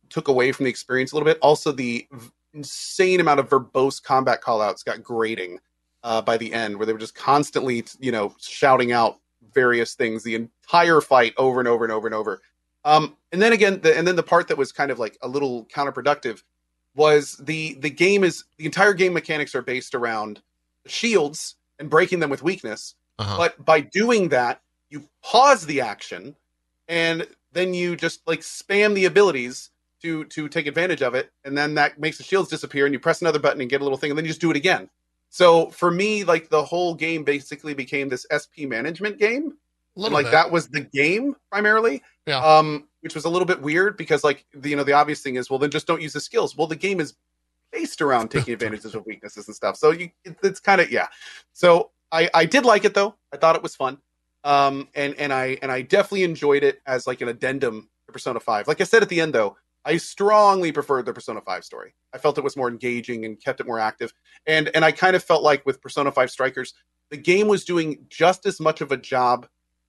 took 0.08 0.28
away 0.28 0.52
from 0.52 0.64
the 0.64 0.70
experience 0.70 1.12
a 1.12 1.14
little 1.14 1.26
bit. 1.26 1.38
Also, 1.42 1.70
the 1.70 2.08
insane 2.54 3.20
amount 3.20 3.40
of 3.40 3.48
verbose 3.50 4.02
combat 4.02 4.42
callouts 4.42 4.84
got 4.84 5.02
grating 5.02 5.58
uh, 6.02 6.22
by 6.22 6.38
the 6.38 6.52
end, 6.52 6.76
where 6.76 6.86
they 6.86 6.92
were 6.92 6.98
just 6.98 7.14
constantly, 7.14 7.84
you 8.00 8.10
know, 8.12 8.34
shouting 8.40 8.92
out 8.92 9.18
various 9.54 9.94
things 9.94 10.22
the 10.22 10.34
entire 10.34 11.00
fight 11.00 11.34
over 11.36 11.60
and 11.60 11.68
over 11.68 11.84
and 11.84 11.92
over 11.92 12.06
and 12.06 12.14
over. 12.14 12.40
Um, 12.84 13.16
and 13.30 13.40
then 13.40 13.52
again, 13.52 13.80
the, 13.80 13.96
and 13.96 14.06
then 14.06 14.16
the 14.16 14.22
part 14.22 14.48
that 14.48 14.58
was 14.58 14.72
kind 14.72 14.90
of 14.90 14.98
like 14.98 15.16
a 15.22 15.28
little 15.28 15.66
counterproductive 15.66 16.42
was 16.94 17.36
the 17.36 17.74
the 17.74 17.90
game 17.90 18.24
is 18.24 18.44
the 18.58 18.66
entire 18.66 18.92
game 18.92 19.12
mechanics 19.12 19.54
are 19.54 19.62
based 19.62 19.94
around 19.94 20.42
shields 20.86 21.56
and 21.78 21.88
breaking 21.88 22.20
them 22.20 22.30
with 22.30 22.42
weakness. 22.42 22.94
Uh-huh. 23.18 23.36
But 23.36 23.64
by 23.64 23.80
doing 23.80 24.30
that, 24.30 24.60
you 24.90 25.08
pause 25.22 25.66
the 25.66 25.80
action 25.80 26.36
and 26.88 27.26
then 27.52 27.74
you 27.74 27.96
just 27.96 28.26
like 28.26 28.40
spam 28.40 28.94
the 28.94 29.04
abilities 29.04 29.70
to 30.02 30.24
to 30.24 30.48
take 30.48 30.66
advantage 30.66 31.02
of 31.02 31.14
it 31.14 31.30
and 31.44 31.56
then 31.56 31.74
that 31.74 31.98
makes 31.98 32.18
the 32.18 32.24
shields 32.24 32.50
disappear 32.50 32.84
and 32.84 32.92
you 32.92 32.98
press 32.98 33.20
another 33.20 33.38
button 33.38 33.60
and 33.60 33.70
get 33.70 33.80
a 33.80 33.84
little 33.84 33.98
thing 33.98 34.10
and 34.10 34.18
then 34.18 34.24
you 34.24 34.30
just 34.30 34.40
do 34.40 34.50
it 34.50 34.56
again. 34.56 34.90
So 35.32 35.70
for 35.70 35.90
me 35.90 36.24
like 36.24 36.50
the 36.50 36.62
whole 36.62 36.94
game 36.94 37.24
basically 37.24 37.72
became 37.72 38.10
this 38.10 38.26
SP 38.28 38.68
management 38.68 39.18
game 39.18 39.54
and, 39.96 40.12
like 40.12 40.26
bit. 40.26 40.32
that 40.32 40.50
was 40.50 40.68
the 40.68 40.82
game 40.82 41.34
primarily. 41.50 42.02
Yeah. 42.26 42.44
Um, 42.44 42.86
which 43.00 43.14
was 43.14 43.24
a 43.24 43.30
little 43.30 43.46
bit 43.46 43.62
weird 43.62 43.96
because 43.96 44.22
like 44.24 44.44
the, 44.52 44.68
you 44.68 44.76
know 44.76 44.84
the 44.84 44.92
obvious 44.92 45.22
thing 45.22 45.36
is 45.36 45.48
well 45.48 45.58
then 45.58 45.70
just 45.70 45.86
don't 45.86 46.02
use 46.02 46.12
the 46.12 46.20
skills. 46.20 46.54
Well 46.54 46.66
the 46.66 46.76
game 46.76 47.00
is 47.00 47.14
based 47.72 48.02
around 48.02 48.28
taking 48.30 48.52
advantages 48.52 48.94
of 48.94 49.06
weaknesses 49.06 49.48
and 49.48 49.56
stuff. 49.56 49.78
So 49.78 49.90
you 49.90 50.10
it, 50.22 50.36
it's 50.42 50.60
kind 50.60 50.82
of 50.82 50.92
yeah. 50.92 51.06
So 51.54 51.92
I 52.12 52.28
I 52.34 52.44
did 52.44 52.66
like 52.66 52.84
it 52.84 52.92
though. 52.92 53.14
I 53.32 53.38
thought 53.38 53.56
it 53.56 53.62
was 53.62 53.74
fun. 53.74 53.96
Um, 54.44 54.88
and 54.94 55.14
and 55.14 55.32
I 55.32 55.56
and 55.62 55.72
I 55.72 55.80
definitely 55.80 56.24
enjoyed 56.24 56.62
it 56.62 56.82
as 56.84 57.06
like 57.06 57.22
an 57.22 57.28
addendum 57.28 57.88
to 58.04 58.12
Persona 58.12 58.38
Five. 58.38 58.68
Like 58.68 58.82
I 58.82 58.84
said 58.84 59.02
at 59.02 59.08
the 59.08 59.22
end 59.22 59.32
though, 59.32 59.56
I 59.84 59.96
strongly 59.96 60.72
preferred 60.72 61.06
the 61.06 61.12
Persona 61.12 61.40
Five 61.40 61.64
story. 61.64 61.94
I 62.12 62.18
felt 62.18 62.38
it 62.38 62.44
was 62.44 62.56
more 62.56 62.68
engaging 62.68 63.24
and 63.24 63.42
kept 63.42 63.60
it 63.60 63.66
more 63.66 63.78
active. 63.78 64.12
And 64.46 64.70
and 64.74 64.84
I 64.84 64.92
kind 64.92 65.16
of 65.16 65.24
felt 65.24 65.42
like 65.42 65.64
with 65.66 65.80
Persona 65.80 66.12
Five 66.12 66.30
Strikers, 66.30 66.74
the 67.10 67.16
game 67.16 67.48
was 67.48 67.64
doing 67.64 67.98
just 68.08 68.46
as 68.46 68.60
much 68.60 68.80
of 68.80 68.92
a 68.92 68.96
job 68.96 69.46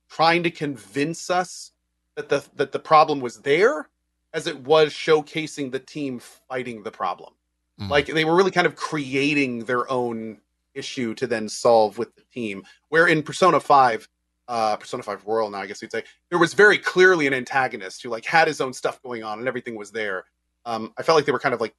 trying 0.10 0.44
to 0.44 0.52
convince 0.52 1.30
us 1.30 1.72
that 2.16 2.30
the 2.30 2.44
that 2.56 2.72
the 2.72 2.80
problem 2.80 3.20
was 3.20 3.42
there 3.42 3.90
as 4.34 4.48
it 4.48 4.60
was 4.62 4.92
showcasing 4.92 5.72
the 5.72 5.80
team 5.80 6.20
fighting 6.20 6.84
the 6.84 6.92
problem. 6.92 7.34
Mm. 7.80 7.90
Like 7.90 8.08
they 8.08 8.26
were 8.26 8.36
really 8.36 8.52
kind 8.52 8.68
of 8.68 8.76
creating 8.76 9.66
their 9.66 9.90
own 9.92 10.40
issue 10.74 11.14
to 11.16 11.28
then 11.28 11.48
solve 11.48 11.98
with 11.98 12.16
the 12.16 12.24
team. 12.34 12.64
Where 12.90 13.08
in 13.08 13.24
Persona 13.24 13.60
5, 13.60 14.08
uh 14.48 14.76
Persona 14.78 15.04
5 15.04 15.26
Royal 15.26 15.50
now 15.50 15.60
I 15.60 15.68
guess 15.68 15.82
you'd 15.82 15.92
say, 15.92 16.04
there 16.30 16.40
was 16.40 16.54
very 16.54 16.78
clearly 16.78 17.28
an 17.28 17.34
antagonist 17.34 18.04
who 18.04 18.10
like 18.10 18.26
had 18.26 18.48
his 18.48 18.60
own 18.62 18.74
stuff 18.74 19.02
going 19.02 19.24
on 19.24 19.40
and 19.40 19.48
everything 19.48 19.76
was 19.76 19.92
there. 19.92 20.26
Um 20.66 20.94
I 20.98 21.04
felt 21.04 21.16
like 21.18 21.26
they 21.26 21.32
were 21.32 21.40
kind 21.40 21.54
of 21.56 21.62
like 21.62 21.76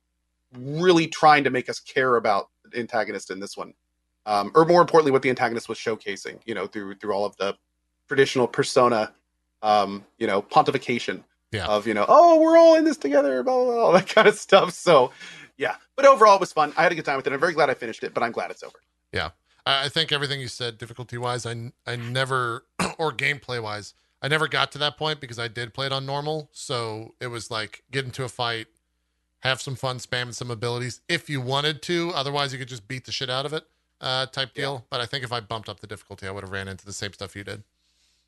really 0.57 1.07
trying 1.07 1.45
to 1.45 1.51
make 1.51 1.69
us 1.69 1.81
care 1.81 2.17
about 2.17 2.49
the 2.71 2.79
antagonist 2.79 3.31
in 3.31 3.41
this 3.41 3.57
one. 3.57 3.75
Um 4.27 4.51
or 4.55 4.65
more 4.65 4.81
importantly 4.81 5.13
what 5.13 5.23
the 5.23 5.31
antagonist 5.31 5.69
was 5.69 5.79
showcasing, 5.79 6.39
you 6.47 6.55
know, 6.55 6.67
through 6.67 6.95
through 6.97 7.13
all 7.13 7.25
of 7.27 7.37
the 7.37 7.57
traditional 8.09 8.47
persona 8.47 9.13
um, 9.63 10.05
you 10.19 10.27
know, 10.27 10.43
pontification 10.43 11.25
Yeah. 11.51 11.67
of, 11.67 11.87
you 11.87 11.95
know, 11.95 12.05
oh, 12.07 12.39
we're 12.39 12.59
all 12.59 12.75
in 12.75 12.85
this 12.85 12.99
together, 12.99 13.43
blah, 13.43 13.55
blah, 13.65 13.73
blah, 13.73 13.83
all 13.83 13.93
that 13.93 14.07
kind 14.15 14.29
of 14.29 14.35
stuff. 14.35 14.73
So, 14.73 15.11
yeah. 15.57 15.77
But 15.97 16.05
overall, 16.05 16.35
it 16.35 16.41
was 16.41 16.53
fun. 16.53 16.75
I 16.77 16.83
had 16.83 16.93
a 16.93 16.95
good 16.95 17.07
time 17.07 17.17
with 17.17 17.27
it. 17.27 17.33
I'm 17.33 17.41
very 17.41 17.55
glad 17.55 17.71
I 17.71 17.75
finished 17.75 18.03
it, 18.05 18.13
but 18.13 18.23
I'm 18.23 18.33
glad 18.33 18.51
it's 18.51 18.63
over. 18.63 18.77
I 19.15 19.31
I 19.67 19.89
think 19.89 20.13
everything 20.13 20.41
you 20.41 20.49
said, 20.49 20.77
difficulty 20.77 21.17
wise, 21.17 21.47
I, 21.47 21.73
I 21.87 21.97
never, 21.97 22.65
or 22.99 23.13
gameplay 23.13 23.63
wise, 23.63 23.95
I 24.21 24.29
never 24.29 24.49
got 24.49 24.73
to 24.73 24.79
that 24.79 24.97
point 24.97 25.21
because 25.21 25.39
I 25.39 25.49
did 25.49 25.75
play 25.75 25.87
it 25.87 25.93
on 25.93 26.07
normal. 26.07 26.49
So 26.53 27.15
it 27.21 27.29
was 27.29 27.51
like 27.51 27.83
get 27.91 28.05
into 28.05 28.25
a 28.25 28.29
fight, 28.29 28.67
have 29.41 29.61
some 29.61 29.75
fun, 29.75 29.99
spamming 29.99 30.35
some 30.35 30.51
abilities 30.51 31.01
if 31.09 31.31
you 31.31 31.41
wanted 31.41 31.83
to. 31.83 32.11
Otherwise, 32.15 32.53
you 32.53 32.59
could 32.59 32.69
just 32.69 32.89
beat 32.89 33.05
the 33.07 33.13
shit 33.13 33.31
out 33.31 33.47
of 33.47 33.53
it, 33.53 33.65
uh, 34.01 34.27
type 34.27 34.55
deal. 34.55 34.85
But 34.91 35.01
I 35.01 35.07
think 35.07 35.25
if 35.25 35.33
I 35.33 35.41
bumped 35.41 35.69
up 35.69 35.81
the 35.81 35.87
difficulty, 35.87 36.27
I 36.27 36.31
would 36.31 36.43
have 36.43 36.53
ran 36.53 36.69
into 36.69 36.85
the 36.85 36.93
same 36.93 37.13
stuff 37.13 37.37
you 37.37 37.45
did. 37.45 37.63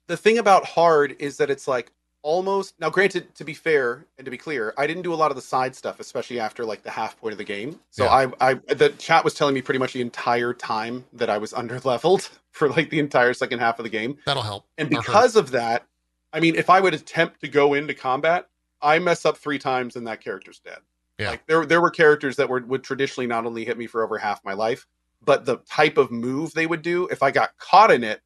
The 0.07 0.17
thing 0.17 0.39
about 0.39 0.65
hard 0.67 1.17
is 1.19 1.37
that 1.39 1.51
it's 1.51 1.67
like 1.67 1.93
almost 2.23 2.75
now 2.81 2.91
granted 2.91 3.33
to 3.35 3.45
be 3.45 3.55
fair 3.55 4.05
and 4.19 4.25
to 4.25 4.31
be 4.31 4.37
clear 4.37 4.75
i 4.77 4.87
didn't 4.87 5.03
do 5.03 5.13
a 5.13 5.17
lot 5.17 5.31
of 5.31 5.37
the 5.37 5.43
side 5.43 5.77
stuff 5.77 6.01
especially 6.01 6.41
after 6.41 6.65
like 6.65 6.83
the 6.83 6.91
half 6.91 7.17
point 7.21 7.31
of 7.33 7.39
the 7.39 7.45
game 7.45 7.79
so 7.91 8.05
Yeah. 8.05 8.31
i 8.41 8.51
i 8.51 8.55
the 8.75 8.89
chat 8.99 9.23
was 9.23 9.33
telling 9.35 9.55
me 9.55 9.63
pretty 9.63 9.79
much 9.79 9.93
the 9.93 10.01
entire 10.01 10.53
time 10.53 11.05
that 11.13 11.31
i 11.31 11.39
was 11.39 11.53
under 11.61 11.79
leveled 11.81 12.29
for 12.51 12.69
like 12.71 12.91
the 12.91 12.99
entire 12.99 13.33
second 13.35 13.59
half 13.61 13.79
of 13.79 13.85
the 13.85 13.91
game 13.91 14.17
That'll 14.27 14.43
help. 14.43 14.65
And 14.79 14.89
because 14.89 15.37
of 15.37 15.51
that, 15.51 15.85
I 16.33 16.41
mean, 16.41 16.57
if 16.57 16.71
I 16.71 16.81
would 16.81 16.95
attempt 16.95 17.41
to 17.43 17.49
go 17.49 17.75
into 17.75 17.93
combat, 17.93 18.47
I 18.81 18.99
mess 18.99 19.27
up 19.27 19.37
three 19.37 19.59
times 19.59 19.95
and 19.97 20.07
that 20.07 20.23
character's 20.23 20.59
dead. 20.61 20.79
Yeah. 21.19 21.31
Like 21.31 21.47
there, 21.47 21.67
there 21.67 21.81
were 21.83 21.91
characters 21.91 22.35
that 22.37 22.49
were 22.49 22.61
would 22.67 22.83
traditionally 22.83 23.27
not 23.27 23.45
only 23.45 23.65
hit 23.67 23.77
me 23.77 23.87
for 23.87 24.03
over 24.03 24.17
half 24.17 24.43
my 24.43 24.55
life, 24.55 24.87
but 25.23 25.45
the 25.45 25.59
type 25.71 25.99
of 25.99 26.11
move 26.11 26.53
they 26.55 26.67
would 26.67 26.81
do, 26.81 27.07
if 27.09 27.23
I 27.23 27.31
got 27.31 27.57
caught 27.59 27.91
in 27.91 28.03
it, 28.03 28.23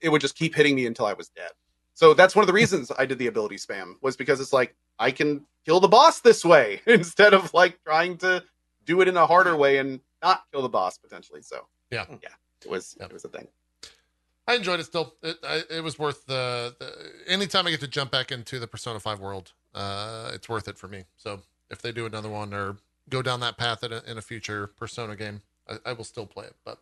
it 0.00 0.08
would 0.08 0.20
just 0.20 0.36
keep 0.36 0.54
hitting 0.54 0.76
me 0.76 0.86
until 0.86 1.06
I 1.06 1.12
was 1.14 1.28
dead. 1.30 1.50
So 1.94 2.12
that's 2.14 2.34
one 2.34 2.42
of 2.42 2.46
the 2.48 2.52
reasons 2.52 2.90
I 2.98 3.06
did 3.06 3.18
the 3.18 3.28
ability 3.28 3.56
spam 3.56 3.94
was 4.02 4.16
because 4.16 4.40
it's 4.40 4.52
like 4.52 4.74
I 4.98 5.10
can 5.10 5.44
kill 5.64 5.80
the 5.80 5.88
boss 5.88 6.20
this 6.20 6.44
way 6.44 6.80
instead 6.86 7.34
of 7.34 7.52
like 7.54 7.78
trying 7.84 8.18
to 8.18 8.42
do 8.84 9.00
it 9.00 9.08
in 9.08 9.16
a 9.16 9.26
harder 9.26 9.56
way 9.56 9.78
and 9.78 10.00
not 10.22 10.44
kill 10.52 10.62
the 10.62 10.68
boss 10.68 10.98
potentially. 10.98 11.42
So 11.42 11.66
Yeah. 11.90 12.06
yeah, 12.22 12.28
it 12.64 12.70
was 12.70 12.96
it 13.00 13.12
was 13.12 13.24
a 13.24 13.28
thing. 13.28 13.48
I 14.46 14.56
enjoyed 14.56 14.78
it 14.80 14.84
still. 14.84 15.14
It 15.22 15.38
I, 15.42 15.62
it 15.70 15.82
was 15.82 15.98
worth 15.98 16.26
the, 16.26 16.74
the 16.78 16.92
anytime 17.26 17.66
I 17.66 17.70
get 17.70 17.80
to 17.80 17.88
jump 17.88 18.10
back 18.10 18.30
into 18.30 18.58
the 18.58 18.66
Persona 18.66 19.00
5 19.00 19.20
world, 19.20 19.52
uh, 19.74 20.30
it's 20.34 20.48
worth 20.48 20.68
it 20.68 20.76
for 20.76 20.86
me. 20.88 21.04
So 21.16 21.40
if 21.70 21.80
they 21.80 21.92
do 21.92 22.04
another 22.06 22.28
one 22.28 22.52
or 22.52 22.76
go 23.08 23.22
down 23.22 23.40
that 23.40 23.56
path 23.56 23.82
in 23.84 23.92
a, 23.92 24.02
in 24.06 24.18
a 24.18 24.22
future 24.22 24.66
Persona 24.66 25.16
game, 25.16 25.40
I, 25.68 25.76
I 25.86 25.92
will 25.94 26.04
still 26.04 26.26
play 26.26 26.44
it. 26.44 26.56
But 26.64 26.78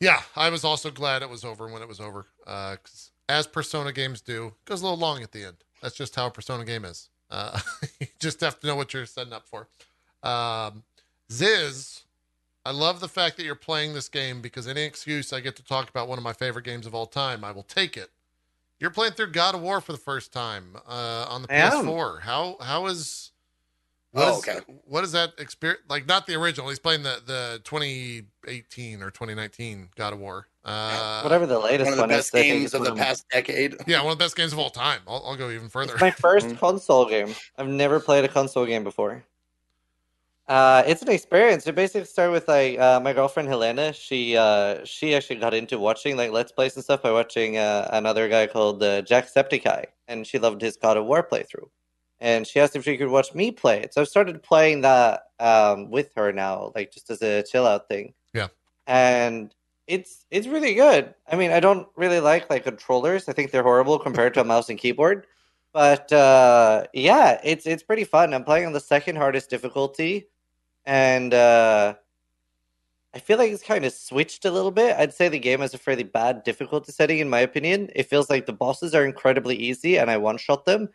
yeah, 0.00 0.22
I 0.34 0.48
was 0.48 0.64
also 0.64 0.90
glad 0.90 1.22
it 1.22 1.28
was 1.28 1.44
over 1.44 1.68
when 1.68 1.82
it 1.82 1.88
was 1.88 2.00
over. 2.00 2.26
Uh 2.46 2.76
'cause 2.82 3.10
as 3.28 3.46
Persona 3.46 3.92
games 3.92 4.20
do, 4.20 4.54
goes 4.64 4.80
a 4.80 4.84
little 4.84 4.98
long 4.98 5.22
at 5.22 5.32
the 5.32 5.44
end. 5.44 5.56
That's 5.80 5.94
just 5.94 6.14
how 6.16 6.26
a 6.26 6.30
Persona 6.30 6.64
game 6.64 6.84
is. 6.84 7.08
Uh, 7.30 7.58
you 8.00 8.06
just 8.20 8.40
have 8.40 8.60
to 8.60 8.66
know 8.66 8.76
what 8.76 8.92
you're 8.94 9.06
setting 9.06 9.32
up 9.32 9.46
for. 9.46 9.68
Um, 10.22 10.82
Ziz, 11.30 12.02
I 12.64 12.70
love 12.72 13.00
the 13.00 13.08
fact 13.08 13.36
that 13.38 13.44
you're 13.44 13.54
playing 13.54 13.94
this 13.94 14.08
game 14.08 14.40
because 14.42 14.68
any 14.68 14.82
excuse 14.82 15.32
I 15.32 15.40
get 15.40 15.56
to 15.56 15.64
talk 15.64 15.88
about 15.88 16.08
one 16.08 16.18
of 16.18 16.24
my 16.24 16.32
favorite 16.32 16.64
games 16.64 16.86
of 16.86 16.94
all 16.94 17.06
time, 17.06 17.42
I 17.44 17.50
will 17.52 17.62
take 17.64 17.96
it. 17.96 18.10
You're 18.78 18.90
playing 18.90 19.12
through 19.14 19.30
God 19.32 19.54
of 19.54 19.62
War 19.62 19.80
for 19.80 19.92
the 19.92 19.98
first 19.98 20.32
time 20.32 20.76
uh, 20.88 21.26
on 21.28 21.42
the 21.42 21.48
I. 21.54 21.70
PS4. 21.70 22.20
How 22.22 22.56
how 22.60 22.86
is 22.86 23.30
what 24.10 24.24
Oh, 24.28 24.38
is- 24.38 24.48
okay. 24.48 24.58
what 24.84 25.04
is 25.04 25.12
that 25.12 25.34
experience 25.38 25.82
like? 25.88 26.06
Not 26.06 26.26
the 26.26 26.34
original. 26.34 26.68
He's 26.68 26.78
playing 26.80 27.02
the 27.04 27.22
the 27.24 27.60
2018 27.64 29.02
or 29.02 29.10
2019 29.10 29.90
God 29.96 30.12
of 30.12 30.18
War. 30.18 30.48
Uh, 30.64 31.22
Whatever 31.22 31.46
the 31.46 31.58
latest 31.58 31.86
One 31.86 31.92
of 31.92 31.96
the 31.96 32.02
one 32.02 32.08
best 32.10 32.34
is, 32.34 32.42
games 32.42 32.74
of 32.74 32.84
the 32.84 32.92
of 32.92 32.98
my- 32.98 33.04
past 33.04 33.28
decade. 33.30 33.76
Yeah, 33.86 34.02
one 34.02 34.12
of 34.12 34.18
the 34.18 34.24
best 34.24 34.36
games 34.36 34.52
of 34.52 34.58
all 34.58 34.70
time. 34.70 35.00
I'll, 35.08 35.22
I'll 35.26 35.36
go 35.36 35.50
even 35.50 35.68
further. 35.68 35.92
It's 35.92 36.00
my 36.00 36.10
first 36.28 36.56
console 36.56 37.08
game. 37.08 37.34
I've 37.58 37.68
never 37.68 37.98
played 37.98 38.24
a 38.24 38.28
console 38.28 38.64
game 38.66 38.84
before. 38.84 39.24
Uh, 40.48 40.82
it's 40.86 41.02
an 41.02 41.08
experience. 41.10 41.66
It 41.66 41.74
basically 41.74 42.04
started 42.04 42.32
with 42.32 42.48
like 42.48 42.78
uh, 42.78 43.00
my 43.00 43.12
girlfriend 43.12 43.48
Helena. 43.48 43.92
She 43.92 44.36
uh, 44.36 44.84
she 44.84 45.14
actually 45.14 45.36
got 45.36 45.54
into 45.54 45.78
watching 45.78 46.16
like 46.16 46.30
Let's 46.32 46.52
Plays 46.52 46.74
and 46.74 46.84
stuff 46.84 47.02
by 47.02 47.12
watching 47.12 47.56
uh, 47.58 47.88
another 47.92 48.28
guy 48.28 48.46
called 48.46 48.82
uh, 48.82 49.02
Jacksepticeye, 49.02 49.86
and 50.08 50.26
she 50.26 50.38
loved 50.38 50.60
his 50.60 50.76
God 50.76 50.96
of 50.96 51.06
War 51.06 51.26
playthrough. 51.28 51.68
And 52.20 52.46
she 52.46 52.60
asked 52.60 52.76
if 52.76 52.84
she 52.84 52.96
could 52.96 53.08
watch 53.08 53.34
me 53.34 53.50
play 53.50 53.80
it. 53.82 53.94
So 53.94 54.00
I've 54.00 54.08
started 54.08 54.42
playing 54.42 54.82
that 54.82 55.24
um, 55.40 55.90
with 55.90 56.10
her 56.16 56.32
now, 56.32 56.70
like 56.74 56.92
just 56.92 57.10
as 57.10 57.20
a 57.22 57.42
chill 57.42 57.66
out 57.66 57.88
thing. 57.88 58.12
Yeah. 58.32 58.48
And 58.86 59.52
it's 59.92 60.24
it's 60.30 60.46
really 60.46 60.72
good. 60.74 61.14
I 61.30 61.36
mean, 61.36 61.50
I 61.50 61.60
don't 61.60 61.86
really 61.96 62.18
like 62.20 62.48
like 62.48 62.64
controllers. 62.64 63.28
I 63.28 63.34
think 63.34 63.50
they're 63.50 63.62
horrible 63.62 63.98
compared 63.98 64.32
to 64.34 64.40
a 64.40 64.44
mouse 64.44 64.70
and 64.70 64.78
keyboard. 64.78 65.26
But 65.72 66.10
uh, 66.12 66.86
yeah, 66.94 67.38
it's 67.44 67.66
it's 67.66 67.82
pretty 67.82 68.04
fun. 68.04 68.32
I'm 68.32 68.44
playing 68.44 68.66
on 68.66 68.72
the 68.72 68.80
second 68.80 69.16
hardest 69.16 69.50
difficulty, 69.50 70.28
and 70.86 71.34
uh, 71.34 71.94
I 73.14 73.18
feel 73.18 73.36
like 73.36 73.52
it's 73.52 73.62
kind 73.62 73.84
of 73.84 73.92
switched 73.92 74.46
a 74.46 74.50
little 74.50 74.70
bit. 74.70 74.96
I'd 74.96 75.12
say 75.12 75.28
the 75.28 75.38
game 75.38 75.60
has 75.60 75.74
a 75.74 75.78
fairly 75.78 76.04
bad 76.04 76.42
difficulty 76.42 76.90
setting, 76.90 77.18
in 77.18 77.28
my 77.28 77.40
opinion. 77.40 77.90
It 77.94 78.08
feels 78.08 78.30
like 78.30 78.46
the 78.46 78.52
bosses 78.54 78.94
are 78.94 79.04
incredibly 79.04 79.56
easy, 79.56 79.98
and 79.98 80.10
I 80.10 80.16
one 80.16 80.38
shot 80.38 80.64
them, 80.64 80.88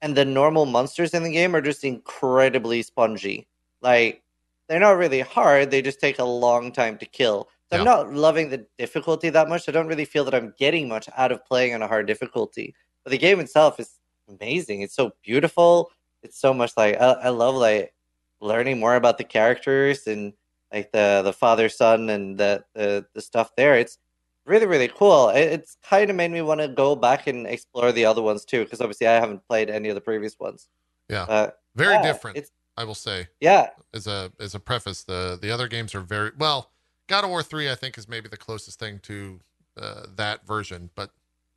and 0.00 0.16
the 0.16 0.24
normal 0.24 0.64
monsters 0.64 1.12
in 1.12 1.24
the 1.24 1.32
game 1.32 1.56
are 1.56 1.60
just 1.60 1.82
incredibly 1.82 2.82
spongy. 2.82 3.48
Like 3.80 4.22
they're 4.68 4.78
not 4.78 4.98
really 4.98 5.20
hard; 5.22 5.72
they 5.72 5.82
just 5.82 6.00
take 6.00 6.20
a 6.20 6.24
long 6.24 6.70
time 6.70 6.98
to 6.98 7.06
kill. 7.06 7.48
So 7.70 7.78
I'm 7.78 7.84
not 7.84 8.12
loving 8.14 8.48
the 8.48 8.66
difficulty 8.78 9.28
that 9.28 9.48
much. 9.48 9.68
I 9.68 9.72
don't 9.72 9.88
really 9.88 10.06
feel 10.06 10.24
that 10.24 10.34
I'm 10.34 10.54
getting 10.58 10.88
much 10.88 11.08
out 11.16 11.32
of 11.32 11.44
playing 11.44 11.74
on 11.74 11.82
a 11.82 11.88
hard 11.88 12.06
difficulty. 12.06 12.74
But 13.04 13.10
the 13.10 13.18
game 13.18 13.40
itself 13.40 13.78
is 13.78 13.98
amazing. 14.28 14.80
It's 14.80 14.94
so 14.94 15.12
beautiful. 15.22 15.90
It's 16.22 16.40
so 16.40 16.54
much 16.54 16.72
like 16.76 16.96
I, 16.98 17.12
I 17.12 17.28
love 17.28 17.54
like 17.54 17.94
learning 18.40 18.80
more 18.80 18.96
about 18.96 19.18
the 19.18 19.24
characters 19.24 20.06
and 20.06 20.32
like 20.72 20.92
the 20.92 21.20
the 21.24 21.32
father 21.32 21.68
son 21.68 22.08
and 22.08 22.38
the 22.38 22.64
the, 22.74 23.04
the 23.14 23.20
stuff 23.20 23.54
there. 23.56 23.74
It's 23.74 23.98
really 24.46 24.66
really 24.66 24.88
cool. 24.88 25.28
It, 25.28 25.40
it's 25.52 25.76
kind 25.82 26.08
of 26.08 26.16
made 26.16 26.30
me 26.30 26.40
want 26.40 26.60
to 26.60 26.68
go 26.68 26.96
back 26.96 27.26
and 27.26 27.46
explore 27.46 27.92
the 27.92 28.06
other 28.06 28.22
ones 28.22 28.44
too 28.46 28.64
because 28.64 28.80
obviously 28.80 29.06
I 29.06 29.14
haven't 29.14 29.46
played 29.46 29.68
any 29.68 29.90
of 29.90 29.94
the 29.94 30.00
previous 30.00 30.38
ones. 30.40 30.68
Yeah. 31.10 31.26
But 31.28 31.58
Very 31.76 31.94
yeah, 31.94 32.02
different, 32.02 32.50
I 32.76 32.84
will 32.84 32.94
say. 32.94 33.28
yeah, 33.40 33.70
as 33.92 34.06
a 34.06 34.32
as 34.40 34.54
a 34.54 34.60
preface 34.60 35.04
the 35.04 35.38
the 35.40 35.50
other 35.50 35.68
games 35.68 35.94
are 35.94 36.00
very 36.00 36.30
well 36.38 36.70
god 37.08 37.24
of 37.24 37.30
war 37.30 37.42
3 37.42 37.68
i 37.70 37.74
think 37.74 37.98
is 37.98 38.08
maybe 38.08 38.28
the 38.28 38.36
closest 38.36 38.78
thing 38.78 38.98
to 39.00 39.40
uh, 39.80 40.02
that 40.16 40.46
version 40.46 40.90
but 40.94 41.10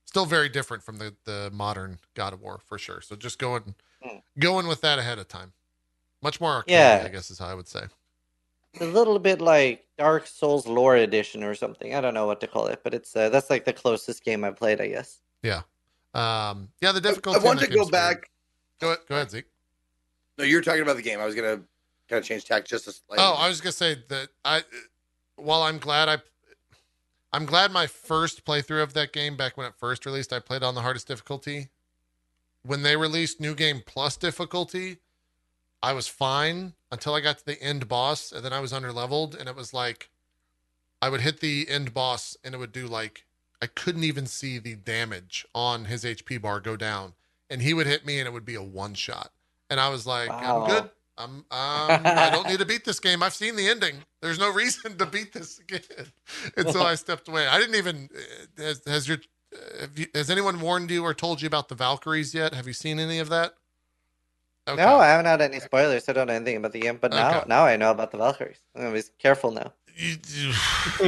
still 0.06 0.26
very 0.26 0.50
different 0.50 0.82
from 0.84 0.98
the 0.98 1.14
the 1.26 1.50
modern 1.54 2.00
god 2.16 2.34
of 2.34 2.42
war 2.42 2.60
for 2.66 2.78
sure 2.78 3.02
so 3.02 3.16
just 3.16 3.38
going 3.40 3.76
Hmm. 4.04 4.18
going 4.40 4.66
with 4.68 4.82
that 4.82 4.98
ahead 4.98 5.20
of 5.20 5.28
time 5.28 5.54
much 6.24 6.42
more 6.42 6.52
arcade 6.54 6.74
Yeah. 6.74 7.04
i 7.06 7.10
guess 7.10 7.30
is 7.30 7.38
how 7.38 7.46
i 7.48 7.54
would 7.54 7.68
say 7.68 7.82
a 8.80 8.86
little 8.86 9.20
bit 9.20 9.42
like 9.42 9.86
Dark 9.98 10.26
Souls 10.26 10.66
Lore 10.66 10.96
Edition 10.96 11.44
or 11.44 11.54
something. 11.54 11.94
I 11.94 12.00
don't 12.00 12.14
know 12.14 12.26
what 12.26 12.40
to 12.40 12.48
call 12.48 12.68
it, 12.68 12.80
but 12.86 12.94
it's 12.94 13.14
uh, 13.18 13.28
that's 13.28 13.50
like 13.50 13.66
the 13.66 13.74
closest 13.74 14.24
game 14.24 14.46
I've 14.46 14.56
played, 14.56 14.80
I 14.80 14.88
guess. 14.88 15.20
Yeah. 15.44 15.64
Um 16.14 16.70
yeah 16.82 16.94
the 16.94 17.02
difficulty 17.02 17.38
I 17.38 17.42
in 17.42 17.46
want 17.46 17.60
to 17.60 17.68
go 17.68 17.86
back. 17.90 18.30
go 18.80 18.88
ahead, 18.88 19.00
go 19.10 19.16
ahead 19.16 19.30
zeke 19.30 19.46
No, 20.38 20.46
you're 20.46 20.62
talking 20.62 20.82
about 20.84 20.96
the 20.96 21.02
game. 21.02 21.20
I 21.20 21.26
was 21.26 21.36
gonna 21.36 21.58
kind 22.08 22.20
of 22.20 22.24
change 22.24 22.46
tack 22.46 22.64
just 22.66 22.88
a 22.88 22.94
slightly. 22.94 23.24
Oh, 23.24 23.34
I 23.38 23.50
was 23.50 23.60
gonna 23.60 23.74
say 23.74 23.98
that 24.08 24.30
I, 24.46 24.64
while 25.42 25.64
I'm 25.64 25.78
glad 25.80 26.10
I, 26.10 26.18
I'm 27.34 27.46
glad 27.46 27.72
my 27.72 27.88
first 27.88 28.46
playthrough 28.46 28.84
of 28.84 28.94
that 28.94 29.14
game 29.14 29.36
back 29.38 29.58
when 29.58 29.68
it 29.68 29.74
first 29.78 30.06
released, 30.06 30.34
I 30.34 30.40
played 30.40 30.64
on 30.64 30.76
the 30.76 30.82
hardest 30.82 31.08
difficulty. 31.08 31.70
When 32.64 32.84
they 32.84 32.96
released 32.96 33.40
New 33.40 33.56
Game 33.56 33.82
Plus 33.86 34.18
difficulty, 34.18 34.98
I 35.82 35.94
was 35.94 36.08
fine 36.08 36.74
until 36.92 37.16
I 37.16 37.22
got 37.22 37.40
to 37.40 37.46
the 37.46 37.62
end 37.62 37.88
boss, 37.88 38.32
and 38.32 38.46
then 38.46 38.54
I 38.54 38.60
was 38.60 38.74
under 38.74 38.92
leveled, 38.92 39.36
and 39.36 39.50
it 39.50 39.56
was 39.56 39.74
like, 39.74 40.10
I 41.02 41.10
would 41.10 41.22
hit 41.22 41.40
the 41.40 41.68
end 41.68 41.94
boss, 41.94 42.38
and 42.44 42.54
it 42.54 42.60
would 42.60 42.72
do 42.72 42.88
like 42.88 43.26
I 43.62 43.68
couldn't 43.68 44.04
even 44.04 44.26
see 44.26 44.58
the 44.58 44.76
damage 44.76 45.46
on 45.54 45.86
his 45.86 46.04
HP 46.04 46.42
bar 46.42 46.60
go 46.60 46.76
down, 46.76 47.14
and 47.50 47.62
he 47.62 47.74
would 47.74 47.88
hit 47.88 48.06
me, 48.06 48.20
and 48.20 48.28
it 48.28 48.32
would 48.32 48.46
be 48.46 48.56
a 48.56 48.62
one 48.62 48.94
shot, 48.94 49.32
and 49.70 49.80
I 49.80 49.90
was 49.90 50.06
like, 50.06 50.30
Wow. 50.30 50.64
I'm 50.64 50.70
good. 50.70 50.90
I'm 51.24 51.30
um 51.52 52.02
I 52.06 52.30
don't 52.32 52.48
need 52.48 52.60
to 52.60 52.66
beat 52.66 52.84
this 52.86 53.00
game. 53.00 53.22
I've 53.24 53.34
seen 53.34 53.56
the 53.56 53.68
ending. 53.68 53.96
There's 54.22 54.40
no 54.40 54.52
reason 54.52 54.98
to 54.98 55.06
beat 55.06 55.34
this 55.34 55.60
again. 55.60 55.82
And 56.58 56.70
so 56.70 56.82
I 56.82 56.96
stepped 56.96 57.28
away. 57.28 57.48
I 57.48 57.60
didn't 57.60 57.76
even 57.76 58.10
uh, 58.16 58.62
has, 58.64 58.82
has 58.88 59.08
your 59.08 59.18
have 59.80 59.98
you, 60.00 60.08
has 60.16 60.30
anyone 60.30 60.60
warned 60.62 60.90
you 60.92 61.04
or 61.04 61.14
told 61.14 61.42
you 61.42 61.48
about 61.48 61.68
the 61.70 61.76
Valkyries 61.76 62.34
yet? 62.34 62.54
Have 62.54 62.68
you 62.68 62.74
seen 62.74 63.00
any 63.00 63.20
of 63.20 63.30
that? 63.30 63.54
Okay. 64.68 64.82
No, 64.84 65.00
I 65.00 65.08
haven't 65.08 65.26
had 65.26 65.42
any 65.42 65.60
spoilers. 65.60 66.08
I 66.08 66.14
don't 66.14 66.28
know 66.28 66.34
anything 66.34 66.58
about 66.58 66.72
the 66.72 66.80
game, 66.80 66.98
but 67.02 67.12
now 67.12 67.30
Okay. 67.40 67.44
now 67.48 67.66
I 67.66 67.76
know 67.78 67.92
about 67.92 68.12
the 68.12 68.18
Valkyries. 68.18 68.60
I'm 68.76 68.84
gonna 68.84 68.94
be 68.94 69.04
careful 69.20 69.52
now. 69.52 69.74
You- 69.96 70.18
you- 70.30 70.54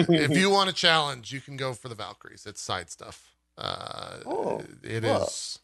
if 0.10 0.32
you 0.38 0.50
want 0.50 0.70
a 0.70 0.74
challenge, 0.74 1.32
you 1.32 1.40
can 1.40 1.56
go 1.56 1.74
for 1.74 1.88
the 1.88 1.96
Valkyries. 1.96 2.46
It's 2.46 2.62
side 2.62 2.90
stuff. 2.90 3.36
Uh, 3.58 4.18
Oh, 4.26 4.62
it 4.84 5.04
cool. 5.04 5.24
is. 5.24 5.60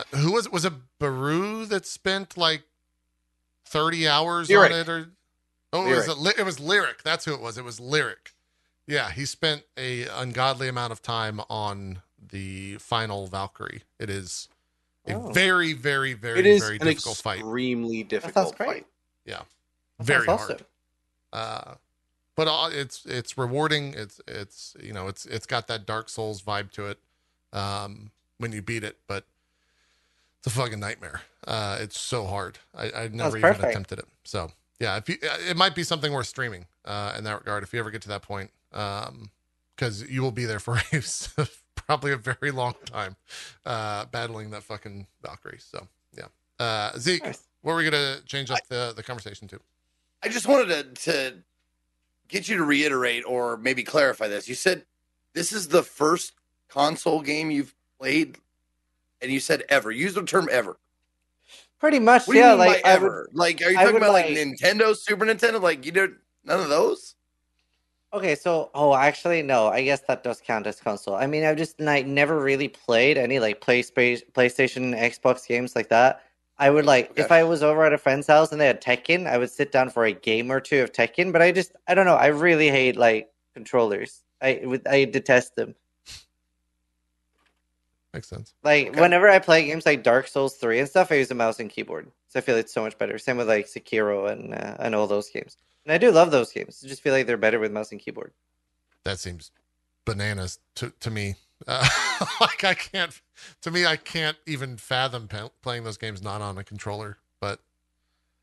uh, 0.00 0.16
Who 0.16 0.32
was 0.32 0.46
it 0.46 0.52
was 0.52 0.64
it? 0.64 0.72
Baru 0.98 1.66
that 1.66 1.86
spent 1.86 2.36
like 2.36 2.62
thirty 3.74 4.08
hours 4.08 4.48
Lirik. 4.48 4.66
on 4.66 4.72
it, 4.72 4.88
or 4.88 5.08
oh, 5.72 5.86
it 5.86 5.94
was, 5.96 6.06
Lirik. 6.08 6.36
a, 6.36 6.40
it 6.40 6.44
was 6.46 6.58
Lirik. 6.58 7.02
That's 7.04 7.24
who 7.26 7.34
it 7.34 7.40
was. 7.40 7.58
It 7.58 7.64
was 7.64 7.78
Lirik. 7.80 8.32
Yeah, 8.86 9.10
he 9.10 9.24
spent 9.26 9.62
a 9.76 10.04
ungodly 10.06 10.68
amount 10.68 10.92
of 10.92 11.02
time 11.02 11.40
on 11.50 12.00
the 12.30 12.76
final 12.78 13.26
Valkyrie. 13.26 13.82
It 13.98 14.08
is 14.10 14.48
a 15.06 15.14
Oh. 15.14 15.30
very, 15.32 15.74
very, 15.74 16.14
very, 16.14 16.38
it 16.40 16.46
is 16.46 16.62
very 16.62 16.76
an 16.78 16.86
difficult 16.86 17.16
fight. 17.18 17.40
extremely 17.40 18.02
That 18.02 18.08
difficult 18.08 18.46
sounds 18.48 18.56
great. 18.56 18.68
fight. 18.68 18.86
That 19.98 20.06
Very 20.06 20.26
hard. 20.26 20.40
awesome. 20.40 20.58
uh 21.32 21.74
but 22.36 22.48
uh, 22.48 22.68
it's 22.72 23.06
it's 23.06 23.38
rewarding 23.38 23.94
it's 23.94 24.20
it's 24.26 24.74
you 24.82 24.92
know 24.92 25.06
it's 25.06 25.24
it's 25.26 25.46
got 25.46 25.68
that 25.68 25.86
dark 25.86 26.08
souls 26.08 26.42
vibe 26.42 26.72
to 26.72 26.86
it 26.86 26.98
um 27.52 28.10
when 28.38 28.50
you 28.50 28.60
beat 28.60 28.82
it 28.82 28.96
but 29.06 29.24
it's 30.44 30.54
a 30.54 30.58
fucking 30.58 30.80
nightmare 30.80 31.22
uh 31.46 31.78
it's 31.80 31.98
so 31.98 32.26
hard 32.26 32.58
i 32.76 32.90
i 32.90 33.08
never 33.08 33.36
even 33.36 33.50
perfect. 33.50 33.70
attempted 33.70 33.98
it 33.98 34.06
so 34.24 34.50
yeah 34.80 34.96
if 34.96 35.08
you 35.08 35.16
uh, 35.22 35.36
it 35.48 35.56
might 35.56 35.74
be 35.74 35.82
something 35.82 36.12
worth 36.12 36.26
streaming 36.26 36.66
uh 36.84 37.14
in 37.16 37.24
that 37.24 37.38
regard 37.38 37.62
if 37.62 37.72
you 37.72 37.78
ever 37.80 37.90
get 37.90 38.02
to 38.02 38.08
that 38.08 38.22
point 38.22 38.50
um 38.72 39.30
because 39.76 40.08
you 40.08 40.22
will 40.22 40.30
be 40.32 40.44
there 40.44 40.60
for 40.60 40.76
a 40.92 41.48
probably 41.74 42.12
a 42.12 42.16
very 42.16 42.50
long 42.50 42.74
time 42.86 43.16
uh 43.66 44.04
battling 44.06 44.50
that 44.50 44.62
fucking 44.62 45.06
valkyrie 45.22 45.58
so 45.58 45.86
yeah 46.16 46.24
uh 46.58 46.96
zeke 46.98 47.24
Nice. 47.24 47.42
what 47.62 47.72
were 47.72 47.78
we 47.78 47.84
gonna 47.84 48.20
change 48.26 48.50
up 48.50 48.58
the 48.68 48.92
the 48.94 49.02
conversation 49.02 49.48
to 49.48 49.58
I 50.22 50.28
just 50.28 50.48
wanted 50.48 50.94
to 50.96 51.02
to 51.12 51.34
get 52.28 52.48
you 52.48 52.56
to 52.56 52.64
reiterate 52.64 53.24
or 53.26 53.58
maybe 53.58 53.82
clarify 53.82 54.26
this. 54.28 54.48
You 54.48 54.54
said 54.54 54.86
this 55.34 55.52
is 55.52 55.68
the 55.68 55.82
first 55.82 56.32
console 56.68 57.20
game 57.20 57.50
you've 57.50 57.74
played, 58.00 58.38
and 59.24 59.32
you 59.32 59.40
said 59.40 59.64
ever. 59.68 59.90
Use 59.90 60.14
the 60.14 60.22
term 60.22 60.48
ever. 60.52 60.78
Pretty 61.80 61.98
much, 61.98 62.26
What 62.26 62.36
yeah. 62.36 62.52
Like 62.54 62.84
I 62.84 62.94
would, 62.94 63.02
ever? 63.02 63.28
like, 63.32 63.60
are 63.62 63.70
you 63.70 63.76
talking 63.76 63.96
about 63.96 64.12
like, 64.12 64.26
like- 64.26 64.36
Nintendo, 64.36 64.96
Super 64.96 65.26
Nintendo? 65.26 65.60
Like, 65.60 65.84
you 65.84 65.92
don't 65.92 66.14
none 66.44 66.60
of 66.60 66.68
those? 66.68 67.14
Okay, 68.12 68.36
so 68.36 68.70
oh, 68.74 68.94
actually, 68.94 69.42
no. 69.42 69.66
I 69.66 69.82
guess 69.82 70.00
that 70.02 70.22
does 70.22 70.40
count 70.40 70.68
as 70.68 70.80
console. 70.80 71.16
I 71.16 71.26
mean, 71.26 71.44
I've 71.44 71.56
just 71.56 71.80
like 71.80 72.06
never 72.06 72.38
really 72.38 72.68
played 72.68 73.18
any 73.18 73.40
like 73.40 73.60
PlayStation, 73.60 74.22
PlayStation, 74.32 74.96
Xbox 74.96 75.46
games 75.48 75.74
like 75.74 75.88
that. 75.88 76.22
I 76.56 76.70
would 76.70 76.86
like 76.86 77.10
Okay. 77.10 77.22
if 77.22 77.32
I 77.32 77.42
was 77.42 77.64
over 77.64 77.84
at 77.84 77.92
a 77.92 77.98
friend's 77.98 78.28
house 78.28 78.52
and 78.52 78.60
they 78.60 78.68
had 78.68 78.80
Tekken, 78.80 79.26
I 79.26 79.36
would 79.36 79.50
sit 79.50 79.72
down 79.72 79.90
for 79.90 80.04
a 80.04 80.12
game 80.12 80.52
or 80.52 80.60
two 80.60 80.80
of 80.80 80.92
Tekken. 80.92 81.32
But 81.32 81.42
I 81.42 81.50
just 81.50 81.72
I 81.88 81.94
don't 81.94 82.06
know. 82.06 82.14
I 82.14 82.26
really 82.28 82.68
hate 82.70 82.96
like 82.96 83.30
controllers. 83.52 84.22
I 84.40 84.60
would- 84.62 84.86
I 84.86 85.06
detest 85.06 85.56
them. 85.56 85.74
Makes 88.14 88.28
sense. 88.28 88.54
Like 88.62 88.88
Okay. 88.88 89.00
whenever 89.00 89.28
I 89.28 89.38
play 89.40 89.66
games 89.66 89.84
like 89.84 90.02
Dark 90.02 90.28
Souls 90.28 90.54
three 90.54 90.78
and 90.78 90.88
stuff, 90.88 91.10
I 91.12 91.16
use 91.16 91.30
a 91.30 91.34
mouse 91.34 91.58
and 91.60 91.68
keyboard. 91.68 92.10
So 92.28 92.38
I 92.38 92.42
feel 92.42 92.56
it's 92.56 92.72
so 92.72 92.80
much 92.82 92.96
better. 92.96 93.18
Same 93.18 93.36
with 93.36 93.48
like 93.48 93.66
Sekiro 93.66 94.30
and 94.30 94.54
uh, 94.54 94.76
and 94.78 94.94
all 94.94 95.06
those 95.06 95.28
games. 95.28 95.56
And 95.84 95.92
I 95.92 95.98
do 95.98 96.10
love 96.10 96.30
those 96.30 96.52
games. 96.52 96.80
I 96.84 96.88
just 96.88 97.02
feel 97.02 97.12
like 97.12 97.26
they're 97.26 97.36
better 97.36 97.58
with 97.58 97.72
mouse 97.72 97.90
and 97.92 98.00
keyboard. 98.00 98.32
That 99.02 99.18
seems 99.18 99.50
bananas 100.04 100.60
to 100.76 100.92
to 101.00 101.10
me. 101.10 101.34
Uh, 101.66 101.86
like 102.40 102.62
I 102.64 102.74
can't. 102.74 103.20
To 103.62 103.70
me, 103.70 103.84
I 103.84 103.96
can't 103.96 104.36
even 104.46 104.76
fathom 104.76 105.26
pa- 105.28 105.50
playing 105.62 105.84
those 105.84 105.98
games 105.98 106.22
not 106.22 106.40
on 106.40 106.56
a 106.56 106.64
controller. 106.64 107.18
But 107.40 107.58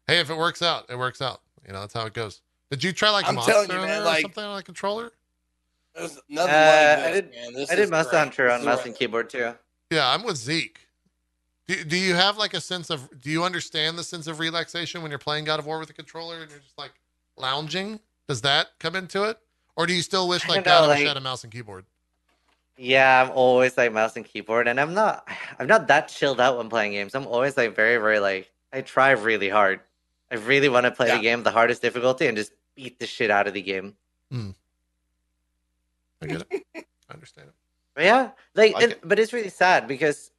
hey, 0.07 0.19
if 0.19 0.29
it 0.29 0.37
works 0.37 0.61
out, 0.61 0.85
it 0.89 0.97
works 0.97 1.21
out. 1.21 1.41
You 1.65 1.73
know, 1.73 1.79
that's 1.79 1.93
how 1.93 2.05
it 2.05 2.13
goes. 2.13 2.41
Did 2.69 2.83
you 2.83 2.91
try 2.91 3.09
like 3.09 3.27
I'm 3.27 3.35
Monster 3.35 3.61
you, 3.63 3.67
man, 3.69 4.01
or 4.01 4.05
like- 4.05 4.21
something 4.21 4.43
on 4.43 4.57
a 4.59 4.63
controller? 4.63 5.11
There's 5.95 6.19
nothing 6.29 6.53
Uh, 6.53 6.95
like 6.97 6.99
I 7.05 7.11
this, 7.11 7.21
did- 7.21 7.31
man. 7.31 7.53
This 7.53 7.71
I 7.71 7.75
did 7.75 7.83
is 7.83 7.91
Monster 7.91 8.11
great. 8.11 8.19
Hunter 8.19 8.49
on 8.51 8.65
mouse 8.65 8.85
and 8.85 8.95
keyboard 8.95 9.29
too. 9.29 9.53
Yeah, 9.89 10.09
I'm 10.09 10.23
with 10.23 10.37
Zeke. 10.37 10.79
Do, 11.67 11.83
do 11.83 11.97
you 11.97 12.15
have 12.15 12.37
like 12.37 12.53
a 12.53 12.61
sense 12.61 12.89
of? 12.89 13.09
Do 13.21 13.29
you 13.29 13.43
understand 13.43 13.97
the 13.97 14.03
sense 14.03 14.27
of 14.27 14.39
relaxation 14.39 15.01
when 15.01 15.11
you're 15.11 15.19
playing 15.19 15.45
God 15.45 15.59
of 15.59 15.65
War 15.65 15.79
with 15.79 15.89
a 15.89 15.93
controller 15.93 16.41
and 16.41 16.49
you're 16.49 16.59
just 16.59 16.77
like 16.77 16.91
lounging? 17.37 17.99
Does 18.27 18.41
that 18.41 18.69
come 18.79 18.95
into 18.95 19.23
it, 19.23 19.37
or 19.75 19.85
do 19.85 19.93
you 19.93 20.01
still 20.01 20.27
wish 20.27 20.47
like 20.47 20.63
don't 20.63 20.65
God 20.65 20.81
know, 20.87 20.91
I 20.93 20.95
wish 20.97 21.05
I 21.05 21.07
had 21.09 21.17
a 21.17 21.21
mouse 21.21 21.43
and 21.43 21.51
keyboard? 21.51 21.85
Yeah, 22.77 23.23
I'm 23.23 23.31
always 23.31 23.77
like 23.77 23.91
mouse 23.93 24.15
and 24.15 24.25
keyboard, 24.25 24.67
and 24.67 24.79
I'm 24.79 24.93
not 24.93 25.27
I'm 25.59 25.67
not 25.67 25.87
that 25.87 26.07
chilled 26.07 26.39
out 26.41 26.57
when 26.57 26.69
playing 26.69 26.93
games. 26.93 27.13
I'm 27.15 27.27
always 27.27 27.57
like 27.57 27.75
very 27.75 27.97
very 27.97 28.19
like 28.19 28.49
I 28.73 28.81
try 28.81 29.11
really 29.11 29.49
hard. 29.49 29.81
I 30.31 30.35
really 30.35 30.69
want 30.69 30.85
to 30.85 30.91
play 30.91 31.07
Yeah. 31.07 31.17
the 31.17 31.21
game 31.21 31.43
the 31.43 31.51
hardest 31.51 31.81
difficulty 31.81 32.27
and 32.27 32.37
just 32.37 32.53
beat 32.75 32.97
the 32.99 33.05
shit 33.05 33.29
out 33.29 33.47
of 33.47 33.53
the 33.53 33.61
game. 33.61 33.95
I 36.21 36.25
get 36.27 36.45
it. 36.49 36.65
I 36.75 37.13
understand 37.13 37.49
it. 37.49 37.55
But 37.95 38.03
yeah, 38.05 38.31
like, 38.55 38.73
Like 38.73 38.83
it, 38.83 38.99
but 39.03 39.19
it's 39.19 39.33
really 39.33 39.49
sad 39.49 39.87
because 39.87 40.31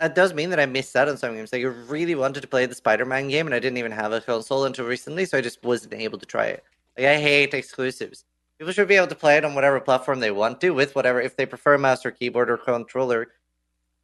that 0.00 0.14
does 0.14 0.34
mean 0.34 0.50
that 0.50 0.60
I 0.60 0.66
missed 0.66 0.94
out 0.96 1.08
on 1.08 1.16
some 1.16 1.34
games. 1.34 1.52
Like 1.52 1.62
I 1.62 1.66
really 1.66 2.14
wanted 2.14 2.40
to 2.40 2.48
play 2.48 2.66
the 2.66 2.74
Spider-Man 2.74 3.28
game, 3.28 3.46
and 3.46 3.54
I 3.54 3.58
didn't 3.58 3.78
even 3.78 3.92
have 3.92 4.12
a 4.12 4.20
console 4.20 4.64
until 4.64 4.86
recently, 4.86 5.24
so 5.24 5.38
I 5.38 5.40
just 5.40 5.62
wasn't 5.62 5.94
able 5.94 6.18
to 6.18 6.26
try 6.26 6.46
it. 6.46 6.64
Like 6.96 7.06
I 7.06 7.18
hate 7.18 7.54
exclusives. 7.54 8.24
People 8.58 8.72
should 8.72 8.88
be 8.88 8.96
able 8.96 9.06
to 9.06 9.14
play 9.14 9.36
it 9.36 9.44
on 9.44 9.54
whatever 9.54 9.78
platform 9.78 10.18
they 10.18 10.32
want 10.32 10.60
to, 10.62 10.70
with 10.70 10.94
whatever. 10.94 11.20
If 11.20 11.36
they 11.36 11.46
prefer 11.46 11.78
mouse 11.78 12.04
or 12.04 12.10
keyboard 12.10 12.50
or 12.50 12.56
controller, 12.56 13.28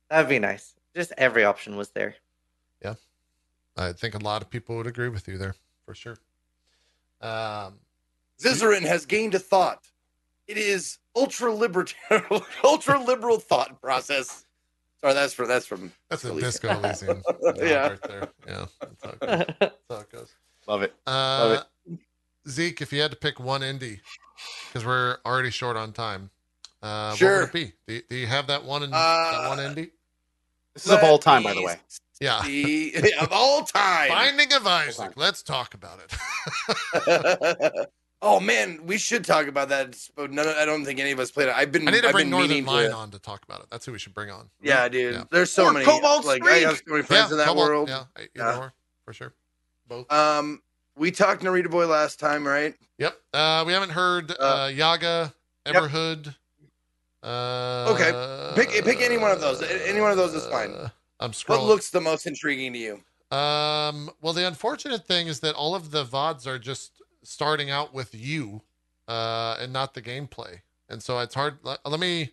that'd 0.08 0.28
be 0.28 0.38
nice. 0.38 0.74
Just 0.94 1.12
every 1.18 1.44
option 1.44 1.76
was 1.76 1.90
there. 1.90 2.14
Yeah, 2.80 2.94
I 3.76 3.92
think 3.92 4.14
a 4.14 4.18
lot 4.18 4.42
of 4.42 4.50
people 4.50 4.76
would 4.76 4.86
agree 4.86 5.08
with 5.08 5.26
you 5.26 5.38
there 5.38 5.56
for 5.84 5.94
sure. 5.94 6.18
Um, 7.20 7.80
Zizaran 8.40 8.82
has 8.82 9.06
gained 9.06 9.34
a 9.34 9.38
thought. 9.40 9.88
It 10.46 10.56
is 10.58 10.98
ultra 11.16 11.52
libertarian, 11.52 12.42
ultra 12.64 13.02
liberal 13.02 13.38
thought 13.38 13.80
process. 13.80 14.44
Sorry, 15.00 15.14
that's 15.14 15.32
for 15.34 15.46
that's 15.46 15.66
from 15.66 15.92
that's 16.10 16.24
a 16.24 16.30
Elysium. 16.30 16.50
disco 16.50 16.68
Elysium. 16.80 17.22
nod 17.42 17.58
Yeah. 17.58 17.88
right 17.88 18.02
there. 18.02 18.28
Yeah, 18.46 18.66
that's 18.80 19.02
how 19.04 19.10
it 19.10 19.20
goes. 19.20 19.46
That's 19.60 19.74
how 19.90 19.96
it 20.00 20.10
goes. 20.12 20.32
Love 20.66 20.82
it. 20.82 20.94
Uh, 21.06 21.62
Zeke, 22.48 22.80
if 22.82 22.92
you 22.92 23.00
had 23.02 23.10
to 23.10 23.16
pick 23.16 23.38
one 23.40 23.60
indie, 23.62 24.00
because 24.68 24.84
we're 24.86 25.18
already 25.26 25.50
short 25.50 25.76
on 25.76 25.92
time, 25.92 26.30
uh, 26.82 27.14
Sure. 27.14 27.42
what 27.42 27.52
would 27.52 27.60
it 27.62 27.66
be? 27.66 27.72
Do 27.86 27.94
you, 27.94 28.02
do 28.10 28.16
you 28.16 28.26
have 28.26 28.46
that 28.48 28.64
one 28.64 28.82
in, 28.82 28.90
that 28.90 28.96
Uh, 28.96 29.46
one 29.48 29.58
indie? 29.58 29.90
This 30.74 30.86
is 30.86 30.92
of 30.92 31.04
all 31.04 31.18
time, 31.18 31.42
by 31.42 31.54
the 31.54 31.62
way. 31.62 31.76
Yeah. 32.20 32.40
The, 32.44 33.12
of 33.20 33.28
all 33.32 33.62
time. 33.64 34.08
Binding 34.08 34.52
of. 34.54 34.66
Isaac. 34.66 35.12
Let's 35.16 35.42
talk 35.42 35.74
about 35.74 36.00
it. 37.06 37.88
Oh 38.24 38.40
man, 38.40 38.80
we 38.84 38.96
should 38.98 39.24
talk 39.24 39.46
about 39.46 39.68
that. 39.68 39.96
But 40.16 40.32
none, 40.32 40.48
I 40.48 40.64
don't 40.64 40.84
think 40.84 40.98
any 40.98 41.12
of 41.12 41.20
us 41.20 41.30
played 41.30 41.48
it. 41.48 41.54
I've 41.54 41.70
been. 41.70 41.86
I 41.86 41.90
need 41.92 42.00
to 42.00 42.08
I've 42.08 42.12
bring 42.12 42.24
been 42.24 42.30
Northern 42.30 42.48
meaning 42.50 42.66
Lion 42.66 42.90
to. 42.90 42.96
on 42.96 43.10
to 43.12 43.18
talk 43.20 43.44
about 43.44 43.60
it. 43.60 43.66
That's 43.70 43.84
who 43.86 43.92
we 43.92 43.98
should 43.98 44.14
bring 44.14 44.30
on. 44.30 44.48
Yeah, 44.62 44.88
dude. 44.88 45.14
Yeah. 45.14 45.24
There's 45.30 45.52
so 45.52 45.66
Or 45.66 45.72
many. 45.72 45.84
Cobalt 45.84 46.24
like 46.24 46.44
I 46.44 46.56
have 46.58 46.76
Streak. 46.78 46.88
so 46.88 46.92
many 46.94 47.02
friends 47.04 47.30
in 47.30 47.38
that 47.38 47.46
Cobalt, 47.46 47.68
world. 47.68 47.88
Yeah, 47.88 48.04
either 48.16 48.28
Yeah. 48.34 48.58
or, 48.58 48.72
for 49.04 49.12
sure. 49.12 49.32
Both. 49.86 50.10
Um, 50.10 50.62
we 50.96 51.10
talked 51.10 51.42
Narita 51.42 51.70
Boy 51.70 51.86
last 51.86 52.18
time, 52.18 52.46
right? 52.46 52.74
Yep. 52.98 53.14
Uh, 53.32 53.64
we 53.66 53.72
haven't 53.72 53.90
heard 53.90 54.32
uh, 54.38 54.70
Yaga, 54.72 55.32
Yep. 55.66 55.74
Everhood. 55.76 56.34
Uh, 57.22 57.86
Okay. 57.94 58.12
Pick- 58.54 58.84
pick 58.84 59.00
any 59.00 59.16
one 59.18 59.30
of 59.30 59.40
those. 59.40 59.62
Any 59.62 60.00
one 60.00 60.10
of 60.10 60.16
those 60.16 60.34
is 60.34 60.46
fine. 60.46 60.70
uh, 60.72 60.88
I'm 61.20 61.32
scrolling. 61.32 61.48
What 61.60 61.62
looks 61.64 61.90
the 61.90 62.00
most 62.00 62.26
intriguing 62.26 62.72
to 62.74 62.78
you? 62.78 63.36
Um, 63.36 64.10
well, 64.20 64.32
the 64.32 64.46
unfortunate 64.46 65.06
thing 65.06 65.26
is 65.26 65.40
that 65.40 65.54
all 65.54 65.74
of 65.74 65.90
the 65.90 66.04
VODs 66.04 66.46
are 66.46 66.58
just 66.58 67.02
starting 67.24 67.70
out 67.70 67.92
with 67.92 68.14
you, 68.14 68.62
uh, 69.08 69.56
and 69.60 69.72
not 69.72 69.94
the 69.94 70.02
gameplay. 70.02 70.60
And 70.88 71.02
so 71.02 71.18
it's 71.18 71.34
hard. 71.34 71.58
Let, 71.62 71.78
let 71.84 71.98
me. 72.00 72.30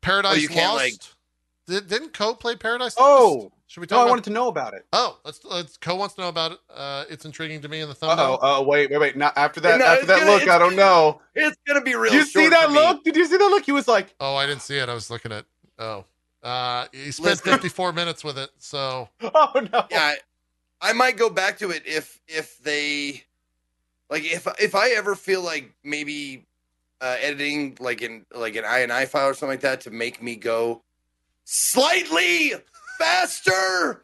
Paradise 0.00 0.32
Oh, 0.32 0.36
you 0.36 0.48
Lost. 0.48 0.76
like- 0.76 0.94
Did, 1.66 1.88
didn't 1.88 2.12
Co 2.12 2.34
play 2.34 2.56
Paradise 2.56 2.94
Oh! 2.98 3.38
Lost? 3.44 3.54
Should 3.66 3.80
we 3.80 3.86
talk 3.86 3.96
No, 4.00 4.06
I 4.06 4.10
wanted 4.10 4.24
to 4.24 4.30
know 4.30 4.48
about 4.48 4.74
it. 4.74 4.84
Oh, 4.92 5.18
let's 5.24 5.42
let's 5.46 5.76
Co 5.78 5.94
wants 5.96 6.14
to 6.16 6.20
know 6.20 6.28
about 6.28 6.52
it. 6.52 6.58
Uh, 6.72 7.04
it's 7.08 7.24
intriguing 7.24 7.62
to 7.62 7.68
me 7.68 7.80
in 7.80 7.88
the 7.88 7.92
Uh 7.94 7.94
thumbnail. 7.94 8.38
oh. 8.42 8.58
Oh 8.60 8.62
wait, 8.62 8.90
wait, 8.90 8.98
wait. 8.98 9.16
Not 9.16 9.32
after 9.38 9.60
that. 9.60 9.78
No, 9.80 9.86
after 9.86 10.04
that 10.06 10.20
gonna- 10.20 10.30
look, 10.30 10.46
I 10.48 10.58
don't 10.58 10.76
know. 10.76 11.22
It's 11.34 11.56
gonna 11.66 11.80
be 11.80 11.94
real. 11.94 12.12
Did 12.12 12.18
you 12.18 12.24
see 12.26 12.48
that 12.50 12.66
for 12.66 12.70
me. 12.72 12.74
look? 12.78 13.02
Did 13.02 13.16
you 13.16 13.24
see 13.26 13.38
that 13.38 13.44
look? 13.46 13.64
He 13.64 13.72
was 13.72 13.88
like, 13.88 14.14
Oh, 14.20 14.36
I 14.36 14.44
didn't 14.46 14.60
see 14.62 14.76
it. 14.76 14.88
I 14.90 14.94
was 14.94 15.08
looking 15.10 15.32
at. 15.32 15.46
Oh, 15.78 16.04
uh, 16.42 16.86
he 16.92 17.10
spent 17.10 17.40
54 17.40 17.94
minutes 17.94 18.22
with 18.22 18.36
it. 18.38 18.50
So 18.58 19.08
oh 19.22 19.66
no. 19.72 19.86
Yeah, 19.90 20.14
I, 20.82 20.90
I 20.90 20.92
might 20.92 21.16
go 21.16 21.30
back 21.30 21.56
to 21.60 21.70
it 21.70 21.82
if 21.86 22.20
if 22.28 22.58
they 22.62 23.24
like 24.10 24.24
if 24.24 24.46
if 24.60 24.74
I 24.74 24.90
ever 24.90 25.14
feel 25.14 25.42
like 25.42 25.72
maybe 25.82 26.46
uh, 27.00 27.16
editing 27.20 27.76
like 27.80 28.02
in 28.02 28.24
like 28.34 28.56
an 28.56 28.64
INI 28.64 29.06
file 29.06 29.28
or 29.28 29.34
something 29.34 29.48
like 29.54 29.60
that 29.60 29.82
to 29.82 29.90
make 29.90 30.22
me 30.22 30.36
go 30.36 30.82
slightly 31.44 32.52
faster, 32.98 34.02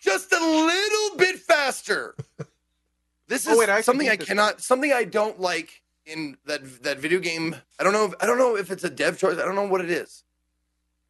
just 0.00 0.32
a 0.32 0.38
little 0.38 1.16
bit 1.16 1.38
faster. 1.38 2.14
This 3.26 3.46
Oh, 3.48 3.52
is 3.52 3.58
wait, 3.58 3.68
I 3.70 3.80
something 3.80 4.08
I 4.08 4.16
cannot 4.16 4.60
something 4.60 4.92
I 4.92 5.04
don't 5.04 5.40
like 5.40 5.82
in 6.06 6.36
that 6.44 6.82
that 6.82 6.98
video 6.98 7.20
game. 7.20 7.56
I 7.78 7.84
don't 7.84 7.92
know. 7.92 8.04
If, 8.06 8.14
I 8.20 8.26
don't 8.26 8.38
know 8.38 8.56
if 8.56 8.70
it's 8.70 8.84
a 8.84 8.90
dev 8.90 9.18
choice. 9.18 9.38
I 9.38 9.44
don't 9.44 9.54
know 9.54 9.66
what 9.66 9.80
it 9.80 9.90
is. 9.90 10.22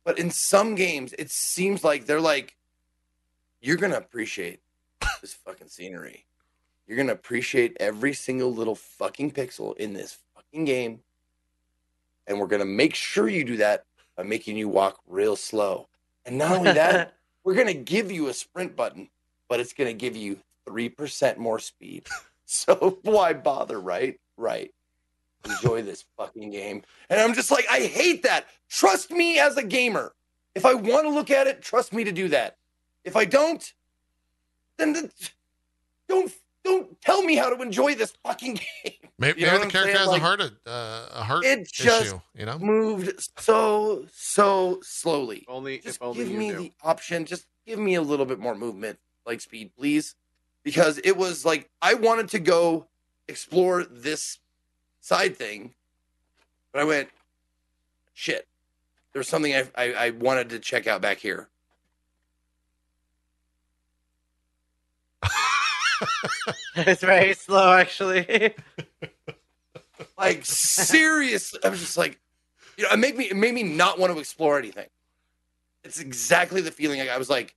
But 0.05 0.19
in 0.19 0.31
some 0.31 0.75
games, 0.75 1.15
it 1.19 1.31
seems 1.31 1.83
like 1.83 2.05
they're 2.07 2.21
like, 2.21 2.57
you're 3.63 3.77
gonna 3.79 3.97
appreciate 3.97 4.61
this 5.21 5.33
fucking 5.35 5.69
scenery. 5.69 6.25
You're 6.87 6.97
gonna 6.97 7.13
appreciate 7.13 7.77
every 7.81 8.13
single 8.13 8.53
little 8.53 8.75
fucking 8.75 9.33
pixel 9.33 9.77
in 9.77 9.95
this 9.95 10.19
fucking 10.35 10.65
game. 10.65 11.01
And 12.27 12.39
we're 12.39 12.47
gonna 12.47 12.65
make 12.65 12.95
sure 12.95 13.29
you 13.29 13.45
do 13.45 13.57
that 13.59 13.85
by 14.17 14.23
making 14.23 14.57
you 14.57 14.69
walk 14.69 15.01
real 15.07 15.37
slow. 15.37 15.89
And 16.27 16.39
not 16.39 16.53
only 16.53 16.73
that, 16.73 17.15
we're 17.45 17.55
gonna 17.55 17.75
give 17.75 18.11
you 18.11 18.29
a 18.29 18.35
sprint 18.35 18.77
button, 18.77 19.09
but 19.49 19.61
it's 19.61 19.73
gonna 19.73 19.93
give 19.95 20.17
you 20.17 20.39
three 20.67 20.89
percent 20.89 21.39
more 21.39 21.59
speed. 21.59 22.07
So 22.47 22.99
why 23.03 23.33
bother, 23.33 23.81
right? 23.81 24.21
Right. 24.37 24.71
Enjoy 25.47 25.81
this 25.81 26.05
fucking 26.17 26.51
game. 26.51 26.83
And 27.09 27.19
I'm 27.19 27.35
just 27.35 27.51
like, 27.51 27.65
I 27.71 27.81
hate 27.81 28.23
that. 28.25 28.47
Trust 28.69 29.11
me 29.11 29.39
as 29.39 29.57
a 29.57 29.63
gamer. 29.63 30.13
If 30.55 30.65
I 30.65 30.75
want 30.75 31.05
to 31.05 31.11
look 31.11 31.31
at 31.31 31.47
it, 31.47 31.63
trust 31.63 31.93
me 31.93 32.05
to 32.05 32.13
do 32.13 32.29
that. 32.29 32.59
If 33.03 33.17
I 33.17 33.25
don't, 33.25 33.73
then 34.77 34.93
the, 34.93 35.11
don't 36.09 36.33
don't 36.65 37.01
tell 37.01 37.23
me 37.23 37.37
how 37.37 37.55
to 37.55 37.61
enjoy 37.63 37.95
this 37.95 38.13
fucking 38.25 38.55
game. 38.85 38.93
maybe, 39.19 39.41
You 39.41 39.47
know 39.47 39.53
maybe 39.53 39.65
the 39.67 39.71
character 39.71 39.93
saying? 39.95 39.99
has 39.99 40.09
Like, 40.09 40.21
a 40.21 40.25
heart 40.25 40.41
uh, 40.41 41.07
a 41.13 41.23
heart 41.25 41.45
it 41.45 41.71
just 41.71 42.07
issue. 42.07 42.21
You 42.37 42.47
know. 42.47 42.59
moved 42.59 43.29
so 43.39 44.07
so 44.13 44.81
slowly. 44.83 45.45
Only 45.49 45.79
Just 45.79 45.97
if 45.97 46.03
only 46.03 46.19
give 46.25 46.29
you 46.33 46.39
me 46.39 46.49
knew. 46.51 46.59
the 46.59 46.73
option. 46.83 47.25
Just 47.25 47.47
give 47.67 47.79
me 47.79 47.95
a 47.95 48.03
little 48.03 48.27
bit 48.27 48.39
more 48.39 48.55
movement, 48.55 48.99
like 49.27 49.41
speed, 49.41 49.71
please. 49.79 50.15
Because 50.63 50.99
it 51.05 51.17
was 51.17 51.45
like 51.45 51.69
I 51.83 51.95
wanted 51.95 52.29
to 52.31 52.39
go 52.39 52.87
explore 53.29 53.85
this 53.85 54.39
side 55.01 55.37
thing, 55.37 55.75
but 56.73 56.81
I 56.81 56.85
went, 56.85 57.09
shit. 58.15 58.47
There's 59.13 59.29
something 59.29 59.55
I, 59.55 59.65
I, 59.77 59.93
I 59.93 60.11
wanted 60.11 60.49
to 60.51 60.59
check 60.59 60.87
out 60.87 61.01
back 61.01 61.19
here. 61.19 61.49
It's 66.77 67.03
very 67.03 67.35
slow, 67.35 67.73
actually. 67.73 68.55
Like 70.19 70.45
seriously, 70.45 71.61
I 71.65 71.69
was 71.69 71.81
just 71.81 71.97
like, 71.97 72.19
you 72.77 72.85
know, 72.85 72.91
it 72.91 72.99
made 72.99 73.17
me 73.17 73.25
it 73.25 73.37
made 73.37 73.55
me 73.55 73.63
not 73.63 73.99
want 73.99 74.13
to 74.13 74.19
explore 74.19 74.59
anything. 74.59 74.89
It's 75.83 76.01
exactly 76.01 76.61
the 76.61 76.71
feeling 76.71 77.01
I, 77.01 77.09
I 77.09 77.19
was 77.19 77.29
like, 77.29 77.55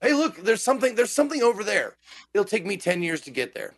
hey, 0.00 0.14
look, 0.14 0.36
there's 0.36 0.62
something, 0.62 0.94
there's 0.94 1.12
something 1.12 1.42
over 1.42 1.62
there. 1.62 1.96
It'll 2.32 2.44
take 2.44 2.64
me 2.64 2.76
10 2.76 3.02
years 3.02 3.20
to 3.22 3.30
get 3.30 3.54
there. 3.54 3.74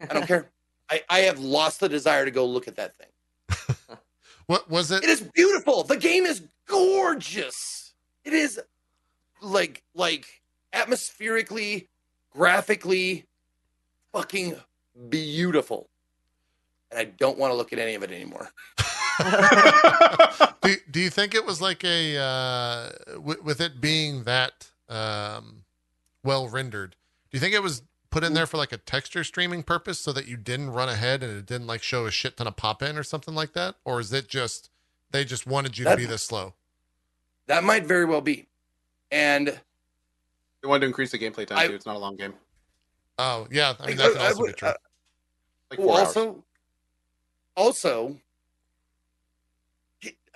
I 0.00 0.14
don't 0.14 0.26
care. 0.26 0.50
I, 0.90 1.02
I 1.08 1.18
have 1.20 1.38
lost 1.38 1.80
the 1.80 1.88
desire 1.88 2.24
to 2.24 2.30
go 2.30 2.44
look 2.44 2.68
at 2.68 2.76
that 2.76 2.94
thing. 2.96 3.76
What 4.46 4.68
was 4.68 4.90
it? 4.90 5.02
It 5.02 5.08
is 5.08 5.22
beautiful. 5.22 5.84
The 5.84 5.96
game 5.96 6.26
is 6.26 6.42
gorgeous. 6.68 7.94
It 8.24 8.34
is 8.34 8.60
like 9.40 9.82
like 9.94 10.26
atmospherically, 10.74 11.88
graphically, 12.30 13.24
fucking 14.14 14.56
beautiful. 15.10 15.88
And 16.90 17.00
I 17.00 17.04
don't 17.04 17.36
want 17.38 17.50
to 17.52 17.56
look 17.56 17.72
at 17.72 17.78
any 17.78 17.94
of 17.94 18.02
it 18.02 18.10
anymore. 18.12 18.48
do, 20.62 20.76
do 20.90 21.00
you 21.00 21.10
think 21.10 21.34
it 21.34 21.44
was 21.44 21.60
like 21.60 21.84
a 21.84 22.16
uh, 22.16 22.90
w- 23.14 23.42
with 23.42 23.60
it 23.60 23.80
being 23.80 24.24
that 24.24 24.68
um, 24.88 25.64
well 26.22 26.48
rendered? 26.48 26.96
Do 27.30 27.36
you 27.36 27.40
think 27.40 27.54
it 27.54 27.62
was 27.62 27.82
put 28.10 28.22
in 28.22 28.32
there 28.34 28.46
for 28.46 28.56
like 28.56 28.72
a 28.72 28.76
texture 28.78 29.24
streaming 29.24 29.62
purpose 29.64 29.98
so 29.98 30.12
that 30.12 30.28
you 30.28 30.36
didn't 30.36 30.70
run 30.70 30.88
ahead 30.88 31.22
and 31.24 31.36
it 31.36 31.46
didn't 31.46 31.66
like 31.66 31.82
show 31.82 32.06
a 32.06 32.10
shit 32.10 32.36
ton 32.36 32.46
of 32.46 32.54
pop 32.56 32.82
in 32.82 32.96
or 32.96 33.02
something 33.02 33.34
like 33.34 33.52
that, 33.54 33.74
or 33.84 33.98
is 34.00 34.12
it 34.12 34.28
just 34.28 34.70
they 35.10 35.24
just 35.24 35.46
wanted 35.46 35.76
you 35.76 35.84
That- 35.84 35.92
to 35.92 35.96
be 35.96 36.06
this 36.06 36.22
slow? 36.22 36.54
That 37.46 37.62
might 37.64 37.84
very 37.84 38.04
well 38.06 38.22
be. 38.22 38.46
And 39.10 39.48
They 39.48 40.68
wanted 40.68 40.80
to 40.80 40.86
increase 40.86 41.10
the 41.10 41.18
gameplay 41.18 41.46
time 41.46 41.58
I- 41.58 41.66
too. 41.66 41.74
It's 41.74 41.84
not 41.86 41.96
a 41.96 41.98
long 41.98 42.16
game. 42.16 42.32
Oh 43.18 43.46
yeah, 43.50 43.74
I 43.78 43.86
mean 43.86 44.00
I- 44.00 44.02
that 44.02 44.12
could 44.12 44.20
I 44.20 44.26
also 44.28 44.46
be 44.46 44.52
true. 44.52 44.68
uh, 44.68 44.74
Like 45.70 45.78
Well, 45.78 45.88
four 45.88 45.98
hours. 45.98 46.06
also, 46.16 46.44
also, 47.56 48.20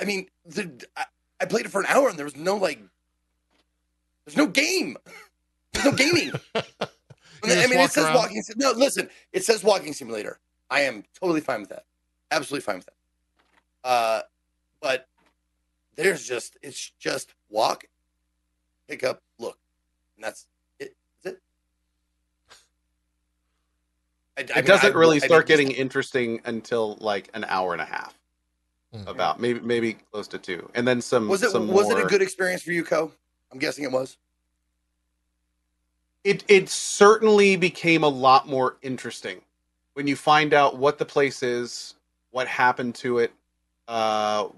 I 0.00 0.04
mean, 0.04 0.28
the, 0.46 0.86
I, 0.96 1.04
I 1.40 1.44
played 1.46 1.66
it 1.66 1.70
for 1.70 1.80
an 1.80 1.86
hour 1.88 2.08
and 2.08 2.16
there 2.18 2.24
was 2.24 2.36
no 2.36 2.56
like, 2.56 2.80
there's 4.24 4.36
no 4.36 4.46
game, 4.46 4.96
there's 5.72 5.84
no 5.84 5.92
gaming. 5.92 6.32
I 6.54 7.66
mean, 7.66 7.78
walk 7.78 7.90
it 7.90 7.92
says 7.92 8.04
around? 8.04 8.14
walking. 8.14 8.42
No, 8.56 8.72
listen, 8.72 9.08
it 9.32 9.44
says 9.44 9.62
walking 9.64 9.92
simulator. 9.92 10.38
I 10.70 10.80
am 10.82 11.04
totally 11.18 11.40
fine 11.40 11.60
with 11.60 11.70
that. 11.70 11.84
Absolutely 12.30 12.62
fine 12.62 12.76
with 12.76 12.86
that. 12.86 13.88
Uh, 13.88 14.22
but 14.80 15.08
there's 15.94 16.26
just 16.26 16.56
it's 16.62 16.90
just 16.98 17.34
walk, 17.48 17.84
pick 18.88 19.02
up, 19.04 19.22
look, 19.38 19.58
and. 20.16 20.24
That's 20.24 20.46
it. 21.24 21.40
I, 24.38 24.40
I 24.40 24.44
it 24.44 24.56
mean, 24.56 24.64
doesn't 24.64 24.94
I- 24.96 24.98
really 24.98 25.16
I 25.22 25.26
start 25.26 25.48
mean, 25.48 25.58
getting 25.58 25.72
interesting 25.72 26.40
until 26.46 26.96
like 27.00 27.30
an 27.34 27.44
hour 27.48 27.72
and 27.74 27.82
a 27.82 27.86
half. 27.86 28.14
Mhm. 28.94 29.06
About 29.06 29.38
maybe 29.38 29.60
maybe 29.60 29.94
close 30.12 30.26
to 30.28 30.38
two, 30.38 30.70
and 30.74 30.88
then 30.88 31.02
some. 31.02 31.28
Was 31.28 31.42
it 31.42 31.50
some 31.50 31.68
was 31.68 31.90
it 31.90 31.98
a 31.98 32.06
good 32.06 32.22
experience 32.22 32.62
for 32.62 32.72
you, 32.72 32.82
Co? 32.84 33.12
I'm 33.52 33.58
guessing 33.58 33.84
it 33.84 33.92
was. 33.92 34.16
it 36.24 36.44
it 36.48 36.68
certainly 36.70 37.56
became 37.56 38.02
a 38.02 38.08
lot 38.08 38.48
more 38.48 38.76
interesting 38.82 39.42
when 39.94 40.06
you 40.06 40.16
find 40.16 40.54
out 40.54 40.78
what 40.78 40.98
the 40.98 41.04
place 41.04 41.42
is, 41.42 41.96
what 42.30 42.46
happened 42.48 42.94
to 42.96 43.18
it, 43.18 43.32
uh, 43.88 44.48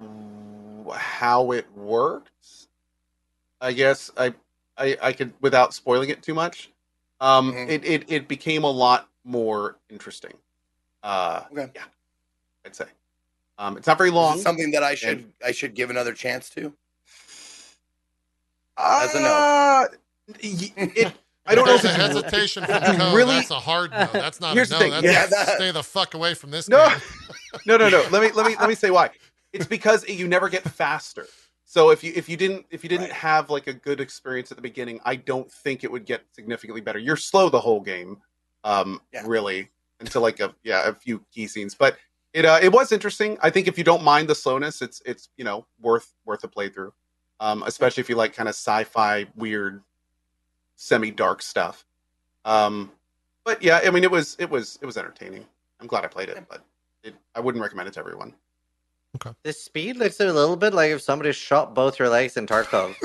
how 0.94 1.52
it 1.52 1.66
worked. 1.76 2.30
I 3.60 3.72
guess 3.72 4.12
I, 4.16 4.32
I 4.78 4.96
I 5.02 5.12
could 5.12 5.32
without 5.40 5.74
spoiling 5.74 6.10
it 6.10 6.22
too 6.22 6.34
much. 6.34 6.70
Um, 7.20 7.52
Mhm. 7.52 7.68
it, 7.68 7.84
it 7.84 8.04
it 8.12 8.28
became 8.28 8.62
a 8.64 8.70
lot 8.70 9.08
more 9.30 9.78
interesting. 9.88 10.32
Uh, 11.02 11.42
Okay. 11.52 11.70
yeah, 11.74 11.82
I'd 12.66 12.74
say. 12.76 12.86
Um, 13.58 13.76
it's 13.76 13.86
not 13.86 13.96
very 13.98 14.10
Is 14.10 14.14
long. 14.14 14.38
it 14.38 14.42
something 14.42 14.70
that 14.72 14.82
I 14.82 14.94
should 14.94 15.18
and- 15.18 15.32
I 15.44 15.52
should 15.52 15.74
give 15.74 15.90
another 15.90 16.12
chance 16.14 16.50
to? 16.50 16.72
As 18.76 19.14
a 19.14 19.20
no. 19.20 19.26
Uh, 19.26 19.86
it, 20.40 21.12
I 21.46 21.54
don't 21.54 21.66
know 21.66 21.74
if 21.74 21.84
it's 21.84 21.94
hesitation 21.94 22.64
from 22.64 22.74
it's 22.82 22.98
really- 23.14 23.34
That's 23.36 23.50
a 23.50 23.58
hard 23.60 23.90
no. 23.90 24.08
That's 24.12 24.40
not 24.40 24.54
Here's 24.54 24.70
a 24.70 24.74
the 24.74 24.80
no. 24.88 24.90
thing, 25.00 25.02
That's 25.02 25.06
yeah, 25.06 25.26
that- 25.44 25.48
stay 25.56 25.70
the 25.70 25.82
fuck 25.82 26.14
away 26.14 26.34
from 26.34 26.50
this 26.50 26.68
No. 26.68 26.88
game. 26.88 26.98
no 27.66 27.76
no 27.76 27.88
no 27.88 28.04
let 28.10 28.22
me 28.22 28.30
let 28.32 28.46
me 28.46 28.54
let 28.60 28.68
me 28.68 28.74
say 28.76 28.90
why 28.92 29.10
it's 29.52 29.66
because 29.66 30.08
you 30.08 30.28
never 30.28 30.48
get 30.48 30.62
faster 30.62 31.26
so 31.64 31.90
if 31.90 32.04
you 32.04 32.12
if 32.14 32.28
you 32.28 32.36
didn't 32.36 32.64
if 32.70 32.84
you 32.84 32.88
didn't 32.88 33.06
Right. 33.08 33.12
have 33.12 33.50
like 33.50 33.66
a 33.66 33.72
good 33.74 34.00
experience 34.00 34.52
at 34.52 34.56
the 34.56 34.62
beginning 34.62 35.00
i 35.04 35.16
don't 35.16 35.50
think 35.50 35.82
it 35.82 35.90
would 35.90 36.04
get 36.04 36.22
significantly 36.30 36.80
better 36.80 37.00
you're 37.00 37.16
slow 37.16 37.48
the 37.48 37.58
whole 37.60 37.80
game 37.80 38.18
um 38.64 39.00
Yeah. 39.12 39.22
really 39.26 39.70
until 40.00 40.22
like 40.22 40.40
a 40.40 40.54
yeah 40.62 40.88
a 40.88 40.94
few 40.94 41.24
key 41.32 41.46
scenes 41.46 41.74
but 41.74 41.96
it 42.32 42.44
uh 42.44 42.58
it 42.62 42.72
was 42.72 42.92
interesting 42.92 43.38
i 43.42 43.50
think 43.50 43.66
if 43.68 43.76
you 43.78 43.84
don't 43.84 44.02
mind 44.02 44.28
the 44.28 44.34
slowness 44.34 44.82
it's 44.82 45.02
it's 45.04 45.28
you 45.36 45.44
know 45.44 45.66
worth 45.80 46.12
worth 46.24 46.44
a 46.44 46.48
playthrough 46.48 46.92
um 47.40 47.62
especially 47.66 48.00
if 48.00 48.08
you 48.08 48.16
like 48.16 48.34
kind 48.34 48.48
of 48.48 48.54
sci-fi 48.54 49.26
weird 49.36 49.82
semi 50.76 51.10
dark 51.10 51.42
stuff 51.42 51.84
um 52.44 52.90
but 53.44 53.62
yeah 53.62 53.80
i 53.84 53.90
mean 53.90 54.04
it 54.04 54.10
was 54.10 54.36
it 54.38 54.48
was 54.48 54.78
it 54.82 54.86
was 54.86 54.96
entertaining 54.96 55.44
i'm 55.80 55.86
glad 55.86 56.04
i 56.04 56.06
played 56.06 56.28
it 56.28 56.42
but 56.48 56.64
it, 57.02 57.14
I 57.34 57.40
wouldn't 57.40 57.62
recommend 57.62 57.88
it 57.88 57.94
to 57.94 58.00
everyone. 58.00 58.34
Okay. 59.16 59.34
The 59.42 59.54
speed 59.54 59.96
looks 59.96 60.20
a 60.20 60.30
little 60.30 60.54
bit 60.54 60.74
like 60.74 60.90
if 60.90 61.00
somebody 61.00 61.32
shot 61.32 61.74
both 61.74 61.98
your 61.98 62.10
legs 62.10 62.36
in 62.36 62.46
Tarkov. 62.46 62.94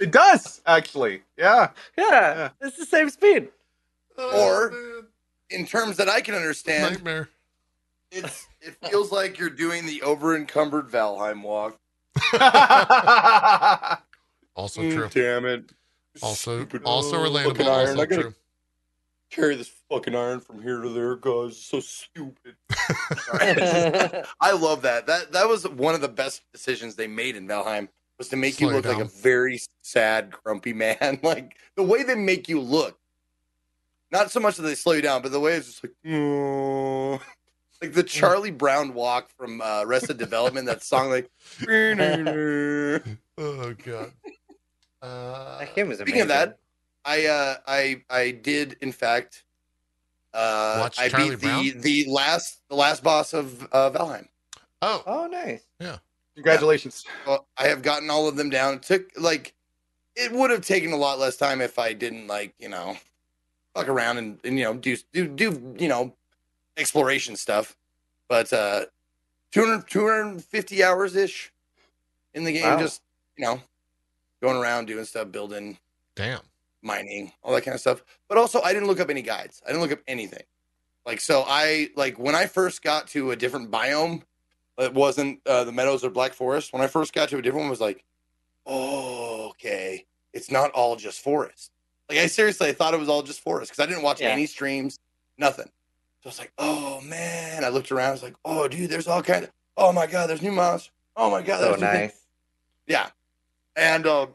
It 0.00 0.10
does 0.10 0.60
actually, 0.66 1.22
yeah. 1.38 1.70
yeah, 1.96 2.04
Yeah. 2.10 2.48
it's 2.60 2.76
the 2.76 2.84
same 2.84 3.08
speed. 3.08 3.48
Or- 4.18 4.70
man, 4.70 5.06
In 5.50 5.66
terms 5.66 5.96
that 5.98 6.08
I 6.08 6.20
can 6.20 6.34
understand, 6.34 6.94
nightmare. 6.94 7.28
it's 8.10 8.46
it 8.60 8.76
feels 8.88 9.10
like 9.12 9.38
you're 9.38 9.50
doing 9.50 9.86
the 9.86 10.02
over 10.02 10.36
encumbered 10.36 10.88
Valheim 10.88 11.42
walk. 11.42 11.78
Also 14.54 14.82
Mm, 14.82 14.92
true. 14.94 15.08
Damn 15.08 15.46
it. 15.46 15.72
Also, 16.20 16.58
Stupid 16.58 16.82
also 16.84 17.12
fucking 17.24 17.32
relatable. 17.64 17.70
iron. 17.70 17.88
Also 17.88 18.02
I 18.02 18.04
gotta 18.04 18.22
true. 18.22 18.34
carry 19.30 19.54
this 19.56 19.70
fucking 19.88 20.14
iron 20.14 20.40
from 20.40 20.60
here 20.62 20.82
to 20.82 20.90
there, 20.90 21.16
guys. 21.16 21.52
It's 21.52 21.64
so 21.66 21.80
stupid. 21.80 22.54
I 24.40 24.52
love 24.52 24.82
that. 24.82 25.06
That 25.06 25.32
that 25.32 25.48
was 25.48 25.66
one 25.66 25.94
of 25.94 26.02
the 26.02 26.08
best 26.08 26.42
decisions 26.52 26.96
they 26.96 27.06
made 27.06 27.34
in 27.34 27.48
Valheim 27.48 27.88
was 28.18 28.28
to 28.28 28.36
make 28.36 28.54
Slow 28.56 28.68
you 28.68 28.74
you 28.74 28.82
look 28.82 28.92
like 28.94 29.02
a 29.06 29.08
very 29.08 29.58
sad, 29.80 30.30
grumpy 30.44 30.74
man. 30.74 31.18
like 31.22 31.56
the 31.76 31.82
way 31.82 32.02
they 32.02 32.14
make 32.14 32.46
you 32.46 32.60
look. 32.60 32.98
Not 34.12 34.30
so 34.30 34.40
much 34.40 34.56
that 34.56 34.62
they 34.62 34.74
slow 34.74 34.92
you 34.92 35.02
down, 35.02 35.22
but 35.22 35.32
the 35.32 35.40
way 35.40 35.54
it's 35.54 35.66
just 35.66 35.82
like, 35.82 35.94
"Oh." 36.06 37.12
like 37.82 37.94
the 37.94 38.02
Charlie 38.02 38.50
Brown 38.50 38.92
walk 38.94 39.30
from 39.30 39.60
uh, 39.62 39.82
Arrested 39.84 40.18
Development. 40.18 40.66
That 40.66 40.82
song, 40.82 41.10
like. 41.10 41.30
Oh 43.38 43.74
god. 43.84 44.12
Uh, 45.00 45.58
that 45.58 45.74
game 45.74 45.88
was 45.88 45.98
amazing. 45.98 46.06
Speaking 46.06 46.22
of 46.22 46.28
that, 46.28 46.58
I 47.04 47.26
uh 47.26 47.56
I 47.66 48.02
I 48.08 48.30
did 48.30 48.76
in 48.82 48.92
fact 48.92 49.42
uh 50.32 50.76
Watch 50.78 50.96
I 50.96 51.08
Charlie 51.08 51.30
beat 51.30 51.40
Brown? 51.40 51.64
the 51.64 52.04
the 52.04 52.06
last 52.08 52.60
the 52.68 52.76
last 52.76 53.02
boss 53.02 53.32
of 53.34 53.66
uh 53.72 53.90
Valheim. 53.90 54.28
oh, 54.80 55.02
oh, 55.04 55.26
nice. 55.26 55.66
Yeah, 55.80 55.96
congratulations. 56.36 57.04
Well, 57.26 57.48
I 57.58 57.66
have 57.66 57.82
gotten 57.82 58.10
all 58.10 58.28
of 58.28 58.36
them 58.36 58.48
down. 58.48 58.74
It 58.74 58.84
took 58.84 59.10
like 59.16 59.54
it 60.14 60.30
would 60.30 60.52
have 60.52 60.64
taken 60.64 60.92
a 60.92 60.96
lot 60.96 61.18
less 61.18 61.36
time 61.36 61.60
if 61.60 61.80
I 61.80 61.94
didn't 61.94 62.28
like, 62.28 62.54
you 62.60 62.68
know, 62.68 62.96
fuck 63.74 63.88
around 63.88 64.18
and, 64.18 64.38
and 64.44 64.58
you 64.58 64.64
know, 64.64 64.74
do 64.74 64.96
do 65.12 65.28
do, 65.28 65.74
you 65.78 65.88
know, 65.88 66.14
exploration 66.76 67.36
stuff. 67.36 67.76
But 68.28 68.52
uh 68.52 68.86
200 69.52 69.86
250 69.88 70.82
hours 70.84 71.14
ish 71.16 71.52
in 72.34 72.44
the 72.44 72.52
game 72.52 72.62
Wow. 72.64 72.78
just, 72.80 73.02
you 73.36 73.44
know, 73.44 73.60
going 74.40 74.56
around 74.56 74.86
doing 74.86 75.04
stuff, 75.04 75.30
building 75.30 75.78
damn. 76.16 76.40
mining, 76.82 77.32
all 77.42 77.52
that 77.54 77.62
kind 77.62 77.74
of 77.74 77.80
stuff. 77.80 78.02
But 78.28 78.38
also, 78.38 78.60
I 78.62 78.72
didn't 78.72 78.88
look 78.88 79.00
up 79.00 79.10
any 79.10 79.22
guides. 79.22 79.62
I 79.66 79.68
didn't 79.70 79.82
look 79.82 79.92
up 79.92 80.00
anything. 80.08 80.42
Like, 81.04 81.20
so 81.20 81.44
I 81.46 81.90
like 81.96 82.18
when 82.18 82.34
I 82.34 82.46
first 82.46 82.82
got 82.82 83.06
to 83.08 83.32
a 83.32 83.36
different 83.36 83.70
biome, 83.70 84.22
it 84.78 84.94
wasn't 84.94 85.40
uh, 85.46 85.64
the 85.64 85.72
meadows 85.72 86.02
or 86.04 86.10
Black 86.10 86.32
Forest. 86.32 86.72
When 86.72 86.80
I 86.80 86.86
first 86.86 87.12
got 87.12 87.28
to 87.30 87.38
a 87.38 87.42
different 87.42 87.62
one, 87.64 87.66
I 87.68 87.70
was 87.70 87.80
like, 87.80 88.04
oh, 88.66 89.48
okay, 89.50 90.06
it's 90.32 90.50
not 90.50 90.70
all 90.70 90.96
just 90.96 91.20
forest. 91.20 91.72
Like, 92.08 92.18
I 92.18 92.26
seriously, 92.26 92.68
I 92.68 92.72
thought 92.72 92.94
it 92.94 93.00
was 93.00 93.08
all 93.08 93.22
just 93.22 93.40
forest 93.40 93.70
because 93.72 93.82
I 93.82 93.86
didn't 93.88 94.02
watch 94.02 94.20
Yeah. 94.20 94.28
any 94.28 94.46
streams, 94.46 94.98
nothing. 95.38 95.66
So 96.22 96.26
I 96.26 96.28
was 96.28 96.38
like, 96.38 96.52
oh 96.58 97.00
man. 97.02 97.64
I 97.64 97.68
looked 97.68 97.90
around. 97.90 98.08
I 98.08 98.12
was 98.12 98.22
like, 98.22 98.34
oh, 98.44 98.68
dude, 98.68 98.90
there's 98.90 99.08
all 99.08 99.22
kind 99.22 99.44
of. 99.44 99.50
Oh 99.76 99.92
my 99.92 100.06
god, 100.06 100.28
there's 100.28 100.42
new 100.42 100.52
monsters. 100.52 100.90
Oh 101.16 101.30
my 101.30 101.42
god, 101.42 101.58
So 101.58 101.64
there's 101.70 101.80
things. 101.80 101.82
nice. 101.82 102.20
Yeah. 102.86 103.08
And 103.76 104.06
uh, 104.06 104.26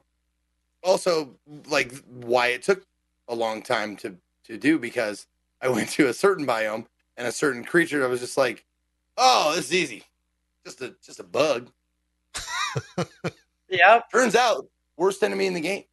also 0.83 1.35
like 1.69 1.93
why 2.07 2.47
it 2.47 2.63
took 2.63 2.83
a 3.27 3.35
long 3.35 3.61
time 3.61 3.95
to 3.97 4.15
to 4.45 4.57
do 4.57 4.79
because 4.79 5.27
I 5.61 5.67
went 5.69 5.89
to 5.91 6.07
a 6.07 6.13
certain 6.13 6.45
biome 6.47 6.85
and 7.17 7.27
a 7.27 7.31
certain 7.31 7.63
creature 7.63 8.03
I 8.03 8.07
was 8.07 8.19
just 8.19 8.37
like, 8.37 8.65
"Oh, 9.17 9.53
this 9.55 9.65
is 9.65 9.73
easy. 9.73 10.03
Just 10.65 10.81
a 10.81 10.95
just 11.03 11.19
a 11.19 11.23
bug." 11.23 11.69
yeah. 13.69 14.01
Turns 14.11 14.35
out, 14.35 14.67
worst 14.97 15.23
enemy 15.23 15.45
in 15.45 15.53
the 15.53 15.59
game. 15.61 15.83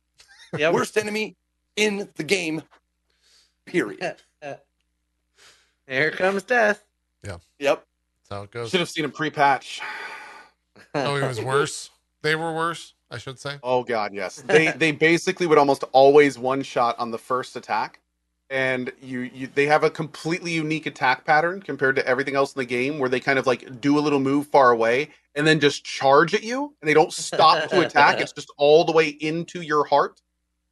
Yeah. 0.56 0.70
Worst 0.70 0.96
enemy 0.96 1.36
in 1.76 2.08
the 2.16 2.24
game. 2.24 2.62
Period. 3.66 4.16
Here 5.86 6.10
comes 6.10 6.42
death. 6.42 6.84
Yeah. 7.22 7.38
Yep. 7.58 7.84
That's 8.22 8.38
how 8.38 8.42
it 8.44 8.50
goes. 8.50 8.70
Should 8.70 8.80
have 8.80 8.88
seen 8.88 9.04
a 9.04 9.08
pre-patch. 9.08 9.80
Oh, 10.94 11.16
it 11.16 11.26
was 11.26 11.40
worse. 11.40 11.90
They 12.22 12.36
were 12.36 12.54
worse, 12.54 12.94
I 13.10 13.18
should 13.18 13.38
say. 13.38 13.58
Oh 13.62 13.82
god, 13.82 14.14
yes. 14.14 14.42
They 14.46 14.70
they 14.72 14.92
basically 14.92 15.46
would 15.46 15.58
almost 15.58 15.84
always 15.92 16.38
one 16.38 16.62
shot 16.62 16.98
on 16.98 17.10
the 17.10 17.18
first 17.18 17.56
attack. 17.56 18.00
And 18.48 18.92
you, 19.02 19.20
you 19.20 19.48
they 19.54 19.66
have 19.66 19.84
a 19.84 19.90
completely 19.90 20.52
unique 20.52 20.86
attack 20.86 21.24
pattern 21.24 21.60
compared 21.60 21.96
to 21.96 22.06
everything 22.06 22.36
else 22.36 22.54
in 22.54 22.60
the 22.60 22.66
game 22.66 22.98
where 22.98 23.08
they 23.08 23.20
kind 23.20 23.38
of 23.38 23.46
like 23.46 23.80
do 23.80 23.98
a 23.98 24.00
little 24.00 24.20
move 24.20 24.46
far 24.46 24.70
away 24.70 25.10
and 25.34 25.46
then 25.46 25.60
just 25.60 25.84
charge 25.84 26.34
at 26.34 26.44
you 26.44 26.74
and 26.80 26.88
they 26.88 26.94
don't 26.94 27.12
stop 27.12 27.68
to 27.70 27.80
attack. 27.86 28.20
It's 28.20 28.32
just 28.32 28.50
all 28.56 28.84
the 28.84 28.92
way 28.92 29.08
into 29.08 29.60
your 29.60 29.84
heart. 29.84 30.20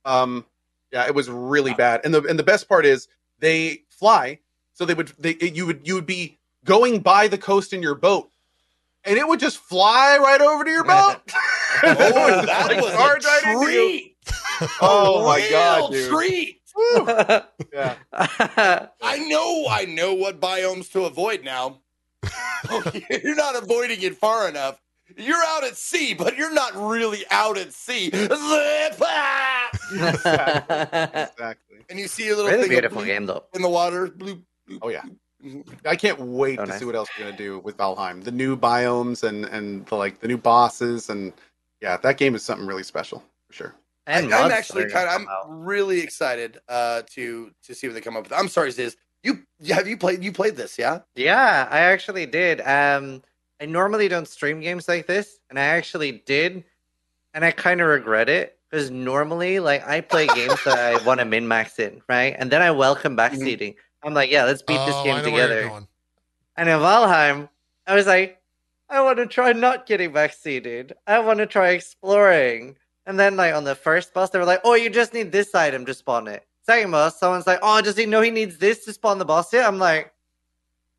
Um, 0.05 0.47
yeah, 0.93 1.07
it 1.07 1.15
was 1.15 1.29
really 1.29 1.75
bad. 1.75 2.03
And 2.05 2.15
the 2.15 2.23
and 2.25 2.39
the 2.39 2.45
best 2.45 2.69
part 2.69 2.85
is 2.85 3.09
they 3.39 3.83
fly, 3.89 4.39
so 4.75 4.85
they 4.85 4.95
would 4.95 5.13
they 5.19 5.37
you 5.41 5.67
would 5.67 5.81
you 5.85 5.95
would 5.95 6.07
be 6.07 6.39
going 6.65 7.01
by 7.01 7.29
the 7.29 7.39
coast 7.39 7.73
in 7.73 7.83
your 7.83 7.95
boat, 7.95 8.31
and 9.05 9.17
it 9.19 9.27
would 9.27 9.41
just 9.41 9.59
fly 9.59 10.19
right 10.19 10.41
over 10.41 10.65
to 10.65 10.71
your 10.71 10.85
boat. 10.85 11.17
Oh, 11.85 11.89
that 12.47 12.67
like 12.69 12.77
was 12.83 12.93
a 12.93 12.97
right 12.97 13.57
treat. 13.65 14.17
Oh 14.81 15.25
my 15.27 15.49
god, 15.51 15.91
dude! 15.91 16.11
treat. 16.11 16.61
Yeah, 17.73 17.95
I 19.01 19.19
know, 19.27 19.67
I 19.69 19.87
know 19.87 20.13
what 20.15 20.39
biomes 20.39 20.93
to 20.93 21.07
avoid 21.07 21.43
now. 21.43 21.81
You're 23.11 23.35
not 23.35 23.57
avoiding 23.61 24.03
it 24.03 24.17
far 24.17 24.49
enough. 24.49 24.82
You're 25.17 25.43
out 25.49 25.65
at 25.65 25.77
sea, 25.77 26.15
but 26.15 26.37
you're 26.37 26.53
not 26.53 26.75
really 26.77 27.25
out 27.31 27.59
at 27.59 27.73
sea. 27.73 28.11
Zip, 28.11 28.33
ah! 29.01 29.71
exactly. 31.31 31.79
And 31.91 31.99
you 31.99 32.09
see 32.09 32.29
a 32.29 32.37
little 32.37 32.51
really 32.51 32.63
thing 32.63 32.71
beautiful 32.71 33.05
game 33.05 33.27
though. 33.27 33.45
in 33.55 33.63
the 33.63 33.69
water. 33.69 34.09
Bloop, 34.09 34.43
bloop, 34.69 34.79
Oh, 34.83 34.89
yeah. 34.89 35.03
I 35.85 35.97
can't 35.97 36.21
wait 36.21 36.57
So 36.59 36.65
to 36.65 36.71
nice. 36.71 36.79
see 36.79 36.85
what 36.85 36.95
else 36.95 37.09
they're 37.17 37.27
gonna 37.27 37.37
do 37.37 37.59
with 37.61 37.77
Valheim. 37.77 38.23
The 38.23 38.31
new 38.31 38.57
biomes 38.57 39.25
and 39.25 39.45
and 39.47 39.85
the, 39.87 39.97
like 39.97 40.21
the 40.21 40.29
new 40.29 40.39
bosses 40.39 41.11
and 41.11 41.33
yeah, 41.81 41.97
that 41.97 42.17
game 42.17 42.35
is 42.37 42.45
something 42.45 42.67
really 42.67 42.85
special 42.85 43.25
for 43.49 43.53
sure. 43.53 43.75
And 44.07 44.33
I, 44.33 44.45
I'm 44.45 44.53
actually 44.53 44.89
kind 44.89 45.09
of, 45.09 45.15
I'm 45.21 45.29
out. 45.29 45.47
really 45.49 46.01
excited 46.01 46.59
uh, 46.69 47.03
to 47.11 47.51
to 47.65 47.75
see 47.75 47.89
what 47.89 47.95
they 47.95 48.01
come 48.01 48.17
up 48.17 48.23
with. 48.25 48.33
I'm 48.33 48.49
sorry, 48.49 48.71
Ziz. 48.71 48.97
You 49.25 49.41
have 49.69 49.87
you 49.89 49.97
played 49.97 50.23
you 50.25 50.33
played 50.33 50.57
this? 50.57 50.79
Yeah. 50.79 51.01
Yeah, 51.17 51.67
I 51.71 51.81
actually 51.81 52.27
did. 52.27 52.61
Um, 52.61 53.23
I 53.63 53.65
normally 53.65 54.09
don't 54.09 54.27
stream 54.27 54.59
games 54.59 54.89
like 54.89 55.07
this, 55.07 55.39
and 55.49 55.57
I 55.57 55.63
actually 55.63 56.11
did, 56.27 56.65
and 57.33 57.45
I 57.45 57.53
kind 57.53 57.81
of 57.81 57.87
regret 57.87 58.29
it 58.29 58.59
because 58.69 58.91
normally, 58.91 59.61
like, 59.61 59.87
I 59.87 60.01
play 60.01 60.27
games 60.27 60.59
that 60.65 60.81
I 60.81 61.01
want 61.07 61.21
to 61.21 61.25
min 61.25 61.47
max 61.47 61.79
in, 61.79 62.03
right? 62.09 62.35
And 62.37 62.51
then 62.51 62.61
I 62.61 62.73
welcome 62.73 63.17
backseating. 63.17 63.75
Mm-hmm. 63.75 64.09
I'm 64.09 64.15
like, 64.15 64.33
yeah, 64.33 64.47
let's 64.47 64.63
beat 64.63 64.85
this 64.85 64.97
Oh, 64.97 65.05
game 65.05 65.15
where 65.15 65.23
you're 65.23 65.31
together. 65.31 65.87
And 66.57 66.69
in 66.69 66.77
Valheim, 66.81 67.49
I 67.87 67.95
was 67.95 68.09
like, 68.09 68.43
I 68.91 69.01
want 69.01 69.19
to 69.19 69.27
try 69.27 69.53
not 69.53 69.87
getting 69.87 70.13
backseated. 70.13 70.91
I 71.07 71.21
want 71.21 71.39
to 71.39 71.47
try 71.47 71.69
exploring. 71.69 72.75
And 73.07 73.19
then, 73.19 73.37
like, 73.37 73.55
on 73.55 73.63
the 73.63 73.77
first 73.77 74.13
boss, 74.13 74.31
they 74.31 74.41
were 74.41 74.45
like, 74.45 74.63
oh, 74.65 74.75
you 74.75 74.91
just 74.91 75.15
need 75.15 75.31
this 75.31 75.55
item 75.55 75.87
to 75.87 75.95
spawn 75.95 76.27
it. 76.27 76.45
Second 76.67 76.91
boss, 76.91 77.17
someone's 77.17 77.47
like, 77.47 77.61
oh, 77.63 77.81
does 77.81 77.97
he 77.97 78.07
know 78.07 78.23
he 78.23 78.33
needs 78.33 78.59
this 78.59 78.85
to 78.87 78.93
spawn 78.93 79.21
the 79.21 79.25
boss 79.25 79.53
yet? 79.53 79.69
I'm 79.69 79.79
like, 79.79 80.13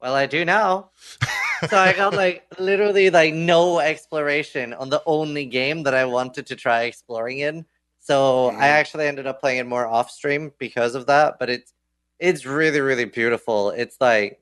well, 0.01 0.15
I 0.15 0.27
do 0.27 0.45
now. 0.45 0.91
so 1.61 1.77
I 1.77 1.93
got, 1.93 2.13
like, 2.15 2.45
literally, 2.59 3.09
like, 3.09 3.33
no 3.33 3.79
exploration 3.79 4.73
on 4.73 4.89
the 4.89 5.01
only 5.05 5.45
game 5.45 5.83
that 5.83 5.93
I 5.93 6.05
wanted 6.05 6.45
to 6.47 6.55
try 6.55 6.83
exploring 6.83 7.39
in. 7.39 7.65
So 7.99 8.47
I 8.49 8.53
Mhm. 8.67 8.79
actually 8.79 9.07
ended 9.07 9.27
up 9.27 9.39
playing 9.39 9.59
it 9.59 9.65
more 9.67 9.87
off 9.87 10.11
stream 10.11 10.51
because 10.57 10.95
of 10.95 11.05
that. 11.07 11.39
But 11.39 11.49
it's, 11.49 11.73
it's 12.19 12.45
really, 12.45 12.81
really 12.81 13.05
beautiful. 13.05 13.69
It's 13.71 13.97
like, 14.01 14.39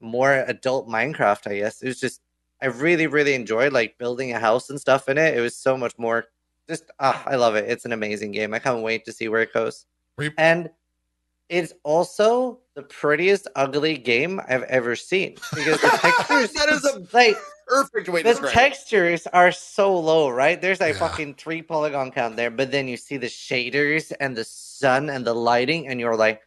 more 0.00 0.44
adult 0.48 0.88
Minecraft, 0.88 1.50
I 1.50 1.56
guess. 1.58 1.82
It 1.82 1.88
was 1.88 2.00
just 2.00 2.20
I 2.62 2.66
really, 2.66 3.06
really 3.06 3.34
enjoyed 3.34 3.72
like 3.72 3.98
building 3.98 4.32
a 4.32 4.38
house 4.38 4.70
and 4.70 4.80
stuff 4.80 5.08
in 5.08 5.18
it. 5.18 5.36
It 5.36 5.40
was 5.40 5.56
so 5.56 5.76
much 5.76 5.94
more 5.98 6.26
just 6.68 6.84
ah, 7.00 7.22
I 7.26 7.36
love 7.36 7.54
it. 7.54 7.68
It's 7.70 7.84
an 7.84 7.92
amazing 7.92 8.32
game. 8.32 8.54
I 8.54 8.58
can't 8.58 8.82
wait 8.82 9.04
to 9.06 9.12
see 9.12 9.28
where 9.28 9.42
it 9.42 9.52
goes. 9.52 9.86
Re- 10.18 10.32
And 10.38 10.70
it's 11.48 11.72
also 11.84 12.60
the 12.76 12.82
prettiest 12.82 13.48
ugly 13.56 13.96
game 13.98 14.40
I've 14.48 14.62
ever 14.64 14.94
seen 14.94 15.34
because 15.54 15.80
the 15.80 15.88
textures 16.00 16.52
That 16.52 16.68
is 16.68 16.84
a 16.84 17.04
like 17.12 17.36
Perfect 17.66 18.08
way 18.10 18.22
to 18.22 18.28
the 18.28 18.30
describe 18.30 18.50
it. 18.50 18.54
textures 18.54 19.26
are 19.32 19.50
so 19.50 19.98
low, 19.98 20.28
right? 20.28 20.60
There's 20.60 20.78
like 20.80 20.92
Yeah. 20.94 21.00
fucking 21.08 21.34
three 21.34 21.62
polygon 21.62 22.12
count 22.12 22.36
there, 22.36 22.50
but 22.50 22.70
then 22.70 22.86
you 22.86 22.96
see 22.96 23.16
the 23.16 23.26
shaders 23.26 24.12
and 24.20 24.36
the 24.36 24.44
sun 24.44 25.10
and 25.10 25.26
the 25.26 25.34
lighting, 25.34 25.88
and 25.88 25.98
you're 25.98 26.14
like, 26.14 26.42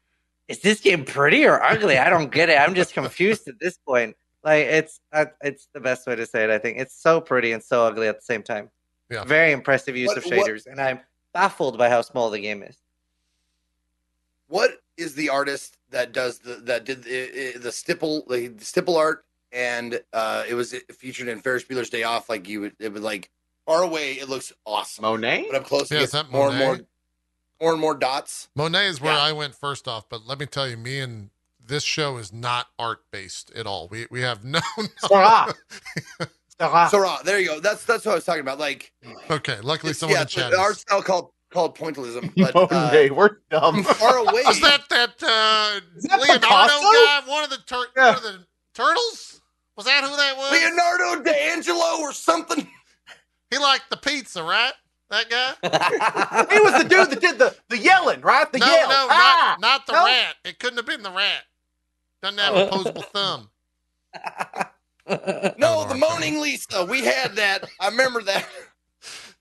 is 0.47 0.59
this 0.59 0.79
game 0.79 1.03
pretty 1.03 1.43
or 1.45 1.61
ugly? 1.61 1.97
I 1.97 2.09
don't 2.09 2.31
get 2.31 2.47
it. 2.49 2.57
I'm 2.57 2.73
just 2.73 2.93
confused 2.93 3.49
at 3.49 3.59
this 3.59 3.77
point. 3.77 4.15
Like 4.45 4.65
it's 4.67 5.01
uh, 5.11 5.25
it's 5.41 5.67
the 5.73 5.81
best 5.81 6.07
way 6.07 6.15
to 6.15 6.25
say 6.25 6.45
it. 6.45 6.49
I 6.49 6.57
think 6.57 6.77
it's 6.77 6.95
so 6.95 7.19
pretty 7.19 7.51
and 7.51 7.61
so 7.61 7.83
ugly 7.85 8.07
at 8.07 8.15
the 8.15 8.21
same 8.23 8.41
time. 8.41 8.69
Yeah. 9.09 9.25
Very 9.25 9.51
impressive 9.51 9.97
use 9.97 10.07
What- 10.07 10.17
of 10.19 10.23
what- 10.25 10.33
shaders, 10.47 10.67
and 10.67 10.79
I'm 10.79 11.01
baffled 11.33 11.77
by 11.77 11.89
how 11.89 12.01
small 12.01 12.29
the 12.29 12.39
game 12.39 12.63
is. 12.63 12.77
What 14.47 14.71
is 14.99 15.15
the 15.15 15.29
artist 15.29 15.77
that 15.91 16.11
does 16.11 16.39
the 16.39 16.55
that 16.65 16.85
did 16.85 17.03
the, 17.03 17.53
the 17.59 17.71
stipple 17.71 18.25
the 18.27 18.53
stipple 18.59 18.97
art 18.97 19.25
and 19.51 19.99
uh 20.13 20.43
it 20.47 20.53
was 20.53 20.75
featured 20.91 21.27
in 21.27 21.39
Ferris 21.39 21.63
Bueller's 21.63 21.89
Day 21.89 22.03
Off? 22.03 22.29
Like 22.29 22.47
you 22.47 22.61
would 22.61 22.75
it 22.79 22.93
would 22.93 23.01
like 23.03 23.29
far 23.65 23.83
away 23.83 24.13
it 24.13 24.29
looks 24.29 24.53
awesome, 24.65 25.03
Monet? 25.03 25.47
but 25.51 25.61
up 25.61 25.65
close 25.65 25.89
Yeah, 25.91 25.99
it 25.99 26.03
is 26.03 26.11
that 26.11 26.29
more 26.31 26.49
and 26.49 26.57
more 26.57 26.71
Monet? 26.73 26.85
more 27.61 27.71
and 27.73 27.81
more 27.81 27.95
dots. 27.95 28.49
Monet 28.55 28.87
is 28.87 29.01
where 29.01 29.13
Yeah. 29.13 29.21
I 29.21 29.31
went 29.33 29.55
first 29.55 29.87
off, 29.87 30.07
but 30.09 30.25
let 30.25 30.39
me 30.39 30.45
tell 30.45 30.67
you, 30.67 30.77
me 30.77 30.99
and 30.99 31.29
this 31.65 31.83
show 31.83 32.17
is 32.17 32.31
not 32.33 32.67
art 32.79 33.01
based 33.11 33.51
at 33.55 33.67
all. 33.67 33.87
We 33.89 34.07
we 34.09 34.21
have 34.21 34.43
no. 34.43 34.59
Sarah. 34.97 35.53
Sarah. 36.59 36.89
So 36.89 37.17
there 37.23 37.39
you 37.39 37.47
go. 37.47 37.59
That's 37.59 37.85
that's 37.85 38.05
what 38.05 38.13
I 38.13 38.15
was 38.15 38.25
talking 38.25 38.41
about. 38.41 38.59
Like 38.59 38.91
okay, 39.29 39.59
luckily 39.61 39.93
someone 39.93 40.15
yeah, 40.17 40.21
in 40.21 40.27
chat. 40.27 40.49
it's 40.51 40.57
art 40.59 40.77
style 40.77 41.01
called 41.01 41.31
called 41.51 41.77
pointillism, 41.77 42.31
but 42.37 42.55
uh, 42.55 42.67
Monet, 42.71 43.09
we're 43.11 43.37
dumb. 43.49 43.83
from 43.83 43.93
far 43.95 44.17
away. 44.27 44.43
Was 44.45 44.59
that 44.61 44.87
that 44.89 45.09
uh, 45.21 45.79
that 46.03 46.19
Leonardo 46.21 46.39
Picasso? 46.47 46.81
guy? 46.81 47.21
One 47.25 47.43
of 47.43 47.49
the 47.49 47.57
tur- 47.65 47.87
Yeah. 47.95 48.07
one 48.07 48.15
of 48.17 48.23
the 48.23 48.45
turtles? 48.75 49.41
Was 49.75 49.85
that 49.85 50.03
who 50.03 50.15
that 50.15 50.35
was? 50.37 50.51
Leonardo 50.51 51.23
D'Angelo 51.23 52.01
or 52.01 52.11
something? 52.13 52.67
He 53.49 53.57
liked 53.57 53.89
the 53.89 53.97
pizza, 53.97 54.43
right? 54.43 54.73
That 55.09 55.27
guy? 55.29 55.53
he 56.53 56.59
was 56.59 56.73
the 56.83 56.87
dude 56.87 57.09
that 57.09 57.19
did 57.19 57.39
the, 57.39 57.55
the 57.69 57.77
yelling, 57.77 58.21
right? 58.21 58.51
The 58.51 58.59
no, 58.59 58.65
yell. 58.67 58.89
no, 58.89 59.07
Ah! 59.09 59.57
not 59.59 59.61
not 59.61 59.87
the 59.87 59.93
No? 59.93 60.05
rat. 60.05 60.35
It 60.45 60.59
couldn't 60.59 60.77
have 60.77 60.85
been 60.85 61.01
the 61.01 61.09
rat. 61.11 61.43
Doesn't 62.21 62.37
have 62.37 62.55
a 62.55 62.67
opposable 62.67 63.01
thumb. 63.01 63.49
No, 65.07 65.15
Oh, 65.61 65.85
the 65.87 65.91
okay. 65.91 65.99
moaning 65.99 66.39
Lisa. 66.41 66.85
We 66.85 67.03
had 67.03 67.35
that. 67.37 67.67
I 67.79 67.87
remember 67.89 68.21
that. 68.23 68.45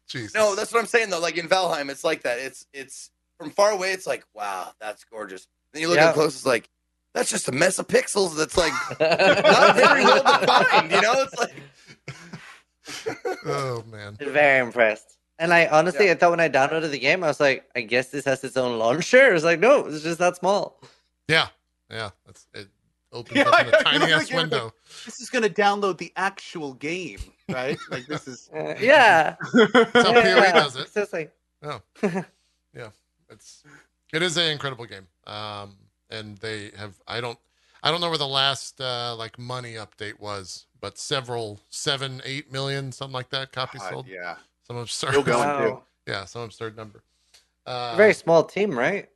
Jesus. 0.09 0.35
No, 0.35 0.55
that's 0.55 0.73
what 0.73 0.81
I'm 0.81 0.87
saying 0.87 1.11
though. 1.11 1.21
Like 1.21 1.37
in 1.37 1.49
Valheim, 1.49 1.91
it's 1.91 2.05
like 2.05 2.23
that. 2.23 2.39
It's 2.39 2.67
it's 2.73 3.11
from 3.39 3.51
far 3.51 3.71
away. 3.71 3.93
It's 3.93 4.07
like 4.07 4.25
wow, 4.35 4.73
that's 4.81 5.05
gorgeous. 5.05 5.47
Then 5.73 5.83
you 5.83 5.89
look 5.89 5.99
Yeah. 5.99 6.07
up 6.09 6.15
close. 6.15 6.35
It's 6.35 6.47
like 6.47 6.69
that's 7.15 7.31
just 7.31 7.49
a 7.49 7.53
mess 7.53 7.79
of 7.79 7.87
pixels. 7.89 8.37
That's 8.37 8.57
like 8.57 8.73
not 9.01 9.77
very 9.77 10.05
well 10.05 10.23
defined. 10.41 10.91
You 10.91 11.01
know, 11.03 11.15
it's 11.23 11.39
like 11.39 11.55
Oh 13.47 13.85
man. 13.91 14.17
Very 14.21 14.59
impressed. 14.61 15.17
And 15.39 15.53
I 15.55 15.67
honestly, 15.69 16.11
I 16.11 16.15
thought 16.15 16.31
when 16.31 16.41
I 16.41 16.49
downloaded 16.49 16.91
the 16.91 16.99
game, 16.99 17.23
I 17.23 17.29
was 17.29 17.39
like, 17.39 17.65
I 17.77 17.83
guess 17.83 18.09
this 18.09 18.25
has 18.25 18.43
its 18.43 18.57
own 18.57 18.79
launcher. 18.79 19.35
It's 19.35 19.45
like, 19.45 19.61
no, 19.61 19.87
it's 19.87 20.03
just 20.03 20.19
that 20.19 20.37
small. 20.37 20.81
Yeah. 21.29 21.49
Yeah. 21.91 22.11
That's 22.27 22.47
it 22.55 22.69
opens 23.13 23.37
Yeah, 23.37 23.49
up 23.49 23.61
in 23.67 23.75
a 23.75 23.83
tiny 23.85 23.99
know, 24.07 24.17
ass 24.17 24.31
like, 24.33 24.41
window. 24.41 24.73
This 25.05 25.21
is 25.21 25.31
going 25.31 25.45
to 25.45 25.51
download 25.51 25.99
the 25.99 26.13
actual 26.17 26.75
game, 26.75 27.21
right? 27.49 27.79
Like, 27.91 28.07
this 28.07 28.29
is. 28.29 28.51
Uh, 28.55 28.75
yeah. 28.81 29.37
That's 29.55 29.93
how 29.93 30.13
PoE 30.13 30.21
yeah. 30.21 30.53
does 30.53 30.77
it. 30.77 30.83
It's 30.83 30.95
just 30.95 31.13
like, 31.13 31.33
It's 33.31 33.63
it 34.13 34.23
is 34.23 34.37
an 34.39 34.51
incredible 34.51 34.87
game. 34.87 35.07
Um 35.27 35.77
and 36.11 36.39
they 36.39 36.71
have 36.79 36.95
I 37.07 37.21
don't 37.21 37.39
I 37.83 37.91
don't 37.91 38.01
know 38.01 38.09
where 38.09 38.17
the 38.19 38.27
last 38.27 38.81
uh 38.81 39.15
like 39.17 39.39
money 39.39 39.75
update 39.75 40.19
was, 40.19 40.67
but 40.81 40.97
several 40.97 41.61
seven, 41.69 42.23
eight 42.25 42.51
million, 42.51 42.91
something 42.91 43.13
like 43.13 43.29
that 43.31 43.53
copies 43.53 43.83
God, 43.83 43.93
sold. 43.93 44.07
yeah. 44.09 44.37
Some 44.67 44.77
absurd 44.79 45.11
Still 45.11 45.23
going, 45.23 45.39
wow. 45.49 45.61
too. 45.67 45.83
Yeah, 46.07 46.25
some 46.25 46.43
absurd 46.43 46.75
number. 46.77 47.03
Uh 47.67 47.97
Very 47.97 48.15
small 48.15 48.45
team, 48.45 48.79
right? 48.79 49.09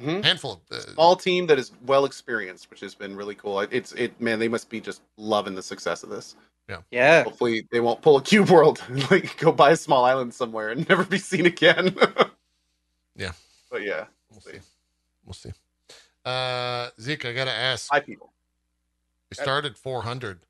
Mhm. 0.00 0.24
handful 0.24 0.52
of 0.52 0.60
uh, 0.76 0.80
Small 0.94 1.16
team 1.16 1.46
that 1.48 1.58
is 1.58 1.72
well 1.84 2.04
experienced, 2.06 2.70
which 2.70 2.80
has 2.80 2.94
been 2.94 3.14
really 3.14 3.34
cool. 3.34 3.60
It's 3.60 3.92
it 3.92 4.18
man, 4.20 4.38
they 4.38 4.48
must 4.48 4.70
be 4.70 4.80
just 4.80 5.02
loving 5.16 5.54
the 5.54 5.62
success 5.62 6.02
of 6.02 6.08
this. 6.08 6.34
Yeah. 6.68 6.78
Yeah. 6.90 7.24
Hopefully, 7.24 7.66
they 7.70 7.80
won't 7.80 8.02
pull 8.02 8.16
a 8.16 8.22
cube 8.22 8.50
world 8.50 8.82
and 8.88 9.10
like 9.10 9.36
go 9.38 9.52
buy 9.52 9.72
a 9.72 9.76
small 9.76 10.04
island 10.04 10.34
somewhere 10.34 10.70
and 10.70 10.88
never 10.88 11.04
be 11.04 11.18
seen 11.18 11.46
again. 11.46 11.96
Yeah. 13.14 13.32
but 13.70 13.82
yeah, 13.82 14.06
we'll 14.30 14.40
see. 14.40 14.58
We'll 15.26 15.34
see. 15.34 15.52
Uh 16.24 16.88
Zeke, 16.98 17.26
I 17.26 17.34
gotta 17.34 17.52
ask. 17.52 17.90
five 17.90 18.06
people. 18.06 18.32
We 19.28 19.34
started 19.34 19.76
four 19.76 20.02
hundred. 20.02 20.40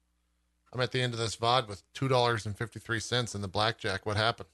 I'm 0.73 0.81
at 0.81 0.93
the 0.93 1.01
end 1.01 1.13
of 1.13 1.19
this 1.19 1.35
VOD 1.35 1.67
with 1.67 1.83
two 1.93 2.07
dollars 2.07 2.47
and 2.47 2.57
fifty 2.57 2.79
three 2.79 3.01
cents 3.01 3.35
in 3.35 3.43
the 3.43 3.49
blackjack. 3.49 4.07
What 4.07 4.17
happened? 4.17 4.49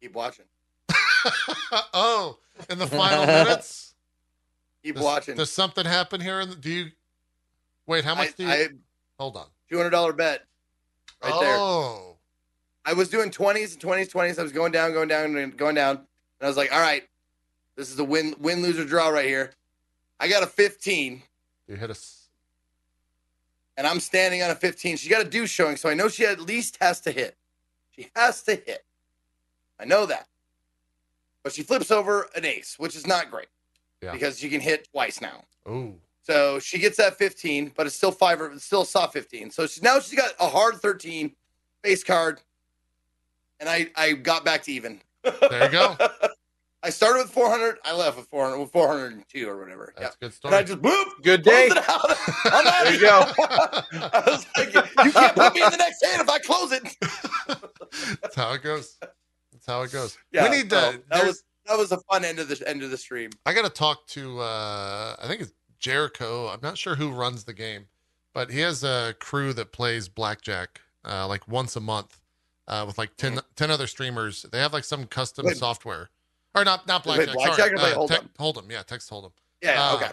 keep 0.00 0.14
watching, 0.14 0.46
oh, 1.92 2.38
in 2.68 2.78
the 2.78 2.86
final 2.86 3.26
minutes? 3.26 3.94
keep 4.82 4.94
Does, 4.94 5.04
watching. 5.04 5.36
Does 5.36 5.52
something 5.52 5.84
happen 5.84 6.20
here? 6.20 6.40
In 6.40 6.50
the, 6.50 6.56
do 6.56 6.70
you 6.70 6.90
wait? 7.86 8.04
How 8.04 8.14
much 8.14 8.28
I, 8.28 8.32
do 8.36 8.44
you 8.44 8.50
I 8.50 8.68
hold 9.18 9.36
on? 9.36 9.46
Two 9.70 9.76
hundred 9.76 9.90
dollar 9.90 10.12
bet 10.12 10.44
right 11.22 11.40
there. 11.40 11.56
oh, 11.56 12.16
I 12.84 12.92
was 12.94 13.08
doing 13.08 13.30
twenties 13.30 13.72
and 13.72 13.80
twenties, 13.80 14.08
twenties. 14.08 14.38
I 14.38 14.42
was 14.42 14.52
going 14.52 14.72
down, 14.72 14.92
going 14.92 15.08
down, 15.08 15.36
and 15.36 15.56
going 15.56 15.74
down, 15.74 15.96
and 15.96 16.06
I 16.42 16.46
was 16.46 16.56
like, 16.56 16.72
all 16.72 16.80
right, 16.80 17.04
this 17.76 17.90
is 17.90 17.98
a 17.98 18.04
win, 18.04 18.34
win, 18.38 18.62
lose 18.62 18.78
or 18.78 18.84
draw 18.84 19.08
right 19.08 19.26
here. 19.26 19.52
I 20.18 20.28
got 20.28 20.42
a 20.42 20.46
fifteen. 20.46 21.22
you 21.68 21.76
hit 21.76 21.90
us. 21.90 22.28
and 23.76 23.86
I'm 23.86 24.00
standing 24.00 24.42
on 24.42 24.50
a 24.50 24.54
15. 24.54 24.96
She 24.98 25.08
got 25.08 25.22
a 25.22 25.28
deuce 25.28 25.48
showing, 25.50 25.76
so 25.76 25.88
I 25.88 25.94
know 25.94 26.08
she 26.08 26.26
at 26.26 26.40
least 26.40 26.76
has 26.80 27.00
to 27.02 27.12
hit. 27.12 27.36
She 27.96 28.08
has 28.16 28.42
to 28.42 28.52
hit. 28.56 28.84
I 29.78 29.84
know 29.86 30.04
that. 30.06 30.26
but 31.42 31.52
she 31.52 31.62
flips 31.62 31.90
over 31.90 32.28
an 32.36 32.44
ace, 32.44 32.74
which 32.78 32.94
is 32.94 33.06
not 33.06 33.30
great 33.30 33.48
Yeah. 34.02 34.12
because 34.12 34.38
she 34.38 34.50
can 34.50 34.60
hit 34.60 34.88
twice 34.92 35.20
now. 35.22 35.44
Oh, 35.64 35.94
So 36.30 36.60
she 36.60 36.78
gets 36.78 36.96
that 36.98 37.18
15, 37.18 37.72
but 37.76 37.86
it's 37.88 37.96
still 37.96 38.12
five 38.12 38.40
or 38.40 38.52
it's 38.52 38.64
still 38.64 38.82
a 38.82 38.86
soft 38.86 39.14
15. 39.14 39.50
So 39.50 39.66
she, 39.66 39.80
now 39.80 39.98
she's 39.98 40.16
got 40.16 40.30
a 40.38 40.46
hard 40.46 40.76
13 40.76 41.34
base 41.82 42.04
card. 42.04 42.40
And 43.58 43.68
I, 43.68 43.90
I 43.96 44.12
got 44.12 44.44
back 44.44 44.62
to 44.62 44.72
even. 44.72 45.00
there 45.24 45.64
you 45.64 45.70
go. 45.70 45.96
I 46.84 46.90
started 46.90 47.24
with 47.24 47.32
400. 47.32 47.78
I 47.84 47.96
left 47.96 48.16
with 48.16 48.28
400, 48.28 48.60
with 48.60 48.70
402 48.70 49.48
or 49.48 49.58
whatever. 49.58 49.92
That's 49.98 50.14
a 50.14 50.18
good 50.20 50.32
Yeah. 50.44 50.48
And 50.50 50.54
I 50.54 50.62
just 50.62 50.80
boop. 50.80 51.04
Good 51.24 51.42
day. 51.42 51.66
it 51.66 51.76
out. 51.76 52.00
I'm 52.44 52.64
out 52.64 52.84
There 52.84 52.94
you 52.94 53.00
go. 53.00 53.20
I 54.12 54.22
was 54.26 54.46
like, 54.56 54.72
you 55.04 55.12
can't 55.12 55.34
put 55.34 55.52
me 55.52 55.64
in 55.64 55.70
the 55.72 55.78
next 55.78 56.06
hand 56.06 56.22
if 56.22 56.30
I 56.30 56.38
close 56.38 56.70
it. 56.70 56.96
That's 58.22 58.36
how 58.36 58.52
it 58.52 58.62
goes. 58.62 58.98
That's 59.00 59.66
how 59.66 59.82
it 59.82 59.90
goes. 59.90 60.16
Yeah, 60.30 60.44
we 60.48 60.56
need 60.56 60.70
to. 60.70 61.00
that 61.10 61.26
was 61.26 61.42
that 61.66 61.76
was 61.76 61.90
a 61.90 61.98
fun 62.10 62.24
end 62.24 62.38
of 62.38 62.48
the 62.48 62.68
end 62.68 62.84
of 62.84 62.90
the 62.90 62.96
stream. 62.96 63.30
I 63.44 63.52
got 63.52 63.64
to 63.64 63.70
talk 63.70 64.06
to. 64.08 64.38
uh 64.40 65.16
I 65.20 65.26
think 65.26 65.42
it's 65.42 65.52
Jericho. 65.80 66.48
I'm 66.48 66.60
not 66.62 66.78
sure 66.78 66.94
who 66.94 67.10
runs 67.10 67.44
the 67.44 67.54
game, 67.54 67.86
but 68.32 68.50
he 68.50 68.60
has 68.60 68.84
a 68.84 69.14
crew 69.18 69.52
that 69.54 69.72
plays 69.72 70.08
blackjack 70.08 70.80
uh, 71.04 71.26
like 71.26 71.48
once 71.48 71.74
a 71.76 71.80
month 71.80 72.20
uh, 72.68 72.84
with 72.86 72.98
like 72.98 73.16
10, 73.16 73.40
10 73.56 73.70
other 73.70 73.86
streamers. 73.86 74.46
They 74.50 74.60
have 74.60 74.72
like 74.72 74.84
some 74.84 75.06
custom 75.06 75.46
Wait. 75.46 75.56
software, 75.56 76.10
or 76.54 76.64
not 76.64 76.86
not 76.86 77.02
blackjack. 77.02 77.34
blackjack 77.34 77.76
sorry, 77.76 77.92
uh, 77.92 77.96
Hold'em? 77.96 78.08
Tech- 78.08 78.34
Hold'em. 78.38 78.70
Yeah, 78.70 78.82
text 78.82 79.10
hold 79.10 79.24
Hold'em. 79.24 79.32
Yeah, 79.62 79.94
okay. 79.94 80.10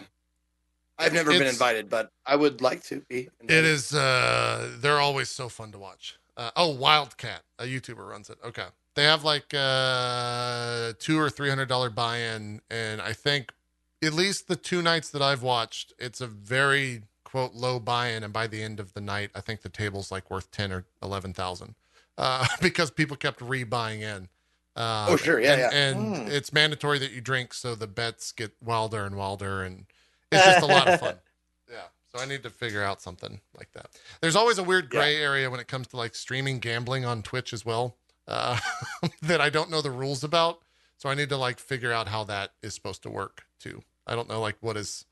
I've 0.98 1.12
never 1.12 1.30
been 1.30 1.46
invited, 1.46 1.88
but 1.88 2.10
I 2.26 2.34
would 2.34 2.60
like 2.60 2.82
to 2.84 3.00
be. 3.08 3.20
It 3.20 3.32
invited. 3.40 3.64
is. 3.64 3.94
uh 3.94 4.72
They're 4.80 4.98
always 4.98 5.28
so 5.28 5.48
fun 5.48 5.70
to 5.72 5.78
watch. 5.78 6.18
Uh, 6.36 6.50
oh, 6.56 6.70
Wildcat, 6.70 7.42
a 7.58 7.64
YouTuber 7.64 8.08
runs 8.08 8.30
it. 8.30 8.38
Okay, 8.44 8.66
they 8.94 9.04
have 9.04 9.22
like 9.24 9.54
uh 9.54 10.92
two 10.98 11.18
or 11.18 11.30
three 11.30 11.48
hundred 11.48 11.68
dollar 11.68 11.90
buy 11.90 12.18
in, 12.18 12.60
and 12.70 13.00
I 13.00 13.12
think 13.12 13.52
at 14.02 14.12
least 14.12 14.48
the 14.48 14.56
two 14.56 14.82
nights 14.82 15.10
that 15.10 15.22
I've 15.22 15.42
watched, 15.42 15.92
it's 15.98 16.20
a 16.20 16.26
very 16.26 17.02
quote 17.24 17.54
low 17.54 17.78
buy 17.78 18.08
in, 18.08 18.22
and 18.22 18.32
by 18.32 18.46
the 18.46 18.62
end 18.62 18.80
of 18.80 18.94
the 18.94 19.00
night, 19.00 19.30
I 19.34 19.40
think 19.40 19.62
the 19.62 19.68
table's 19.68 20.10
like 20.10 20.30
worth 20.30 20.50
ten 20.50 20.72
or 20.72 20.84
eleven 21.02 21.32
thousand, 21.32 21.74
uh, 22.16 22.46
because 22.62 22.90
people 22.90 23.16
kept 23.16 23.40
re-buying 23.40 24.00
in. 24.00 24.28
Uh, 24.76 25.06
Oh, 25.10 25.16
sure. 25.16 25.40
Yeah, 25.40 25.52
and, 25.52 25.60
yeah. 25.60 25.70
and 25.72 26.16
Hmm. 26.28 26.30
it's 26.32 26.52
mandatory 26.52 26.98
that 27.00 27.10
you 27.10 27.20
drink, 27.20 27.52
so 27.54 27.74
the 27.74 27.86
bets 27.88 28.32
get 28.32 28.52
wilder 28.62 29.04
and 29.04 29.16
wilder, 29.16 29.62
and 29.62 29.86
it's 30.30 30.44
just 30.44 30.62
a 30.62 30.66
lot 30.66 30.88
of 30.88 31.00
fun. 31.00 31.14
Yeah. 31.70 31.82
So 32.10 32.18
I 32.18 32.24
need 32.24 32.42
to 32.44 32.50
figure 32.50 32.82
out 32.82 33.02
something 33.02 33.40
like 33.58 33.70
that. 33.72 33.88
There's 34.22 34.36
always 34.36 34.56
a 34.56 34.62
weird 34.62 34.88
gray 34.88 35.16
area 35.16 35.50
when 35.50 35.60
it 35.60 35.68
comes 35.68 35.86
to 35.88 35.98
like 35.98 36.14
streaming 36.14 36.60
gambling 36.60 37.04
on 37.04 37.22
Twitch 37.22 37.52
as 37.52 37.66
well, 37.66 37.96
uh, 38.26 38.58
that 39.20 39.42
I 39.42 39.50
don't 39.50 39.70
know 39.70 39.82
the 39.82 39.90
rules 39.90 40.24
about. 40.24 40.60
So 40.96 41.10
I 41.10 41.14
need 41.14 41.28
to 41.28 41.36
like 41.36 41.58
figure 41.58 41.92
out 41.92 42.08
how 42.08 42.24
that 42.24 42.52
is 42.62 42.74
supposed 42.74 43.02
to 43.02 43.10
work 43.10 43.44
too. 43.58 43.82
I 44.06 44.14
don't 44.14 44.28
know 44.28 44.40
like 44.40 44.56
what 44.60 44.76
is 44.76 45.04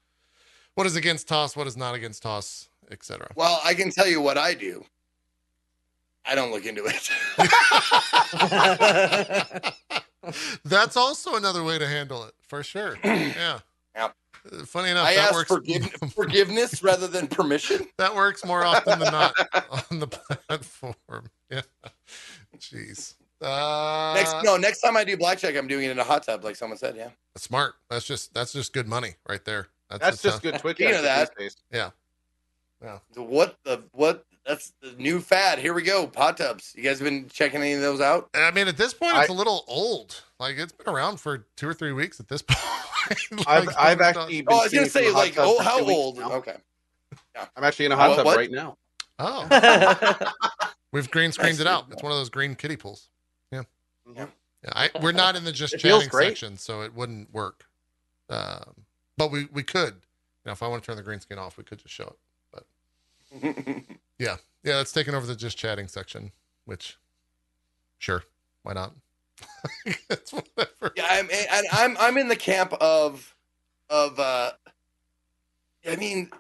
what 0.75 0.87
is 0.87 0.97
against 0.97 1.29
ToS, 1.29 1.57
what 1.57 1.67
is 1.67 1.77
not 1.77 1.95
against 1.95 2.23
ToS, 2.23 2.69
etc. 2.91 3.31
Well, 3.37 3.61
I 3.65 3.75
can 3.75 3.91
tell 3.91 4.07
you 4.07 4.21
what 4.21 4.39
I 4.39 4.55
do. 4.55 4.85
I 6.25 6.35
don't 6.35 6.51
look 6.51 6.67
into 6.67 6.85
it. 6.87 7.11
That's 10.65 10.97
also 10.97 11.37
another 11.37 11.63
way 11.63 11.79
to 11.79 11.87
handle 11.87 12.25
it 12.25 12.35
for 12.41 12.63
sure. 12.63 12.99
Yeah. 13.05 13.61
Yep. 13.95 14.15
Funny 14.67 14.91
enough, 14.91 15.07
I 15.07 15.15
that 15.15 15.25
ask 15.29 15.35
works. 15.35 15.49
forgive- 15.49 15.91
forgiveness 16.15 16.83
rather 16.83 17.07
than 17.07 17.29
permission. 17.29 17.87
that 17.99 18.15
works 18.15 18.45
more 18.45 18.65
often 18.65 18.99
than 18.99 19.13
not 19.13 19.35
on 19.91 20.01
the 20.01 20.07
platform. 20.07 21.31
Yeah. 21.51 21.63
Jeez. 22.59 23.15
Uh, 23.43 24.15
Next, 24.15 24.35
no, 24.45 24.57
next 24.57 24.81
time 24.81 24.97
I 24.97 25.05
do 25.05 25.17
blackjack, 25.17 25.57
I'm 25.57 25.67
doing 25.69 25.85
it 25.85 25.91
in 25.91 25.99
a 25.99 26.05
hot 26.05 26.23
tub, 26.25 26.43
like 26.43 26.57
someone 26.57 26.79
said. 26.79 26.97
Yeah. 26.97 27.11
smart. 27.37 27.75
That's 27.91 28.05
just 28.07 28.33
that's 28.33 28.53
just 28.53 28.73
good 28.73 28.89
money 28.89 29.17
right 29.29 29.45
there. 29.45 29.69
That's, 29.91 30.01
That's 30.03 30.23
just 30.23 30.37
how- 30.45 30.51
good 30.53 30.59
Twitch 30.61 30.77
Speaking 30.79 30.97
of 30.97 31.03
that- 31.03 31.31
these 31.39 31.55
days. 31.71 31.91
The- 33.15 33.23
What 33.23 33.57
the 33.65 33.83
what? 33.93 34.25
That's 34.47 34.73
the 34.81 34.93
new 34.93 35.19
fad. 35.21 35.59
Here 35.59 35.75
we 35.75 35.83
go. 35.83 36.11
Hot 36.17 36.37
tubs. 36.37 36.73
You 36.77 36.83
guys 36.85 37.01
been 37.01 37.29
checking 37.29 37.61
any 37.61 37.73
of 37.73 37.81
those 37.81 38.01
out? 38.01 38.31
I 38.33 38.53
mean, 38.53 38.69
at 38.69 38.77
this 38.77 38.95
point, 38.95 39.17
it's 39.19 39.29
I- 39.29 39.33
a 39.35 39.37
little 39.37 39.65
old. 39.67 40.23
Like 40.39 40.57
it's 40.57 40.73
been 40.73 40.89
around 40.89 41.19
for 41.21 41.47
two 41.57 41.69
or 41.69 41.75
three 41.75 41.93
weeks 41.93 42.21
at 42.21 42.29
this 42.29 42.43
point. 42.49 43.47
I've, 43.47 43.69
I've 43.79 44.01
actually 44.01 44.41
been 44.43 44.47
Oh, 44.55 44.61
I 44.61 44.63
was 44.65 44.73
gonna 44.73 44.89
say 44.89 45.05
from 45.07 45.15
a 45.15 45.19
hot 45.19 45.25
like, 45.25 45.35
oh, 45.39 45.63
how 45.63 45.81
old? 45.89 46.19
now. 46.19 46.33
Okay. 46.33 46.57
I'm 47.57 47.65
actually 47.65 47.87
in 47.87 47.93
a 47.93 47.97
hot 47.97 48.11
What- 48.11 48.17
tub 48.17 48.27
what? 48.27 48.37
right 48.37 48.51
now. 48.51 48.77
Oh, 49.19 50.33
we've 50.93 51.11
green 51.11 51.33
screened 51.33 51.61
it 51.61 51.67
out. 51.67 51.87
It's 51.91 52.03
one 52.03 52.13
of 52.13 52.19
those 52.19 52.29
green 52.31 52.55
kiddie 52.55 52.77
pools. 52.77 53.09
Yeah. 54.15 54.27
Yeah, 54.65 54.71
I, 54.75 54.91
we're 55.01 55.13
not 55.13 55.37
in 55.37 55.45
the 55.45 55.53
just 55.53 55.79
chatting 55.79 56.11
section, 56.11 56.57
so 56.57 56.81
it 56.83 56.95
wouldn't 56.95 57.33
work. 57.33 57.67
Um, 58.31 58.85
but 59.17 59.31
we 59.31 59.47
we 59.53 59.63
could. 59.63 59.95
You 59.95 60.51
know, 60.51 60.53
if 60.53 60.63
I 60.63 60.69
want 60.69 60.83
to 60.83 60.87
turn 60.87 60.97
the 60.97 61.03
green 61.03 61.21
screen 61.21 61.39
off, 61.39 61.57
we 61.59 61.65
could 61.65 61.79
just 61.79 61.95
show 61.95 62.15
it. 62.15 62.17
But 62.53 62.65
yeah, 64.19 64.37
Yeah, 64.63 64.77
that's 64.77 64.93
taking 64.93 65.15
over 65.15 65.27
the 65.27 65.37
just 65.37 65.59
chatting 65.59 65.89
section. 65.89 66.33
Which, 66.65 66.97
sure, 67.99 68.25
why 68.63 68.73
not? 68.73 68.95
it's 70.11 70.33
whatever. 70.33 70.93
yeah, 70.97 71.07
I'm 71.09 71.29
I'm 71.73 71.97
I'm 71.99 72.19
in 72.19 72.29
the 72.29 72.37
camp 72.37 72.73
of 72.75 73.35
of 73.91 74.19
uh 74.19 74.53
I 75.89 75.97
mean 75.97 76.31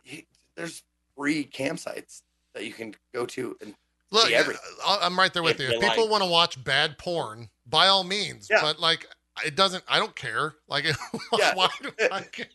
there's 0.57 0.83
free 1.17 1.45
campsites 1.45 2.23
that 2.55 2.65
you 2.65 2.73
can 2.73 2.95
go 3.15 3.27
to 3.27 3.57
and 3.61 3.75
Look. 4.10 4.31
I- 4.33 4.99
I'm 5.02 5.18
right 5.18 5.33
there 5.33 5.43
with 5.43 5.55
If 5.55 5.60
you. 5.60 5.67
you 5.68 5.75
If 5.75 5.81
people 5.91 6.05
like. 6.05 6.10
want 6.12 6.23
to 6.25 6.31
watch 6.31 6.62
bad 6.62 6.97
porn, 6.99 7.49
by 7.67 7.89
all 7.89 8.05
means. 8.05 8.49
Yeah. 8.51 8.60
But 8.62 8.78
like, 8.81 9.07
it 9.44 9.57
doesn't. 9.57 9.85
I 9.89 9.99
don't 9.99 10.15
care. 10.15 10.55
Like, 10.68 10.85
Yeah. 11.39 11.55
why 11.55 11.68
do 11.83 11.91
I 12.12 12.20
care? 12.23 12.47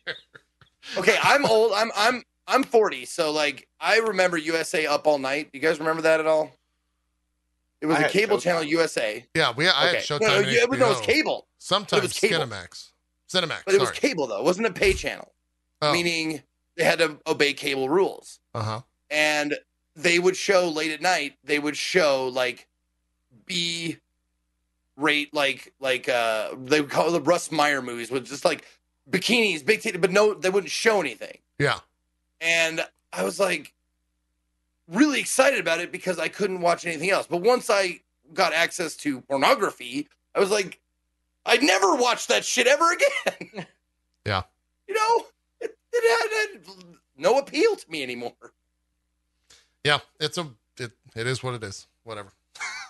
Okay, 0.97 1.17
I'm 1.21 1.45
old. 1.45 1.73
I'm 1.75 1.91
I'm 1.95 2.23
I'm 2.47 2.63
40, 2.63 3.05
so 3.05 3.31
like 3.31 3.67
I 3.79 3.97
remember 3.99 4.37
USA 4.37 4.85
Up 4.87 5.05
All 5.07 5.19
Night. 5.19 5.51
Do 5.51 5.59
you 5.59 5.61
guys 5.65 5.79
remember 5.79 6.01
that 6.03 6.19
at 6.19 6.25
all? 6.27 6.51
It 7.81 7.85
was 7.87 7.97
I 7.97 8.03
a 8.03 8.09
cable 8.09 8.37
Showtime. 8.37 8.41
channel 8.41 8.63
USA. 8.63 9.25
Yeah, 9.35 9.53
we. 9.55 9.67
I 9.67 9.87
okay. 9.87 9.95
had 9.97 10.05
Showtime. 10.05 10.21
No, 10.21 10.27
no, 10.27 10.35
and 10.37 10.47
yeah, 10.51 10.65
no, 10.65 10.73
it 10.73 10.89
was 10.89 11.01
cable, 11.01 11.47
Sometimes 11.57 12.03
it 12.03 12.05
was 12.07 12.13
cable. 12.19 12.45
Cinemax. 12.45 12.89
Cinemax. 13.31 13.61
but 13.65 13.73
it 13.75 13.79
was 13.79 13.91
cable 13.91 14.27
though. 14.27 14.39
It 14.39 14.43
wasn't 14.43 14.67
a 14.67 14.73
pay 14.73 14.93
channel, 14.93 15.31
Oh. 15.81 15.91
meaning 15.93 16.41
they 16.77 16.83
had 16.83 16.99
to 16.99 17.17
obey 17.27 17.53
cable 17.53 17.89
rules. 17.89 18.39
Uh 18.53 18.63
huh. 18.63 18.81
and 19.09 19.55
they 19.95 20.19
would 20.19 20.35
show 20.37 20.69
late 20.69 20.91
at 20.91 21.01
night 21.01 21.35
they 21.43 21.59
would 21.59 21.75
show 21.77 22.27
like 22.27 22.67
b 23.45 23.97
rate 24.97 25.33
like 25.33 25.73
like 25.79 26.07
uh 26.07 26.49
they 26.65 26.81
would 26.81 26.89
call 26.89 27.11
the 27.11 27.21
russ 27.21 27.51
meyer 27.51 27.81
movies 27.81 28.11
with 28.11 28.25
just 28.25 28.45
like 28.45 28.65
bikinis 29.09 29.65
big 29.65 29.81
titty 29.81 29.97
but 29.97 30.11
no 30.11 30.33
they 30.33 30.49
wouldn't 30.49 30.71
show 30.71 30.99
anything. 30.99 31.37
Yeah. 31.59 31.79
and 32.39 32.85
i 33.13 33.23
was 33.23 33.39
like 33.39 33.73
really 34.87 35.19
excited 35.19 35.59
about 35.59 35.79
it 35.79 35.91
because 35.91 36.19
i 36.19 36.27
couldn't 36.27 36.61
watch 36.61 36.85
anything 36.85 37.09
else. 37.11 37.27
But 37.27 37.37
once 37.41 37.69
i 37.69 37.99
got 38.33 38.53
access 38.53 38.95
to 38.97 39.21
pornography 39.21 40.07
i 40.35 40.39
was 40.39 40.51
like 40.51 40.79
i'd 41.45 41.63
never 41.63 41.95
watch 41.95 42.27
that 42.27 42.45
shit 42.45 42.67
ever 42.67 42.91
again. 42.93 43.65
Yeah. 44.23 44.43
you 44.87 44.93
know? 44.93 45.25
It, 45.61 45.75
it 45.91 46.53
had, 46.53 46.53
had 46.53 46.85
no 47.17 47.39
appeal 47.39 47.75
to 47.75 47.89
me 47.89 48.03
anymore 48.03 48.53
Yeah. 49.83 49.99
It's 50.19 50.37
a. 50.37 50.47
It. 50.77 50.91
It 51.15 51.27
is 51.27 51.43
what 51.43 51.53
it 51.53 51.63
is. 51.63 51.87
Whatever. 52.03 52.31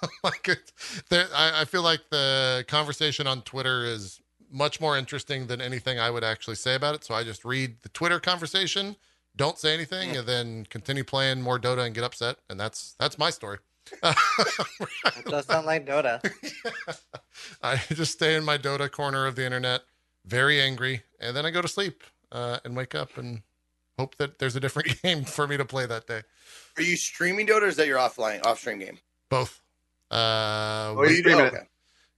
like 0.24 0.48
it, 0.48 0.72
there, 1.10 1.28
I, 1.36 1.62
I 1.62 1.66
feel 1.66 1.84
like 1.84 2.02
the 2.10 2.66
conversation 2.68 3.28
on 3.28 3.42
Twitter 3.44 3.86
is 3.86 4.20
much 4.52 4.82
more 4.82 4.98
interesting 4.98 5.48
than 5.48 5.62
anything 5.62 6.00
I 6.00 6.10
would 6.10 6.24
actually 6.24 6.56
say 6.56 6.76
about 6.76 6.96
it. 6.96 7.04
So 7.04 7.14
I 7.14 7.24
just 7.24 7.46
read 7.46 7.78
the 7.84 7.90
Twitter 7.90 8.20
conversation, 8.20 8.96
don't 9.36 9.58
say 9.58 9.74
anything, 9.74 10.16
and 10.18 10.28
then 10.28 10.66
continue 10.70 11.04
playing 11.04 11.42
more 11.42 11.60
Dota 11.60 11.86
and 11.86 11.96
get 11.96 12.04
upset, 12.04 12.38
and 12.50 12.60
that's 12.60 12.96
that's 13.00 13.18
my 13.18 13.30
story. 13.30 13.60
It 14.04 15.26
does 15.26 15.46
sound 15.46 15.66
like 15.66 15.86
Dota. 15.86 16.22
I 17.64 17.78
just 17.90 18.14
stay 18.14 18.36
in 18.36 18.44
my 18.44 18.58
Dota 18.58 18.90
corner 18.90 19.26
of 19.26 19.36
the 19.36 19.46
internet, 19.46 19.82
very 20.26 20.62
angry, 20.62 21.04
and 21.20 21.36
then 21.36 21.46
I 21.46 21.52
go 21.52 21.62
to 21.62 21.68
sleep 21.68 22.04
uh, 22.32 22.60
and 22.64 22.76
wake 22.76 22.96
up 22.96 23.18
and 23.18 23.42
hope 23.98 24.16
that 24.18 24.40
there's 24.40 24.56
a 24.56 24.60
different 24.60 25.02
game 25.04 25.24
for 25.24 25.48
me 25.48 25.58
to 25.58 25.66
play 25.66 25.86
that 25.86 26.08
day. 26.08 26.22
Are 26.78 26.84
you 26.84 26.96
streaming 26.96 27.48
Dota 27.48 27.64
or 27.64 27.68
is 27.68 27.76
that 27.78 27.88
your 27.88 27.98
offline 28.00 28.46
off 28.46 28.60
stream 28.60 28.80
game? 28.80 28.98
Both. 29.30 29.62
Uh, 30.10 30.94
Oh, 30.98 31.04
you 31.04 31.18
streaming 31.18 31.46
okay. 31.46 31.68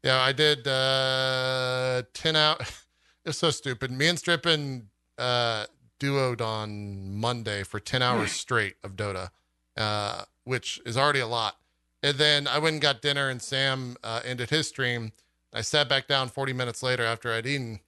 yeah, 0.04 0.20
I 0.22 0.32
did 0.32 0.68
uh, 0.68 2.04
ten 2.14 2.36
out. 2.36 2.62
It's 3.26 3.38
so 3.38 3.52
stupid. 3.52 3.90
Me 3.90 4.08
and 4.10 4.20
Strippin 4.20 4.90
uh, 5.18 5.66
duoed 5.98 6.42
on 6.42 7.16
Monday 7.16 7.64
for 7.64 7.80
ten 7.80 8.02
hours 8.08 8.34
straight 8.34 8.76
of 8.84 8.98
Dota, 8.98 9.30
uh, 9.78 10.24
which 10.44 10.82
is 10.86 10.98
already 10.98 11.22
a 11.22 11.28
lot. 11.28 11.56
And 12.02 12.18
then 12.18 12.48
I 12.50 12.60
went 12.60 12.74
and 12.74 12.82
got 12.82 13.02
dinner, 13.02 13.30
and 13.30 13.42
Sam 13.42 13.96
uh, 14.04 14.20
ended 14.26 14.50
his 14.50 14.68
stream. 14.68 15.14
I 15.54 15.62
sat 15.62 15.88
back 15.88 16.06
down 16.10 16.28
40 16.28 16.52
minutes 16.52 16.84
later 16.84 17.06
after 17.06 17.32
I'd 17.32 17.46
eaten. 17.46 17.80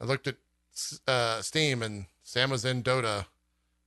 I 0.00 0.06
looked 0.06 0.26
at 0.26 0.38
uh, 1.06 1.40
Steam, 1.40 1.80
and 1.80 2.06
Sam 2.24 2.50
was 2.50 2.64
in 2.64 2.82
Dota. 2.82 3.26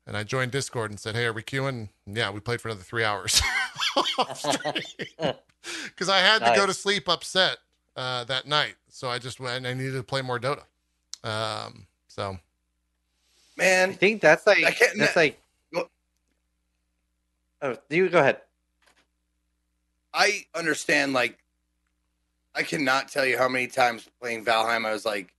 And 0.08 0.16
I 0.18 0.24
joined 0.24 0.52
Discord 0.53 0.90
and 0.90 1.00
said, 1.00 1.16
"Hey, 1.16 1.26
are 1.26 1.34
we 1.34 1.44
queuing?" 1.44 1.90
And 2.06 2.16
yeah, 2.18 2.32
we 2.32 2.40
played 2.40 2.61
for 2.61 2.69
another 2.69 2.82
three 2.84 3.03
hours 3.03 3.42
because 5.18 6.10
I 6.10 6.19
had 6.19 6.40
to 6.40 6.53
go 6.56 6.66
to 6.66 6.74
sleep 6.74 7.10
upset 7.10 7.58
uh, 7.98 8.24
that 8.24 8.48
night. 8.48 8.76
so 8.90 9.10
I 9.10 9.19
just 9.19 9.40
went. 9.40 9.66
I 9.66 9.74
needed 9.74 9.94
to 9.94 10.03
play 10.03 10.22
more 10.22 10.40
Dota. 10.40 10.64
Um, 11.24 11.88
so 12.08 12.32
I 12.32 12.40
Man, 13.58 13.94
think 13.94 14.22
that's 14.22 14.48
like 14.48 14.64
I 14.64 14.72
can't- 14.72 14.98
that's 14.98 15.16
like. 15.16 15.40
Go- 15.74 15.90
Oh, 17.61 17.76
you 17.90 18.08
go 18.08 18.19
ahead. 18.19 18.42
I 20.14 20.45
understand. 20.56 21.11
Like, 21.14 21.38
I 22.56 22.61
cannot 22.64 23.10
tell 23.10 23.26
you 23.26 23.38
how 23.38 23.50
many 23.50 23.66
times 23.68 24.08
playing 24.22 24.45
Valheim 24.45 24.86
I 24.86 24.94
was 24.94 25.06
like, 25.06 25.34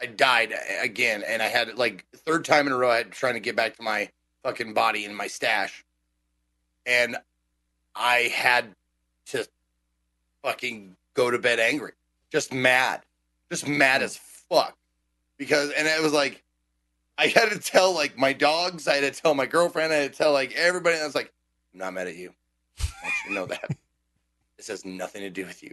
I 0.00 0.06
died 0.06 0.52
uh, 0.52 0.82
again, 0.82 1.22
and 1.26 1.42
I 1.42 1.46
had 1.46 1.76
like 1.76 2.06
third 2.14 2.44
time 2.44 2.66
in 2.66 2.72
a 2.72 2.76
row. 2.76 2.90
I 2.90 2.98
had 2.98 3.12
trying 3.12 3.34
to 3.34 3.40
get 3.40 3.56
back 3.56 3.76
to 3.76 3.82
my 3.82 4.10
fucking 4.42 4.74
body 4.74 5.04
and 5.04 5.16
my 5.16 5.26
stash, 5.26 5.84
and 6.86 7.16
I 7.94 8.30
had 8.34 8.74
to 9.26 9.46
fucking 10.42 10.96
go 11.14 11.30
to 11.30 11.38
bed 11.38 11.58
angry, 11.58 11.92
just 12.30 12.52
mad, 12.52 13.02
just 13.50 13.66
mad 13.66 14.02
as 14.02 14.16
fuck, 14.16 14.76
because 15.36 15.70
and 15.70 15.86
it 15.86 16.02
was 16.02 16.12
like. 16.12 16.42
I 17.20 17.26
had 17.26 17.50
to 17.50 17.58
tell 17.58 17.92
like 17.92 18.16
my 18.16 18.32
dogs, 18.32 18.86
I 18.86 18.94
had 18.94 19.12
to 19.12 19.20
tell 19.20 19.34
my 19.34 19.46
girlfriend, 19.46 19.92
I 19.92 19.96
had 19.96 20.12
to 20.12 20.16
tell 20.16 20.32
like 20.32 20.54
everybody. 20.54 20.94
And 20.94 21.02
I 21.02 21.06
was 21.06 21.16
like, 21.16 21.32
I'm 21.74 21.80
not 21.80 21.92
mad 21.92 22.06
at 22.06 22.14
you. 22.14 22.32
I 22.78 22.84
want 23.02 23.14
you 23.24 23.30
to 23.30 23.34
know 23.34 23.46
that. 23.46 23.70
This 24.56 24.68
has 24.68 24.84
nothing 24.84 25.22
to 25.22 25.30
do 25.30 25.44
with 25.44 25.60
you. 25.64 25.72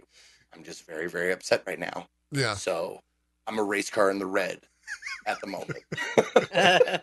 I'm 0.52 0.64
just 0.64 0.86
very, 0.86 1.08
very 1.08 1.30
upset 1.32 1.62
right 1.68 1.78
now. 1.78 2.08
yeah, 2.32 2.54
So 2.54 3.00
I'm 3.46 3.58
a 3.58 3.62
race 3.62 3.90
car 3.90 4.10
in 4.10 4.18
the 4.18 4.26
red 4.26 4.60
at 5.26 5.40
the 5.40 5.46
moment. 5.46 5.78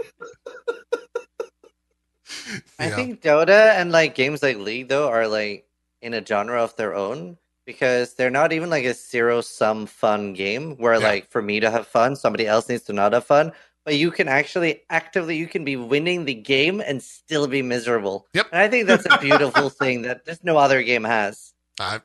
I 2.80 2.88
yeah. 2.88 2.96
think 2.96 3.22
Dota 3.22 3.74
and 3.76 3.92
like 3.92 4.16
games 4.16 4.42
like 4.42 4.58
League 4.58 4.88
though 4.88 5.10
are 5.10 5.28
like 5.28 5.66
in 6.02 6.14
a 6.14 6.26
genre 6.26 6.62
of 6.62 6.76
their 6.76 6.96
own 6.96 7.38
because 7.66 8.14
they're 8.16 8.30
not 8.30 8.52
even 8.52 8.70
like 8.70 8.86
a 8.86 8.94
zero 8.94 9.42
sum 9.42 9.86
fun 9.86 10.34
game 10.34 10.76
where 10.78 10.94
Yeah. 11.00 11.08
like 11.08 11.30
for 11.30 11.42
me 11.42 11.60
to 11.60 11.70
have 11.72 11.88
fun, 11.88 12.16
somebody 12.16 12.48
else 12.48 12.68
needs 12.70 12.84
to 12.84 12.94
not 12.94 13.14
have 13.14 13.26
fun. 13.26 13.52
But 13.86 13.96
you 13.96 14.12
can 14.12 14.30
actually 14.30 14.82
actively 14.90 15.36
you 15.36 15.48
can 15.48 15.66
be 15.66 15.76
winning 15.76 16.24
the 16.26 16.34
game 16.34 16.82
and 16.82 17.04
still 17.04 17.48
be 17.48 17.62
miserable. 17.62 18.28
Yep. 18.34 18.48
And 18.54 18.62
I 18.62 18.68
think 18.70 18.88
that's 18.88 19.06
a 19.06 19.18
beautiful 19.20 19.70
thing 19.82 20.04
that 20.04 20.26
just 20.26 20.44
no 20.44 20.58
other 20.58 20.82
game 20.84 21.04
has. 21.04 21.54
I 21.80 21.96
uh, 21.96 22.00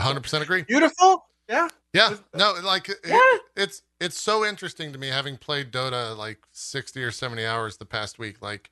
100% 0.00 0.42
agree. 0.42 0.62
Beautiful. 0.62 1.26
Yeah. 1.48 1.68
Yeah, 1.92 2.16
no, 2.34 2.52
like 2.62 2.88
it- 2.88 3.00
Yeah. 3.04 3.38
it's 3.56 3.82
it's 4.00 4.20
so 4.20 4.44
interesting 4.44 4.92
to 4.92 4.98
me 4.98 5.08
having 5.08 5.36
played 5.38 5.72
Dota 5.72 6.16
like 6.16 6.38
60 6.52 7.02
or 7.02 7.10
70 7.10 7.44
hours 7.46 7.78
the 7.78 7.86
past 7.86 8.18
week. 8.18 8.42
Like 8.42 8.70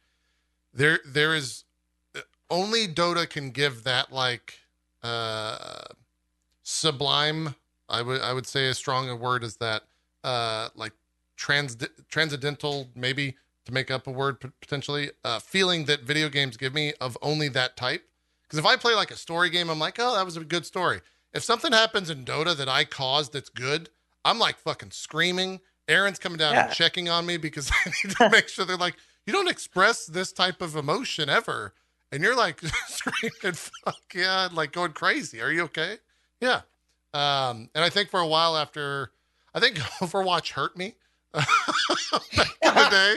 there 0.74 1.00
there 1.04 1.34
is 1.34 1.64
uh, 2.14 2.20
only 2.50 2.86
Dota 2.86 3.28
can 3.28 3.50
give 3.50 3.84
that 3.84 4.12
like 4.12 4.60
uh 5.02 5.84
sublime 6.62 7.54
I 7.88 8.02
would 8.02 8.20
I 8.20 8.32
would 8.32 8.46
say 8.46 8.68
as 8.68 8.76
strong 8.76 9.08
a 9.08 9.16
word 9.16 9.44
as 9.44 9.56
that 9.56 9.84
uh 10.24 10.68
like 10.74 10.92
trans 11.36 11.76
transcendental 12.08 12.88
maybe 12.94 13.36
to 13.64 13.72
make 13.72 13.90
up 13.90 14.06
a 14.06 14.10
word 14.10 14.40
potentially 14.60 15.10
uh 15.24 15.38
feeling 15.38 15.84
that 15.86 16.02
video 16.02 16.28
games 16.28 16.56
give 16.56 16.74
me 16.74 16.92
of 17.00 17.16
only 17.22 17.48
that 17.50 17.76
type 17.76 18.04
because 18.42 18.58
if 18.58 18.66
I 18.66 18.76
play 18.76 18.94
like 18.94 19.10
a 19.10 19.16
story 19.16 19.48
game 19.50 19.70
I'm 19.70 19.78
like 19.78 19.96
oh 19.98 20.14
that 20.16 20.24
was 20.24 20.36
a 20.36 20.44
good 20.44 20.66
story 20.66 21.00
if 21.36 21.44
something 21.44 21.72
happens 21.72 22.10
in 22.10 22.24
Dota 22.24 22.56
that 22.56 22.68
I 22.68 22.84
caused 22.84 23.32
that's 23.34 23.50
good, 23.50 23.90
I'm 24.24 24.38
like 24.38 24.56
fucking 24.58 24.90
screaming. 24.90 25.60
Aaron's 25.88 26.18
coming 26.18 26.38
down 26.38 26.56
and 26.56 26.72
checking 26.72 27.08
on 27.08 27.26
me 27.26 27.36
because 27.36 27.70
I 27.86 27.90
need 27.90 28.16
to 28.16 28.30
make 28.30 28.48
sure 28.48 28.64
they're 28.64 28.76
like, 28.76 28.96
you 29.26 29.32
don't 29.32 29.48
express 29.48 30.06
this 30.06 30.32
type 30.32 30.60
of 30.60 30.76
emotion 30.76 31.28
ever. 31.28 31.74
And 32.10 32.22
you're 32.22 32.36
like 32.36 32.60
screaming, 32.88 33.54
fuck 33.54 34.00
yeah, 34.14 34.48
like 34.52 34.72
going 34.72 34.92
crazy. 34.92 35.40
Are 35.40 35.52
you 35.52 35.62
okay? 35.64 35.98
Yeah. 36.40 36.62
Um, 37.12 37.70
and 37.74 37.84
I 37.84 37.90
think 37.90 38.10
for 38.10 38.20
a 38.20 38.26
while 38.26 38.56
after, 38.56 39.12
I 39.54 39.60
think 39.60 39.76
Overwatch 40.00 40.52
hurt 40.52 40.76
me 40.76 40.94
back 41.34 41.46
in 42.62 42.74
the 42.74 42.88
day. 42.90 43.16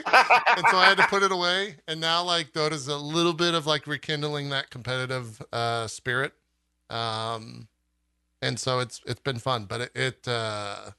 And 0.58 0.66
so 0.70 0.78
I 0.78 0.86
had 0.88 0.98
to 0.98 1.08
put 1.08 1.24
it 1.24 1.32
away. 1.32 1.78
And 1.88 2.02
now 2.02 2.24
like 2.24 2.54
Dota's 2.54 2.88
a 2.88 2.98
little 2.98 3.34
bit 3.34 3.54
of 3.54 3.66
like 3.66 3.88
rekindling 3.88 4.50
that 4.50 4.70
competitive 4.70 5.42
uh, 5.54 5.88
spirit. 5.88 6.34
Um, 6.90 7.68
and 8.42 8.60
so 8.60 8.80
it's 8.80 9.02
it's 9.06 9.22
been 9.22 9.40
fun, 9.40 9.66
but 9.66 9.82
it, 9.82 9.92
it 9.96 10.28
uh, 10.28 10.92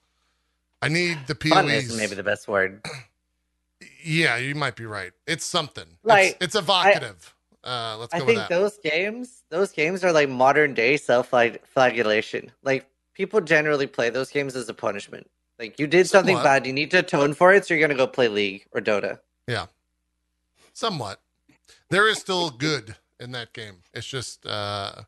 I 0.82 0.88
need 0.88 1.18
the 1.26 1.34
Fun 1.34 1.68
is 1.70 1.96
maybe 1.96 2.14
the 2.14 2.22
best 2.22 2.48
word. 2.48 2.82
Yeah, 4.02 4.36
you 4.36 4.54
might 4.54 4.76
be 4.76 4.86
right. 4.86 5.12
It's 5.26 5.44
something. 5.44 5.84
Like, 6.04 6.36
it's, 6.40 6.44
it's 6.46 6.54
evocative. 6.54 7.34
uh, 7.64 7.96
let's 7.98 8.12
go 8.12 8.18
I 8.18 8.20
with 8.20 8.26
think 8.26 8.38
that. 8.38 8.48
those 8.50 8.78
games, 8.78 9.42
those 9.50 9.72
games 9.72 10.04
are 10.04 10.12
like 10.12 10.28
modern 10.28 10.74
day 10.74 10.96
self 10.96 11.28
flagellation. 11.28 12.50
Like 12.62 12.86
people 13.14 13.40
generally 13.40 13.86
play 13.86 14.10
those 14.10 14.30
games 14.30 14.56
as 14.56 14.68
a 14.68 14.74
punishment. 14.74 15.30
Like 15.58 15.78
you 15.78 15.86
did 15.86 16.08
something 16.08 16.36
Somewhat. 16.36 16.62
bad, 16.62 16.66
you 16.66 16.72
need 16.72 16.90
to 16.92 16.98
atone 16.98 17.34
for 17.34 17.52
it, 17.52 17.66
so 17.66 17.74
you're 17.74 17.86
gonna 17.86 17.96
go 17.96 18.06
play 18.06 18.28
League 18.28 18.66
or 18.72 18.80
Dota. 18.80 19.18
Yeah, 19.46 19.66
somewhat. 20.72 21.20
There 21.90 22.08
is 22.08 22.18
still 22.18 22.50
good 22.50 22.96
in 23.18 23.32
that 23.32 23.52
game. 23.52 23.76
It's 23.92 24.06
just 24.06 24.46
uh 24.46 25.02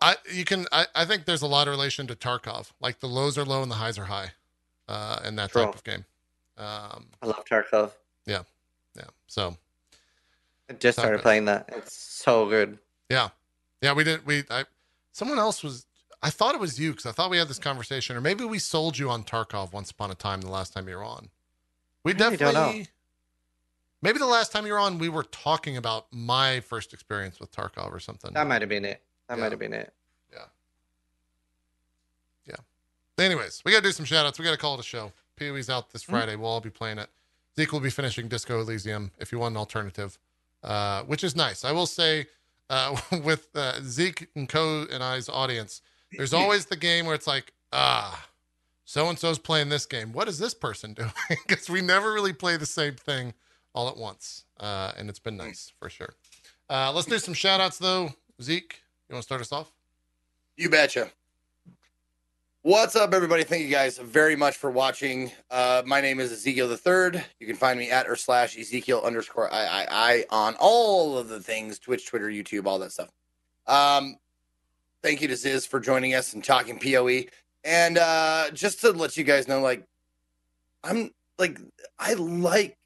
I 0.00 0.16
you 0.32 0.44
can 0.44 0.66
I, 0.72 0.86
I 0.94 1.04
think 1.04 1.24
there's 1.24 1.42
a 1.42 1.46
lot 1.46 1.68
of 1.68 1.72
relation 1.72 2.06
to 2.06 2.14
Tarkov. 2.14 2.72
Like 2.80 3.00
the 3.00 3.08
lows 3.08 3.36
are 3.38 3.44
low 3.44 3.62
and 3.62 3.70
the 3.70 3.76
highs 3.76 3.98
are 3.98 4.04
high. 4.06 4.32
Uh 4.88 5.20
in 5.24 5.36
that 5.36 5.50
True. 5.50 5.64
type 5.66 5.74
of 5.74 5.84
game. 5.84 6.04
Um 6.58 7.06
I 7.22 7.26
love 7.26 7.44
Tarkov. 7.44 7.92
yeah. 8.26 8.42
Yeah. 8.96 9.04
So 9.26 9.56
I 10.68 10.72
just 10.74 10.98
started 10.98 11.22
playing 11.22 11.44
that. 11.46 11.68
It's 11.68 11.94
so 11.94 12.48
good. 12.48 12.78
Yeah, 13.08 13.28
yeah, 13.80 13.92
we 13.92 14.04
did. 14.04 14.26
We 14.26 14.44
I 14.50 14.64
someone 15.12 15.38
else 15.38 15.62
was. 15.62 15.86
I 16.22 16.30
thought 16.30 16.54
it 16.54 16.60
was 16.60 16.80
you 16.80 16.90
because 16.90 17.06
I 17.06 17.12
thought 17.12 17.30
we 17.30 17.36
had 17.38 17.46
this 17.46 17.58
conversation, 17.58 18.16
or 18.16 18.20
maybe 18.20 18.44
we 18.44 18.58
sold 18.58 18.98
you 18.98 19.10
on 19.10 19.22
Tarkov 19.22 19.72
once 19.72 19.90
upon 19.90 20.10
a 20.10 20.14
time. 20.14 20.40
The 20.40 20.50
last 20.50 20.72
time 20.72 20.88
you 20.88 20.96
were 20.96 21.04
on, 21.04 21.28
we 22.02 22.12
I 22.12 22.14
really 22.14 22.36
don't 22.36 22.52
definitely. 22.54 22.80
know. 22.80 22.86
Maybe 24.02 24.18
the 24.18 24.26
last 24.26 24.50
time 24.52 24.66
you 24.66 24.72
were 24.72 24.78
on, 24.78 24.98
we 24.98 25.08
were 25.08 25.22
talking 25.24 25.76
about 25.76 26.06
my 26.12 26.60
first 26.60 26.92
experience 26.92 27.38
with 27.40 27.52
Tarkov 27.52 27.92
or 27.92 28.00
something. 28.00 28.32
That 28.34 28.46
might 28.46 28.62
have 28.62 28.68
been 28.68 28.84
it. 28.84 29.02
That 29.28 29.36
Yeah. 29.36 29.40
might 29.42 29.52
have 29.52 29.58
been 29.58 29.72
it. 29.74 29.92
Yeah. 30.32 30.44
Yeah. 32.46 33.24
Anyways, 33.24 33.62
we 33.64 33.72
got 33.72 33.78
to 33.78 33.88
do 33.88 33.92
some 33.92 34.04
shout 34.04 34.26
outs. 34.26 34.38
We 34.38 34.44
got 34.44 34.52
to 34.52 34.56
call 34.56 34.74
it 34.74 34.80
a 34.80 34.84
show. 34.84 35.12
PoE's 35.36 35.68
out 35.68 35.84
Hmm? 35.84 35.88
this 35.92 36.02
Friday. 36.02 36.36
We'll 36.36 36.50
all 36.50 36.60
be 36.60 36.70
playing 36.70 36.98
it. 36.98 37.10
Zeke 37.58 37.72
will 37.72 37.80
be 37.80 37.90
finishing 37.90 38.28
Disco 38.28 38.60
Elysium 38.60 39.12
if 39.18 39.32
you 39.32 39.38
want 39.38 39.52
an 39.54 39.56
alternative, 39.56 40.18
uh, 40.62 41.02
which 41.04 41.24
is 41.24 41.34
nice. 41.34 41.64
I 41.64 41.72
will 41.72 41.86
say, 41.86 42.26
uh, 42.68 43.00
with 43.24 43.48
uh, 43.56 43.80
Zeke 43.82 44.28
and 44.34 44.48
Co 44.48 44.86
and 44.90 45.02
I's 45.02 45.28
audience, 45.28 45.80
there's 46.12 46.34
always 46.34 46.66
the 46.66 46.76
game 46.76 47.06
where 47.06 47.14
it's 47.14 47.26
like, 47.26 47.52
ah, 47.72 48.28
so 48.84 49.08
and 49.08 49.18
so's 49.18 49.38
playing 49.38 49.70
this 49.70 49.86
game. 49.86 50.12
What 50.12 50.28
is 50.28 50.38
this 50.38 50.52
person 50.54 50.92
doing? 50.94 51.10
Because 51.48 51.68
we 51.70 51.80
never 51.80 52.12
really 52.12 52.32
play 52.34 52.56
the 52.58 52.66
same 52.66 52.94
thing 52.94 53.32
all 53.74 53.88
at 53.88 53.96
once. 53.96 54.44
Uh, 54.60 54.92
and 54.96 55.08
it's 55.08 55.18
been 55.18 55.36
nice 55.36 55.72
for 55.78 55.88
sure. 55.90 56.14
Uh, 56.68 56.92
let's 56.92 57.06
do 57.06 57.18
some 57.18 57.34
shout 57.34 57.60
outs 57.60 57.78
though. 57.78 58.10
Zeke, 58.42 58.82
you 59.08 59.14
want 59.14 59.22
to 59.22 59.26
start 59.26 59.40
us 59.40 59.52
off? 59.52 59.72
You 60.56 60.68
betcha. 60.68 61.10
What's 62.62 62.96
up, 62.96 63.14
everybody? 63.14 63.44
Thank 63.44 63.62
you 63.62 63.70
guys 63.70 63.98
very 63.98 64.34
much 64.34 64.56
for 64.56 64.72
watching. 64.72 65.30
Uh, 65.48 65.82
my 65.86 66.00
name 66.00 66.18
is 66.18 66.32
Ezekiel 66.32 66.66
the 66.66 66.76
Third. 66.76 67.24
You 67.38 67.46
can 67.46 67.54
find 67.54 67.78
me 67.78 67.90
at 67.90 68.08
or 68.08 68.16
slash 68.16 68.58
Ezekiel 68.58 69.02
underscore 69.04 69.52
I 69.52 69.64
I 69.64 69.86
I 69.90 70.24
on 70.30 70.56
all 70.58 71.16
of 71.16 71.28
the 71.28 71.38
things 71.38 71.78
Twitch, 71.78 72.06
Twitter, 72.08 72.26
YouTube, 72.26 72.66
all 72.66 72.80
that 72.80 72.90
stuff. 72.90 73.10
Um, 73.68 74.16
thank 75.02 75.20
you 75.20 75.28
to 75.28 75.36
Ziz 75.36 75.64
for 75.64 75.78
joining 75.78 76.14
us 76.14 76.34
and 76.34 76.42
talking 76.42 76.80
POE. 76.80 77.26
And 77.62 77.98
uh, 77.98 78.50
just 78.52 78.80
to 78.80 78.90
let 78.90 79.16
you 79.16 79.22
guys 79.22 79.46
know, 79.46 79.60
like, 79.60 79.84
I'm 80.82 81.10
like, 81.38 81.60
I 82.00 82.14
like 82.14 82.76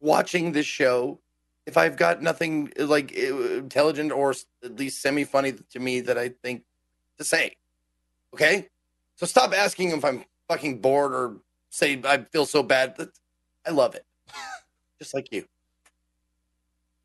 watching 0.00 0.52
this 0.52 0.66
show. 0.66 1.20
If 1.66 1.76
I've 1.78 1.96
got 1.96 2.22
nothing 2.22 2.72
like 2.78 3.12
intelligent 3.12 4.12
or 4.12 4.34
at 4.62 4.76
least 4.78 5.00
semi 5.00 5.24
funny 5.24 5.52
to 5.70 5.78
me 5.80 6.00
that 6.02 6.18
I 6.18 6.28
think 6.42 6.62
to 7.18 7.24
say. 7.24 7.56
Okay? 8.34 8.68
So 9.16 9.26
stop 9.26 9.54
asking 9.54 9.90
if 9.92 10.04
I'm 10.04 10.24
fucking 10.48 10.80
bored 10.80 11.12
or 11.14 11.36
say 11.70 12.00
I 12.04 12.18
feel 12.18 12.46
so 12.46 12.62
bad. 12.62 12.96
That- 12.96 13.18
I 13.66 13.70
love 13.70 13.94
it. 13.94 14.04
Just 14.98 15.14
like 15.14 15.32
you. 15.32 15.46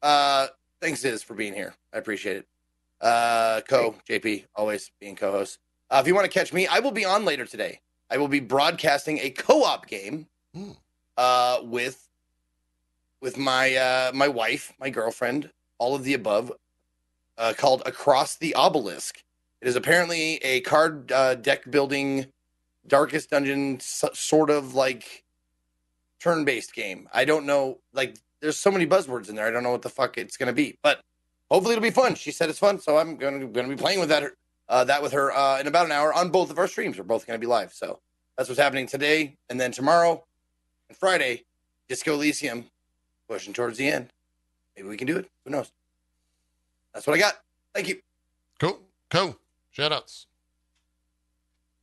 Uh 0.01 0.47
thanks 0.81 1.01
Ziz 1.01 1.23
for 1.23 1.33
being 1.35 1.53
here. 1.53 1.73
I 1.93 1.97
appreciate 1.97 2.37
it. 2.37 2.47
Uh 3.01 3.61
Co, 3.67 3.95
JP, 4.09 4.45
always 4.55 4.91
being 4.99 5.15
co-host. 5.15 5.59
Uh, 5.89 5.99
if 6.01 6.07
you 6.07 6.13
want 6.13 6.25
to 6.25 6.31
catch 6.31 6.53
me, 6.53 6.67
I 6.67 6.79
will 6.79 6.91
be 6.91 7.05
on 7.05 7.25
later 7.25 7.45
today. 7.45 7.79
I 8.11 8.17
will 8.17 8.27
be 8.27 8.39
broadcasting 8.41 9.19
a 9.19 9.29
co-op 9.29 9.87
game 9.87 10.27
Hmm. 10.53 10.71
uh 11.17 11.59
with 11.63 12.08
with 13.21 13.37
my 13.37 13.75
uh 13.75 14.11
my 14.13 14.27
wife, 14.27 14.73
my 14.79 14.89
girlfriend, 14.89 15.51
all 15.77 15.95
of 15.95 16.03
the 16.03 16.13
above, 16.13 16.51
uh 17.37 17.53
called 17.57 17.83
Across 17.85 18.37
the 18.37 18.53
Obelisk. 18.55 19.23
It 19.61 19.67
is 19.67 19.75
apparently 19.75 20.37
a 20.37 20.61
card 20.61 21.11
uh, 21.11 21.35
deck 21.35 21.69
building, 21.69 22.27
darkest 22.87 23.29
dungeon 23.29 23.75
s- 23.75 24.05
sort 24.13 24.49
of 24.49 24.73
like 24.73 25.23
turn 26.19 26.45
based 26.45 26.73
game. 26.73 27.09
I 27.13 27.25
don't 27.25 27.45
know. 27.45 27.79
Like, 27.93 28.17
there's 28.41 28.57
so 28.57 28.71
many 28.71 28.87
buzzwords 28.87 29.27
in 29.29 29.35
there. 29.35 29.45
I 29.45 29.51
don't 29.51 29.63
know 29.63 29.71
what 29.71 29.81
the 29.81 29.89
fuck 29.89 30.17
it's 30.17 30.37
gonna 30.37 30.53
be, 30.53 30.77
but 30.81 31.01
hopefully 31.51 31.73
it'll 31.73 31.83
be 31.83 31.89
fun. 31.89 32.15
She 32.15 32.31
said 32.31 32.49
it's 32.49 32.59
fun, 32.59 32.79
so 32.79 32.97
I'm 32.97 33.17
gonna 33.17 33.47
gonna 33.47 33.67
be 33.67 33.75
playing 33.75 33.99
with 33.99 34.09
that 34.09 34.31
uh, 34.69 34.83
that 34.85 35.01
with 35.01 35.11
her 35.11 35.31
uh, 35.31 35.59
in 35.59 35.67
about 35.67 35.85
an 35.85 35.91
hour 35.91 36.13
on 36.13 36.29
both 36.29 36.51
of 36.51 36.57
our 36.57 36.67
streams. 36.67 36.97
We're 36.97 37.03
both 37.03 37.25
to 37.25 37.37
be 37.37 37.47
live. 37.47 37.73
So 37.73 37.99
that's 38.37 38.47
what's 38.47 38.61
happening 38.61 38.87
today. 38.87 39.35
And 39.49 39.59
then 39.59 39.71
tomorrow 39.71 40.23
and 40.87 40.97
Friday, 40.97 41.43
Disco 41.89 42.13
Elysium, 42.13 42.65
pushing 43.29 43.53
towards 43.53 43.77
the 43.77 43.87
end. 43.87 44.09
Maybe 44.75 44.89
we 44.89 44.97
can 44.97 45.07
do 45.07 45.17
it. 45.17 45.29
Who 45.45 45.51
knows? 45.51 45.71
That's 46.93 47.05
what 47.07 47.15
I 47.15 47.19
got. 47.19 47.35
Thank 47.73 47.87
you. 47.87 47.99
Cool. 48.59 48.79
Cool. 49.09 49.37
Shout 49.71 49.93
outs. 49.93 50.25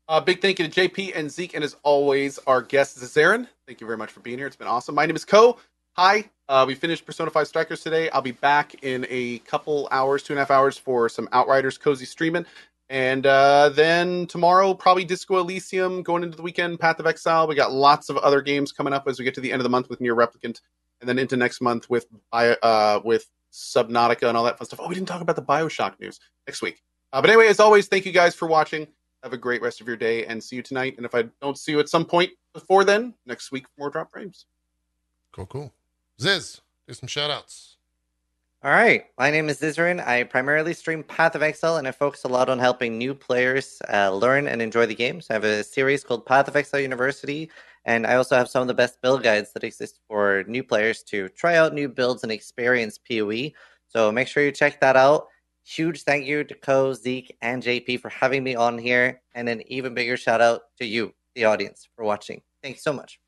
Uh, 0.08 0.20
big 0.20 0.40
thank 0.40 0.58
you 0.58 0.68
to 0.68 0.88
JP 0.88 1.12
and 1.16 1.30
Zeke, 1.30 1.54
and 1.54 1.64
as 1.64 1.76
always, 1.82 2.38
our 2.46 2.62
guest 2.62 2.98
Zizaran. 2.98 3.48
Thank 3.66 3.80
you 3.80 3.86
very 3.86 3.96
much 3.96 4.10
for 4.10 4.20
being 4.20 4.38
here. 4.38 4.46
It's 4.46 4.56
been 4.56 4.68
awesome. 4.68 4.94
My 4.94 5.06
name 5.06 5.16
is 5.16 5.24
Co. 5.24 5.58
Hi. 5.94 6.28
Uh, 6.48 6.64
we 6.66 6.76
finished 6.76 7.04
Persona 7.04 7.30
5 7.30 7.48
Strikers 7.48 7.82
today. 7.82 8.08
I'll 8.10 8.22
be 8.22 8.32
back 8.32 8.84
in 8.84 9.04
a 9.08 9.38
couple 9.40 9.88
hours, 9.90 10.22
two 10.22 10.32
and 10.32 10.38
a 10.38 10.42
half 10.42 10.50
hours, 10.52 10.78
for 10.78 11.08
some 11.08 11.28
Outriders 11.32 11.76
cozy 11.76 12.04
streaming. 12.04 12.46
And 12.88 13.26
uh, 13.26 13.70
then 13.70 14.26
tomorrow, 14.26 14.74
probably 14.74 15.04
Disco 15.04 15.38
Elysium 15.38 16.04
going 16.04 16.22
into 16.22 16.36
the 16.36 16.42
weekend, 16.42 16.78
Path 16.78 17.00
of 17.00 17.06
Exile. 17.06 17.48
We 17.48 17.56
got 17.56 17.72
lots 17.72 18.08
of 18.08 18.16
other 18.18 18.40
games 18.42 18.70
coming 18.70 18.92
up 18.92 19.08
as 19.08 19.18
we 19.18 19.24
get 19.24 19.34
to 19.34 19.40
the 19.40 19.50
end 19.50 19.60
of 19.60 19.64
the 19.64 19.70
month 19.70 19.88
with 19.88 19.98
NieR 19.98 20.14
Replicant, 20.16 20.60
and 21.00 21.08
then 21.08 21.18
into 21.18 21.36
next 21.36 21.60
month 21.60 21.88
with 21.90 22.06
Bio, 22.30 22.52
uh, 22.62 23.00
with 23.04 23.26
Subnautica 23.52 24.28
and 24.28 24.36
all 24.36 24.44
that 24.44 24.58
fun 24.58 24.66
stuff. 24.66 24.80
Oh, 24.82 24.88
we 24.88 24.94
didn't 24.94 25.08
talk 25.08 25.20
about 25.20 25.36
the 25.36 25.42
Bioshock 25.42 25.98
news 26.00 26.20
next 26.46 26.62
week. 26.62 26.82
Uh, 27.12 27.20
but 27.20 27.30
anyway, 27.30 27.48
as 27.48 27.60
always, 27.60 27.86
thank 27.88 28.04
you 28.04 28.12
guys 28.12 28.34
for 28.34 28.46
watching. 28.46 28.86
Have 29.22 29.32
a 29.32 29.38
great 29.38 29.62
rest 29.62 29.80
of 29.80 29.86
your 29.86 29.96
day 29.96 30.26
and 30.26 30.42
see 30.42 30.56
you 30.56 30.62
tonight. 30.62 30.94
And 30.96 31.06
if 31.06 31.14
I 31.14 31.24
don't 31.40 31.58
see 31.58 31.72
you 31.72 31.80
at 31.80 31.88
some 31.88 32.04
point 32.04 32.30
before 32.52 32.84
then, 32.84 33.14
next 33.24 33.50
week 33.50 33.66
for 33.66 33.74
more 33.78 33.90
drop 33.90 34.10
frames. 34.12 34.46
Cool, 35.32 35.46
cool. 35.46 35.72
Ziz, 36.20 36.60
do 36.86 36.94
some 36.94 37.08
shout 37.08 37.30
outs. 37.30 37.76
All 38.62 38.70
right. 38.70 39.04
My 39.18 39.30
name 39.30 39.48
is 39.48 39.60
Zizaran. 39.60 40.04
I 40.04 40.24
primarily 40.24 40.74
stream 40.74 41.02
Path 41.02 41.34
of 41.34 41.42
Exile 41.42 41.76
and 41.76 41.86
I 41.86 41.92
focus 41.92 42.24
a 42.24 42.28
lot 42.28 42.48
on 42.48 42.58
helping 42.58 42.98
new 42.98 43.14
players 43.14 43.80
uh, 43.92 44.10
learn 44.10 44.48
and 44.48 44.60
enjoy 44.60 44.86
the 44.86 44.94
games. 44.94 45.28
I 45.30 45.34
have 45.34 45.44
a 45.44 45.62
series 45.62 46.02
called 46.02 46.26
Path 46.26 46.48
of 46.48 46.56
Exile 46.56 46.80
University, 46.80 47.50
and 47.86 48.04
I 48.04 48.16
also 48.16 48.36
have 48.36 48.48
some 48.48 48.62
of 48.62 48.68
the 48.68 48.74
best 48.74 49.00
build 49.00 49.22
guides 49.22 49.52
that 49.52 49.64
exist 49.64 50.00
for 50.08 50.44
new 50.48 50.64
players 50.64 51.02
to 51.04 51.28
try 51.30 51.56
out 51.56 51.72
new 51.72 51.88
builds 51.88 52.24
and 52.24 52.32
experience 52.32 52.98
PoE. 52.98 53.52
So 53.86 54.10
make 54.10 54.26
sure 54.26 54.42
you 54.42 54.50
check 54.50 54.80
that 54.80 54.96
out. 54.96 55.28
Huge 55.64 56.02
thank 56.02 56.26
you 56.26 56.44
to 56.44 56.54
Co, 56.54 56.92
Zeke, 56.92 57.36
and 57.42 57.62
JP 57.62 58.00
for 58.00 58.08
having 58.08 58.44
me 58.44 58.54
on 58.54 58.76
here, 58.76 59.22
and 59.34 59.48
an 59.48 59.62
even 59.70 59.94
bigger 59.94 60.16
shout 60.16 60.40
out 60.40 60.62
to 60.78 60.84
you, 60.84 61.14
the 61.34 61.44
audience, 61.44 61.88
for 61.96 62.04
watching. 62.04 62.42
Thank 62.62 62.76
you 62.76 62.80
so 62.80 62.92
much. 62.92 63.20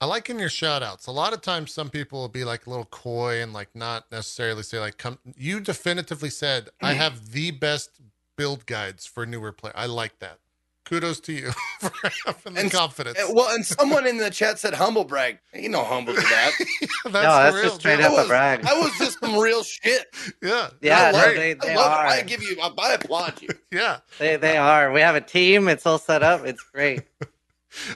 I 0.00 0.06
like 0.06 0.28
in 0.30 0.38
your 0.40 0.48
shout 0.48 0.82
outs. 0.82 1.06
A 1.06 1.12
lot 1.12 1.32
of 1.32 1.42
times 1.42 1.72
some 1.72 1.88
people 1.88 2.20
will 2.20 2.28
be 2.28 2.44
like 2.44 2.66
a 2.66 2.70
little 2.70 2.86
coy 2.86 3.40
and 3.40 3.52
like 3.52 3.68
not 3.74 4.10
necessarily 4.10 4.64
say 4.64 4.80
like 4.80 4.98
come 4.98 5.20
you 5.36 5.60
definitively 5.60 6.30
said 6.30 6.70
I 6.80 6.90
mm-hmm. 6.90 7.00
have 7.00 7.30
the 7.30 7.52
best 7.52 8.00
build 8.36 8.66
guides 8.66 9.06
for 9.06 9.24
newer 9.24 9.52
play. 9.52 9.70
I 9.76 9.86
like 9.86 10.18
that. 10.18 10.40
Kudos 10.84 11.20
to 11.20 11.32
you 11.32 11.50
for 11.80 11.92
having 12.26 12.54
the 12.54 12.60
And- 12.62 12.70
confidence. 12.72 13.18
Uh, 13.18 13.32
Well, 13.32 13.54
and 13.54 13.64
someone 13.64 14.06
in 14.06 14.16
the 14.18 14.30
chat 14.30 14.58
said 14.58 14.74
humble 14.74 15.04
brag. 15.04 15.38
You 15.54 15.68
know 15.68 15.84
humble 15.84 16.14
to 16.14 16.20
that. 16.20 16.50
that's 17.04 17.14
no, 17.14 17.20
that's 17.22 17.54
real 17.54 17.64
just 17.64 17.76
straight 17.80 17.96
deal. 17.98 18.06
up 18.06 18.16
That 18.16 18.24
a 18.24 18.28
brag. 18.28 18.62
That 18.62 18.76
was 18.76 18.92
just 18.98 19.18
some 19.20 19.38
real 19.38 19.62
shit. 19.62 20.06
Yeah. 20.42 20.70
Yeah, 20.80 20.98
I 21.08 21.12
no, 21.12 21.18
love 21.18 21.26
it. 21.28 21.60
they, 21.60 21.70
I 21.70 21.74
love 21.76 21.92
are. 21.92 22.06
it. 22.06 22.10
I 22.10 22.22
give 22.22 22.42
you. 22.42 22.56
I, 22.60 22.70
I 22.78 22.92
applaud 22.94 23.40
you. 23.40 23.48
Yeah. 23.70 23.98
They, 24.18 24.36
they 24.36 24.56
are. 24.56 24.90
We 24.92 25.00
have 25.00 25.14
a 25.14 25.20
team. 25.20 25.68
It's 25.68 25.86
all 25.86 25.98
set 25.98 26.22
up. 26.22 26.44
It's 26.44 26.62
great. 26.62 27.02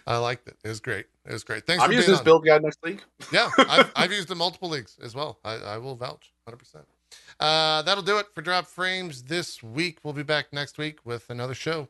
I 0.06 0.16
liked 0.18 0.46
it. 0.48 0.56
It 0.64 0.68
was 0.68 0.80
great. 0.80 1.06
It 1.26 1.32
was 1.32 1.44
great. 1.44 1.66
Thanks 1.66 1.82
I'm 1.82 1.88
for 1.90 1.94
using 1.94 2.06
being 2.06 2.12
this 2.12 2.18
on. 2.20 2.24
build 2.24 2.46
guide 2.46 2.62
next 2.62 2.78
week. 2.82 3.02
Yeah, 3.32 3.50
I've, 3.58 3.92
I've 3.96 4.12
used 4.12 4.30
it 4.30 4.32
in 4.32 4.38
multiple 4.38 4.68
leagues 4.70 4.96
as 5.02 5.14
well. 5.14 5.38
I, 5.44 5.54
I 5.56 5.78
will 5.78 5.96
vouch 5.96 6.32
100%. 6.48 6.76
Uh, 7.40 7.82
that'll 7.82 8.02
do 8.02 8.16
it 8.18 8.26
for 8.34 8.40
Drop 8.42 8.66
Frames 8.66 9.24
this 9.24 9.62
week. 9.62 9.98
We'll 10.02 10.14
be 10.14 10.22
back 10.22 10.52
next 10.52 10.78
week 10.78 11.00
with 11.04 11.28
another 11.28 11.52
show 11.54 11.88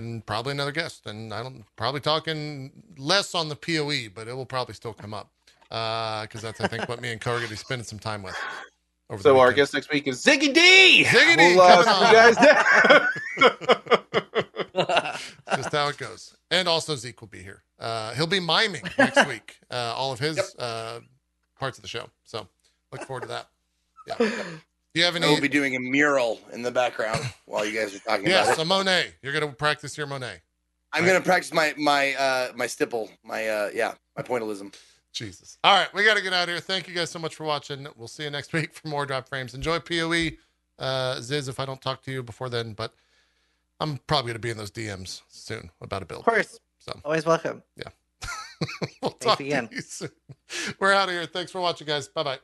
and 0.00 0.24
probably 0.26 0.52
another 0.52 0.72
guest. 0.72 1.06
And 1.06 1.32
I 1.32 1.42
don't 1.42 1.64
probably 1.76 2.00
talking 2.00 2.72
less 2.98 3.34
on 3.34 3.48
the 3.48 3.56
POE, 3.56 4.10
but 4.14 4.26
it 4.26 4.34
will 4.34 4.46
probably 4.46 4.74
still 4.74 4.92
come 4.92 5.14
up 5.14 5.30
because 5.68 6.42
that's 6.42 6.60
I 6.60 6.66
think 6.66 6.88
what 6.88 7.00
me 7.00 7.12
and 7.12 7.20
Co 7.20 7.30
are 7.32 7.34
going 7.34 7.44
to 7.44 7.50
be 7.50 7.56
spending 7.56 7.84
some 7.84 7.98
time 8.00 8.22
with. 8.22 8.36
Over 9.08 9.22
So 9.22 9.38
our 9.38 9.52
guest 9.52 9.74
next 9.74 9.90
week 9.92 10.06
is 10.06 10.22
Ziggy 10.24 10.52
D. 10.54 11.04
Ziggy 11.04 11.36
D 11.36 11.56
We'll, 11.56 11.60
uh, 11.62 11.80
you 12.06 12.12
guys 12.12 12.36
just 15.56 15.72
how 15.72 15.88
it 15.88 15.98
goes. 15.98 16.36
And 16.50 16.68
also 16.68 16.94
Zeke 16.96 17.20
will 17.20 17.28
be 17.28 17.42
here. 17.42 17.62
Uh, 17.78 18.14
he'll 18.14 18.26
be 18.26 18.40
miming 18.40 18.82
next 18.98 19.26
week 19.26 19.58
uh, 19.70 19.94
all 19.96 20.12
of 20.12 20.18
his 20.18 20.38
uh, 20.56 21.00
parts 21.58 21.78
of 21.78 21.82
the 21.82 21.88
show. 21.88 22.08
So 22.24 22.46
look 22.92 23.02
forward 23.02 23.22
to 23.22 23.28
that. 23.28 23.48
Yeah. 24.06 24.42
Do 24.94 25.00
you 25.00 25.06
have 25.06 25.14
I 25.14 25.18
any? 25.18 25.28
will 25.28 25.40
be 25.40 25.48
doing 25.48 25.76
a 25.76 25.80
mural 25.80 26.40
in 26.52 26.62
the 26.62 26.70
background 26.70 27.20
while 27.46 27.64
you 27.64 27.78
guys 27.78 27.94
are 27.94 28.00
talking 28.00 28.26
Yes, 28.26 28.46
about 28.48 28.58
it. 28.58 28.62
a 28.62 28.64
Monet. 28.64 29.14
You're 29.22 29.32
gonna 29.32 29.52
practice 29.52 29.96
your 29.96 30.06
Monet. 30.06 30.40
I'm 30.92 31.06
gonna 31.06 31.20
practice 31.20 31.52
my 31.54 31.74
my 31.76 32.14
uh 32.14 32.52
my 32.56 32.66
stipple, 32.66 33.08
my 33.24 33.46
uh 33.48 33.70
yeah, 33.72 33.94
my 34.16 34.22
pointillism. 34.22 34.74
Jesus. 35.12 35.58
All 35.64 35.74
right, 35.76 35.92
we 35.92 36.04
got 36.04 36.16
to 36.16 36.22
get 36.22 36.32
out 36.32 36.44
of 36.44 36.50
here. 36.50 36.60
Thank 36.60 36.86
you 36.86 36.94
guys 36.94 37.10
so 37.10 37.18
much 37.18 37.34
for 37.34 37.42
watching. 37.44 37.84
We'll 37.96 38.06
see 38.06 38.22
you 38.22 38.30
next 38.30 38.52
week 38.52 38.72
for 38.74 38.86
more 38.86 39.04
drop 39.06 39.28
frames. 39.28 39.54
Enjoy 39.54 39.80
POE, 39.80 40.30
uh, 40.78 41.20
Ziz. 41.20 41.48
If 41.48 41.58
I 41.58 41.64
don't 41.66 41.80
talk 41.82 42.02
to 42.02 42.12
you 42.12 42.22
before 42.22 42.48
then, 42.48 42.74
but 42.74 42.94
I'm 43.80 43.98
probably 44.06 44.30
gonna 44.30 44.38
be 44.38 44.50
in 44.50 44.56
those 44.56 44.70
DMs 44.70 45.22
soon 45.28 45.70
about 45.80 46.02
a 46.02 46.06
build. 46.06 46.20
Of 46.20 46.26
course. 46.26 46.60
So 46.78 46.92
Always 47.04 47.26
welcome. 47.26 47.62
Yeah. 47.76 47.90
we'll 49.02 49.10
Thanks 49.12 49.24
talk 49.24 49.40
again. 49.40 49.68
to 49.68 49.74
you 49.76 49.80
soon. 49.82 50.10
We're 50.78 50.92
out 50.92 51.08
of 51.08 51.14
here. 51.14 51.26
Thanks 51.26 51.50
for 51.52 51.60
watching, 51.60 51.86
guys. 51.86 52.06
Bye 52.08 52.22
bye. 52.22 52.38